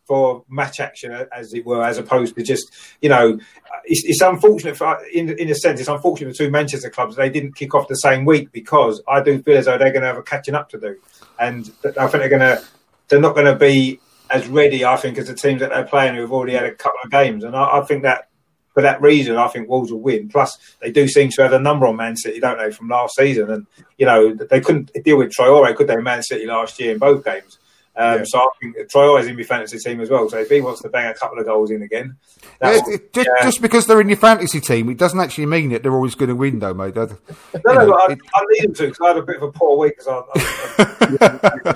for 0.08 0.46
match 0.48 0.80
action, 0.80 1.12
as 1.12 1.54
it 1.54 1.66
were, 1.66 1.84
as 1.84 1.98
opposed 1.98 2.36
to 2.36 2.44
just 2.44 2.72
you 3.02 3.10
know, 3.10 3.38
it's, 3.84 4.06
it's 4.06 4.22
unfortunate 4.22 4.78
for 4.78 4.98
in 5.14 5.38
in 5.38 5.50
a 5.50 5.56
sense, 5.56 5.80
it's 5.80 5.90
unfortunate 5.90 6.32
for 6.32 6.38
two 6.38 6.50
Manchester 6.50 6.90
clubs 6.90 7.16
they 7.16 7.30
didn't 7.30 7.56
kick 7.56 7.76
off 7.76 7.88
the 7.88 7.96
same 7.96 8.24
week 8.26 8.52
because 8.52 9.02
I 9.08 9.22
do 9.22 9.42
feel 9.44 9.58
as 9.58 9.66
though 9.66 9.78
they're 9.78 9.92
going 9.92 10.02
to 10.02 10.08
have 10.08 10.18
a 10.18 10.24
catching 10.24 10.56
up 10.56 10.70
to 10.70 10.80
do, 10.80 10.98
and 11.40 11.70
I 11.84 12.08
think 12.08 12.12
they're 12.12 12.30
going 12.30 12.40
to 12.40 12.64
they're 13.10 13.20
not 13.20 13.36
going 13.36 13.46
to 13.46 13.56
be 13.56 14.00
as 14.30 14.48
ready, 14.48 14.84
I 14.84 14.98
think, 14.98 15.18
as 15.18 15.28
the 15.28 15.36
teams 15.36 15.62
that 15.62 15.70
they're 15.70 15.86
playing 15.86 16.16
who 16.16 16.22
have 16.22 16.32
already 16.32 16.54
had 16.54 16.66
a 16.66 16.74
couple 16.74 17.00
of 17.04 17.12
games, 17.12 17.44
and 17.44 17.56
I, 17.56 17.80
I 17.80 17.82
think 17.82 18.04
that. 18.04 18.30
For 18.78 18.84
that 18.84 19.02
reason, 19.02 19.38
I 19.38 19.48
think 19.48 19.68
Wolves 19.68 19.92
will 19.92 20.02
win. 20.02 20.30
Plus, 20.30 20.56
they 20.84 20.92
do 20.92 21.08
seem 21.08 21.32
to 21.32 21.42
have 21.42 21.52
a 21.52 21.58
number 21.58 21.88
on 21.88 21.96
Man 21.96 22.16
City, 22.16 22.40
don't 22.40 22.60
they, 22.60 22.70
from 22.70 22.90
last 22.90 23.16
season? 23.16 23.50
And 23.50 23.66
you 23.98 24.06
know 24.06 24.36
they 24.36 24.62
couldn't 24.62 24.92
deal 25.04 25.18
with 25.18 25.32
Traore, 25.32 25.76
could 25.76 25.88
they? 25.88 25.96
Man 25.96 26.22
City 26.22 26.46
last 26.46 26.80
year 26.80 26.92
in 26.92 27.00
both 27.00 27.26
games. 27.26 27.58
Um, 27.98 28.18
Yeah. 28.20 28.24
So 28.26 28.40
I 28.40 28.48
think 28.62 28.78
Traore 28.94 29.20
is 29.22 29.28
in 29.28 29.36
my 29.36 29.44
fantasy 29.44 29.80
team 29.80 30.00
as 30.02 30.10
well. 30.10 30.30
So 30.30 30.38
if 30.40 30.50
he 30.50 30.62
wants 30.62 30.82
to 30.84 30.90
bang 30.90 31.08
a 31.10 31.14
couple 31.14 31.40
of 31.40 31.46
goals 31.46 31.72
in 31.72 31.82
again, 31.82 32.16
Yeah, 32.62 32.72
that's, 32.72 32.88
it- 32.90 32.94
it- 32.94 33.14
just, 33.14 33.28
yeah. 33.28 33.44
just 33.46 33.62
because 33.62 33.88
they're 33.88 34.02
in 34.02 34.10
your 34.10 34.18
fantasy 34.18 34.60
team, 34.62 34.90
it 34.90 34.98
doesn't 34.98 35.20
actually 35.20 35.48
mean 35.48 35.70
that 35.72 35.84
they're 35.84 35.94
always 35.94 36.16
going 36.16 36.30
to 36.30 36.36
win, 36.36 36.60
though, 36.60 36.74
mate. 36.74 36.94
That- 36.96 37.18
no, 37.66 37.74
no, 37.74 37.86
know, 37.88 37.94
I, 37.96 38.12
it- 38.12 38.20
I 38.36 38.42
need 38.52 38.64
them 38.68 38.74
to 38.76 38.84
because 38.88 39.00
I 39.04 39.08
had 39.08 39.18
a 39.18 39.22
bit 39.24 39.38
of 39.38 39.44
a 39.44 39.52
poor 39.52 39.78
week. 39.78 39.96
Because 39.98 40.08
I, 40.08 40.22
I, 40.40 41.74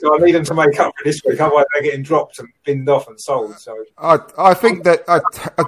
so 0.00 0.14
I 0.14 0.18
need 0.18 0.32
them 0.32 0.44
to 0.44 0.54
make 0.54 0.78
up 0.80 0.92
for 0.98 1.04
this 1.04 1.20
week. 1.26 1.40
Otherwise, 1.40 1.64
they're 1.74 1.82
getting 1.82 2.02
dropped 2.02 2.38
and 2.38 2.48
binned 2.64 2.88
off 2.88 3.06
and 3.08 3.20
sold. 3.20 3.58
So 3.58 3.76
I, 3.98 4.18
I 4.38 4.54
think 4.54 4.84
that 4.84 5.04
uh, 5.08 5.20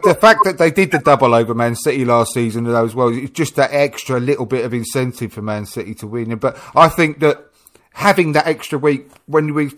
the 0.04 0.14
fact 0.14 0.40
that 0.44 0.58
they 0.58 0.70
did 0.70 0.90
the 0.90 0.98
double 0.98 1.34
over 1.34 1.54
Man 1.54 1.74
City 1.76 2.04
last 2.04 2.32
season 2.34 2.64
though, 2.64 2.84
as 2.84 2.94
well, 2.94 3.08
it's 3.08 3.30
just 3.32 3.56
that 3.56 3.70
extra 3.72 4.18
little 4.20 4.46
bit 4.46 4.64
of 4.64 4.74
incentive 4.74 5.32
for 5.32 5.42
Man 5.42 5.66
City 5.66 5.94
to 5.96 6.06
win. 6.06 6.34
But 6.36 6.58
I 6.74 6.88
think 6.88 7.20
that 7.20 7.45
having 7.96 8.32
that 8.32 8.46
extra 8.46 8.78
week 8.78 9.10
when 9.24 9.54
we 9.54 9.70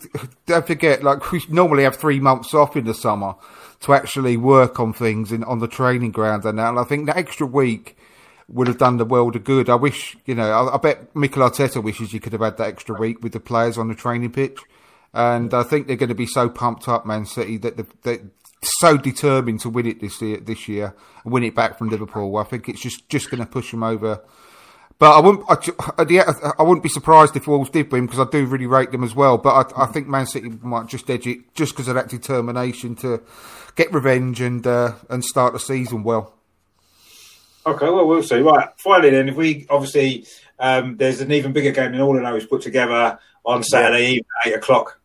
don't 0.45 0.67
forget, 0.67 1.01
like 1.03 1.31
we 1.31 1.41
normally 1.47 1.83
have 1.83 1.95
three 1.95 2.19
months 2.19 2.53
off 2.53 2.75
in 2.75 2.83
the 2.83 2.93
summer 2.93 3.33
to 3.79 3.93
actually 3.93 4.35
work 4.35 4.77
on 4.77 4.91
things 4.91 5.31
in, 5.31 5.41
on 5.45 5.59
the 5.59 5.69
training 5.69 6.11
ground 6.11 6.43
and 6.43 6.59
that. 6.59 6.67
And 6.69 6.77
I 6.79 6.83
think 6.83 7.05
that 7.05 7.15
extra 7.15 7.47
week 7.47 7.97
would 8.49 8.67
have 8.67 8.77
done 8.77 8.97
the 8.97 9.05
world 9.05 9.37
of 9.37 9.45
good. 9.45 9.69
I 9.69 9.75
wish, 9.75 10.17
you 10.25 10.35
know, 10.35 10.51
I, 10.51 10.75
I 10.75 10.77
bet 10.77 11.15
Mikel 11.15 11.49
Arteta 11.49 11.81
wishes 11.81 12.11
he 12.11 12.19
could 12.19 12.33
have 12.33 12.41
had 12.41 12.57
that 12.57 12.67
extra 12.67 12.99
week 12.99 13.23
with 13.23 13.31
the 13.31 13.39
players 13.39 13.77
on 13.77 13.87
the 13.87 13.95
training 13.95 14.33
pitch. 14.33 14.59
And 15.13 15.53
I 15.53 15.63
think 15.63 15.87
they're 15.87 15.95
going 15.95 16.09
to 16.09 16.15
be 16.15 16.25
so 16.25 16.49
pumped 16.49 16.89
up, 16.89 17.05
Man 17.05 17.25
City, 17.25 17.55
that 17.57 17.77
they- 17.77 17.85
they're 18.03 18.25
so 18.61 18.97
determined 18.97 19.61
to 19.61 19.69
win 19.69 19.85
it 19.85 20.01
this 20.01 20.21
year, 20.21 20.37
this 20.41 20.67
year 20.67 20.93
and 21.23 21.31
win 21.31 21.43
it 21.45 21.55
back 21.55 21.77
from 21.77 21.87
Liverpool. 21.87 22.35
I 22.35 22.43
think 22.43 22.67
it's 22.67 22.81
just, 22.81 23.07
just 23.07 23.31
going 23.31 23.39
to 23.39 23.49
push 23.49 23.71
them 23.71 23.81
over. 23.83 24.21
But 24.99 25.17
I 25.17 25.21
wouldn't, 25.21 25.45
I, 25.49 26.01
at 26.01 26.09
the 26.09 26.19
end, 26.19 26.35
I 26.59 26.61
wouldn't 26.61 26.83
be 26.83 26.89
surprised 26.89 27.35
if 27.37 27.47
Wolves 27.47 27.69
did 27.69 27.89
win 27.89 28.05
because 28.05 28.19
I 28.19 28.29
do 28.29 28.45
really 28.45 28.67
rate 28.67 28.91
them 28.91 29.03
as 29.03 29.15
well. 29.15 29.37
But 29.37 29.73
I, 29.73 29.83
I 29.83 29.85
think 29.87 30.07
Man 30.07 30.27
City 30.27 30.49
might 30.61 30.87
just 30.87 31.09
edge 31.09 31.25
it 31.25 31.55
just 31.55 31.73
because 31.73 31.87
of 31.87 31.95
that 31.95 32.09
determination 32.09 32.95
to 32.97 33.21
get 33.75 33.93
revenge 33.93 34.41
and 34.41 34.67
uh, 34.67 34.95
and 35.09 35.23
start 35.23 35.53
the 35.53 35.59
season 35.59 36.03
well. 36.03 36.33
Okay, 37.65 37.85
well, 37.85 38.07
we'll 38.07 38.23
see. 38.23 38.39
Right, 38.39 38.67
finally, 38.75 39.11
then, 39.11 39.29
if 39.29 39.35
we 39.35 39.65
obviously 39.69 40.25
um, 40.59 40.97
there's 40.97 41.21
an 41.21 41.31
even 41.31 41.53
bigger 41.53 41.71
game 41.71 41.93
than 41.93 42.01
all 42.01 42.17
of 42.17 42.23
those 42.23 42.45
put 42.45 42.61
together 42.61 43.19
on 43.45 43.63
Saturday 43.63 44.05
evening, 44.05 44.25
eight 44.45 44.55
o'clock, 44.55 44.99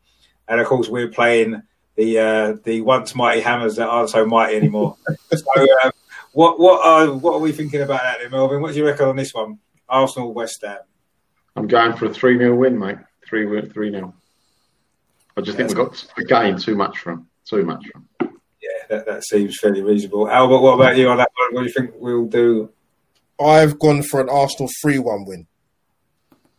and 0.48 0.60
of 0.60 0.66
course 0.66 0.88
we're 0.88 1.08
playing 1.08 1.62
the 1.94 2.18
uh, 2.18 2.56
the 2.64 2.80
once 2.80 3.14
mighty 3.14 3.42
hammers 3.42 3.76
that 3.76 3.86
aren't 3.86 4.10
so 4.10 4.26
mighty 4.26 4.56
anymore. 4.56 4.96
so, 5.32 5.66
um, 5.84 5.92
what 6.32 6.58
what 6.58 6.84
are 6.84 7.12
what 7.12 7.34
are 7.34 7.40
we 7.40 7.52
thinking 7.52 7.80
about 7.80 8.02
that, 8.02 8.18
then, 8.20 8.32
Melvin? 8.32 8.60
What 8.60 8.72
do 8.72 8.78
you 8.78 8.86
reckon 8.86 9.06
on 9.06 9.14
this 9.14 9.32
one? 9.32 9.60
Arsenal, 9.88 10.32
West 10.32 10.62
Ham. 10.62 10.78
I'm 11.56 11.66
going 11.66 11.96
for 11.96 12.06
a 12.06 12.14
3 12.14 12.38
0 12.38 12.54
win, 12.56 12.78
mate. 12.78 12.98
3 13.26 13.68
3 13.68 13.90
0. 13.90 14.14
I 15.36 15.40
just 15.40 15.56
think 15.56 15.68
we've 15.68 15.76
got 15.76 16.06
again 16.16 16.58
too 16.58 16.76
much 16.76 16.98
from 16.98 17.28
too 17.44 17.64
much 17.64 17.84
from. 17.92 18.08
Yeah, 18.20 18.86
that, 18.88 19.06
that 19.06 19.24
seems 19.24 19.58
fairly 19.60 19.82
reasonable. 19.82 20.28
Albert, 20.30 20.60
what 20.60 20.74
about 20.74 20.96
you 20.96 21.08
on 21.08 21.18
that 21.18 21.30
one? 21.36 21.54
What 21.54 21.60
do 21.60 21.66
you 21.66 21.72
think 21.72 21.92
we'll 21.96 22.26
do? 22.26 22.70
I've 23.40 23.78
gone 23.78 24.02
for 24.02 24.20
an 24.20 24.28
Arsenal 24.28 24.70
three-one 24.80 25.24
win. 25.26 25.46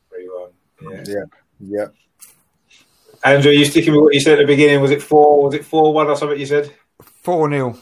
Three 0.10 0.30
one. 0.30 0.52
Yeah. 0.82 1.04
Yeah, 1.08 1.26
yeah. 1.60 1.86
Andrew, 3.24 3.52
you 3.52 3.66
sticking 3.66 3.94
with 3.94 4.04
what 4.04 4.14
you 4.14 4.20
said 4.20 4.40
at 4.40 4.44
the 4.44 4.54
beginning? 4.54 4.82
Was 4.82 4.92
it 4.92 5.02
four? 5.02 5.44
Was 5.44 5.56
it 5.56 5.66
four 5.66 5.94
one 5.94 6.08
or 6.08 6.16
something? 6.16 6.40
You 6.40 6.46
said 6.46 6.72
4 7.02 7.50
0. 7.50 7.78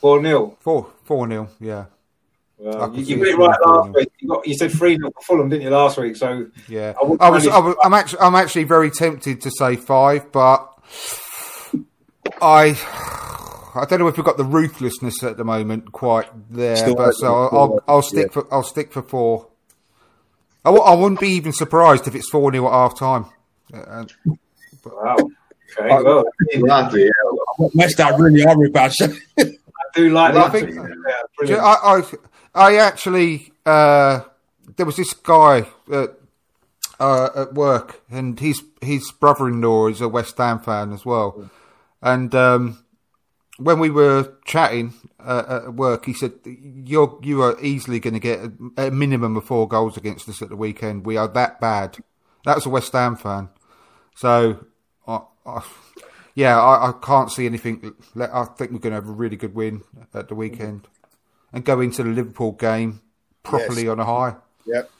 four 0.00 0.22
nil. 0.22 0.56
4 0.60 0.90
4 1.04 1.28
0, 1.28 1.48
yeah. 1.60 1.84
Well, 2.56 2.94
you, 2.94 3.04
see 3.04 3.10
you 3.12 3.16
got 3.18 3.26
it 3.26 3.34
it 3.34 3.38
right 3.38 3.60
last 3.66 3.94
week. 3.94 4.09
You, 4.20 4.28
got, 4.28 4.46
you 4.46 4.54
said 4.54 4.70
three 4.72 4.96
0 4.96 5.10
for 5.12 5.20
Fulham, 5.22 5.48
didn't 5.48 5.62
you, 5.62 5.70
last 5.70 5.96
week? 5.98 6.16
So 6.16 6.46
Yeah, 6.68 6.92
I, 7.00 7.26
I 7.26 7.30
was. 7.30 7.46
I 7.46 7.58
was 7.58 7.76
I'm 7.82 7.94
actually, 7.94 8.20
I'm 8.20 8.34
actually 8.34 8.64
very 8.64 8.90
tempted 8.90 9.40
to 9.42 9.50
say 9.50 9.76
five, 9.76 10.30
but 10.32 10.66
I, 12.42 12.76
I 13.74 13.84
don't 13.88 13.98
know 13.98 14.08
if 14.08 14.16
we've 14.16 14.24
got 14.26 14.36
the 14.36 14.44
ruthlessness 14.44 15.22
at 15.22 15.36
the 15.36 15.44
moment 15.44 15.92
quite 15.92 16.28
there. 16.50 16.76
Still 16.76 16.94
but 16.94 17.12
so 17.12 17.34
I'll, 17.34 17.58
I'll, 17.58 17.80
I'll 17.88 18.02
stick 18.02 18.26
yeah. 18.28 18.32
for, 18.32 18.54
I'll 18.54 18.62
stick 18.62 18.92
for 18.92 19.02
four. 19.02 19.48
I, 20.64 20.68
w- 20.70 20.84
I 20.84 20.94
wouldn't 20.94 21.20
be 21.20 21.28
even 21.30 21.52
surprised 21.52 22.06
if 22.06 22.14
it's 22.14 22.28
four 22.28 22.52
0 22.52 22.66
at 22.66 22.72
half 22.72 22.98
time. 22.98 23.26
Uh, 23.72 24.04
wow. 24.84 25.16
Okay, 25.78 26.02
well, 26.02 26.24
Bloody 26.58 27.04
hell. 27.04 27.70
West 27.74 27.98
Ham 27.98 28.20
really 28.20 28.44
are 28.44 28.52
in. 28.64 28.72
I 29.38 29.44
do 29.94 30.10
like 30.10 30.34
Well, 30.34 30.44
I 30.44 30.48
that. 30.48 30.52
think- 30.52 30.74
yeah, 30.74 31.46
Yeah. 31.46 31.56
I, 31.64 32.00
I, 32.00 32.02
I 32.54 32.76
actually, 32.76 33.52
uh, 33.70 34.24
there 34.76 34.86
was 34.86 34.96
this 34.96 35.12
guy, 35.14 35.66
uh, 35.90 36.08
uh, 36.98 37.30
at 37.34 37.54
work, 37.54 38.02
and 38.10 38.38
his 38.38 38.62
his 38.82 39.10
brother-in-law 39.12 39.88
is 39.88 40.00
a 40.00 40.08
West 40.08 40.36
Ham 40.38 40.60
fan 40.60 40.92
as 40.92 41.04
well. 41.04 41.50
And 42.02 42.34
um, 42.34 42.84
when 43.56 43.78
we 43.78 43.90
were 43.90 44.34
chatting 44.44 44.94
uh, 45.18 45.62
at 45.66 45.74
work, 45.74 46.04
he 46.06 46.12
said, 46.12 46.32
"You're 46.44 47.18
you 47.22 47.42
are 47.42 47.60
easily 47.60 48.00
going 48.00 48.14
to 48.14 48.20
get 48.20 48.40
a, 48.40 48.86
a 48.86 48.90
minimum 48.90 49.36
of 49.36 49.44
four 49.44 49.66
goals 49.66 49.96
against 49.96 50.28
us 50.28 50.42
at 50.42 50.50
the 50.50 50.56
weekend. 50.56 51.06
We 51.06 51.16
are 51.16 51.28
that 51.28 51.60
bad." 51.60 51.98
That's 52.44 52.66
a 52.66 52.70
West 52.70 52.92
Ham 52.92 53.16
fan. 53.16 53.50
So, 54.14 54.64
yeah, 56.34 56.58
I, 56.58 56.88
I 56.88 56.92
can't 57.02 57.30
see 57.30 57.44
anything. 57.46 57.94
I 58.18 58.44
think 58.44 58.72
we're 58.72 58.78
going 58.78 58.92
to 58.92 59.00
have 59.00 59.08
a 59.08 59.12
really 59.12 59.36
good 59.36 59.54
win 59.54 59.82
at 60.14 60.28
the 60.28 60.34
weekend 60.34 60.88
and 61.52 61.64
go 61.64 61.80
into 61.80 62.02
the 62.02 62.08
Liverpool 62.08 62.52
game 62.52 63.02
properly 63.42 63.82
Yes. 63.82 63.90
on 63.90 64.00
a 64.00 64.04
high. 64.04 64.34
Yep. 64.66 64.90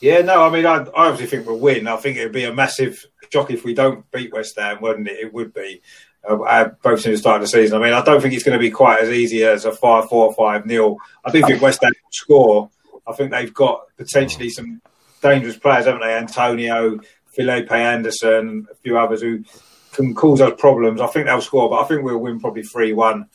Yeah, 0.00 0.20
no, 0.22 0.44
I 0.44 0.50
mean, 0.50 0.64
I, 0.64 0.76
I 0.76 1.08
obviously 1.08 1.26
think 1.26 1.46
we'll 1.48 1.58
win. 1.58 1.88
I 1.88 1.96
think 1.96 2.16
it 2.16 2.24
would 2.24 2.32
be 2.32 2.44
a 2.44 2.54
massive 2.54 3.04
shock 3.32 3.50
if 3.50 3.64
we 3.64 3.74
don't 3.74 4.08
beat 4.12 4.32
West 4.32 4.58
Ham, 4.58 4.78
wouldn't 4.80 5.08
it? 5.08 5.18
It 5.18 5.32
would 5.32 5.52
be. 5.52 5.82
Uh, 6.28 6.40
uh, 6.42 6.68
both 6.82 7.00
since 7.00 7.14
the 7.14 7.18
start 7.18 7.36
of 7.36 7.42
the 7.42 7.48
season. 7.48 7.78
I 7.80 7.84
mean, 7.84 7.92
I 7.92 8.02
don't 8.02 8.20
think 8.20 8.34
it's 8.34 8.42
going 8.42 8.58
to 8.58 8.60
be 8.62 8.70
quite 8.72 9.00
as 9.00 9.10
easy 9.10 9.44
as 9.44 9.64
a 9.64 9.72
5 9.72 10.08
4 10.08 10.34
5 10.34 10.66
nil. 10.66 10.96
I 11.24 11.30
do 11.30 11.42
think 11.42 11.62
West 11.62 11.80
Ham 11.82 11.92
will 12.02 12.10
score. 12.10 12.70
I 13.06 13.12
think 13.12 13.30
they've 13.30 13.54
got 13.54 13.82
potentially 13.96 14.50
some 14.50 14.82
dangerous 15.22 15.56
players, 15.56 15.86
haven't 15.86 16.00
they? 16.02 16.14
Antonio, 16.14 16.98
Felipe 17.34 17.70
Anderson, 17.70 18.66
a 18.70 18.74
few 18.76 18.98
others 18.98 19.22
who 19.22 19.44
can 19.92 20.12
cause 20.14 20.40
us 20.40 20.52
problems. 20.58 21.00
I 21.00 21.06
think 21.06 21.26
they'll 21.26 21.40
score, 21.40 21.70
but 21.70 21.80
I 21.82 21.84
think 21.86 22.02
we'll 22.02 22.18
win 22.18 22.40
probably 22.40 22.62
3 22.64 22.92
1. 22.92 23.26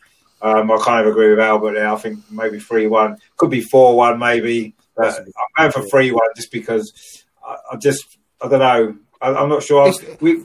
Um, 0.43 0.69
I 0.69 0.77
kind 0.77 1.01
of 1.07 1.11
agree 1.11 1.29
with 1.29 1.39
Albert 1.39 1.73
there. 1.73 1.87
I 1.89 1.95
think 1.95 2.19
maybe 2.29 2.59
3 2.59 2.87
1. 2.87 3.17
Could 3.37 3.49
be 3.49 3.61
4 3.61 3.95
1, 3.95 4.19
maybe. 4.19 4.75
But 4.95 5.17
I'm 5.19 5.25
going 5.57 5.71
for 5.71 5.81
3 5.89 6.11
1 6.11 6.21
just 6.35 6.51
because 6.51 7.23
I, 7.43 7.55
I 7.71 7.77
just, 7.77 8.17
I 8.41 8.49
don't 8.49 8.59
know. 8.59 8.95
I, 9.21 9.33
I'm 9.33 9.49
not 9.49 9.63
sure. 9.63 9.91
We, 10.19 10.43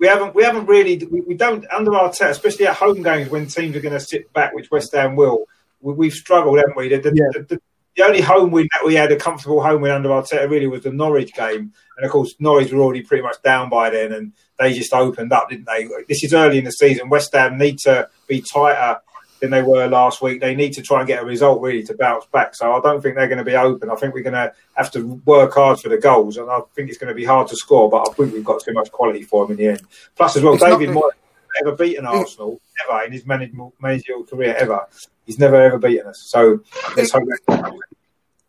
we 0.00 0.06
haven't 0.08 0.34
we 0.34 0.42
haven't 0.42 0.66
really 0.66 0.96
we, 1.10 1.20
we 1.20 1.34
don't 1.34 1.64
under 1.70 1.92
Arteta, 1.92 2.30
especially 2.30 2.66
at 2.66 2.74
home 2.74 3.02
games 3.02 3.30
when 3.30 3.46
teams 3.46 3.76
are 3.76 3.80
going 3.80 3.92
to 3.92 4.00
sit 4.00 4.32
back, 4.32 4.52
which 4.54 4.70
West 4.70 4.92
Ham 4.94 5.14
will. 5.14 5.44
We, 5.80 5.94
we've 5.94 6.12
struggled, 6.12 6.58
haven't 6.58 6.76
we? 6.76 6.88
The, 6.88 6.98
the, 6.98 7.12
Yeah. 7.14 7.42
the, 7.48 7.60
the 7.96 8.04
only 8.04 8.20
home 8.20 8.50
win 8.50 8.68
that 8.72 8.84
we 8.86 8.94
had 8.94 9.12
a 9.12 9.16
comfortable 9.16 9.62
home 9.62 9.82
win 9.82 9.90
under 9.92 10.08
Arteta 10.08 10.48
really 10.48 10.66
was 10.66 10.82
the 10.82 10.90
Norwich 10.92 11.32
game, 11.34 11.72
and 11.96 12.06
of 12.06 12.10
course 12.10 12.34
Norwich 12.40 12.72
were 12.72 12.80
already 12.80 13.02
pretty 13.02 13.22
much 13.22 13.36
down 13.42 13.68
by 13.68 13.90
then, 13.90 14.12
and 14.12 14.32
they 14.58 14.72
just 14.72 14.92
opened 14.92 15.32
up, 15.32 15.50
didn't 15.50 15.66
they? 15.66 15.86
This 16.08 16.24
is 16.24 16.32
early 16.34 16.58
in 16.58 16.64
the 16.64 16.72
season. 16.72 17.08
West 17.10 17.32
Ham 17.34 17.58
need 17.58 17.78
to 17.80 18.08
be 18.26 18.40
tighter 18.42 19.00
than 19.40 19.50
they 19.50 19.62
were 19.62 19.86
last 19.88 20.20
week. 20.22 20.40
They 20.40 20.54
need 20.54 20.72
to 20.74 20.82
try 20.82 20.98
and 21.00 21.06
get 21.08 21.22
a 21.22 21.26
result 21.26 21.60
really 21.62 21.82
to 21.84 21.94
bounce 21.94 22.26
back. 22.26 22.54
So 22.54 22.72
I 22.72 22.80
don't 22.80 23.00
think 23.02 23.16
they're 23.16 23.26
going 23.28 23.38
to 23.38 23.44
be 23.44 23.56
open. 23.56 23.90
I 23.90 23.94
think 23.96 24.14
we're 24.14 24.22
going 24.22 24.34
to 24.34 24.52
have 24.74 24.90
to 24.92 25.20
work 25.24 25.54
hard 25.54 25.80
for 25.80 25.88
the 25.88 25.98
goals, 25.98 26.36
and 26.36 26.50
I 26.50 26.60
think 26.74 26.88
it's 26.88 26.98
going 26.98 27.08
to 27.08 27.14
be 27.14 27.24
hard 27.24 27.48
to 27.48 27.56
score. 27.56 27.88
But 27.90 28.08
I 28.08 28.12
think 28.12 28.32
we've 28.32 28.44
got 28.44 28.62
too 28.62 28.72
much 28.72 28.90
quality 28.92 29.22
for 29.22 29.46
them 29.46 29.52
in 29.52 29.56
the 29.64 29.70
end. 29.72 29.82
Plus, 30.16 30.36
as 30.36 30.42
well, 30.42 30.54
It's 30.54 30.62
David 30.62 30.90
the- 30.90 30.94
Moyes 30.94 31.10
has 31.12 31.64
never 31.64 31.76
beaten 31.76 32.06
Arsenal 32.06 32.60
ever 32.88 33.04
in 33.04 33.12
his 33.12 33.26
managerial, 33.26 33.72
managerial 33.80 34.24
career 34.24 34.54
ever. 34.58 34.86
He's 35.26 35.38
never 35.38 35.56
ever 35.60 35.78
beaten 35.78 36.06
us. 36.06 36.22
So 36.28 36.60
let's 36.96 37.10
hope 37.12 37.24
that. 37.48 37.72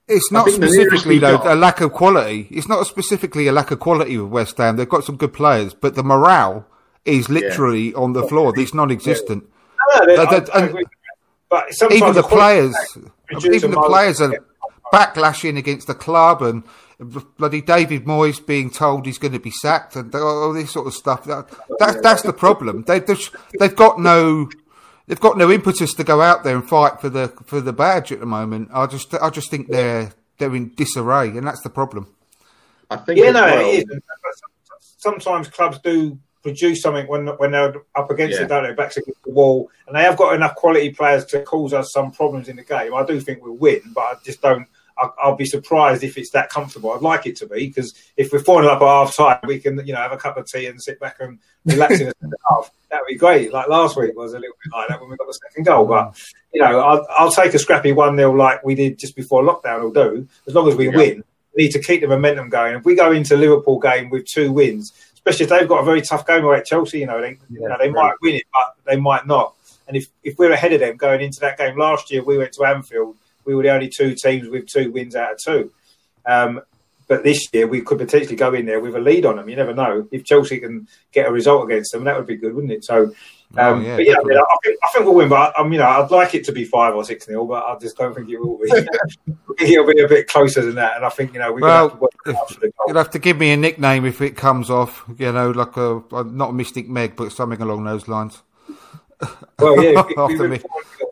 It's 0.08 0.32
not 0.32 0.46
think 0.46 0.60
the 0.60 0.66
nearest 0.66 0.76
specifically 0.90 1.20
though 1.20 1.38
got- 1.38 1.48
a 1.48 1.56
lack 1.56 1.80
of 1.80 1.94
quality. 1.94 2.48
It's 2.52 2.68
not 2.68 2.86
specifically 2.86 3.48
a 3.48 3.52
lack 3.54 3.72
of 3.72 3.80
quality 3.80 4.18
with 4.18 4.30
West 4.32 4.58
Ham. 4.58 4.76
They've 4.76 4.90
got 4.90 5.04
some 5.06 5.16
good 5.16 5.32
players, 5.34 5.74
but 5.74 5.96
the 5.96 6.04
morale 6.04 6.66
is 7.06 7.30
literally 7.30 7.94
on 7.94 8.14
the 8.14 8.28
floor. 8.28 8.54
It's 8.58 8.74
non-existent. 8.74 9.44
No, 9.44 9.50
no, 10.00 10.16
That- 10.16 10.20
I- 10.28 10.40
that- 10.40 10.56
I 10.56 10.60
and. 10.66 10.86
But 11.50 11.66
Even 11.92 12.14
the 12.14 12.24
players, 12.24 12.74
even 13.44 13.72
the 13.72 13.82
players 13.82 14.22
are 14.22 14.34
backlashing 14.94 15.58
against 15.58 15.86
the 15.88 15.94
club, 15.94 16.42
and 16.42 16.64
bloody 17.38 17.62
David 17.62 18.06
Moyes 18.06 18.46
being 18.46 18.70
told 18.70 19.06
he's 19.06 19.18
going 19.18 19.34
to 19.34 19.40
be 19.40 19.52
sacked, 19.52 19.98
and 19.98 20.16
all 20.16 20.54
this 20.54 20.72
sort 20.72 20.88
of 20.88 20.94
stuff. 20.94 21.26
That, 21.26 21.50
that's 21.78 22.00
that's 22.00 22.22
the 22.22 22.32
problem. 22.32 22.84
They, 22.88 23.00
they've 23.00 23.30
they've 23.60 23.76
got 23.76 24.00
no. 24.00 24.50
They've 25.08 25.20
got 25.20 25.38
no 25.38 25.52
impetus 25.52 25.94
to 25.96 26.06
go 26.06 26.22
out 26.22 26.46
there 26.46 26.56
and 26.56 26.66
fight 26.66 27.02
for 27.02 27.10
the 27.10 27.28
for 27.46 27.60
the 27.60 27.74
badge 27.74 28.14
at 28.14 28.22
the 28.22 28.26
moment. 28.26 28.70
I 28.74 28.86
just 28.86 29.14
I 29.16 29.30
just 29.30 29.52
think 29.52 29.68
they're 29.68 30.14
they're 30.38 30.56
in 30.56 30.74
disarray, 30.76 31.30
and 31.30 31.46
that's 31.46 31.62
the 31.64 31.70
problem. 31.70 32.08
I 32.90 32.96
think 32.96 33.20
Yeah, 33.20 33.32
no, 33.32 33.42
well, 33.44 33.60
it 33.70 33.90
is. 33.90 34.02
Sometimes 34.80 35.50
clubs 35.50 35.80
do 35.80 36.18
produce 36.44 36.82
something 36.82 37.08
when 37.08 37.28
when 37.38 37.52
they're 37.52 37.74
up 37.96 38.10
against 38.12 38.38
Yeah. 38.38 38.46
it, 38.46 38.50
don't 38.50 38.64
they? 38.64 38.74
Backs 38.74 38.98
against 38.98 39.24
the 39.24 39.32
wall, 39.32 39.70
and 39.88 39.96
they 39.96 40.04
have 40.04 40.18
got 40.18 40.34
enough 40.36 40.56
quality 40.56 40.92
players 40.92 41.26
to 41.26 41.42
cause 41.44 41.74
us 41.74 41.92
some 41.94 42.12
problems 42.12 42.48
in 42.50 42.56
the 42.56 42.64
game. 42.64 42.94
I 42.94 43.06
do 43.06 43.20
think 43.20 43.44
we'll 43.44 43.54
win, 43.56 43.82
but 43.94 44.02
I 44.02 44.14
just 44.24 44.42
don't. 44.42 44.68
I- 44.98 45.10
I'll 45.24 45.36
be 45.36 45.46
surprised 45.46 46.04
if 46.04 46.18
it's 46.18 46.32
that 46.32 46.50
comfortable. 46.50 46.92
I'd 46.92 47.02
like 47.02 47.26
it 47.26 47.36
to 47.38 47.48
be 47.48 47.68
because 47.68 47.94
if 48.18 48.32
we're 48.32 48.40
falling 48.44 48.68
up 48.68 48.82
at 48.82 48.88
half 48.88 49.16
time, 49.16 49.40
we 49.48 49.58
can 49.60 49.86
you 49.86 49.94
know 49.94 50.00
have 50.00 50.12
a 50.12 50.18
cup 50.18 50.38
of 50.38 50.46
tea 50.46 50.66
and 50.68 50.82
sit 50.82 51.00
back 51.00 51.18
and 51.22 51.40
relax 51.66 52.00
in 52.00 52.08
the 52.08 52.14
second 52.20 52.34
half. 52.50 52.72
That 52.92 53.00
would 53.02 53.08
be 53.08 53.16
great. 53.16 53.54
Like 53.54 53.70
last 53.70 53.96
week 53.98 54.16
was 54.18 54.34
a 54.34 54.40
little 54.40 54.56
bit 54.64 54.74
like 54.78 54.90
that 54.90 55.00
when 55.00 55.10
we 55.10 55.16
got 55.18 55.28
the 55.28 55.34
second 55.50 55.64
goal. 55.66 55.86
But 55.86 56.20
you 56.54 56.62
know, 56.62 56.80
I'll, 56.82 57.08
I'll 57.10 57.32
take 57.32 57.54
a 57.54 57.60
scrappy 57.60 57.94
one 57.94 58.18
0 58.18 58.34
like 58.36 58.64
we 58.66 58.76
did 58.76 59.00
just 59.00 59.16
before 59.16 59.42
lockdown. 59.44 59.82
Will 59.82 59.92
do 59.92 60.28
as 60.48 60.54
long 60.54 60.68
as 60.68 60.76
we 60.76 60.90
Yeah. 60.90 60.96
win. 60.98 61.24
We 61.56 61.64
need 61.64 61.72
to 61.72 61.80
keep 61.82 62.00
the 62.02 62.08
momentum 62.08 62.50
going. 62.50 62.76
If 62.76 62.86
we 62.86 62.96
go 62.96 63.12
into 63.12 63.36
Liverpool 63.36 63.78
game 63.80 64.10
with 64.10 64.26
two 64.26 64.52
wins, 64.54 64.94
especially 65.26 65.44
if 65.44 65.50
they've 65.50 65.70
got 65.70 65.82
a 65.82 65.86
very 65.86 66.02
tough 66.02 66.26
game 66.26 66.44
away 66.44 66.58
at 66.58 66.66
Chelsea, 66.66 67.00
you 67.00 67.06
know, 67.06 67.22
they, 67.22 67.38
you 67.50 67.68
know, 67.68 67.78
they 67.80 67.90
might 67.90 68.14
win 68.22 68.36
it, 68.36 68.44
but 68.52 68.76
they 68.86 69.00
might 69.00 69.28
not. 69.28 69.56
And 69.88 69.96
if, 69.96 70.08
if 70.24 70.38
we're 70.40 70.52
ahead 70.52 70.74
of 70.74 70.80
them 70.80 70.98
going 70.98 71.22
into 71.22 71.40
that 71.42 71.58
game 71.58 71.78
last 71.78 72.12
year, 72.12 72.24
we 72.24 72.38
went 72.38 72.54
to 72.54 72.64
Anfield. 72.66 73.18
We 73.46 73.56
were 73.56 73.64
the 73.64 73.70
only 73.70 73.90
two 73.90 74.16
teams 74.16 74.48
with 74.48 74.68
two 74.68 74.92
wins 74.92 75.16
out 75.16 75.34
of 75.34 75.40
two. 75.44 75.72
Um, 76.26 76.62
but 77.08 77.24
this 77.24 77.54
year 77.54 77.68
we 77.68 77.82
could 77.82 77.98
potentially 77.98 78.36
go 78.36 78.54
in 78.54 78.66
there 78.66 78.80
with 78.80 78.96
a 78.96 79.00
lead 79.00 79.26
on 79.26 79.36
them. 79.36 79.50
You 79.50 79.58
never 79.58 79.74
know 79.74 80.08
if 80.12 80.24
Chelsea 80.24 80.60
can 80.60 80.88
get 81.12 81.28
a 81.28 81.32
result 81.32 81.66
against 81.66 81.92
them. 81.92 82.06
That 82.06 82.18
would 82.18 82.28
be 82.28 82.38
good, 82.38 82.56
wouldn't 82.56 82.74
it? 82.74 82.86
So, 82.86 83.14
um, 83.58 83.80
Oh, 83.80 83.82
yeah, 83.82 83.96
but 83.98 84.06
yeah, 84.06 84.16
I, 84.18 84.24
mean, 84.24 84.38
I, 84.38 84.56
think, 84.64 84.80
I 84.84 84.88
think 84.94 85.06
we'll 85.06 85.16
win. 85.16 85.30
But 85.30 85.58
um, 85.60 85.72
you 85.74 85.80
know, 85.80 85.86
I'd 85.86 86.12
like 86.12 86.36
it 86.36 86.44
to 86.46 86.52
be 86.52 86.64
five 86.66 86.96
or 86.96 87.04
six 87.04 87.28
nil, 87.28 87.46
but 87.46 87.64
I 87.66 87.78
just 87.80 87.98
don't 87.98 88.14
think 88.14 88.30
it 88.30 88.40
will 88.40 88.58
be. 88.58 88.72
I 88.72 88.86
think 89.58 89.70
it'll 89.72 89.88
be 89.88 90.02
a 90.02 90.08
bit 90.08 90.28
closer 90.28 90.62
than 90.66 90.76
that. 90.76 90.96
And 90.96 91.06
I 91.06 91.10
think 91.10 91.34
you 91.34 91.40
know 91.40 91.52
we're 91.52 91.62
Well, 91.62 91.90
going 91.90 92.00
to 92.00 92.00
have 92.00 92.18
to 92.18 92.30
work 92.30 92.38
hard 92.38 92.50
for 92.50 92.60
the 92.60 92.68
goal. 92.68 92.86
You'll 92.88 92.98
have 92.98 93.10
to 93.12 93.20
give 93.20 93.38
me 93.38 93.52
a 93.52 93.58
nickname 93.58 94.06
if 94.06 94.22
it 94.22 94.36
comes 94.38 94.70
off. 94.70 95.04
You 95.18 95.32
know, 95.32 95.52
like 95.52 95.76
a 95.78 96.02
not 96.26 96.52
a 96.52 96.54
Mystic 96.54 96.88
Meg, 96.90 97.16
but 97.16 97.32
something 97.32 97.62
along 97.62 97.84
those 97.84 98.08
lines. 98.08 98.42
Well, 99.60 99.84
yeah, 99.84 100.00
if, 100.00 100.06
if 100.10 100.18
After 100.18 100.48
me. 100.48 100.58
win 100.58 100.64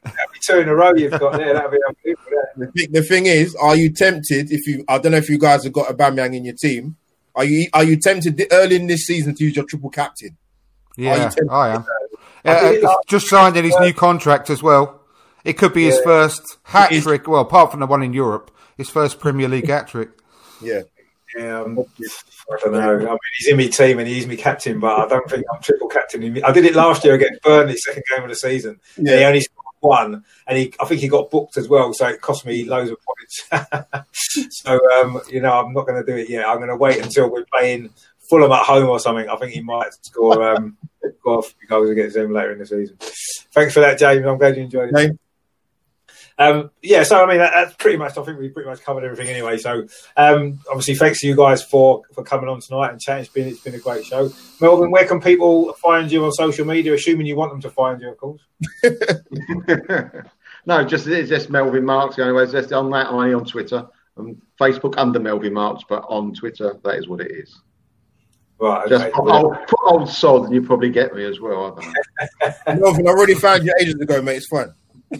that'd 0.04 0.32
be 0.34 0.40
two 0.42 0.60
in 0.60 0.70
a 0.70 0.76
row 0.76 0.92
you've 0.96 1.12
got 1.12 1.34
there. 1.34 1.54
That'd 1.54 1.72
be 1.72 1.78
unbelievable. 1.88 2.26
The 2.58 2.68
thing, 2.72 2.92
the 2.92 3.04
thing 3.04 3.26
is, 3.28 3.56
are 3.56 3.76
you 3.76 3.92
tempted 3.94 4.52
if 4.52 4.66
you? 4.68 4.84
I 4.88 4.98
don't 4.98 5.12
know 5.12 5.20
if 5.20 5.30
you 5.30 5.38
guys 5.38 5.64
have 5.64 5.74
got 5.74 5.96
Aubameyang 5.96 6.36
in 6.36 6.46
your 6.46 6.56
team. 6.56 6.96
Are 7.36 7.46
you 7.46 7.68
are 7.74 7.84
you 7.84 7.98
tempted 7.98 8.42
early 8.52 8.76
in 8.78 8.88
this 8.88 9.06
season 9.06 9.36
to 9.36 9.44
use 9.44 9.56
your 9.56 9.66
triple 9.66 9.90
captain? 9.90 10.38
Yeah, 10.98 11.16
tempted? 11.18 11.48
I 11.50 11.76
am. 11.76 11.86
I 12.46 12.50
Uh, 12.50 12.60
did 12.62 12.68
it 12.70 12.76
he's 12.76 12.84
last- 12.84 13.00
just 13.08 13.28
signed 13.28 13.58
in 13.58 13.66
his 13.66 13.76
new 13.80 13.94
contract 13.94 14.50
as 14.50 14.62
well. 14.64 15.02
It 15.44 15.54
could 15.54 15.74
be 15.74 15.86
his 15.86 16.00
first 16.02 16.58
hat 16.64 16.92
trick. 17.02 17.28
Well, 17.28 17.42
apart 17.42 17.72
from 17.72 17.80
the 17.80 17.86
one 17.88 18.04
in 18.04 18.14
Europe, 18.14 18.52
his 18.78 18.90
first 18.90 19.20
Premier 19.20 19.48
League 19.48 19.68
hat 19.70 19.88
trick. 19.88 20.10
Yeah, 20.62 20.82
Yeah, 21.38 21.62
um, 21.62 21.80
I 21.80 22.58
don't 22.64 22.74
know. 22.74 22.96
I 22.96 22.98
mean, 22.98 23.18
he's 23.38 23.48
in 23.50 23.58
my 23.58 23.68
team 23.68 24.00
and 24.00 24.08
he's 24.08 24.28
my 24.28 24.36
captain, 24.36 24.80
but 24.80 25.00
I 25.00 25.08
don't 25.08 25.30
think 25.30 25.46
I'm 25.54 25.62
triple 25.62 25.88
captain. 25.88 26.24
In 26.24 26.44
I 26.44 26.52
did 26.52 26.66
it 26.66 26.76
last 26.76 27.04
year 27.06 27.14
against 27.14 27.42
Burnley, 27.42 27.78
second 27.78 28.04
game 28.14 28.24
of 28.24 28.30
the 28.30 28.36
season. 28.36 28.80
And 28.98 29.08
he 29.08 29.14
only 29.24 29.42
scored 29.42 29.56
one, 29.82 30.26
and 30.48 30.58
he, 30.58 30.74
I 30.82 30.86
think 30.86 31.00
he 31.00 31.08
got 31.08 31.30
booked 31.32 31.56
as 31.58 31.70
well, 31.70 31.94
so 31.94 32.08
it 32.08 32.20
cost 32.20 32.46
me 32.46 32.66
loads 32.66 32.90
of 32.92 32.98
points. 33.02 33.86
so, 34.64 34.80
um, 35.00 35.22
you 35.30 35.40
know, 35.42 35.54
I'm 35.54 35.72
not 35.74 35.88
going 35.88 36.04
to 36.04 36.12
do 36.12 36.18
it 36.18 36.30
yet. 36.30 36.46
I'm 36.48 36.58
going 36.58 36.70
to 36.70 36.76
wait 36.76 37.00
until 37.02 37.30
we're 37.32 37.46
playing 37.46 37.92
Fulham 38.30 38.52
at 38.52 38.66
home 38.66 38.90
or 38.90 39.00
something. 39.00 39.28
I 39.28 39.36
think 39.38 39.54
he 39.54 39.62
might 39.62 39.94
score, 40.02 40.56
um, 40.56 40.78
score 41.20 41.40
a 41.40 41.42
few 41.42 41.68
goals 41.68 41.90
against 41.90 42.16
them 42.16 42.32
later 42.34 42.54
in 42.54 42.60
the 42.60 42.66
season. 42.66 42.98
Thanks 43.54 43.74
for 43.74 43.80
that, 43.80 43.98
James. 43.98 44.26
I'm 44.26 44.38
glad 44.38 44.56
you 44.56 44.64
enjoyed 44.64 44.90
it. 44.90 44.94
Name? 44.94 45.20
Um, 46.40 46.72
yeah, 46.82 47.04
so 47.04 47.22
I 47.22 47.28
mean 47.28 47.40
that, 47.40 47.52
that's 47.54 47.76
pretty 47.76 47.98
much. 47.98 48.18
I 48.18 48.24
think 48.24 48.40
we 48.40 48.48
pretty 48.48 48.70
much 48.70 48.82
covered 48.82 49.04
everything 49.04 49.28
anyway. 49.28 49.58
So 49.58 49.86
um, 50.16 50.62
obviously, 50.70 50.96
thanks 50.96 51.20
to 51.20 51.28
you 51.28 51.36
guys 51.36 51.62
for 51.62 52.04
for 52.14 52.24
coming 52.24 52.48
on 52.50 52.62
tonight 52.62 52.92
and 52.92 53.02
chatting. 53.02 53.24
It's 53.24 53.34
been 53.34 53.48
it's 53.50 53.60
been 53.60 53.76
a 53.76 53.80
great 53.80 54.06
show. 54.06 54.32
Melvin, 54.62 54.90
where 54.90 55.06
can 55.06 55.20
people 55.20 55.74
find 55.74 56.10
you 56.10 56.24
on 56.24 56.32
social 56.32 56.66
media? 56.66 56.94
Assuming 56.94 57.28
you 57.28 57.36
want 57.36 57.52
them 57.52 57.62
to 57.62 57.70
find 57.70 58.00
you, 58.02 58.12
of 58.12 58.18
course. 58.18 58.42
no, 60.66 60.86
just 60.86 61.08
it's 61.08 61.28
just 61.28 61.50
Melvin 61.50 61.84
Marks. 61.84 62.16
The 62.16 62.22
only 62.22 62.36
way 62.36 62.44
is 62.44 62.54
just 62.54 62.72
on 62.72 62.90
that 62.92 63.08
only 63.08 63.34
on 63.34 63.44
Twitter. 63.44 63.86
Um, 64.16 64.42
Facebook 64.58 64.94
under 64.98 65.20
Melvin 65.20 65.54
Marks, 65.54 65.84
but 65.90 66.06
on 66.08 66.34
Twitter 66.34 66.80
that 66.86 66.96
is 66.96 67.10
what 67.10 67.20
it 67.20 67.32
is. 67.32 67.62
Right. 68.62 68.90
Just 68.90 69.06
Okay. 69.06 69.12
put 69.16 69.30
old, 69.32 69.56
put 69.68 69.80
old 69.86 70.10
sod, 70.10 70.44
and 70.46 70.54
you 70.54 70.62
probably 70.62 70.90
get 70.90 71.16
me 71.16 71.24
as 71.26 71.40
well. 71.40 71.78
I 71.80 71.82
don't 72.74 72.80
know. 72.82 72.88
Melvin, 72.88 73.08
I 73.08 73.12
already 73.12 73.36
found 73.36 73.64
you 73.64 73.74
ages 73.80 73.96
ago, 73.96 74.22
mate. 74.22 74.38
It's 74.38 74.48
fine. 74.48 74.74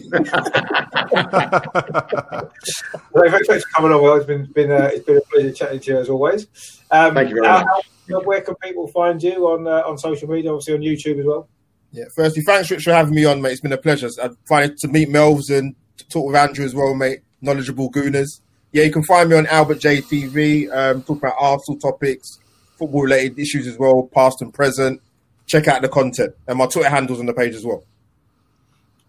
Well, 3.12 3.28
thanks 3.30 3.46
for 3.48 3.60
coming 3.74 3.92
on. 3.92 4.02
Well, 4.02 4.16
it's 4.16 4.26
been 4.26 4.44
been 4.52 4.70
uh, 4.70 4.90
it's 4.92 5.04
been 5.04 5.16
a 5.16 5.20
pleasure 5.22 5.52
chatting 5.52 5.80
to 5.80 5.90
you 5.92 5.98
as 5.98 6.08
always. 6.08 6.46
Um, 6.90 7.14
Thank 7.14 7.30
you 7.30 7.36
very 7.36 7.46
how- 7.48 7.64
much. 7.64 8.24
where 8.24 8.40
can 8.40 8.54
people 8.56 8.86
find 8.88 9.22
you 9.22 9.48
on 9.48 9.66
uh, 9.66 9.82
on 9.86 9.98
social 9.98 10.28
media? 10.28 10.52
Obviously 10.52 10.74
on 10.74 10.80
YouTube 10.80 11.18
as 11.20 11.26
well. 11.26 11.48
Yeah. 11.92 12.04
Firstly, 12.14 12.42
thanks 12.42 12.70
Rich 12.70 12.84
for 12.84 12.92
having 12.92 13.14
me 13.14 13.24
on, 13.24 13.42
mate. 13.42 13.52
It's 13.52 13.60
been 13.60 13.72
a 13.72 13.76
pleasure. 13.78 14.08
I 14.22 14.30
find 14.48 14.70
it 14.70 14.78
to 14.78 14.88
meet 14.88 15.08
Melvs 15.08 15.50
and 15.56 15.74
to 15.96 16.08
talk 16.08 16.26
with 16.26 16.36
Andrew 16.36 16.64
as 16.64 16.74
well, 16.74 16.94
mate. 16.94 17.20
Knowledgeable 17.40 17.90
gooners. 17.90 18.40
yeah, 18.72 18.84
you 18.84 18.92
can 18.92 19.02
find 19.02 19.28
me 19.30 19.36
on 19.36 19.46
Albert 19.48 19.78
JTV, 19.78 20.70
um, 20.72 21.00
talking 21.02 21.16
about 21.16 21.34
Arsenal 21.40 21.80
topics, 21.80 22.38
football 22.80 23.02
related 23.02 23.38
issues 23.38 23.66
as 23.66 23.78
well, 23.78 24.08
past 24.12 24.40
and 24.42 24.52
present. 24.52 25.00
Check 25.46 25.68
out 25.68 25.82
the 25.82 25.88
content. 25.88 26.34
And 26.48 26.58
my 26.58 26.66
Twitter 26.66 26.88
handles 26.88 27.20
on 27.20 27.26
the 27.26 27.34
page 27.34 27.54
as 27.54 27.64
well. 27.64 27.84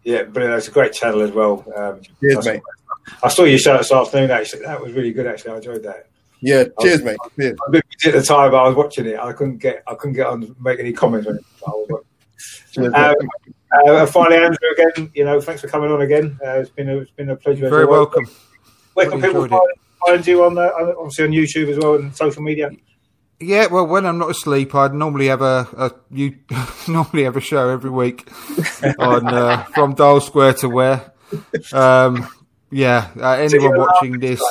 Yeah, 0.03 0.23
brilliant. 0.23 0.57
It's 0.57 0.67
a 0.67 0.71
great 0.71 0.93
channel 0.93 1.21
as 1.21 1.31
well. 1.31 1.63
Um, 1.75 2.01
Cheers, 2.19 2.45
mate. 2.45 2.61
I 3.23 3.29
saw 3.29 3.43
your 3.43 3.59
show 3.59 3.77
this 3.77 3.91
afternoon. 3.91 4.31
Actually, 4.31 4.63
that 4.63 4.81
was 4.81 4.93
really 4.93 5.13
good. 5.13 5.25
Actually, 5.25 5.53
I 5.53 5.55
enjoyed 5.57 5.83
that. 5.83 6.07
Yeah, 6.41 6.65
cheers, 6.81 7.03
mate. 7.03 7.17
Cheers. 7.39 7.57
I 7.67 7.69
was 7.69 7.81
busy 7.99 8.15
at 8.15 8.19
the 8.19 8.25
time 8.25 8.53
I 8.55 8.67
was 8.67 8.75
watching 8.75 9.05
it. 9.05 9.19
I 9.19 9.31
couldn't 9.31 9.57
get, 9.57 9.83
I 9.87 9.93
couldn't 9.93 10.15
get 10.15 10.25
on 10.27 10.41
to 10.41 10.55
make 10.59 10.79
any 10.79 10.91
comments 10.91 11.27
on 11.27 11.35
it. 11.35 11.45
I. 11.67 11.71
Cheers, 12.71 12.93
Um, 12.93 13.15
uh, 13.87 14.05
finally, 14.07 14.37
Andrew, 14.37 14.57
again, 14.75 15.11
you 15.13 15.23
know, 15.23 15.39
thanks 15.39 15.61
for 15.61 15.67
coming 15.67 15.91
on 15.91 16.01
again. 16.01 16.37
Uh, 16.45 16.59
it's 16.59 16.69
been 16.71 16.89
a, 16.89 16.97
it's 16.97 17.11
been 17.11 17.29
a 17.29 17.35
pleasure. 17.35 17.65
as 17.65 17.69
Very 17.69 17.83
always. 17.85 17.97
welcome. 17.99 18.27
Where 18.95 19.09
can 19.09 19.21
people 19.21 19.47
find, 19.47 19.61
find 20.05 20.27
you 20.27 20.43
on, 20.43 20.55
the, 20.55 20.63
on 20.63 20.95
obviously 20.97 21.25
on 21.25 21.31
YouTube 21.31 21.69
as 21.69 21.77
well 21.77 21.95
and 21.95 22.15
social 22.15 22.41
media? 22.41 22.71
Yeah, 23.41 23.67
well, 23.67 23.87
when 23.87 24.05
I'm 24.05 24.19
not 24.19 24.29
asleep, 24.29 24.75
I'd 24.75 24.93
normally 24.93 25.27
have 25.27 25.41
a, 25.41 25.67
a 25.75 25.91
you 26.11 26.37
normally 26.87 27.23
have 27.23 27.35
a 27.35 27.41
show 27.41 27.69
every 27.69 27.89
week 27.89 28.29
on 28.99 29.27
uh, 29.27 29.63
from 29.73 29.95
Dial 29.95 30.21
Square 30.21 30.53
to 30.55 30.69
where. 30.69 31.11
Um, 31.73 32.27
yeah, 32.69 33.09
uh, 33.19 33.31
anyone 33.33 33.77
watching 33.77 34.19
this. 34.19 34.41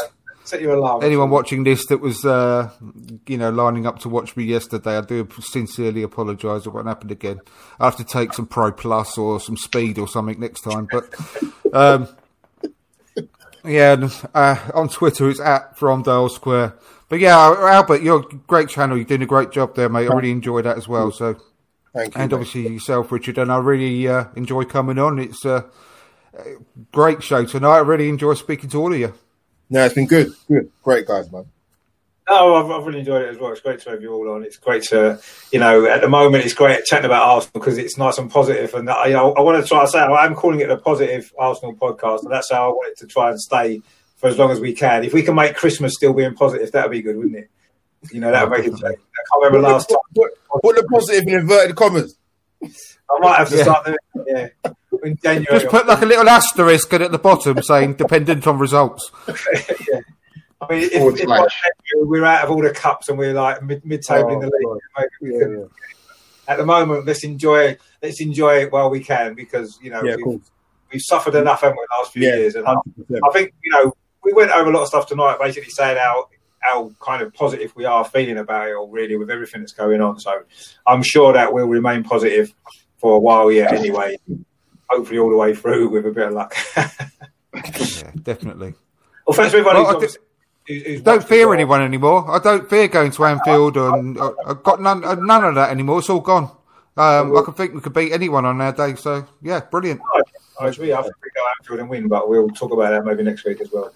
Set 0.45 0.61
your 0.61 0.75
alarm. 0.75 1.05
anyone 1.05 1.31
watching 1.31 1.63
this 1.63 1.87
that 1.87 1.99
was, 1.99 2.25
uh, 2.25 2.71
you 3.29 3.39
know, 3.39 3.51
lining 3.51 3.87
up 3.87 4.01
to 4.01 4.09
watch 4.09 4.37
me 4.37 4.43
yesterday, 4.43 4.99
I 4.99 5.03
do 5.03 5.29
sincerely 5.39 6.03
apologise. 6.03 6.67
It 6.67 6.71
won't 6.71 6.89
happen 6.89 7.13
again. 7.13 7.41
I 7.79 7.85
have 7.85 7.97
to 7.99 8.05
take 8.05 8.33
some 8.33 8.47
Pro 8.47 8.73
Plus 8.73 9.17
or 9.17 9.39
some 9.39 9.57
Speed 9.57 9.99
or 9.99 10.09
something 10.09 10.41
next 10.41 10.63
time. 10.63 10.89
But 10.91 11.15
um, 11.73 12.09
yeah, 13.65 14.09
uh, 14.35 14.57
on 14.75 14.89
Twitter 14.89 15.31
it's 15.31 15.41
at 15.41 15.79
from 15.79 16.03
Dial 16.03 16.29
Square. 16.29 16.75
But 17.11 17.19
yeah, 17.19 17.37
Albert, 17.37 18.03
you're 18.03 18.21
a 18.21 18.35
great 18.47 18.69
channel. 18.69 18.97
You're 18.97 19.05
doing 19.05 19.23
a 19.23 19.27
great 19.27 19.51
job 19.51 19.75
there, 19.75 19.89
mate. 19.89 20.09
I 20.09 20.15
really 20.15 20.31
enjoy 20.31 20.63
that 20.63 20.79
as 20.79 20.87
well. 20.87 21.11
So, 21.11 21.35
Thank 21.93 22.15
you. 22.15 22.21
and 22.21 22.31
mate. 22.31 22.37
obviously 22.37 22.69
yourself, 22.69 23.11
Richard. 23.11 23.37
And 23.37 23.51
I 23.51 23.59
really 23.59 24.07
uh, 24.07 24.27
enjoy 24.37 24.65
coming 24.65 24.97
on. 24.97 25.19
It's 25.19 25.45
a 25.45 25.67
great 26.93 27.23
show 27.23 27.45
tonight. 27.45 27.77
I 27.77 27.81
really 27.81 28.09
enjoy 28.09 28.35
speaking 28.35 28.71
to 28.71 28.79
all 28.79 28.93
of 28.93 28.99
you. 28.99 29.13
No, 29.69 29.85
it's 29.85 29.95
been 29.95 30.07
good. 30.07 30.33
Good. 30.49 30.71
Great 30.85 31.07
guys, 31.07 31.31
man. 31.33 31.47
No, 32.29 32.55
I've, 32.55 32.71
I've 32.71 32.87
really 32.87 33.01
enjoyed 33.01 33.23
it 33.23 33.29
as 33.31 33.39
well. 33.39 33.51
It's 33.51 33.61
great 33.61 33.81
to 33.81 33.91
have 33.91 34.03
you 34.03 34.13
all 34.13 34.31
on. 34.31 34.45
It's 34.45 34.57
great 34.57 34.85
to, 34.85 35.21
you 35.51 35.59
know, 35.59 35.87
at 35.87 36.01
the 36.01 36.09
moment 36.09 36.45
it's 36.45 36.55
great 36.55 36.85
chatting 36.85 37.07
about 37.07 37.25
Arsenal 37.25 37.61
because 37.61 37.77
it's 37.77 37.99
nice 37.99 38.19
and 38.19 38.31
positive. 38.31 38.73
And 38.75 38.89
I, 38.89 39.07
you 39.07 39.15
know, 39.15 39.33
I 39.33 39.41
want 39.41 39.61
to 39.61 39.69
try 39.69 39.85
to 39.85 39.91
say 39.91 39.99
I'm 39.99 40.37
calling 40.37 40.61
it 40.61 40.71
a 40.71 40.77
positive 40.77 41.33
Arsenal 41.37 41.75
podcast, 41.75 42.23
and 42.23 42.31
that's 42.31 42.53
how 42.53 42.71
I 42.71 42.73
want 42.73 42.93
it 42.93 42.99
to 42.99 43.09
try 43.09 43.31
and 43.31 43.41
stay 43.41 43.83
for 44.21 44.29
as 44.29 44.39
long 44.39 44.51
as 44.51 44.61
we 44.61 44.73
can. 44.75 45.03
If 45.05 45.13
we 45.13 45.23
can 45.23 45.35
make 45.35 45.57
Christmas 45.57 45.95
still 45.95 46.13
being 46.13 46.35
positive, 46.35 46.71
that'd 46.73 46.91
be 46.91 47.03
good, 47.03 47.17
wouldn't 47.17 47.37
it? 47.37 47.51
You 48.13 48.21
know, 48.21 48.31
that 48.31 48.49
would 48.49 48.57
make 48.59 48.67
it. 48.67 48.75
I 48.75 48.79
can't 48.89 48.97
remember 49.43 49.61
last 49.69 49.89
time. 49.89 49.99
Put, 50.15 50.31
put 50.63 50.77
the 50.77 50.85
positive 50.85 51.27
in 51.27 51.35
inverted 51.41 51.77
commas. 51.77 52.17
I 52.63 52.69
might 53.21 53.37
have 53.39 53.49
to 53.51 53.57
Yeah. 53.57 53.63
start 53.63 53.87
doing 53.87 53.97
it. 54.27 54.55
Yeah, 54.65 54.71
in 55.05 55.17
January. 55.23 55.47
Just 55.61 55.69
put 55.69 55.87
like 55.87 56.03
a 56.03 56.07
little 56.07 56.29
asterisk 56.29 56.93
at 56.95 57.11
the 57.11 57.19
bottom 57.19 57.63
saying 57.63 57.95
dependent 57.95 58.47
on 58.47 58.59
results. 58.59 59.11
yeah. 59.29 60.01
I 60.63 60.67
mean, 60.73 60.83
if, 60.85 60.93
if 60.95 61.19
slash. 61.21 61.51
we're 61.95 62.25
out 62.25 62.45
of 62.45 62.51
all 62.51 62.61
the 62.63 62.71
cups 62.71 63.09
and 63.09 63.19
we're 63.19 63.33
like 63.33 63.63
mid, 63.63 63.85
mid-table 63.85 64.31
in 64.35 64.41
the 64.41 64.53
Oh, 64.67 64.73
league, 64.73 65.09
maybe 65.23 65.33
we 65.35 65.39
can 65.41 65.71
at 66.49 66.59
the 66.59 66.67
moment, 66.67 67.07
let's 67.07 67.25
enjoy 67.25 67.77
let's 68.03 68.21
enjoy 68.21 68.63
it 68.63 68.73
while 68.73 68.91
we 68.91 69.01
can 69.01 69.35
because 69.35 69.79
you 69.83 69.91
know 69.91 70.03
Yeah, 70.03 70.17
we've, 70.17 70.41
we've 70.93 71.01
suffered 71.03 71.35
enough 71.37 71.61
haven't 71.63 71.79
we, 71.79 71.87
the 71.89 71.97
last 71.99 72.13
few 72.13 72.23
Yeah, 72.29 72.37
years, 72.37 72.55
and 72.57 72.67
I, 72.67 72.75
100%. 72.75 73.21
I 73.25 73.33
think 73.33 73.55
you 73.63 73.71
know 73.73 73.95
we 74.25 74.33
went 74.33 74.51
over 74.51 74.71
a 74.71 74.73
lot 74.75 74.83
of 74.83 74.89
stuff 74.89 75.07
tonight, 75.07 75.39
basically 75.41 75.71
saying 75.71 75.97
how 75.99 76.29
how 76.61 76.93
kind 77.01 77.23
of 77.23 77.33
positive 77.33 77.75
we 77.75 77.87
are 77.87 78.05
feeling 78.05 78.37
about 78.39 78.69
it, 78.69 78.73
or 78.73 78.89
really 78.91 79.17
with 79.17 79.31
everything 79.31 79.61
that's 79.63 79.73
going 79.73 80.01
on. 80.03 80.21
So 80.21 80.43
I'm 80.87 81.03
sure 81.03 81.33
that 81.33 81.53
we'll 81.53 81.67
remain 81.67 82.05
positive 82.05 82.53
for 82.99 83.17
a 83.17 83.19
while 83.19 83.51
yet. 83.51 83.73
Anyway, 83.73 84.17
hopefully 84.89 85.19
all 85.19 85.31
the 85.31 85.37
way 85.37 85.55
through 85.55 85.89
with 85.89 86.07
a 86.07 86.11
bit 86.11 86.29
of 86.29 86.35
luck. 86.35 86.55
Yeah, 87.53 88.13
definitely. 88.23 88.75
well, 89.27 89.35
thanks 89.37 89.53
everybody. 89.53 89.81
Well, 89.83 89.99
who's- 90.01 90.17
who's- 90.69 91.01
Don't 91.03 91.25
fear 91.25 91.47
well. 91.49 91.55
anyone 91.55 91.83
anymore. 91.83 92.31
I 92.31 92.39
don't 92.39 92.71
fear 92.71 92.87
going 92.87 93.11
to 93.11 93.25
Anfield, 93.25 93.77
and 93.77 94.17
uh, 94.19 94.31
I've 94.47 94.63
got 94.63 94.81
none, 94.81 95.05
uh, 95.05 95.17
none 95.17 95.43
of 95.45 95.57
that 95.57 95.71
anymore. 95.71 95.99
It's 95.99 96.09
all 96.11 96.21
gone. 96.21 96.45
Um, 96.97 97.37
I 97.37 97.43
can 97.45 97.55
think 97.55 97.75
we 97.75 97.81
could 97.81 97.93
beat 97.93 98.13
anyone 98.13 98.45
on 98.45 98.61
our 98.61 98.73
day. 98.73 98.95
So 98.95 99.27
yeah, 99.43 99.61
brilliant. 99.69 100.01
Oh, 100.63 100.67
it's 100.67 100.79
really, 100.79 100.93
I 100.93 101.01
think 101.01 101.15
we 101.23 101.31
go 101.35 101.47
Anfield 101.59 101.81
and 101.81 101.89
win, 101.89 102.07
but 102.07 102.29
we'll 102.29 102.49
talk 102.51 102.71
about 102.73 102.91
that 102.91 103.05
maybe 103.07 103.23
next 103.23 103.45
week 103.47 103.63
as 103.63 103.71
well. 103.73 103.91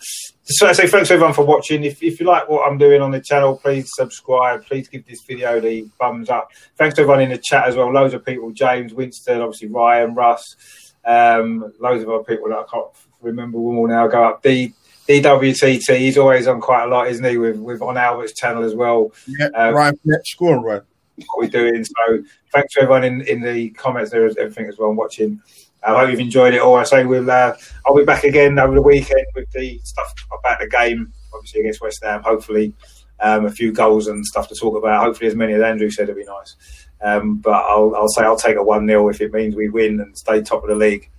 So 0.44 0.66
I 0.66 0.72
say 0.72 0.86
thanks 0.86 1.10
everyone 1.10 1.34
for 1.34 1.44
watching. 1.44 1.84
If, 1.84 2.02
if 2.02 2.18
you 2.18 2.26
like 2.26 2.48
what 2.48 2.66
I'm 2.66 2.78
doing 2.78 3.02
on 3.02 3.10
the 3.10 3.20
channel, 3.20 3.58
please 3.58 3.90
subscribe. 3.94 4.64
Please 4.64 4.88
give 4.88 5.06
this 5.06 5.20
video 5.22 5.60
the 5.60 5.86
thumbs 6.00 6.30
up. 6.30 6.48
Thanks 6.76 6.94
to 6.96 7.02
everyone 7.02 7.20
in 7.20 7.28
the 7.30 7.38
chat 7.38 7.68
as 7.68 7.76
well. 7.76 7.92
Loads 7.92 8.14
of 8.14 8.24
people: 8.24 8.50
James, 8.50 8.94
Winston, 8.94 9.42
obviously 9.42 9.68
Ryan, 9.68 10.14
Russ, 10.14 10.42
um, 11.04 11.70
loads 11.80 12.02
of 12.02 12.08
other 12.08 12.24
people 12.24 12.48
that 12.48 12.58
I 12.58 12.64
can't 12.70 12.86
remember 13.20 13.58
them 13.58 13.78
all 13.78 13.86
now. 13.88 14.06
Go 14.06 14.24
up. 14.24 14.42
D 14.42 14.72
DWTT. 15.08 15.98
He's 15.98 16.16
always 16.16 16.46
on 16.46 16.62
quite 16.62 16.84
a 16.84 16.88
lot, 16.88 17.08
isn't 17.08 17.24
he? 17.24 17.36
With 17.36 17.58
with 17.58 17.82
on 17.82 17.98
Albert's 17.98 18.32
channel 18.32 18.64
as 18.64 18.74
well 18.74 19.12
Yeah, 19.26 19.48
Uh, 19.54 19.72
Ryan 19.72 19.96
Fletch, 19.98 20.36
on, 20.40 20.62
Ryan. 20.62 20.82
what 21.26 21.38
we're 21.38 21.48
doing. 21.48 21.84
So 21.84 22.22
thanks 22.52 22.74
to 22.74 22.80
everyone 22.82 23.04
in, 23.04 23.20
in 23.22 23.40
the 23.42 23.70
comments 23.70 24.10
there, 24.10 24.24
everything 24.26 24.66
as 24.66 24.78
well, 24.78 24.88
and 24.88 24.96
watching. 24.98 25.42
I 25.86 25.98
hope 25.98 26.10
you've 26.10 26.20
enjoyed 26.20 26.54
it 26.54 26.60
all. 26.60 26.76
I 26.76 26.84
say 26.84 27.04
we'll 27.04 27.30
uh, 27.30 27.56
I'll 27.86 27.96
be 27.96 28.04
back 28.04 28.24
again 28.24 28.58
over 28.58 28.74
the 28.74 28.82
weekend 28.82 29.26
with 29.34 29.50
the 29.52 29.78
stuff 29.84 30.14
about 30.38 30.60
the 30.60 30.68
game, 30.68 31.12
obviously 31.34 31.60
against 31.60 31.82
West 31.82 32.02
Ham. 32.02 32.22
Hopefully, 32.22 32.72
um, 33.20 33.46
a 33.46 33.50
few 33.50 33.72
goals 33.72 34.06
and 34.06 34.24
stuff 34.24 34.48
to 34.48 34.54
talk 34.54 34.76
about. 34.76 35.04
Hopefully, 35.04 35.28
as 35.28 35.34
many 35.34 35.52
as 35.52 35.62
Andrew 35.62 35.90
said, 35.90 36.04
it'd 36.04 36.16
be 36.16 36.24
nice. 36.24 36.56
Um, 37.02 37.36
but 37.36 37.52
I'll, 37.52 37.94
I'll 37.94 38.08
say 38.08 38.22
I'll 38.22 38.36
take 38.36 38.56
a 38.56 38.62
one 38.62 38.86
0 38.86 39.08
if 39.10 39.20
it 39.20 39.32
means 39.32 39.54
we 39.54 39.68
win 39.68 40.00
and 40.00 40.16
stay 40.16 40.40
top 40.42 40.62
of 40.62 40.70
the 40.70 40.74
league, 40.74 41.10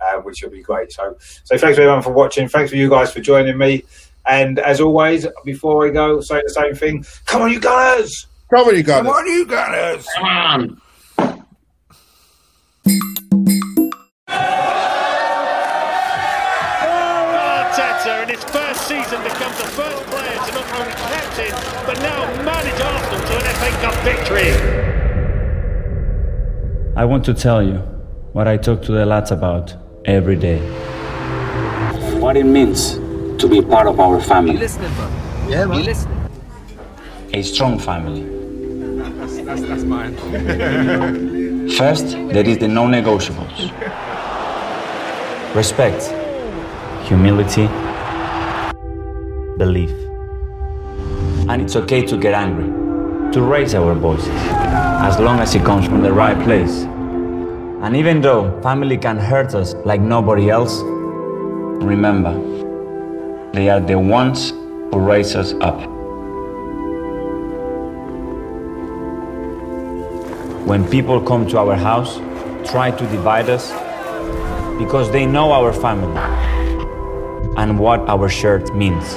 uh, 0.00 0.20
which 0.20 0.42
will 0.42 0.50
be 0.50 0.62
great. 0.62 0.90
So, 0.92 1.16
so 1.44 1.58
thanks 1.58 1.78
everyone 1.78 2.02
for 2.02 2.12
watching. 2.12 2.48
Thanks 2.48 2.70
for 2.70 2.76
you 2.76 2.88
guys 2.88 3.12
for 3.12 3.20
joining 3.20 3.58
me. 3.58 3.84
And 4.26 4.58
as 4.58 4.80
always, 4.80 5.26
before 5.44 5.86
I 5.86 5.90
go, 5.90 6.22
say 6.22 6.40
the 6.42 6.48
same 6.48 6.74
thing. 6.74 7.04
Come 7.26 7.42
on, 7.42 7.52
you 7.52 7.60
guys! 7.60 8.26
Come 8.50 8.68
on, 8.68 8.76
you 8.76 8.82
guys. 8.82 9.02
Come 9.02 9.08
on, 9.08 9.26
you 9.26 9.46
guys. 9.46 10.06
Come 10.16 10.24
on. 10.24 10.80
Arsenal 23.64 23.72
to 23.72 23.72
an 23.72 23.72
FA 23.72 23.80
Cup 23.80 23.94
victory. 24.04 24.50
I 26.96 27.04
want 27.04 27.24
to 27.24 27.34
tell 27.34 27.62
you 27.62 27.78
what 28.32 28.46
I 28.48 28.56
talk 28.56 28.82
to 28.82 28.92
the 28.92 29.06
lads 29.06 29.30
about 29.30 29.74
every 30.04 30.36
day. 30.36 30.58
What 32.20 32.36
it 32.36 32.44
means 32.44 32.94
to 33.38 33.48
be 33.48 33.60
part 33.62 33.86
of 33.86 34.00
our 34.00 34.20
family. 34.20 34.56
listening, 34.56 34.92
bro? 34.94 35.08
Yeah, 35.48 35.66
man. 35.66 35.78
You 35.78 35.84
listening? 35.84 36.28
A 37.32 37.42
strong 37.42 37.78
family. 37.78 38.22
That's, 39.18 39.36
that's, 39.40 39.62
that's 39.62 39.82
mine. 39.84 40.16
First, 41.78 42.10
there 42.10 42.46
is 42.48 42.58
the 42.58 42.68
non 42.68 42.92
negotiables 42.92 43.72
respect, 45.54 46.12
humility, 47.06 47.68
belief. 49.56 49.90
And 51.48 51.62
it's 51.62 51.76
okay 51.76 52.04
to 52.06 52.16
get 52.16 52.34
angry, 52.34 52.83
to 53.34 53.42
raise 53.42 53.74
our 53.74 53.94
voices, 53.94 54.28
as 55.02 55.18
long 55.18 55.40
as 55.40 55.56
it 55.56 55.64
comes 55.64 55.86
from 55.86 56.02
the 56.02 56.12
right 56.12 56.40
place. 56.44 56.84
And 57.82 57.96
even 57.96 58.20
though 58.20 58.60
family 58.62 58.96
can 58.96 59.16
hurt 59.16 59.56
us 59.56 59.74
like 59.84 60.00
nobody 60.00 60.50
else, 60.50 60.80
remember, 61.82 62.32
they 63.52 63.68
are 63.70 63.80
the 63.80 63.98
ones 63.98 64.50
who 64.50 65.00
raise 65.00 65.34
us 65.34 65.52
up. 65.54 65.80
When 70.64 70.88
people 70.88 71.20
come 71.20 71.44
to 71.48 71.58
our 71.58 71.74
house, 71.74 72.18
try 72.70 72.92
to 72.92 73.06
divide 73.08 73.50
us 73.50 73.72
because 74.78 75.10
they 75.10 75.26
know 75.26 75.50
our 75.50 75.72
family 75.72 76.20
and 77.56 77.80
what 77.80 78.08
our 78.08 78.28
shirt 78.28 78.72
means. 78.76 79.16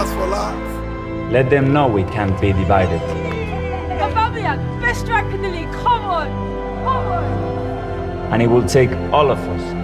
Life? 0.00 0.16
What 0.16 0.18
else 0.18 0.18
for 0.18 0.26
life? 0.26 1.32
Let 1.32 1.50
them 1.50 1.72
know 1.72 1.86
we 1.86 2.04
can't 2.04 2.38
be 2.40 2.52
divided. 2.52 3.00
Aubameyang, 4.00 4.80
best 4.80 5.00
striker 5.00 5.34
in 5.34 5.42
the 5.42 5.48
league. 5.48 5.72
Come 5.72 6.04
on, 6.04 6.28
come 6.84 7.06
on. 7.06 7.24
And 8.32 8.42
it 8.42 8.46
will 8.46 8.66
take 8.66 8.90
all 9.12 9.30
of 9.30 9.38
us 9.38 9.74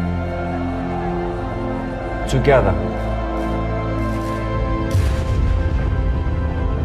together. 2.30 2.72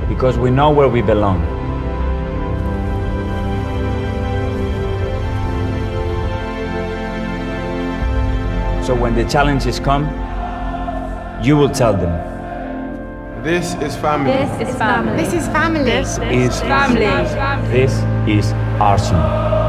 Because 0.08 0.38
we 0.38 0.52
know 0.52 0.72
where 0.72 0.90
we 0.90 1.02
belong. 1.02 1.42
So 8.84 8.96
when 8.96 9.16
the 9.16 9.24
challenges 9.24 9.80
come, 9.80 10.04
you 11.44 11.56
will 11.56 11.70
tell 11.70 11.94
them. 11.94 12.31
This 13.44 13.74
is 13.82 13.96
family. 13.96 14.32
This 14.32 14.70
is 14.70 14.78
family. 14.78 15.18
This 15.18 15.34
is 15.34 15.48
family. 15.48 15.84
This 15.84 16.20
is 16.20 16.60
family. 16.62 17.00
This 17.72 17.92
is 18.28 18.54
Arsenal. 18.80 19.61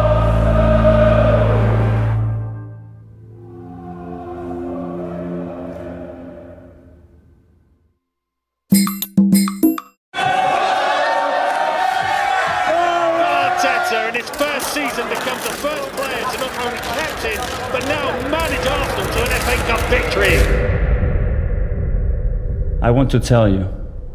Want 23.02 23.10
to 23.10 23.18
tell 23.18 23.48
you 23.48 23.62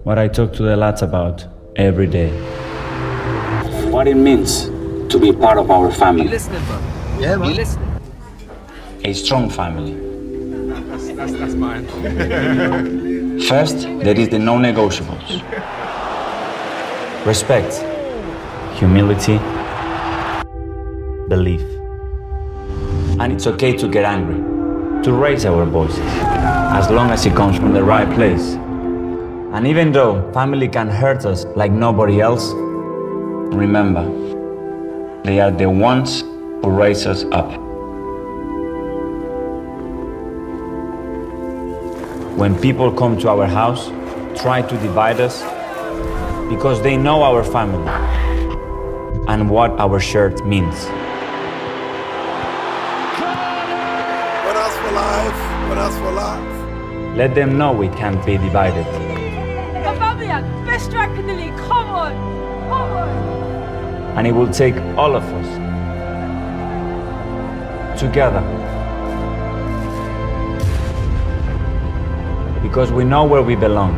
what 0.05 0.17
I 0.17 0.29
talk 0.29 0.53
to 0.53 0.63
the 0.63 0.77
lads 0.77 1.01
about 1.01 1.45
every 1.75 2.07
day. 2.07 2.29
What 3.91 4.07
it 4.07 4.15
means 4.15 4.67
to 5.11 5.19
be 5.19 5.33
part 5.33 5.57
of 5.57 5.69
our 5.69 5.91
family. 5.91 6.25
listening, 6.29 6.63
bro? 6.67 6.79
Yeah, 7.19 7.35
man. 7.35 7.49
You 7.49 7.55
listening? 7.55 8.01
A 9.03 9.11
strong 9.11 9.49
family. 9.49 9.93
That's, 10.85 11.09
that's, 11.09 11.33
that's 11.33 11.53
mine. 11.55 11.85
First, 13.49 13.79
there 14.05 14.17
is 14.17 14.29
the 14.29 14.39
non 14.39 14.61
negotiables 14.61 15.43
respect, 17.25 17.73
humility, 18.79 19.37
belief. 21.27 21.61
And 23.19 23.33
it's 23.33 23.47
okay 23.47 23.75
to 23.75 23.89
get 23.89 24.05
angry, 24.05 24.39
to 25.03 25.11
raise 25.11 25.45
our 25.45 25.65
voices, 25.65 25.99
as 26.79 26.89
long 26.89 27.09
as 27.09 27.25
it 27.25 27.35
comes 27.35 27.57
from 27.57 27.73
the 27.73 27.83
right 27.83 28.09
place. 28.15 28.57
And 29.57 29.65
even 29.65 29.91
though 29.91 30.21
family 30.33 30.67
can 30.67 30.87
hurt 30.87 31.25
us 31.25 31.45
like 31.55 31.71
nobody 31.71 32.21
else, 32.21 32.53
remember, 32.53 34.03
they 35.23 35.39
are 35.39 35.49
the 35.49 35.67
ones 35.67 36.21
who 36.21 36.69
raise 36.69 37.07
us 37.07 37.23
up. 37.31 37.49
When 42.37 42.55
people 42.61 42.91
come 42.91 43.17
to 43.17 43.29
our 43.29 43.47
house, 43.47 43.87
try 44.39 44.61
to 44.61 44.77
divide 44.77 45.19
us 45.19 45.41
because 46.51 46.79
they 46.83 46.95
know 46.95 47.23
our 47.23 47.43
family 47.43 47.91
and 49.27 49.49
what 49.49 49.71
our 49.79 49.99
shirt 49.99 50.45
means. 50.45 50.85
One 54.45 54.55
us 54.55 54.77
for 54.77 54.91
life. 54.91 55.39
One 55.67 55.79
us 55.79 55.97
for 55.97 56.11
life. 56.11 57.17
Let 57.17 57.33
them 57.33 57.57
know 57.57 57.71
we 57.71 57.87
can't 57.87 58.23
be 58.23 58.37
divided. 58.37 59.06
Aubameyang, 60.77 60.83
best 60.83 60.85
striker 60.85 61.19
in 61.19 61.27
the 61.27 61.33
league. 61.33 61.57
Come 61.57 61.89
on. 61.89 62.13
Come 62.69 62.91
on. 62.91 64.17
And 64.17 64.27
it 64.27 64.31
will 64.31 64.51
take 64.51 64.75
all 64.97 65.15
of 65.15 65.23
us 65.23 65.47
together. 67.99 68.41
Because 72.61 72.91
we 72.91 73.03
know 73.03 73.25
where 73.25 73.41
we 73.41 73.55
belong. 73.55 73.95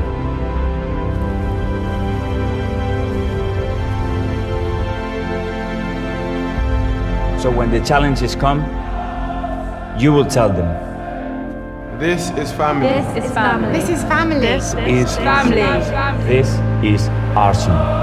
So 7.39 7.49
when 7.49 7.72
the 7.72 7.80
challenges 7.80 8.35
come, 8.35 8.60
you 9.97 10.11
will 10.11 10.26
tell 10.26 10.49
them. 10.49 10.88
This 11.99 12.30
is 12.31 12.51
family. 12.51 12.88
This 12.88 13.26
is 13.26 13.31
family. 13.34 13.72
This 13.72 13.89
is 13.89 14.03
family. 14.03 14.39
This 14.39 14.73
is 14.73 15.15
family. 15.18 15.61
This 16.26 16.47
is 16.47 16.69
Arsenal. 16.81 17.10
¡Vamos, 17.35 17.99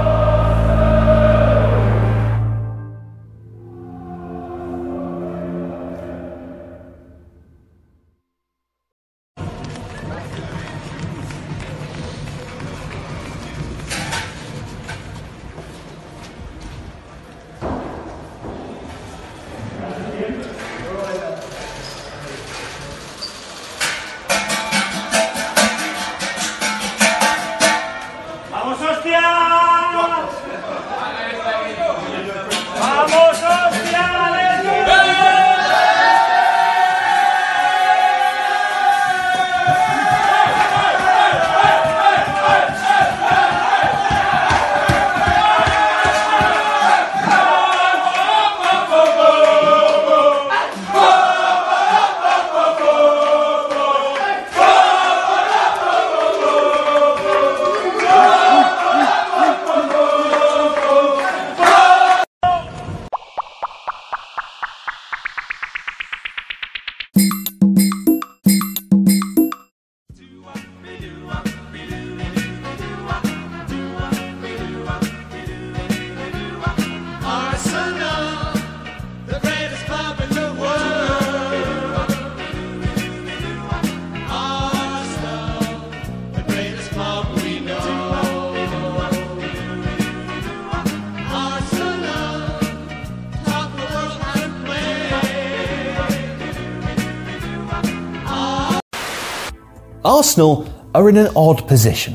Arsenal 100.37 100.71
are 100.93 101.09
in 101.09 101.17
an 101.17 101.29
odd 101.35 101.67
position. 101.67 102.13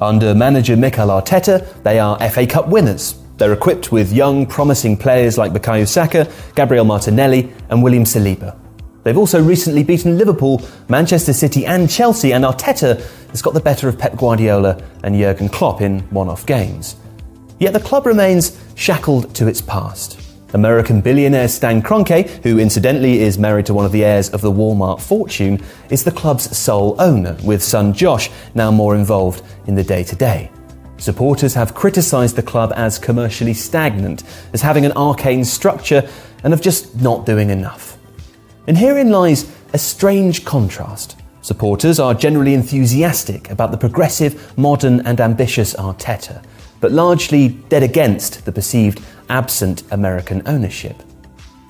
Under 0.00 0.34
manager 0.34 0.76
Mikel 0.76 1.06
Arteta, 1.06 1.80
they 1.84 2.00
are 2.00 2.18
FA 2.28 2.44
Cup 2.44 2.66
winners. 2.66 3.20
They're 3.36 3.52
equipped 3.52 3.92
with 3.92 4.12
young, 4.12 4.44
promising 4.44 4.96
players 4.96 5.38
like 5.38 5.52
Bukayo 5.52 5.86
Saka, 5.86 6.28
Gabriel 6.56 6.84
Martinelli, 6.84 7.52
and 7.68 7.80
William 7.80 8.02
Saliba. 8.02 8.58
They've 9.04 9.16
also 9.16 9.40
recently 9.40 9.84
beaten 9.84 10.18
Liverpool, 10.18 10.60
Manchester 10.88 11.32
City, 11.32 11.64
and 11.64 11.88
Chelsea, 11.88 12.32
and 12.32 12.44
Arteta 12.44 13.00
has 13.28 13.40
got 13.40 13.54
the 13.54 13.60
better 13.60 13.88
of 13.88 13.96
Pep 13.96 14.16
Guardiola 14.16 14.82
and 15.04 15.14
Jurgen 15.14 15.48
Klopp 15.48 15.80
in 15.80 16.00
one 16.10 16.28
off 16.28 16.44
games. 16.46 16.96
Yet 17.60 17.72
the 17.72 17.78
club 17.78 18.04
remains 18.04 18.60
shackled 18.74 19.32
to 19.36 19.46
its 19.46 19.60
past. 19.60 20.19
American 20.52 21.00
billionaire 21.00 21.48
Stan 21.48 21.80
Kroenke, 21.80 22.28
who 22.42 22.58
incidentally 22.58 23.20
is 23.20 23.38
married 23.38 23.66
to 23.66 23.74
one 23.74 23.84
of 23.84 23.92
the 23.92 24.04
heirs 24.04 24.30
of 24.30 24.40
the 24.40 24.50
Walmart 24.50 25.00
fortune, 25.00 25.62
is 25.90 26.04
the 26.04 26.10
club's 26.10 26.56
sole 26.56 26.96
owner, 27.00 27.36
with 27.44 27.62
son 27.62 27.92
Josh 27.92 28.30
now 28.54 28.70
more 28.70 28.96
involved 28.96 29.42
in 29.66 29.74
the 29.74 29.84
day 29.84 30.02
to 30.04 30.16
day. 30.16 30.50
Supporters 30.98 31.54
have 31.54 31.74
criticised 31.74 32.36
the 32.36 32.42
club 32.42 32.72
as 32.76 32.98
commercially 32.98 33.54
stagnant, 33.54 34.22
as 34.52 34.60
having 34.60 34.84
an 34.84 34.92
arcane 34.92 35.44
structure, 35.44 36.08
and 36.44 36.52
of 36.52 36.60
just 36.60 37.00
not 37.00 37.24
doing 37.24 37.50
enough. 37.50 37.96
And 38.66 38.76
herein 38.76 39.10
lies 39.10 39.50
a 39.72 39.78
strange 39.78 40.44
contrast. 40.44 41.16
Supporters 41.42 41.98
are 41.98 42.12
generally 42.12 42.52
enthusiastic 42.52 43.50
about 43.50 43.70
the 43.70 43.78
progressive, 43.78 44.56
modern, 44.58 45.00
and 45.06 45.20
ambitious 45.20 45.74
Arteta, 45.74 46.44
but 46.80 46.92
largely 46.92 47.48
dead 47.48 47.82
against 47.82 48.44
the 48.44 48.52
perceived 48.52 49.02
absent 49.28 49.82
American 49.90 50.42
ownership. 50.46 51.02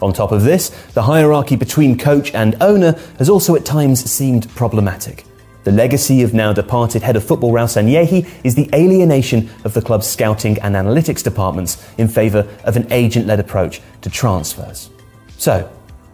On 0.03 0.13
top 0.13 0.33
of 0.33 0.45
this, 0.45 0.71
the 0.95 1.03
hierarchy 1.03 1.57
between 1.57 1.99
coach 1.99 2.35
and 2.35 2.57
owner 2.63 2.99
has 3.19 3.29
also 3.29 3.55
at 3.55 3.65
times 3.65 4.11
seemed 4.11 4.49
problematic. 4.55 5.25
The 5.65 5.73
legacy 5.73 6.23
of 6.23 6.33
now 6.33 6.55
departed 6.55 7.03
head 7.03 7.17
of 7.17 7.25
football 7.25 7.53
Raul 7.53 7.67
Sanllehi 7.67 8.27
is 8.43 8.55
the 8.55 8.71
alienation 8.75 9.51
of 9.65 9.75
the 9.75 9.83
club's 9.83 10.07
scouting 10.07 10.59
and 10.61 10.75
analytics 10.75 11.23
departments 11.23 11.87
in 11.99 12.09
favour 12.09 12.49
of 12.65 12.77
an 12.77 12.91
agent 12.91 13.27
led 13.27 13.41
approach 13.41 13.83
to 14.01 14.09
transfers. 14.09 14.89
So, 15.37 15.71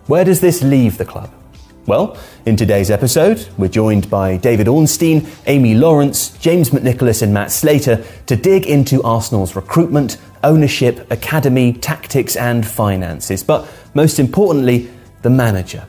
where 0.09 0.25
does 0.25 0.41
this 0.41 0.63
leave 0.63 0.99
the 0.99 1.05
club? 1.05 1.33
Well, 1.87 2.19
in 2.47 2.57
today's 2.57 2.91
episode, 2.91 3.49
we're 3.57 3.69
joined 3.69 4.11
by 4.11 4.39
David 4.39 4.67
Ornstein, 4.67 5.25
Amy 5.47 5.77
Lawrence, 5.77 6.37
James 6.39 6.71
McNicholas, 6.71 7.23
and 7.23 7.33
Matt 7.33 7.53
Slater 7.53 8.05
to 8.27 8.35
dig 8.35 8.67
into 8.67 9.01
Arsenal's 9.05 9.55
recruitment, 9.55 10.17
ownership, 10.43 11.09
academy, 11.13 11.73
tactics, 11.73 12.35
and 12.35 12.67
finances. 12.67 13.45
But 13.45 13.69
most 13.95 14.19
importantly, 14.19 14.91
the 15.23 15.31
manager. 15.31 15.87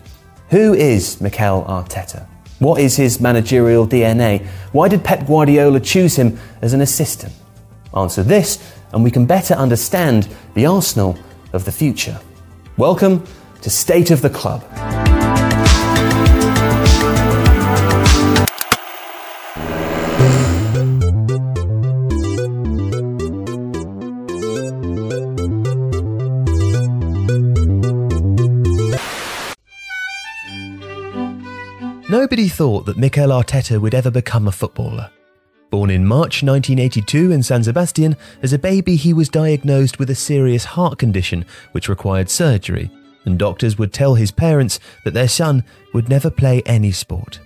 Who 0.52 0.76
is 0.76 1.20
Mikel 1.20 1.64
Arteta? 1.64 2.28
What 2.60 2.80
is 2.80 2.96
his 2.96 3.20
managerial 3.20 3.88
DNA? 3.88 4.46
Why 4.74 4.90
did 4.90 5.04
Pep 5.04 5.26
Guardiola 5.26 5.80
choose 5.80 6.16
him 6.16 6.40
as 6.62 6.74
an 6.74 6.82
assistant? 6.82 7.34
Answer 7.96 8.22
this, 8.22 8.72
and 8.94 9.04
we 9.04 9.10
can 9.10 9.26
better 9.26 9.56
understand 9.56 10.30
the 10.54 10.68
Arsenal 10.68 11.18
of 11.54 11.66
the 11.66 11.72
future. 11.72 12.20
Welcome 12.78 13.26
to 13.64 13.72
State 13.72 14.12
of 14.12 14.22
the 14.22 14.30
Club. 14.30 14.64
Nobody 32.18 32.48
thought 32.48 32.88
that 32.88 32.98
Mikel 32.98 33.30
Arteta 33.30 33.80
would 33.80 33.94
ever 33.94 34.10
become 34.10 34.48
a 34.48 34.52
footballer. 34.52 35.12
Born 35.70 35.92
in 35.92 36.04
March 36.04 36.42
1982 36.42 37.32
in 37.32 37.44
San 37.44 37.64
Sebastian, 37.64 38.18
as 38.42 38.54
a 38.54 38.58
baby 38.58 38.96
he 38.96 39.14
was 39.14 39.30
diagnosed 39.30 40.00
with 40.00 40.10
a 40.10 40.16
serious 40.16 40.66
heart 40.66 40.98
condition 40.98 41.46
which 41.74 41.88
required 41.88 42.28
surgery, 42.28 42.90
and 43.26 43.38
doctors 43.38 43.78
would 43.78 43.94
tell 43.94 44.16
his 44.16 44.32
parents 44.32 44.80
that 45.06 45.14
their 45.14 45.28
son 45.28 45.64
would 45.94 46.10
never 46.10 46.32
play 46.32 46.64
any 46.66 46.92
sport. 46.92 47.40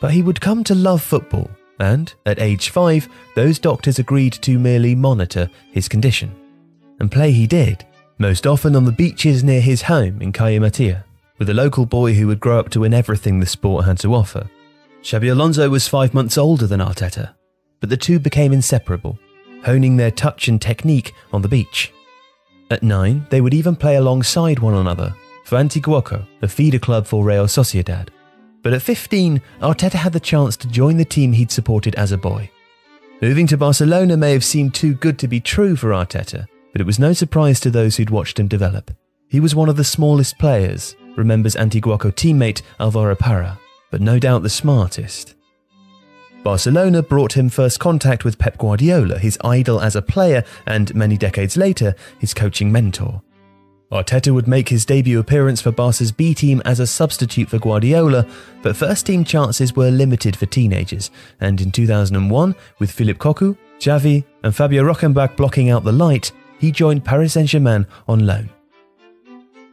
But 0.00 0.12
he 0.12 0.22
would 0.22 0.40
come 0.40 0.62
to 0.62 0.74
love 0.76 1.02
football, 1.02 1.50
and 1.80 2.14
at 2.24 2.38
age 2.38 2.68
five, 2.68 3.08
those 3.34 3.58
doctors 3.58 3.98
agreed 3.98 4.34
to 4.42 4.60
merely 4.60 4.94
monitor 4.94 5.50
his 5.72 5.88
condition. 5.88 6.32
And 7.00 7.10
play 7.10 7.32
he 7.32 7.48
did, 7.48 7.84
most 8.18 8.46
often 8.46 8.76
on 8.76 8.84
the 8.84 8.92
beaches 8.92 9.42
near 9.42 9.60
his 9.60 9.82
home 9.82 10.22
in 10.22 10.30
Calle 10.30 10.60
Matia, 10.60 11.02
with 11.38 11.50
a 11.50 11.54
local 11.54 11.86
boy 11.86 12.14
who 12.14 12.26
would 12.26 12.40
grow 12.40 12.58
up 12.58 12.68
to 12.70 12.80
win 12.80 12.94
everything 12.94 13.40
the 13.40 13.46
sport 13.46 13.84
had 13.84 13.98
to 13.98 14.14
offer. 14.14 14.48
Xabi 15.02 15.30
Alonso 15.30 15.68
was 15.68 15.88
five 15.88 16.14
months 16.14 16.36
older 16.36 16.66
than 16.66 16.80
Arteta, 16.80 17.34
but 17.80 17.90
the 17.90 17.96
two 17.96 18.18
became 18.18 18.52
inseparable, 18.52 19.18
honing 19.64 19.96
their 19.96 20.10
touch 20.10 20.48
and 20.48 20.60
technique 20.60 21.12
on 21.32 21.42
the 21.42 21.48
beach. 21.48 21.92
At 22.70 22.82
nine, 22.82 23.26
they 23.30 23.40
would 23.40 23.54
even 23.54 23.76
play 23.76 23.96
alongside 23.96 24.58
one 24.58 24.74
another 24.74 25.14
for 25.44 25.56
Antiguoko, 25.56 26.26
the 26.40 26.48
feeder 26.48 26.80
club 26.80 27.06
for 27.06 27.24
Real 27.24 27.46
Sociedad. 27.46 28.08
But 28.62 28.72
at 28.72 28.82
15, 28.82 29.40
Arteta 29.60 29.92
had 29.92 30.12
the 30.12 30.18
chance 30.18 30.56
to 30.56 30.68
join 30.68 30.96
the 30.96 31.04
team 31.04 31.32
he'd 31.32 31.52
supported 31.52 31.94
as 31.94 32.10
a 32.10 32.18
boy. 32.18 32.50
Moving 33.22 33.46
to 33.46 33.56
Barcelona 33.56 34.16
may 34.16 34.32
have 34.32 34.44
seemed 34.44 34.74
too 34.74 34.94
good 34.94 35.20
to 35.20 35.28
be 35.28 35.40
true 35.40 35.76
for 35.76 35.90
Arteta, 35.90 36.46
but 36.72 36.80
it 36.80 36.86
was 36.86 36.98
no 36.98 37.12
surprise 37.12 37.60
to 37.60 37.70
those 37.70 37.96
who'd 37.96 38.10
watched 38.10 38.40
him 38.40 38.48
develop. 38.48 38.90
He 39.28 39.38
was 39.38 39.54
one 39.54 39.68
of 39.68 39.76
the 39.76 39.84
smallest 39.84 40.36
players, 40.38 40.96
remembers 41.16 41.56
Antiguoko 41.56 42.12
teammate 42.12 42.62
Alvaro 42.78 43.14
Parra, 43.14 43.58
but 43.90 44.00
no 44.00 44.18
doubt 44.18 44.42
the 44.42 44.50
smartest. 44.50 45.34
Barcelona 46.42 47.02
brought 47.02 47.36
him 47.36 47.48
first 47.48 47.80
contact 47.80 48.24
with 48.24 48.38
Pep 48.38 48.56
Guardiola, 48.58 49.18
his 49.18 49.36
idol 49.42 49.80
as 49.80 49.96
a 49.96 50.02
player 50.02 50.44
and 50.66 50.94
many 50.94 51.16
decades 51.16 51.56
later, 51.56 51.94
his 52.20 52.32
coaching 52.32 52.70
mentor. 52.70 53.20
Arteta 53.90 54.34
would 54.34 54.48
make 54.48 54.68
his 54.68 54.84
debut 54.84 55.20
appearance 55.20 55.60
for 55.60 55.70
Barca's 55.70 56.10
B 56.10 56.34
team 56.34 56.60
as 56.64 56.80
a 56.80 56.86
substitute 56.86 57.48
for 57.48 57.58
Guardiola, 57.58 58.26
but 58.62 58.76
first 58.76 59.06
team 59.06 59.24
chances 59.24 59.76
were 59.76 59.90
limited 59.90 60.36
for 60.36 60.46
teenagers, 60.46 61.10
and 61.40 61.60
in 61.60 61.70
2001, 61.70 62.54
with 62.80 62.90
Philippe 62.90 63.18
Cocu, 63.18 63.56
Xavi, 63.78 64.24
and 64.42 64.54
Fabio 64.54 64.82
Rochemback 64.82 65.36
blocking 65.36 65.70
out 65.70 65.84
the 65.84 65.92
light, 65.92 66.32
he 66.58 66.72
joined 66.72 67.04
Paris 67.04 67.34
Saint 67.34 67.48
Germain 67.48 67.86
on 68.08 68.26
loan. 68.26 68.50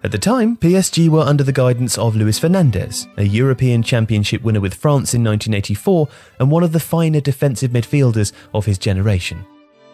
At 0.03 0.11
the 0.11 0.17
time, 0.17 0.57
PSG 0.57 1.07
were 1.07 1.21
under 1.21 1.45
the 1.45 1.53
guidance 1.53 1.97
of 1.97 2.17
Luis 2.17 2.37
Fernandez, 2.37 3.07
a 3.15 3.23
European 3.23 3.81
Championship 3.81 4.43
winner 4.43 4.59
with 4.59 4.73
France 4.73 5.13
in 5.13 5.23
1984 5.23 6.09
and 6.39 6.51
one 6.51 6.61
of 6.61 6.73
the 6.73 6.79
finer 6.81 7.21
defensive 7.21 7.71
midfielders 7.71 8.33
of 8.53 8.65
his 8.65 8.77
generation. 8.77 9.45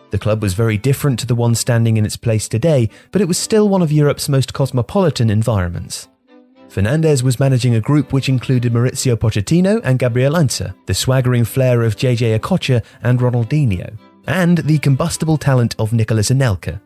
The 0.09 0.17
club 0.17 0.41
was 0.41 0.55
very 0.55 0.79
different 0.79 1.19
to 1.19 1.27
the 1.27 1.35
one 1.35 1.53
standing 1.53 1.97
in 1.97 2.05
its 2.05 2.17
place 2.17 2.47
today, 2.47 2.89
but 3.11 3.21
it 3.21 3.27
was 3.27 3.37
still 3.37 3.69
one 3.69 3.83
of 3.83 3.91
Europe's 3.91 4.27
most 4.27 4.51
cosmopolitan 4.51 5.29
environments. 5.29 6.07
Fernandez 6.69 7.21
was 7.21 7.39
managing 7.39 7.75
a 7.75 7.81
group 7.81 8.11
which 8.11 8.29
included 8.29 8.73
Mauricio 8.73 9.15
Pochettino 9.15 9.79
and 9.83 9.99
Gabriel 9.99 10.33
Heinze, 10.33 10.73
the 10.87 10.93
swaggering 10.95 11.45
flair 11.45 11.83
of 11.83 11.97
JJ 11.97 12.39
Okocha 12.39 12.83
and 13.03 13.19
Ronaldinho, 13.19 13.95
and 14.25 14.57
the 14.57 14.79
combustible 14.79 15.37
talent 15.37 15.75
of 15.77 15.93
Nicolas 15.93 16.31
Anelka. 16.31 16.81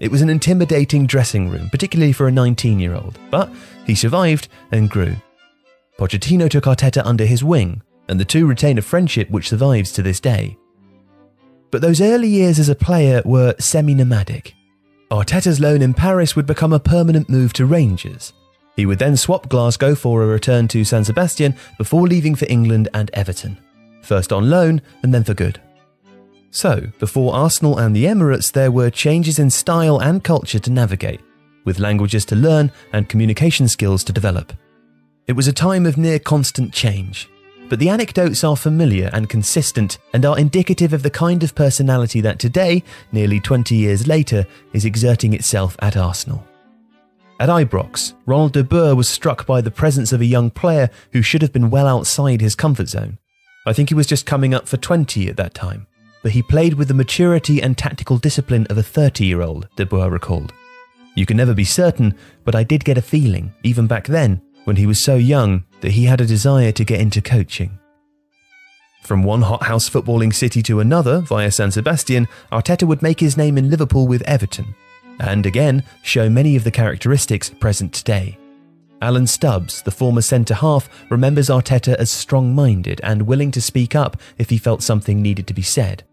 It 0.00 0.10
was 0.10 0.22
an 0.22 0.30
intimidating 0.30 1.06
dressing 1.06 1.48
room, 1.48 1.70
particularly 1.70 2.12
for 2.12 2.28
a 2.28 2.32
19 2.32 2.78
year 2.78 2.94
old, 2.94 3.18
but 3.30 3.50
he 3.84 3.94
survived 3.94 4.48
and 4.70 4.88
grew. 4.88 5.16
Pochettino 5.98 6.48
took 6.48 6.64
Arteta 6.64 7.02
under 7.04 7.26
his 7.26 7.42
wing, 7.42 7.82
and 8.08 8.20
the 8.20 8.24
two 8.24 8.46
retain 8.46 8.78
a 8.78 8.82
friendship 8.82 9.28
which 9.30 9.48
survives 9.48 9.92
to 9.92 10.02
this 10.02 10.20
day. 10.20 10.56
But 11.70 11.82
those 11.82 12.00
early 12.00 12.28
years 12.28 12.58
as 12.58 12.68
a 12.68 12.74
player 12.74 13.22
were 13.24 13.54
semi 13.58 13.94
nomadic. 13.94 14.54
Arteta's 15.10 15.58
loan 15.58 15.82
in 15.82 15.94
Paris 15.94 16.36
would 16.36 16.46
become 16.46 16.72
a 16.72 16.78
permanent 16.78 17.28
move 17.28 17.52
to 17.54 17.66
Rangers. 17.66 18.32
He 18.76 18.86
would 18.86 19.00
then 19.00 19.16
swap 19.16 19.48
Glasgow 19.48 19.96
for 19.96 20.22
a 20.22 20.26
return 20.26 20.68
to 20.68 20.84
San 20.84 21.04
Sebastian 21.04 21.56
before 21.78 22.06
leaving 22.06 22.36
for 22.36 22.46
England 22.48 22.88
and 22.94 23.10
Everton. 23.12 23.58
First 24.02 24.32
on 24.32 24.48
loan 24.48 24.80
and 25.02 25.12
then 25.12 25.24
for 25.24 25.34
good. 25.34 25.60
So, 26.50 26.86
before 26.98 27.34
Arsenal 27.34 27.78
and 27.78 27.94
the 27.94 28.06
Emirates, 28.06 28.50
there 28.50 28.72
were 28.72 28.90
changes 28.90 29.38
in 29.38 29.50
style 29.50 30.00
and 30.00 30.24
culture 30.24 30.58
to 30.58 30.70
navigate, 30.70 31.20
with 31.64 31.78
languages 31.78 32.24
to 32.26 32.36
learn 32.36 32.72
and 32.92 33.08
communication 33.08 33.68
skills 33.68 34.02
to 34.04 34.12
develop. 34.12 34.52
It 35.26 35.34
was 35.34 35.46
a 35.46 35.52
time 35.52 35.84
of 35.84 35.98
near 35.98 36.18
constant 36.18 36.72
change, 36.72 37.28
but 37.68 37.78
the 37.78 37.90
anecdotes 37.90 38.44
are 38.44 38.56
familiar 38.56 39.10
and 39.12 39.28
consistent 39.28 39.98
and 40.14 40.24
are 40.24 40.38
indicative 40.38 40.94
of 40.94 41.02
the 41.02 41.10
kind 41.10 41.42
of 41.42 41.54
personality 41.54 42.22
that 42.22 42.38
today, 42.38 42.82
nearly 43.12 43.40
20 43.40 43.74
years 43.74 44.06
later, 44.06 44.46
is 44.72 44.86
exerting 44.86 45.34
itself 45.34 45.76
at 45.80 45.98
Arsenal. 45.98 46.42
At 47.40 47.50
Ibrox, 47.50 48.14
Ronald 48.24 48.54
de 48.54 48.64
Boer 48.64 48.94
was 48.94 49.08
struck 49.08 49.46
by 49.46 49.60
the 49.60 49.70
presence 49.70 50.12
of 50.14 50.22
a 50.22 50.26
young 50.26 50.50
player 50.50 50.88
who 51.12 51.20
should 51.20 51.42
have 51.42 51.52
been 51.52 51.68
well 51.68 51.86
outside 51.86 52.40
his 52.40 52.54
comfort 52.54 52.88
zone. 52.88 53.18
I 53.66 53.74
think 53.74 53.90
he 53.90 53.94
was 53.94 54.06
just 54.06 54.24
coming 54.24 54.54
up 54.54 54.66
for 54.66 54.78
20 54.78 55.28
at 55.28 55.36
that 55.36 55.52
time 55.52 55.86
but 56.22 56.32
he 56.32 56.42
played 56.42 56.74
with 56.74 56.88
the 56.88 56.94
maturity 56.94 57.62
and 57.62 57.76
tactical 57.76 58.18
discipline 58.18 58.66
of 58.70 58.78
a 58.78 58.82
30 58.82 59.24
year 59.24 59.42
old, 59.42 59.68
De 59.76 59.86
Boer 59.86 60.10
recalled. 60.10 60.52
You 61.14 61.26
can 61.26 61.36
never 61.36 61.54
be 61.54 61.64
certain, 61.64 62.14
but 62.44 62.54
I 62.54 62.62
did 62.62 62.84
get 62.84 62.98
a 62.98 63.02
feeling, 63.02 63.52
even 63.62 63.86
back 63.86 64.06
then, 64.06 64.40
when 64.64 64.76
he 64.76 64.86
was 64.86 65.02
so 65.02 65.16
young, 65.16 65.64
that 65.80 65.92
he 65.92 66.04
had 66.04 66.20
a 66.20 66.26
desire 66.26 66.72
to 66.72 66.84
get 66.84 67.00
into 67.00 67.20
coaching. 67.20 67.78
From 69.02 69.22
one 69.22 69.42
hothouse 69.42 69.88
footballing 69.88 70.34
city 70.34 70.62
to 70.64 70.80
another 70.80 71.20
via 71.20 71.50
San 71.50 71.70
Sebastian, 71.70 72.28
Arteta 72.52 72.86
would 72.86 73.02
make 73.02 73.20
his 73.20 73.36
name 73.36 73.56
in 73.56 73.70
Liverpool 73.70 74.06
with 74.06 74.22
Everton, 74.22 74.74
and 75.18 75.46
again 75.46 75.82
show 76.02 76.28
many 76.28 76.56
of 76.56 76.64
the 76.64 76.70
characteristics 76.70 77.48
present 77.48 77.92
today. 77.92 78.38
Alan 79.00 79.26
Stubbs, 79.26 79.82
the 79.82 79.90
former 79.90 80.20
centre 80.20 80.54
half, 80.54 80.88
remembers 81.10 81.48
Arteta 81.48 81.94
as 81.96 82.10
strong 82.10 82.54
minded 82.54 83.00
and 83.02 83.22
willing 83.22 83.50
to 83.52 83.62
speak 83.62 83.94
up 83.94 84.16
if 84.38 84.50
he 84.50 84.58
felt 84.58 84.82
something 84.82 85.22
needed 85.22 85.46
to 85.46 85.54
be 85.54 85.62
said. 85.62 86.04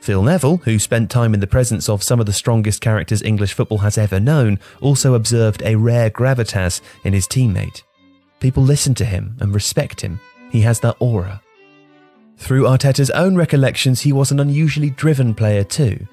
Phil 0.00 0.22
Neville, 0.22 0.58
who 0.58 0.78
spent 0.78 1.10
time 1.10 1.34
in 1.34 1.40
the 1.40 1.46
presence 1.46 1.88
of 1.88 2.02
some 2.02 2.20
of 2.20 2.26
the 2.26 2.32
strongest 2.32 2.80
characters 2.80 3.22
English 3.22 3.52
football 3.52 3.78
has 3.78 3.98
ever 3.98 4.20
known, 4.20 4.58
also 4.80 5.14
observed 5.14 5.62
a 5.62 5.76
rare 5.76 6.10
gravitas 6.10 6.80
in 7.04 7.12
his 7.12 7.26
teammate. 7.26 7.82
People 8.40 8.62
listen 8.62 8.94
to 8.94 9.04
him 9.04 9.36
and 9.40 9.54
respect 9.54 10.00
him. 10.00 10.20
He 10.50 10.62
has 10.62 10.80
that 10.80 10.96
aura. 11.00 11.42
Through 12.38 12.66
Arteta's 12.66 13.10
own 13.10 13.36
recollections, 13.36 14.02
he 14.02 14.12
was 14.12 14.30
an 14.30 14.40
unusually 14.40 14.90
driven 14.90 15.34
player 15.34 15.64
too. 15.64 16.06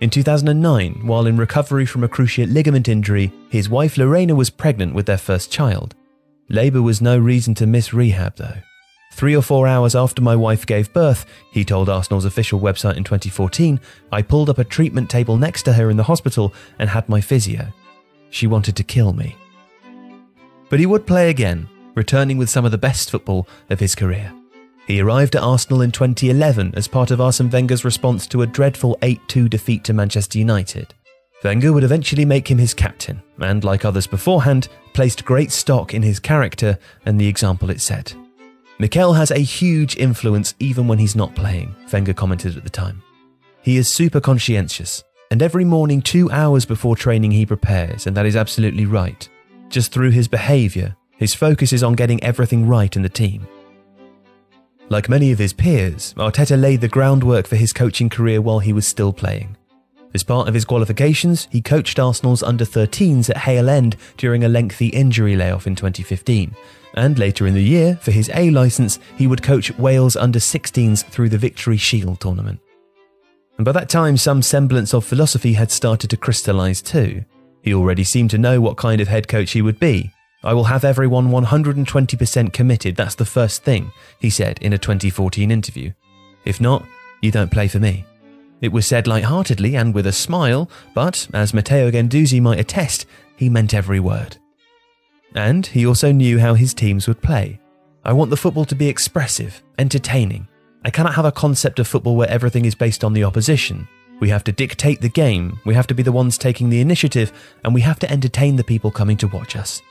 In 0.00 0.10
2009, 0.10 1.06
while 1.06 1.26
in 1.26 1.36
recovery 1.36 1.86
from 1.86 2.04
a 2.04 2.08
cruciate 2.08 2.52
ligament 2.52 2.88
injury, 2.88 3.32
his 3.48 3.68
wife 3.68 3.96
Lorena 3.98 4.34
was 4.34 4.50
pregnant 4.50 4.94
with 4.94 5.06
their 5.06 5.18
first 5.18 5.50
child. 5.50 5.94
Labour 6.48 6.82
was 6.82 7.00
no 7.00 7.18
reason 7.18 7.54
to 7.54 7.66
miss 7.66 7.92
rehab 7.92 8.36
though. 8.36 8.58
Three 9.14 9.36
or 9.36 9.42
four 9.42 9.68
hours 9.68 9.94
after 9.94 10.20
my 10.20 10.34
wife 10.34 10.66
gave 10.66 10.92
birth, 10.92 11.24
he 11.52 11.64
told 11.64 11.88
Arsenal's 11.88 12.24
official 12.24 12.58
website 12.58 12.96
in 12.96 13.04
2014, 13.04 13.78
I 14.10 14.22
pulled 14.22 14.50
up 14.50 14.58
a 14.58 14.64
treatment 14.64 15.08
table 15.08 15.36
next 15.36 15.62
to 15.62 15.74
her 15.74 15.88
in 15.88 15.96
the 15.96 16.02
hospital 16.02 16.52
and 16.80 16.90
had 16.90 17.08
my 17.08 17.20
physio. 17.20 17.68
She 18.30 18.48
wanted 18.48 18.74
to 18.74 18.82
kill 18.82 19.12
me. 19.12 19.36
But 20.68 20.80
he 20.80 20.86
would 20.86 21.06
play 21.06 21.30
again, 21.30 21.68
returning 21.94 22.38
with 22.38 22.50
some 22.50 22.64
of 22.64 22.72
the 22.72 22.76
best 22.76 23.08
football 23.08 23.46
of 23.70 23.78
his 23.78 23.94
career. 23.94 24.32
He 24.88 25.00
arrived 25.00 25.36
at 25.36 25.44
Arsenal 25.44 25.82
in 25.82 25.92
2011 25.92 26.74
as 26.74 26.88
part 26.88 27.12
of 27.12 27.20
Arsene 27.20 27.50
Wenger's 27.50 27.84
response 27.84 28.26
to 28.26 28.42
a 28.42 28.48
dreadful 28.48 28.98
8 29.00 29.20
2 29.28 29.48
defeat 29.48 29.84
to 29.84 29.92
Manchester 29.92 30.40
United. 30.40 30.92
Wenger 31.44 31.72
would 31.72 31.84
eventually 31.84 32.24
make 32.24 32.50
him 32.50 32.58
his 32.58 32.74
captain, 32.74 33.22
and 33.38 33.62
like 33.62 33.84
others 33.84 34.08
beforehand, 34.08 34.66
placed 34.92 35.24
great 35.24 35.52
stock 35.52 35.94
in 35.94 36.02
his 36.02 36.18
character 36.18 36.76
and 37.06 37.20
the 37.20 37.28
example 37.28 37.70
it 37.70 37.80
set. 37.80 38.16
Mikel 38.78 39.12
has 39.12 39.30
a 39.30 39.38
huge 39.38 39.96
influence 39.96 40.54
even 40.58 40.88
when 40.88 40.98
he's 40.98 41.14
not 41.14 41.34
playing, 41.34 41.74
Wenger 41.92 42.12
commented 42.12 42.56
at 42.56 42.64
the 42.64 42.70
time. 42.70 43.02
He 43.62 43.76
is 43.76 43.88
super 43.88 44.20
conscientious, 44.20 45.04
and 45.30 45.42
every 45.42 45.64
morning, 45.64 46.02
two 46.02 46.30
hours 46.30 46.64
before 46.64 46.96
training, 46.96 47.30
he 47.30 47.46
prepares, 47.46 48.06
and 48.06 48.16
that 48.16 48.26
is 48.26 48.36
absolutely 48.36 48.84
right. 48.84 49.28
Just 49.68 49.92
through 49.92 50.10
his 50.10 50.28
behaviour, 50.28 50.96
his 51.16 51.34
focus 51.34 51.72
is 51.72 51.82
on 51.82 51.94
getting 51.94 52.22
everything 52.22 52.66
right 52.66 52.94
in 52.94 53.02
the 53.02 53.08
team. 53.08 53.46
Like 54.88 55.08
many 55.08 55.32
of 55.32 55.38
his 55.38 55.52
peers, 55.52 56.12
Arteta 56.14 56.60
laid 56.60 56.80
the 56.80 56.88
groundwork 56.88 57.46
for 57.46 57.56
his 57.56 57.72
coaching 57.72 58.10
career 58.10 58.42
while 58.42 58.58
he 58.58 58.72
was 58.72 58.86
still 58.86 59.12
playing. 59.12 59.56
As 60.14 60.22
part 60.22 60.46
of 60.46 60.54
his 60.54 60.64
qualifications, 60.64 61.48
he 61.50 61.60
coached 61.60 61.98
Arsenal's 61.98 62.44
under 62.44 62.64
13s 62.64 63.30
at 63.30 63.38
Hale 63.38 63.68
End 63.68 63.96
during 64.16 64.44
a 64.44 64.48
lengthy 64.48 64.86
injury 64.88 65.34
layoff 65.34 65.66
in 65.66 65.74
2015. 65.74 66.54
And 66.94 67.18
later 67.18 67.48
in 67.48 67.54
the 67.54 67.62
year, 67.62 67.98
for 68.00 68.12
his 68.12 68.30
A 68.32 68.50
licence, 68.50 69.00
he 69.16 69.26
would 69.26 69.42
coach 69.42 69.76
Wales 69.76 70.14
under 70.14 70.38
16s 70.38 71.04
through 71.04 71.30
the 71.30 71.38
Victory 71.38 71.76
Shield 71.76 72.20
tournament. 72.20 72.60
And 73.56 73.64
by 73.64 73.72
that 73.72 73.88
time, 73.88 74.16
some 74.16 74.40
semblance 74.40 74.94
of 74.94 75.04
philosophy 75.04 75.54
had 75.54 75.72
started 75.72 76.10
to 76.10 76.16
crystallise 76.16 76.80
too. 76.80 77.24
He 77.62 77.74
already 77.74 78.04
seemed 78.04 78.30
to 78.30 78.38
know 78.38 78.60
what 78.60 78.76
kind 78.76 79.00
of 79.00 79.08
head 79.08 79.26
coach 79.26 79.50
he 79.50 79.62
would 79.62 79.80
be. 79.80 80.12
I 80.44 80.54
will 80.54 80.64
have 80.64 80.84
everyone 80.84 81.30
120% 81.30 82.52
committed, 82.52 82.94
that's 82.94 83.14
the 83.16 83.24
first 83.24 83.64
thing, 83.64 83.90
he 84.20 84.30
said 84.30 84.58
in 84.60 84.72
a 84.72 84.78
2014 84.78 85.50
interview. 85.50 85.92
If 86.44 86.60
not, 86.60 86.84
you 87.22 87.30
don't 87.30 87.50
play 87.50 87.66
for 87.66 87.80
me. 87.80 88.04
It 88.64 88.72
was 88.72 88.86
said 88.86 89.06
light-heartedly 89.06 89.76
and 89.76 89.92
with 89.92 90.06
a 90.06 90.12
smile, 90.12 90.70
but, 90.94 91.28
as 91.34 91.52
Matteo 91.52 91.90
Guendouzi 91.90 92.40
might 92.40 92.58
attest, 92.58 93.04
he 93.36 93.50
meant 93.50 93.74
every 93.74 94.00
word. 94.00 94.38
And 95.34 95.66
he 95.66 95.84
also 95.84 96.12
knew 96.12 96.38
how 96.38 96.54
his 96.54 96.72
teams 96.72 97.06
would 97.06 97.20
play. 97.20 97.60
I 98.06 98.14
want 98.14 98.30
the 98.30 98.38
football 98.38 98.64
to 98.64 98.74
be 98.74 98.88
expressive, 98.88 99.62
entertaining. 99.78 100.48
I 100.82 100.88
cannot 100.88 101.14
have 101.14 101.26
a 101.26 101.30
concept 101.30 101.78
of 101.78 101.86
football 101.86 102.16
where 102.16 102.30
everything 102.30 102.64
is 102.64 102.74
based 102.74 103.04
on 103.04 103.12
the 103.12 103.24
opposition. 103.24 103.86
We 104.18 104.30
have 104.30 104.44
to 104.44 104.52
dictate 104.52 105.02
the 105.02 105.10
game, 105.10 105.60
we 105.66 105.74
have 105.74 105.86
to 105.88 105.94
be 105.94 106.02
the 106.02 106.10
ones 106.10 106.38
taking 106.38 106.70
the 106.70 106.80
initiative, 106.80 107.34
and 107.64 107.74
we 107.74 107.82
have 107.82 107.98
to 107.98 108.10
entertain 108.10 108.56
the 108.56 108.64
people 108.64 108.90
coming 108.90 109.18
to 109.18 109.28
watch 109.28 109.56
us. 109.56 109.82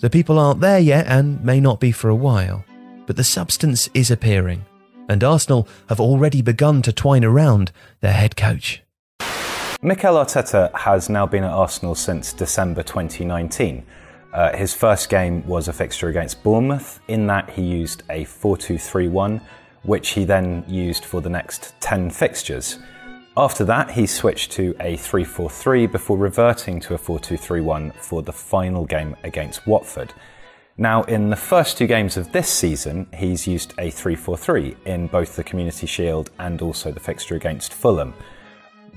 The 0.00 0.10
people 0.10 0.40
aren't 0.40 0.58
there 0.58 0.80
yet 0.80 1.06
and 1.06 1.44
may 1.44 1.60
not 1.60 1.78
be 1.78 1.92
for 1.92 2.08
a 2.08 2.22
while, 2.28 2.64
but 3.06 3.14
the 3.14 3.22
substance 3.22 3.88
is 3.94 4.10
appearing, 4.10 4.66
and 5.08 5.22
Arsenal 5.22 5.68
have 5.88 6.00
already 6.00 6.42
begun 6.42 6.82
to 6.82 6.92
twine 6.92 7.24
around 7.24 7.72
their 8.00 8.12
head 8.12 8.36
coach. 8.36 8.82
Mikel 9.84 10.14
Arteta 10.14 10.72
has 10.74 11.08
now 11.08 11.26
been 11.26 11.42
at 11.42 11.50
Arsenal 11.50 11.94
since 11.94 12.32
December 12.32 12.82
2019. 12.82 13.84
Uh, 14.32 14.56
his 14.56 14.72
first 14.72 15.10
game 15.10 15.46
was 15.46 15.68
a 15.68 15.72
fixture 15.72 16.08
against 16.08 16.42
Bournemouth. 16.42 17.00
In 17.08 17.26
that, 17.26 17.50
he 17.50 17.62
used 17.62 18.02
a 18.08 18.24
4 18.24 18.56
2 18.56 18.78
3 18.78 19.08
1, 19.08 19.40
which 19.82 20.10
he 20.10 20.24
then 20.24 20.64
used 20.68 21.04
for 21.04 21.20
the 21.20 21.28
next 21.28 21.74
10 21.80 22.10
fixtures. 22.10 22.78
After 23.36 23.64
that, 23.64 23.90
he 23.90 24.06
switched 24.06 24.52
to 24.52 24.74
a 24.78 24.96
3 24.96 25.24
4 25.24 25.50
3 25.50 25.86
before 25.86 26.16
reverting 26.16 26.80
to 26.80 26.94
a 26.94 26.98
4 26.98 27.18
2 27.18 27.36
3 27.36 27.60
1 27.60 27.90
for 27.92 28.22
the 28.22 28.32
final 28.32 28.84
game 28.84 29.16
against 29.24 29.66
Watford. 29.66 30.14
Now, 30.78 31.02
in 31.02 31.28
the 31.28 31.36
first 31.36 31.76
two 31.76 31.86
games 31.86 32.16
of 32.16 32.32
this 32.32 32.48
season, 32.48 33.06
he's 33.12 33.46
used 33.46 33.74
a 33.78 33.90
3 33.90 34.14
4 34.14 34.38
3 34.38 34.76
in 34.86 35.06
both 35.06 35.36
the 35.36 35.44
Community 35.44 35.86
Shield 35.86 36.30
and 36.38 36.62
also 36.62 36.90
the 36.90 37.00
fixture 37.00 37.34
against 37.34 37.74
Fulham. 37.74 38.14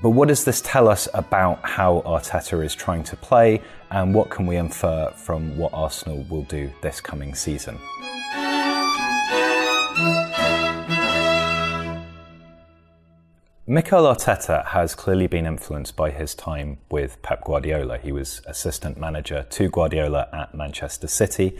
But 0.02 0.10
what 0.10 0.28
does 0.28 0.42
this 0.42 0.62
tell 0.62 0.88
us 0.88 1.06
about 1.12 1.60
how 1.62 2.02
Arteta 2.06 2.64
is 2.64 2.74
trying 2.74 3.02
to 3.04 3.16
play, 3.16 3.62
and 3.90 4.14
what 4.14 4.30
can 4.30 4.46
we 4.46 4.56
infer 4.56 5.10
from 5.10 5.56
what 5.58 5.72
Arsenal 5.74 6.24
will 6.30 6.44
do 6.44 6.72
this 6.80 7.00
coming 7.00 7.34
season? 7.34 7.78
Mikel 13.68 14.04
Arteta 14.04 14.64
has 14.66 14.94
clearly 14.94 15.26
been 15.26 15.44
influenced 15.44 15.96
by 15.96 16.10
his 16.10 16.36
time 16.36 16.78
with 16.88 17.20
Pep 17.22 17.42
Guardiola. 17.42 17.98
He 17.98 18.12
was 18.12 18.40
assistant 18.46 18.96
manager 18.96 19.44
to 19.50 19.68
Guardiola 19.68 20.28
at 20.32 20.54
Manchester 20.54 21.08
City. 21.08 21.58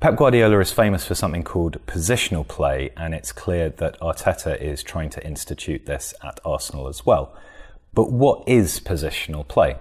Pep 0.00 0.16
Guardiola 0.16 0.58
is 0.60 0.72
famous 0.72 1.04
for 1.04 1.14
something 1.14 1.44
called 1.44 1.84
positional 1.86 2.48
play, 2.48 2.92
and 2.96 3.12
it's 3.14 3.30
clear 3.30 3.68
that 3.68 4.00
Arteta 4.00 4.58
is 4.58 4.82
trying 4.82 5.10
to 5.10 5.26
institute 5.26 5.84
this 5.84 6.14
at 6.24 6.40
Arsenal 6.46 6.88
as 6.88 7.04
well. 7.04 7.36
But 7.92 8.10
what 8.10 8.48
is 8.48 8.80
positional 8.80 9.46
play? 9.46 9.76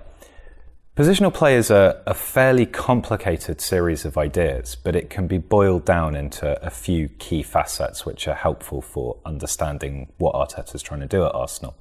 Positional 0.97 1.31
play 1.31 1.55
is 1.55 1.69
a, 1.69 2.01
a, 2.07 2.15
fairly 2.15 2.65
complicated 2.65 3.61
series 3.61 4.03
of 4.03 4.17
ideas, 4.17 4.75
but 4.75 4.95
it 4.95 5.11
can 5.11 5.27
be 5.27 5.37
boiled 5.37 5.85
down 5.85 6.15
into 6.15 6.59
a 6.65 6.71
few 6.71 7.07
key 7.19 7.43
facets 7.43 8.03
which 8.03 8.27
are 8.27 8.33
helpful 8.33 8.81
for 8.81 9.17
understanding 9.23 10.11
what 10.17 10.33
Arteta 10.33 10.73
is 10.73 10.81
trying 10.81 11.01
to 11.01 11.05
do 11.05 11.23
at 11.23 11.35
Arsenal. 11.35 11.77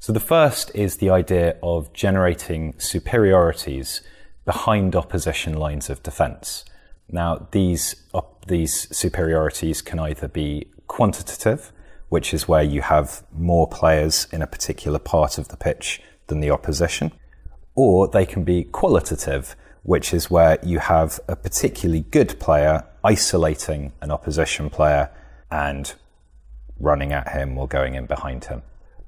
So 0.00 0.12
the 0.12 0.18
first 0.18 0.72
is 0.74 0.96
the 0.96 1.08
idea 1.08 1.56
of 1.62 1.92
generating 1.92 2.74
superiorities 2.80 4.00
behind 4.44 4.96
opposition 4.96 5.54
lines 5.54 5.88
of 5.88 6.02
defence. 6.02 6.64
Now, 7.08 7.46
these, 7.52 7.94
op- 8.12 8.46
these 8.46 8.88
superiorities 8.90 9.82
can 9.82 10.00
either 10.00 10.26
be 10.26 10.66
quantitative, 10.88 11.70
which 12.08 12.34
is 12.34 12.48
where 12.48 12.64
you 12.64 12.80
have 12.80 13.22
more 13.32 13.68
players 13.68 14.26
in 14.32 14.42
a 14.42 14.48
particular 14.48 14.98
part 14.98 15.38
of 15.38 15.46
the 15.46 15.56
pitch 15.56 16.02
than 16.26 16.40
the 16.40 16.50
opposition 16.50 17.12
or 17.74 18.08
they 18.08 18.26
can 18.26 18.44
be 18.44 18.64
qualitative, 18.64 19.56
which 19.82 20.12
is 20.12 20.30
where 20.30 20.58
you 20.62 20.78
have 20.78 21.18
a 21.28 21.36
particularly 21.36 22.00
good 22.10 22.38
player 22.38 22.84
isolating 23.04 23.92
an 24.00 24.10
opposition 24.10 24.70
player 24.70 25.10
and 25.50 25.94
running 26.78 27.12
at 27.12 27.28
him 27.30 27.56
or 27.58 27.66
going 27.66 27.94
in 27.94 28.06
behind 28.06 28.44
him. 28.46 28.62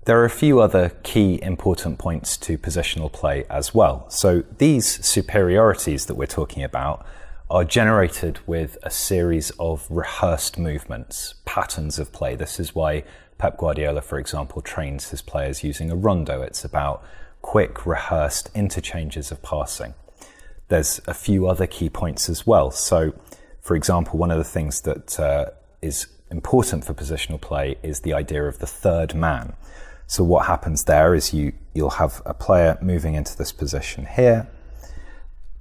There 0.04 0.20
are 0.20 0.24
a 0.24 0.30
few 0.30 0.60
other 0.60 0.90
key 1.02 1.38
important 1.42 1.98
points 1.98 2.36
to 2.38 2.58
positional 2.58 3.10
play 3.10 3.44
as 3.48 3.74
well. 3.74 4.08
So 4.10 4.44
these 4.58 5.04
superiorities 5.04 6.06
that 6.06 6.14
we're 6.14 6.26
talking 6.26 6.62
about 6.62 7.06
are 7.50 7.64
generated 7.64 8.38
with 8.46 8.76
a 8.82 8.90
series 8.90 9.50
of 9.58 9.86
rehearsed 9.88 10.58
movements, 10.58 11.34
patterns 11.44 11.98
of 11.98 12.12
play. 12.12 12.34
This 12.34 12.60
is 12.60 12.74
why 12.74 13.04
Pep 13.38 13.56
Guardiola, 13.56 14.02
for 14.02 14.18
example, 14.18 14.60
trains 14.60 15.10
his 15.10 15.22
players 15.22 15.64
using 15.64 15.90
a 15.90 15.96
rondo. 15.96 16.42
It's 16.42 16.64
about 16.64 17.02
quick, 17.44 17.84
rehearsed 17.84 18.48
interchanges 18.54 19.30
of 19.30 19.42
passing. 19.42 19.92
There's 20.68 20.98
a 21.06 21.12
few 21.12 21.46
other 21.46 21.66
key 21.66 21.90
points 21.90 22.30
as 22.30 22.46
well. 22.46 22.70
So, 22.70 23.12
for 23.60 23.76
example, 23.76 24.18
one 24.18 24.30
of 24.30 24.38
the 24.38 24.50
things 24.56 24.80
that 24.80 25.20
uh, 25.20 25.50
is 25.82 26.06
important 26.30 26.86
for 26.86 26.94
positional 26.94 27.38
play 27.38 27.76
is 27.82 28.00
the 28.00 28.14
idea 28.14 28.44
of 28.44 28.60
the 28.60 28.66
third 28.66 29.14
man. 29.14 29.52
So, 30.06 30.24
what 30.24 30.46
happens 30.46 30.84
there 30.84 31.14
is 31.14 31.34
you 31.34 31.52
you'll 31.74 31.98
have 32.04 32.22
a 32.24 32.32
player 32.32 32.78
moving 32.80 33.14
into 33.14 33.36
this 33.36 33.52
position 33.52 34.06
here, 34.06 34.48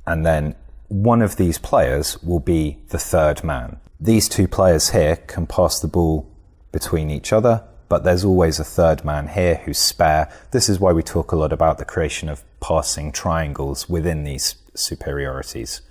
and 0.08 0.26
then 0.26 0.56
one 0.88 1.22
of 1.22 1.36
these 1.36 1.58
players 1.58 2.18
will 2.24 2.40
be 2.40 2.78
the 2.90 2.98
third 2.98 3.44
man. 3.44 3.78
These 4.00 4.30
two 4.30 4.48
players 4.48 4.92
here 4.92 5.18
can 5.18 5.48
pass 5.48 5.82
the 5.82 5.90
ball 5.90 6.32
between 6.72 7.10
each 7.10 7.34
other 7.34 7.62
but 7.90 8.04
there's 8.04 8.24
always 8.24 8.60
a 8.60 8.64
third 8.64 9.06
man 9.06 9.28
here 9.28 9.56
who's 9.66 9.78
spare. 9.78 10.32
This 10.52 10.70
is 10.70 10.80
why 10.80 10.92
we 10.94 11.04
talk 11.04 11.32
a 11.32 11.36
lot 11.36 11.54
about 11.54 11.78
the 11.78 11.86
creation 11.86 12.30
of 12.30 12.44
passing 12.60 13.12
triangles 13.12 13.90
within 13.90 14.24
these 14.24 14.56
superiorities. 14.74 15.82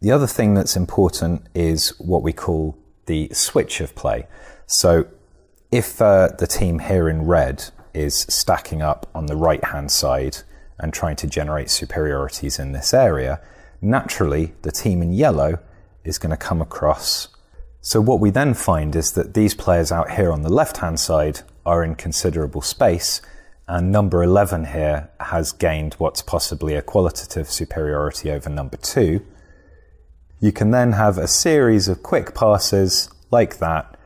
The 0.00 0.10
other 0.10 0.26
thing 0.26 0.54
that's 0.54 0.76
important 0.76 1.46
is 1.54 1.90
what 1.98 2.22
we 2.22 2.32
call 2.32 2.78
the 3.06 3.30
switch 3.32 3.80
of 3.80 3.94
play. 3.94 4.26
So 4.66 5.06
if 5.72 6.00
uh, 6.00 6.28
the 6.38 6.46
team 6.46 6.80
here 6.80 7.08
in 7.08 7.26
red 7.26 7.70
is 7.94 8.26
stacking 8.28 8.82
up 8.82 9.08
on 9.14 9.26
the 9.26 9.36
right 9.36 9.64
hand 9.64 9.90
side 9.90 10.38
and 10.78 10.92
trying 10.92 11.16
to 11.16 11.26
generate 11.26 11.70
superiorities 11.70 12.58
in 12.58 12.72
this 12.72 12.92
area, 12.92 13.40
naturally 13.80 14.54
the 14.62 14.72
team 14.72 15.02
in 15.02 15.12
yellow 15.12 15.58
is 16.04 16.18
going 16.18 16.30
to 16.30 16.36
come 16.36 16.60
across 16.60 17.28
so 17.86 18.00
what 18.00 18.18
we 18.18 18.30
then 18.30 18.52
find 18.52 18.96
is 18.96 19.12
that 19.12 19.34
these 19.34 19.54
players 19.54 19.92
out 19.92 20.10
here 20.10 20.32
on 20.32 20.42
the 20.42 20.52
left 20.52 20.78
hand 20.78 20.98
side 20.98 21.42
are 21.64 21.84
in 21.84 21.94
considerable 21.94 22.60
space 22.60 23.22
and 23.68 23.92
number 23.92 24.24
11 24.24 24.64
here 24.64 25.08
has 25.20 25.52
gained 25.52 25.94
what's 25.94 26.20
possibly 26.20 26.74
a 26.74 26.82
qualitative 26.82 27.48
superiority 27.48 28.28
over 28.28 28.50
number 28.50 28.76
2. 28.76 29.24
You 30.40 30.50
can 30.50 30.72
then 30.72 30.94
have 30.94 31.16
a 31.16 31.28
series 31.28 31.86
of 31.86 32.02
quick 32.02 32.34
passes 32.34 33.08
like 33.30 33.58
that 33.58 33.96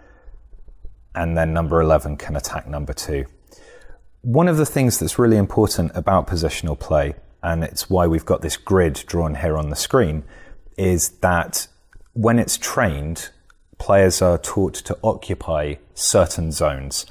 and 1.14 1.34
then 1.34 1.54
number 1.54 1.80
11 1.80 2.18
can 2.18 2.36
attack 2.36 2.68
number 2.68 2.92
2. 2.92 3.24
One 4.20 4.48
of 4.48 4.58
the 4.58 4.66
things 4.66 4.98
that's 4.98 5.18
really 5.18 5.38
important 5.38 5.92
about 5.94 6.26
positional 6.26 6.78
play 6.78 7.14
and 7.42 7.64
it's 7.64 7.88
why 7.88 8.06
we've 8.06 8.26
got 8.26 8.42
this 8.42 8.58
grid 8.58 9.04
drawn 9.06 9.36
here 9.36 9.56
on 9.56 9.70
the 9.70 9.74
screen 9.74 10.24
is 10.76 11.08
that 11.20 11.66
when 12.12 12.38
it's 12.38 12.58
trained 12.58 13.30
players 13.80 14.22
are 14.22 14.38
taught 14.38 14.74
to 14.74 14.96
occupy 15.02 15.74
certain 15.94 16.52
zones. 16.52 17.06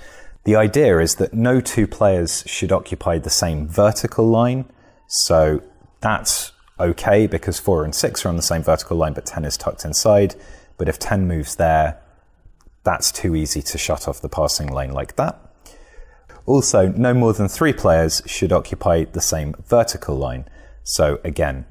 The 0.45 0.55
idea 0.55 0.99
is 0.99 1.15
that 1.15 1.33
no 1.33 1.59
two 1.59 1.87
players 1.87 2.43
should 2.45 2.71
occupy 2.71 3.17
the 3.17 3.29
same 3.29 3.67
vertical 3.67 4.25
line. 4.25 4.65
So 5.07 5.61
that's 5.99 6.53
okay 6.79 7.27
because 7.27 7.59
four 7.59 7.83
and 7.83 7.93
six 7.93 8.23
are 8.23 8.29
on 8.29 8.37
the 8.37 8.41
same 8.41 8.63
vertical 8.63 8.95
line, 8.95 9.13
but 9.13 9.25
10 9.25 9.43
is 9.43 9.57
tucked 9.57 9.83
inside. 9.83 10.35
But 10.77 10.87
if 10.87 10.97
10 10.97 11.27
moves 11.27 11.55
there, 11.55 11.99
that's 12.83 13.11
too 13.11 13.35
easy 13.35 13.61
to 13.63 13.77
shut 13.77 14.07
off 14.07 14.21
the 14.21 14.29
passing 14.29 14.71
lane 14.71 14.93
like 14.93 15.15
that. 15.17 15.37
Also, 16.45 16.87
no 16.87 17.13
more 17.13 17.33
than 17.33 17.47
three 17.47 17.73
players 17.73 18.21
should 18.25 18.53
occupy 18.53 19.03
the 19.03 19.21
same 19.21 19.55
vertical 19.67 20.15
line. 20.15 20.45
So 20.83 21.19
again, 21.23 21.65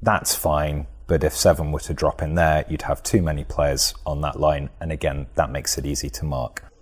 that's 0.00 0.34
fine. 0.34 0.86
But 1.12 1.24
if 1.24 1.36
seven 1.36 1.72
were 1.72 1.80
to 1.80 1.92
drop 1.92 2.22
in 2.22 2.36
there, 2.36 2.64
you'd 2.70 2.88
have 2.88 3.02
too 3.02 3.20
many 3.20 3.44
players 3.44 3.92
on 4.06 4.22
that 4.22 4.40
line. 4.40 4.70
And 4.80 4.90
again, 4.90 5.26
that 5.34 5.50
makes 5.50 5.76
it 5.76 5.84
easy 5.84 6.08
to 6.08 6.24
mark. 6.24 6.72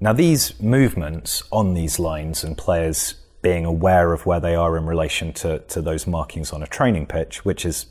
Now, 0.00 0.12
these 0.12 0.60
movements 0.60 1.44
on 1.50 1.72
these 1.72 1.98
lines 1.98 2.44
and 2.44 2.58
players 2.58 3.14
being 3.40 3.64
aware 3.64 4.12
of 4.12 4.26
where 4.26 4.38
they 4.38 4.54
are 4.54 4.76
in 4.76 4.84
relation 4.84 5.32
to, 5.32 5.60
to 5.60 5.80
those 5.80 6.06
markings 6.06 6.52
on 6.52 6.62
a 6.62 6.66
training 6.66 7.06
pitch, 7.06 7.42
which 7.42 7.64
is 7.64 7.86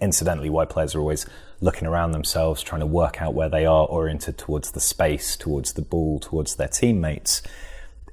incidentally 0.00 0.48
why 0.48 0.64
players 0.64 0.94
are 0.94 1.00
always 1.00 1.26
looking 1.60 1.88
around 1.88 2.12
themselves, 2.12 2.62
trying 2.62 2.82
to 2.82 2.86
work 2.86 3.20
out 3.20 3.34
where 3.34 3.48
they 3.48 3.66
are 3.66 3.86
oriented 3.86 4.38
towards 4.38 4.70
the 4.70 4.80
space, 4.80 5.36
towards 5.36 5.72
the 5.72 5.82
ball, 5.82 6.20
towards 6.20 6.54
their 6.54 6.68
teammates, 6.68 7.42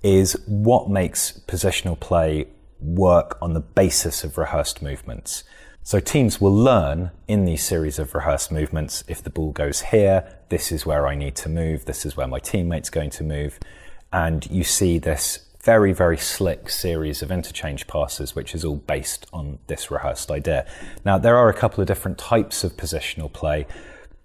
is 0.02 0.34
what 0.48 0.90
makes 0.90 1.40
positional 1.46 2.00
play 2.00 2.48
work 2.80 3.38
on 3.40 3.54
the 3.54 3.60
basis 3.60 4.24
of 4.24 4.40
rehearsed 4.40 4.82
movements. 4.82 5.44
So 5.86 6.00
teams 6.00 6.40
will 6.40 6.56
learn 6.56 7.12
in 7.28 7.44
these 7.44 7.62
series 7.62 8.00
of 8.00 8.16
rehearsed 8.16 8.54
movements 8.54 9.04
if 9.10 9.22
the 9.22 9.30
ball 9.30 9.52
goes 9.52 9.82
here, 9.82 10.40
this 10.48 10.72
is 10.72 10.86
where 10.86 11.06
I 11.08 11.14
need 11.14 11.36
to 11.36 11.50
move, 11.50 11.84
this 11.84 12.06
is 12.06 12.16
where 12.16 12.28
my 12.28 12.40
teammate's 12.40 12.90
going 12.90 13.10
to 13.12 13.24
move. 13.24 13.60
And 14.14 14.50
you 14.50 14.64
see 14.64 14.98
this 14.98 15.46
very, 15.62 15.92
very 15.92 16.18
slick 16.18 16.70
series 16.70 17.22
of 17.22 17.32
interchange 17.32 17.86
passes, 17.86 18.34
which 18.34 18.56
is 18.56 18.64
all 18.64 18.78
based 18.78 19.26
on 19.34 19.60
this 19.68 19.92
rehearsed 19.92 20.32
idea. 20.32 20.66
Now, 21.04 21.18
there 21.18 21.36
are 21.36 21.50
a 21.50 21.54
couple 21.54 21.82
of 21.82 21.88
different 21.88 22.18
types 22.18 22.64
of 22.64 22.78
positional 22.78 23.32
play. 23.32 23.68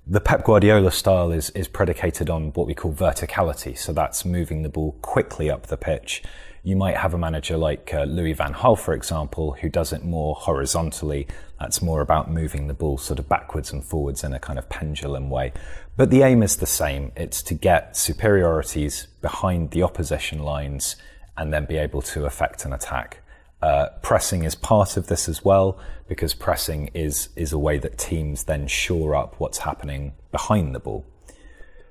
The 0.07 0.21
Pep 0.21 0.45
Guardiola 0.45 0.93
style 0.93 1.33
is, 1.33 1.51
is 1.51 1.67
predicated 1.67 2.31
on 2.31 2.53
what 2.53 2.69
we 2.69 2.75
call 2.75 2.93
verticality. 2.93 3.77
So 3.77 3.93
that's 3.93 4.25
moving 4.25 4.63
the 4.63 4.69
ball 4.69 4.93
quickly 5.03 5.51
up 5.51 5.67
the 5.67 5.77
pitch. 5.77 6.23
You 6.63 6.77
might 6.77 6.97
have 6.97 7.15
a 7.15 7.19
manager 7.19 7.57
like 7.57 7.93
uh, 7.95 8.05
Louis 8.05 8.33
van 8.33 8.55
Gaal, 8.55 8.79
for 8.79 8.95
example, 8.95 9.57
who 9.61 9.69
does 9.69 9.93
it 9.93 10.05
more 10.05 10.35
horizontally. 10.35 11.27
That's 11.61 11.83
more 11.83 12.01
about 12.01 12.31
moving 12.31 12.69
the 12.69 12.75
ball 12.75 12.99
sort 12.99 13.19
of 13.19 13.29
backwards 13.29 13.73
and 13.73 13.85
forwards 13.85 14.23
in 14.23 14.33
a 14.33 14.39
kind 14.39 14.59
of 14.59 14.69
pendulum 14.69 15.29
way. 15.29 15.53
But 15.97 16.11
the 16.11 16.23
aim 16.23 16.43
is 16.43 16.57
the 16.57 16.67
same. 16.67 17.11
It's 17.17 17.43
to 17.43 17.55
get 17.55 17.97
superiorities 17.97 19.09
behind 19.21 19.73
the 19.73 19.83
opposition 19.83 20.43
lines 20.43 20.97
and 21.37 21.53
then 21.53 21.65
be 21.65 21.77
able 21.77 22.03
to 22.03 22.27
affect 22.27 22.65
an 22.65 22.73
attack. 22.73 23.23
Uh, 23.61 23.89
pressing 24.03 24.45
is 24.45 24.55
part 24.55 24.97
of 24.97 25.09
this 25.09 25.29
as 25.29 25.45
well 25.45 25.81
because 26.07 26.33
pressing 26.33 26.89
is 26.95 27.29
is 27.35 27.53
a 27.53 27.59
way 27.59 27.77
that 27.77 27.99
teams 27.99 28.45
then 28.45 28.69
shore 28.69 29.17
up 29.17 29.35
what's 29.39 29.59
happening 29.59 30.13
behind 30.31 30.75
the 30.75 30.79
ball. 30.79 31.05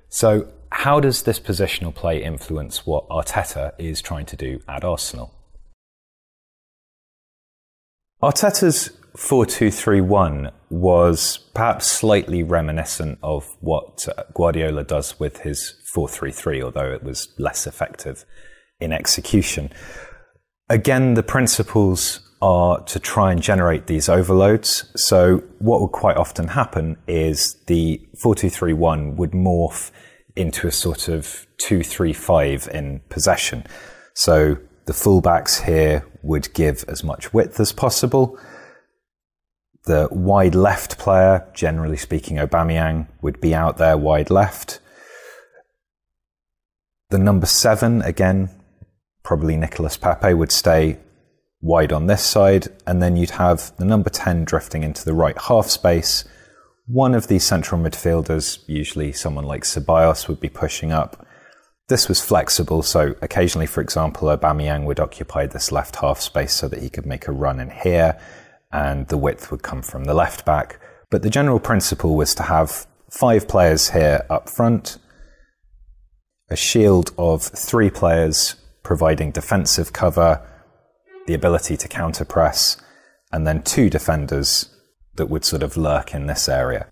So, 0.07 0.47
how 0.71 1.01
does 1.01 1.23
this 1.23 1.39
positional 1.41 1.93
play 1.93 2.23
influence 2.23 2.85
what 2.85 3.07
Arteta 3.09 3.73
is 3.77 4.01
trying 4.01 4.25
to 4.27 4.37
do 4.37 4.61
at 4.69 4.85
Arsenal? 4.85 5.33
Arteta's 8.23 8.91
4-2-3-1 9.17 10.51
was 10.69 11.39
perhaps 11.55 11.87
slightly 11.87 12.43
reminiscent 12.43 13.17
of 13.23 13.57
what 13.61 14.07
uh, 14.07 14.23
Guardiola 14.33 14.83
does 14.83 15.19
with 15.19 15.37
his 15.41 15.75
4-3-3, 15.95 16.63
although 16.63 16.91
it 16.91 17.03
was 17.03 17.33
less 17.39 17.65
effective 17.65 18.25
in 18.79 18.93
execution. 18.93 19.71
Again, 20.69 21.15
the 21.15 21.23
principles 21.23 22.21
are 22.43 22.83
to 22.83 22.99
try 22.99 23.31
and 23.31 23.41
generate 23.41 23.87
these 23.87 24.07
overloads. 24.07 24.91
So 24.95 25.37
what 25.57 25.81
would 25.81 25.91
quite 25.91 26.17
often 26.17 26.49
happen 26.49 26.97
is 27.07 27.55
the 27.65 27.99
4231 28.21 29.15
would 29.15 29.31
morph 29.31 29.89
into 30.35 30.67
a 30.67 30.71
sort 30.71 31.07
of 31.07 31.47
235 31.57 32.69
in 32.71 33.01
possession. 33.09 33.65
So 34.13 34.57
the 34.85 34.93
fullbacks 34.93 35.63
here 35.63 36.05
would 36.21 36.53
give 36.53 36.85
as 36.87 37.03
much 37.03 37.33
width 37.33 37.59
as 37.59 37.71
possible. 37.71 38.37
The 39.87 40.09
wide 40.11 40.53
left 40.53 40.97
player, 40.97 41.47
generally 41.53 41.95
speaking, 41.95 42.35
Aubameyang, 42.35 43.07
would 43.21 43.39
be 43.39 43.55
out 43.55 43.77
there 43.77 43.97
wide 43.97 44.29
left. 44.29 44.81
The 47.09 47.17
number 47.17 47.45
seven, 47.45 48.01
again, 48.01 48.49
probably 49.23 49.55
Nicolas 49.55 49.95
Pepe, 49.95 50.33
would 50.33 50.51
stay 50.51 50.99
wide 51.61 51.93
on 51.93 52.07
this 52.07 52.21
side, 52.21 52.67
and 52.85 53.01
then 53.01 53.15
you'd 53.15 53.39
have 53.39 53.71
the 53.77 53.85
number 53.85 54.09
10 54.09 54.43
drifting 54.43 54.83
into 54.83 55.05
the 55.05 55.13
right 55.13 55.37
half 55.43 55.67
space. 55.67 56.25
One 56.85 57.15
of 57.15 57.27
these 57.27 57.45
central 57.45 57.79
midfielders, 57.81 58.67
usually 58.67 59.13
someone 59.13 59.45
like 59.45 59.63
Ceballos, 59.63 60.27
would 60.27 60.41
be 60.41 60.49
pushing 60.49 60.91
up. 60.91 61.25
This 61.87 62.09
was 62.09 62.19
flexible, 62.19 62.83
so 62.83 63.15
occasionally, 63.21 63.67
for 63.67 63.79
example, 63.79 64.27
Aubameyang 64.27 64.83
would 64.83 64.99
occupy 64.99 65.45
this 65.45 65.71
left 65.71 65.95
half 65.95 66.19
space 66.19 66.51
so 66.51 66.67
that 66.67 66.81
he 66.81 66.89
could 66.89 67.05
make 67.05 67.29
a 67.29 67.31
run 67.31 67.61
in 67.61 67.69
here, 67.69 68.19
and 68.71 69.07
the 69.07 69.17
width 69.17 69.51
would 69.51 69.63
come 69.63 69.81
from 69.81 70.05
the 70.05 70.13
left 70.13 70.45
back. 70.45 70.79
But 71.09 71.21
the 71.21 71.29
general 71.29 71.59
principle 71.59 72.15
was 72.15 72.35
to 72.35 72.43
have 72.43 72.85
five 73.09 73.47
players 73.47 73.91
here 73.91 74.25
up 74.29 74.49
front, 74.49 74.97
a 76.49 76.55
shield 76.55 77.11
of 77.17 77.43
three 77.43 77.89
players 77.89 78.55
providing 78.83 79.31
defensive 79.31 79.93
cover, 79.93 80.41
the 81.27 81.33
ability 81.33 81.77
to 81.77 81.87
counter 81.87 82.25
press, 82.25 82.77
and 83.31 83.45
then 83.45 83.61
two 83.61 83.89
defenders 83.89 84.69
that 85.15 85.29
would 85.29 85.43
sort 85.43 85.63
of 85.63 85.75
lurk 85.75 86.13
in 86.13 86.27
this 86.27 86.47
area. 86.47 86.87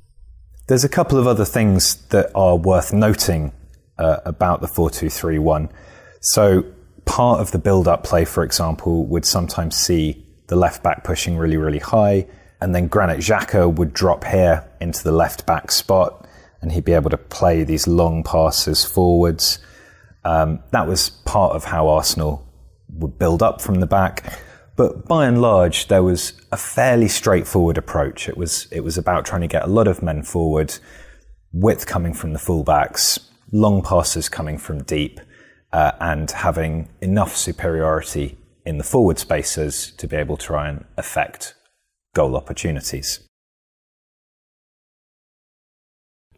There's 0.68 0.84
a 0.84 0.90
couple 0.90 1.20
of 1.20 1.28
other 1.28 1.45
things 1.45 1.95
that 2.08 2.32
are 2.34 2.58
worth 2.58 2.92
noting 2.92 3.54
uh, 3.98 4.18
about 4.26 4.62
the 4.62 4.68
4-2-3-1. 4.68 5.70
So 6.22 6.66
part 7.06 7.40
of 7.40 7.52
the 7.52 7.60
build-up 7.60 8.04
play, 8.04 8.26
for 8.26 8.44
example, 8.44 9.06
would 9.06 9.26
sometimes 9.26 9.76
see 9.76 10.25
the 10.48 10.56
left 10.56 10.84
back 10.84 11.04
pushing 11.04 11.38
really, 11.38 11.58
really 11.58 11.80
high, 11.80 12.28
and 12.62 12.74
then 12.74 12.88
Granit 12.88 13.20
Xhaka 13.20 13.74
would 13.74 13.94
drop 13.94 14.24
here 14.24 14.68
into 14.80 15.04
the 15.04 15.12
left 15.12 15.46
back 15.46 15.72
spot, 15.72 16.28
and 16.62 16.72
he'd 16.72 16.86
be 16.86 16.94
able 16.94 17.10
to 17.10 17.18
play 17.18 17.64
these 17.64 17.88
long 17.88 18.24
passes 18.24 18.86
forwards. 18.86 19.60
Um, 20.24 20.64
that 20.72 20.88
was 20.88 21.10
part 21.10 21.56
of 21.56 21.66
how 21.66 21.88
Arsenal 21.88 22.48
would 22.90 23.20
build 23.20 23.44
up 23.44 23.62
from 23.62 23.80
the 23.80 23.88
back. 23.88 24.40
But 24.76 25.08
by 25.08 25.26
and 25.26 25.42
large, 25.42 25.88
there 25.88 26.04
was 26.04 26.34
a 26.52 26.58
fairly 26.58 27.08
straightforward 27.08 27.78
approach. 27.78 28.28
It 28.28 28.38
was 28.38 28.68
it 28.72 28.82
was 28.82 28.98
about 28.98 29.26
trying 29.26 29.42
to 29.42 29.48
get 29.48 29.64
a 29.64 29.68
lot 29.68 29.88
of 29.88 30.02
men 30.02 30.24
forward, 30.24 30.78
width 31.54 31.86
coming 31.86 32.14
from 32.14 32.34
the 32.34 32.40
fullbacks, 32.40 33.20
long 33.52 33.82
passes 33.82 34.28
coming 34.28 34.58
from 34.58 34.84
deep, 34.84 35.20
uh, 35.72 35.94
and 36.02 36.30
having 36.30 36.90
enough 37.02 37.38
superiority 37.38 38.38
in 38.66 38.77
the 38.77 38.84
forward 38.84 39.19
spaces 39.19 39.92
to 39.98 40.08
be 40.08 40.16
able 40.16 40.38
to 40.38 40.45
try 40.45 40.69
and 40.69 40.85
affect 40.98 41.56
goal 42.14 42.35
opportunities. 42.35 43.19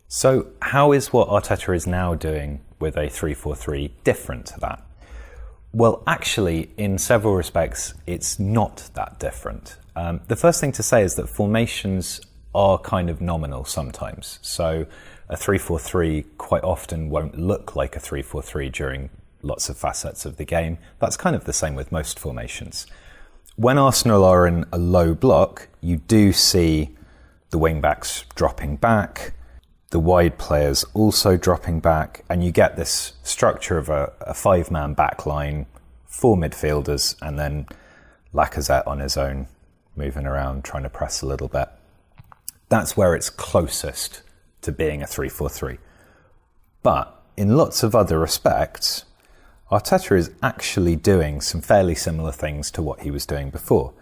So, 0.09 0.47
how 0.61 0.93
is 0.93 1.11
what 1.11 1.27
Arteta 1.27 1.75
is 1.75 1.85
now 1.85 2.15
doing 2.15 2.61
with 2.79 2.97
a 2.97 3.09
3 3.09 3.33
4 3.33 3.55
3 3.55 3.93
different 4.03 4.45
to 4.47 4.59
that? 4.61 4.83
Well, 5.73 6.01
actually, 6.07 6.71
in 6.77 6.97
several 6.97 7.35
respects, 7.35 7.93
it's 8.05 8.39
not 8.39 8.89
that 8.93 9.19
different. 9.19 9.77
Um, 9.95 10.21
the 10.27 10.35
first 10.35 10.61
thing 10.61 10.71
to 10.73 10.83
say 10.83 11.03
is 11.03 11.15
that 11.15 11.27
formations 11.27 12.21
are 12.55 12.77
kind 12.79 13.09
of 13.09 13.19
nominal 13.19 13.65
sometimes. 13.65 14.39
So, 14.41 14.85
a 15.29 15.35
3 15.35 15.57
4 15.57 15.77
3 15.77 16.23
quite 16.37 16.63
often 16.63 17.09
won't 17.09 17.37
look 17.37 17.75
like 17.75 17.95
a 17.95 17.99
3 17.99 18.21
4 18.21 18.41
3 18.41 18.69
during 18.69 19.09
lots 19.41 19.69
of 19.69 19.77
facets 19.77 20.25
of 20.25 20.37
the 20.37 20.45
game. 20.45 20.77
That's 20.99 21.17
kind 21.17 21.35
of 21.35 21.45
the 21.45 21.53
same 21.53 21.75
with 21.75 21.91
most 21.91 22.19
formations. 22.19 22.87
When 23.55 23.77
Arsenal 23.77 24.23
are 24.23 24.45
in 24.45 24.65
a 24.71 24.77
low 24.77 25.15
block, 25.15 25.67
you 25.81 25.97
do 25.97 26.31
see 26.31 26.95
the 27.49 27.57
wing 27.57 27.81
backs 27.81 28.25
dropping 28.35 28.77
back, 28.77 29.33
the 29.89 29.99
wide 29.99 30.37
players 30.37 30.83
also 30.93 31.37
dropping 31.37 31.79
back, 31.79 32.23
and 32.29 32.43
you 32.43 32.51
get 32.51 32.75
this 32.75 33.13
structure 33.23 33.77
of 33.77 33.89
a, 33.89 34.13
a 34.21 34.33
five 34.33 34.69
man 34.69 34.93
back 34.93 35.25
line, 35.25 35.65
four 36.05 36.35
midfielders, 36.35 37.15
and 37.21 37.39
then 37.39 37.65
Lacazette 38.33 38.85
on 38.85 38.99
his 38.99 39.17
own, 39.17 39.47
moving 39.95 40.25
around, 40.25 40.63
trying 40.63 40.83
to 40.83 40.89
press 40.89 41.21
a 41.21 41.25
little 41.25 41.47
bit. 41.47 41.69
That's 42.69 42.97
where 42.97 43.15
it's 43.15 43.29
closest 43.29 44.21
to 44.61 44.71
being 44.71 45.01
a 45.01 45.07
3 45.07 45.29
4 45.29 45.49
3. 45.49 45.77
But 46.83 47.23
in 47.37 47.55
lots 47.55 47.83
of 47.83 47.95
other 47.95 48.19
respects, 48.19 49.05
Arteta 49.69 50.17
is 50.17 50.31
actually 50.41 50.95
doing 50.95 51.41
some 51.41 51.59
fairly 51.59 51.95
similar 51.95 52.31
things 52.31 52.71
to 52.71 52.81
what 52.81 53.01
he 53.01 53.11
was 53.11 53.25
doing 53.25 53.49
before. 53.49 53.93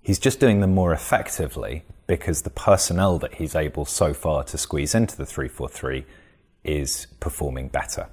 He's 0.00 0.20
just 0.20 0.38
doing 0.38 0.60
them 0.60 0.72
more 0.72 0.92
effectively 0.92 1.84
because 2.06 2.42
the 2.42 2.50
personnel 2.50 3.18
that 3.18 3.34
he's 3.34 3.56
able 3.56 3.84
so 3.84 4.14
far 4.14 4.44
to 4.44 4.56
squeeze 4.56 4.94
into 4.94 5.16
the 5.16 5.26
343 5.26 6.06
is 6.62 7.06
performing 7.18 7.68
better. 7.68 8.08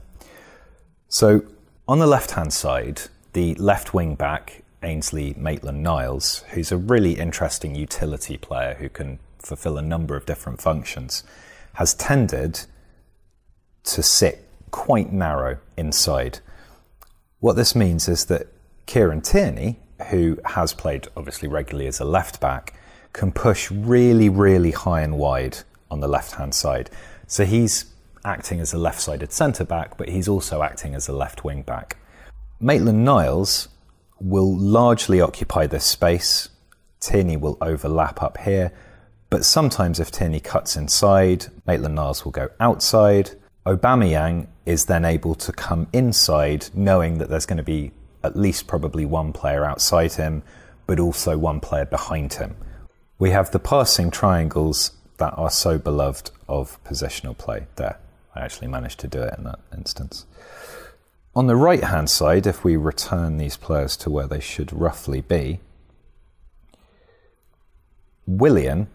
So 1.07 1.43
on 1.87 1.99
the 1.99 2.07
left 2.07 2.31
hand 2.31 2.51
side, 2.51 3.01
the 3.33 3.53
left 3.55 3.93
wing 3.93 4.15
back, 4.15 4.63
Ainsley 4.81 5.35
Maitland 5.37 5.83
Niles, 5.83 6.43
who's 6.51 6.71
a 6.71 6.77
really 6.77 7.13
interesting 7.13 7.75
utility 7.75 8.37
player 8.37 8.73
who 8.79 8.89
can 8.89 9.19
fulfill 9.37 9.77
a 9.77 9.83
number 9.83 10.15
of 10.15 10.25
different 10.25 10.59
functions, 10.59 11.23
has 11.73 11.93
tended 11.93 12.61
to 13.83 14.01
sit 14.01 14.49
quite 14.71 15.13
narrow 15.13 15.59
inside. 15.77 16.39
What 17.45 17.55
this 17.55 17.75
means 17.75 18.09
is 18.09 18.25
that 18.25 18.47
Kieran 18.87 19.21
Tierney, 19.21 19.77
who 20.09 20.39
has 20.45 20.73
played 20.73 21.09
obviously 21.15 21.47
regularly 21.47 21.85
as 21.85 21.99
a 21.99 22.03
left 22.03 22.41
back, 22.41 22.73
can 23.13 23.31
push 23.31 23.69
really, 23.69 24.29
really 24.29 24.71
high 24.71 25.01
and 25.01 25.15
wide 25.19 25.59
on 25.91 25.99
the 25.99 26.07
left 26.07 26.31
hand 26.31 26.55
side. 26.55 26.89
So 27.27 27.45
he's 27.45 27.85
acting 28.23 28.59
as 28.59 28.73
a 28.73 28.79
left 28.79 28.99
sided 28.99 29.31
centre 29.31 29.63
back, 29.63 29.95
but 29.95 30.09
he's 30.09 30.27
also 30.27 30.63
acting 30.63 30.95
as 30.95 31.07
a 31.07 31.13
left 31.13 31.43
wing 31.43 31.61
back. 31.61 31.97
Maitland 32.59 33.05
Niles 33.05 33.67
will 34.19 34.57
largely 34.57 35.21
occupy 35.21 35.67
this 35.67 35.85
space. 35.85 36.49
Tierney 36.99 37.37
will 37.37 37.59
overlap 37.61 38.23
up 38.23 38.39
here, 38.39 38.73
but 39.29 39.45
sometimes 39.45 39.99
if 39.99 40.09
Tierney 40.09 40.39
cuts 40.39 40.75
inside, 40.75 41.45
Maitland 41.67 41.93
Niles 41.93 42.25
will 42.25 42.31
go 42.31 42.49
outside. 42.59 43.35
Aubameyang 43.65 44.47
is 44.65 44.85
then 44.85 45.03
able 45.03 45.33
to 45.35 45.51
come 45.51 45.87
inside, 45.91 46.67
knowing 46.73 47.17
that 47.17 47.29
there's 47.29 47.47
going 47.47 47.57
to 47.57 47.63
be 47.63 47.91
at 48.23 48.35
least 48.35 48.67
probably 48.67 49.05
one 49.05 49.33
player 49.33 49.65
outside 49.65 50.13
him, 50.13 50.43
but 50.85 50.99
also 50.99 51.37
one 51.37 51.59
player 51.59 51.85
behind 51.85 52.33
him. 52.33 52.55
We 53.17 53.31
have 53.31 53.49
the 53.49 53.59
passing 53.59 54.11
triangles 54.11 54.91
that 55.17 55.33
are 55.35 55.49
so 55.49 55.79
beloved 55.79 56.29
of 56.47 56.83
positional 56.83 57.35
play 57.35 57.65
there. 57.75 57.97
I 58.35 58.41
actually 58.41 58.67
managed 58.67 58.99
to 58.99 59.07
do 59.07 59.21
it 59.21 59.33
in 59.37 59.45
that 59.45 59.59
instance. 59.75 60.25
On 61.35 61.47
the 61.47 61.55
right 61.55 61.83
hand 61.83 62.09
side, 62.09 62.45
if 62.45 62.63
we 62.63 62.75
return 62.75 63.37
these 63.37 63.57
players 63.57 63.97
to 63.97 64.09
where 64.09 64.27
they 64.27 64.39
should 64.39 64.71
roughly 64.71 65.21
be, 65.21 65.59
Willian 68.27 68.87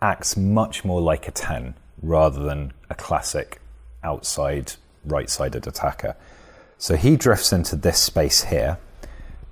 acts 0.00 0.36
much 0.36 0.84
more 0.84 1.00
like 1.00 1.28
a 1.28 1.30
10 1.30 1.74
rather 2.02 2.42
than 2.42 2.72
a 2.90 2.94
classic 2.94 3.61
outside 4.02 4.74
right 5.04 5.28
sided 5.28 5.66
attacker. 5.66 6.16
So 6.78 6.96
he 6.96 7.16
drifts 7.16 7.52
into 7.52 7.76
this 7.76 7.98
space 7.98 8.44
here. 8.44 8.78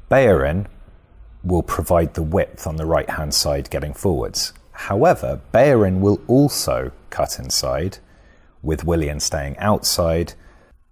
Bellerin 0.09 0.67
will 1.43 1.63
provide 1.63 2.15
the 2.15 2.23
width 2.23 2.67
on 2.67 2.77
the 2.77 2.87
right 2.87 3.09
hand 3.09 3.35
side 3.35 3.71
getting 3.71 3.95
forwards. 3.95 4.53
However, 4.73 5.41
Bellerin 5.53 6.01
will 6.01 6.21
also 6.27 6.93
cut 7.11 7.39
inside 7.39 7.99
with 8.63 8.85
Willian 8.85 9.21
staying 9.21 9.57
outside. 9.59 10.35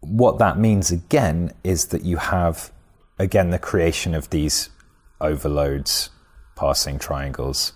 What 0.00 0.38
that 0.38 0.58
means 0.58 0.90
again 0.90 1.52
is 1.64 1.86
that 1.86 2.04
you 2.04 2.16
have 2.18 2.70
again 3.18 3.50
the 3.50 3.58
creation 3.58 4.14
of 4.14 4.30
these 4.30 4.70
overloads, 5.20 6.10
passing 6.54 6.98
triangles. 6.98 7.72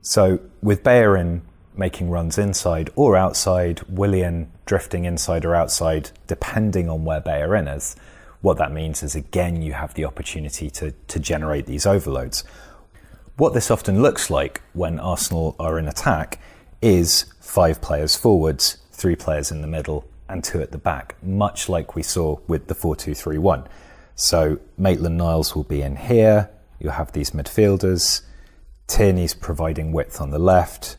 So 0.00 0.40
with 0.62 0.82
Bellerin 0.82 1.42
making 1.78 2.10
runs 2.10 2.36
inside 2.36 2.90
or 2.96 3.16
outside, 3.16 3.80
Willian 3.88 4.50
drifting 4.66 5.04
inside 5.04 5.44
or 5.44 5.54
outside, 5.54 6.10
depending 6.26 6.88
on 6.88 7.04
where 7.04 7.20
Bellerin 7.20 7.68
is, 7.68 7.96
what 8.40 8.58
that 8.58 8.72
means 8.72 9.02
is 9.02 9.14
again 9.14 9.62
you 9.62 9.72
have 9.72 9.94
the 9.94 10.04
opportunity 10.04 10.70
to, 10.70 10.92
to 11.08 11.18
generate 11.18 11.66
these 11.66 11.86
overloads. 11.86 12.44
What 13.36 13.54
this 13.54 13.70
often 13.70 14.02
looks 14.02 14.30
like 14.30 14.62
when 14.72 14.98
Arsenal 14.98 15.54
are 15.58 15.78
in 15.78 15.88
attack 15.88 16.40
is 16.82 17.26
five 17.40 17.80
players 17.80 18.16
forwards, 18.16 18.78
three 18.92 19.16
players 19.16 19.50
in 19.50 19.62
the 19.62 19.68
middle, 19.68 20.04
and 20.28 20.44
two 20.44 20.60
at 20.60 20.72
the 20.72 20.78
back, 20.78 21.14
much 21.22 21.68
like 21.68 21.94
we 21.94 22.02
saw 22.02 22.38
with 22.46 22.66
the 22.66 22.74
4 22.74 22.96
2 22.96 23.14
3 23.14 23.38
1. 23.38 23.66
So 24.14 24.58
Maitland 24.76 25.16
Niles 25.16 25.54
will 25.54 25.64
be 25.64 25.82
in 25.82 25.96
here, 25.96 26.50
you 26.78 26.90
have 26.90 27.12
these 27.12 27.30
midfielders, 27.30 28.22
Tierney's 28.86 29.34
providing 29.34 29.92
width 29.92 30.20
on 30.20 30.30
the 30.30 30.38
left, 30.38 30.96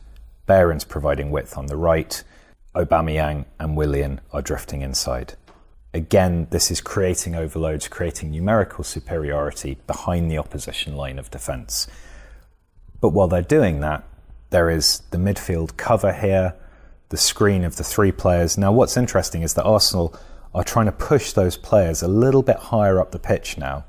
Bellerin's 0.50 0.82
providing 0.82 1.30
width 1.30 1.56
on 1.56 1.66
the 1.66 1.76
right, 1.76 2.24
Aubameyang 2.74 3.44
and 3.60 3.76
Willian 3.76 4.20
are 4.32 4.42
drifting 4.42 4.82
inside. 4.82 5.34
Again, 5.94 6.48
this 6.50 6.72
is 6.72 6.80
creating 6.80 7.36
overloads, 7.36 7.86
creating 7.86 8.32
numerical 8.32 8.82
superiority 8.82 9.78
behind 9.86 10.28
the 10.28 10.38
opposition 10.38 10.96
line 10.96 11.20
of 11.20 11.30
defence. 11.30 11.86
But 13.00 13.10
while 13.10 13.28
they're 13.28 13.42
doing 13.42 13.78
that, 13.78 14.02
there 14.50 14.68
is 14.68 15.02
the 15.12 15.18
midfield 15.18 15.76
cover 15.76 16.12
here, 16.12 16.56
the 17.10 17.16
screen 17.16 17.62
of 17.62 17.76
the 17.76 17.84
three 17.84 18.10
players. 18.10 18.58
Now, 18.58 18.72
what's 18.72 18.96
interesting 18.96 19.42
is 19.42 19.54
that 19.54 19.62
Arsenal 19.62 20.18
are 20.52 20.64
trying 20.64 20.86
to 20.86 20.92
push 20.92 21.30
those 21.30 21.56
players 21.56 22.02
a 22.02 22.08
little 22.08 22.42
bit 22.42 22.56
higher 22.56 22.98
up 22.98 23.12
the 23.12 23.20
pitch 23.20 23.56
now. 23.56 23.84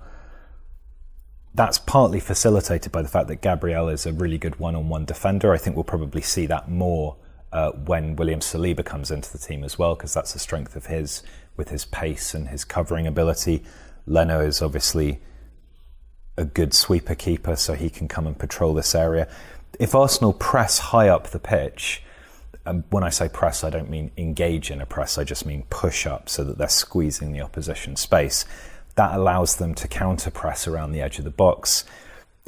That's 1.54 1.78
partly 1.78 2.20
facilitated 2.22 2.92
by 2.92 3.02
the 3.02 3.10
fact 3.10 3.28
that 3.28 3.42
Gabriel 3.42 3.90
is 3.90 4.06
a 4.06 4.14
really 4.14 4.38
good 4.38 4.58
one 4.60 4.76
on 4.76 4.88
one 4.88 5.06
defender. 5.06 5.52
I 5.54 5.58
think 5.58 5.76
we'll 5.76 5.84
probably 5.84 6.22
see 6.22 6.46
that 6.46 6.70
more 6.70 7.18
uh, 7.52 7.72
when 7.72 8.16
William 8.16 8.40
Saliba 8.40 8.86
comes 8.86 9.12
into 9.12 9.32
the 9.32 9.38
team 9.38 9.64
as 9.64 9.78
well, 9.78 9.96
because 9.96 10.14
that's 10.14 10.34
a 10.34 10.40
strength 10.40 10.76
of 10.76 10.86
his 10.86 11.24
with 11.58 11.70
his 11.70 11.84
pace 11.84 12.34
and 12.34 12.48
his 12.48 12.64
covering 12.64 13.06
ability. 13.06 13.64
Leno 14.06 14.40
is 14.40 14.62
obviously 14.62 15.20
a 16.38 16.46
good 16.46 16.74
sweeper 16.74 17.16
keeper, 17.16 17.58
so 17.58 17.74
he 17.74 17.90
can 17.90 18.08
come 18.08 18.26
and 18.26 18.40
patrol 18.40 18.74
this 18.74 18.96
area. 18.96 19.28
If 19.78 19.94
Arsenal 19.94 20.32
press 20.32 20.80
high 20.80 21.10
up 21.10 21.28
the 21.28 21.40
pitch, 21.40 22.02
and 22.66 22.84
when 22.90 23.04
I 23.04 23.10
say 23.10 23.28
press, 23.28 23.64
I 23.64 23.70
don't 23.70 23.90
mean 23.90 24.12
engage 24.16 24.72
in 24.72 24.80
a 24.80 24.86
press, 24.86 25.18
I 25.18 25.26
just 25.26 25.46
mean 25.46 25.66
push 25.70 26.08
up 26.08 26.30
so 26.30 26.44
that 26.46 26.58
they're 26.58 26.70
squeezing 26.70 27.34
the 27.34 27.42
opposition 27.42 27.98
space. 27.98 28.46
That 28.96 29.16
allows 29.16 29.56
them 29.56 29.74
to 29.76 29.88
counter 29.88 30.32
press 30.32 30.68
around 30.68 30.92
the 30.92 31.02
edge 31.02 31.18
of 31.18 31.24
the 31.24 31.32
box. 31.32 31.86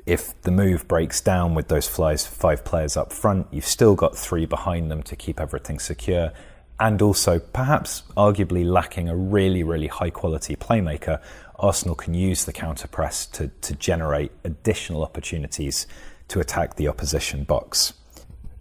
If 0.06 0.40
the 0.42 0.52
move 0.52 0.88
breaks 0.88 1.22
down 1.22 1.56
with 1.56 1.70
those 1.70 1.88
flies, 1.88 2.28
five 2.28 2.66
players 2.66 2.98
up 2.98 3.14
front, 3.14 3.48
you've 3.52 3.66
still 3.66 3.96
got 3.96 4.18
three 4.18 4.46
behind 4.46 4.92
them 4.92 5.02
to 5.04 5.16
keep 5.16 5.40
everything 5.40 5.80
secure. 5.80 6.34
And 6.80 7.02
also, 7.02 7.40
perhaps 7.40 8.04
arguably 8.18 8.66
lacking 8.66 9.08
a 9.08 9.16
really, 9.16 9.64
really 9.64 9.88
high 9.88 10.10
quality 10.10 10.56
playmaker, 10.56 11.22
Arsenal 11.58 11.96
can 11.96 12.14
use 12.14 12.44
the 12.44 12.52
counter 12.52 12.88
press 12.88 13.26
to, 13.28 13.48
to 13.62 13.76
generate 13.76 14.32
additional 14.44 15.04
opportunities 15.04 15.88
to 16.28 16.40
attack 16.40 16.76
the 16.76 16.88
opposition 16.88 17.44
box. 17.46 17.94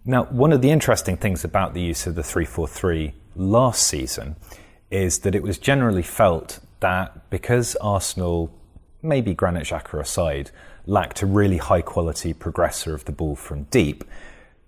Now, 0.05 0.25
one 0.25 0.53
of 0.53 0.61
the 0.61 0.69
interesting 0.69 1.17
things 1.17 1.43
about 1.43 1.73
the 1.73 1.81
use 1.81 2.07
of 2.07 2.15
the 2.15 2.23
343 2.23 3.13
last 3.35 3.87
season 3.87 4.35
is 4.91 5.19
that 5.19 5.33
it 5.33 5.41
was 5.41 5.57
generally 5.57 6.03
felt 6.03 6.59
that 6.83 7.29
because 7.29 7.75
Arsenal, 7.77 8.53
maybe 9.01 9.33
Granit 9.33 9.63
Xhaka 9.63 9.99
aside, 9.99 10.51
lacked 10.85 11.21
a 11.21 11.25
really 11.25 11.57
high 11.57 11.81
quality 11.81 12.33
progressor 12.33 12.93
of 12.93 13.05
the 13.05 13.11
ball 13.11 13.35
from 13.35 13.63
deep, 13.63 14.03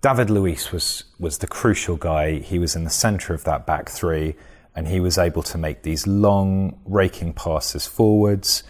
David 0.00 0.30
Luiz 0.30 0.72
was, 0.72 1.04
was 1.18 1.38
the 1.38 1.46
crucial 1.46 1.96
guy. 1.96 2.38
He 2.38 2.58
was 2.58 2.74
in 2.74 2.84
the 2.84 2.90
centre 2.90 3.34
of 3.34 3.44
that 3.44 3.66
back 3.66 3.88
three, 3.88 4.34
and 4.74 4.88
he 4.88 5.00
was 5.00 5.18
able 5.18 5.42
to 5.44 5.58
make 5.58 5.82
these 5.82 6.06
long, 6.06 6.78
raking 6.84 7.32
passes 7.34 7.86
forwards, 7.86 8.62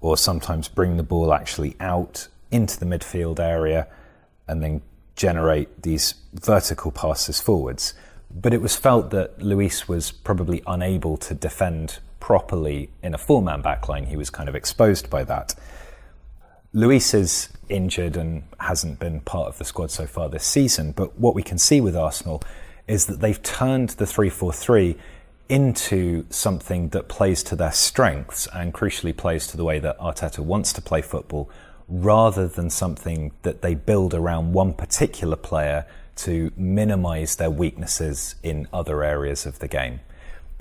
or 0.00 0.16
sometimes 0.16 0.68
bring 0.68 0.96
the 0.96 1.02
ball 1.02 1.32
actually 1.32 1.76
out 1.80 2.28
into 2.50 2.78
the 2.78 2.86
midfield 2.86 3.38
area 3.38 3.86
and 4.46 4.62
then 4.62 4.80
generate 5.14 5.82
these 5.82 6.14
vertical 6.32 6.90
passes 6.90 7.40
forwards. 7.40 7.94
But 8.30 8.54
it 8.54 8.62
was 8.62 8.76
felt 8.76 9.10
that 9.10 9.42
Luiz 9.42 9.88
was 9.88 10.10
probably 10.10 10.62
unable 10.66 11.16
to 11.18 11.34
defend 11.34 11.98
properly 12.28 12.90
in 13.02 13.14
a 13.14 13.16
four 13.16 13.40
man 13.40 13.62
backline. 13.62 14.06
He 14.06 14.14
was 14.14 14.28
kind 14.28 14.50
of 14.50 14.54
exposed 14.54 15.08
by 15.08 15.24
that. 15.24 15.54
Luiz 16.74 17.14
is 17.14 17.48
injured 17.70 18.18
and 18.18 18.42
hasn't 18.60 18.98
been 18.98 19.20
part 19.20 19.48
of 19.48 19.56
the 19.56 19.64
squad 19.64 19.90
so 19.90 20.04
far 20.04 20.28
this 20.28 20.44
season, 20.44 20.92
but 20.92 21.18
what 21.18 21.34
we 21.34 21.42
can 21.42 21.56
see 21.56 21.80
with 21.80 21.96
Arsenal 21.96 22.42
is 22.86 23.06
that 23.06 23.20
they've 23.20 23.42
turned 23.42 23.88
the 24.00 24.04
3 24.04 24.28
4 24.28 24.52
3 24.52 24.94
into 25.48 26.26
something 26.28 26.90
that 26.90 27.08
plays 27.08 27.42
to 27.44 27.56
their 27.56 27.72
strengths 27.72 28.46
and 28.48 28.74
crucially 28.74 29.16
plays 29.16 29.46
to 29.46 29.56
the 29.56 29.64
way 29.64 29.78
that 29.78 29.98
Arteta 29.98 30.40
wants 30.40 30.74
to 30.74 30.82
play 30.82 31.00
football 31.00 31.48
rather 31.88 32.46
than 32.46 32.68
something 32.68 33.32
that 33.40 33.62
they 33.62 33.74
build 33.74 34.12
around 34.12 34.52
one 34.52 34.74
particular 34.74 35.36
player 35.36 35.86
to 36.16 36.52
minimize 36.58 37.36
their 37.36 37.50
weaknesses 37.50 38.34
in 38.42 38.68
other 38.70 39.02
areas 39.02 39.46
of 39.46 39.60
the 39.60 39.68
game. 39.68 40.00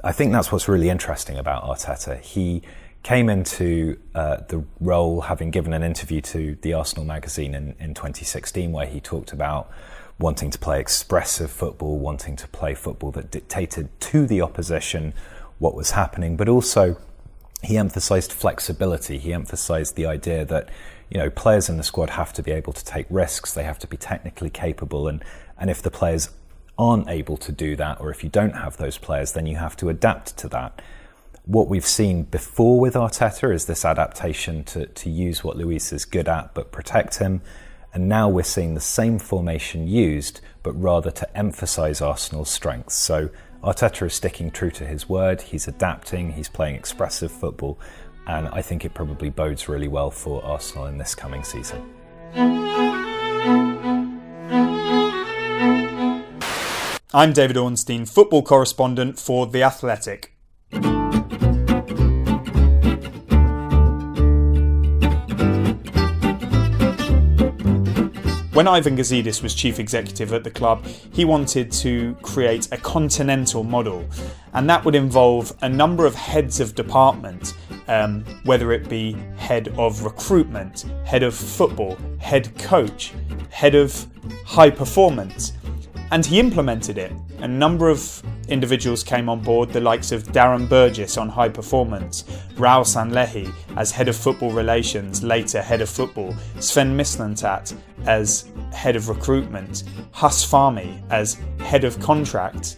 I 0.04 0.12
think 0.12 0.32
that's 0.32 0.52
what's 0.52 0.68
really 0.68 0.90
interesting 0.90 1.38
about 1.38 1.64
Arteta. 1.64 2.20
He 2.20 2.62
came 3.04 3.30
into 3.30 4.00
uh, 4.14 4.38
the 4.48 4.64
role 4.80 5.22
having 5.22 5.50
given 5.50 5.74
an 5.74 5.84
interview 5.84 6.22
to 6.22 6.58
the 6.62 6.74
Arsenal 6.74 7.06
magazine 7.06 7.56
in, 7.56 7.76
in 7.80 7.94
2016 7.94 8.72
where 8.72 8.86
he 8.86 9.00
talked 9.00 9.32
about 9.32 9.72
wanting 10.20 10.52
to 10.52 10.60
play 10.60 10.80
expressive 10.80 11.52
football, 11.52 12.00
wanting 12.00 12.36
to 12.36 12.48
play 12.48 12.76
football 12.76 13.12
that 13.12 13.32
dictated 13.32 13.90
to 14.00 14.26
the 14.28 14.42
opposition 14.42 15.14
what 15.60 15.76
was 15.76 15.92
happening, 15.92 16.36
but 16.36 16.50
also 16.50 16.98
he 17.64 17.78
emphasized 17.78 18.32
flexibility. 18.32 19.18
He 19.18 19.34
emphasized 19.34 19.96
the 19.96 20.06
idea 20.06 20.46
that 20.46 20.70
you 21.10 21.18
know 21.18 21.30
players 21.30 21.70
in 21.70 21.78
the 21.78 21.84
squad 21.84 22.12
have 22.12 22.34
to 22.34 22.44
be 22.44 22.52
able 22.52 22.74
to 22.74 22.86
take 22.86 23.08
risks. 23.10 23.54
They 23.54 23.64
have 23.64 23.80
to 23.80 23.88
be 23.88 23.98
technically 23.98 24.50
capable, 24.50 25.08
and 25.08 25.24
and 25.58 25.70
if 25.70 25.82
the 25.82 25.92
players 25.92 26.30
aren't 26.78 27.10
able 27.10 27.38
to 27.38 27.52
do 27.52 27.76
that, 27.76 28.00
or 28.00 28.12
if 28.12 28.24
you 28.24 28.30
don't 28.30 28.56
have 28.56 28.78
those 28.78 28.98
players, 28.98 29.32
then 29.34 29.46
you 29.46 29.56
have 29.58 29.76
to 29.78 29.90
adapt 29.90 30.38
to 30.38 30.48
that. 30.50 30.82
What 31.46 31.68
we've 31.68 31.86
seen 31.86 32.24
before 32.24 32.80
with 32.80 32.94
Arteta 32.94 33.54
is 33.54 33.66
this 33.66 33.86
adaptation 33.86 34.64
to, 34.66 34.86
to 34.86 35.10
use 35.10 35.44
what 35.44 35.58
Luiz 35.58 35.94
is 35.94 36.06
good 36.06 36.28
at 36.28 36.54
but 36.54 36.72
protect 36.72 37.20
him. 37.20 37.42
And 37.94 38.10
now 38.10 38.28
we're 38.28 38.44
seeing 38.44 38.74
the 38.74 38.82
same 38.82 39.18
formation 39.18 39.88
used, 39.88 40.42
but 40.62 40.74
rather 40.74 41.10
to 41.10 41.38
emphasise 41.38 42.02
Arsenal's 42.02 42.50
strengths. 42.50 42.96
So 42.96 43.30
Arteta 43.64 44.06
is 44.06 44.14
sticking 44.14 44.52
true 44.52 44.72
to 44.72 44.86
his 44.86 45.10
word, 45.10 45.42
he's 45.42 45.68
adapting, 45.68 46.34
he's 46.34 46.50
playing 46.50 46.76
expressive 46.76 47.32
football, 47.32 47.80
and 48.28 48.50
I 48.50 48.62
think 48.62 48.86
it 48.86 48.94
probably 48.94 49.30
bodes 49.30 49.70
really 49.70 49.88
well 49.88 50.12
for 50.12 50.44
Arsenal 50.44 50.88
in 50.88 50.98
this 50.98 51.16
coming 51.16 51.44
season. 51.44 51.82
I'm 57.14 57.32
David 57.32 57.56
Ornstein, 57.56 58.06
football 58.06 58.44
correspondent 58.44 59.18
for 59.18 59.48
The 59.48 59.64
Athletic. 59.64 60.34
When 68.52 68.68
Ivan 68.68 68.98
Gazidis 68.98 69.42
was 69.42 69.56
chief 69.56 69.80
executive 69.80 70.34
at 70.34 70.44
the 70.44 70.52
club, 70.52 70.86
he 70.86 71.24
wanted 71.24 71.72
to 71.74 72.14
create 72.24 72.68
a 72.74 72.78
continental 72.78 73.64
model, 73.64 74.06
and 74.52 74.70
that 74.70 74.84
would 74.84 74.96
involve 74.96 75.56
a 75.62 75.70
number 75.70 76.06
of 76.06 76.14
heads 76.14 76.60
of 76.60 76.76
department, 76.76 77.54
um, 77.88 78.26
whether 78.44 78.74
it 78.74 78.90
be 78.90 79.14
head 79.38 79.70
of 79.78 80.04
recruitment, 80.04 80.82
head 81.06 81.24
of 81.24 81.34
football, 81.34 81.98
head 82.18 82.54
coach, 82.60 83.14
head 83.50 83.76
of 83.76 84.06
high 84.44 84.70
performance. 84.70 85.54
And 86.12 86.26
he 86.26 86.40
implemented 86.40 86.98
it. 86.98 87.12
A 87.40 87.48
number 87.48 87.90
of 87.90 88.24
individuals 88.48 89.04
came 89.04 89.28
on 89.28 89.42
board, 89.42 89.70
the 89.74 89.82
likes 89.82 90.12
of 90.12 90.24
Darren 90.24 90.68
Burgess 90.70 91.18
on 91.18 91.28
high 91.28 91.50
performance, 91.50 92.24
Raul 92.56 92.86
Sanllehi 92.86 93.54
as 93.76 93.92
head 93.92 94.08
of 94.08 94.16
football 94.16 94.52
relations, 94.52 95.22
later 95.22 95.62
head 95.62 95.82
of 95.82 95.90
football, 95.90 96.34
Sven 96.60 96.98
Mislintat 96.98 97.76
as 98.06 98.50
head 98.74 98.96
of 98.96 99.10
recruitment, 99.10 99.84
Fahmy 100.14 101.02
as 101.12 101.40
head 101.60 101.84
of 101.84 102.00
contracts. 102.00 102.78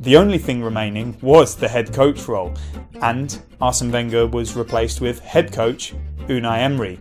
The 0.00 0.16
only 0.16 0.38
thing 0.38 0.62
remaining 0.62 1.16
was 1.22 1.56
the 1.56 1.68
head 1.68 1.92
coach 1.92 2.28
role, 2.28 2.54
and 3.02 3.40
Arsene 3.60 3.90
Wenger 3.90 4.26
was 4.26 4.54
replaced 4.54 5.00
with 5.00 5.18
head 5.20 5.52
coach 5.52 5.92
Unai 6.28 6.58
Emery. 6.58 7.00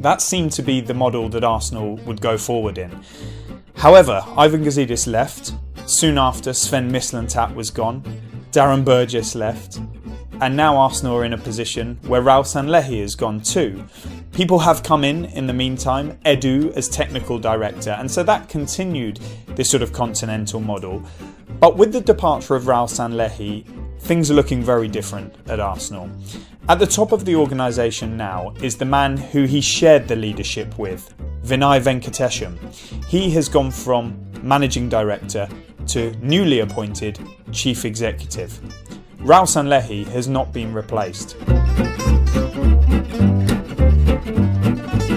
That 0.00 0.22
seemed 0.22 0.52
to 0.52 0.62
be 0.62 0.80
the 0.80 0.94
model 0.94 1.28
that 1.28 1.44
Arsenal 1.44 1.96
would 1.98 2.20
go 2.20 2.38
forward 2.38 2.78
in. 2.78 2.90
However, 3.76 4.24
Ivan 4.36 4.64
Gazidis 4.64 5.06
left. 5.06 5.54
Soon 5.86 6.18
after, 6.18 6.52
Sven 6.52 6.90
Mislintat 6.90 7.54
was 7.54 7.70
gone. 7.70 8.02
Darren 8.52 8.84
Burgess 8.84 9.34
left. 9.34 9.80
And 10.40 10.56
now 10.56 10.76
Arsenal 10.76 11.16
are 11.16 11.24
in 11.24 11.32
a 11.32 11.38
position 11.38 11.98
where 12.06 12.22
Raul 12.22 12.42
Sanllehi 12.42 13.00
has 13.00 13.14
gone 13.14 13.40
too. 13.40 13.84
People 14.32 14.58
have 14.58 14.82
come 14.82 15.04
in 15.04 15.26
in 15.26 15.46
the 15.46 15.52
meantime, 15.52 16.18
Edu 16.24 16.72
as 16.76 16.88
technical 16.88 17.38
director, 17.38 17.90
and 17.90 18.10
so 18.10 18.22
that 18.22 18.48
continued 18.48 19.20
this 19.48 19.70
sort 19.70 19.82
of 19.82 19.92
continental 19.92 20.58
model. 20.58 21.02
But 21.60 21.76
with 21.76 21.92
the 21.92 22.00
departure 22.00 22.56
of 22.56 22.64
Raul 22.64 22.88
Sanllehi, 22.88 23.66
things 24.02 24.30
are 24.30 24.34
looking 24.34 24.62
very 24.62 24.88
different 24.88 25.32
at 25.48 25.60
Arsenal. 25.60 26.10
At 26.68 26.80
the 26.80 26.86
top 26.86 27.12
of 27.12 27.24
the 27.24 27.36
organisation 27.36 28.16
now 28.16 28.52
is 28.60 28.76
the 28.76 28.84
man 28.84 29.16
who 29.16 29.44
he 29.44 29.60
shared 29.60 30.08
the 30.08 30.16
leadership 30.16 30.76
with, 30.76 31.14
Vinay 31.44 31.80
Venkatesham. 31.80 32.58
He 33.06 33.30
has 33.30 33.48
gone 33.48 33.70
from 33.70 34.18
managing 34.42 34.88
director 34.88 35.48
to 35.88 36.10
newly 36.16 36.60
appointed 36.60 37.20
chief 37.52 37.84
executive. 37.84 38.60
Raul 39.18 39.46
Sanllehi 39.46 40.04
has 40.08 40.26
not 40.26 40.52
been 40.52 40.74
replaced. 40.74 41.36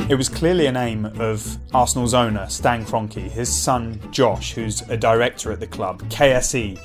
It 0.08 0.16
was 0.16 0.30
clearly 0.30 0.68
an 0.68 0.78
aim 0.78 1.06
of 1.20 1.58
Arsenal's 1.74 2.14
owner, 2.14 2.48
Stan 2.48 2.86
Kroenke, 2.86 3.28
his 3.32 3.52
son 3.52 4.00
Josh, 4.12 4.54
who's 4.54 4.82
a 4.84 4.96
director 4.96 5.52
at 5.52 5.60
the 5.60 5.66
club, 5.66 6.04
KSE, 6.10 6.80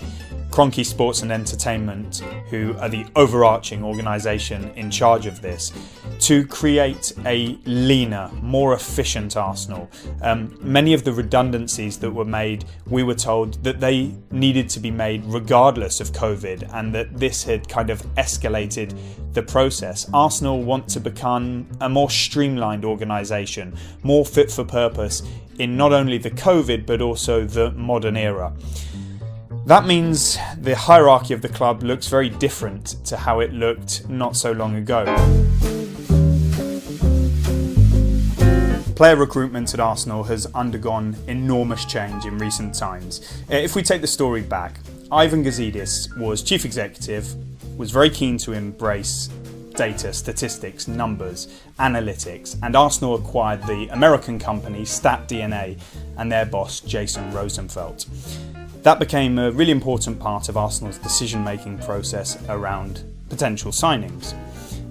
Kroenke 0.51 0.85
Sports 0.85 1.23
and 1.23 1.31
Entertainment, 1.31 2.19
who 2.51 2.75
are 2.79 2.89
the 2.89 3.07
overarching 3.15 3.85
organisation 3.85 4.73
in 4.75 4.91
charge 4.91 5.27
of 5.27 5.41
this, 5.41 5.73
to 6.19 6.45
create 6.47 7.13
a 7.25 7.57
leaner, 7.67 8.29
more 8.43 8.75
efficient 8.75 9.37
Arsenal. 9.37 9.89
Um, 10.23 10.59
many 10.61 10.93
of 10.93 11.05
the 11.05 11.13
redundancies 11.13 11.99
that 12.01 12.11
were 12.11 12.25
made, 12.25 12.65
we 12.87 13.05
were 13.05 13.15
told 13.15 13.63
that 13.63 13.79
they 13.79 14.13
needed 14.33 14.69
to 14.71 14.81
be 14.81 14.91
made 14.91 15.25
regardless 15.25 16.01
of 16.01 16.11
COVID, 16.13 16.69
and 16.75 16.93
that 16.95 17.17
this 17.17 17.45
had 17.45 17.69
kind 17.69 17.89
of 17.89 18.03
escalated 18.17 18.99
the 19.33 19.43
process. 19.43 20.11
Arsenal 20.13 20.63
want 20.63 20.89
to 20.89 21.01
become 21.01 21.69
a 21.81 21.89
more 21.89 22.11
streamlined 22.11 22.85
organisation, 22.85 23.77
more 24.03 24.27
fit 24.27 24.51
for 24.51 24.65
purpose 24.65 25.23
in 25.61 25.77
not 25.77 25.93
only 25.93 26.19
the 26.19 26.31
COVID 26.31 26.87
but 26.87 27.01
also 27.01 27.45
the 27.45 27.71
modern 27.73 28.17
era. 28.17 28.53
That 29.71 29.87
means 29.87 30.37
the 30.59 30.75
hierarchy 30.75 31.33
of 31.33 31.43
the 31.43 31.49
club 31.49 31.85
looks 31.85 32.09
very 32.09 32.29
different 32.29 32.87
to 33.05 33.17
how 33.17 33.39
it 33.39 33.53
looked 33.53 34.09
not 34.09 34.35
so 34.35 34.51
long 34.51 34.75
ago. 34.75 35.05
Player 38.97 39.15
recruitment 39.15 39.73
at 39.73 39.79
Arsenal 39.79 40.25
has 40.25 40.47
undergone 40.57 41.17
enormous 41.29 41.85
change 41.85 42.25
in 42.25 42.37
recent 42.39 42.75
times. 42.75 43.21
Uh, 43.49 43.59
If 43.59 43.77
we 43.77 43.85
take 43.85 44.01
the 44.01 44.09
story 44.09 44.43
back, 44.43 44.81
Ivan 45.13 45.45
Gazidis 45.45 46.19
was 46.19 46.43
chief 46.43 46.65
executive, 46.65 47.33
was 47.79 47.93
very 47.93 48.11
keen 48.11 48.39
to 48.39 48.53
embrace 48.53 49.29
data, 49.77 50.13
statistics, 50.13 50.89
numbers, 50.89 51.47
analytics, 51.79 52.57
and 52.65 52.75
Arsenal 52.75 53.15
acquired 53.15 53.63
the 53.69 53.87
American 53.93 54.41
company 54.41 54.83
StatDNA 54.83 55.79
and 56.19 56.33
their 56.33 56.45
boss 56.45 56.81
Jason 56.81 57.33
Rosenfeld. 57.33 58.07
That 58.83 58.99
became 58.99 59.39
a 59.39 59.51
really 59.51 59.73
important 59.73 60.19
part 60.19 60.49
of 60.49 60.57
Arsenal's 60.57 60.97
decision 60.97 61.45
making 61.45 61.79
process 61.81 62.43
around 62.49 63.05
potential 63.29 63.73
signings. 63.73 64.35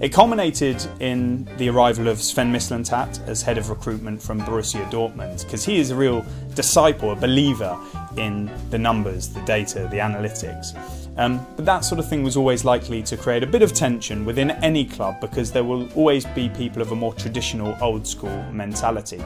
It 0.02 0.14
culminated 0.14 0.82
in 1.02 1.44
the 1.58 1.70
arrival 1.70 2.08
of 2.08 2.22
Sven 2.22 2.54
Mislintat 2.54 3.28
as 3.28 3.42
head 3.42 3.58
of 3.58 3.70
recruitment 3.70 4.22
from 4.22 4.40
Borussia 4.40 4.90
Dortmund, 4.90 5.44
because 5.44 5.66
he 5.66 5.78
is 5.78 5.92
a 5.92 5.96
real 5.96 6.26
disciple, 6.54 7.12
a 7.12 7.16
believer 7.18 7.78
in 8.16 8.50
the 8.70 8.78
numbers, 8.78 9.28
the 9.28 9.42
data, 9.42 9.90
the 9.92 9.98
analytics. 9.98 10.74
Um, 11.18 11.46
but 11.58 11.66
that 11.66 11.82
sort 11.82 12.00
of 12.00 12.08
thing 12.08 12.24
was 12.24 12.38
always 12.38 12.64
likely 12.64 13.04
to 13.04 13.18
create 13.18 13.44
a 13.44 13.48
bit 13.48 13.62
of 13.62 13.74
tension 13.74 14.24
within 14.24 14.52
any 14.64 14.86
club 14.86 15.20
because 15.20 15.52
there 15.52 15.66
will 15.66 15.92
always 15.92 16.26
be 16.28 16.48
people 16.48 16.82
of 16.82 16.94
a 16.94 16.96
more 16.96 17.14
traditional, 17.14 17.78
old 17.82 18.08
school 18.08 18.42
mentality. 18.54 19.22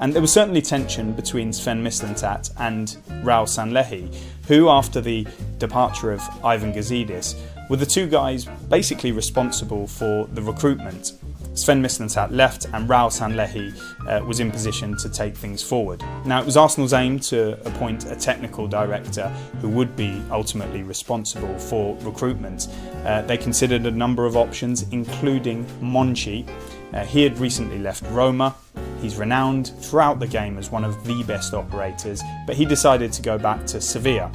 And 0.00 0.12
there 0.12 0.20
was 0.20 0.32
certainly 0.32 0.60
tension 0.60 1.14
between 1.14 1.50
Sven 1.50 1.82
Mislintat 1.82 2.50
and 2.58 2.88
Raul 3.24 3.46
Sanllehi, 3.46 4.14
who, 4.48 4.68
after 4.68 5.00
the 5.00 5.26
departure 5.56 6.12
of 6.12 6.20
Ivan 6.44 6.74
Gazidis, 6.74 7.40
were 7.70 7.76
the 7.76 7.86
two 7.86 8.08
guys 8.08 8.44
basically 8.68 9.12
responsible 9.12 9.86
for 9.86 10.26
the 10.34 10.42
recruitment. 10.42 11.12
Sven 11.54 11.82
Mislintat 11.82 12.32
left 12.32 12.66
and 12.72 12.88
Raul 12.88 13.10
Sanllehi 13.10 13.72
uh, 14.08 14.24
was 14.24 14.40
in 14.40 14.50
position 14.50 14.96
to 14.96 15.08
take 15.08 15.36
things 15.36 15.62
forward. 15.62 16.02
Now, 16.24 16.40
it 16.40 16.46
was 16.46 16.56
Arsenal's 16.56 16.92
aim 16.92 17.20
to 17.20 17.52
appoint 17.66 18.06
a 18.06 18.16
technical 18.16 18.66
director 18.66 19.28
who 19.60 19.68
would 19.68 19.94
be 19.94 20.20
ultimately 20.30 20.82
responsible 20.82 21.56
for 21.58 21.96
recruitment. 21.98 22.66
Uh, 23.04 23.22
they 23.22 23.36
considered 23.36 23.86
a 23.86 23.90
number 23.90 24.26
of 24.26 24.36
options, 24.36 24.84
including 24.90 25.64
Monchi. 25.80 26.48
Uh, 26.92 27.04
he 27.04 27.22
had 27.22 27.38
recently 27.38 27.78
left 27.78 28.02
Roma. 28.10 28.56
He's 29.00 29.16
renowned 29.16 29.68
throughout 29.80 30.18
the 30.18 30.26
game 30.26 30.58
as 30.58 30.70
one 30.70 30.84
of 30.84 31.04
the 31.04 31.22
best 31.22 31.54
operators, 31.54 32.20
but 32.46 32.56
he 32.56 32.64
decided 32.64 33.12
to 33.12 33.22
go 33.22 33.38
back 33.38 33.64
to 33.66 33.80
Sevilla. 33.80 34.30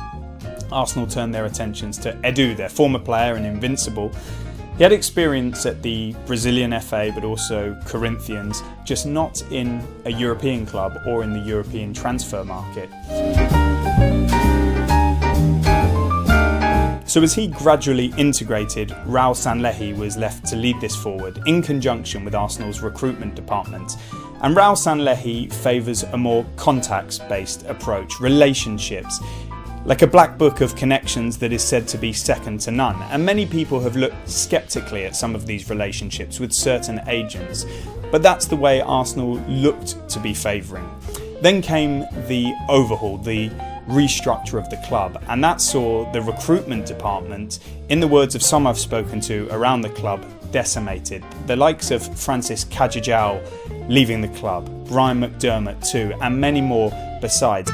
Arsenal 0.72 1.08
turned 1.08 1.34
their 1.34 1.46
attentions 1.46 1.98
to 2.00 2.14
Edu, 2.24 2.56
their 2.56 2.70
former 2.70 3.00
player 3.00 3.36
and 3.36 3.46
invincible. 3.46 4.12
He 4.78 4.84
had 4.84 4.92
experience 4.92 5.66
at 5.66 5.82
the 5.82 6.14
Brazilian 6.26 6.78
FA 6.82 7.12
but 7.16 7.24
also 7.24 7.80
Corinthians, 7.86 8.62
just 8.84 9.06
not 9.06 9.42
in 9.52 9.82
a 10.04 10.12
European 10.12 10.66
club 10.66 10.98
or 11.08 11.24
in 11.24 11.32
the 11.32 11.40
European 11.40 11.94
transfer 11.94 12.44
market. 12.44 12.90
So, 17.08 17.22
as 17.22 17.34
he 17.34 17.48
gradually 17.48 18.14
integrated, 18.18 18.90
Raul 19.08 19.34
Sanllehi 19.34 19.96
was 19.96 20.18
left 20.18 20.46
to 20.48 20.58
lead 20.58 20.82
this 20.82 20.98
forward 20.98 21.40
in 21.46 21.62
conjunction 21.62 22.26
with 22.26 22.36
Arsenal's 22.36 22.82
recruitment 22.82 23.36
department. 23.36 23.94
And 24.42 24.54
Raul 24.54 24.76
Sanllehi 24.76 25.54
favours 25.54 26.04
a 26.04 26.18
more 26.18 26.46
contacts 26.58 27.20
based 27.20 27.66
approach, 27.68 28.20
relationships 28.20 29.22
like 29.86 30.02
a 30.02 30.08
black 30.08 30.38
book 30.38 30.62
of 30.62 30.76
connections 30.76 31.38
that 31.38 31.54
is 31.54 31.64
said 31.64 31.88
to 31.88 31.98
be 31.98 32.12
second 32.12 32.60
to 32.60 32.72
none. 32.72 33.00
And 33.12 33.24
many 33.24 33.46
people 33.46 33.80
have 33.82 33.96
looked 33.96 34.28
sceptically 34.28 35.06
at 35.06 35.16
some 35.16 35.36
of 35.36 35.46
these 35.46 35.70
relationships 35.70 36.40
with 36.40 36.52
certain 36.52 37.02
agents, 37.08 37.66
but 38.12 38.24
that's 38.24 38.48
the 38.48 38.56
way 38.56 38.82
Arsenal 38.82 39.36
looked 39.48 40.10
to 40.10 40.20
be 40.20 40.34
favouring. 40.34 40.90
Then 41.42 41.62
came 41.62 42.00
the 42.28 42.52
overhaul, 42.68 43.18
the 43.20 43.50
restructure 43.88 44.58
of 44.58 44.68
the 44.72 44.82
club, 44.88 45.24
and 45.28 45.44
that 45.44 45.62
saw 45.62 46.12
the 46.12 46.22
recruitment 46.22 46.88
department, 46.88 47.60
in 47.90 48.00
the 48.00 48.08
words 48.08 48.34
of 48.34 48.42
some 48.42 48.66
I've 48.66 48.80
spoken 48.80 49.20
to 49.22 49.48
around 49.52 49.82
the 49.82 49.90
club, 49.90 50.26
decimated. 50.52 51.24
The 51.46 51.56
likes 51.56 51.92
of 51.92 52.18
Francis 52.18 52.66
Cagigao 52.66 53.88
leaving 53.88 54.22
the 54.22 54.30
club, 54.30 54.68
Brian 54.88 55.20
McDermott 55.20 55.88
too, 55.88 56.14
and 56.22 56.42
many 56.42 56.62
more 56.62 56.92
besides. 57.22 57.72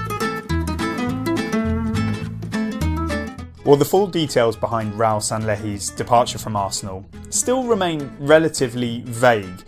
Well, 3.64 3.76
the 3.78 3.86
full 3.86 4.08
details 4.08 4.56
behind 4.56 4.94
Raul 4.94 5.22
Sanllehi's 5.22 5.92
departure 5.92 6.40
from 6.40 6.56
Arsenal 6.56 7.06
still 7.30 7.66
remain 7.66 8.12
relatively 8.20 9.02
vague. 9.06 9.64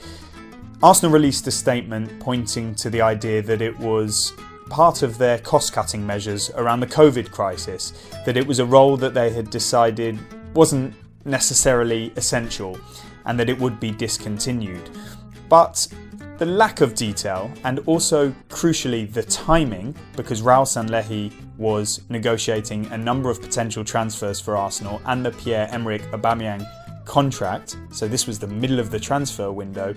Arsenal 0.82 1.14
released 1.14 1.46
a 1.46 1.52
statement 1.52 2.20
pointing 2.20 2.74
to 2.76 2.90
the 2.90 3.02
idea 3.02 3.44
that 3.44 3.62
it 3.62 3.78
was 3.78 4.34
part 4.68 5.04
of 5.04 5.20
their 5.20 5.38
cost 5.38 5.74
cutting 5.74 6.08
measures 6.08 6.50
around 6.56 6.80
the 6.80 6.88
COVID 6.88 7.30
crisis, 7.30 7.94
that 8.26 8.36
it 8.36 8.48
was 8.48 8.58
a 8.58 8.66
role 8.66 8.98
that 8.98 9.14
they 9.14 9.30
had 9.30 9.52
decided 9.52 10.18
wasn't 10.56 10.96
necessarily 11.24 12.12
essential 12.16 12.80
and 13.28 13.40
that 13.40 13.48
it 13.48 13.60
would 13.60 13.80
be 13.80 13.92
discontinued. 13.92 14.90
But 15.50 15.88
the 16.38 16.46
lack 16.46 16.82
of 16.82 16.96
detail 16.96 17.52
and 17.64 17.80
also 17.86 18.32
crucially 18.50 19.12
the 19.12 19.24
timing, 19.24 19.96
because 20.16 20.42
Raul 20.42 20.66
Sanllehi 20.66 21.32
was 21.58 22.02
negotiating 22.10 22.86
a 22.88 22.98
number 22.98 23.30
of 23.30 23.42
potential 23.42 23.84
transfers 23.84 24.40
for 24.40 24.58
Arsenal 24.58 25.02
and 25.06 25.26
the 25.26 25.32
Pierre-Emerick 25.32 26.02
Aubameyang 26.12 26.68
contract, 27.06 27.78
so 27.92 28.08
this 28.08 28.26
was 28.26 28.40
the 28.40 28.48
middle 28.48 28.80
of 28.80 28.90
the 28.90 29.00
transfer 29.00 29.52
window, 29.52 29.94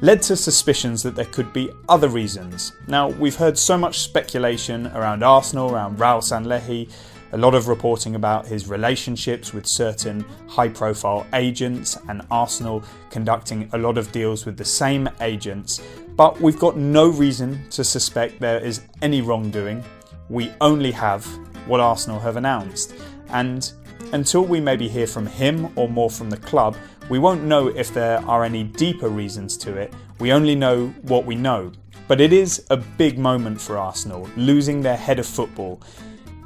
led 0.00 0.20
to 0.20 0.36
suspicions 0.36 1.02
that 1.02 1.14
there 1.14 1.26
could 1.26 1.52
be 1.52 1.70
other 1.88 2.08
reasons. 2.08 2.72
Now, 2.88 3.10
we've 3.10 3.36
heard 3.36 3.56
so 3.56 3.78
much 3.78 4.00
speculation 4.00 4.88
around 4.88 5.22
Arsenal, 5.22 5.72
around 5.72 5.98
Raul 5.98 6.20
Sanllehi, 6.20 6.90
a 7.32 7.38
lot 7.38 7.54
of 7.54 7.66
reporting 7.68 8.14
about 8.14 8.46
his 8.46 8.68
relationships 8.68 9.52
with 9.54 9.66
certain 9.66 10.24
high 10.48 10.68
profile 10.68 11.26
agents 11.32 11.98
and 12.08 12.22
Arsenal 12.30 12.82
conducting 13.10 13.68
a 13.72 13.78
lot 13.78 13.96
of 13.96 14.12
deals 14.12 14.44
with 14.44 14.56
the 14.56 14.64
same 14.64 15.08
agents, 15.20 15.82
but 16.14 16.40
we've 16.40 16.58
got 16.58 16.76
no 16.76 17.08
reason 17.08 17.68
to 17.70 17.82
suspect 17.82 18.38
there 18.38 18.60
is 18.60 18.82
any 19.00 19.22
wrongdoing. 19.22 19.82
We 20.28 20.52
only 20.60 20.92
have 20.92 21.24
what 21.66 21.80
Arsenal 21.80 22.20
have 22.20 22.36
announced. 22.36 22.94
And 23.30 23.72
until 24.12 24.44
we 24.44 24.60
maybe 24.60 24.88
hear 24.88 25.06
from 25.06 25.26
him 25.26 25.72
or 25.76 25.88
more 25.88 26.10
from 26.10 26.28
the 26.28 26.36
club, 26.36 26.76
we 27.08 27.18
won't 27.18 27.44
know 27.44 27.68
if 27.68 27.94
there 27.94 28.18
are 28.26 28.44
any 28.44 28.62
deeper 28.62 29.08
reasons 29.08 29.56
to 29.58 29.76
it. 29.76 29.92
We 30.18 30.32
only 30.32 30.54
know 30.54 30.88
what 31.02 31.24
we 31.24 31.34
know. 31.34 31.72
But 32.08 32.20
it 32.20 32.32
is 32.32 32.66
a 32.68 32.76
big 32.76 33.18
moment 33.18 33.60
for 33.60 33.78
Arsenal, 33.78 34.28
losing 34.36 34.82
their 34.82 34.96
head 34.96 35.18
of 35.18 35.26
football 35.26 35.80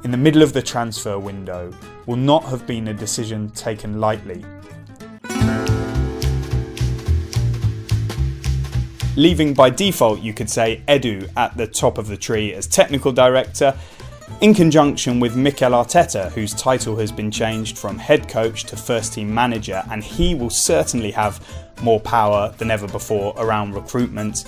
in 0.03 0.11
the 0.11 0.17
middle 0.17 0.41
of 0.41 0.53
the 0.53 0.61
transfer 0.61 1.17
window 1.17 1.73
will 2.05 2.15
not 2.15 2.43
have 2.45 2.65
been 2.67 2.87
a 2.87 2.93
decision 2.93 3.49
taken 3.51 3.99
lightly. 3.99 4.45
Leaving 9.15 9.53
by 9.53 9.69
default, 9.69 10.19
you 10.21 10.31
could 10.31 10.49
say, 10.49 10.83
Edu 10.87 11.27
at 11.35 11.57
the 11.57 11.65
top 11.65 11.97
of 11.97 12.07
the 12.07 12.15
tree 12.15 12.53
as 12.53 12.67
technical 12.67 13.11
director, 13.11 13.75
in 14.41 14.53
conjunction 14.53 15.19
with 15.19 15.35
Mikel 15.35 15.71
Arteta, 15.71 16.31
whose 16.33 16.53
title 16.53 16.95
has 16.97 17.11
been 17.11 17.31
changed 17.31 17.79
from 17.79 17.97
head 17.97 18.29
coach 18.29 18.65
to 18.65 18.77
first 18.77 19.13
team 19.13 19.33
manager, 19.33 19.83
and 19.89 20.03
he 20.03 20.35
will 20.35 20.51
certainly 20.51 21.09
have 21.09 21.43
more 21.81 21.99
power 21.99 22.53
than 22.59 22.69
ever 22.69 22.87
before 22.87 23.33
around 23.37 23.73
recruitment. 23.73 24.45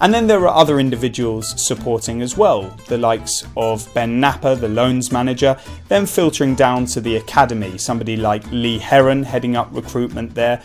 And 0.00 0.12
then 0.12 0.26
there 0.26 0.40
are 0.46 0.54
other 0.54 0.78
individuals 0.78 1.60
supporting 1.60 2.20
as 2.20 2.36
well, 2.36 2.62
the 2.88 2.98
likes 2.98 3.46
of 3.56 3.92
Ben 3.94 4.20
Knapper, 4.20 4.60
the 4.60 4.68
loans 4.68 5.10
manager, 5.10 5.56
then 5.88 6.04
filtering 6.04 6.54
down 6.54 6.84
to 6.86 7.00
the 7.00 7.16
academy, 7.16 7.78
somebody 7.78 8.16
like 8.16 8.44
Lee 8.50 8.78
Heron 8.78 9.22
heading 9.22 9.56
up 9.56 9.68
recruitment 9.72 10.34
there, 10.34 10.62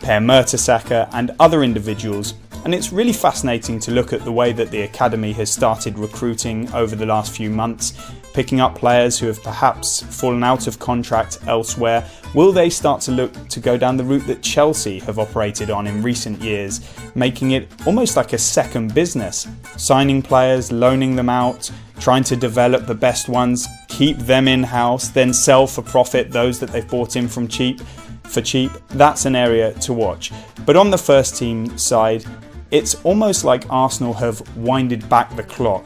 Per 0.00 0.20
Mertesacker, 0.20 1.08
and 1.12 1.34
other 1.40 1.62
individuals. 1.62 2.34
And 2.66 2.74
it's 2.74 2.92
really 2.92 3.12
fascinating 3.12 3.78
to 3.78 3.92
look 3.92 4.12
at 4.12 4.24
the 4.24 4.32
way 4.32 4.50
that 4.50 4.72
the 4.72 4.80
academy 4.80 5.32
has 5.34 5.52
started 5.52 5.96
recruiting 5.96 6.68
over 6.74 6.96
the 6.96 7.06
last 7.06 7.30
few 7.32 7.48
months, 7.48 7.92
picking 8.34 8.58
up 8.58 8.74
players 8.74 9.20
who 9.20 9.28
have 9.28 9.40
perhaps 9.40 10.02
fallen 10.02 10.42
out 10.42 10.66
of 10.66 10.80
contract 10.80 11.38
elsewhere. 11.46 12.04
Will 12.34 12.50
they 12.50 12.68
start 12.68 13.00
to 13.02 13.12
look 13.12 13.32
to 13.50 13.60
go 13.60 13.76
down 13.76 13.96
the 13.96 14.02
route 14.02 14.26
that 14.26 14.42
Chelsea 14.42 14.98
have 14.98 15.20
operated 15.20 15.70
on 15.70 15.86
in 15.86 16.02
recent 16.02 16.42
years, 16.42 16.80
making 17.14 17.52
it 17.52 17.68
almost 17.86 18.16
like 18.16 18.32
a 18.32 18.38
second 18.38 18.92
business? 18.92 19.46
Signing 19.76 20.20
players, 20.20 20.72
loaning 20.72 21.14
them 21.14 21.28
out, 21.28 21.70
trying 22.00 22.24
to 22.24 22.34
develop 22.34 22.88
the 22.88 22.96
best 22.96 23.28
ones, 23.28 23.68
keep 23.86 24.18
them 24.18 24.48
in 24.48 24.64
house, 24.64 25.10
then 25.10 25.32
sell 25.32 25.68
for 25.68 25.82
profit 25.82 26.32
those 26.32 26.58
that 26.58 26.70
they've 26.70 26.90
bought 26.90 27.14
in 27.14 27.28
from 27.28 27.46
cheap 27.46 27.80
for 28.24 28.42
cheap. 28.42 28.72
That's 28.88 29.24
an 29.24 29.36
area 29.36 29.72
to 29.74 29.92
watch. 29.92 30.32
But 30.64 30.74
on 30.74 30.90
the 30.90 30.98
first 30.98 31.36
team 31.36 31.78
side, 31.78 32.24
it's 32.70 32.96
almost 33.04 33.44
like 33.44 33.64
Arsenal 33.70 34.12
have 34.14 34.42
winded 34.56 35.08
back 35.08 35.34
the 35.36 35.42
clock, 35.42 35.84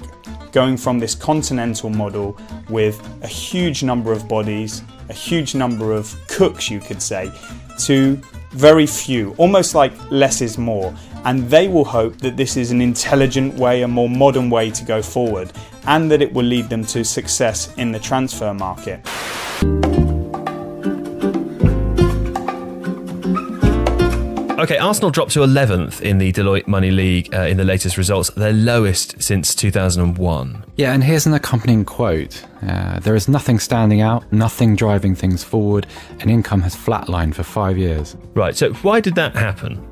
going 0.53 0.77
from 0.77 0.99
this 0.99 1.15
continental 1.15 1.91
model 1.91 2.39
with 2.69 3.01
a 3.23 3.27
huge 3.27 3.83
number 3.83 4.13
of 4.13 4.29
bodies, 4.29 4.83
a 5.09 5.13
huge 5.13 5.55
number 5.55 5.93
of 5.93 6.15
cooks, 6.29 6.71
you 6.71 6.81
could 6.81 7.03
say, 7.03 7.31
to 7.79 8.21
very 8.53 8.87
few, 8.87 9.35
almost 9.37 9.75
like 9.75 9.93
less 10.11 10.41
is 10.41 10.59
more. 10.59 10.95
And 11.25 11.49
they 11.51 11.69
will 11.69 11.85
hope 11.85 12.17
that 12.19 12.37
this 12.37 12.57
is 12.57 12.71
an 12.71 12.81
intelligent 12.81 13.55
way, 13.55 13.83
a 13.83 13.89
more 13.89 14.09
modern 14.09 14.49
way 14.49 14.71
to 14.71 14.85
go 14.85 15.03
forward, 15.03 15.53
and 15.87 16.11
that 16.11 16.23
it 16.23 16.33
will 16.33 16.47
lead 16.47 16.69
them 16.69 16.85
to 16.87 17.05
success 17.05 17.75
in 17.77 17.93
the 17.93 17.99
transfer 17.99 18.55
market. 18.55 19.07
Okay, 24.61 24.77
Arsenal 24.77 25.11
dropped 25.11 25.33
to 25.33 25.39
11th 25.39 26.03
in 26.03 26.19
the 26.19 26.31
Deloitte 26.33 26.67
Money 26.67 26.91
League 26.91 27.35
uh, 27.35 27.45
in 27.45 27.57
the 27.57 27.65
latest 27.65 27.97
results, 27.97 28.29
their 28.33 28.53
lowest 28.53 29.23
since 29.23 29.55
2001. 29.55 30.65
Yeah, 30.77 30.93
and 30.93 31.03
here's 31.03 31.25
an 31.25 31.33
accompanying 31.33 31.87
quote 31.87 32.45
uh, 32.69 33.01
There 33.01 33.15
is 33.15 33.27
nothing 33.27 33.59
standing 33.59 34.03
out, 34.03 34.31
nothing 34.35 34.77
driving 34.77 35.15
things 35.15 35.43
forward, 35.43 35.87
and 36.19 36.31
income 36.31 36.61
has 36.61 36.77
flatlined 36.77 37.37
for 37.37 37.43
five 37.43 37.79
years. 37.79 38.19
Right, 38.35 38.55
so 38.55 38.75
why 38.75 39.01
did 39.01 39.15
that 39.15 39.35
happen? 39.35 39.83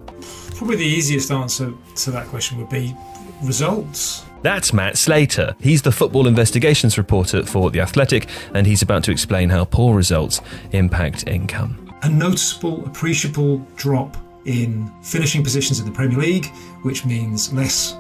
Probably 0.56 0.76
the 0.76 0.84
easiest 0.84 1.30
answer 1.30 1.72
to 1.96 2.10
that 2.10 2.26
question 2.26 2.58
would 2.58 2.68
be 2.68 2.94
results. 3.42 4.26
That's 4.42 4.74
Matt 4.74 4.98
Slater. 4.98 5.56
He's 5.60 5.80
the 5.80 5.92
football 5.92 6.26
investigations 6.26 6.98
reporter 6.98 7.46
for 7.46 7.70
The 7.70 7.80
Athletic, 7.80 8.28
and 8.52 8.66
he's 8.66 8.82
about 8.82 9.02
to 9.04 9.12
explain 9.12 9.48
how 9.48 9.64
poor 9.64 9.96
results 9.96 10.42
impact 10.72 11.26
income. 11.26 11.90
A 12.02 12.10
noticeable, 12.10 12.84
appreciable 12.84 13.66
drop 13.74 14.14
in 14.48 14.90
finishing 15.02 15.44
positions 15.44 15.78
in 15.78 15.84
the 15.84 15.92
Premier 15.92 16.18
League, 16.18 16.46
which 16.82 17.04
means 17.04 17.52
less 17.52 17.94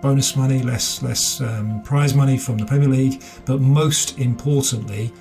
bonus 0.00 0.34
money, 0.34 0.62
less 0.62 1.02
less 1.02 1.42
um, 1.42 1.82
prize 1.82 2.14
money 2.14 2.38
from 2.38 2.56
the 2.56 2.64
Premier 2.64 2.88
League, 2.88 3.22
but 3.44 3.60
most 3.60 4.18
importantly, 4.18 5.12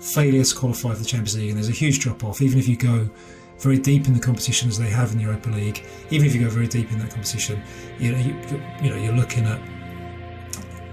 failure 0.00 0.42
to 0.42 0.54
qualify 0.56 0.92
for 0.92 0.98
the 0.98 1.04
Champions 1.04 1.36
League. 1.36 1.50
And 1.50 1.56
there's 1.56 1.68
a 1.68 1.72
huge 1.84 2.00
drop 2.00 2.24
off, 2.24 2.42
even 2.42 2.58
if 2.58 2.66
you 2.66 2.76
go 2.76 3.08
very 3.58 3.78
deep 3.78 4.06
in 4.06 4.12
the 4.12 4.20
competition 4.20 4.68
as 4.68 4.76
they 4.76 4.90
have 4.90 5.12
in 5.12 5.18
the 5.18 5.24
Europa 5.24 5.50
League. 5.50 5.84
Even 6.10 6.26
if 6.26 6.34
you 6.34 6.40
go 6.40 6.50
very 6.50 6.66
deep 6.66 6.90
in 6.90 6.98
that 6.98 7.10
competition, 7.10 7.62
you 8.00 8.10
know 8.10 8.18
you, 8.18 8.34
you 8.82 8.90
know 8.90 8.96
you're 8.96 9.14
looking 9.14 9.46
at 9.46 9.60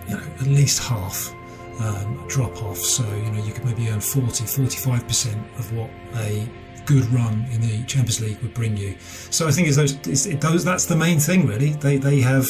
you 0.07 0.15
know 0.15 0.23
at 0.39 0.47
least 0.47 0.83
half 0.83 1.33
um, 1.79 2.23
drop 2.27 2.61
off. 2.61 2.77
So 2.77 3.03
you 3.15 3.31
know 3.31 3.43
you 3.43 3.53
could 3.53 3.65
maybe 3.65 3.89
earn 3.89 3.99
40, 3.99 4.45
45 4.45 5.07
percent 5.07 5.41
of 5.57 5.73
what 5.75 5.89
a 6.17 6.47
good 6.85 7.05
run 7.07 7.45
in 7.51 7.61
the 7.61 7.83
Champions 7.83 8.21
League 8.21 8.39
would 8.41 8.53
bring 8.53 8.77
you. 8.77 8.95
So 9.29 9.47
I 9.47 9.51
think 9.51 9.67
it's 9.67 9.77
those, 9.77 9.93
it's, 10.07 10.25
it, 10.25 10.41
that's 10.41 10.85
the 10.85 10.95
main 10.95 11.19
thing 11.19 11.47
really. 11.47 11.69
They 11.69 11.97
they 11.97 12.21
have 12.21 12.47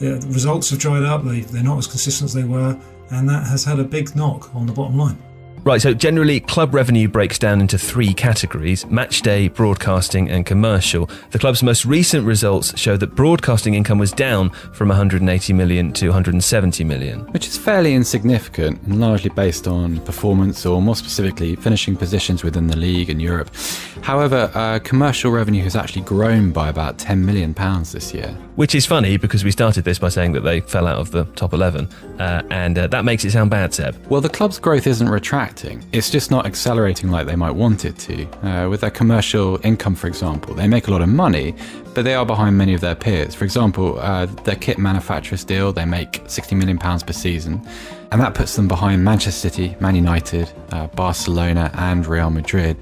the 0.00 0.24
results 0.28 0.70
have 0.70 0.78
dried 0.78 1.04
up. 1.04 1.24
They 1.24 1.40
they're 1.40 1.62
not 1.62 1.78
as 1.78 1.86
consistent 1.86 2.30
as 2.30 2.34
they 2.34 2.44
were, 2.44 2.78
and 3.10 3.28
that 3.28 3.46
has 3.46 3.64
had 3.64 3.78
a 3.78 3.84
big 3.84 4.14
knock 4.16 4.54
on 4.54 4.66
the 4.66 4.72
bottom 4.72 4.98
line. 4.98 5.18
Right, 5.64 5.80
so 5.80 5.94
generally, 5.94 6.40
club 6.40 6.74
revenue 6.74 7.06
breaks 7.06 7.38
down 7.38 7.60
into 7.60 7.78
three 7.78 8.12
categories 8.12 8.84
match 8.86 9.22
day, 9.22 9.46
broadcasting, 9.46 10.28
and 10.28 10.44
commercial. 10.44 11.08
The 11.30 11.38
club's 11.38 11.62
most 11.62 11.84
recent 11.84 12.26
results 12.26 12.76
show 12.76 12.96
that 12.96 13.14
broadcasting 13.14 13.74
income 13.74 13.98
was 13.98 14.10
down 14.10 14.50
from 14.50 14.88
180 14.88 15.52
million 15.52 15.92
to 15.92 16.08
170 16.08 16.82
million. 16.82 17.20
Which 17.30 17.46
is 17.46 17.56
fairly 17.56 17.94
insignificant 17.94 18.82
and 18.82 19.00
largely 19.00 19.30
based 19.30 19.68
on 19.68 20.00
performance, 20.00 20.66
or 20.66 20.82
more 20.82 20.96
specifically, 20.96 21.54
finishing 21.54 21.94
positions 21.94 22.42
within 22.42 22.66
the 22.66 22.76
league 22.76 23.08
and 23.08 23.22
Europe. 23.22 23.54
However, 24.00 24.50
uh, 24.54 24.80
commercial 24.80 25.30
revenue 25.30 25.62
has 25.62 25.76
actually 25.76 26.02
grown 26.02 26.50
by 26.50 26.70
about 26.70 26.98
£10 26.98 27.18
million 27.18 27.54
this 27.92 28.12
year. 28.12 28.36
Which 28.54 28.74
is 28.74 28.84
funny 28.84 29.16
because 29.16 29.44
we 29.44 29.50
started 29.50 29.84
this 29.84 29.98
by 29.98 30.10
saying 30.10 30.32
that 30.32 30.40
they 30.40 30.60
fell 30.60 30.86
out 30.86 30.98
of 30.98 31.10
the 31.10 31.24
top 31.24 31.54
11, 31.54 31.88
uh, 32.18 32.42
and 32.50 32.78
uh, 32.78 32.86
that 32.88 33.02
makes 33.02 33.24
it 33.24 33.30
sound 33.30 33.48
bad, 33.48 33.72
Seb. 33.72 33.96
Well, 34.08 34.20
the 34.20 34.28
club's 34.28 34.58
growth 34.58 34.86
isn't 34.86 35.08
retracting. 35.08 35.82
It's 35.92 36.10
just 36.10 36.30
not 36.30 36.44
accelerating 36.44 37.10
like 37.10 37.26
they 37.26 37.34
might 37.34 37.52
want 37.52 37.86
it 37.86 37.96
to. 38.00 38.26
Uh, 38.46 38.68
with 38.68 38.82
their 38.82 38.90
commercial 38.90 39.58
income, 39.64 39.94
for 39.94 40.06
example, 40.06 40.54
they 40.54 40.68
make 40.68 40.86
a 40.86 40.90
lot 40.90 41.00
of 41.00 41.08
money, 41.08 41.54
but 41.94 42.04
they 42.04 42.14
are 42.14 42.26
behind 42.26 42.58
many 42.58 42.74
of 42.74 42.82
their 42.82 42.94
peers. 42.94 43.34
For 43.34 43.44
example, 43.44 43.98
uh, 43.98 44.26
their 44.26 44.56
kit 44.56 44.76
manufacturers 44.76 45.44
deal, 45.44 45.72
they 45.72 45.86
make 45.86 46.22
£60 46.24 46.54
million 46.54 46.76
per 46.78 47.12
season, 47.14 47.66
and 48.10 48.20
that 48.20 48.34
puts 48.34 48.54
them 48.56 48.68
behind 48.68 49.02
Manchester 49.02 49.48
City, 49.48 49.76
Man 49.80 49.94
United, 49.94 50.52
uh, 50.72 50.88
Barcelona, 50.88 51.70
and 51.74 52.06
Real 52.06 52.28
Madrid. 52.28 52.76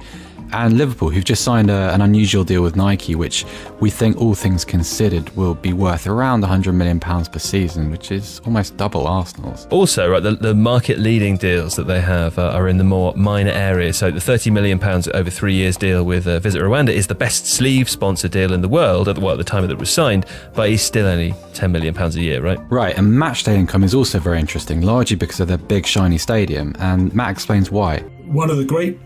And 0.53 0.77
Liverpool, 0.77 1.11
who've 1.11 1.25
just 1.25 1.45
signed 1.45 1.71
a, 1.71 1.93
an 1.95 2.01
unusual 2.01 2.45
deal 2.45 2.63
with 2.63 2.77
Nike, 2.77 3.15
which 3.15 3.45
we 3.79 3.91
think, 3.91 4.21
all 4.21 4.35
things 4.35 4.65
considered, 4.65 5.29
will 5.37 5.55
be 5.55 5.73
worth 5.73 6.07
around 6.07 6.43
£100 6.43 6.75
million 6.75 6.99
per 6.99 7.39
season, 7.39 7.91
which 7.91 8.11
is 8.11 8.41
almost 8.45 8.77
double 8.77 9.07
Arsenal's. 9.07 9.67
Also, 9.71 10.11
right, 10.11 10.23
the, 10.23 10.33
the 10.33 10.55
market 10.55 10.99
leading 10.99 11.37
deals 11.37 11.77
that 11.77 11.87
they 11.87 12.01
have 12.01 12.39
uh, 12.39 12.51
are 12.51 12.69
in 12.69 12.79
the 12.79 12.85
more 12.85 13.15
minor 13.15 13.51
areas. 13.51 13.97
So 13.99 14.11
the 14.11 14.19
£30 14.19 14.53
million 14.53 14.83
over 15.15 15.31
three 15.31 15.55
years 15.55 15.77
deal 15.77 16.05
with 16.05 16.27
uh, 16.27 16.41
Visit 16.41 16.63
Rwanda 16.63 16.91
is 16.91 17.07
the 17.07 17.15
best 17.15 17.47
sleeve 17.47 17.89
sponsor 17.89 18.29
deal 18.29 18.53
in 18.53 18.61
the 18.61 18.69
world 18.69 19.09
at 19.09 19.17
the, 19.17 19.21
well, 19.21 19.33
at 19.35 19.39
the 19.39 19.45
time 19.45 19.63
that 19.63 19.71
it 19.71 19.79
was 19.79 19.91
signed, 19.91 20.27
but 20.55 20.69
he's 20.69 20.83
still 20.83 21.07
only 21.07 21.33
£10 21.53 21.71
million 21.71 21.97
a 21.97 22.09
year, 22.11 22.41
right? 22.41 22.59
Right, 22.71 22.97
and 22.97 23.07
matchday 23.09 23.55
income 23.55 23.85
is 23.85 23.95
also 23.95 24.19
very 24.19 24.39
interesting, 24.39 24.81
largely 24.81 25.17
because 25.17 25.41
of 25.41 25.49
their 25.49 25.59
big, 25.59 25.87
shiny 25.87 26.19
stadium, 26.19 26.75
and 26.79 27.15
Matt 27.15 27.31
explains 27.31 27.71
why. 27.71 28.01
One 28.27 28.51
of 28.51 28.57
the 28.57 28.65
great 28.65 28.99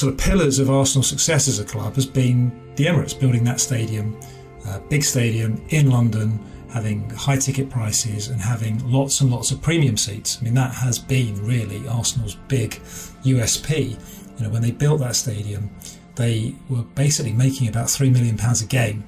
sort 0.00 0.14
of 0.14 0.18
pillars 0.18 0.58
of 0.58 0.70
Arsenal's 0.70 1.08
success 1.08 1.46
as 1.46 1.58
a 1.58 1.64
club 1.64 1.94
has 1.94 2.06
been 2.06 2.50
the 2.76 2.86
Emirates, 2.86 3.18
building 3.18 3.44
that 3.44 3.60
stadium, 3.60 4.18
uh, 4.66 4.78
big 4.88 5.04
stadium 5.04 5.62
in 5.68 5.90
London, 5.90 6.40
having 6.72 7.10
high 7.10 7.36
ticket 7.36 7.68
prices 7.68 8.28
and 8.28 8.40
having 8.40 8.78
lots 8.90 9.20
and 9.20 9.30
lots 9.30 9.50
of 9.50 9.60
premium 9.60 9.98
seats. 9.98 10.38
I 10.40 10.44
mean, 10.44 10.54
that 10.54 10.72
has 10.72 10.98
been 10.98 11.44
really 11.44 11.86
Arsenal's 11.86 12.36
big 12.48 12.80
USP. 13.24 13.90
You 14.38 14.44
know, 14.46 14.50
when 14.50 14.62
they 14.62 14.70
built 14.70 15.00
that 15.00 15.16
stadium, 15.16 15.68
they 16.14 16.54
were 16.70 16.82
basically 16.94 17.34
making 17.34 17.68
about 17.68 17.90
three 17.90 18.08
million 18.08 18.38
pounds 18.38 18.62
a 18.62 18.66
game, 18.66 19.04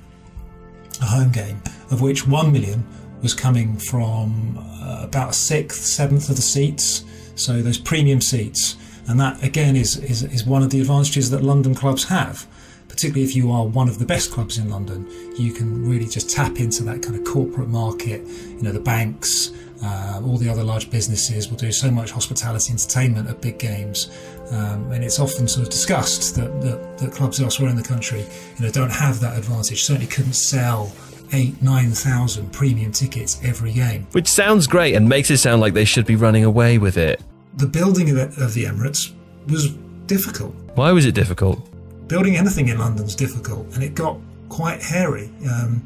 a 1.01 1.07
home 1.07 1.33
game, 1.33 1.63
of 1.91 2.03
which 2.03 2.27
one 2.27 2.53
million 2.53 2.87
was 3.23 3.33
coming 3.33 3.79
from 3.79 4.59
uh, 4.83 5.01
about 5.05 5.31
a 5.31 5.33
sixth, 5.33 5.85
seventh 5.85 6.29
of 6.29 6.37
the 6.37 6.43
seats. 6.43 7.05
So 7.35 7.63
those 7.63 7.79
premium 7.79 8.21
seats, 8.21 8.77
and 9.09 9.19
that 9.21 9.43
again 9.43 9.77
is, 9.77 9.97
is 9.97 10.23
is 10.23 10.45
one 10.45 10.63
of 10.63 10.71
the 10.71 10.81
advantages 10.81 11.31
that 11.31 11.43
London 11.43 11.75
clubs 11.75 12.05
have. 12.05 12.47
Particularly 12.89 13.25
if 13.25 13.35
you 13.35 13.51
are 13.51 13.65
one 13.65 13.89
of 13.89 13.99
the 13.99 14.05
best 14.05 14.31
clubs 14.33 14.59
in 14.59 14.69
London, 14.69 15.09
you 15.39 15.53
can 15.55 15.89
really 15.89 16.07
just 16.07 16.29
tap 16.29 16.61
into 16.61 16.83
that 16.83 17.03
kind 17.03 17.17
of 17.17 17.25
corporate 17.25 17.69
market. 17.69 18.21
You 18.21 18.63
know, 18.63 18.71
the 18.71 18.81
banks, 18.81 19.51
uh, 19.83 20.21
all 20.25 20.37
the 20.37 20.49
other 20.49 20.63
large 20.63 20.91
businesses 20.91 21.49
will 21.49 21.57
do 21.57 21.73
so 21.73 21.91
much 21.91 22.11
hospitality 22.11 22.71
entertainment 22.71 23.31
at 23.31 23.41
big 23.41 23.59
games. 23.59 24.11
Um, 24.51 24.93
and 24.93 25.03
it's 25.03 25.19
often 25.19 25.49
sort 25.49 25.67
of 25.67 25.73
discussed 25.73 26.37
that, 26.37 26.61
that, 26.61 26.99
that 26.99 27.13
clubs 27.13 27.41
elsewhere 27.41 27.71
in 27.71 27.77
the 27.77 27.83
country 27.83 28.21
you 28.59 28.67
know, 28.67 28.71
don't 28.71 28.93
have 28.93 29.21
that 29.21 29.39
advantage, 29.39 29.83
certainly 29.83 30.07
couldn't 30.07 30.35
sell 30.35 30.93
eight, 31.33 31.61
9,000 31.63 32.53
premium 32.53 32.93
tickets 32.93 33.41
every 33.43 33.73
game. 33.73 34.07
Which 34.13 34.29
sounds 34.29 34.67
great 34.67 34.95
and 34.95 35.09
makes 35.09 35.31
it 35.31 35.39
sound 35.39 35.61
like 35.63 35.73
they 35.73 35.87
should 35.87 36.07
be 36.07 36.17
running 36.17 36.45
away 36.45 36.79
with 36.79 36.99
it. 36.99 37.23
The 37.57 37.67
building 37.67 38.11
of 38.11 38.17
the, 38.17 38.45
of 38.45 38.55
the 38.55 38.65
Emirates 38.65 39.13
was 39.49 39.71
difficult. 40.07 40.55
Why 40.75 40.93
was 40.93 41.05
it 41.07 41.15
difficult? 41.15 41.69
Building 42.09 42.37
anything 42.37 42.69
in 42.69 42.79
London's 42.79 43.15
difficult, 43.15 43.67
and 43.75 43.83
it 43.83 43.95
got 43.95 44.19
quite 44.49 44.83
hairy. 44.83 45.31
Um, 45.51 45.83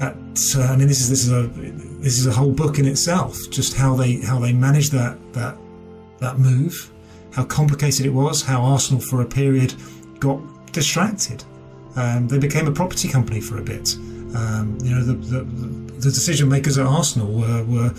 at, 0.00 0.14
uh, 0.56 0.62
I 0.62 0.76
mean, 0.76 0.86
this 0.86 1.00
is 1.00 1.10
this 1.10 1.24
is 1.24 1.32
a 1.32 1.48
this 2.00 2.18
is 2.18 2.26
a 2.26 2.32
whole 2.32 2.52
book 2.52 2.78
in 2.78 2.86
itself. 2.86 3.36
Just 3.50 3.76
how 3.76 3.94
they 3.96 4.20
how 4.20 4.38
they 4.38 4.52
managed 4.52 4.92
that 4.92 5.16
that 5.32 5.56
that 6.18 6.38
move, 6.38 6.90
how 7.32 7.44
complicated 7.44 8.06
it 8.06 8.10
was, 8.10 8.42
how 8.42 8.62
Arsenal 8.62 9.00
for 9.00 9.22
a 9.22 9.26
period 9.26 9.74
got 10.18 10.40
distracted. 10.72 11.44
Um, 11.96 12.28
they 12.28 12.38
became 12.38 12.68
a 12.68 12.72
property 12.72 13.08
company 13.08 13.40
for 13.40 13.58
a 13.58 13.62
bit. 13.62 13.94
Um, 14.36 14.78
you 14.82 14.94
know, 14.94 15.02
the, 15.02 15.14
the, 15.14 15.40
the 15.94 16.10
decision 16.10 16.48
makers 16.48 16.78
at 16.78 16.86
Arsenal 16.86 17.32
were, 17.32 17.64
were 17.64 17.90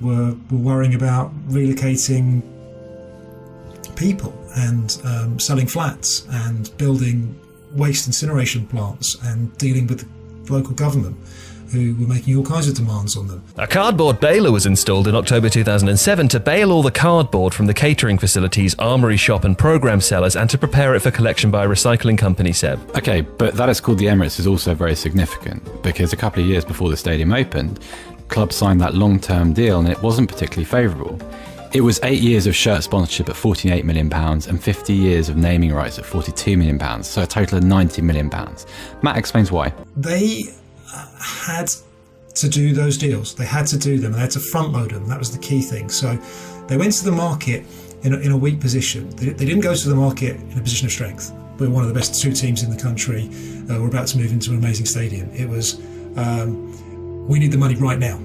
were 0.00 0.34
were 0.50 0.58
worrying 0.58 0.94
about 0.94 1.32
relocating 1.48 2.42
people 3.96 4.32
and 4.56 5.00
um, 5.04 5.38
selling 5.38 5.66
flats 5.66 6.26
and 6.30 6.76
building 6.76 7.38
waste 7.74 8.06
incineration 8.06 8.66
plants 8.66 9.16
and 9.24 9.56
dealing 9.58 9.86
with 9.86 10.00
the 10.00 10.52
local 10.52 10.74
government 10.74 11.16
who 11.70 11.94
were 11.96 12.06
making 12.06 12.36
all 12.36 12.44
kinds 12.44 12.68
of 12.68 12.74
demands 12.74 13.16
on 13.16 13.26
them. 13.26 13.42
A 13.56 13.66
cardboard 13.66 14.20
baler 14.20 14.52
was 14.52 14.66
installed 14.66 15.08
in 15.08 15.16
October 15.16 15.48
2007 15.48 16.28
to 16.28 16.40
bale 16.40 16.70
all 16.70 16.82
the 16.82 16.90
cardboard 16.92 17.52
from 17.52 17.66
the 17.66 17.74
catering 17.74 18.18
facilities, 18.18 18.74
armoury 18.78 19.16
shop, 19.16 19.44
and 19.44 19.58
programme 19.58 20.00
sellers 20.00 20.36
and 20.36 20.48
to 20.50 20.58
prepare 20.58 20.94
it 20.94 21.00
for 21.00 21.10
collection 21.10 21.50
by 21.50 21.64
a 21.64 21.68
recycling 21.68 22.16
company, 22.16 22.52
Seb. 22.52 22.78
Okay, 22.96 23.22
but 23.22 23.54
that 23.54 23.68
is 23.68 23.80
called 23.80 23.98
the 23.98 24.06
Emirates 24.06 24.38
is 24.38 24.46
also 24.46 24.74
very 24.74 24.94
significant 24.94 25.82
because 25.82 26.12
a 26.12 26.16
couple 26.16 26.42
of 26.42 26.48
years 26.48 26.64
before 26.64 26.88
the 26.88 26.96
stadium 26.96 27.32
opened, 27.32 27.80
club 28.28 28.52
signed 28.52 28.80
that 28.80 28.94
long 28.94 29.20
term 29.20 29.52
deal 29.52 29.78
and 29.78 29.88
it 29.88 30.00
wasn't 30.02 30.28
particularly 30.28 30.64
favourable. 30.64 31.18
It 31.72 31.80
was 31.80 32.00
eight 32.04 32.20
years 32.20 32.46
of 32.46 32.54
shirt 32.54 32.82
sponsorship 32.84 33.28
at 33.28 33.34
£48 33.34 33.84
million 33.84 34.10
and 34.12 34.62
50 34.62 34.94
years 34.94 35.28
of 35.28 35.36
naming 35.36 35.72
rights 35.72 35.98
at 35.98 36.04
£42 36.04 36.56
million, 36.56 37.02
so 37.02 37.22
a 37.22 37.26
total 37.26 37.58
of 37.58 37.64
£90 37.64 38.02
million. 38.02 38.30
Matt 39.02 39.16
explains 39.16 39.52
why. 39.52 39.72
They 39.96 40.44
had 41.20 41.70
to 42.34 42.48
do 42.48 42.72
those 42.72 42.96
deals. 42.96 43.34
They 43.34 43.46
had 43.46 43.66
to 43.68 43.78
do 43.78 43.98
them. 43.98 44.12
They 44.12 44.20
had 44.20 44.30
to 44.32 44.40
front 44.40 44.72
load 44.72 44.92
them. 44.92 45.08
That 45.08 45.18
was 45.18 45.32
the 45.32 45.38
key 45.38 45.60
thing. 45.60 45.88
So 45.88 46.16
they 46.68 46.76
went 46.76 46.92
to 46.94 47.04
the 47.04 47.12
market 47.12 47.64
in 48.02 48.14
a, 48.14 48.18
in 48.18 48.30
a 48.30 48.36
weak 48.36 48.60
position. 48.60 49.10
They, 49.10 49.30
they 49.30 49.44
didn't 49.44 49.62
go 49.62 49.74
to 49.74 49.88
the 49.88 49.94
market 49.94 50.36
in 50.36 50.58
a 50.58 50.62
position 50.62 50.86
of 50.86 50.92
strength. 50.92 51.32
We're 51.58 51.70
one 51.70 51.82
of 51.82 51.88
the 51.88 51.94
best 51.94 52.20
two 52.20 52.32
teams 52.32 52.62
in 52.62 52.70
the 52.70 52.80
country. 52.80 53.28
Uh, 53.70 53.80
we're 53.80 53.88
about 53.88 54.08
to 54.08 54.18
move 54.18 54.32
into 54.32 54.50
an 54.50 54.58
amazing 54.58 54.86
stadium. 54.86 55.30
It 55.30 55.48
was, 55.48 55.80
um, 56.16 56.72
we 57.26 57.38
need 57.38 57.52
the 57.52 57.58
money 57.58 57.74
right 57.74 57.98
now. 57.98 58.16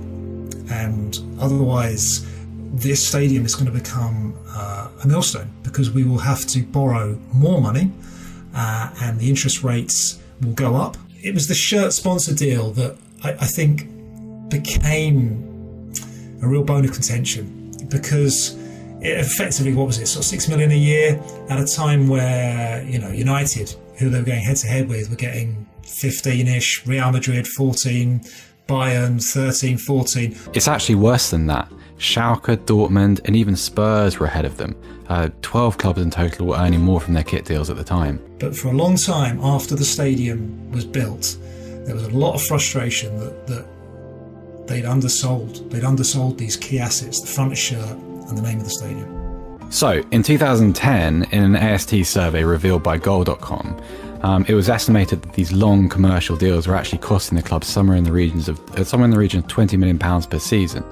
And 0.70 1.20
otherwise, 1.40 2.26
this 2.74 3.06
stadium 3.06 3.46
is 3.46 3.56
going 3.56 3.66
to 3.66 3.78
become 3.78 4.38
uh, 4.50 4.90
a 5.04 5.08
millstone 5.08 5.52
because 5.64 5.92
we 5.92 6.04
will 6.04 6.20
have 6.20 6.46
to 6.48 6.64
borrow 6.64 7.20
more 7.34 7.62
money 7.62 7.92
uh, 8.56 8.94
and 9.02 9.20
the 9.20 9.30
interest 9.30 9.64
rates 9.64 10.20
will 10.42 10.54
go 10.54 10.76
up. 10.76 10.98
It 11.22 11.34
was 11.34 11.48
the 11.48 11.54
shirt 11.54 11.94
sponsor 11.94 12.34
deal 12.34 12.72
that 12.72 12.98
I, 13.24 13.32
I 13.32 13.46
think 13.46 13.88
became 14.50 15.48
a 16.42 16.48
real 16.48 16.64
bone 16.64 16.86
of 16.86 16.92
contention 16.92 17.72
because 17.90 18.56
it 19.02 19.20
effectively, 19.20 19.74
what 19.74 19.88
was 19.88 20.00
it, 20.00 20.08
sort 20.08 20.24
of 20.24 20.30
six 20.30 20.48
million 20.48 20.72
a 20.72 20.76
year 20.76 21.22
at 21.50 21.60
a 21.60 21.66
time 21.66 22.08
where, 22.08 22.84
you 22.84 23.00
know, 23.00 23.10
United, 23.10 23.76
who 23.98 24.10
they 24.10 24.20
were 24.20 24.26
going 24.26 24.42
head 24.42 24.58
to 24.58 24.68
head 24.68 24.88
with, 24.88 25.10
were 25.10 25.16
getting 25.16 25.68
15 25.84 26.48
ish, 26.48 26.86
Real 26.88 27.12
Madrid 27.12 27.48
14, 27.48 28.22
Bayern 28.72 29.22
13, 29.22 29.78
14. 29.78 30.38
It's 30.54 30.70
actually 30.70 30.96
worse 30.96 31.30
than 31.30 31.48
that. 31.48 31.70
Schalke, 31.98 32.56
Dortmund, 32.56 33.20
and 33.26 33.36
even 33.36 33.58
Spurs 33.58 34.18
were 34.18 34.26
ahead 34.26 34.46
of 34.46 34.56
them. 34.56 34.76
Uh, 35.10 35.28
12 35.42 35.78
clubs 35.78 36.02
in 36.02 36.10
total 36.10 36.48
were 36.48 36.56
earning 36.56 36.80
more 36.80 37.02
from 37.02 37.14
their 37.14 37.24
kit 37.24 37.44
deals 37.44 37.70
at 37.70 37.76
the 37.76 37.84
time. 37.84 38.24
But 38.40 38.56
for 38.56 38.70
a 38.70 38.72
long 38.72 38.96
time 38.96 39.42
after 39.42 39.76
the 39.76 39.84
stadium 39.84 40.72
was 40.72 40.86
built, 40.86 41.38
there 41.86 41.94
was 41.94 42.06
a 42.06 42.12
lot 42.12 42.34
of 42.34 42.42
frustration 42.42 43.20
that, 43.20 43.48
that 43.48 43.66
they'd 44.68 44.86
undersold. 44.86 45.70
They'd 45.70 45.84
undersold 45.84 46.38
these 46.38 46.56
key 46.56 46.80
assets, 46.80 47.20
the 47.20 47.28
front 47.28 47.58
shirt 47.58 47.98
and 47.98 48.38
the 48.38 48.42
name 48.42 48.60
of 48.60 48.64
the 48.64 48.70
stadium. 48.70 49.60
So, 49.70 50.02
in 50.12 50.24
2010, 50.24 51.28
in 51.32 51.44
an 51.44 51.56
AST 51.58 52.06
survey 52.06 52.46
revealed 52.46 52.84
by 52.84 52.98
Goal.com, 52.98 53.82
um, 54.24 54.46
it 54.48 54.54
was 54.54 54.70
estimated 54.70 55.22
that 55.22 55.34
these 55.34 55.52
long 55.52 55.90
commercial 55.90 56.36
deals 56.36 56.68
were 56.68 56.76
actually 56.76 57.00
costing 57.00 57.36
the 57.36 57.44
club 57.44 57.64
somewhere 57.64 57.98
in 57.98 58.04
the 58.04 58.12
regions 58.12 58.48
of 58.48 58.60
uh, 58.76 58.84
somewhere 58.84 59.06
in 59.06 59.12
the 59.12 59.18
region 59.18 59.40
of 59.40 59.48
20 59.48 59.78
million 59.78 59.98
pounds 59.98 60.26
per 60.28 60.40
season. 60.40 60.84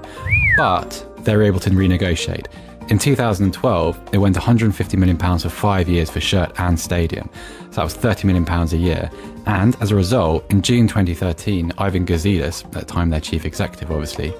But 0.57 1.05
they 1.23 1.35
were 1.35 1.43
able 1.43 1.59
to 1.61 1.69
renegotiate. 1.69 2.47
In 2.89 2.97
2012, 2.97 4.09
it 4.13 4.17
went 4.17 4.35
150 4.35 4.97
million 4.97 5.17
pounds 5.17 5.43
for 5.43 5.49
five 5.49 5.87
years 5.87 6.09
for 6.09 6.19
shirt 6.19 6.51
and 6.59 6.79
stadium. 6.79 7.29
So 7.69 7.75
that 7.75 7.83
was 7.83 7.93
30 7.93 8.25
million 8.25 8.45
pounds 8.45 8.73
a 8.73 8.77
year. 8.77 9.11
And 9.45 9.75
as 9.79 9.91
a 9.91 9.95
result, 9.95 10.49
in 10.49 10.63
June 10.63 10.87
2013, 10.87 11.71
Ivan 11.77 12.05
Gazidis, 12.05 12.65
at 12.65 12.71
the 12.71 12.85
time 12.85 13.11
their 13.11 13.19
chief 13.19 13.45
executive, 13.45 13.91
obviously, 13.91 14.33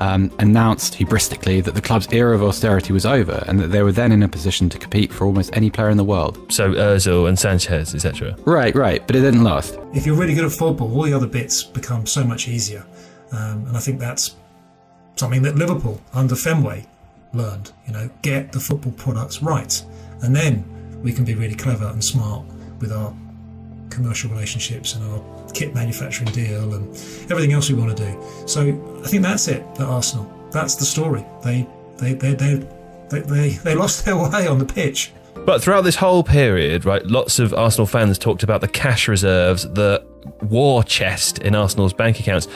um, 0.00 0.30
announced 0.38 0.94
hubristically 0.94 1.62
that 1.62 1.74
the 1.74 1.82
club's 1.82 2.12
era 2.12 2.34
of 2.34 2.42
austerity 2.42 2.92
was 2.92 3.06
over 3.06 3.44
and 3.46 3.58
that 3.60 3.68
they 3.68 3.82
were 3.82 3.92
then 3.92 4.12
in 4.12 4.22
a 4.22 4.28
position 4.28 4.68
to 4.68 4.78
compete 4.78 5.12
for 5.12 5.26
almost 5.26 5.56
any 5.56 5.70
player 5.70 5.90
in 5.90 5.96
the 5.96 6.04
world. 6.04 6.52
So 6.52 6.72
Ozil 6.72 7.28
and 7.28 7.38
Sanchez, 7.38 7.94
etc. 7.94 8.36
Right, 8.44 8.74
right, 8.74 9.06
but 9.06 9.16
it 9.16 9.20
didn't 9.20 9.44
last. 9.44 9.78
If 9.92 10.06
you're 10.06 10.16
really 10.16 10.34
good 10.34 10.44
at 10.44 10.52
football, 10.52 10.94
all 10.94 11.02
the 11.02 11.12
other 11.12 11.26
bits 11.26 11.62
become 11.62 12.06
so 12.06 12.24
much 12.24 12.48
easier. 12.48 12.84
Um, 13.32 13.66
and 13.66 13.76
I 13.76 13.80
think 13.80 13.98
that's 13.98 14.36
something 15.16 15.42
that 15.42 15.56
Liverpool 15.56 16.00
under 16.12 16.36
Fenway 16.36 16.86
learned. 17.32 17.72
You 17.86 17.92
know, 17.92 18.10
get 18.22 18.52
the 18.52 18.60
football 18.60 18.92
products 18.92 19.42
right, 19.42 19.82
and 20.22 20.34
then 20.34 20.64
we 21.02 21.12
can 21.12 21.24
be 21.24 21.34
really 21.34 21.54
clever 21.54 21.86
and 21.86 22.02
smart 22.02 22.44
with 22.80 22.92
our 22.92 23.14
commercial 23.90 24.30
relationships 24.30 24.94
and 24.94 25.04
our 25.04 25.33
kit 25.54 25.74
manufacturing 25.74 26.30
deal 26.32 26.74
and 26.74 26.88
everything 27.30 27.52
else 27.52 27.70
we 27.70 27.76
want 27.76 27.96
to 27.96 28.04
do. 28.04 28.46
So 28.46 28.60
I 29.04 29.08
think 29.08 29.22
that's 29.22 29.48
it 29.48 29.62
at 29.74 29.80
Arsenal. 29.80 30.30
That's 30.50 30.74
the 30.74 30.84
story. 30.84 31.24
They 31.42 31.66
they 31.98 32.14
they 32.14 32.34
they're 32.34 32.62
they, 33.10 33.20
they, 33.20 33.48
they 33.50 33.74
lost 33.74 34.04
their 34.04 34.16
way 34.16 34.46
on 34.46 34.58
the 34.58 34.64
pitch. 34.64 35.12
But 35.44 35.62
throughout 35.62 35.82
this 35.82 35.96
whole 35.96 36.22
period, 36.22 36.84
right, 36.84 37.04
lots 37.06 37.38
of 37.38 37.52
Arsenal 37.52 37.86
fans 37.86 38.18
talked 38.18 38.42
about 38.42 38.60
the 38.60 38.68
cash 38.68 39.08
reserves, 39.08 39.68
the 39.68 40.04
war 40.42 40.82
chest 40.82 41.38
in 41.38 41.54
Arsenal's 41.54 41.92
bank 41.92 42.20
accounts. 42.20 42.48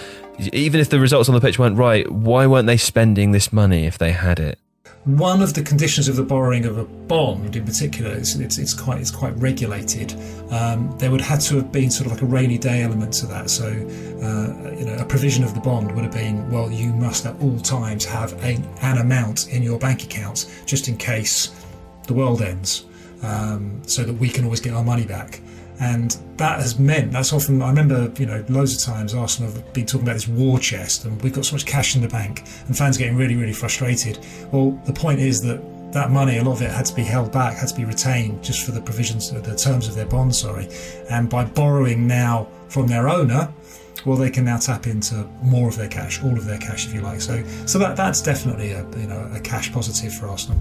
Even 0.53 0.81
if 0.81 0.89
the 0.89 1.01
results 1.01 1.29
on 1.29 1.35
the 1.35 1.41
pitch 1.41 1.59
weren't 1.59 1.77
right, 1.77 2.11
why 2.11 2.47
weren't 2.47 2.67
they 2.67 2.77
spending 2.77 3.33
this 3.33 3.53
money 3.53 3.85
if 3.85 3.99
they 3.99 4.13
had 4.13 4.39
it? 4.39 4.59
One 5.05 5.41
of 5.41 5.55
the 5.55 5.63
conditions 5.63 6.09
of 6.09 6.17
the 6.17 6.23
borrowing 6.23 6.67
of 6.67 6.77
a 6.77 6.85
bond, 6.85 7.57
in 7.57 7.65
particular, 7.65 8.11
it's, 8.11 8.35
it's, 8.35 8.59
it's 8.59 8.75
quite 8.75 9.01
it's 9.01 9.11
quite 9.11 9.35
regulated. 9.39 10.13
Um, 10.51 10.95
there 10.99 11.11
would 11.11 11.23
have 11.23 11.41
to 11.45 11.57
have 11.57 11.73
been 11.73 11.91
sort 11.91 12.07
of 12.07 12.13
like 12.13 12.23
a 12.23 12.27
rainy 12.27 12.59
day 12.59 12.83
element 12.83 13.15
to 13.15 13.27
that. 13.27 13.49
So, 13.49 13.67
uh, 13.69 14.75
you 14.77 14.85
know, 14.85 14.97
a 14.99 15.05
provision 15.07 15.45
of 15.45 15.55
the 15.55 15.61
bond 15.61 15.93
would 15.95 16.05
have 16.05 16.13
been, 16.13 16.51
well, 16.51 16.71
you 16.71 16.93
must 16.93 17.25
at 17.25 17.41
all 17.41 17.59
times 17.61 18.05
have 18.05 18.33
a, 18.45 18.59
an 18.83 18.99
amount 18.99 19.49
in 19.49 19.63
your 19.63 19.79
bank 19.79 20.05
account 20.05 20.47
just 20.67 20.89
in 20.89 20.97
case 20.99 21.55
the 22.07 22.13
world 22.13 22.43
ends, 22.43 22.85
um, 23.23 23.81
so 23.87 24.03
that 24.03 24.15
we 24.15 24.29
can 24.29 24.45
always 24.45 24.61
get 24.61 24.75
our 24.75 24.85
money 24.85 25.07
back. 25.07 25.41
And 25.81 26.17
that 26.37 26.59
has 26.61 26.79
meant 26.79 27.13
that's 27.13 27.33
often. 27.33 27.63
I 27.63 27.69
remember, 27.69 28.13
you 28.19 28.27
know, 28.27 28.45
loads 28.49 28.75
of 28.75 28.83
times 28.83 29.15
Arsenal 29.15 29.53
have 29.53 29.73
been 29.73 29.87
talking 29.87 30.07
about 30.07 30.15
this 30.15 30.29
war 30.29 30.59
chest, 30.59 31.05
and 31.05 31.21
we've 31.23 31.33
got 31.33 31.45
so 31.45 31.55
much 31.55 31.67
cash 31.67 31.95
in 31.95 32.03
the 32.03 32.09
bank, 32.09 32.43
and 32.67 32.77
fans 32.77 32.97
getting 32.99 33.17
really, 33.17 33.37
really 33.37 33.53
frustrated. 33.53 34.19
Well, 34.53 34.73
the 34.87 34.93
point 34.93 35.21
is 35.21 35.41
that 35.43 35.63
that 35.93 36.11
money, 36.11 36.39
a 36.39 36.45
lot 36.45 36.53
of 36.53 36.63
it 36.63 36.71
had 36.71 36.85
to 36.87 36.95
be 36.95 37.03
held 37.03 37.33
back, 37.33 37.57
had 37.57 37.69
to 37.69 37.75
be 37.75 37.85
retained 37.85 38.43
just 38.43 38.67
for 38.67 38.73
the 38.73 38.81
provisions, 38.81 39.31
the 39.31 39.55
terms 39.55 39.89
of 39.89 39.95
their 39.95 40.07
bond. 40.07 40.35
Sorry, 40.35 40.69
and 41.11 41.31
by 41.31 41.45
borrowing 41.45 42.07
now 42.07 42.49
from 42.69 42.89
their 42.89 43.09
owner, 43.09 43.49
well, 44.05 44.17
they 44.17 44.31
can 44.31 44.45
now 44.45 44.59
tap 44.59 44.87
into 44.87 45.29
more 45.43 45.69
of 45.69 45.77
their 45.77 45.89
cash, 45.89 46.23
all 46.23 46.33
of 46.33 46.45
their 46.45 46.59
cash, 46.59 46.87
if 46.87 46.95
you 46.95 47.01
like. 47.01 47.21
So, 47.21 47.45
so 47.67 47.79
that 47.79 47.97
that's 47.97 48.21
definitely 48.21 48.73
a 48.73 48.89
you 48.97 49.07
know 49.07 49.31
a 49.33 49.41
cash 49.41 49.73
positive 49.73 50.13
for 50.13 50.29
Arsenal. 50.29 50.61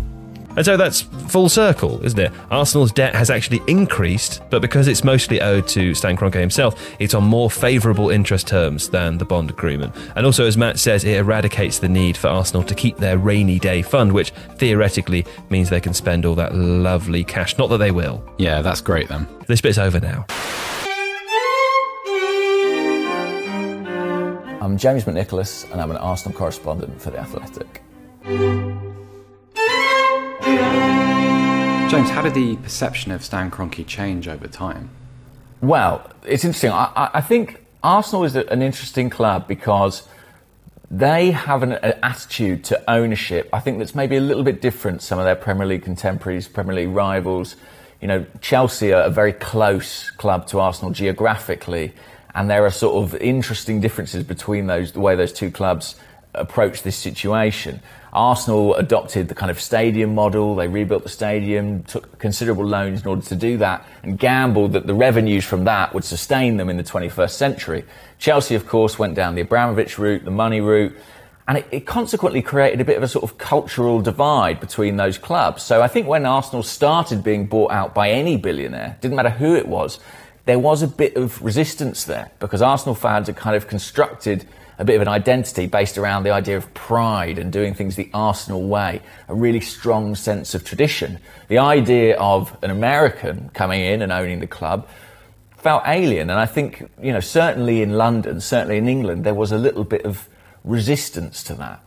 And 0.58 0.66
so 0.66 0.76
that's 0.76 1.02
full 1.02 1.50
circle, 1.50 2.04
isn't 2.04 2.20
it? 2.20 2.32
Arsenal's 2.50 2.92
debt 2.92 3.14
has 3.14 3.30
actually 3.30 3.62
increased, 3.68 4.42
but 4.50 4.60
because 4.60 4.88
it's 4.88 5.04
mostly 5.04 5.40
owed 5.40 5.68
to 5.68 5.94
Stan 5.94 6.18
Kroenke 6.18 6.40
himself, 6.40 6.96
it's 7.00 7.14
on 7.14 7.24
more 7.24 7.52
favourable 7.52 8.10
interest 8.10 8.48
terms 8.48 8.90
than 8.90 9.20
the 9.20 9.26
bond 9.26 9.52
agreement. 9.52 9.94
And 10.16 10.26
also, 10.26 10.48
as 10.48 10.58
Matt 10.58 10.80
says, 10.80 11.04
it 11.04 11.16
eradicates 11.18 11.78
the 11.78 11.88
need 11.88 12.18
for 12.18 12.30
Arsenal 12.30 12.64
to 12.64 12.74
keep 12.74 12.98
their 12.98 13.20
rainy 13.20 13.60
day 13.60 13.84
fund, 13.84 14.12
which 14.12 14.32
theoretically 14.56 15.28
means 15.52 15.70
they 15.70 15.80
can 15.80 15.94
spend 15.94 16.26
all 16.26 16.34
that 16.36 16.56
lovely 16.56 17.24
cash. 17.24 17.56
Not 17.60 17.70
that 17.70 17.78
they 17.78 17.92
will. 17.92 18.24
Yeah, 18.40 18.64
that's 18.64 18.82
great 18.82 19.10
then. 19.10 19.28
This 19.46 19.62
bit's 19.62 19.78
over 19.78 20.00
now. 20.00 20.26
I'm 24.60 24.76
James 24.76 25.04
McNicholas, 25.04 25.72
and 25.72 25.80
I'm 25.80 25.92
an 25.92 25.98
Arsenal 25.98 26.36
correspondent 26.36 27.00
for 27.00 27.12
The 27.12 27.20
Athletic. 27.20 27.84
James, 31.90 32.10
how 32.10 32.22
did 32.22 32.34
the 32.34 32.58
perception 32.58 33.12
of 33.14 33.24
Stan 33.24 33.50
Kroenke 33.50 33.88
change 33.88 34.28
over 34.28 34.48
time? 34.48 34.90
Well, 35.62 36.12
it's 36.26 36.44
interesting. 36.44 36.72
I, 36.72 37.10
I- 37.14 37.22
think 37.22 37.64
Arsenal 37.82 38.26
is 38.26 38.36
an 38.36 38.62
interesting 38.62 39.10
club 39.10 39.48
because 39.48 40.08
they 40.92 41.32
have 41.32 41.64
an, 41.64 41.72
an 41.74 41.94
attitude 42.04 42.66
to 42.66 42.92
ownership. 42.92 43.50
I 43.54 43.62
think 43.62 43.78
that's 43.80 43.96
maybe 43.96 44.18
a 44.18 44.22
little 44.22 44.44
bit 44.44 44.62
different. 44.62 45.02
Some 45.02 45.18
of 45.18 45.26
their 45.26 45.36
Premier 45.36 45.66
League 45.66 45.84
contemporaries, 45.84 46.48
Premier 46.48 46.76
League 46.76 46.90
rivals. 46.90 47.56
You 48.02 48.10
know, 48.10 48.26
Chelsea 48.42 48.92
are 48.94 49.04
a 49.04 49.10
very 49.10 49.34
close 49.34 50.10
club 50.12 50.46
to 50.48 50.60
Arsenal 50.60 50.92
geographically, 50.92 51.94
and 52.36 52.50
there 52.50 52.66
are 52.66 52.70
sort 52.72 53.02
of 53.04 53.16
interesting 53.22 53.80
differences 53.80 54.24
between 54.24 54.68
those 54.68 54.92
the 54.92 55.00
way 55.00 55.16
those 55.16 55.34
two 55.34 55.50
clubs 55.52 55.96
approach 56.36 56.84
this 56.84 56.96
situation. 56.98 57.80
Arsenal 58.18 58.74
adopted 58.74 59.28
the 59.28 59.36
kind 59.36 59.52
of 59.52 59.62
stadium 59.62 60.16
model. 60.16 60.56
They 60.56 60.68
rebuilt 60.68 61.04
the 61.04 61.10
stadium, 61.10 61.84
took 61.84 62.18
considerable 62.18 62.66
loans 62.66 63.04
in 63.04 63.08
order 63.08 63.22
to 63.22 63.36
do 63.36 63.58
that, 63.60 63.86
and 64.02 64.18
gambled 64.18 64.74
that 64.74 64.88
the 64.88 64.96
revenues 64.96 65.46
from 65.46 65.66
that 65.66 65.94
would 65.94 66.04
sustain 66.04 66.58
them 66.58 66.68
in 66.68 66.78
the 66.78 66.84
21st 66.84 67.30
century. 67.30 67.86
Chelsea, 68.18 68.56
of 68.56 68.68
course, 68.68 68.98
went 68.98 69.14
down 69.14 69.36
the 69.36 69.42
Abramovich 69.42 70.00
route, 70.00 70.26
the 70.26 70.32
money 70.32 70.62
route, 70.62 70.98
and 71.48 71.60
it, 71.60 71.68
it 71.72 71.86
consequently 71.86 72.42
created 72.42 72.82
a 72.82 72.86
bit 72.86 72.98
of 72.98 73.04
a 73.04 73.08
sort 73.08 73.24
of 73.24 73.38
cultural 73.38 74.02
divide 74.02 74.60
between 74.60 74.98
those 74.98 75.20
clubs. 75.20 75.62
So 75.62 75.84
I 75.84 75.88
think 75.88 76.08
when 76.08 76.26
Arsenal 76.26 76.64
started 76.64 77.24
being 77.24 77.46
bought 77.46 77.72
out 77.72 77.94
by 77.94 78.10
any 78.10 78.36
billionaire, 78.36 78.98
didn't 79.00 79.16
matter 79.16 79.30
who 79.30 79.56
it 79.56 79.68
was, 79.68 80.00
there 80.46 80.58
was 80.58 80.82
a 80.82 80.88
bit 80.88 81.16
of 81.18 81.40
resistance 81.44 82.06
there 82.06 82.32
because 82.40 82.64
Arsenal 82.64 82.96
fans 82.96 83.28
had 83.28 83.36
kind 83.36 83.56
of 83.56 83.68
constructed 83.68 84.48
a 84.80 84.86
bit 84.86 84.96
of 84.96 85.02
an 85.02 85.08
identity 85.08 85.66
based 85.66 85.98
around 85.98 86.24
the 86.24 86.32
idea 86.32 86.58
of 86.58 86.72
pride 86.74 87.40
and 87.40 87.52
doing 87.52 87.74
things 87.74 87.96
the 87.96 88.10
Arsenal 88.14 88.68
way, 88.68 89.02
a 89.28 89.36
really 89.36 89.62
strong 89.62 90.16
sense 90.16 90.54
of 90.54 90.64
tradition. 90.64 91.20
The 91.48 91.58
idea 91.58 92.18
of 92.18 92.56
an 92.62 92.70
American 92.70 93.50
coming 93.54 93.82
in 93.82 94.02
and 94.02 94.12
owning 94.12 94.40
the 94.40 94.48
club 94.48 94.88
felt 95.58 95.84
alien. 95.88 96.30
And 96.30 96.40
I 96.40 96.46
think, 96.46 96.90
you 97.02 97.12
know, 97.12 97.20
certainly 97.20 97.82
in 97.82 97.94
London, 97.94 98.40
certainly 98.40 98.78
in 98.78 98.88
England, 98.88 99.24
there 99.24 99.34
was 99.34 99.52
a 99.52 99.58
little 99.58 99.84
bit 99.84 100.06
of 100.06 100.30
resistance 100.64 101.44
to 101.44 101.56
that. 101.56 101.84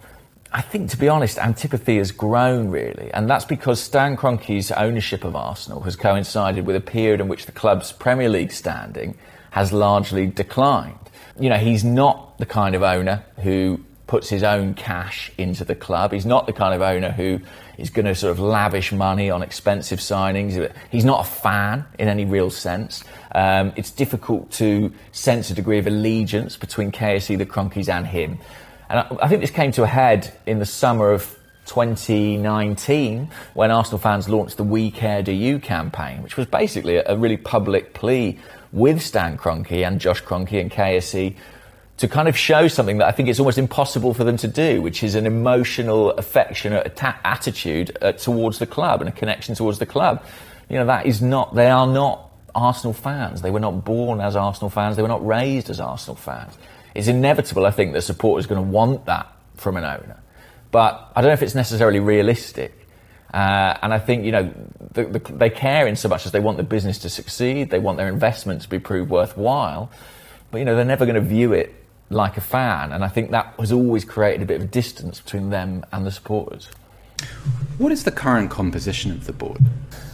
I 0.52 0.62
think, 0.62 0.90
to 0.90 0.96
be 0.96 1.08
honest, 1.08 1.38
antipathy 1.38 1.98
has 1.98 2.10
grown 2.10 2.70
really, 2.70 3.12
and 3.14 3.30
that's 3.30 3.44
because 3.44 3.80
Stan 3.80 4.16
Kroenke's 4.16 4.72
ownership 4.72 5.22
of 5.22 5.36
Arsenal 5.36 5.82
has 5.82 5.94
coincided 5.94 6.66
with 6.66 6.74
a 6.74 6.80
period 6.80 7.20
in 7.20 7.28
which 7.28 7.46
the 7.46 7.52
club's 7.52 7.92
Premier 7.92 8.28
League 8.28 8.50
standing 8.50 9.16
has 9.52 9.72
largely 9.72 10.26
declined. 10.26 10.98
You 11.40 11.48
know, 11.48 11.56
he's 11.56 11.84
not 11.84 12.38
the 12.38 12.46
kind 12.46 12.74
of 12.74 12.82
owner 12.82 13.24
who 13.42 13.80
puts 14.06 14.28
his 14.28 14.42
own 14.42 14.74
cash 14.74 15.30
into 15.38 15.64
the 15.64 15.74
club. 15.74 16.12
He's 16.12 16.26
not 16.26 16.46
the 16.46 16.52
kind 16.52 16.74
of 16.74 16.82
owner 16.82 17.12
who 17.12 17.40
is 17.78 17.90
going 17.90 18.06
to 18.06 18.14
sort 18.14 18.32
of 18.32 18.40
lavish 18.40 18.92
money 18.92 19.30
on 19.30 19.40
expensive 19.40 20.00
signings. 20.00 20.70
He's 20.90 21.04
not 21.04 21.26
a 21.26 21.30
fan 21.30 21.84
in 21.98 22.08
any 22.08 22.24
real 22.24 22.50
sense. 22.50 23.04
Um, 23.34 23.72
it's 23.76 23.90
difficult 23.90 24.50
to 24.52 24.92
sense 25.12 25.50
a 25.50 25.54
degree 25.54 25.78
of 25.78 25.86
allegiance 25.86 26.56
between 26.56 26.90
KSE, 26.90 27.38
the 27.38 27.46
Kroenkes, 27.46 27.88
and 27.88 28.06
him. 28.06 28.38
And 28.88 28.98
I, 28.98 29.16
I 29.22 29.28
think 29.28 29.40
this 29.40 29.52
came 29.52 29.70
to 29.72 29.84
a 29.84 29.86
head 29.86 30.32
in 30.44 30.58
the 30.58 30.66
summer 30.66 31.12
of 31.12 31.38
2019 31.66 33.30
when 33.54 33.70
Arsenal 33.70 33.98
fans 33.98 34.28
launched 34.28 34.56
the 34.56 34.64
We 34.64 34.90
Care 34.90 35.22
Do 35.22 35.30
You 35.30 35.60
campaign, 35.60 36.24
which 36.24 36.36
was 36.36 36.48
basically 36.48 36.96
a, 36.96 37.04
a 37.06 37.16
really 37.16 37.36
public 37.36 37.94
plea 37.94 38.40
with 38.72 39.02
Stan 39.02 39.36
Kroenke 39.36 39.86
and 39.86 40.00
Josh 40.00 40.22
Kroenke 40.22 40.60
and 40.60 40.70
KSE 40.70 41.34
to 41.96 42.08
kind 42.08 42.28
of 42.28 42.36
show 42.36 42.66
something 42.66 42.98
that 42.98 43.08
I 43.08 43.12
think 43.12 43.28
it's 43.28 43.38
almost 43.38 43.58
impossible 43.58 44.14
for 44.14 44.24
them 44.24 44.38
to 44.38 44.48
do, 44.48 44.80
which 44.80 45.02
is 45.02 45.14
an 45.14 45.26
emotional, 45.26 46.12
affectionate 46.12 46.98
attitude 47.24 47.96
uh, 48.00 48.12
towards 48.12 48.58
the 48.58 48.66
club 48.66 49.00
and 49.00 49.08
a 49.08 49.12
connection 49.12 49.54
towards 49.54 49.78
the 49.78 49.86
club. 49.86 50.24
You 50.70 50.76
know, 50.76 50.86
that 50.86 51.04
is 51.04 51.20
not, 51.20 51.54
they 51.54 51.68
are 51.68 51.86
not 51.86 52.30
Arsenal 52.54 52.94
fans. 52.94 53.42
They 53.42 53.50
were 53.50 53.60
not 53.60 53.84
born 53.84 54.20
as 54.20 54.34
Arsenal 54.34 54.70
fans. 54.70 54.96
They 54.96 55.02
were 55.02 55.08
not 55.08 55.26
raised 55.26 55.68
as 55.68 55.78
Arsenal 55.78 56.16
fans. 56.16 56.56
It's 56.94 57.06
inevitable, 57.06 57.66
I 57.66 57.70
think, 57.70 57.92
that 57.92 58.02
supporters 58.02 58.46
are 58.46 58.48
going 58.48 58.64
to 58.64 58.70
want 58.70 59.04
that 59.06 59.30
from 59.56 59.76
an 59.76 59.84
owner. 59.84 60.18
But 60.70 61.12
I 61.14 61.20
don't 61.20 61.28
know 61.28 61.34
if 61.34 61.42
it's 61.42 61.54
necessarily 61.54 62.00
realistic. 62.00 62.79
Uh, 63.32 63.78
and 63.82 63.94
I 63.94 63.98
think, 63.98 64.24
you 64.24 64.32
know, 64.32 64.52
the, 64.92 65.04
the, 65.04 65.18
they 65.18 65.50
care 65.50 65.86
in 65.86 65.96
so 65.96 66.08
much 66.08 66.26
as 66.26 66.32
they 66.32 66.40
want 66.40 66.56
the 66.56 66.64
business 66.64 66.98
to 66.98 67.08
succeed. 67.08 67.70
They 67.70 67.78
want 67.78 67.96
their 67.96 68.08
investment 68.08 68.62
to 68.62 68.68
be 68.68 68.78
proved 68.78 69.10
worthwhile. 69.10 69.90
But, 70.50 70.58
you 70.58 70.64
know, 70.64 70.74
they're 70.74 70.84
never 70.84 71.06
going 71.06 71.14
to 71.14 71.20
view 71.20 71.52
it 71.52 71.74
like 72.10 72.36
a 72.36 72.40
fan. 72.40 72.92
And 72.92 73.04
I 73.04 73.08
think 73.08 73.30
that 73.30 73.54
has 73.58 73.70
always 73.70 74.04
created 74.04 74.42
a 74.42 74.46
bit 74.46 74.60
of 74.60 74.70
distance 74.70 75.20
between 75.20 75.50
them 75.50 75.84
and 75.92 76.04
the 76.04 76.10
supporters. 76.10 76.68
What 77.78 77.92
is 77.92 78.04
the 78.04 78.10
current 78.10 78.50
composition 78.50 79.12
of 79.12 79.26
the 79.26 79.32
board? 79.32 79.58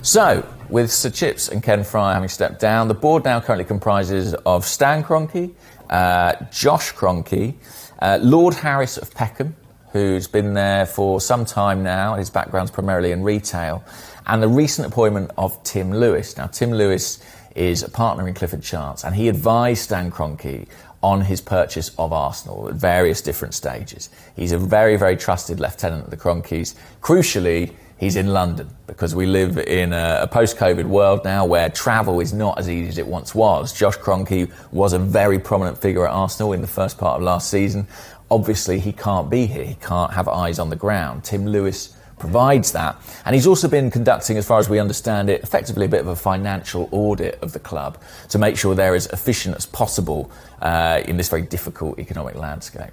So, 0.02 0.46
with 0.68 0.92
Sir 0.92 1.10
Chips 1.10 1.48
and 1.48 1.62
Ken 1.62 1.82
Friar 1.84 2.14
having 2.14 2.28
stepped 2.28 2.60
down, 2.60 2.88
the 2.88 2.94
board 2.94 3.24
now 3.24 3.40
currently 3.40 3.64
comprises 3.64 4.34
of 4.44 4.64
Stan 4.64 5.02
Kroenke, 5.02 5.54
uh, 5.90 6.34
Josh 6.52 6.92
Kroenke, 6.92 7.54
uh, 8.00 8.18
Lord 8.22 8.54
Harris 8.54 8.98
of 8.98 9.12
Peckham, 9.14 9.56
who's 9.92 10.26
been 10.26 10.55
there 10.55 10.86
for 10.86 11.20
some 11.20 11.44
time 11.44 11.82
now. 11.82 12.15
His 12.15 12.31
background's 12.31 12.70
primarily 12.70 13.12
in 13.12 13.23
retail, 13.23 13.84
and 14.26 14.42
the 14.42 14.48
recent 14.48 14.86
appointment 14.86 15.31
of 15.36 15.62
Tim 15.62 15.92
Lewis. 15.92 16.36
Now, 16.36 16.47
Tim 16.47 16.73
Lewis 16.73 17.23
is 17.55 17.82
a 17.82 17.89
partner 17.89 18.28
in 18.28 18.34
Clifford 18.34 18.62
Chance, 18.62 19.05
and 19.05 19.15
he 19.15 19.28
advised 19.28 19.82
Stan 19.82 20.10
Kroenke 20.10 20.68
on 21.02 21.20
his 21.20 21.40
purchase 21.40 21.90
of 21.98 22.12
Arsenal 22.12 22.68
at 22.68 22.74
various 22.74 23.20
different 23.20 23.55
stages. 23.55 24.10
He's 24.34 24.52
a 24.52 24.58
very, 24.58 24.97
very 24.97 25.16
trusted 25.16 25.60
lieutenant 25.60 26.05
of 26.05 26.10
the 26.10 26.16
Kroenkes. 26.16 26.74
Crucially, 27.00 27.73
he's 27.98 28.16
in 28.16 28.28
London 28.28 28.68
because 28.86 29.15
we 29.15 29.26
live 29.26 29.56
in 29.58 29.92
a, 29.92 30.20
a 30.23 30.26
post-COVID 30.26 30.84
world 30.84 31.24
now 31.24 31.44
where 31.44 31.68
travel 31.70 32.20
is 32.20 32.32
not 32.32 32.58
as 32.58 32.68
easy 32.68 32.89
as 32.89 32.98
it 32.98 33.06
once 33.06 33.34
was. 33.34 33.73
Josh 33.73 33.97
Kroenke 33.97 34.50
was 34.73 34.92
a 34.92 34.98
very 34.98 35.39
prominent 35.39 35.78
figure 35.78 36.06
at 36.06 36.12
Arsenal 36.12 36.52
in 36.52 36.60
the 36.60 36.66
first 36.66 36.98
part 36.98 37.18
of 37.18 37.23
last 37.23 37.50
season. 37.50 37.86
Obviously, 38.30 38.80
he 38.80 38.92
can't 38.92 39.30
be 39.30 39.46
here. 39.46 39.64
He 39.64 39.76
can't 39.76 40.12
have 40.12 40.28
eyes 40.28 40.58
on 40.58 40.70
the 40.70 40.76
ground. 40.76 41.24
Tim 41.24 41.46
Lewis 41.46 41.96
provides 42.18 42.72
that. 42.72 42.96
And 43.24 43.34
he's 43.34 43.46
also 43.46 43.68
been 43.68 43.90
conducting, 43.90 44.36
as 44.36 44.46
far 44.46 44.58
as 44.58 44.68
we 44.68 44.78
understand 44.78 45.30
it, 45.30 45.42
effectively 45.42 45.86
a 45.86 45.88
bit 45.88 46.00
of 46.00 46.08
a 46.08 46.16
financial 46.16 46.88
audit 46.90 47.38
of 47.42 47.52
the 47.52 47.60
club 47.60 48.00
to 48.30 48.38
make 48.38 48.56
sure 48.56 48.74
they're 48.74 48.94
as 48.94 49.06
efficient 49.08 49.56
as 49.56 49.66
possible 49.66 50.30
uh, 50.62 51.02
in 51.06 51.16
this 51.16 51.28
very 51.28 51.42
difficult 51.42 51.98
economic 51.98 52.34
landscape. 52.34 52.92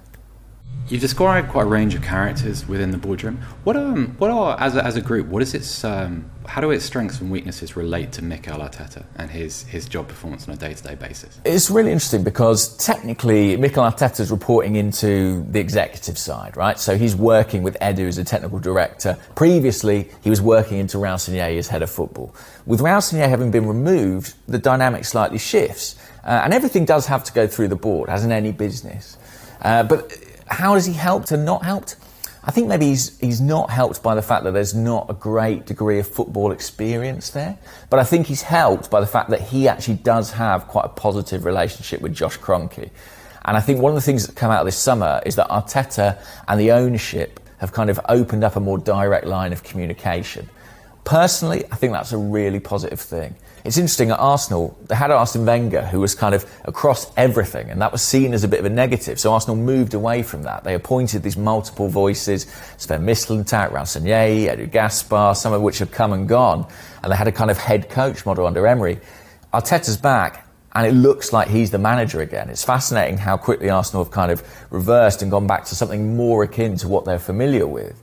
You've 0.88 1.00
described 1.00 1.48
quite 1.48 1.62
a 1.62 1.68
range 1.68 1.94
of 1.94 2.02
characters 2.02 2.68
within 2.68 2.90
the 2.90 2.98
boardroom. 2.98 3.38
What 3.64 3.76
um, 3.76 4.14
what 4.18 4.30
are 4.30 4.60
as 4.60 4.76
a, 4.76 4.84
as 4.84 4.96
a 4.96 5.00
group? 5.00 5.26
What 5.28 5.40
is 5.40 5.54
its 5.54 5.82
um, 5.82 6.30
how 6.46 6.60
do 6.60 6.70
its 6.70 6.84
strengths 6.84 7.20
and 7.20 7.30
weaknesses 7.30 7.76
relate 7.76 8.12
to 8.12 8.22
Mikel 8.22 8.58
Arteta 8.58 9.04
and 9.16 9.30
his 9.30 9.62
his 9.64 9.86
job 9.86 10.08
performance 10.08 10.48
on 10.48 10.54
a 10.54 10.56
day 10.56 10.74
to 10.74 10.82
day 10.82 10.94
basis? 10.94 11.40
It's 11.44 11.70
really 11.70 11.92
interesting 11.92 12.22
because 12.22 12.76
technically 12.76 13.56
Mikel 13.56 13.82
Arteta 13.84 14.20
is 14.20 14.30
reporting 14.30 14.76
into 14.76 15.44
the 15.50 15.60
executive 15.60 16.18
side, 16.18 16.56
right? 16.56 16.78
So 16.78 16.96
he's 16.96 17.16
working 17.16 17.62
with 17.62 17.76
Edu 17.80 18.08
as 18.08 18.18
a 18.18 18.24
technical 18.24 18.58
director. 18.58 19.18
Previously, 19.34 20.10
he 20.22 20.30
was 20.30 20.40
working 20.40 20.78
into 20.78 20.98
Raul 20.98 21.16
Sanllehi 21.16 21.58
as 21.58 21.68
head 21.68 21.82
of 21.82 21.90
football. 21.90 22.34
With 22.66 22.80
Raul 22.80 22.98
Sanllehi 22.98 23.28
having 23.28 23.50
been 23.50 23.66
removed, 23.66 24.34
the 24.46 24.58
dynamic 24.58 25.04
slightly 25.04 25.38
shifts. 25.38 25.96
Uh, 26.24 26.40
and 26.44 26.54
everything 26.54 26.84
does 26.84 27.06
have 27.06 27.22
to 27.24 27.32
go 27.32 27.46
through 27.46 27.68
the 27.68 27.76
board, 27.76 28.08
as 28.08 28.24
in 28.24 28.32
any 28.32 28.52
business. 28.52 29.18
Uh, 29.60 29.82
but 29.82 30.12
how 30.46 30.74
has 30.74 30.86
he 30.86 30.92
helped 30.92 31.30
and 31.32 31.44
not 31.44 31.64
helped? 31.64 31.96
I 32.46 32.50
think 32.50 32.68
maybe 32.68 32.86
he's 32.86 33.18
he's 33.20 33.40
not 33.40 33.70
helped 33.70 34.02
by 34.02 34.14
the 34.14 34.20
fact 34.20 34.44
that 34.44 34.52
there's 34.52 34.74
not 34.74 35.08
a 35.08 35.14
great 35.14 35.64
degree 35.64 35.98
of 35.98 36.06
football 36.06 36.52
experience 36.52 37.30
there. 37.30 37.58
But 37.88 38.00
I 38.00 38.04
think 38.04 38.26
he's 38.26 38.42
helped 38.42 38.90
by 38.90 39.00
the 39.00 39.06
fact 39.06 39.30
that 39.30 39.40
he 39.40 39.66
actually 39.66 39.96
does 39.96 40.32
have 40.32 40.68
quite 40.68 40.84
a 40.84 40.90
positive 40.90 41.46
relationship 41.46 42.02
with 42.02 42.14
Josh 42.14 42.38
Kroenke. 42.38 42.90
And 43.46 43.56
I 43.56 43.60
think 43.60 43.80
one 43.80 43.90
of 43.90 43.94
the 43.94 44.02
things 44.02 44.26
that 44.26 44.36
come 44.36 44.50
out 44.50 44.60
of 44.60 44.66
this 44.66 44.76
summer 44.76 45.22
is 45.24 45.36
that 45.36 45.48
Arteta 45.48 46.22
and 46.46 46.60
the 46.60 46.72
ownership 46.72 47.40
have 47.58 47.72
kind 47.72 47.88
of 47.88 47.98
opened 48.08 48.44
up 48.44 48.56
a 48.56 48.60
more 48.60 48.78
direct 48.78 49.26
line 49.26 49.52
of 49.52 49.62
communication. 49.62 50.48
Personally, 51.04 51.64
I 51.70 51.76
think 51.76 51.92
that's 51.92 52.12
a 52.12 52.18
really 52.18 52.60
positive 52.60 53.00
thing. 53.00 53.36
It's 53.64 53.78
interesting 53.78 54.10
at 54.10 54.18
Arsenal, 54.18 54.76
they 54.88 54.94
had 54.94 55.10
Arsene 55.10 55.46
Wenger 55.46 55.86
who 55.86 55.98
was 55.98 56.14
kind 56.14 56.34
of 56.34 56.44
across 56.66 57.10
everything, 57.16 57.70
and 57.70 57.80
that 57.80 57.92
was 57.92 58.02
seen 58.02 58.34
as 58.34 58.44
a 58.44 58.48
bit 58.48 58.60
of 58.60 58.66
a 58.66 58.70
negative. 58.70 59.18
So 59.18 59.32
Arsenal 59.32 59.56
moved 59.56 59.94
away 59.94 60.22
from 60.22 60.42
that. 60.42 60.64
They 60.64 60.74
appointed 60.74 61.22
these 61.22 61.38
multiple 61.38 61.88
voices, 61.88 62.46
Sven 62.76 63.06
Mislintat, 63.06 63.70
Raul 63.72 63.86
Sanllehi, 63.86 64.54
Edu 64.54 64.70
Gaspar, 64.70 65.34
some 65.34 65.54
of 65.54 65.62
which 65.62 65.78
have 65.78 65.90
come 65.90 66.12
and 66.12 66.28
gone, 66.28 66.66
and 67.02 67.10
they 67.10 67.16
had 67.16 67.26
a 67.26 67.32
kind 67.32 67.50
of 67.50 67.56
head 67.56 67.88
coach 67.88 68.26
model 68.26 68.46
under 68.46 68.66
Emery. 68.66 69.00
Arteta's 69.54 69.96
back, 69.96 70.46
and 70.74 70.86
it 70.86 70.92
looks 70.92 71.32
like 71.32 71.48
he's 71.48 71.70
the 71.70 71.78
manager 71.78 72.20
again. 72.20 72.50
It's 72.50 72.64
fascinating 72.64 73.16
how 73.16 73.38
quickly 73.38 73.70
Arsenal 73.70 74.04
have 74.04 74.12
kind 74.12 74.30
of 74.30 74.42
reversed 74.68 75.22
and 75.22 75.30
gone 75.30 75.46
back 75.46 75.64
to 75.66 75.74
something 75.74 76.18
more 76.18 76.42
akin 76.42 76.76
to 76.78 76.88
what 76.88 77.06
they're 77.06 77.18
familiar 77.18 77.66
with. 77.66 77.98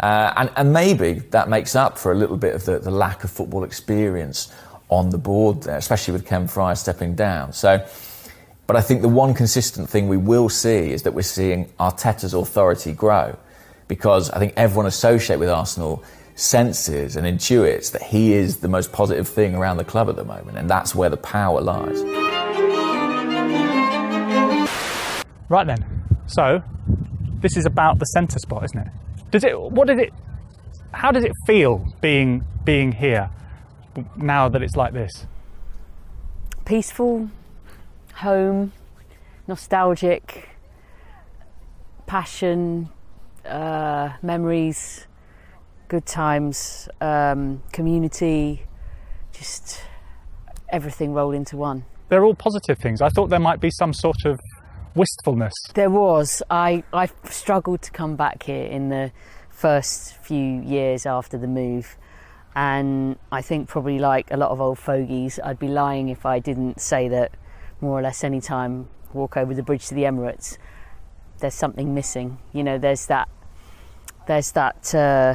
Uh, 0.00 0.32
and, 0.36 0.50
and 0.56 0.72
maybe 0.72 1.20
that 1.30 1.48
makes 1.48 1.76
up 1.76 1.98
for 1.98 2.10
a 2.10 2.16
little 2.16 2.36
bit 2.36 2.56
of 2.56 2.64
the, 2.64 2.80
the 2.80 2.90
lack 2.90 3.22
of 3.22 3.30
football 3.30 3.62
experience 3.62 4.52
on 4.94 5.10
the 5.10 5.18
board 5.18 5.66
especially 5.66 6.12
with 6.12 6.26
Ken 6.26 6.46
Friar 6.46 6.76
stepping 6.76 7.14
down. 7.14 7.52
So, 7.52 7.84
but 8.66 8.76
I 8.76 8.80
think 8.80 9.02
the 9.02 9.08
one 9.08 9.34
consistent 9.34 9.90
thing 9.90 10.08
we 10.08 10.16
will 10.16 10.48
see 10.48 10.92
is 10.92 11.02
that 11.02 11.12
we're 11.12 11.22
seeing 11.22 11.66
Arteta's 11.80 12.32
authority 12.32 12.92
grow 12.92 13.36
because 13.88 14.30
I 14.30 14.38
think 14.38 14.54
everyone 14.56 14.86
associated 14.86 15.40
with 15.40 15.50
Arsenal 15.50 16.02
senses 16.36 17.16
and 17.16 17.26
intuits 17.26 17.92
that 17.92 18.02
he 18.02 18.32
is 18.32 18.58
the 18.58 18.68
most 18.68 18.92
positive 18.92 19.28
thing 19.28 19.54
around 19.54 19.76
the 19.76 19.84
club 19.84 20.08
at 20.08 20.16
the 20.16 20.24
moment, 20.24 20.56
and 20.56 20.68
that's 20.68 20.94
where 20.94 21.10
the 21.10 21.16
power 21.16 21.60
lies. 21.60 22.02
Right 25.48 25.66
then. 25.66 25.84
So, 26.26 26.62
this 27.40 27.56
is 27.56 27.66
about 27.66 27.98
the 27.98 28.06
centre 28.06 28.38
spot, 28.38 28.64
isn't 28.64 28.78
it? 28.78 28.88
Does 29.30 29.44
it? 29.44 29.60
What 29.60 29.86
did 29.88 29.98
it? 29.98 30.12
How 30.92 31.12
does 31.12 31.24
it 31.24 31.32
feel 31.46 31.86
being 32.00 32.44
being 32.64 32.92
here 32.92 33.30
now 34.16 34.48
that 34.48 34.62
it's 34.62 34.76
like 34.76 34.92
this? 34.92 35.26
peaceful, 36.64 37.28
home, 38.14 38.72
nostalgic, 39.46 40.48
passion, 42.06 42.88
uh, 43.44 44.10
memories, 44.22 45.06
good 45.88 46.06
times, 46.06 46.88
um, 47.00 47.62
community, 47.72 48.62
just 49.32 49.82
everything 50.70 51.12
rolled 51.12 51.34
into 51.34 51.56
one. 51.56 51.84
They're 52.08 52.24
all 52.24 52.34
positive 52.34 52.78
things. 52.78 53.02
I 53.02 53.08
thought 53.08 53.28
there 53.28 53.40
might 53.40 53.60
be 53.60 53.70
some 53.70 53.92
sort 53.92 54.24
of 54.24 54.40
wistfulness. 54.94 55.52
There 55.74 55.90
was. 55.90 56.42
I, 56.50 56.84
I 56.92 57.08
struggled 57.24 57.82
to 57.82 57.90
come 57.90 58.16
back 58.16 58.44
here 58.44 58.64
in 58.64 58.88
the 58.88 59.12
first 59.50 60.16
few 60.18 60.60
years 60.62 61.06
after 61.06 61.36
the 61.36 61.46
move. 61.46 61.96
And 62.56 63.16
I 63.32 63.42
think, 63.42 63.68
probably 63.68 63.98
like 63.98 64.30
a 64.30 64.36
lot 64.36 64.50
of 64.50 64.60
old 64.60 64.78
fogies, 64.78 65.40
I'd 65.42 65.58
be 65.58 65.68
lying 65.68 66.08
if 66.08 66.24
I 66.24 66.38
didn't 66.38 66.80
say 66.80 67.08
that 67.08 67.32
more 67.80 67.98
or 67.98 68.02
less 68.02 68.22
any 68.22 68.40
time 68.40 68.88
walk 69.12 69.36
over 69.36 69.54
the 69.54 69.62
bridge 69.62 69.86
to 69.88 69.94
the 69.94 70.02
Emirates, 70.02 70.56
there's 71.40 71.54
something 71.54 71.94
missing. 71.94 72.38
You 72.52 72.62
know, 72.62 72.78
there's 72.78 73.06
that, 73.06 73.28
there's 74.26 74.52
that 74.52 74.94
uh, 74.94 75.34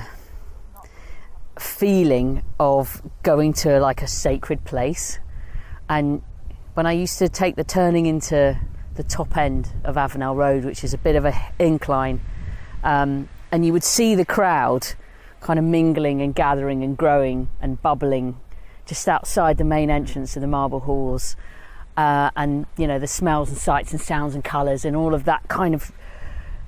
feeling 1.57 2.43
of 2.59 3.01
going 3.23 3.53
to 3.53 3.79
like 3.79 4.01
a 4.01 4.07
sacred 4.07 4.63
place. 4.63 5.19
And 5.89 6.21
when 6.73 6.85
I 6.85 6.93
used 6.93 7.19
to 7.19 7.27
take 7.27 7.55
the 7.55 7.63
turning 7.63 8.05
into 8.05 8.59
the 8.95 9.03
top 9.03 9.35
end 9.37 9.73
of 9.83 9.95
Avenell 9.95 10.35
Road, 10.35 10.65
which 10.65 10.83
is 10.83 10.93
a 10.93 10.97
bit 10.97 11.15
of 11.15 11.25
a 11.25 11.33
incline, 11.59 12.21
um, 12.83 13.27
and 13.51 13.65
you 13.65 13.73
would 13.73 13.83
see 13.83 14.15
the 14.15 14.25
crowd 14.25 14.87
kind 15.41 15.57
of 15.59 15.65
mingling 15.65 16.21
and 16.21 16.35
gathering 16.35 16.83
and 16.83 16.97
growing 16.97 17.47
and 17.61 17.81
bubbling 17.81 18.39
just 18.85 19.07
outside 19.07 19.57
the 19.57 19.63
main 19.63 19.89
entrance 19.89 20.35
of 20.35 20.41
the 20.41 20.47
marble 20.47 20.81
halls 20.81 21.35
uh, 21.97 22.29
and 22.35 22.65
you 22.77 22.87
know 22.87 22.97
the 22.99 23.07
smells 23.07 23.49
and 23.49 23.57
sights 23.57 23.91
and 23.91 24.01
sounds 24.01 24.33
and 24.35 24.43
colours 24.43 24.83
and 24.85 24.95
all 24.95 25.13
of 25.13 25.25
that 25.25 25.47
kind 25.47 25.73
of 25.75 25.91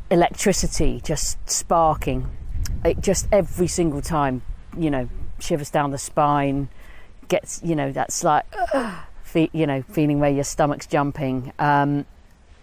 electricity 0.10 1.00
just 1.04 1.38
sparking 1.50 2.28
it 2.84 3.00
just 3.02 3.28
every 3.32 3.68
single 3.68 4.02
time 4.02 4.42
you 4.78 4.90
know 4.92 5.08
shivers 5.40 5.70
down 5.70 5.92
the 5.92 5.98
spine 5.98 6.68
gets 7.28 7.62
you 7.64 7.76
know 7.76 7.92
that's 7.92 8.24
like 8.24 8.46
fe- 9.24 9.50
you 9.54 9.66
know 9.66 9.82
feeling 9.84 10.20
where 10.20 10.30
your 10.30 10.44
stomach's 10.44 10.86
jumping 10.86 11.52
um, 11.60 12.06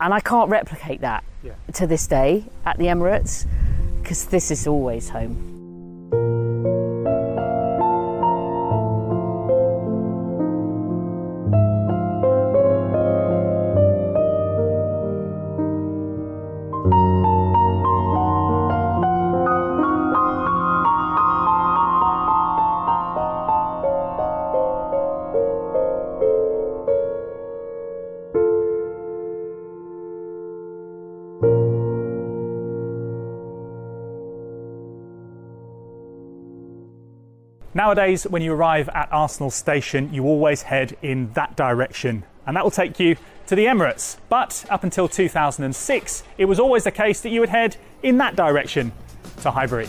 and 0.00 0.14
I 0.14 0.20
can't 0.20 0.48
replicate 0.50 1.00
that 1.00 1.24
Yeah. 1.42 1.52
to 1.74 1.86
this 1.86 2.06
day 2.06 2.44
at 2.64 2.78
the 2.78 2.84
Emirates 2.84 3.46
because 4.00 4.26
this 4.26 4.50
is 4.52 4.66
always 4.66 5.08
home. 5.08 5.57
Nowadays, 37.78 38.24
when 38.24 38.42
you 38.42 38.54
arrive 38.54 38.88
at 38.88 39.08
Arsenal 39.12 39.52
Station, 39.52 40.12
you 40.12 40.24
always 40.24 40.62
head 40.62 40.96
in 41.00 41.32
that 41.34 41.54
direction, 41.54 42.24
and 42.44 42.56
that 42.56 42.64
will 42.64 42.72
take 42.72 42.98
you 42.98 43.14
to 43.46 43.54
the 43.54 43.66
Emirates. 43.66 44.16
But 44.28 44.64
up 44.68 44.82
until 44.82 45.06
2006, 45.06 46.24
it 46.38 46.46
was 46.46 46.58
always 46.58 46.82
the 46.82 46.90
case 46.90 47.20
that 47.20 47.28
you 47.28 47.38
would 47.38 47.50
head 47.50 47.76
in 48.02 48.18
that 48.18 48.34
direction 48.34 48.90
to 49.42 49.52
Highbury. 49.52 49.86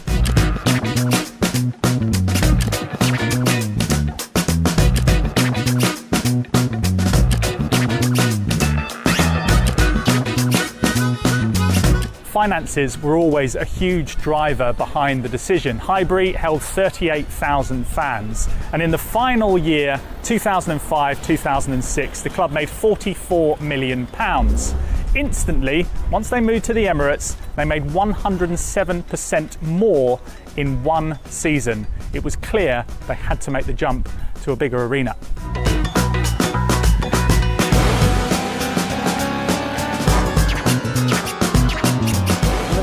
Finances 12.39 12.97
were 13.01 13.17
always 13.17 13.55
a 13.55 13.65
huge 13.65 14.15
driver 14.15 14.71
behind 14.71 15.23
the 15.23 15.27
decision. 15.27 15.77
Highbury 15.77 16.31
held 16.31 16.63
38,000 16.63 17.85
fans, 17.85 18.47
and 18.71 18.81
in 18.81 18.91
the 18.91 18.97
final 18.97 19.57
year, 19.57 19.99
2005 20.23 21.21
2006, 21.21 22.21
the 22.21 22.29
club 22.29 22.53
made 22.53 22.69
44 22.69 23.57
million 23.57 24.07
pounds. 24.07 24.73
Instantly, 25.15 25.85
once 26.11 26.29
they 26.29 26.39
moved 26.39 26.63
to 26.63 26.73
the 26.73 26.85
Emirates, 26.85 27.35
they 27.57 27.65
made 27.65 27.83
107% 27.83 29.61
more 29.61 30.21
in 30.55 30.81
one 30.81 31.19
season. 31.25 31.85
It 32.13 32.23
was 32.23 32.37
clear 32.37 32.85
they 33.09 33.15
had 33.15 33.41
to 33.41 33.51
make 33.51 33.65
the 33.65 33.73
jump 33.73 34.07
to 34.43 34.53
a 34.53 34.55
bigger 34.55 34.85
arena. 34.85 35.17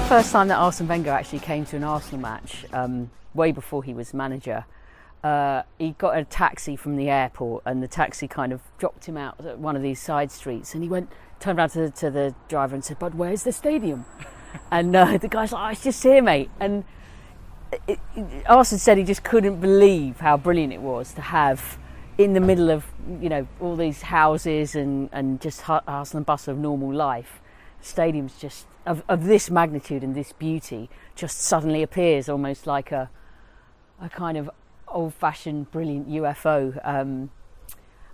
First 0.07 0.31
time 0.31 0.47
that 0.47 0.59
Arsene 0.59 0.87
Wenger 0.87 1.11
actually 1.11 1.41
came 1.41 1.65
to 1.67 1.77
an 1.77 1.83
Arsenal 1.83 2.21
match, 2.21 2.65
um, 2.73 3.11
way 3.35 3.51
before 3.51 3.83
he 3.83 3.93
was 3.93 4.15
manager, 4.15 4.65
uh, 5.25 5.63
he 5.81 5.91
got 5.99 6.17
a 6.17 6.25
taxi 6.25 6.77
from 6.77 6.95
the 6.97 7.11
airport, 7.11 7.65
and 7.67 7.83
the 7.83 7.89
taxi 7.89 8.29
kind 8.29 8.53
of 8.53 8.61
dropped 8.79 9.07
him 9.07 9.17
out 9.17 9.45
at 9.45 9.59
one 9.59 9.75
of 9.75 9.83
these 9.83 10.01
side 10.01 10.31
streets, 10.31 10.75
and 10.75 10.85
he 10.85 10.89
went, 10.89 11.11
turned 11.41 11.59
around 11.59 11.71
to, 11.71 11.91
to 11.91 12.09
the 12.09 12.37
driver 12.47 12.77
and 12.77 12.85
said, 12.85 13.01
"But 13.01 13.17
where's 13.17 13.43
the 13.43 13.51
stadium?" 13.51 14.05
and 14.71 14.95
uh, 14.95 15.19
the 15.19 15.27
guy's 15.27 15.51
like, 15.51 15.67
oh, 15.67 15.73
"It's 15.73 15.83
just 15.83 16.01
here, 16.05 16.23
mate." 16.23 16.51
And 16.61 16.85
it, 17.89 17.99
it, 18.15 18.47
Arsene 18.49 18.79
said 18.79 18.99
he 18.99 19.05
just 19.05 19.25
couldn't 19.25 19.61
believe 19.61 20.21
how 20.21 20.37
brilliant 20.37 20.73
it 20.73 20.83
was 20.83 21.15
to 21.15 21.21
have 21.21 21.79
in 22.17 22.33
the 22.33 22.41
middle 22.41 22.71
of 22.71 22.87
you 23.21 23.29
know 23.29 23.49
all 23.61 23.75
these 23.75 24.03
houses 24.03 24.77
and 24.77 25.11
and 25.13 25.41
just 25.41 25.63
hustle 25.63 26.19
and 26.19 26.25
bustle 26.25 26.53
of 26.53 26.59
normal 26.61 26.95
life. 26.95 27.41
Stadiums 27.83 28.39
just 28.39 28.67
of, 28.87 29.03
of 29.09 29.25
this 29.25 29.51
magnitude 29.51 30.03
and 30.03 30.15
this 30.15 30.33
beauty 30.33 30.89
just 31.15 31.41
suddenly 31.41 31.83
appears 31.83 32.29
almost 32.29 32.67
like 32.67 32.93
a 32.93 33.11
a 34.01 34.09
kind 34.09 34.37
of 34.37 34.51
old-fashioned, 34.89 35.71
brilliant 35.71 36.09
UFO. 36.09 36.79
Um, 36.87 37.31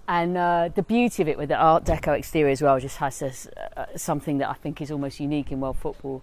and 0.09 0.37
uh, 0.37 0.69
the 0.75 0.83
beauty 0.83 1.23
of 1.23 1.29
it 1.29 1.39
with 1.39 1.49
the 1.49 1.57
Art 1.57 1.85
Deco 1.85 2.17
exterior 2.17 2.51
as 2.51 2.63
well 2.63 2.79
just 2.81 2.97
has 2.99 3.19
this, 3.19 3.47
uh, 3.77 3.87
something 3.97 4.39
that 4.39 4.49
I 4.49 4.55
think 4.55 4.81
is 4.81 4.91
almost 4.91 5.21
unique 5.21 5.53
in 5.53 5.61
world 5.61 5.79
football. 5.79 6.23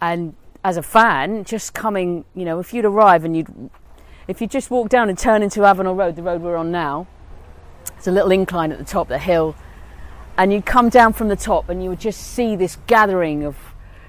And 0.00 0.34
as 0.62 0.76
a 0.76 0.82
fan, 0.82 1.44
just 1.44 1.74
coming, 1.74 2.24
you 2.34 2.44
know, 2.44 2.58
if 2.60 2.74
you'd 2.74 2.84
arrive 2.84 3.24
and 3.24 3.36
you'd, 3.36 3.70
if 4.28 4.40
you 4.40 4.46
just 4.46 4.70
walk 4.70 4.88
down 4.88 5.08
and 5.08 5.18
turn 5.18 5.42
into 5.42 5.60
Avenell 5.60 5.96
Road, 5.96 6.16
the 6.16 6.22
road 6.22 6.42
we're 6.42 6.56
on 6.56 6.70
now, 6.70 7.06
it's 7.96 8.06
a 8.06 8.12
little 8.12 8.30
incline 8.30 8.72
at 8.72 8.78
the 8.78 8.84
top, 8.84 9.08
the 9.08 9.18
hill, 9.18 9.54
and 10.36 10.52
you'd 10.52 10.66
come 10.66 10.88
down 10.88 11.12
from 11.12 11.28
the 11.28 11.36
top 11.36 11.68
and 11.68 11.82
you 11.82 11.88
would 11.90 12.00
just 12.00 12.20
see 12.20 12.56
this 12.56 12.76
gathering 12.86 13.44
of 13.44 13.56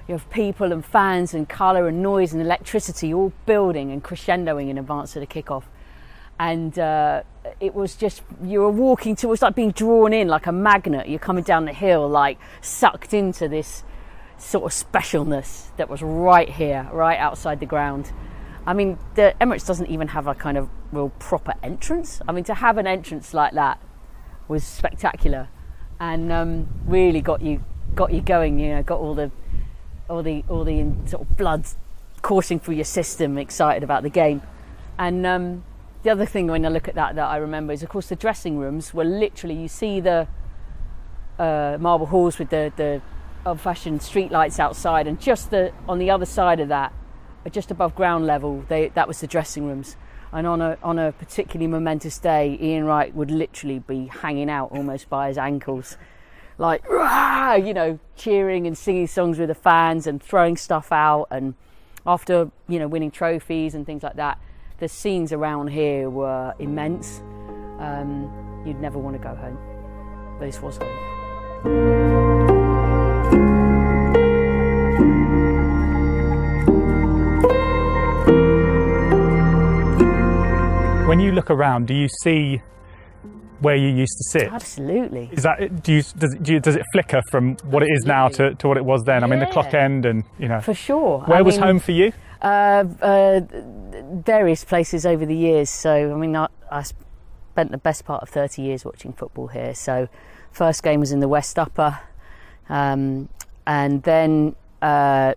of 0.08 0.28
people 0.30 0.72
and 0.72 0.84
fans 0.84 1.34
and 1.34 1.48
colour 1.48 1.88
and 1.88 2.02
noise 2.02 2.32
and 2.32 2.40
electricity 2.40 3.12
all 3.12 3.32
building 3.44 3.90
and 3.90 4.04
crescendoing 4.04 4.68
in 4.68 4.78
advance 4.78 5.16
of 5.16 5.20
the 5.20 5.26
kickoff. 5.26 5.64
And 6.38 6.78
uh, 6.78 7.22
it 7.60 7.74
was 7.74 7.96
just, 7.96 8.22
you 8.42 8.60
were 8.60 8.70
walking 8.70 9.16
towards, 9.16 9.42
like 9.42 9.54
being 9.54 9.70
drawn 9.70 10.12
in 10.12 10.28
like 10.28 10.46
a 10.46 10.52
magnet. 10.52 11.08
You're 11.08 11.18
coming 11.18 11.44
down 11.44 11.64
the 11.64 11.72
hill, 11.72 12.08
like 12.08 12.38
sucked 12.60 13.14
into 13.14 13.48
this 13.48 13.84
sort 14.38 14.64
of 14.64 14.72
specialness 14.72 15.74
that 15.76 15.88
was 15.88 16.02
right 16.02 16.48
here, 16.48 16.88
right 16.92 17.18
outside 17.18 17.58
the 17.58 17.66
ground. 17.66 18.12
I 18.66 18.74
mean, 18.74 18.98
the 19.14 19.34
Emirates 19.40 19.66
doesn't 19.66 19.86
even 19.88 20.08
have 20.08 20.26
a 20.26 20.34
kind 20.34 20.58
of 20.58 20.68
real 20.92 21.10
proper 21.18 21.54
entrance. 21.62 22.20
I 22.28 22.32
mean, 22.32 22.44
to 22.44 22.54
have 22.54 22.78
an 22.78 22.86
entrance 22.86 23.32
like 23.32 23.54
that 23.54 23.80
was 24.48 24.64
spectacular, 24.64 25.48
and 25.98 26.30
um, 26.32 26.68
really 26.84 27.20
got 27.20 27.40
you 27.42 27.64
got 27.94 28.12
you 28.12 28.20
going. 28.20 28.58
You 28.58 28.74
know, 28.74 28.82
got 28.82 28.98
all 28.98 29.14
the 29.14 29.30
all 30.08 30.22
the 30.22 30.44
all 30.48 30.64
the 30.64 30.86
sort 31.06 31.22
of 31.22 31.36
blood 31.36 31.66
coursing 32.22 32.58
through 32.58 32.74
your 32.74 32.84
system, 32.84 33.38
excited 33.38 33.82
about 33.82 34.02
the 34.02 34.10
game. 34.10 34.42
And 34.98 35.26
um, 35.26 35.64
the 36.02 36.10
other 36.10 36.26
thing 36.26 36.46
when 36.46 36.64
I 36.64 36.68
look 36.68 36.88
at 36.88 36.94
that 36.94 37.14
that 37.16 37.28
I 37.28 37.36
remember 37.36 37.72
is, 37.72 37.82
of 37.82 37.88
course, 37.88 38.08
the 38.08 38.16
dressing 38.16 38.58
rooms 38.58 38.94
were 38.94 39.04
literally 39.04 39.54
you 39.54 39.68
see 39.68 40.00
the 40.00 40.28
uh, 41.38 41.76
marble 41.80 42.06
halls 42.06 42.38
with 42.38 42.50
the 42.50 42.72
the 42.76 43.02
old-fashioned 43.44 44.02
street 44.02 44.32
lights 44.32 44.58
outside, 44.58 45.06
and 45.06 45.20
just 45.20 45.50
the 45.50 45.72
on 45.88 45.98
the 45.98 46.10
other 46.10 46.26
side 46.26 46.60
of 46.60 46.68
that, 46.68 46.92
uh, 47.44 47.50
just 47.50 47.70
above 47.70 47.94
ground 47.94 48.26
level, 48.26 48.64
they, 48.68 48.88
that 48.90 49.06
was 49.06 49.20
the 49.20 49.26
dressing 49.26 49.66
rooms. 49.66 49.96
And 50.32 50.46
on 50.46 50.60
a 50.60 50.76
on 50.82 50.98
a 50.98 51.12
particularly 51.12 51.68
momentous 51.68 52.18
day, 52.18 52.58
Ian 52.60 52.84
Wright 52.84 53.14
would 53.14 53.30
literally 53.30 53.78
be 53.78 54.06
hanging 54.06 54.50
out 54.50 54.72
almost 54.72 55.08
by 55.08 55.28
his 55.28 55.38
ankles 55.38 55.96
like 56.58 56.88
"Rah!" 56.88 57.54
you 57.54 57.74
know 57.74 57.98
cheering 58.16 58.66
and 58.66 58.76
singing 58.76 59.06
songs 59.06 59.38
with 59.38 59.48
the 59.48 59.54
fans 59.54 60.06
and 60.06 60.22
throwing 60.22 60.56
stuff 60.56 60.92
out 60.92 61.26
and 61.30 61.54
after 62.06 62.50
you 62.68 62.78
know 62.78 62.88
winning 62.88 63.10
trophies 63.10 63.74
and 63.74 63.84
things 63.84 64.02
like 64.02 64.16
that 64.16 64.38
the 64.78 64.88
scenes 64.88 65.32
around 65.32 65.68
here 65.68 66.10
were 66.10 66.54
immense. 66.58 67.20
Um, 67.78 68.62
you'd 68.66 68.80
never 68.80 68.98
want 68.98 69.16
to 69.16 69.22
go 69.22 69.34
home. 69.34 69.58
But 70.38 70.46
this 70.46 70.60
was 70.60 70.76
home. 70.76 72.46
When 81.06 81.20
you 81.20 81.32
look 81.32 81.50
around, 81.50 81.86
do 81.86 81.94
you 81.94 82.08
see 82.08 82.60
where 83.60 83.76
you 83.76 83.88
used 83.88 84.16
to 84.18 84.38
sit? 84.38 84.52
absolutely 84.52 85.28
Is 85.32 85.42
that 85.42 85.82
do 85.82 85.92
you 85.92 86.02
does 86.18 86.34
it, 86.34 86.42
do 86.42 86.52
you, 86.52 86.60
does 86.60 86.76
it 86.76 86.82
flicker 86.92 87.20
from 87.30 87.56
what 87.64 87.82
it 87.82 87.88
is 87.90 88.04
now 88.04 88.28
to, 88.28 88.54
to 88.54 88.68
what 88.68 88.76
it 88.76 88.84
was 88.84 89.02
then? 89.04 89.24
I 89.24 89.26
mean, 89.26 89.40
the 89.40 89.46
clock 89.46 89.74
end 89.74 90.06
and 90.06 90.24
you 90.38 90.48
know. 90.48 90.60
For 90.60 90.74
sure. 90.74 91.20
Where 91.20 91.38
I 91.38 91.42
was 91.42 91.56
mean- 91.56 91.62
home 91.62 91.78
for 91.78 91.92
you? 91.92 92.12
Uh, 92.42 92.84
uh, 93.00 93.40
various 94.24 94.62
places 94.64 95.06
over 95.06 95.24
the 95.24 95.34
years. 95.34 95.70
So, 95.70 96.12
I 96.12 96.16
mean, 96.16 96.36
I, 96.36 96.48
I 96.70 96.82
spent 96.82 97.70
the 97.70 97.78
best 97.78 98.04
part 98.04 98.22
of 98.22 98.28
30 98.28 98.60
years 98.62 98.84
watching 98.84 99.12
football 99.14 99.46
here. 99.48 99.74
So, 99.74 100.08
first 100.52 100.82
game 100.82 101.00
was 101.00 101.12
in 101.12 101.20
the 101.20 101.28
West 101.28 101.58
Upper, 101.58 101.98
um, 102.68 103.28
and 103.66 104.02
then 104.02 104.54
uh, 104.82 105.32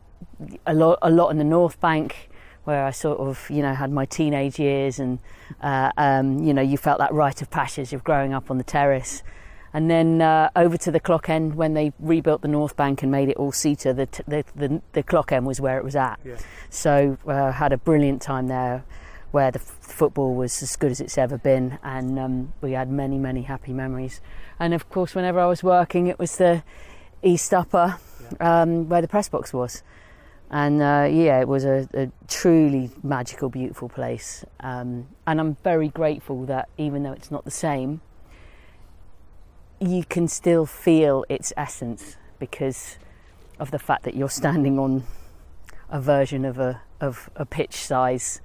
a 0.65 0.73
lot, 0.73 0.99
a 1.01 1.09
lot 1.09 1.29
in 1.29 1.37
the 1.37 1.43
North 1.43 1.79
Bank, 1.79 2.28
where 2.69 2.85
I 2.85 2.91
sort 2.91 3.19
of, 3.19 3.49
you 3.49 3.63
know, 3.63 3.73
had 3.73 3.91
my 3.91 4.05
teenage 4.05 4.59
years, 4.59 4.99
and 4.99 5.17
uh, 5.59 5.91
um, 5.97 6.37
you 6.45 6.53
know, 6.53 6.61
you 6.61 6.77
felt 6.77 6.99
that 6.99 7.11
rite 7.11 7.41
of 7.41 7.49
passage 7.49 7.93
of 7.93 8.03
growing 8.03 8.31
up 8.31 8.51
on 8.51 8.59
the 8.59 8.63
terrace. 8.63 9.23
And 9.73 9.89
then 9.89 10.21
uh, 10.21 10.49
over 10.55 10.77
to 10.77 10.91
the 10.91 10.99
clock 10.99 11.29
end 11.29 11.55
when 11.55 11.73
they 11.73 11.93
rebuilt 11.99 12.41
the 12.41 12.47
North 12.47 12.75
Bank 12.75 13.01
and 13.01 13.11
made 13.11 13.29
it 13.29 13.37
all 13.37 13.51
seater, 13.51 13.91
the, 13.91 14.05
t- 14.05 14.23
the, 14.27 14.43
the, 14.55 14.81
the 14.93 15.03
clock 15.03 15.31
end 15.31 15.47
was 15.47 15.59
where 15.59 15.77
it 15.79 15.83
was 15.83 15.95
at. 15.95 16.19
Yeah. 16.23 16.37
So 16.69 17.17
uh, 17.27 17.51
had 17.51 17.73
a 17.73 17.77
brilliant 17.77 18.21
time 18.21 18.47
there, 18.47 18.83
where 19.31 19.51
the 19.51 19.59
f- 19.59 19.77
football 19.81 20.35
was 20.35 20.61
as 20.61 20.75
good 20.75 20.91
as 20.91 21.01
it's 21.01 21.17
ever 21.17 21.39
been, 21.39 21.79
and 21.83 22.19
um, 22.19 22.53
we 22.61 22.73
had 22.73 22.89
many 22.89 23.17
many 23.17 23.41
happy 23.41 23.73
memories. 23.73 24.21
And 24.59 24.75
of 24.75 24.89
course, 24.89 25.15
whenever 25.15 25.39
I 25.39 25.47
was 25.47 25.63
working, 25.63 26.05
it 26.05 26.19
was 26.19 26.37
the 26.37 26.63
East 27.23 27.51
Upper, 27.51 27.97
um, 28.39 28.89
where 28.89 29.01
the 29.01 29.07
press 29.07 29.27
box 29.27 29.53
was. 29.53 29.81
And 30.51 30.81
uh, 30.81 31.07
yeah, 31.11 31.39
it 31.39 31.47
was 31.47 31.63
a, 31.63 31.87
a 31.93 32.11
truly 32.27 32.89
magical, 33.03 33.49
beautiful 33.49 33.87
place. 33.87 34.43
Um, 34.61 35.07
and 35.27 35.39
I'm 35.39 35.57
very 35.63 35.89
grateful 35.89 36.45
that 36.45 36.69
even 36.77 37.03
though 37.03 37.11
it's 37.11 37.29
not 37.29 37.45
the 37.45 37.51
same, 37.51 38.01
you 39.79 40.03
can 40.03 40.27
still 40.27 40.65
feel 40.65 41.23
its 41.29 41.53
essence 41.55 42.17
because 42.39 42.97
of 43.59 43.71
the 43.71 43.79
fact 43.79 44.03
that 44.03 44.15
you're 44.15 44.29
standing 44.29 44.79
on 44.79 45.03
a 45.89 45.99
version 45.99 46.45
of 46.45 46.59
a 46.59 46.81
of 47.01 47.29
a 47.35 47.45
pitch 47.45 47.75
size 47.75 48.41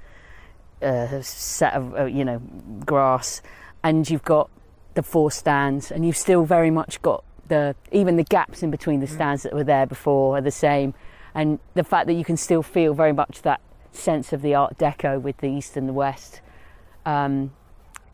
uh, 0.82 1.20
set 1.22 1.74
of 1.74 1.94
uh, 1.94 2.04
you 2.04 2.24
know 2.24 2.38
grass, 2.84 3.42
and 3.82 4.08
you've 4.08 4.24
got 4.24 4.50
the 4.94 5.02
four 5.02 5.30
stands, 5.30 5.90
and 5.90 6.06
you've 6.06 6.16
still 6.16 6.44
very 6.44 6.70
much 6.70 7.00
got 7.02 7.24
the 7.48 7.74
even 7.92 8.16
the 8.16 8.24
gaps 8.24 8.62
in 8.62 8.70
between 8.70 9.00
the 9.00 9.06
stands 9.06 9.42
that 9.42 9.52
were 9.52 9.64
there 9.64 9.86
before 9.86 10.36
are 10.36 10.40
the 10.40 10.50
same, 10.50 10.94
and 11.34 11.58
the 11.74 11.84
fact 11.84 12.06
that 12.06 12.14
you 12.14 12.24
can 12.24 12.36
still 12.36 12.62
feel 12.62 12.94
very 12.94 13.12
much 13.12 13.42
that 13.42 13.60
sense 13.92 14.32
of 14.32 14.42
the 14.42 14.54
Art 14.54 14.78
Deco 14.78 15.20
with 15.20 15.38
the 15.38 15.48
east 15.48 15.76
and 15.76 15.88
the 15.88 15.92
west 15.92 16.40
um, 17.04 17.52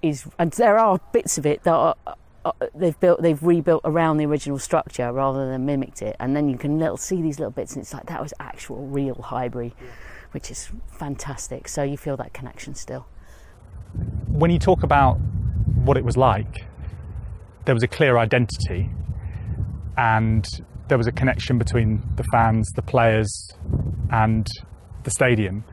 is, 0.03 0.27
and 0.39 0.53
there 0.53 0.79
are 0.79 1.01
bits 1.13 1.39
of 1.39 1.47
it 1.47 1.63
that 1.65 1.75
are. 1.75 1.97
Uh, 2.43 2.53
they've 2.75 2.99
built, 3.01 3.21
they've 3.21 3.43
rebuilt 3.43 3.83
around 3.85 4.17
the 4.17 4.25
original 4.25 4.59
structure 4.59 5.13
rather 5.13 5.47
than 5.51 5.67
mimicked 5.67 6.01
it, 6.01 6.17
and 6.19 6.35
then 6.35 6.49
you 6.49 6.57
can 6.57 6.79
little 6.79 6.97
see 6.97 7.21
these 7.21 7.39
little 7.39 7.51
bits, 7.51 7.75
and 7.75 7.83
it's 7.83 7.93
like 7.93 8.07
that 8.07 8.23
was 8.23 8.33
actual, 8.41 8.87
real 8.87 9.17
Highbury, 9.17 9.75
which 10.31 10.51
is 10.51 10.71
fantastic. 10.91 11.69
So 11.69 11.83
you 11.83 11.99
feel 11.99 12.17
that 12.17 12.33
connection 12.33 12.75
still. 12.75 13.07
When 14.27 14.51
you 14.51 14.59
talk 14.59 14.83
about 14.83 15.17
what 15.85 15.99
it 15.99 16.05
was 16.05 16.17
like, 16.17 16.65
there 17.67 17.75
was 17.75 17.83
a 17.83 17.89
clear 17.89 18.17
identity, 18.17 18.89
and 19.99 20.49
there 20.91 20.99
was 20.99 21.07
a 21.07 21.13
connection 21.13 21.57
between 21.57 22.03
the 22.17 22.25
fans, 22.25 22.71
the 22.73 22.83
players, 22.83 23.55
and 24.11 24.47
the 25.05 25.11
stadium. 25.11 25.65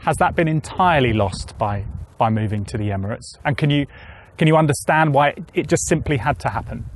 Has 0.00 0.16
that 0.16 0.34
been 0.34 0.48
entirely 0.48 1.12
lost 1.12 1.58
by 1.58 1.84
by 2.16 2.30
moving 2.30 2.64
to 2.66 2.78
the 2.78 2.88
Emirates? 2.88 3.36
And 3.44 3.58
can 3.58 3.68
you 3.68 3.86
can 4.38 4.48
you 4.48 4.56
understand 4.56 5.12
why 5.12 5.34
it 5.52 5.66
just 5.66 5.86
simply 5.86 6.16
had 6.16 6.38
to 6.38 6.48
happen? 6.48 6.88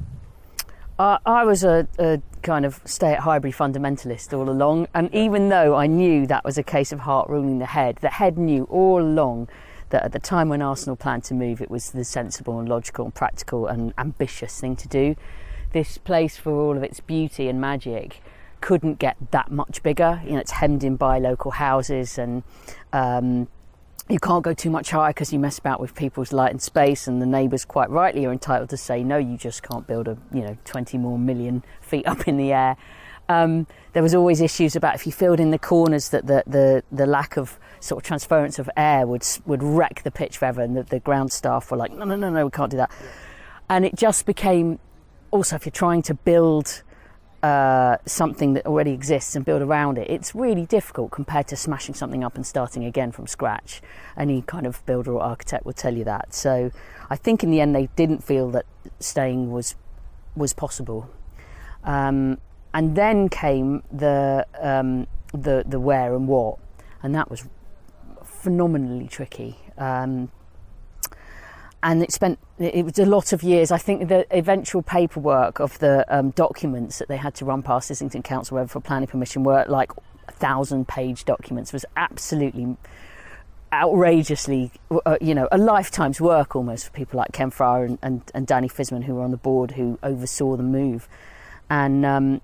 I, 0.98 1.18
I 1.26 1.44
was 1.44 1.64
a, 1.64 1.88
a 1.98 2.22
kind 2.42 2.64
of 2.64 2.80
stay 2.84 3.12
at 3.12 3.20
Highbury 3.20 3.52
fundamentalist 3.52 4.32
all 4.32 4.48
along, 4.48 4.86
and 4.94 5.12
even 5.12 5.48
though 5.48 5.74
I 5.74 5.88
knew 5.88 6.26
that 6.28 6.44
was 6.44 6.56
a 6.56 6.62
case 6.62 6.92
of 6.92 7.00
heart 7.00 7.28
ruling 7.28 7.58
the 7.58 7.66
head, 7.66 7.96
the 8.00 8.10
head 8.10 8.38
knew 8.38 8.64
all 8.64 9.02
along 9.02 9.48
that 9.90 10.04
at 10.04 10.12
the 10.12 10.20
time 10.20 10.48
when 10.48 10.62
Arsenal 10.62 10.96
planned 10.96 11.24
to 11.24 11.34
move, 11.34 11.60
it 11.60 11.70
was 11.70 11.90
the 11.90 12.04
sensible 12.04 12.58
and 12.58 12.68
logical 12.68 13.04
and 13.04 13.14
practical 13.14 13.66
and 13.66 13.92
ambitious 13.98 14.60
thing 14.60 14.76
to 14.76 14.88
do. 14.88 15.16
This 15.72 15.98
place, 15.98 16.36
for 16.36 16.52
all 16.52 16.76
of 16.76 16.82
its 16.82 17.00
beauty 17.00 17.48
and 17.48 17.60
magic, 17.60 18.22
couldn't 18.60 18.98
get 18.98 19.16
that 19.30 19.50
much 19.50 19.82
bigger. 19.82 20.22
You 20.24 20.32
know, 20.32 20.38
it's 20.38 20.52
hemmed 20.52 20.84
in 20.84 20.96
by 20.96 21.18
local 21.18 21.52
houses 21.52 22.18
and. 22.18 22.42
Um, 22.92 23.48
you 24.08 24.18
can't 24.18 24.42
go 24.42 24.52
too 24.52 24.68
much 24.68 24.90
higher 24.90 25.10
because 25.10 25.32
you 25.32 25.38
mess 25.38 25.58
about 25.58 25.80
with 25.80 25.94
people's 25.94 26.32
light 26.32 26.50
and 26.50 26.60
space 26.60 27.06
and 27.06 27.22
the 27.22 27.26
neighbours 27.26 27.64
quite 27.64 27.88
rightly 27.88 28.26
are 28.26 28.32
entitled 28.32 28.68
to 28.68 28.76
say 28.76 29.02
no 29.02 29.16
you 29.16 29.36
just 29.36 29.62
can't 29.62 29.86
build 29.86 30.08
a 30.08 30.18
you 30.32 30.42
know 30.42 30.58
20 30.64 30.98
more 30.98 31.18
million 31.18 31.62
feet 31.80 32.06
up 32.06 32.26
in 32.26 32.36
the 32.36 32.52
air 32.52 32.76
um, 33.28 33.66
there 33.92 34.02
was 34.02 34.14
always 34.14 34.40
issues 34.40 34.74
about 34.74 34.96
if 34.96 35.06
you 35.06 35.12
filled 35.12 35.38
in 35.38 35.52
the 35.52 35.58
corners 35.58 36.10
that 36.10 36.26
the, 36.26 36.42
the, 36.46 36.82
the 36.90 37.06
lack 37.06 37.36
of 37.36 37.58
sort 37.80 38.02
of 38.02 38.06
transference 38.06 38.58
of 38.58 38.68
air 38.76 39.06
would 39.06 39.24
would 39.46 39.62
wreck 39.62 40.02
the 40.02 40.10
pitch 40.10 40.38
forever 40.38 40.60
and 40.60 40.76
the, 40.76 40.82
the 40.82 41.00
ground 41.00 41.32
staff 41.32 41.70
were 41.70 41.76
like 41.76 41.92
no 41.92 42.04
no 42.04 42.16
no 42.16 42.28
no 42.28 42.44
we 42.44 42.50
can't 42.50 42.70
do 42.70 42.76
that 42.76 42.90
and 43.70 43.84
it 43.84 43.94
just 43.94 44.26
became 44.26 44.78
also 45.32 45.56
if 45.56 45.66
you're 45.66 45.72
trying 45.72 46.02
to 46.02 46.14
build 46.14 46.82
uh, 47.42 47.96
something 48.06 48.54
that 48.54 48.64
already 48.66 48.92
exists 48.92 49.34
and 49.34 49.44
build 49.44 49.62
around 49.62 49.98
it. 49.98 50.08
It's 50.08 50.32
really 50.32 50.64
difficult 50.64 51.10
compared 51.10 51.48
to 51.48 51.56
smashing 51.56 51.96
something 51.96 52.22
up 52.22 52.36
and 52.36 52.46
starting 52.46 52.84
again 52.84 53.10
from 53.10 53.26
scratch. 53.26 53.82
Any 54.16 54.42
kind 54.42 54.64
of 54.64 54.86
builder 54.86 55.14
or 55.14 55.22
architect 55.22 55.66
will 55.66 55.72
tell 55.72 55.96
you 55.96 56.04
that. 56.04 56.32
So 56.34 56.70
I 57.10 57.16
think 57.16 57.42
in 57.42 57.50
the 57.50 57.60
end 57.60 57.74
they 57.74 57.88
didn't 57.96 58.22
feel 58.22 58.48
that 58.52 58.64
staying 59.00 59.50
was 59.50 59.74
was 60.36 60.52
possible. 60.52 61.10
Um, 61.82 62.38
and 62.72 62.94
then 62.94 63.28
came 63.28 63.82
the 63.90 64.46
um, 64.60 65.08
the 65.32 65.64
the 65.66 65.80
where 65.80 66.14
and 66.14 66.28
what, 66.28 66.58
and 67.02 67.12
that 67.16 67.28
was 67.28 67.48
phenomenally 68.24 69.08
tricky. 69.08 69.58
Um, 69.76 70.30
and 71.82 72.02
it 72.02 72.12
spent 72.12 72.38
it 72.58 72.84
was 72.84 72.98
a 72.98 73.06
lot 73.06 73.32
of 73.32 73.42
years. 73.42 73.72
I 73.72 73.78
think 73.78 74.08
the 74.08 74.26
eventual 74.30 74.82
paperwork 74.82 75.58
of 75.58 75.78
the 75.80 76.04
um, 76.08 76.30
documents 76.30 76.98
that 76.98 77.08
they 77.08 77.16
had 77.16 77.34
to 77.36 77.44
run 77.44 77.62
past 77.62 77.90
Islington 77.90 78.22
Council 78.22 78.64
for 78.66 78.80
planning 78.80 79.08
permission 79.08 79.42
were 79.42 79.64
like 79.68 79.90
thousand 80.28 80.86
page 80.86 81.24
documents. 81.24 81.70
It 81.70 81.74
was 81.74 81.84
absolutely 81.96 82.76
outrageously, 83.72 84.70
uh, 85.06 85.16
you 85.20 85.34
know, 85.34 85.48
a 85.50 85.58
lifetime's 85.58 86.20
work 86.20 86.54
almost 86.54 86.86
for 86.86 86.92
people 86.92 87.16
like 87.16 87.32
Ken 87.32 87.50
Friar 87.50 87.84
and, 87.84 87.98
and, 88.02 88.22
and 88.34 88.46
Danny 88.46 88.68
Fiszman 88.68 89.04
who 89.04 89.14
were 89.14 89.22
on 89.22 89.30
the 89.30 89.36
board 89.36 89.72
who 89.72 89.98
oversaw 90.02 90.56
the 90.56 90.62
move. 90.62 91.08
And 91.70 92.04
um, 92.04 92.42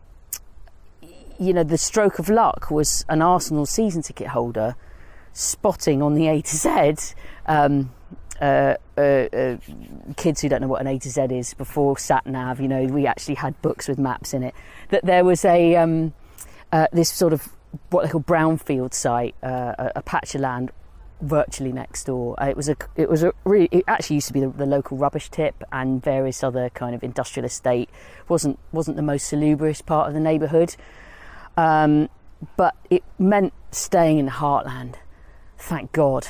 you 1.39 1.53
know, 1.53 1.63
the 1.63 1.79
stroke 1.79 2.19
of 2.19 2.29
luck 2.29 2.71
was 2.71 3.05
an 3.09 3.23
Arsenal 3.23 3.67
season 3.67 4.03
ticket 4.03 4.29
holder 4.29 4.75
spotting 5.33 6.03
on 6.03 6.15
the 6.15 6.27
A 6.27 6.43
to 6.43 6.57
Z. 6.57 7.15
Um, 7.47 7.93
uh, 8.41 8.75
uh, 8.97 9.01
uh, 9.01 9.57
kids 10.17 10.41
who 10.41 10.49
don't 10.49 10.61
know 10.61 10.69
what 10.69 10.81
an 10.81 10.87
A 10.87 10.99
to 10.99 11.11
Z 11.11 11.23
is 11.31 11.55
before 11.55 11.99
sat 11.99 12.27
nav, 12.27 12.61
you 12.61 12.69
know, 12.69 12.85
we 12.85 13.07
actually 13.07 13.35
had 13.35 13.61
books 13.63 13.89
with 13.89 13.99
maps 13.99 14.33
in 14.33 14.43
it. 14.43 14.55
That 14.91 15.05
there 15.05 15.25
was 15.25 15.45
a 15.45 15.77
um, 15.77 16.15
uh, 16.73 16.87
this 16.93 17.11
sort 17.11 17.33
of 17.33 17.49
what 17.91 18.05
they 18.05 18.11
call 18.11 18.23
brownfield 18.23 18.95
site, 18.95 19.35
uh, 19.43 19.75
a, 19.79 19.93
a 19.97 20.03
patch 20.03 20.35
of 20.35 20.41
land 20.41 20.71
virtually 21.21 21.73
next 21.73 22.05
door. 22.05 22.37
It 22.41 22.57
was 22.57 22.69
a 22.69 22.77
it 22.95 23.09
was 23.09 23.25
a 23.25 23.33
really 23.45 23.69
it 23.73 23.85
actually 23.89 24.17
used 24.17 24.29
to 24.29 24.33
be 24.33 24.41
the, 24.41 24.49
the 24.49 24.67
local 24.67 24.97
rubbish 24.97 25.31
tip 25.31 25.63
and 25.73 26.03
various 26.03 26.45
other 26.45 26.71
kind 26.71 26.95
of 26.95 27.03
industrial 27.03 27.45
estate. 27.45 27.91
wasn't 28.29 28.59
wasn't 28.73 28.97
the 28.97 29.03
most 29.03 29.27
salubrious 29.27 29.83
part 29.83 30.09
of 30.09 30.15
the 30.15 30.21
neighbourhood, 30.21 30.77
um, 31.57 32.09
but 32.57 32.77
it 32.89 33.03
meant 33.19 33.53
staying 33.73 34.19
in 34.19 34.27
the 34.27 34.33
heartland. 34.33 34.95
Thank 35.57 35.91
God 35.91 36.29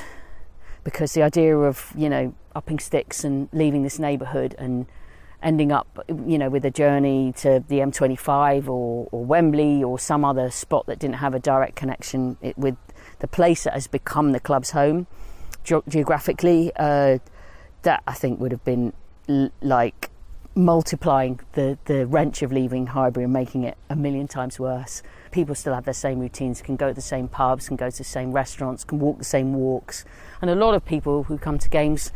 because 0.85 1.13
the 1.13 1.23
idea 1.23 1.57
of 1.57 1.93
you 1.97 2.09
know 2.09 2.35
upping 2.55 2.79
sticks 2.79 3.25
and 3.25 3.49
leaving 3.53 3.83
this 3.83 3.99
neighbourhood 3.99 4.55
and 4.59 4.87
ending 5.43 5.71
up 5.71 6.05
you 6.09 6.39
know 6.39 6.49
with 6.49 6.65
a 6.65 6.71
journey 6.71 7.33
to 7.37 7.63
the 7.69 7.79
M25 7.79 8.69
or, 8.69 9.09
or 9.13 9.25
Wembley 9.25 9.85
or 9.85 9.99
some 9.99 10.25
other 10.25 10.51
spot 10.51 10.87
that 10.87 10.99
didn't 10.99 11.17
have 11.17 11.35
a 11.35 11.39
direct 11.39 11.77
connection 11.77 12.37
with 12.57 12.77
the 13.21 13.29
place 13.29 13.65
that 13.65 13.75
has 13.75 13.87
become 13.87 14.33
the 14.33 14.41
club's 14.41 14.73
home 14.73 15.07
ge- 15.69 15.87
geographically 15.89 16.73
uh, 16.77 17.19
that 17.83 18.03
I 18.07 18.15
think 18.15 18.41
would 18.41 18.53
have 18.53 18.65
been 18.65 18.93
l- 19.29 19.51
like 19.61 20.11
multiplying 20.55 21.41
the, 21.53 21.79
the 21.85 22.07
wrench 22.07 22.43
of 22.43 22.53
leaving 22.53 22.89
Highbury 22.89 23.25
and 23.25 23.33
making 23.33 23.65
it 23.65 23.77
a 23.89 23.97
million 23.97 24.27
times 24.27 24.59
worse. 24.59 25.03
People 25.31 25.55
still 25.55 25.75
have 25.75 25.85
their 25.85 25.95
same 25.95 26.19
routines, 26.19 26.63
can 26.63 26.77
go 26.77 26.89
to 26.89 26.95
the 26.95 27.01
same 27.01 27.29
pubs, 27.29 27.69
can 27.69 27.77
go 27.77 27.91
to 27.91 27.99
the 27.99 28.05
same 28.05 28.33
restaurants, 28.33 28.85
can 28.85 28.99
walk 28.99 29.19
the 29.19 29.25
same 29.25 29.55
walks. 29.55 30.05
And 30.41 30.51
a 30.51 30.55
lot 30.55 30.75
of 30.75 30.85
people 30.85 31.25
who 31.25 31.39
come 31.39 31.59
to 31.59 31.69
games 31.69 32.13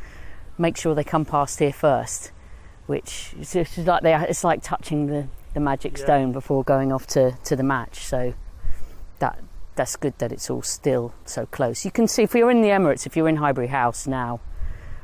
make 0.58 0.76
sure 0.76 0.94
they 0.94 1.04
come 1.04 1.24
past 1.24 1.58
here 1.58 1.72
first, 1.72 2.32
which 2.86 3.34
is 3.38 3.54
it's 3.54 3.78
like 3.78 4.02
they 4.02 4.14
it's 4.14 4.44
like 4.44 4.62
touching 4.62 5.06
the, 5.06 5.28
the 5.54 5.60
magic 5.60 5.98
stone 5.98 6.32
before 6.32 6.64
going 6.64 6.92
off 6.92 7.06
to, 7.08 7.32
to 7.44 7.56
the 7.56 7.62
match. 7.62 8.00
So 8.00 8.34
that 9.18 9.38
that's 9.74 9.96
good 9.96 10.18
that 10.18 10.32
it's 10.32 10.50
all 10.50 10.62
still 10.62 11.14
so 11.24 11.46
close. 11.46 11.84
You 11.84 11.90
can 11.90 12.06
see 12.06 12.22
if 12.22 12.34
you're 12.34 12.50
in 12.50 12.62
the 12.62 12.68
Emirates, 12.68 13.06
if 13.06 13.16
you're 13.16 13.28
in 13.28 13.36
Highbury 13.36 13.68
House 13.68 14.06
now, 14.06 14.40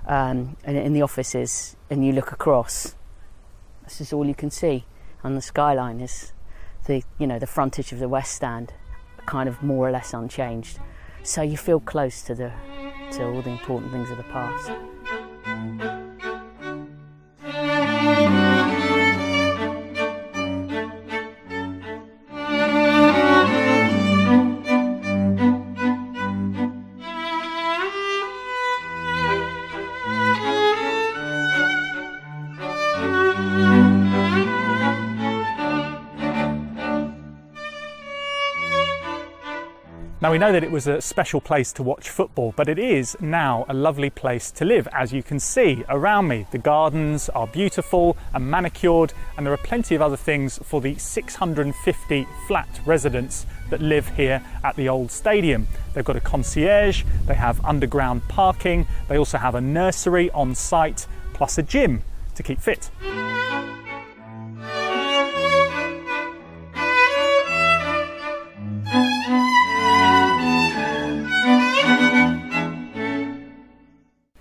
um, 0.07 0.57
and 0.65 0.77
in 0.77 0.93
the 0.93 1.03
offices, 1.03 1.77
and 1.91 2.05
you 2.05 2.13
look 2.13 2.33
across, 2.33 2.95
this 3.85 4.01
is 4.01 4.13
all 4.13 4.27
you 4.27 4.35
can 4.35 4.51
see, 4.51 4.85
and 5.23 5.37
the 5.37 5.43
skyline 5.43 6.01
is 6.01 6.33
the 6.89 7.05
you 7.19 7.27
know 7.29 7.39
the 7.39 7.47
frontage 7.47 7.93
of 7.93 8.01
the 8.01 8.09
West 8.09 8.35
Stand, 8.35 8.73
kind 9.27 9.49
of 9.49 9.63
more 9.63 9.87
or 9.87 9.93
less 9.93 10.13
unchanged. 10.13 10.81
So 11.23 11.43
you 11.43 11.57
feel 11.57 11.79
close 11.79 12.23
to 12.23 12.35
the 12.35 12.51
to 13.13 13.25
all 13.25 13.43
the 13.43 13.51
important 13.51 13.93
things 13.93 14.11
of 14.11 14.17
the 14.17 14.25
past. 14.25 14.73
Now, 40.29 40.33
we 40.33 40.39
know 40.39 40.53
that 40.53 40.63
it 40.63 40.71
was 40.71 40.87
a 40.87 41.01
special 41.01 41.41
place 41.41 41.73
to 41.73 41.83
watch 41.83 42.11
football, 42.11 42.53
but 42.55 42.69
it 42.69 42.79
is 42.79 43.17
now 43.19 43.65
a 43.67 43.73
lovely 43.73 44.11
place 44.11 44.51
to 44.51 44.67
live. 44.67 44.87
As 44.93 45.11
you 45.11 45.23
can 45.23 45.41
see 45.41 45.87
around 45.89 46.29
me, 46.29 46.47
the 46.51 46.59
gardens 46.59 47.31
are 47.31 47.47
beautiful 47.47 48.15
and 48.35 48.51
manicured, 48.51 49.15
and 49.39 49.47
there 49.47 49.55
are 49.55 49.57
plenty 49.57 49.95
of 49.95 50.03
other 50.03 50.19
things 50.19 50.59
for 50.63 50.83
the 50.83 50.99
650 50.99 52.29
flat 52.47 52.69
residents 52.85 53.47
that 53.71 53.81
live 53.81 54.07
here 54.17 54.43
at 54.63 54.77
the 54.77 54.87
old 54.87 55.11
stadium. 55.11 55.67
They've 55.95 56.05
got 56.05 56.17
a 56.17 56.21
concierge, 56.21 57.05
they 57.27 57.33
have 57.33 57.65
underground 57.65 58.29
parking, 58.29 58.87
they 59.09 59.17
also 59.17 59.39
have 59.39 59.55
a 59.55 59.63
nursery 59.63 60.31
on 60.33 60.55
site, 60.55 61.07
plus 61.33 61.57
a 61.57 61.63
gym 61.63 62.03
to 62.35 62.43
keep 62.43 62.61
fit. 62.61 62.91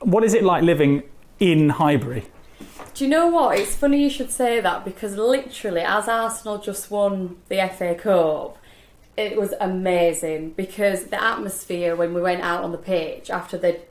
What 0.07 0.23
is 0.23 0.33
it 0.33 0.41
like 0.41 0.63
living 0.63 1.03
in 1.37 1.67
Highbury? 1.67 2.23
Do 2.93 3.03
you 3.03 3.09
know 3.09 3.27
what? 3.27 3.59
It's 3.59 3.75
funny 3.75 4.01
you 4.01 4.09
should 4.09 4.31
say 4.31 4.61
that 4.61 4.85
because 4.85 5.17
literally, 5.17 5.81
as 5.81 6.07
Arsenal 6.07 6.59
just 6.59 6.89
won 6.89 7.35
the 7.49 7.69
FA 7.77 7.93
Cup, 7.93 8.57
it 9.17 9.35
was 9.35 9.53
amazing 9.59 10.51
because 10.51 11.07
the 11.07 11.21
atmosphere 11.21 11.93
when 11.93 12.13
we 12.13 12.21
went 12.21 12.41
out 12.41 12.63
on 12.63 12.71
the 12.71 12.77
pitch 12.77 13.29
after 13.29 13.57
they 13.57 13.81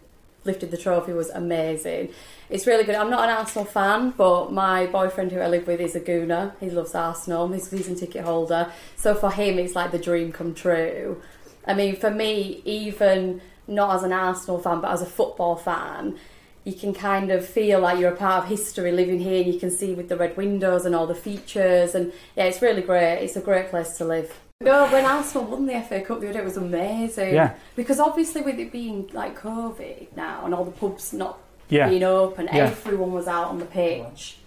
lifted 0.44 0.70
the 0.70 0.78
trophy 0.78 1.12
was 1.12 1.28
amazing. 1.28 2.08
It's 2.48 2.66
really 2.66 2.84
good. 2.84 2.94
I'm 2.94 3.10
not 3.10 3.28
an 3.28 3.36
Arsenal 3.36 3.66
fan, 3.66 4.14
but 4.16 4.50
my 4.50 4.86
boyfriend 4.86 5.32
who 5.32 5.40
I 5.40 5.48
live 5.48 5.66
with 5.66 5.82
is 5.82 5.94
a 5.94 6.00
Gooner. 6.00 6.52
He 6.60 6.70
loves 6.70 6.94
Arsenal. 6.94 7.48
He's 7.48 7.66
a 7.66 7.76
season 7.76 7.94
ticket 7.94 8.24
holder. 8.24 8.72
So 8.96 9.14
for 9.14 9.30
him, 9.30 9.58
it's 9.58 9.74
like 9.74 9.92
the 9.92 9.98
dream 9.98 10.32
come 10.32 10.54
true. 10.54 11.20
I 11.66 11.74
mean, 11.74 11.94
for 11.94 12.10
me, 12.10 12.62
even 12.64 13.42
not 13.68 13.94
as 13.96 14.02
an 14.02 14.12
Arsenal 14.12 14.58
fan, 14.60 14.80
but 14.80 14.90
as 14.92 15.02
a 15.02 15.06
football 15.06 15.56
fan, 15.56 16.16
you 16.64 16.72
can 16.72 16.92
kind 16.92 17.30
of 17.30 17.46
feel 17.46 17.80
like 17.80 17.98
you're 17.98 18.12
a 18.12 18.16
part 18.16 18.44
of 18.44 18.48
history 18.50 18.90
living 18.92 19.20
here. 19.20 19.42
And 19.44 19.52
you 19.54 19.58
can 19.60 19.70
see 19.70 19.94
with 19.94 20.08
the 20.08 20.16
red 20.16 20.36
windows 20.36 20.84
and 20.84 20.94
all 20.94 21.06
the 21.06 21.14
features, 21.14 21.94
and 21.94 22.12
yeah, 22.36 22.44
it's 22.44 22.60
really 22.62 22.82
great. 22.82 23.18
It's 23.22 23.36
a 23.36 23.40
great 23.40 23.70
place 23.70 23.96
to 23.98 24.04
live. 24.04 24.40
No, 24.62 24.86
when 24.88 25.04
Arsenal 25.04 25.44
won 25.46 25.66
the 25.66 25.80
FA 25.82 26.00
Cup 26.00 26.20
the 26.20 26.26
other 26.28 26.32
day, 26.34 26.38
it 26.40 26.44
was 26.44 26.56
amazing. 26.56 27.34
Yeah. 27.34 27.54
Because 27.76 28.00
obviously, 28.00 28.40
with 28.40 28.58
it 28.58 28.72
being 28.72 29.08
like 29.12 29.38
COVID 29.38 30.16
now 30.16 30.44
and 30.44 30.54
all 30.54 30.64
the 30.64 30.70
pubs 30.70 31.12
not 31.12 31.38
Yeah. 31.68 31.88
being 31.88 32.02
open, 32.02 32.46
Yeah. 32.46 32.64
everyone 32.68 33.12
was 33.12 33.28
out 33.28 33.48
on 33.48 33.58
the 33.58 33.66
pitch. 33.66 34.38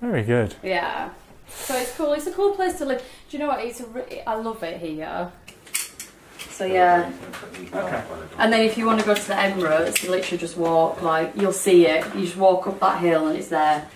Very 0.00 0.22
good. 0.22 0.54
Yeah. 0.62 1.10
So 1.48 1.74
it's 1.76 1.96
cool. 1.96 2.12
It's 2.12 2.26
a 2.26 2.32
cool 2.32 2.52
place 2.52 2.76
to 2.78 2.84
live. 2.84 3.02
Do 3.30 3.36
you 3.36 3.42
know 3.42 3.48
what? 3.48 3.64
It's 3.64 3.80
a 3.80 3.86
re- 3.86 4.22
I 4.26 4.34
love 4.34 4.62
it 4.62 4.78
here. 4.80 5.32
So 6.56 6.64
yeah. 6.64 7.12
Okay. 7.74 8.02
And 8.38 8.50
then 8.50 8.62
if 8.62 8.78
you 8.78 8.86
want 8.86 8.98
to 9.00 9.04
go 9.04 9.14
to 9.14 9.28
the 9.28 9.34
Emirates, 9.34 10.02
you 10.02 10.10
literally 10.10 10.38
just 10.38 10.56
walk. 10.56 11.02
Like 11.02 11.36
you'll 11.36 11.52
see 11.52 11.86
it. 11.86 12.02
You 12.14 12.22
just 12.22 12.38
walk 12.38 12.66
up 12.66 12.80
that 12.80 12.98
hill 13.02 13.28
and 13.28 13.38
it's 13.38 13.48
there. 13.48 13.86